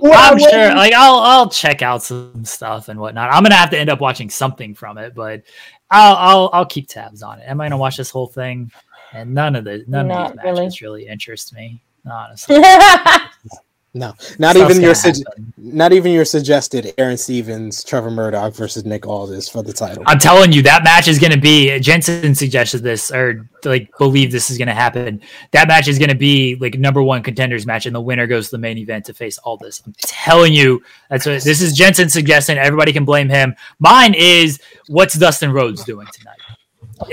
Well, 0.00 0.32
I'm 0.32 0.38
sure. 0.38 0.74
Like 0.74 0.92
I'll 0.92 1.18
I'll 1.18 1.50
check 1.50 1.82
out 1.82 2.02
some 2.02 2.44
stuff 2.44 2.88
and 2.88 2.98
whatnot. 3.00 3.30
I'm 3.30 3.42
gonna 3.42 3.54
have 3.56 3.70
to 3.70 3.78
end 3.78 3.90
up 3.90 4.00
watching 4.00 4.30
something 4.30 4.74
from 4.74 4.96
it, 4.98 5.14
but 5.14 5.42
I'll 5.90 6.16
I'll 6.16 6.50
I'll 6.52 6.66
keep 6.66 6.88
tabs 6.88 7.22
on 7.22 7.38
it. 7.40 7.44
Am 7.46 7.60
I 7.60 7.66
gonna 7.66 7.76
watch 7.78 7.96
this 7.96 8.10
whole 8.10 8.26
thing? 8.26 8.70
And 9.12 9.34
none 9.34 9.56
of 9.56 9.64
the 9.64 9.84
none 9.86 10.10
of 10.10 10.28
these 10.28 10.36
Not 10.36 10.44
really. 10.44 10.60
matches 10.62 10.82
really. 10.82 11.06
interest 11.06 11.54
me. 11.54 11.82
Honestly, 12.10 12.56
No, 13.96 14.12
not 14.38 14.56
Stuff's 14.56 14.74
even 14.74 14.82
your 14.82 14.94
happen. 14.94 15.54
not 15.56 15.94
even 15.94 16.12
your 16.12 16.26
suggested 16.26 16.92
Aaron 16.98 17.16
Stevens, 17.16 17.82
Trevor 17.82 18.10
Murdoch 18.10 18.54
versus 18.54 18.84
Nick 18.84 19.06
Aldis 19.06 19.48
for 19.48 19.62
the 19.62 19.72
title. 19.72 20.04
I'm 20.06 20.18
telling 20.18 20.52
you, 20.52 20.60
that 20.62 20.84
match 20.84 21.08
is 21.08 21.18
going 21.18 21.32
to 21.32 21.40
be. 21.40 21.80
Jensen 21.80 22.34
suggested 22.34 22.82
this, 22.82 23.10
or 23.10 23.48
like 23.64 23.90
believe 23.96 24.32
this 24.32 24.50
is 24.50 24.58
going 24.58 24.68
to 24.68 24.74
happen. 24.74 25.22
That 25.52 25.66
match 25.66 25.88
is 25.88 25.98
going 25.98 26.10
to 26.10 26.14
be 26.14 26.56
like 26.56 26.78
number 26.78 27.02
one 27.02 27.22
contenders 27.22 27.64
match, 27.64 27.86
and 27.86 27.94
the 27.94 28.00
winner 28.00 28.26
goes 28.26 28.50
to 28.50 28.56
the 28.56 28.58
main 28.58 28.76
event 28.76 29.06
to 29.06 29.14
face 29.14 29.38
Aldis. 29.38 29.82
I'm 29.86 29.94
telling 30.02 30.52
you, 30.52 30.82
that's 31.08 31.24
what 31.24 31.42
this 31.42 31.62
is. 31.62 31.72
Jensen 31.72 32.10
suggesting. 32.10 32.58
Everybody 32.58 32.92
can 32.92 33.06
blame 33.06 33.30
him. 33.30 33.56
Mine 33.78 34.12
is 34.14 34.60
what's 34.88 35.14
Dustin 35.14 35.52
Rhodes 35.52 35.84
doing 35.84 36.06
tonight? 36.12 36.36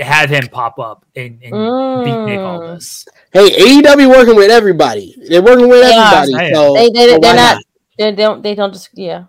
Have 0.00 0.30
him 0.30 0.48
pop 0.48 0.78
up 0.78 1.04
and, 1.16 1.42
and 1.42 1.70
beat 2.02 2.18
Nick 2.24 2.40
Mm. 2.40 2.46
Aldis. 2.46 3.06
Hey, 3.32 3.50
AEW 3.82 4.08
working 4.08 4.36
with 4.36 4.50
everybody. 4.50 5.14
They're 5.28 5.42
working 5.42 5.68
with 5.68 5.82
They 5.82 5.94
are. 5.94 6.22
everybody. 6.22 6.54
So, 6.54 6.74
They, 6.74 6.90
they, 6.90 7.08
so 7.08 7.18
they're 7.18 7.34
why 7.34 7.36
not, 7.36 7.62
they 7.98 8.12
don't, 8.12 8.42
they 8.42 8.54
don't 8.54 8.72
just, 8.72 8.90
yeah. 8.94 9.24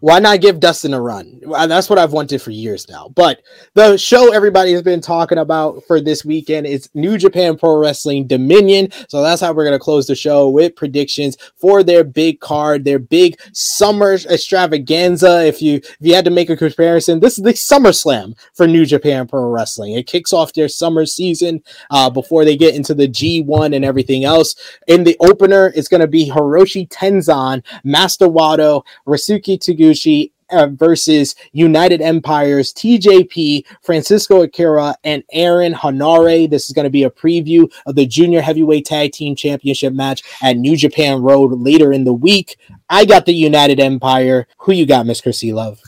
Why 0.00 0.18
not 0.18 0.40
give 0.40 0.60
Dustin 0.60 0.94
a 0.94 1.00
run? 1.00 1.40
That's 1.46 1.90
what 1.90 1.98
I've 1.98 2.12
wanted 2.12 2.40
for 2.40 2.50
years 2.50 2.88
now. 2.88 3.10
But 3.14 3.42
the 3.74 3.98
show 3.98 4.32
everybody 4.32 4.72
has 4.72 4.82
been 4.82 5.02
talking 5.02 5.36
about 5.36 5.84
for 5.86 6.00
this 6.00 6.24
weekend 6.24 6.66
is 6.66 6.88
New 6.94 7.18
Japan 7.18 7.58
Pro 7.58 7.76
Wrestling 7.76 8.26
Dominion. 8.26 8.88
So 9.08 9.22
that's 9.22 9.42
how 9.42 9.52
we're 9.52 9.64
going 9.64 9.78
to 9.78 9.82
close 9.82 10.06
the 10.06 10.14
show 10.14 10.48
with 10.48 10.74
predictions 10.74 11.36
for 11.56 11.82
their 11.82 12.02
big 12.02 12.40
card, 12.40 12.86
their 12.86 12.98
big 12.98 13.38
summer 13.52 14.14
extravaganza. 14.14 15.44
If 15.44 15.60
you 15.60 15.76
if 15.76 15.98
you 16.00 16.14
had 16.14 16.24
to 16.24 16.30
make 16.30 16.48
a 16.48 16.56
comparison, 16.56 17.20
this 17.20 17.36
is 17.36 17.44
the 17.44 17.54
Summer 17.54 17.92
Slam 17.92 18.34
for 18.54 18.66
New 18.66 18.86
Japan 18.86 19.28
Pro 19.28 19.50
Wrestling. 19.50 19.92
It 19.92 20.06
kicks 20.06 20.32
off 20.32 20.54
their 20.54 20.68
summer 20.68 21.04
season 21.04 21.62
uh, 21.90 22.08
before 22.08 22.46
they 22.46 22.56
get 22.56 22.74
into 22.74 22.94
the 22.94 23.06
G1 23.06 23.76
and 23.76 23.84
everything 23.84 24.24
else. 24.24 24.54
In 24.86 25.04
the 25.04 25.16
opener, 25.20 25.72
it's 25.76 25.88
going 25.88 26.00
to 26.00 26.08
be 26.08 26.30
Hiroshi 26.30 26.88
Tenzan, 26.88 27.62
Master 27.84 28.26
Wato, 28.26 28.82
Ryusuke 29.06 29.60
Taguchi 29.90 30.32
uh, 30.50 30.66
versus 30.72 31.34
United 31.52 32.00
Empires, 32.00 32.72
TJP, 32.72 33.64
Francisco 33.82 34.42
Akira, 34.42 34.94
and 35.04 35.22
Aaron 35.32 35.72
Henare. 35.72 36.50
This 36.50 36.68
is 36.68 36.74
going 36.74 36.84
to 36.84 36.90
be 36.90 37.04
a 37.04 37.10
preview 37.10 37.70
of 37.86 37.94
the 37.94 38.06
Junior 38.06 38.40
Heavyweight 38.40 38.84
Tag 38.84 39.12
Team 39.12 39.36
Championship 39.36 39.92
match 39.92 40.22
at 40.42 40.56
New 40.56 40.76
Japan 40.76 41.22
Road 41.22 41.52
later 41.60 41.92
in 41.92 42.04
the 42.04 42.12
week. 42.12 42.58
I 42.88 43.04
got 43.04 43.26
the 43.26 43.34
United 43.34 43.78
Empire. 43.78 44.48
Who 44.58 44.72
you 44.72 44.86
got, 44.86 45.06
Miss 45.06 45.20
Chrissy 45.20 45.52
Love? 45.52 45.80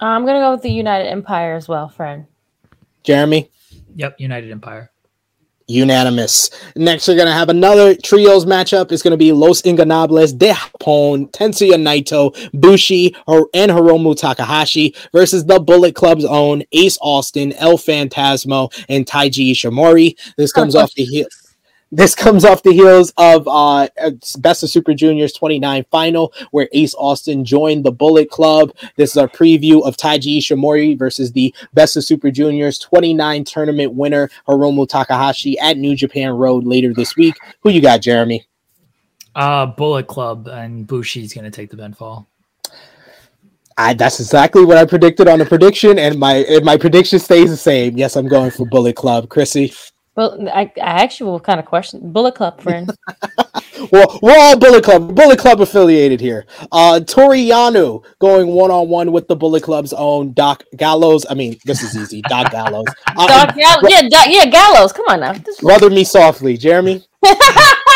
I'm 0.00 0.24
going 0.24 0.36
to 0.36 0.40
go 0.40 0.52
with 0.52 0.62
the 0.62 0.72
United 0.72 1.08
Empire 1.08 1.54
as 1.54 1.68
well, 1.68 1.88
friend. 1.88 2.26
Jeremy? 3.02 3.50
Yep, 3.94 4.20
United 4.20 4.50
Empire. 4.50 4.90
Unanimous. 5.68 6.50
Next, 6.76 7.06
we're 7.06 7.16
gonna 7.16 7.30
have 7.30 7.50
another 7.50 7.94
trios 7.94 8.46
matchup. 8.46 8.90
It's 8.90 9.02
gonna 9.02 9.18
be 9.18 9.32
Los 9.32 9.60
Ingobernables 9.62 10.36
de 10.38 10.52
Japón, 10.52 11.30
Tetsuya 11.30 11.74
Naito, 11.74 12.34
Bushi, 12.58 13.14
and 13.26 13.70
Hiromu 13.70 14.16
Takahashi 14.18 14.94
versus 15.12 15.44
the 15.44 15.60
Bullet 15.60 15.94
Club's 15.94 16.24
own 16.24 16.62
Ace 16.72 16.96
Austin, 17.02 17.52
El 17.54 17.76
Phantasmo, 17.76 18.72
and 18.88 19.04
Taiji 19.04 19.52
Ishimori. 19.52 20.16
This 20.38 20.52
comes 20.52 20.74
off 20.74 20.94
the 20.94 21.04
heel. 21.04 21.26
This 21.90 22.14
comes 22.14 22.44
off 22.44 22.62
the 22.62 22.72
heels 22.72 23.12
of 23.16 23.48
uh, 23.48 23.88
Best 24.38 24.62
of 24.62 24.68
Super 24.68 24.92
Juniors 24.92 25.32
29 25.32 25.86
final, 25.90 26.34
where 26.50 26.68
Ace 26.72 26.94
Austin 26.98 27.46
joined 27.46 27.84
the 27.84 27.92
Bullet 27.92 28.30
Club. 28.30 28.72
This 28.96 29.12
is 29.12 29.16
our 29.16 29.28
preview 29.28 29.86
of 29.86 29.96
Taiji 29.96 30.38
Ishimori 30.38 30.98
versus 30.98 31.32
the 31.32 31.54
Best 31.72 31.96
of 31.96 32.04
Super 32.04 32.30
Juniors 32.30 32.78
29 32.78 33.44
tournament 33.44 33.94
winner, 33.94 34.28
Hiromu 34.46 34.86
Takahashi, 34.86 35.58
at 35.58 35.78
New 35.78 35.96
Japan 35.96 36.32
Road 36.32 36.64
later 36.64 36.92
this 36.92 37.16
week. 37.16 37.36
Who 37.60 37.70
you 37.70 37.80
got, 37.80 38.02
Jeremy? 38.02 38.46
Uh, 39.34 39.66
Bullet 39.66 40.08
Club 40.08 40.46
and 40.48 40.86
Bushi's 40.86 41.32
going 41.32 41.44
to 41.44 41.50
take 41.50 41.70
the 41.70 41.76
pinfall. 41.76 42.26
I, 43.78 43.94
that's 43.94 44.18
exactly 44.18 44.64
what 44.64 44.76
I 44.76 44.84
predicted 44.84 45.28
on 45.28 45.38
the 45.38 45.46
prediction, 45.46 45.98
and 46.00 46.18
my 46.18 46.34
and 46.34 46.64
my 46.64 46.76
prediction 46.76 47.20
stays 47.20 47.48
the 47.48 47.56
same. 47.56 47.96
Yes, 47.96 48.16
I'm 48.16 48.26
going 48.26 48.50
for 48.50 48.66
Bullet 48.66 48.96
Club, 48.96 49.28
Chrissy. 49.28 49.72
Well, 50.18 50.48
I, 50.52 50.62
I 50.82 51.04
actually 51.04 51.30
will 51.30 51.38
kind 51.38 51.60
of 51.60 51.66
question 51.66 52.12
Bullet 52.12 52.34
Club 52.34 52.60
friend. 52.60 52.90
well, 53.92 54.18
we're 54.20 54.36
all 54.36 54.58
Bullet 54.58 54.82
Club, 54.82 55.14
Bullet 55.14 55.38
Club 55.38 55.60
affiliated 55.60 56.20
here. 56.20 56.44
Uh, 56.72 56.98
Toru 56.98 57.36
Yano 57.36 58.04
going 58.18 58.48
one 58.48 58.72
on 58.72 58.88
one 58.88 59.12
with 59.12 59.28
the 59.28 59.36
Bullet 59.36 59.62
Club's 59.62 59.92
own 59.92 60.32
Doc 60.32 60.64
Gallows. 60.76 61.24
I 61.30 61.34
mean, 61.34 61.56
this 61.64 61.84
is 61.84 61.96
easy, 61.96 62.22
Doc 62.22 62.50
Gallows. 62.50 62.86
Uh, 63.06 63.28
Doc 63.28 63.54
Gallows, 63.54 63.84
yeah, 63.88 64.08
Doc, 64.08 64.26
yeah, 64.28 64.46
Gallows. 64.46 64.92
Come 64.92 65.06
on 65.08 65.20
now. 65.20 65.34
Brother 65.60 65.88
me 65.88 66.02
softly, 66.02 66.56
Jeremy. 66.56 67.06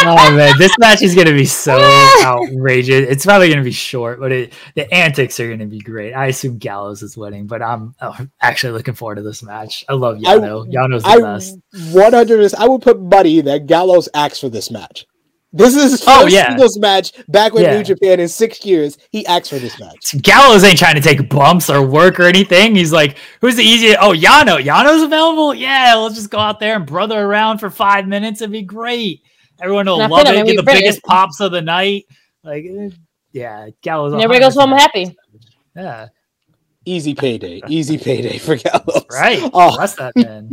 oh 0.07 0.37
man, 0.37 0.55
this 0.59 0.73
match 0.79 1.03
is 1.03 1.15
gonna 1.15 1.33
be 1.33 1.45
so 1.45 1.79
outrageous. 2.25 3.09
It's 3.09 3.25
probably 3.25 3.49
gonna 3.49 3.63
be 3.63 3.73
short, 3.73 4.21
but 4.21 4.33
it, 4.33 4.53
the 4.75 4.93
antics 4.93 5.39
are 5.41 5.49
gonna 5.49 5.67
be 5.67 5.81
great. 5.81 6.13
I 6.13 6.27
assume 6.27 6.59
Gallows 6.59 7.03
is 7.03 7.17
winning, 7.17 7.47
but 7.47 7.63
I'm 7.63 7.95
oh, 8.01 8.17
actually 8.41 8.73
looking 8.73 8.95
forward 8.95 9.17
to 9.17 9.23
this 9.23 9.43
match. 9.43 9.85
I 9.89 9.95
love 9.95 10.19
Yano. 10.19 10.67
I, 10.67 10.71
Yano's 10.71 11.03
the 11.03 11.09
I, 11.09 11.21
best. 11.21 11.59
One 11.93 12.13
hundred. 12.13 12.55
I 12.55 12.69
would 12.69 12.83
put 12.83 13.01
money 13.01 13.41
that 13.41 13.67
Gallows 13.67 14.09
acts 14.15 14.41
for 14.41 14.49
this 14.49 14.71
match. 14.71 15.07
This 15.55 15.77
is 15.77 15.91
his 15.91 16.03
oh, 16.03 16.07
first 16.07 16.25
oh, 16.25 16.27
yeah. 16.29 16.49
singles 16.49 16.79
match 16.79 17.13
back 17.29 17.53
with 17.53 17.65
yeah. 17.65 17.77
New 17.77 17.85
Japan 17.85 18.21
in 18.21 18.29
six 18.29 18.65
years. 18.65 18.97
He 19.11 19.27
acts 19.27 19.51
for 19.51 19.59
this 19.59 19.79
match. 19.79 20.15
Gallows 20.23 20.65
ain't 20.65 20.79
trying 20.79 20.95
to 20.95 21.01
take 21.03 21.29
bumps 21.29 21.69
or 21.69 21.87
work 21.87 22.19
or 22.19 22.25
anything. 22.25 22.75
He's 22.75 22.93
like, 22.93 23.19
who's 23.43 23.57
the 23.57 23.63
easiest? 23.63 23.99
Oh, 24.01 24.13
Yano. 24.13 24.63
Yano's 24.63 25.03
available? 25.03 25.53
Yeah, 25.53 25.95
let's 25.97 26.15
just 26.15 26.31
go 26.31 26.39
out 26.39 26.59
there 26.59 26.77
and 26.77 26.87
brother 26.87 27.21
around 27.21 27.59
for 27.59 27.69
five 27.69 28.09
minutes. 28.09 28.41
It'd 28.41 28.51
be 28.51 28.63
great. 28.63 29.23
Everyone 29.63 29.87
will 29.87 29.99
love 29.99 30.27
it. 30.27 30.47
Get 30.47 30.57
the 30.57 30.63
biggest 30.63 31.03
pops 31.05 31.41
of 31.41 31.53
the 31.53 31.63
night. 31.63 32.05
Like, 32.43 32.65
eh, 32.65 32.91
yeah, 33.33 33.69
Gallows. 33.81 34.13
everybody 34.15 34.41
goes 34.41 34.57
home 34.57 34.73
happy. 34.73 35.17
Yeah. 35.77 36.09
Easy 36.85 37.15
payday, 37.15 37.61
easy 37.69 37.97
payday 37.97 38.39
for 38.39 38.57
Gallows. 38.57 39.07
Right, 39.13 39.43
oh. 39.53 39.77
that's 39.77 39.95
that 39.97 40.17
man. 40.17 40.51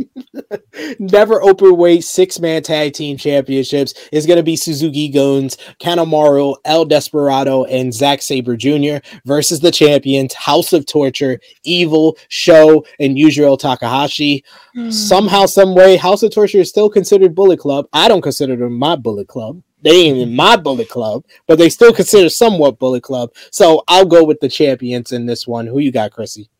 Never 0.98 1.42
open 1.42 1.76
weight 1.78 2.04
six 2.04 2.38
man 2.38 2.62
tag 2.62 2.92
team 2.92 3.16
championships 3.16 3.94
is 4.12 4.26
going 4.26 4.36
to 4.36 4.42
be 4.42 4.54
Suzuki 4.54 5.08
Goons, 5.08 5.56
Kanemaru, 5.80 6.56
El 6.66 6.84
Desperado, 6.84 7.64
and 7.64 7.92
Zack 7.92 8.20
Sabre 8.20 8.56
Jr. 8.56 8.98
versus 9.24 9.60
the 9.60 9.70
champions 9.70 10.34
House 10.34 10.74
of 10.74 10.84
Torture, 10.84 11.40
Evil, 11.64 12.18
Show, 12.28 12.84
and 12.98 13.16
Yujiro 13.16 13.58
Takahashi. 13.58 14.44
Mm. 14.76 14.92
Somehow, 14.92 15.46
some 15.46 15.74
way, 15.74 15.96
House 15.96 16.22
of 16.22 16.32
Torture 16.32 16.58
is 16.58 16.68
still 16.68 16.90
considered 16.90 17.34
Bullet 17.34 17.58
Club. 17.60 17.86
I 17.94 18.08
don't 18.08 18.22
consider 18.22 18.56
them 18.56 18.78
my 18.78 18.94
Bullet 18.94 19.26
Club. 19.26 19.62
They 19.82 19.90
ain't 20.06 20.18
in 20.18 20.36
my 20.36 20.56
Bullet 20.56 20.88
Club, 20.88 21.24
but 21.46 21.58
they 21.58 21.68
still 21.68 21.92
consider 21.92 22.28
somewhat 22.28 22.78
Bullet 22.78 23.02
Club. 23.02 23.32
So 23.50 23.82
I'll 23.88 24.06
go 24.06 24.24
with 24.24 24.40
the 24.40 24.48
champions 24.48 25.12
in 25.12 25.26
this 25.26 25.46
one. 25.46 25.66
Who 25.66 25.78
you 25.78 25.92
got, 25.92 26.12
Chrissy? 26.12 26.50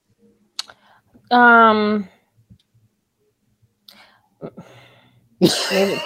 Um. 1.30 2.08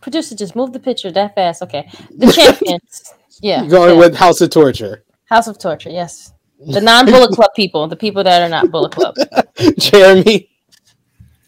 Producer, 0.00 0.34
just 0.34 0.54
move 0.54 0.72
the 0.72 0.80
picture 0.80 1.10
that 1.12 1.34
fast. 1.34 1.62
Okay, 1.62 1.88
the 2.16 2.30
champions. 2.32 3.14
Yeah, 3.40 3.66
going 3.66 3.94
yeah. 3.94 3.98
with 3.98 4.14
House 4.14 4.40
of 4.40 4.50
Torture. 4.50 5.04
House 5.24 5.48
of 5.48 5.58
Torture. 5.58 5.90
Yes, 5.90 6.32
the 6.60 6.80
non-Bullet 6.80 7.32
Club 7.32 7.50
people, 7.56 7.88
the 7.88 7.96
people 7.96 8.22
that 8.22 8.42
are 8.42 8.48
not 8.48 8.70
Bullet 8.70 8.92
Club. 8.92 9.16
Jeremy. 9.78 10.53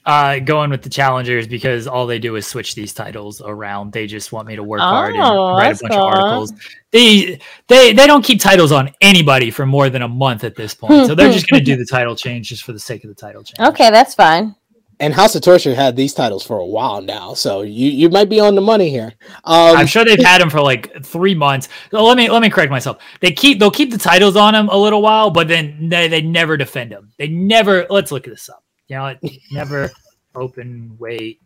Uh, 0.06 0.38
going 0.38 0.70
with 0.70 0.82
the 0.82 0.88
challengers 0.88 1.48
because 1.48 1.88
all 1.88 2.06
they 2.06 2.20
do 2.20 2.36
is 2.36 2.46
switch 2.46 2.76
these 2.76 2.92
titles 2.92 3.42
around. 3.44 3.92
They 3.92 4.06
just 4.06 4.30
want 4.30 4.46
me 4.46 4.54
to 4.54 4.62
work 4.62 4.80
oh, 4.80 4.84
hard 4.84 5.14
and 5.14 5.22
oh, 5.24 5.56
write 5.56 5.76
a 5.76 5.82
bunch 5.82 5.94
cool. 5.94 6.06
of 6.06 6.14
articles. 6.14 6.52
They 6.92 7.40
they 7.66 7.92
they 7.92 8.06
don't 8.06 8.24
keep 8.24 8.40
titles 8.40 8.70
on 8.70 8.92
anybody 9.00 9.50
for 9.50 9.66
more 9.66 9.90
than 9.90 10.02
a 10.02 10.08
month 10.08 10.44
at 10.44 10.54
this 10.54 10.74
point, 10.74 11.08
so 11.08 11.16
they're 11.16 11.32
just 11.32 11.50
going 11.50 11.58
to 11.58 11.64
do 11.64 11.76
the 11.84 11.84
title 11.84 12.14
change 12.14 12.50
just 12.50 12.62
for 12.62 12.72
the 12.72 12.78
sake 12.78 13.02
of 13.02 13.08
the 13.08 13.16
title 13.16 13.42
change. 13.42 13.68
Okay, 13.68 13.90
that's 13.90 14.14
fine. 14.14 14.54
And 14.98 15.12
House 15.12 15.34
of 15.34 15.42
Torture 15.42 15.74
had 15.74 15.94
these 15.94 16.14
titles 16.14 16.42
for 16.42 16.58
a 16.58 16.64
while 16.64 17.02
now, 17.02 17.34
so 17.34 17.62
you 17.62 17.90
you 17.90 18.08
might 18.08 18.30
be 18.30 18.40
on 18.40 18.54
the 18.54 18.62
money 18.62 18.88
here. 18.88 19.12
Um, 19.44 19.76
I'm 19.76 19.86
sure 19.86 20.04
they've 20.04 20.18
had 20.24 20.40
them 20.40 20.48
for 20.48 20.62
like 20.62 21.04
three 21.04 21.34
months. 21.34 21.68
So 21.90 22.02
let 22.02 22.16
me 22.16 22.30
let 22.30 22.40
me 22.40 22.48
correct 22.48 22.70
myself. 22.70 22.98
They 23.20 23.32
keep 23.32 23.58
they'll 23.58 23.70
keep 23.70 23.90
the 23.90 23.98
titles 23.98 24.36
on 24.36 24.54
them 24.54 24.68
a 24.70 24.76
little 24.76 25.02
while, 25.02 25.30
but 25.30 25.48
then 25.48 25.88
they, 25.90 26.08
they 26.08 26.22
never 26.22 26.56
defend 26.56 26.92
them. 26.92 27.12
They 27.18 27.28
never. 27.28 27.86
Let's 27.90 28.10
look 28.10 28.26
at 28.26 28.32
this 28.32 28.48
up. 28.48 28.64
You 28.88 28.96
know, 28.96 29.14
never 29.50 29.90
open 30.34 30.96
weight 30.98 31.40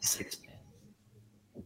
six 0.00 0.36
man. 0.42 1.64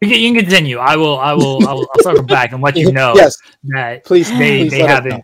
You 0.00 0.08
can, 0.08 0.34
continue. 0.34 0.78
I 0.78 0.96
will. 0.96 1.18
I 1.18 1.32
will. 1.32 1.66
I 1.66 1.72
will 1.72 1.88
I'll 1.94 2.02
circle 2.02 2.22
back 2.22 2.52
and 2.52 2.62
let 2.62 2.76
you 2.76 2.92
know. 2.92 3.14
yes, 3.16 3.36
that 3.64 4.04
please. 4.04 4.28
They 4.30 4.68
please 4.68 4.70
they 4.70 4.80
haven't. 4.80 5.22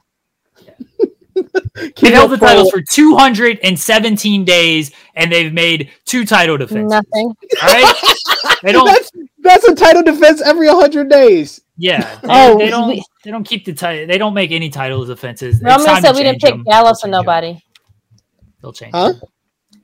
they 2.01 2.11
held 2.11 2.31
the 2.31 2.39
titles 2.39 2.71
for 2.71 2.81
217 2.81 4.45
days, 4.45 4.93
and 5.15 5.31
they've 5.31 5.53
made 5.53 5.91
two 6.05 6.25
title 6.25 6.57
defenses. 6.57 6.91
Nothing. 6.91 7.35
All 7.63 7.69
right. 7.69 7.95
They 8.63 8.71
don't. 8.71 8.87
That's, 8.87 9.11
that's 9.39 9.65
a 9.65 9.75
title 9.75 10.05
defense 10.05 10.41
every 10.41 10.69
100 10.69 11.09
days. 11.09 11.61
Yeah. 11.77 12.03
They, 12.23 12.29
oh, 12.31 12.59
they 12.59 12.71
don't. 12.71 12.89
We, 12.89 13.05
they 13.25 13.33
don't 13.33 13.43
keep 13.43 13.65
the 13.65 13.73
title. 13.73 14.07
They 14.07 14.19
don't 14.19 14.35
make 14.35 14.53
any 14.53 14.71
title 14.71 15.05
defenses. 15.05 15.61
Romeo 15.61 16.01
said 16.01 16.15
we 16.15 16.23
didn't 16.23 16.41
pick 16.41 16.65
Gallows 16.65 17.03
or 17.05 17.09
nobody. 17.09 17.59
They'll 18.63 18.73
change. 18.73 18.93
Huh? 18.95 19.15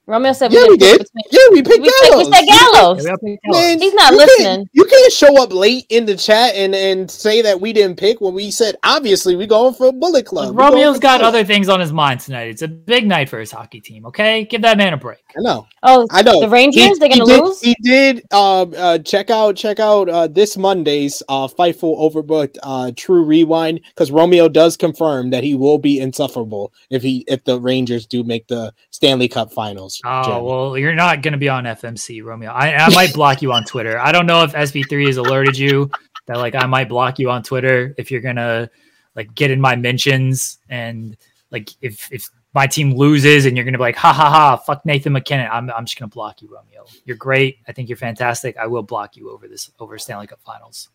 Romeo 0.09 0.33
said, 0.33 0.55
"Yeah, 0.55 0.65
we, 0.67 0.79
did. 0.79 1.07
Yeah, 1.31 1.41
we 1.53 1.63
picked 1.63 1.83
we 1.83 1.93
Gallows. 2.09 2.29
we 2.29 2.33
said 2.33 2.47
Gallows. 2.47 3.05
Man, 3.45 3.79
He's 3.79 3.93
not 3.93 4.13
you 4.13 4.17
listening. 4.17 4.47
Can't, 4.47 4.69
you 4.73 4.85
can't 4.87 5.13
show 5.13 5.43
up 5.43 5.53
late 5.53 5.85
in 5.91 6.07
the 6.07 6.17
chat 6.17 6.55
and 6.55 6.75
and 6.75 7.11
say 7.11 7.43
that 7.43 7.61
we 7.61 7.75
didn't 7.75 7.99
pick 7.99 8.19
when 8.23 8.33
we 8.33 8.51
said 8.51 8.77
obviously 8.85 9.37
we 9.37 9.47
going 9.47 9.75
for 9.75 9.89
a 9.89 9.93
Bullet 9.93 10.25
Club. 10.25 10.59
Romeo's 10.59 10.99
got 10.99 11.21
other 11.21 11.45
things 11.45 11.69
on 11.69 11.79
his 11.79 11.93
mind 11.93 12.21
tonight. 12.21 12.49
It's 12.49 12.63
a 12.63 12.69
big 12.69 13.07
night 13.07 13.29
for 13.29 13.39
his 13.39 13.51
hockey 13.51 13.81
team. 13.81 14.07
Okay, 14.07 14.45
give 14.47 14.63
that 14.63 14.79
man 14.79 14.95
a 14.95 14.97
break. 14.97 15.19
I 15.37 15.43
know. 15.43 15.67
Oh, 15.83 16.07
I 16.11 16.23
know. 16.23 16.41
The 16.41 16.49
Rangers, 16.49 16.99
they're 16.99 17.11
gonna 17.11 17.25
he 17.25 17.31
did, 17.31 17.45
lose. 17.45 17.61
He 17.61 17.77
did. 17.83 18.23
Uh, 18.33 18.63
uh, 18.63 18.99
check 19.01 19.29
out 19.29 19.57
check 19.57 19.79
out 19.79 20.09
uh, 20.09 20.27
this 20.27 20.57
Monday's 20.57 21.23
uh, 21.29 21.49
Fightful 21.49 21.99
Overbooked 21.99 22.57
uh, 22.63 22.93
True 22.97 23.25
Rewind 23.25 23.83
because 23.89 24.11
Romeo 24.11 24.49
does 24.49 24.79
confirm 24.79 25.29
that 25.31 25.45
he 25.45 25.55
will 25.55 25.79
be 25.79 26.01
insufferable 26.01 26.73
if 26.89 27.03
he 27.03 27.27
if 27.29 27.45
the 27.45 27.61
Rangers 27.61 28.07
do 28.07 28.25
make 28.25 28.49
the 28.49 28.73
Stanley 28.91 29.29
Cup 29.29 29.53
Finals. 29.53 29.98
Oh 30.05 30.25
Jeremy. 30.25 30.47
well 30.47 30.79
you're 30.79 30.95
not 30.95 31.23
going 31.23 31.33
to 31.33 31.39
be 31.39 31.49
on 31.49 31.65
FMC, 31.65 32.23
Romeo. 32.25 32.51
I, 32.51 32.75
I 32.75 32.95
might 32.95 33.13
block 33.13 33.43
you 33.43 33.53
on 33.53 33.65
Twitter. 33.65 33.99
I 33.99 34.13
don't 34.13 34.27
know 34.27 34.43
if 34.43 34.53
SP3 34.53 35.07
has 35.07 35.17
alerted 35.17 35.59
you 35.59 35.91
that 36.29 36.37
like 36.37 36.55
I 36.55 36.67
might 36.67 36.89
block 36.89 37.19
you 37.19 37.31
on 37.31 37.43
Twitter 37.43 37.95
if 37.99 38.11
you're 38.11 38.21
gonna 38.21 38.71
like 39.17 39.35
get 39.35 39.51
in 39.51 39.61
my 39.61 39.75
mentions 39.75 40.59
and 40.69 41.17
like 41.51 41.71
if 41.81 42.13
if 42.13 42.29
my 42.55 42.67
team 42.67 42.95
loses 42.95 43.47
and 43.47 43.57
you're 43.57 43.65
gonna 43.65 43.79
be 43.79 43.83
like 43.83 43.97
ha 43.97 44.13
ha 44.13 44.31
ha 44.31 44.57
fuck 44.57 44.85
Nathan 44.87 45.13
MacKinnon. 45.13 45.49
I'm 45.51 45.71
I'm 45.71 45.87
just 45.87 45.99
gonna 45.99 46.09
block 46.09 46.41
you, 46.43 46.49
Romeo. 46.49 46.85
You're 47.05 47.17
great. 47.17 47.59
I 47.67 47.73
think 47.73 47.89
you're 47.89 47.97
fantastic. 47.97 48.57
I 48.57 48.67
will 48.67 48.83
block 48.83 49.17
you 49.17 49.31
over 49.31 49.49
this 49.49 49.71
over 49.81 49.99
Stanley 49.99 50.27
Cup 50.27 50.41
Finals. 50.43 50.91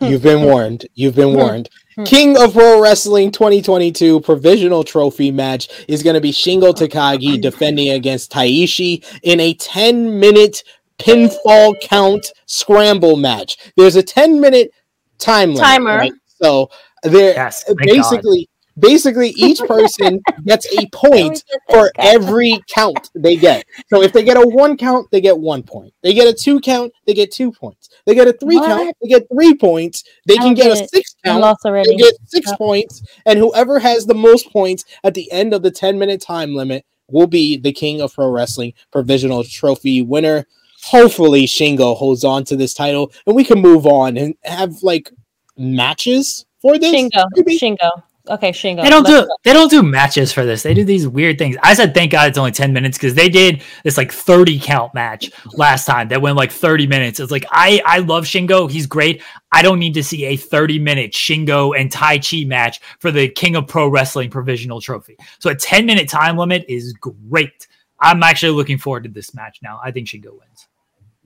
You've 0.00 0.22
been 0.22 0.42
warned. 0.44 0.86
You've 0.94 1.14
been 1.14 1.30
hmm. 1.30 1.36
warned. 1.36 1.68
Hmm. 1.94 2.04
King 2.04 2.38
of 2.38 2.52
Pro 2.52 2.80
Wrestling 2.80 3.30
2022 3.30 4.20
provisional 4.20 4.84
trophy 4.84 5.30
match 5.30 5.68
is 5.88 6.02
going 6.02 6.14
to 6.14 6.20
be 6.20 6.32
Shingo 6.32 6.72
Takagi 6.72 7.40
defending 7.40 7.90
against 7.90 8.32
Taichi 8.32 9.04
in 9.22 9.40
a 9.40 9.54
10 9.54 10.18
minute 10.18 10.62
pinfall 10.98 11.80
count 11.80 12.26
scramble 12.46 13.16
match. 13.16 13.56
There's 13.76 13.96
a 13.96 14.02
10 14.02 14.40
minute 14.40 14.70
time 15.18 15.50
limit, 15.50 15.62
timer. 15.62 15.96
Right? 15.96 16.12
So 16.40 16.70
there 17.02 17.34
yes, 17.34 17.64
basically 17.76 18.48
basically 18.78 19.30
each 19.30 19.58
person 19.66 20.20
gets 20.44 20.66
a 20.78 20.86
point 20.92 21.44
for 21.70 21.90
every 21.98 22.60
count 22.68 23.10
they 23.14 23.36
get. 23.36 23.64
So 23.88 24.02
if 24.02 24.12
they 24.12 24.22
get 24.22 24.36
a 24.36 24.46
one 24.46 24.76
count, 24.76 25.10
they 25.10 25.20
get 25.20 25.38
one 25.38 25.62
point. 25.62 25.92
They 26.02 26.14
get 26.14 26.28
a 26.28 26.32
two 26.32 26.60
count, 26.60 26.92
they 27.06 27.14
get 27.14 27.30
two 27.30 27.52
points. 27.52 27.88
They 28.06 28.14
get 28.14 28.28
a 28.28 28.32
three 28.32 28.56
what? 28.56 28.66
count, 28.66 28.96
they 29.02 29.08
get 29.08 29.28
three 29.32 29.54
points. 29.54 30.04
They 30.26 30.36
can 30.36 30.54
get, 30.54 30.64
get 30.64 30.84
a 30.84 30.88
six 30.88 31.14
count, 31.24 31.56
they 31.64 31.96
get 31.96 32.14
six 32.24 32.50
oh. 32.50 32.56
points. 32.56 33.02
And 33.26 33.38
whoever 33.38 33.78
has 33.78 34.06
the 34.06 34.14
most 34.14 34.50
points 34.52 34.84
at 35.04 35.14
the 35.14 35.30
end 35.32 35.54
of 35.54 35.62
the 35.62 35.70
10 35.70 35.98
minute 35.98 36.20
time 36.20 36.54
limit 36.54 36.84
will 37.10 37.26
be 37.26 37.56
the 37.56 37.72
king 37.72 38.00
of 38.00 38.14
pro 38.14 38.28
wrestling 38.28 38.74
provisional 38.92 39.44
trophy 39.44 40.02
winner. 40.02 40.46
Hopefully, 40.84 41.44
Shingo 41.44 41.96
holds 41.96 42.22
on 42.22 42.44
to 42.44 42.56
this 42.56 42.72
title 42.72 43.12
and 43.26 43.34
we 43.34 43.44
can 43.44 43.60
move 43.60 43.86
on 43.86 44.16
and 44.16 44.34
have 44.44 44.82
like 44.82 45.10
matches 45.56 46.46
for 46.60 46.78
this. 46.78 46.94
Shingo, 46.94 47.24
Maybe? 47.34 47.58
Shingo. 47.58 48.02
Okay, 48.28 48.50
Shingo. 48.50 48.82
They 48.82 48.90
don't 48.90 49.06
do 49.06 49.22
go. 49.22 49.28
they 49.44 49.52
don't 49.52 49.70
do 49.70 49.82
matches 49.82 50.32
for 50.32 50.44
this. 50.44 50.62
They 50.62 50.74
do 50.74 50.84
these 50.84 51.08
weird 51.08 51.38
things. 51.38 51.56
I 51.62 51.74
said 51.74 51.94
thank 51.94 52.12
God 52.12 52.28
it's 52.28 52.38
only 52.38 52.50
10 52.50 52.72
minutes 52.72 52.98
because 52.98 53.14
they 53.14 53.28
did 53.28 53.62
this 53.84 53.96
like 53.96 54.12
30 54.12 54.58
count 54.60 54.94
match 54.94 55.30
last 55.54 55.86
time 55.86 56.08
that 56.08 56.20
went 56.20 56.36
like 56.36 56.52
30 56.52 56.86
minutes. 56.86 57.20
It's 57.20 57.32
like 57.32 57.46
I 57.50 57.80
I 57.86 57.98
love 57.98 58.24
Shingo. 58.24 58.70
He's 58.70 58.86
great. 58.86 59.22
I 59.52 59.62
don't 59.62 59.78
need 59.78 59.94
to 59.94 60.02
see 60.02 60.26
a 60.26 60.36
30 60.36 60.78
minute 60.78 61.12
Shingo 61.12 61.78
and 61.78 61.90
Taichi 61.90 62.46
match 62.46 62.80
for 63.00 63.10
the 63.10 63.28
King 63.28 63.56
of 63.56 63.66
Pro 63.66 63.88
Wrestling 63.88 64.30
provisional 64.30 64.80
trophy. 64.80 65.16
So 65.38 65.50
a 65.50 65.54
10 65.54 65.86
minute 65.86 66.08
time 66.08 66.36
limit 66.36 66.64
is 66.68 66.92
great. 66.94 67.66
I'm 68.00 68.22
actually 68.22 68.52
looking 68.52 68.78
forward 68.78 69.04
to 69.04 69.10
this 69.10 69.34
match 69.34 69.58
now. 69.62 69.80
I 69.82 69.90
think 69.90 70.08
Shingo 70.08 70.30
wins. 70.38 70.68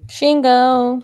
Shingo. 0.06 1.02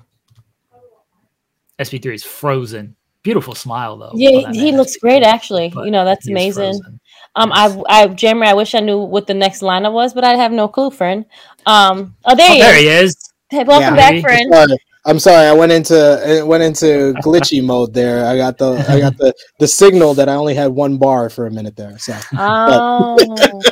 SP3 1.79 2.15
is 2.15 2.25
frozen. 2.25 2.97
Beautiful 3.29 3.55
smile 3.55 3.99
though. 3.99 4.13
Yeah, 4.15 4.31
on 4.49 4.55
he 4.55 4.71
man. 4.71 4.79
looks 4.79 4.97
great 4.97 5.23
actually. 5.23 5.69
But 5.69 5.85
You 5.85 5.91
know, 5.91 6.07
that's 6.07 6.27
amazing. 6.29 6.81
frozen. 6.81 7.01
Um, 7.37 7.53
I, 7.53 7.83
I, 7.91 8.07
Jeremy, 8.09 8.47
I 8.47 8.55
wish 8.55 8.75
I 8.75 8.81
knew 8.81 8.99
what 9.01 9.27
the 9.27 9.35
next 9.35 9.61
lineup 9.61 9.93
was, 9.93 10.15
but 10.15 10.25
I 10.25 10.35
have 10.37 10.51
no 10.51 10.67
clue, 10.67 10.91
friend. 10.91 11.27
Um, 11.67 12.17
oh, 12.25 12.35
there, 12.35 12.51
Oh, 12.51 12.55
he, 12.55 12.61
there 12.61 12.77
is. 12.77 12.83
he 12.83 12.89
is. 12.89 13.33
Hey, 13.51 13.65
welcome 13.65 13.95
Yeah. 13.95 13.97
back, 13.97 14.13
Maybe. 14.13 14.23
friend. 14.23 14.55
Sorry. 14.55 14.79
I'm 15.05 15.19
sorry. 15.19 15.47
I 15.47 15.53
went 15.53 15.73
into 15.73 15.95
it 16.27 16.47
went 16.47 16.63
into 16.63 17.15
glitchy 17.25 17.63
mode 17.63 17.93
there. 17.95 18.25
I 18.27 18.37
got 18.39 18.57
the 18.59 18.73
I 18.89 18.99
got 18.99 19.17
the 19.19 19.35
the 19.59 19.69
signal 19.69 20.15
that 20.15 20.29
I 20.31 20.35
only 20.35 20.55
had 20.55 20.71
one 20.73 20.97
bar 20.99 21.29
for 21.29 21.47
a 21.47 21.51
minute 21.51 21.77
there. 21.77 21.99
So, 21.99 22.15
Oh, 22.39 23.67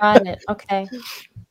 got 0.00 0.26
it. 0.26 0.38
Okay. 0.48 0.88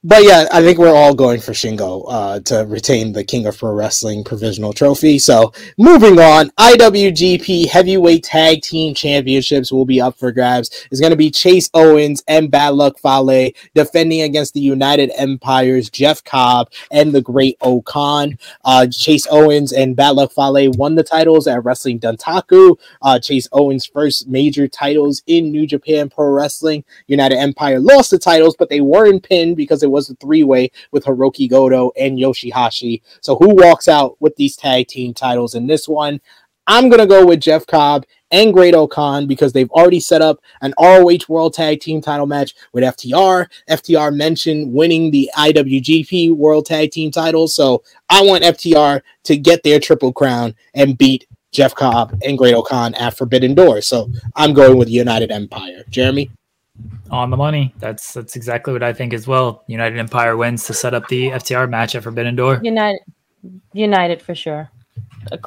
But 0.01 0.23
yeah, 0.23 0.47
I 0.53 0.61
think 0.61 0.77
we're 0.77 0.95
all 0.95 1.13
going 1.13 1.41
for 1.41 1.51
Shingo 1.51 2.05
uh, 2.07 2.39
to 2.45 2.65
retain 2.69 3.11
the 3.11 3.25
King 3.25 3.45
of 3.47 3.57
Pro 3.57 3.73
Wrestling 3.73 4.23
provisional 4.23 4.71
trophy. 4.71 5.19
So, 5.19 5.51
moving 5.77 6.17
on, 6.21 6.51
IWGP 6.51 7.67
Heavyweight 7.67 8.23
Tag 8.23 8.61
Team 8.61 8.93
Championships 8.93 9.73
will 9.73 9.83
be 9.83 9.99
up 9.99 10.17
for 10.17 10.31
grabs. 10.31 10.87
It's 10.89 11.01
going 11.01 11.11
to 11.11 11.17
be 11.17 11.29
Chase 11.29 11.69
Owens 11.73 12.23
and 12.29 12.49
Bad 12.49 12.75
Luck 12.75 12.97
Fale 12.97 13.51
defending 13.75 14.21
against 14.21 14.53
the 14.53 14.61
United 14.61 15.11
Empires, 15.17 15.89
Jeff 15.89 16.23
Cobb 16.23 16.71
and 16.91 17.11
the 17.11 17.21
Great-O-Khan. 17.21 18.39
Uh, 18.63 18.87
Chase 18.87 19.27
Owens 19.29 19.73
and 19.73 19.97
Bad 19.97 20.11
Luck 20.11 20.31
Fale 20.31 20.71
won 20.77 20.95
the 20.95 21.03
titles 21.03 21.45
at 21.45 21.65
Wrestling 21.65 21.99
Dontaku. 21.99 22.77
Uh, 23.01 23.19
Chase 23.19 23.49
Owens' 23.51 23.85
first 23.85 24.29
major 24.29 24.65
titles 24.65 25.23
in 25.27 25.51
New 25.51 25.67
Japan 25.67 26.09
Pro 26.09 26.29
Wrestling. 26.29 26.85
United 27.07 27.37
Empire 27.37 27.81
lost 27.81 28.11
the 28.11 28.17
titles, 28.17 28.55
but 28.57 28.69
they 28.69 28.79
weren't 28.79 29.23
pinned 29.23 29.57
because 29.57 29.83
it 29.89 29.91
was 29.91 30.09
a 30.09 30.15
three 30.15 30.43
way 30.43 30.71
with 30.91 31.05
Hiroki 31.05 31.49
Goto 31.49 31.91
and 31.99 32.17
Yoshihashi. 32.17 33.01
So, 33.21 33.35
who 33.35 33.55
walks 33.55 33.87
out 33.87 34.15
with 34.19 34.35
these 34.35 34.55
tag 34.55 34.87
team 34.87 35.13
titles 35.13 35.55
in 35.55 35.67
this 35.67 35.87
one? 35.87 36.21
I'm 36.67 36.87
going 36.87 36.99
to 36.99 37.07
go 37.07 37.25
with 37.25 37.39
Jeff 37.39 37.65
Cobb 37.65 38.05
and 38.29 38.53
Great-O-Khan 38.53 39.25
because 39.25 39.51
they've 39.51 39.71
already 39.71 39.99
set 39.99 40.21
up 40.21 40.39
an 40.61 40.71
ROH 40.79 41.25
World 41.27 41.55
Tag 41.55 41.79
Team 41.79 41.99
title 41.99 42.27
match 42.27 42.53
with 42.73 42.83
FTR. 42.83 43.47
FTR 43.67 44.15
mentioned 44.15 44.71
winning 44.71 45.09
the 45.09 45.31
IWGP 45.35 46.35
World 46.35 46.67
Tag 46.67 46.91
Team 46.91 47.09
titles. 47.09 47.55
So, 47.55 47.81
I 48.09 48.21
want 48.21 48.43
FTR 48.43 49.01
to 49.23 49.37
get 49.37 49.63
their 49.63 49.79
triple 49.79 50.13
crown 50.13 50.53
and 50.75 50.97
beat 50.97 51.27
Jeff 51.51 51.73
Cobb 51.73 52.15
and 52.23 52.37
Great-O-Khan 52.37 52.93
at 52.95 53.17
Forbidden 53.17 53.55
Door. 53.55 53.81
So, 53.81 54.11
I'm 54.35 54.53
going 54.53 54.77
with 54.77 54.89
United 54.89 55.31
Empire. 55.31 55.83
Jeremy? 55.89 56.29
On 57.11 57.29
the 57.29 57.37
money. 57.37 57.73
That's 57.79 58.13
that's 58.13 58.35
exactly 58.35 58.73
what 58.73 58.83
I 58.83 58.93
think 58.93 59.13
as 59.13 59.27
well. 59.27 59.63
United 59.67 59.97
Empire 59.97 60.37
wins 60.37 60.65
to 60.65 60.73
set 60.73 60.93
up 60.93 61.07
the 61.07 61.29
FTR 61.29 61.69
match 61.69 61.95
at 61.95 62.03
Forbidden 62.03 62.35
Door. 62.35 62.61
United, 62.63 63.01
United 63.73 64.21
for 64.21 64.35
sure. 64.35 64.71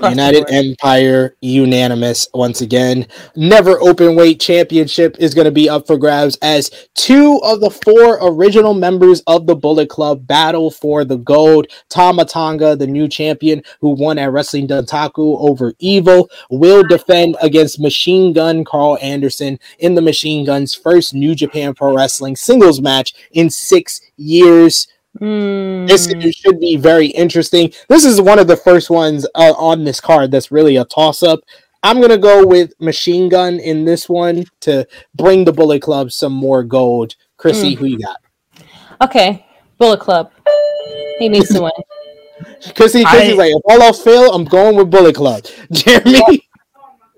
United. 0.02 0.44
Empire 0.50 1.36
unanimous 1.40 2.28
once 2.34 2.60
again. 2.60 3.06
Never 3.36 3.80
open 3.80 4.14
weight 4.14 4.40
championship 4.40 5.16
is 5.18 5.34
going 5.34 5.44
to 5.44 5.50
be 5.50 5.68
up 5.68 5.86
for 5.86 5.96
grabs 5.96 6.36
as 6.42 6.70
two 6.94 7.40
of 7.42 7.60
the 7.60 7.70
four 7.70 8.18
original 8.22 8.74
members 8.74 9.22
of 9.26 9.46
the 9.46 9.56
Bullet 9.56 9.88
Club 9.88 10.26
battle 10.26 10.70
for 10.70 11.04
the 11.04 11.16
gold. 11.16 11.66
Tama 11.88 12.24
Tonga, 12.24 12.76
the 12.76 12.86
new 12.86 13.08
champion 13.08 13.62
who 13.80 13.90
won 13.90 14.18
at 14.18 14.32
Wrestling 14.32 14.68
Dontaku 14.68 15.36
over 15.40 15.72
Evil, 15.78 16.28
will 16.50 16.82
defend 16.82 17.36
against 17.42 17.80
Machine 17.80 18.32
Gun 18.32 18.64
Karl 18.64 18.98
Anderson 19.00 19.58
in 19.78 19.94
the 19.94 20.02
Machine 20.02 20.44
Gun's 20.44 20.74
first 20.74 21.14
New 21.14 21.34
Japan 21.34 21.74
Pro 21.74 21.94
Wrestling 21.94 22.36
singles 22.36 22.80
match 22.80 23.14
in 23.32 23.50
six 23.50 24.00
years. 24.16 24.88
Mm, 25.20 25.86
This 25.88 26.06
should 26.34 26.58
be 26.58 26.76
very 26.76 27.06
interesting. 27.08 27.72
This 27.88 28.04
is 28.04 28.20
one 28.20 28.38
of 28.38 28.46
the 28.46 28.56
first 28.56 28.90
ones 28.90 29.26
uh, 29.34 29.52
on 29.58 29.84
this 29.84 30.00
card 30.00 30.30
that's 30.30 30.50
really 30.50 30.76
a 30.76 30.84
toss 30.84 31.22
up. 31.22 31.40
I'm 31.82 31.98
going 31.98 32.10
to 32.10 32.18
go 32.18 32.46
with 32.46 32.72
Machine 32.80 33.28
Gun 33.28 33.58
in 33.58 33.84
this 33.84 34.08
one 34.08 34.44
to 34.60 34.86
bring 35.14 35.44
the 35.44 35.52
Bullet 35.52 35.82
Club 35.82 36.12
some 36.12 36.32
more 36.32 36.62
gold. 36.62 37.16
Chrissy, 37.36 37.74
who 37.74 37.86
you 37.86 37.98
got? 37.98 38.16
okay, 39.00 39.44
Bullet 39.78 39.98
Club. 40.00 40.30
He 41.18 41.28
needs 41.28 41.48
to 41.52 41.62
win. 41.62 41.72
Chrissy, 42.76 43.04
Chrissy's 43.04 43.04
I- 43.34 43.34
like, 43.34 43.52
if 43.52 43.62
all 43.64 43.82
else 43.82 44.02
fail, 44.02 44.32
I'm 44.32 44.44
going 44.44 44.76
with 44.76 44.90
Bullet 44.90 45.14
Club. 45.16 45.44
Jeremy? 45.72 46.48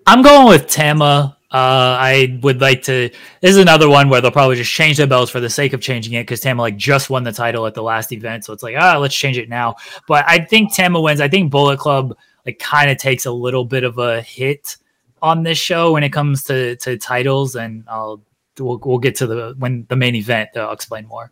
I'm 0.07 0.23
going 0.23 0.49
with 0.49 0.67
Tama. 0.69 1.34
Uh, 1.55 1.97
I 2.01 2.37
would 2.43 2.61
like 2.61 2.83
to. 2.83 3.11
This 3.41 3.51
is 3.53 3.59
another 3.59 3.89
one 3.89 4.09
where 4.09 4.21
they'll 4.21 4.33
probably 4.33 4.57
just 4.57 4.73
change 4.73 4.97
the 4.97 5.07
belts 5.07 5.31
for 5.31 5.39
the 5.39 5.49
sake 5.49 5.73
of 5.73 5.81
changing 5.81 6.15
it 6.15 6.23
because 6.25 6.41
Tama 6.41 6.61
like 6.61 6.77
just 6.77 7.11
won 7.11 7.23
the 7.23 7.31
title 7.31 7.65
at 7.69 7.75
the 7.75 7.83
last 7.83 8.11
event, 8.11 8.45
so 8.45 8.53
it's 8.53 8.65
like 8.65 8.75
ah, 8.77 8.99
let's 8.99 9.15
change 9.15 9.39
it 9.39 9.49
now. 9.49 9.77
But 10.09 10.25
I 10.27 10.41
think 10.41 10.75
Tama 10.75 11.01
wins. 11.01 11.21
I 11.21 11.29
think 11.29 11.53
Bullet 11.53 11.79
Club 11.79 12.17
like 12.45 12.59
kind 12.59 12.91
of 12.91 12.99
takes 12.99 13.25
a 13.25 13.31
little 13.31 13.65
bit 13.65 13.85
of 13.85 13.99
a 13.99 14.21
hit 14.21 14.79
on 15.23 15.45
this 15.45 15.57
show 15.57 15.93
when 15.93 16.03
it 16.03 16.13
comes 16.13 16.43
to 16.47 16.75
to 16.75 16.99
titles, 16.99 17.55
and 17.55 17.85
I'll 17.87 18.21
we'll, 18.59 18.81
we'll 18.85 18.99
get 18.99 19.15
to 19.17 19.29
the 19.29 19.55
when 19.57 19.87
the 19.89 19.95
main 19.95 20.17
event. 20.17 20.57
I'll 20.57 20.73
explain 20.73 21.07
more. 21.07 21.31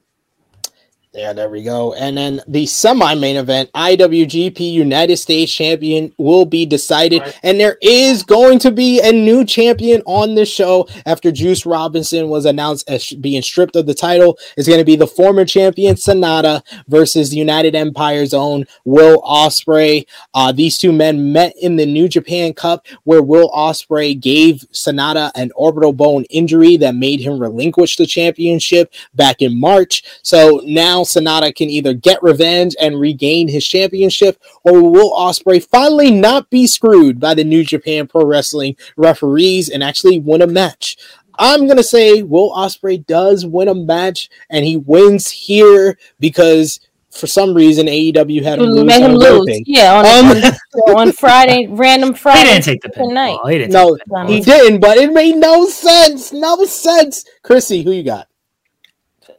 Yeah, 1.15 1.35
there 1.35 1.51
we 1.51 1.63
go. 1.63 1.93
And 1.93 2.17
then 2.17 2.41
the 2.49 2.65
semi 2.65 3.15
main 3.17 3.37
event, 3.37 3.71
IWGP 3.75 4.61
United 4.61 5.19
States 5.19 5.53
Champion, 5.53 6.15
will 6.17 6.47
be 6.47 6.65
decided. 6.65 7.23
And 7.43 7.61
there 7.61 7.77
is 7.83 8.23
going 8.23 8.59
to 8.61 8.71
be 8.71 8.99
a 8.99 9.13
new 9.13 9.45
champion 9.45 10.03
on 10.07 10.35
this 10.35 10.51
show 10.51 10.89
after 11.05 11.31
Juice 11.31 11.67
Robinson 11.67 12.31
was 12.31 12.47
announced 12.47 12.89
as 12.89 13.11
being 13.11 13.43
stripped 13.43 13.77
of 13.77 13.85
the 13.85 13.93
title. 13.93 14.39
It's 14.57 14.67
going 14.67 14.81
to 14.81 14.87
be 14.87 14.97
the 14.97 15.07
former 15.07 15.45
champion 15.45 15.97
Sanada 15.97 16.63
versus 16.89 17.35
United 17.35 17.75
Empire's 17.75 18.33
own 18.33 18.65
Will 18.87 19.21
Ospreay. 19.21 20.07
Uh, 20.33 20.51
these 20.51 20.79
two 20.79 20.93
men 20.93 21.31
met 21.31 21.53
in 21.61 21.77
the 21.77 21.85
New 21.85 22.09
Japan 22.09 22.55
Cup, 22.55 22.87
where 23.05 23.23
Will 23.23 23.51
Ospreay 23.51 24.19
gave 24.19 24.65
Sanada 24.73 25.31
an 25.35 25.51
orbital 25.57 25.93
bone 25.93 26.25
injury 26.31 26.79
that 26.79 26.95
made 26.95 27.21
him 27.21 27.39
relinquish 27.39 27.97
the 27.97 28.07
championship 28.07 28.95
back 29.13 29.43
in 29.43 29.61
March. 29.61 30.03
So 30.23 30.63
now 30.65 31.02
Sanada 31.05 31.55
can 31.55 31.69
either 31.69 31.95
get 31.95 32.23
revenge 32.23 32.75
and 32.81 32.99
regain 33.01 33.49
his 33.49 33.67
championship, 33.67 34.41
or 34.65 34.83
will 34.83 35.13
Ospreay 35.13 35.65
finally 35.65 36.11
not 36.11 36.51
be 36.51 36.67
screwed 36.67 37.19
by 37.21 37.35
the 37.35 37.45
New 37.45 37.65
Japan 37.65 38.07
Pro 38.07 38.25
Wrestling 38.25 38.77
referees 38.97 39.69
and 39.69 39.83
actually 39.83 40.19
win 40.19 40.43
a 40.43 40.47
match? 40.47 40.97
I'm 41.39 41.67
gonna 41.67 41.83
say 41.83 42.23
Will 42.23 42.51
Ospreay 42.53 43.07
does 43.07 43.47
win 43.47 43.69
a 43.69 43.75
match, 43.75 44.29
and 44.51 44.65
he 44.65 44.77
wins 44.77 45.31
here 45.31 45.99
because 46.21 46.79
for 47.11 47.27
some 47.27 47.53
reason 47.55 47.87
AEW 47.89 48.43
had 48.43 48.59
him 48.59 48.67
You 48.67 48.71
lose. 48.73 48.85
made 48.85 49.03
him 49.03 49.11
on 49.13 49.19
lose. 49.19 49.63
Yeah, 49.67 49.95
on, 49.99 50.07
Um, 50.07 50.53
on, 50.87 50.97
on 51.09 51.13
Friday, 51.13 51.67
random 51.69 52.13
He 52.15 52.19
Friday. 52.19 52.45
didn't 52.51 52.65
take 52.65 52.81
the 52.83 53.07
night. 53.13 53.37
pinfall. 53.39 53.51
He 53.53 53.59
didn't 53.59 53.73
No, 53.73 53.97
take 53.97 54.05
the 54.07 54.11
pinfall. 54.15 54.29
he 54.31 54.41
didn't, 54.41 54.81
but 54.81 54.97
it 54.99 55.13
made 55.13 55.37
no 55.37 55.67
sense. 55.67 56.33
No 56.33 56.65
sense. 56.65 57.25
Chrissy, 57.43 57.83
who 57.83 57.93
you 57.93 58.03
got? 58.03 58.29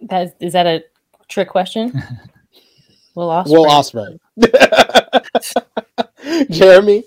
That, 0.02 0.36
is 0.40 0.54
that 0.54 0.68
a 0.68 0.84
trick 1.28 1.50
question? 1.50 1.92
Will 3.16 3.30
Ospreay. 3.30 3.50
Will 3.50 3.66
Ospreay. 3.66 4.20
Jeremy. 6.50 7.04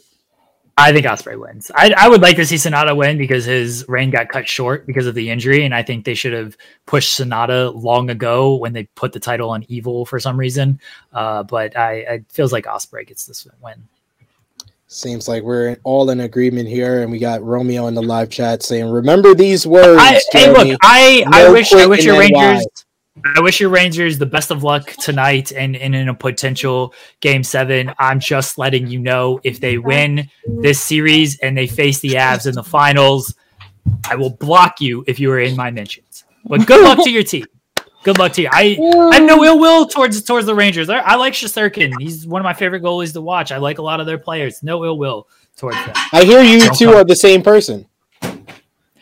I 0.78 0.92
think 0.92 1.06
Ospreay 1.06 1.40
wins. 1.40 1.70
I, 1.74 1.94
I 1.96 2.08
would 2.08 2.20
like 2.20 2.36
to 2.36 2.44
see 2.44 2.56
Sanada 2.56 2.94
win 2.94 3.16
because 3.16 3.46
his 3.46 3.86
reign 3.88 4.10
got 4.10 4.28
cut 4.28 4.46
short 4.46 4.86
because 4.86 5.06
of 5.06 5.14
the 5.14 5.30
injury, 5.30 5.64
and 5.64 5.74
I 5.74 5.82
think 5.82 6.04
they 6.04 6.12
should 6.12 6.34
have 6.34 6.54
pushed 6.84 7.18
Sanada 7.18 7.74
long 7.74 8.10
ago 8.10 8.56
when 8.56 8.74
they 8.74 8.84
put 8.94 9.14
the 9.14 9.20
title 9.20 9.48
on 9.48 9.64
Evil 9.68 10.04
for 10.04 10.20
some 10.20 10.38
reason. 10.38 10.78
Uh, 11.14 11.42
but 11.44 11.76
I 11.78 11.92
it 11.94 12.24
feels 12.28 12.52
like 12.52 12.66
Ospreay 12.66 13.06
gets 13.06 13.24
this 13.24 13.48
win. 13.62 13.88
Seems 14.88 15.28
like 15.28 15.42
we're 15.42 15.78
all 15.82 16.10
in 16.10 16.20
agreement 16.20 16.68
here, 16.68 17.02
and 17.02 17.10
we 17.10 17.18
got 17.18 17.42
Romeo 17.42 17.86
in 17.86 17.94
the 17.94 18.02
live 18.02 18.28
chat 18.28 18.62
saying, 18.62 18.86
"Remember 18.88 19.34
these 19.34 19.66
words." 19.66 20.00
I, 20.00 20.20
hey, 20.30 20.52
look, 20.52 20.78
I 20.82 21.24
I 21.32 21.48
wish 21.48 21.72
I 21.72 21.86
wish 21.86 22.00
in 22.00 22.14
your 22.14 22.16
NY. 22.16 22.20
Rangers. 22.20 22.85
I 23.24 23.40
wish 23.40 23.60
your 23.60 23.70
Rangers 23.70 24.18
the 24.18 24.26
best 24.26 24.50
of 24.50 24.62
luck 24.62 24.92
tonight 24.92 25.52
and, 25.52 25.76
and 25.76 25.94
in 25.94 26.08
a 26.08 26.14
potential 26.14 26.94
game 27.20 27.42
seven. 27.42 27.92
I'm 27.98 28.20
just 28.20 28.58
letting 28.58 28.86
you 28.86 28.98
know 28.98 29.40
if 29.42 29.60
they 29.60 29.78
win 29.78 30.28
this 30.46 30.80
series 30.80 31.38
and 31.40 31.56
they 31.56 31.66
face 31.66 32.00
the 32.00 32.10
Avs 32.10 32.46
in 32.46 32.54
the 32.54 32.62
finals, 32.62 33.34
I 34.08 34.16
will 34.16 34.30
block 34.30 34.80
you 34.80 35.04
if 35.06 35.18
you 35.18 35.30
are 35.32 35.40
in 35.40 35.56
my 35.56 35.70
mentions. 35.70 36.24
But 36.44 36.66
good 36.66 36.82
luck 36.84 37.02
to 37.04 37.10
your 37.10 37.22
team. 37.22 37.46
Good 38.04 38.18
luck 38.18 38.32
to 38.34 38.42
you. 38.42 38.48
I, 38.52 38.78
I 39.10 39.16
have 39.16 39.24
no 39.24 39.42
ill 39.42 39.58
will 39.58 39.86
towards 39.86 40.22
towards 40.22 40.46
the 40.46 40.54
Rangers. 40.54 40.88
I, 40.88 40.98
I 40.98 41.16
like 41.16 41.32
Shesterkin. 41.32 41.92
He's 41.98 42.26
one 42.26 42.40
of 42.40 42.44
my 42.44 42.54
favorite 42.54 42.82
goalies 42.82 43.12
to 43.14 43.20
watch. 43.20 43.50
I 43.50 43.56
like 43.56 43.78
a 43.78 43.82
lot 43.82 43.98
of 43.98 44.06
their 44.06 44.18
players. 44.18 44.62
No 44.62 44.84
ill 44.84 44.96
will 44.96 45.26
towards 45.56 45.76
them. 45.78 45.94
I 46.12 46.22
hear 46.22 46.40
you 46.40 46.60
Don't 46.60 46.76
two 46.76 46.86
come. 46.86 46.94
are 46.96 47.04
the 47.04 47.16
same 47.16 47.42
person. 47.42 47.86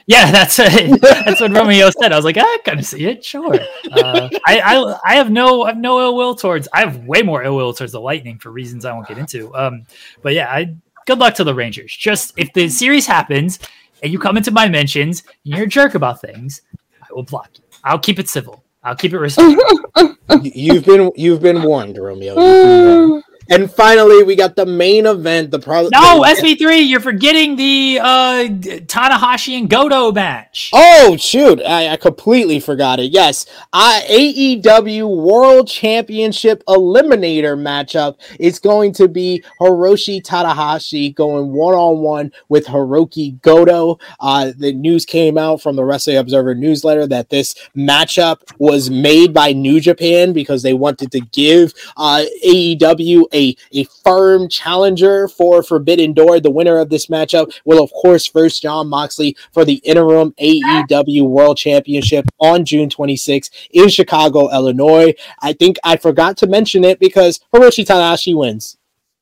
Yeah, 0.06 0.30
that's 0.32 0.58
it. 0.58 1.00
That's 1.00 1.40
what 1.40 1.52
Romeo 1.52 1.90
said. 2.00 2.12
I 2.12 2.16
was 2.16 2.24
like, 2.24 2.36
I 2.38 2.58
kind 2.64 2.78
of 2.78 2.86
see 2.86 3.06
it. 3.06 3.24
Sure. 3.24 3.54
Uh, 3.90 4.28
I, 4.46 4.60
I 4.60 4.98
I 5.04 5.14
have 5.14 5.30
no 5.30 5.62
I 5.62 5.68
have 5.68 5.78
no 5.78 6.00
ill 6.00 6.16
will 6.16 6.34
towards. 6.34 6.68
I 6.72 6.80
have 6.80 7.04
way 7.04 7.22
more 7.22 7.42
ill 7.42 7.56
will 7.56 7.72
towards 7.72 7.92
the 7.92 8.00
Lightning 8.00 8.38
for 8.38 8.50
reasons 8.50 8.84
I 8.84 8.92
won't 8.92 9.08
get 9.08 9.18
into. 9.18 9.54
Um, 9.54 9.86
but 10.22 10.34
yeah, 10.34 10.50
I 10.50 10.74
good 11.06 11.18
luck 11.18 11.34
to 11.36 11.44
the 11.44 11.54
Rangers. 11.54 11.94
Just 11.94 12.34
if 12.36 12.52
the 12.52 12.68
series 12.68 13.06
happens 13.06 13.58
and 14.02 14.12
you 14.12 14.18
come 14.18 14.36
into 14.36 14.50
my 14.50 14.68
mentions 14.68 15.22
and 15.44 15.54
you're 15.54 15.64
a 15.64 15.68
jerk 15.68 15.94
about 15.94 16.20
things, 16.20 16.62
I 17.02 17.06
will 17.12 17.22
block 17.22 17.50
you. 17.54 17.64
I'll 17.84 17.98
keep 17.98 18.18
it 18.18 18.28
civil. 18.28 18.62
I'll 18.82 18.96
keep 18.96 19.14
it 19.14 19.18
respectful. 19.18 20.16
you've 20.42 20.84
been 20.84 21.10
you've 21.16 21.40
been 21.40 21.62
warned, 21.62 21.96
Romeo. 21.96 22.34
You've 22.38 22.62
been 22.62 23.08
warned. 23.08 23.24
And 23.50 23.70
finally, 23.70 24.22
we 24.22 24.36
got 24.36 24.56
the 24.56 24.66
main 24.66 25.06
event. 25.06 25.50
The 25.50 25.58
pro- 25.58 25.88
no 25.92 26.22
the- 26.22 26.36
SP3. 26.40 26.88
You're 26.88 27.00
forgetting 27.00 27.56
the 27.56 27.98
uh, 28.00 28.44
Tanahashi 28.86 29.58
and 29.58 29.68
Goto 29.68 30.12
match. 30.12 30.70
Oh 30.72 31.16
shoot! 31.18 31.60
I, 31.62 31.88
I 31.88 31.96
completely 31.96 32.60
forgot 32.60 33.00
it. 33.00 33.12
Yes, 33.12 33.46
I, 33.72 34.04
AEW 34.08 35.24
World 35.24 35.68
Championship 35.68 36.64
Eliminator 36.66 37.58
matchup 37.58 38.16
is 38.40 38.58
going 38.58 38.92
to 38.94 39.08
be 39.08 39.44
Hiroshi 39.60 40.22
Tanahashi 40.22 41.14
going 41.14 41.52
one 41.52 41.74
on 41.74 41.98
one 41.98 42.32
with 42.48 42.66
Hiroki 42.66 43.40
Goto. 43.42 43.98
Uh, 44.20 44.52
the 44.56 44.72
news 44.72 45.04
came 45.04 45.36
out 45.36 45.60
from 45.60 45.76
the 45.76 45.84
Wrestling 45.84 46.16
Observer 46.16 46.54
newsletter 46.54 47.06
that 47.08 47.30
this 47.30 47.54
matchup 47.76 48.40
was 48.58 48.88
made 48.90 49.34
by 49.34 49.52
New 49.52 49.80
Japan 49.80 50.32
because 50.32 50.62
they 50.62 50.74
wanted 50.74 51.12
to 51.12 51.20
give 51.20 51.74
uh, 51.96 52.24
AEW 52.44 53.24
a, 53.34 53.56
a 53.72 53.84
firm 54.04 54.48
challenger 54.48 55.28
for 55.28 55.62
Forbidden 55.62 56.12
Door. 56.12 56.40
The 56.40 56.50
winner 56.50 56.78
of 56.78 56.88
this 56.88 57.06
matchup 57.06 57.52
will, 57.64 57.82
of 57.82 57.90
course, 57.92 58.26
first 58.26 58.62
Jon 58.62 58.88
Moxley 58.88 59.36
for 59.52 59.64
the 59.64 59.74
interim 59.84 60.32
AEW 60.40 61.28
World 61.28 61.56
Championship 61.56 62.26
on 62.38 62.64
June 62.64 62.88
26th 62.88 63.50
in 63.72 63.88
Chicago, 63.88 64.50
Illinois. 64.52 65.14
I 65.40 65.52
think 65.52 65.76
I 65.84 65.96
forgot 65.96 66.36
to 66.38 66.46
mention 66.46 66.84
it 66.84 66.98
because 67.00 67.40
Hiroshi 67.52 67.84
Tanahashi 67.84 68.36
wins. 68.36 68.76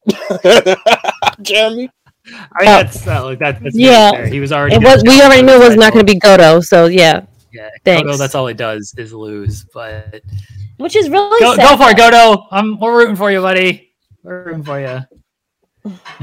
Jeremy? 1.42 1.90
I 2.26 2.30
mean, 2.30 2.66
that's 2.66 3.06
uh, 3.06 3.24
look, 3.24 3.38
that, 3.40 3.62
that's 3.62 3.76
Yeah. 3.76 3.90
yeah. 3.90 4.10
Fair. 4.12 4.26
He 4.26 4.40
was 4.40 4.52
already. 4.52 4.76
It 4.76 4.82
was. 4.82 5.02
We 5.02 5.20
already 5.20 5.42
knew 5.42 5.54
it 5.54 5.68
was 5.68 5.76
not 5.76 5.92
going 5.92 6.06
to 6.06 6.12
be 6.12 6.18
Goto. 6.18 6.60
So 6.60 6.86
yeah, 6.86 7.22
Yeah, 7.52 7.68
Thanks. 7.84 8.04
Goto, 8.04 8.16
that's 8.16 8.34
all 8.34 8.46
he 8.46 8.54
does 8.54 8.94
is 8.96 9.12
lose. 9.12 9.66
But 9.74 10.22
which 10.76 10.96
is 10.96 11.08
really 11.08 11.40
go, 11.40 11.54
sad. 11.56 11.70
go 11.70 11.84
for 11.84 11.90
it, 11.90 11.96
Goto. 11.96 12.46
I'm 12.50 12.78
we're 12.78 12.96
rooting 12.96 13.16
for 13.16 13.30
you, 13.30 13.40
buddy. 13.40 13.91
We're 14.22 14.44
rooting 14.44 14.62
for 14.62 14.80
you. 14.80 15.00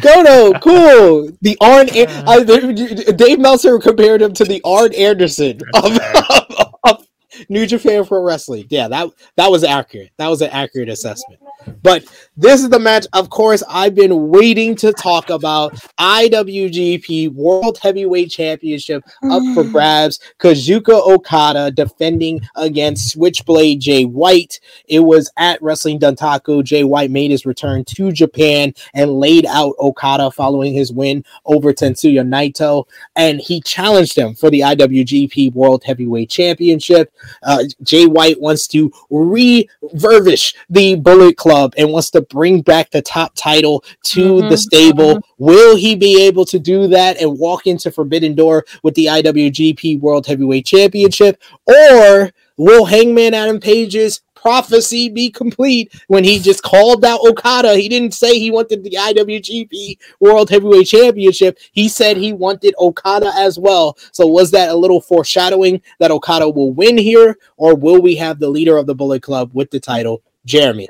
Goto, 0.02 0.58
cool. 0.60 1.32
The 1.42 1.58
Arn, 1.60 1.90
uh, 1.90 2.44
the- 2.44 3.14
Dave 3.16 3.40
Meltzer 3.40 3.78
compared 3.80 4.22
him 4.22 4.34
to 4.34 4.46
the 4.46 4.62
Arn 4.64 4.94
Anderson 4.94 5.60
of, 5.74 6.00
of, 6.30 6.76
of 6.84 7.08
New 7.50 7.66
Japan 7.66 8.06
Pro 8.06 8.22
Wrestling. 8.24 8.68
Yeah, 8.70 8.88
that 8.88 9.10
that 9.36 9.52
was 9.52 9.64
accurate. 9.66 10.12
That 10.18 10.30
was 10.30 10.42
an 10.42 10.50
accurate 10.52 10.90
assessment. 10.90 11.42
But 11.82 12.06
this 12.38 12.62
is 12.62 12.70
the 12.70 12.80
match, 12.80 13.06
of 13.14 13.30
course, 13.30 13.64
I've 13.70 13.96
been 13.96 14.30
waiting 14.30 14.76
to 14.78 14.94
talk 14.94 15.30
about. 15.30 15.76
IWGP 16.00 17.34
World 17.34 17.78
Heavyweight 17.82 18.32
Championship 18.32 19.04
up 19.30 19.44
for 19.54 19.64
grabs. 19.64 20.20
Kazuchika 20.40 21.06
Okada 21.08 21.72
defending 21.72 22.42
against 22.56 23.12
Switchblade 23.12 23.82
Jay 23.82 24.06
White. 24.06 24.60
It 24.88 25.02
was 25.02 25.32
at 25.38 25.62
Wrestling 25.62 26.00
Dontaku. 26.00 26.64
Jay 26.64 26.84
White 26.84 27.12
made 27.12 27.32
his 27.32 27.46
return 27.46 27.84
to 27.86 28.12
Japan 28.12 28.74
and 28.94 29.20
laid 29.20 29.46
out 29.46 29.76
Okada 29.80 30.32
following 30.32 30.74
his 30.74 30.94
win 30.94 31.26
over 31.46 31.74
Tetsuya 31.74 32.26
Naito. 32.26 32.86
And 33.16 33.42
he 33.42 33.62
challenged 33.62 34.18
him 34.18 34.34
for 34.34 34.50
the 34.50 34.62
IWGP 34.62 35.54
World 35.54 35.84
Heavyweight 35.84 36.30
Championship. 36.30 37.14
Uh, 37.44 37.64
Jay 37.84 38.06
White 38.06 38.40
wants 38.40 38.68
to 38.68 38.90
revervish 39.12 40.56
the 40.70 40.96
Bullet 40.96 41.36
Club 41.38 41.59
and 41.78 41.92
wants 41.92 42.10
to 42.12 42.22
bring 42.22 42.62
back 42.62 42.92
the 42.92 43.02
top 43.02 43.34
title 43.36 43.84
to 44.04 44.42
Mhm, 44.42 44.50
the 44.50 44.58
stable. 44.58 45.20
Will 45.38 45.76
he 45.76 45.96
be 45.96 46.24
able 46.24 46.46
to 46.46 46.60
do 46.60 46.88
that 46.88 47.22
and 47.22 47.38
walk 47.40 47.68
into 47.68 47.92
Forbidden 47.92 48.36
Door 48.36 48.66
with 48.84 48.94
the 48.96 49.10
IWGP 49.10 50.00
World 50.00 50.26
Heavyweight 50.28 50.66
Championship? 50.66 51.42
Or 51.68 52.32
will 52.58 52.86
Hangman 52.86 53.34
Adam 53.34 53.60
Page's 53.60 54.22
prophecy 54.36 55.10
be 55.10 55.30
complete 55.30 55.92
when 56.08 56.24
he 56.24 56.40
just 56.40 56.64
called 56.64 57.04
out 57.04 57.20
Okada? 57.28 57.76
He 57.76 57.90
didn't 57.90 58.14
say 58.14 58.40
he 58.40 58.52
wanted 58.52 58.84
the 58.84 58.98
IWGP 58.98 59.98
World 60.20 60.50
Heavyweight 60.50 60.88
Championship. 60.88 61.58
He 61.74 61.90
said 61.90 62.18
he 62.18 62.32
wanted 62.34 62.74
Okada 62.80 63.32
as 63.36 63.60
well. 63.60 63.98
So 64.12 64.28
was 64.28 64.52
that 64.52 64.70
a 64.70 64.76
little 64.76 65.02
foreshadowing 65.02 65.82
that 66.00 66.12
Okada 66.12 66.50
will 66.50 66.72
win 66.72 66.98
here, 66.98 67.38
or 67.58 67.76
will 67.76 68.02
we 68.02 68.16
have 68.16 68.40
the 68.40 68.50
leader 68.50 68.78
of 68.78 68.88
the 68.88 68.96
Bullet 68.96 69.22
Club 69.22 69.52
with 69.54 69.72
the 69.72 69.80
title, 69.80 70.22
Jeremy? 70.46 70.88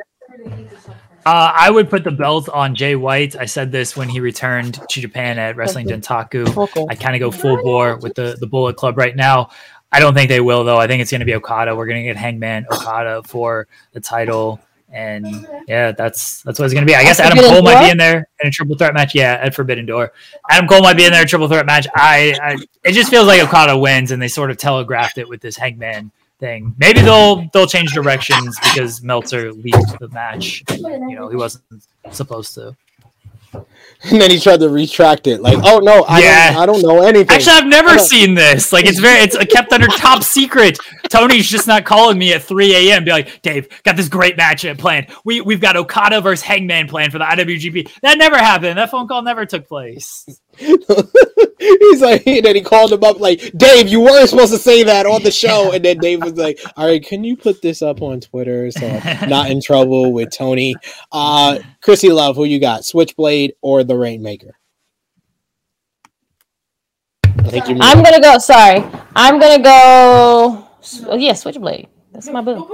Uh, 1.26 1.52
I 1.54 1.70
would 1.70 1.90
put 1.90 2.04
the 2.04 2.12
belt 2.12 2.50
on 2.50 2.76
Jay 2.76 2.96
White. 2.96 3.36
I 3.36 3.46
said 3.46 3.72
this 3.72 3.96
when 3.96 4.10
he 4.10 4.20
returned 4.20 4.76
to 4.90 5.02
Japan 5.02 5.38
at 5.38 5.58
Wrestling 5.58 5.88
Dontaku. 5.88 6.56
Okay. 6.56 6.86
I 6.90 6.96
kind 6.96 7.16
of 7.16 7.20
go 7.20 7.30
full 7.30 7.62
bore 7.62 7.98
with 7.98 8.16
the 8.16 8.38
the 8.40 8.48
Bullet 8.48 8.78
Club 8.78 8.98
right 8.98 9.16
now. 9.16 9.50
I 9.92 10.00
don't 10.00 10.14
think 10.14 10.30
they 10.30 10.40
will 10.40 10.64
though. 10.64 10.78
I 10.78 10.88
think 10.88 11.02
it's 11.02 11.12
going 11.12 11.20
to 11.20 11.26
be 11.26 11.36
Okada. 11.36 11.76
We're 11.76 11.88
going 11.88 12.02
to 12.02 12.08
get 12.08 12.16
Hangman 12.16 12.66
Okada 12.72 13.24
for 13.24 13.68
the 13.92 14.00
title, 14.00 14.60
and 14.92 15.48
yeah, 15.68 15.92
that's 15.92 16.42
that's 16.44 16.58
what 16.58 16.66
it's 16.66 16.74
going 16.74 16.86
to 16.86 16.92
be. 16.92 16.96
I 16.96 17.04
guess 17.04 17.20
Adam 17.20 17.38
Cole 17.38 17.64
might 17.64 17.86
be 17.86 17.92
in 17.92 17.98
there 17.98 18.28
in 18.42 18.48
a 18.48 18.52
triple 18.52 18.78
threat 18.78 18.94
match. 18.94 19.14
Yeah, 19.14 19.38
at 19.42 19.54
Forbidden 19.54 19.86
Door, 19.86 20.14
Adam 20.50 20.68
Cole 20.68 20.82
might 20.82 20.96
be 20.96 21.06
in 21.06 21.12
there 21.12 21.22
in 21.22 21.26
a 21.26 21.30
triple 21.30 21.48
threat 21.48 21.66
match. 21.66 21.86
I, 21.96 22.36
I 22.42 22.58
it 22.84 22.94
just 22.94 23.10
feels 23.10 23.28
like 23.28 23.42
Okada 23.42 23.78
wins, 23.78 24.12
and 24.12 24.22
they 24.22 24.30
sort 24.30 24.52
of 24.52 24.58
telegraphed 24.58 25.18
it 25.18 25.28
with 25.28 25.42
this 25.42 25.58
Hangman 25.58 26.12
thing. 26.40 26.76
Maybe 26.78 27.02
they'll 27.02 27.48
they'll 27.54 27.68
change 27.68 27.92
directions 27.94 28.58
because 28.64 29.02
Meltzer 29.04 29.52
leaked 29.54 30.00
the 30.00 30.10
match. 30.10 30.64
And, 30.70 31.10
you 31.10 31.16
know, 31.16 31.30
he 31.30 31.36
wasn't 31.36 31.64
supposed 32.12 32.54
to. 32.56 32.76
And 34.04 34.22
then 34.22 34.32
he 34.32 34.40
tried 34.40 34.62
to 34.62 34.70
retract 34.70 35.28
it, 35.28 35.42
like, 35.42 35.58
"Oh 35.64 35.80
no, 35.80 36.04
I 36.08 36.22
Yeah. 36.22 36.52
don't, 36.54 36.62
I 36.62 36.66
don't 36.68 36.82
know 36.84 37.02
anything." 37.02 37.30
Actually, 37.36 37.54
I've 37.58 37.66
never 37.68 37.98
seen 37.98 38.34
this. 38.36 38.72
Like, 38.72 38.86
it's 38.86 39.00
very, 39.00 39.20
it's 39.20 39.36
kept 39.52 39.74
under 39.74 39.88
top 39.88 40.24
secret. 40.24 40.78
Tony's 41.10 41.50
just 41.50 41.68
not 41.68 41.84
calling 41.84 42.18
me 42.18 42.32
at 42.34 42.44
3 42.44 42.74
a.m. 42.92 43.04
Be 43.04 43.12
like, 43.12 43.42
Dave, 43.42 43.68
got 43.84 43.98
this 43.98 44.08
great 44.08 44.38
matchup 44.38 44.78
planned. 44.78 45.08
We 45.26 45.42
we've 45.42 45.60
got 45.60 45.76
Okada 45.76 46.22
versus 46.22 46.44
Hangman 46.44 46.88
planned 46.88 47.12
for 47.12 47.18
the 47.18 47.26
IWGP. 47.26 47.90
That 48.02 48.18
never 48.20 48.38
happened. 48.38 48.78
That 48.78 48.90
phone 48.92 49.08
call 49.08 49.22
never 49.24 49.46
took 49.46 49.68
place. 49.68 50.26
He's 51.60 52.02
like, 52.02 52.26
and 52.26 52.46
then 52.46 52.56
he 52.56 52.62
called 52.62 52.92
him 52.92 53.04
up, 53.04 53.20
like, 53.20 53.52
Dave, 53.56 53.88
you 53.88 54.02
weren't 54.02 54.30
supposed 54.30 54.54
to 54.54 54.60
say 54.60 54.84
that 54.84 55.06
on 55.06 55.24
the 55.24 55.32
show. 55.32 55.72
And 55.72 55.84
then 55.84 55.98
Dave 55.98 56.24
was 56.24 56.34
like, 56.34 56.60
All 56.78 56.88
right, 56.88 57.04
can 57.04 57.24
you 57.24 57.36
put 57.36 57.62
this 57.62 57.82
up 57.82 58.02
on 58.02 58.22
Twitter 58.22 58.72
so 58.72 58.88
I'm 58.88 59.30
not 59.30 59.50
in 59.50 59.62
trouble 59.62 60.12
with 60.14 60.32
Tony? 60.32 60.76
Uh, 61.12 61.60
Chrissy 61.82 62.12
Love, 62.12 62.36
who 62.36 62.46
you 62.46 62.60
got, 62.60 62.86
Switchblade 62.86 63.54
or 63.62 63.84
the 63.84 63.98
Rainmaker? 63.98 64.56
I 67.24 67.52
think 67.52 67.70
you. 67.70 67.78
I'm 67.80 68.04
gonna 68.04 68.22
go. 68.22 68.38
Sorry, 68.38 68.84
I'm 69.16 69.40
gonna 69.40 69.64
go. 69.64 70.68
Yeah, 71.18 71.34
Switchblade. 71.34 71.88
That's 72.12 72.30
my 72.30 72.42
boo. 72.42 72.68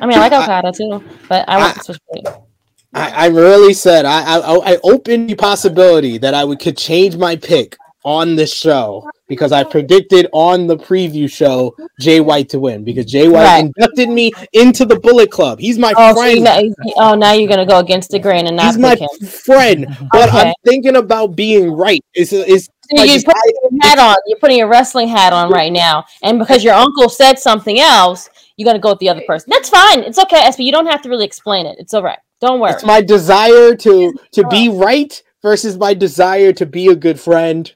I 0.00 0.06
mean, 0.06 0.18
I 0.18 0.28
like 0.28 0.32
Okada 0.32 0.72
too, 0.72 1.02
but 1.28 1.48
I 1.48 1.58
want 1.58 1.76
the 1.76 1.84
Switchblade. 1.84 2.49
I, 2.92 3.10
I 3.10 3.26
really 3.28 3.72
said 3.74 4.04
I, 4.04 4.38
I 4.38 4.72
I 4.74 4.78
opened 4.82 5.30
the 5.30 5.36
possibility 5.36 6.18
that 6.18 6.34
I 6.34 6.44
would 6.44 6.58
could 6.58 6.76
change 6.76 7.16
my 7.16 7.36
pick 7.36 7.76
on 8.04 8.34
this 8.34 8.52
show 8.52 9.08
because 9.28 9.52
I 9.52 9.62
predicted 9.62 10.26
on 10.32 10.66
the 10.66 10.76
preview 10.76 11.30
show 11.30 11.76
Jay 12.00 12.20
White 12.20 12.48
to 12.48 12.58
win 12.58 12.82
because 12.82 13.04
Jay 13.06 13.28
White 13.28 13.44
Right. 13.44 13.64
inducted 13.76 14.08
me 14.08 14.32
into 14.54 14.84
the 14.86 14.98
Bullet 14.98 15.30
Club. 15.30 15.60
He's 15.60 15.78
my 15.78 15.92
Oh, 15.96 16.14
so 16.14 16.20
friend. 16.20 16.36
you 16.38 16.42
know, 16.42 16.72
oh, 16.96 17.14
now 17.14 17.32
you're 17.32 17.48
gonna 17.48 17.66
go 17.66 17.78
against 17.78 18.10
the 18.10 18.18
grain 18.18 18.46
and 18.46 18.56
not 18.56 18.66
He's 18.66 18.78
my 18.78 18.96
him. 18.96 19.08
friend, 19.28 19.86
but 20.12 20.32
I'm 20.32 20.52
thinking 20.64 20.96
about 20.96 21.36
being 21.36 21.70
right. 21.70 22.00
It's 22.14 22.32
it's 22.32 22.64
So 22.64 22.96
like 22.96 23.06
you're 23.08 23.18
it's- 23.18 23.24
putting 23.24 23.52
your 23.70 23.82
hat 23.82 23.98
on. 24.00 24.16
You're 24.26 24.38
putting 24.40 24.58
your 24.58 24.68
wrestling 24.68 25.06
hat 25.08 25.32
on 25.32 25.50
right 25.50 25.72
now, 25.72 26.04
and 26.24 26.38
because 26.40 26.64
your 26.64 26.74
uncle 26.74 27.08
said 27.08 27.38
something 27.38 27.78
else, 27.78 28.28
you're 28.56 28.66
gonna 28.66 28.78
go 28.80 28.90
with 28.90 28.98
the 28.98 29.10
other 29.10 29.22
person. 29.28 29.50
That's 29.52 29.68
fine. 29.68 30.00
It's 30.00 30.18
okay, 30.18 30.50
SP. 30.50 30.60
You 30.64 30.72
don't 30.72 30.86
have 30.86 31.02
to 31.02 31.08
really 31.08 31.24
explain 31.26 31.66
it. 31.66 31.76
It's 31.78 31.94
all 31.94 32.02
right. 32.02 32.18
Don't 32.40 32.60
worry. 32.60 32.72
it's 32.72 32.84
my 32.84 33.00
desire 33.00 33.74
to 33.76 34.14
to 34.32 34.46
be 34.48 34.68
right 34.68 35.22
versus 35.42 35.76
my 35.76 35.94
desire 35.94 36.52
to 36.54 36.66
be 36.66 36.86
a 36.88 36.96
good 36.96 37.18
friend. 37.20 37.72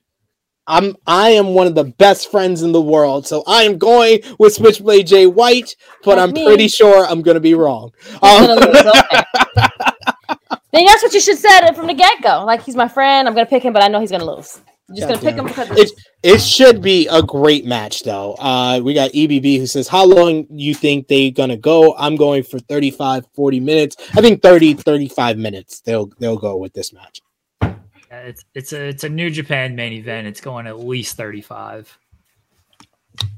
I'm 0.67 0.97
I 1.07 1.31
am 1.31 1.49
one 1.55 1.67
of 1.67 1.75
the 1.75 1.85
best 1.85 2.31
friends 2.31 2.63
in 2.63 2.73
the 2.73 2.81
world, 2.81 3.27
so 3.27 3.43
I 3.47 3.65
am 3.65 3.77
going 3.77 4.21
with 4.39 4.55
Switchblade 4.55 5.07
Jay 5.07 5.27
White, 5.27 5.77
but 6.05 6.19
I'm 6.19 6.33
me. 6.33 6.45
pretty 6.47 6.69
sure 6.69 7.05
I'm 7.07 7.21
gonna 7.21 7.41
be 7.41 7.55
wrong. 7.55 7.91
Gonna 8.23 8.53
Um, 8.53 8.59
lose, 8.61 8.87
okay. 8.87 9.23
then 10.73 10.87
that's 10.87 11.03
what 11.03 11.13
you 11.13 11.21
should 11.21 11.37
said 11.39 11.73
from 11.75 11.87
the 11.87 11.95
get 11.95 12.23
go. 12.23 12.45
Like 12.47 12.63
he's 12.63 12.77
my 12.77 12.89
friend. 12.89 13.29
I'm 13.29 13.35
gonna 13.35 13.45
pick 13.47 13.63
him, 13.63 13.75
but 13.75 13.83
I 13.83 13.89
know 13.89 14.01
he's 14.01 14.11
gonna 14.11 14.25
lose. 14.25 14.59
You're 14.89 15.09
just 15.09 15.23
gonna 15.23 15.33
pick 15.33 15.39
him 15.39 15.47
because 15.47 15.71
it 15.79 15.91
it 16.23 16.41
should 16.41 16.83
be 16.83 17.09
a 17.09 17.23
great 17.23 17.65
match 17.65 18.03
though. 18.03 18.35
Uh 18.35 18.81
we 18.85 18.93
got 18.93 19.13
EBB 19.13 19.59
who 19.59 19.67
says 19.67 19.89
how 19.89 20.05
long 20.05 20.47
you 20.51 20.75
think 20.75 21.09
they 21.09 21.31
gonna 21.31 21.57
go? 21.57 21.95
I'm 21.97 22.17
going 22.17 22.43
for 22.43 22.59
35 22.59 23.27
40 23.35 23.61
minutes. 23.61 23.97
I 24.15 24.21
think 24.21 24.43
30 24.43 24.75
35 24.75 25.39
minutes 25.39 25.81
they'll 25.81 26.11
they'll 26.19 26.37
go 26.37 26.57
with 26.57 26.75
this 26.75 26.93
match. 26.93 27.21
Yeah, 27.63 27.73
It's 28.11 28.45
it's 28.55 28.73
a 28.75 28.89
it's 28.89 29.05
a 29.05 29.09
New 29.09 29.31
Japan 29.31 29.75
main 29.75 29.95
event. 29.95 30.27
It's 30.27 30.41
going 30.41 30.67
at 30.67 30.79
least 30.79 31.17
35. 31.17 31.99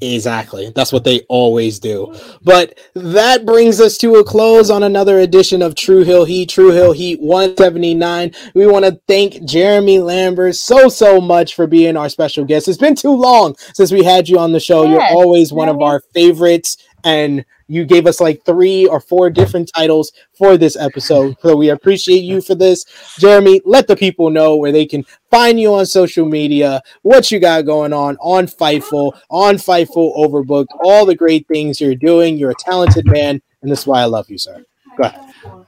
Exactly. 0.01 0.73
That's 0.75 0.93
what 0.93 1.05
they 1.05 1.21
always 1.29 1.79
do. 1.79 2.15
But 2.43 2.79
that 2.95 3.47
brings 3.47 3.81
us 3.81 3.97
to 3.99 4.17
a 4.17 4.25
close 4.25 4.71
on 4.71 4.83
another 4.83 5.21
edition 5.21 5.63
of 5.63 5.75
True 5.75 6.05
Hill 6.05 6.25
Heat, 6.25 6.51
True 6.51 6.71
Hill 6.71 6.93
Heat 6.93 7.21
179. 7.21 8.33
We 8.55 8.67
want 8.67 8.85
to 8.85 9.01
thank 9.09 9.45
Jeremy 9.45 9.99
Lambert 9.99 10.55
so, 10.57 10.89
so 10.89 11.21
much 11.21 11.55
for 11.55 11.67
being 11.67 11.97
our 11.97 12.09
special 12.09 12.45
guest. 12.45 12.69
It's 12.69 12.79
been 12.79 12.95
too 12.95 13.15
long 13.15 13.57
since 13.75 13.91
we 13.91 14.03
had 14.03 14.29
you 14.29 14.39
on 14.39 14.53
the 14.53 14.61
show. 14.61 14.85
Yes, 14.85 14.93
You're 14.93 15.19
always 15.19 15.53
one 15.53 15.69
of 15.69 15.81
our 15.81 16.01
favorites, 16.13 16.77
and 17.05 17.45
you 17.69 17.85
gave 17.85 18.07
us 18.07 18.21
like 18.21 18.45
three 18.45 18.87
or 18.87 19.01
four 19.01 19.31
different 19.31 19.71
titles 19.75 20.13
for 20.33 20.57
this 20.57 20.77
episode. 20.77 21.37
So 21.41 21.57
we 21.57 21.71
appreciate 21.71 22.23
you 22.23 22.41
for 22.41 22.55
this. 22.55 22.85
Jeremy, 23.19 23.61
let 23.65 23.87
the 23.87 23.97
people 23.97 24.31
know 24.31 24.57
where 24.57 24.73
they 24.73 24.87
can 24.87 25.05
find 25.31 25.59
you 25.59 25.75
on 25.75 25.87
social 25.87 26.27
media, 26.27 26.83
what 27.03 27.31
you 27.31 27.41
got 27.41 27.67
going 27.67 27.93
on 27.93 28.17
on 28.21 28.47
Fightful, 28.47 29.19
on 29.31 29.57
Fightful 29.57 30.17
Overbooked, 30.17 30.69
all 30.81 31.05
the 31.07 31.15
great 31.15 31.47
things 31.49 31.81
you're 31.81 31.95
doing. 31.95 32.37
You're 32.37 32.53
a 32.53 32.55
talented 32.61 33.07
man, 33.07 33.41
and 33.63 33.71
this 33.71 33.81
is 33.81 33.87
why 33.87 34.01
I 34.01 34.07
love 34.07 34.31
you, 34.31 34.39
sir. 34.39 34.65
Go 34.97 35.05
ahead. 35.05 35.67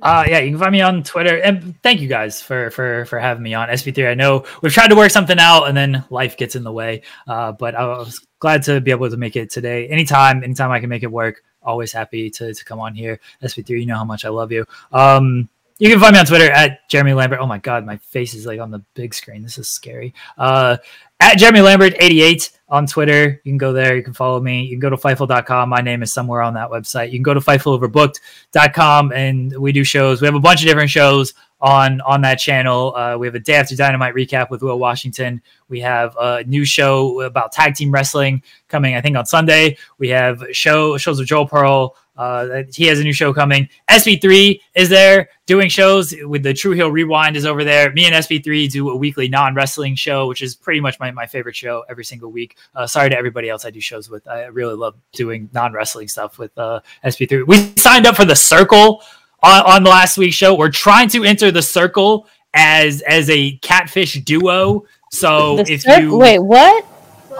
Uh, 0.00 0.24
yeah, 0.28 0.38
you 0.38 0.50
can 0.50 0.60
find 0.60 0.72
me 0.72 0.80
on 0.80 1.02
Twitter, 1.02 1.38
and 1.38 1.74
thank 1.82 2.00
you 2.00 2.06
guys 2.06 2.40
for 2.40 2.70
for 2.70 3.04
for 3.06 3.18
having 3.18 3.42
me 3.42 3.54
on 3.54 3.68
SP3. 3.68 4.10
I 4.10 4.14
know 4.14 4.44
we've 4.62 4.72
tried 4.72 4.88
to 4.88 4.96
work 4.96 5.10
something 5.10 5.38
out, 5.40 5.64
and 5.64 5.76
then 5.76 6.04
life 6.08 6.36
gets 6.36 6.54
in 6.54 6.62
the 6.62 6.70
way. 6.70 7.02
Uh, 7.26 7.50
but 7.52 7.74
I 7.74 7.84
was 7.84 8.24
glad 8.38 8.62
to 8.64 8.80
be 8.80 8.90
able 8.90 9.10
to 9.10 9.16
make 9.16 9.36
it 9.36 9.50
today. 9.50 9.88
Anytime, 9.88 10.42
anytime 10.42 10.70
I 10.70 10.80
can 10.80 10.88
make 10.88 11.02
it 11.02 11.10
work, 11.10 11.42
always 11.62 11.92
happy 11.92 12.30
to 12.30 12.54
to 12.54 12.64
come 12.64 12.80
on 12.80 12.94
here. 12.94 13.20
SP3, 13.42 13.80
you 13.80 13.86
know 13.86 13.96
how 13.96 14.04
much 14.04 14.24
I 14.24 14.28
love 14.28 14.52
you. 14.52 14.64
Um, 14.92 15.48
you 15.78 15.88
can 15.88 16.00
find 16.00 16.12
me 16.12 16.18
on 16.18 16.26
Twitter 16.26 16.50
at 16.50 16.88
Jeremy 16.88 17.12
Lambert. 17.12 17.38
Oh 17.40 17.46
my 17.46 17.58
god, 17.58 17.86
my 17.86 17.98
face 17.98 18.34
is 18.34 18.46
like 18.46 18.58
on 18.60 18.70
the 18.70 18.82
big 18.94 19.14
screen. 19.14 19.42
This 19.42 19.58
is 19.58 19.68
scary. 19.68 20.12
Uh, 20.36 20.78
at 21.20 21.38
Jeremy 21.38 21.60
Lambert 21.60 21.94
88 21.98 22.50
on 22.68 22.86
Twitter. 22.86 23.40
You 23.44 23.52
can 23.52 23.58
go 23.58 23.72
there. 23.72 23.96
You 23.96 24.02
can 24.02 24.12
follow 24.12 24.40
me. 24.40 24.62
You 24.62 24.70
can 24.70 24.80
go 24.80 24.90
to 24.90 24.96
Fightful.com. 24.96 25.68
My 25.68 25.80
name 25.80 26.02
is 26.02 26.12
somewhere 26.12 26.42
on 26.42 26.54
that 26.54 26.68
website. 26.70 27.06
You 27.06 27.18
can 27.18 27.22
go 27.22 27.34
to 27.34 27.40
FightfulOverbooked.com 27.40 29.12
and 29.12 29.56
we 29.56 29.72
do 29.72 29.84
shows. 29.84 30.20
We 30.20 30.26
have 30.26 30.34
a 30.34 30.40
bunch 30.40 30.62
of 30.62 30.66
different 30.66 30.90
shows 30.90 31.34
on 31.60 32.00
on 32.02 32.20
that 32.22 32.36
channel. 32.36 32.94
Uh, 32.94 33.16
we 33.18 33.26
have 33.26 33.34
a 33.34 33.40
Day 33.40 33.54
After 33.54 33.76
Dynamite 33.76 34.14
recap 34.14 34.50
with 34.50 34.62
Will 34.62 34.78
Washington. 34.78 35.42
We 35.68 35.80
have 35.80 36.16
a 36.18 36.44
new 36.44 36.64
show 36.64 37.20
about 37.22 37.52
tag 37.52 37.74
team 37.74 37.90
wrestling 37.90 38.42
coming, 38.68 38.94
I 38.94 39.00
think, 39.00 39.16
on 39.16 39.26
Sunday. 39.26 39.76
We 39.98 40.08
have 40.08 40.44
show 40.52 40.96
shows 40.96 41.18
with 41.18 41.28
Joel 41.28 41.46
Pearl. 41.46 41.96
Uh, 42.18 42.64
he 42.74 42.84
has 42.86 42.98
a 42.98 43.04
new 43.04 43.12
show 43.12 43.32
coming. 43.32 43.68
SP3 43.88 44.60
is 44.74 44.88
there 44.88 45.28
doing 45.46 45.68
shows 45.68 46.12
with 46.24 46.42
the 46.42 46.52
True 46.52 46.72
Hill 46.72 46.90
Rewind 46.90 47.36
is 47.36 47.46
over 47.46 47.62
there. 47.62 47.92
Me 47.92 48.06
and 48.06 48.14
SP3 48.14 48.68
do 48.70 48.90
a 48.90 48.96
weekly 48.96 49.28
non 49.28 49.54
wrestling 49.54 49.94
show, 49.94 50.26
which 50.26 50.42
is 50.42 50.56
pretty 50.56 50.80
much 50.80 50.98
my, 50.98 51.12
my 51.12 51.26
favorite 51.26 51.54
show 51.54 51.84
every 51.88 52.04
single 52.04 52.32
week. 52.32 52.56
Uh, 52.74 52.88
sorry 52.88 53.08
to 53.08 53.16
everybody 53.16 53.48
else 53.48 53.64
I 53.64 53.70
do 53.70 53.80
shows 53.80 54.10
with. 54.10 54.26
I 54.26 54.46
really 54.46 54.74
love 54.74 54.96
doing 55.12 55.48
non 55.54 55.72
wrestling 55.72 56.08
stuff 56.08 56.38
with 56.38 56.56
uh, 56.58 56.80
SP3. 57.04 57.46
We 57.46 57.72
signed 57.76 58.04
up 58.04 58.16
for 58.16 58.24
the 58.24 58.36
Circle 58.36 59.00
on, 59.42 59.62
on 59.66 59.82
the 59.82 59.90
last 59.90 60.18
week's 60.18 60.36
show. 60.36 60.54
We're 60.54 60.70
trying 60.70 61.08
to 61.10 61.24
enter 61.24 61.50
the 61.50 61.62
Circle 61.62 62.26
as 62.54 63.02
as 63.02 63.28
a 63.30 63.52
catfish 63.58 64.14
duo. 64.24 64.84
So 65.10 65.56
The 65.58 65.72
if 65.72 65.82
Circle- 65.82 66.02
you 66.02 66.16
Wait, 66.18 66.38
what? 66.38 66.84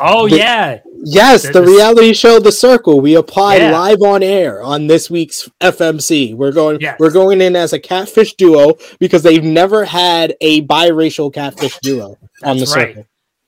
oh 0.00 0.28
The- 0.28 0.36
yeah, 0.38 0.78
Yes, 1.04 1.42
the 1.42 1.52
The- 1.52 1.60
the- 1.60 1.66
reality 1.66 2.12
show 2.12 2.40
The 2.40 2.50
Circle. 2.52 3.00
We 3.00 3.14
apply 3.14 3.56
Yeah. 3.56 3.70
live 3.70 4.02
on 4.02 4.22
air 4.22 4.62
on 4.62 4.86
this 4.88 5.08
week's 5.08 5.48
FMC. 5.60 6.34
We're 6.34 6.50
going 6.52 6.78
Yes. 6.80 6.96
we're 6.98 7.10
going 7.12 7.40
in 7.40 7.54
as 7.56 7.72
a 7.72 7.78
catfish 7.78 8.34
duo 8.34 8.74
because 8.98 9.22
they've 9.22 9.44
never 9.44 9.84
had 9.84 10.34
a 10.40 10.62
biracial 10.66 11.32
catfish 11.32 11.78
duo 11.82 12.16
on 12.42 12.56
the 12.56 12.64
That's 12.64 12.76
right. 12.76 12.88
circle. 12.88 13.04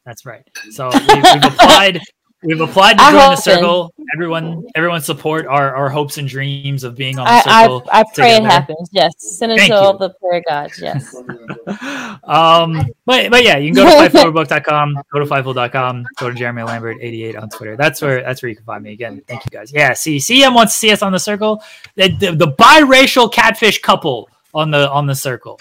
That's 0.07 0.27
right. 0.27 0.43
So 0.71 0.91
we, 0.93 1.15
we've 1.15 1.45
applied. 1.45 2.01
We've 2.43 2.61
applied 2.63 2.97
to 2.99 3.05
join 3.05 3.13
the 3.15 3.21
hope 3.21 3.39
so. 3.39 3.51
circle. 3.53 3.95
Everyone, 4.15 4.65
everyone 4.75 5.01
support 5.01 5.47
our, 5.47 5.75
our 5.75 5.89
hopes 5.89 6.19
and 6.19 6.27
dreams 6.29 6.85
of 6.85 6.97
being 6.97 7.19
on 7.19 7.27
the 7.27 7.31
I, 7.31 7.63
circle. 7.63 7.89
I, 7.93 8.01
I 8.01 8.05
pray 8.15 8.37
it 8.37 8.43
happens. 8.43 8.89
Yes. 8.93 9.13
Send 9.19 9.53
it 9.53 9.67
to 9.69 9.75
all 9.75 9.97
the 9.97 10.11
prayer 10.15 10.43
gods. 10.47 10.81
Yes. 10.81 11.15
um, 12.25 12.87
but 13.07 13.31
but 13.31 13.45
yeah, 13.45 13.57
you 13.57 13.73
can 13.73 13.85
go 13.85 14.09
to 14.09 14.11
fightfulbook.com, 14.19 14.99
go 15.13 15.19
to 15.21 15.27
fightful.com, 15.27 16.07
go 16.19 16.31
to 16.31 16.35
Jeremy 16.35 16.63
Lambert 16.63 16.99
88 17.01 17.37
on 17.37 17.49
Twitter. 17.51 17.77
That's 17.77 18.03
where 18.03 18.23
that's 18.23 18.43
where 18.43 18.51
you 18.51 18.57
can 18.57 18.65
find 18.65 18.83
me 18.83 18.93
again. 18.93 19.23
Thank 19.27 19.45
you 19.45 19.51
guys. 19.51 19.73
Yeah, 19.73 19.93
see, 19.93 20.17
CM 20.17 20.55
wants 20.55 20.73
to 20.75 20.79
see 20.79 20.91
us 20.91 21.03
on 21.03 21.13
the 21.13 21.19
circle. 21.19 21.63
The, 21.95 22.09
the, 22.09 22.33
the 22.33 22.49
biracial 22.49 23.33
catfish 23.33 23.81
couple 23.81 24.29
on 24.55 24.71
the 24.71 24.91
on 24.91 25.07
the 25.07 25.15
circle. 25.15 25.61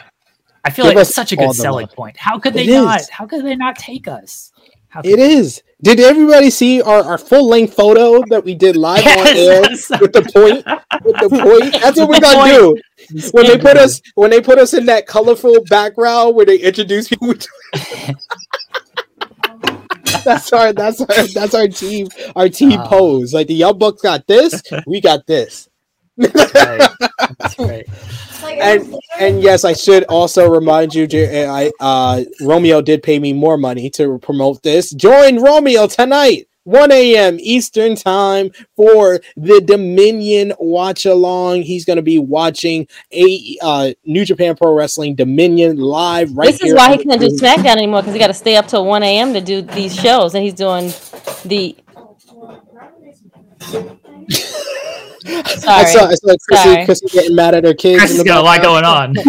I 0.65 0.71
feel 0.71 0.85
Give 0.85 0.95
like 0.95 1.01
it's 1.03 1.15
such 1.15 1.31
a 1.31 1.35
good 1.35 1.53
selling 1.53 1.87
love. 1.87 1.95
point. 1.95 2.17
How 2.17 2.37
could 2.37 2.53
they 2.53 2.63
It 2.63 2.69
is. 2.69 2.83
not? 2.83 3.09
How 3.09 3.25
could 3.25 3.45
they 3.45 3.55
not 3.55 3.77
take 3.77 4.07
us? 4.07 4.51
How 4.89 5.01
could 5.01 5.11
It 5.11 5.19
is. 5.19 5.63
Did 5.81 6.01
everybody 6.01 6.49
see 6.49 6.81
our, 6.81 7.01
our 7.03 7.17
full 7.17 7.47
length 7.47 7.73
photo 7.73 8.21
that 8.29 8.43
we 8.43 8.53
did 8.53 8.75
live 8.75 9.05
on 9.05 9.27
air 9.27 9.61
Yes, 9.63 9.89
with 10.01 10.11
the 10.11 10.21
point? 10.33 10.65
With 11.05 11.15
the 11.21 11.29
point? 11.29 11.81
That's 11.81 11.97
what 11.97 12.09
we're 12.09 12.19
gonna 12.19 12.51
do. 12.51 12.77
When 13.31 13.45
they 13.47 13.57
put 13.57 13.77
us 13.77 14.01
when 14.15 14.29
they 14.29 14.41
put 14.41 14.59
us 14.59 14.73
in 14.73 14.87
that 14.87 15.07
colorful 15.07 15.63
background 15.69 16.35
where 16.35 16.45
they 16.45 16.57
introduce 16.57 17.07
people. 17.07 17.33
that's 20.25 20.51
our 20.51 20.73
that's 20.73 20.99
our 20.99 21.27
that's 21.33 21.55
our 21.55 21.69
team 21.69 22.09
our 22.35 22.49
team 22.49 22.81
Ah. 22.81 22.87
pose. 22.87 23.33
Like 23.33 23.47
the 23.47 23.53
Young 23.55 23.77
Bucks 23.77 24.01
got 24.01 24.27
this, 24.27 24.61
we 24.85 24.99
got 24.99 25.25
this. 25.27 25.68
That's 26.19 26.55
right. 26.55 26.89
That's 27.39 27.59
right. 27.59 27.87
and 28.43 28.95
and 29.19 29.41
yes, 29.41 29.63
I 29.63 29.73
should 29.73 30.03
also 30.05 30.49
remind 30.49 30.93
you, 30.93 31.07
I 31.11 31.71
uh, 31.79 32.23
Romeo 32.41 32.81
did 32.81 33.03
pay 33.03 33.19
me 33.19 33.33
more 33.33 33.57
money 33.57 33.89
to 33.91 34.19
promote 34.19 34.63
this. 34.63 34.91
Join 34.91 35.41
Romeo 35.41 35.87
tonight. 35.87 36.47
1 36.65 36.91
a.m. 36.91 37.37
Eastern 37.39 37.95
time 37.95 38.51
for 38.75 39.21
the 39.35 39.59
Dominion 39.61 40.53
watch 40.59 41.05
along. 41.05 41.63
He's 41.63 41.83
going 41.83 41.97
to 41.97 42.03
be 42.03 42.19
watching 42.19 42.87
a 43.11 43.57
uh, 43.61 43.93
New 44.05 44.23
Japan 44.23 44.55
Pro 44.55 44.73
Wrestling 44.73 45.15
Dominion 45.15 45.77
live 45.77 46.31
right 46.33 46.47
this 46.47 46.61
is 46.61 46.67
here 46.67 46.75
why 46.75 46.95
he 46.95 47.03
can't 47.03 47.19
do 47.19 47.29
SmackDown 47.29 47.77
anymore 47.77 48.01
because 48.01 48.13
he 48.13 48.19
got 48.19 48.27
to 48.27 48.33
stay 48.35 48.55
up 48.55 48.67
till 48.67 48.85
1 48.85 49.01
a.m. 49.01 49.33
to 49.33 49.41
do 49.41 49.61
these 49.63 49.95
shows, 49.95 50.35
and 50.35 50.43
he's 50.43 50.53
doing 50.53 50.93
the. 51.45 51.75
I 55.27 55.85
saw, 55.85 56.05
I 56.07 56.13
saw 56.15 56.35
Chrissy, 56.47 56.85
Chrissy 56.85 57.07
getting 57.07 57.35
mad 57.35 57.55
at 57.55 57.63
her 57.63 57.73
kids. 57.73 57.99
Chris 57.99 58.11
in 58.11 58.17
has 58.17 58.23
the 58.23 58.29
got 58.29 58.39
a 58.39 58.43
lot 58.43 58.61
going 58.61 58.85
on. 58.85 59.15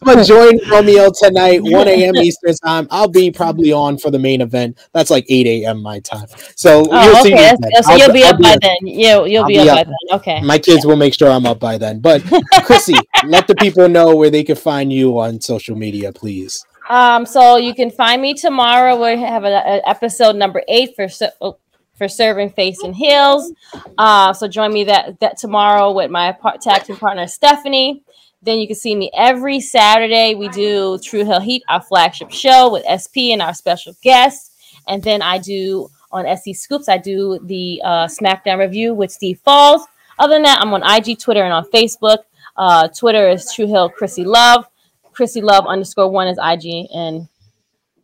But 0.00 0.24
join 0.26 0.58
Romeo 0.70 1.10
tonight, 1.18 1.60
1 1.62 1.88
a.m. 1.88 2.16
Eastern 2.16 2.54
time. 2.64 2.86
I'll 2.90 3.08
be 3.08 3.30
probably 3.30 3.72
on 3.72 3.98
for 3.98 4.10
the 4.10 4.18
main 4.18 4.40
event. 4.40 4.78
That's 4.92 5.10
like 5.10 5.24
8 5.28 5.46
a.m. 5.46 5.82
my 5.82 6.00
time. 6.00 6.26
So 6.56 6.86
Oh, 6.90 7.04
you'll 7.04 7.22
see 7.22 7.34
okay. 7.34 7.52
me 7.52 7.56
then. 7.60 7.82
so 7.82 7.92
I'll- 7.92 7.98
you'll 7.98 8.12
be 8.12 8.22
I'll 8.24 8.34
up 8.34 8.40
by 8.40 8.50
up. 8.54 8.60
then. 8.60 8.76
You'll 8.82 9.26
you'll 9.26 9.42
I'll 9.42 9.48
be, 9.48 9.54
be 9.54 9.68
up, 9.68 9.78
up. 9.78 9.86
by 9.86 9.92
then. 10.08 10.18
Okay. 10.20 10.40
My 10.42 10.58
kids 10.58 10.86
will 10.86 10.96
make 10.96 11.14
sure 11.14 11.30
I'm 11.30 11.46
up 11.46 11.58
by 11.58 11.78
then. 11.78 12.00
But 12.00 12.22
Chrissy, 12.64 12.94
let 13.26 13.46
the 13.46 13.54
people 13.56 13.88
know 13.88 14.14
where 14.14 14.30
they 14.30 14.44
can 14.44 14.56
find 14.56 14.92
you 14.92 15.18
on 15.18 15.40
social 15.40 15.76
media, 15.76 16.12
please. 16.12 16.64
Um, 16.88 17.24
so 17.26 17.56
you 17.56 17.74
can 17.74 17.90
find 17.90 18.20
me 18.22 18.34
tomorrow. 18.34 18.94
We 19.02 19.20
have 19.20 19.44
a, 19.44 19.48
a 19.48 19.88
episode 19.88 20.36
number 20.36 20.62
eight 20.68 20.94
for 20.96 21.08
ser- 21.08 21.32
oh, 21.40 21.58
for 21.96 22.08
serving 22.08 22.50
face 22.50 22.82
and 22.82 22.94
heels. 22.94 23.52
Uh, 23.96 24.32
so 24.32 24.48
join 24.48 24.72
me 24.72 24.84
that 24.84 25.20
that 25.20 25.36
tomorrow 25.36 25.92
with 25.92 26.10
my 26.10 26.32
par- 26.32 26.58
tag 26.60 26.84
team 26.84 26.96
partner 26.96 27.26
Stephanie. 27.26 28.02
Then 28.42 28.58
you 28.58 28.66
can 28.66 28.76
see 28.76 28.94
me 28.94 29.10
every 29.16 29.58
Saturday. 29.60 30.34
We 30.34 30.48
do 30.48 30.98
True 30.98 31.24
Hill 31.24 31.40
Heat, 31.40 31.62
our 31.66 31.80
flagship 31.80 32.30
show 32.30 32.70
with 32.70 32.84
SP 32.84 33.32
and 33.32 33.40
our 33.40 33.54
special 33.54 33.94
guests. 34.02 34.50
And 34.86 35.02
then 35.02 35.22
I 35.22 35.38
do 35.38 35.88
on 36.12 36.24
SC 36.36 36.54
Scoops. 36.54 36.88
I 36.88 36.98
do 36.98 37.38
the 37.42 37.80
uh, 37.82 38.06
SmackDown 38.06 38.58
review 38.58 38.92
with 38.92 39.10
Steve 39.10 39.40
Falls. 39.40 39.86
Other 40.18 40.34
than 40.34 40.42
that, 40.42 40.60
I'm 40.60 40.72
on 40.74 40.82
IG, 40.82 41.18
Twitter, 41.18 41.42
and 41.42 41.54
on 41.54 41.64
Facebook. 41.70 42.18
Uh, 42.56 42.88
Twitter 42.88 43.28
is 43.28 43.50
True 43.52 43.66
Hill 43.66 43.88
Chrissy 43.88 44.24
Love. 44.24 44.66
Chrissy 45.12 45.40
Love 45.40 45.66
underscore 45.66 46.10
one 46.10 46.28
is 46.28 46.38
IG 46.38 46.86
and 46.94 47.28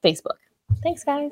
Facebook. 0.02 0.39
Thanks, 0.82 1.04
guys. 1.04 1.30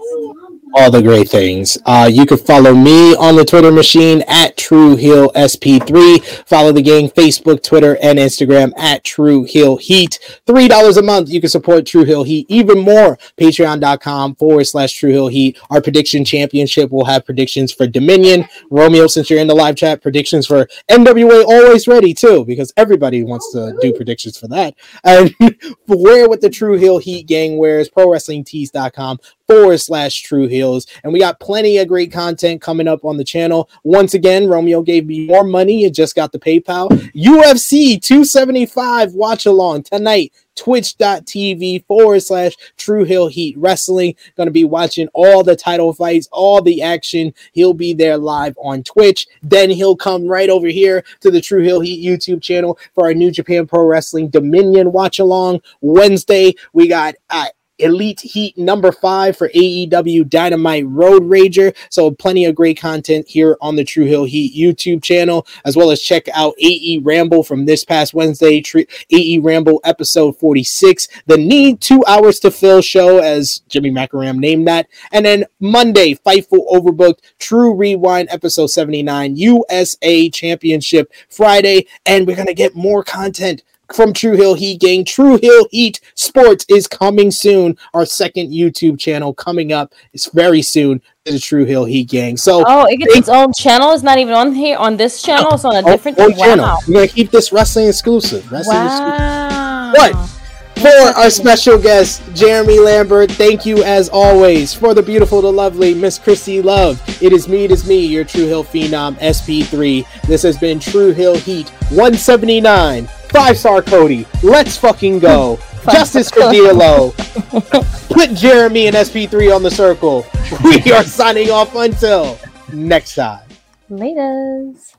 all 0.74 0.90
the 0.90 1.00
great 1.02 1.28
things. 1.28 1.78
Uh, 1.86 2.08
you 2.12 2.26
can 2.26 2.36
follow 2.36 2.74
me 2.74 3.14
on 3.16 3.34
the 3.34 3.44
Twitter 3.44 3.72
machine 3.72 4.22
at 4.28 4.58
True 4.58 4.94
Hill 4.94 5.32
SP3. 5.34 6.22
Follow 6.46 6.70
the 6.70 6.82
gang 6.82 7.08
Facebook, 7.08 7.62
Twitter, 7.62 7.96
and 8.02 8.18
Instagram 8.18 8.72
at 8.76 9.04
True 9.04 9.44
Hill 9.44 9.78
Heat. 9.78 10.18
Three 10.46 10.68
dollars 10.68 10.98
a 10.98 11.02
month. 11.02 11.30
You 11.30 11.40
can 11.40 11.48
support 11.48 11.86
True 11.86 12.04
Hill 12.04 12.24
Heat 12.24 12.44
even 12.50 12.78
more. 12.78 13.16
Patreon.com 13.38 14.34
forward 14.34 14.64
slash 14.64 14.92
True 14.92 15.10
Hill 15.10 15.28
Heat. 15.28 15.58
Our 15.70 15.80
prediction 15.80 16.26
championship 16.26 16.90
will 16.90 17.06
have 17.06 17.24
predictions 17.24 17.72
for 17.72 17.86
Dominion. 17.86 18.46
Romeo, 18.70 19.06
since 19.06 19.30
you're 19.30 19.40
in 19.40 19.46
the 19.46 19.54
live 19.54 19.76
chat, 19.76 20.02
predictions 20.02 20.46
for 20.46 20.68
NWA 20.90 21.44
always 21.44 21.88
ready 21.88 22.12
too, 22.12 22.44
because 22.44 22.72
everybody 22.76 23.24
wants 23.24 23.50
to 23.52 23.74
do 23.80 23.94
predictions 23.94 24.38
for 24.38 24.48
that. 24.48 24.74
And 25.04 25.34
wear 25.86 26.28
what 26.28 26.42
the 26.42 26.50
True 26.50 26.76
Hill 26.76 26.98
Heat 26.98 27.26
gang 27.26 27.56
wears. 27.56 27.88
ProWrestlingTees.com 27.88 29.18
forward 29.46 29.78
slash 29.78 30.22
True 30.22 30.46
Heels. 30.46 30.86
And 31.02 31.12
we 31.12 31.18
got 31.18 31.40
plenty 31.40 31.78
of 31.78 31.88
great 31.88 32.12
content 32.12 32.60
coming 32.60 32.88
up 32.88 33.04
on 33.04 33.16
the 33.16 33.24
channel. 33.24 33.68
Once 33.82 34.14
again, 34.14 34.46
Romeo 34.46 34.82
gave 34.82 35.06
me 35.06 35.26
more 35.26 35.44
money. 35.44 35.82
You 35.82 35.90
just 35.90 36.14
got 36.14 36.32
the 36.32 36.38
PayPal. 36.38 36.88
UFC 37.12 38.00
275 38.00 39.14
watch 39.14 39.46
along 39.46 39.84
tonight 39.84 40.32
twitch.tv 40.58 41.86
forward 41.86 42.20
slash 42.20 42.54
True 42.76 43.04
Hill 43.04 43.28
Heat 43.28 43.56
Wrestling. 43.56 44.14
Going 44.36 44.48
to 44.48 44.52
be 44.52 44.64
watching 44.64 45.08
all 45.14 45.42
the 45.42 45.56
title 45.56 45.94
fights, 45.94 46.28
all 46.32 46.60
the 46.60 46.82
action. 46.82 47.32
He'll 47.52 47.74
be 47.74 47.94
there 47.94 48.18
live 48.18 48.56
on 48.58 48.82
Twitch. 48.82 49.26
Then 49.42 49.70
he'll 49.70 49.96
come 49.96 50.26
right 50.26 50.50
over 50.50 50.66
here 50.66 51.04
to 51.20 51.30
the 51.30 51.40
True 51.40 51.62
Hill 51.62 51.80
Heat 51.80 52.04
YouTube 52.04 52.42
channel 52.42 52.78
for 52.94 53.06
our 53.06 53.14
New 53.14 53.30
Japan 53.30 53.66
Pro 53.66 53.86
Wrestling 53.86 54.28
Dominion 54.28 54.92
watch 54.92 55.20
along. 55.20 55.60
Wednesday, 55.80 56.54
we 56.72 56.88
got 56.88 57.14
uh, 57.30 57.46
Elite 57.78 58.20
Heat 58.20 58.56
number 58.56 58.92
five 58.92 59.36
for 59.36 59.48
AEW 59.50 60.28
Dynamite 60.28 60.86
Road 60.86 61.22
Rager. 61.24 61.74
So 61.90 62.10
plenty 62.10 62.44
of 62.44 62.54
great 62.54 62.78
content 62.78 63.26
here 63.28 63.56
on 63.60 63.76
the 63.76 63.84
True 63.84 64.04
Hill 64.04 64.24
Heat 64.24 64.54
YouTube 64.54 65.02
channel, 65.02 65.46
as 65.64 65.76
well 65.76 65.90
as 65.90 66.00
check 66.00 66.28
out 66.34 66.54
AE 66.58 67.00
Ramble 67.02 67.42
from 67.42 67.66
this 67.66 67.84
past 67.84 68.14
Wednesday, 68.14 68.62
AE 69.10 69.38
Ramble 69.38 69.80
episode 69.84 70.36
46, 70.38 71.08
the 71.26 71.38
Need 71.38 71.80
Two 71.80 72.04
Hours 72.06 72.38
to 72.40 72.50
Fill 72.50 72.80
show, 72.80 73.18
as 73.18 73.60
Jimmy 73.68 73.90
Macaram 73.90 74.38
named 74.38 74.66
that. 74.68 74.88
And 75.12 75.24
then 75.24 75.44
Monday, 75.60 76.14
Fightful 76.14 76.68
Overbooked, 76.70 77.20
True 77.38 77.74
Rewind 77.74 78.28
episode 78.30 78.68
79, 78.68 79.36
USA 79.36 80.30
Championship 80.30 81.12
Friday. 81.28 81.86
And 82.06 82.26
we're 82.26 82.36
going 82.36 82.46
to 82.46 82.54
get 82.54 82.74
more 82.74 83.02
content 83.02 83.62
from 83.92 84.12
True 84.12 84.36
Hill 84.36 84.54
Heat 84.54 84.80
Gang. 84.80 85.04
True 85.04 85.38
Hill 85.40 85.66
Heat 85.70 86.00
Sports 86.14 86.64
is 86.68 86.86
coming 86.86 87.30
soon. 87.30 87.76
Our 87.94 88.06
second 88.06 88.50
YouTube 88.50 88.98
channel 88.98 89.34
coming 89.34 89.72
up 89.72 89.94
is 90.12 90.26
very 90.26 90.62
soon 90.62 91.00
to 91.24 91.32
the 91.32 91.38
True 91.38 91.64
Hill 91.64 91.84
Heat 91.84 92.08
Gang. 92.08 92.36
So 92.36 92.64
oh, 92.66 92.86
it 92.86 92.98
gets 92.98 93.16
its 93.16 93.28
own 93.28 93.52
channel. 93.52 93.92
It's 93.92 94.02
not 94.02 94.18
even 94.18 94.34
on 94.34 94.54
here 94.54 94.78
on 94.78 94.96
this 94.96 95.22
channel. 95.22 95.52
It's 95.52 95.64
on 95.64 95.76
a 95.76 95.86
oh, 95.86 95.90
different 95.90 96.18
oh, 96.20 96.30
channel. 96.32 96.64
Wow. 96.64 96.78
We're 96.86 96.94
gonna 96.94 97.08
keep 97.08 97.30
this 97.30 97.52
wrestling 97.52 97.88
exclusive. 97.88 98.50
Wrestling 98.50 98.76
wow. 98.76 99.92
exclusive. 99.94 100.14
But 100.14 100.38
for 100.80 101.18
our 101.18 101.30
special 101.30 101.76
guest, 101.76 102.22
Jeremy 102.34 102.78
Lambert, 102.78 103.32
thank 103.32 103.66
you 103.66 103.82
as 103.82 104.08
always. 104.08 104.72
For 104.72 104.94
the 104.94 105.02
beautiful, 105.02 105.42
the 105.42 105.52
lovely 105.52 105.92
Miss 105.92 106.18
Christy 106.20 106.62
Love, 106.62 107.02
it 107.20 107.32
is 107.32 107.48
me, 107.48 107.64
it 107.64 107.72
is 107.72 107.84
me, 107.88 108.06
your 108.06 108.22
True 108.22 108.46
Hill 108.46 108.62
Phenom 108.62 109.16
SP3. 109.16 110.22
This 110.22 110.42
has 110.42 110.56
been 110.56 110.78
True 110.78 111.10
Hill 111.10 111.36
Heat 111.36 111.68
179. 111.90 113.08
Five 113.30 113.58
star 113.58 113.82
Cody. 113.82 114.26
Let's 114.42 114.76
fucking 114.76 115.18
go. 115.18 115.58
Justice 115.92 116.30
for 116.30 116.50
D'Lo. 116.52 117.12
Put 118.10 118.34
Jeremy 118.34 118.88
and 118.88 118.96
SP3 118.96 119.54
on 119.54 119.62
the 119.62 119.70
circle. 119.70 120.26
We 120.64 120.92
are 120.92 121.04
signing 121.04 121.50
off 121.50 121.74
until 121.74 122.38
next 122.72 123.14
time. 123.14 123.46
Laters. 123.90 124.94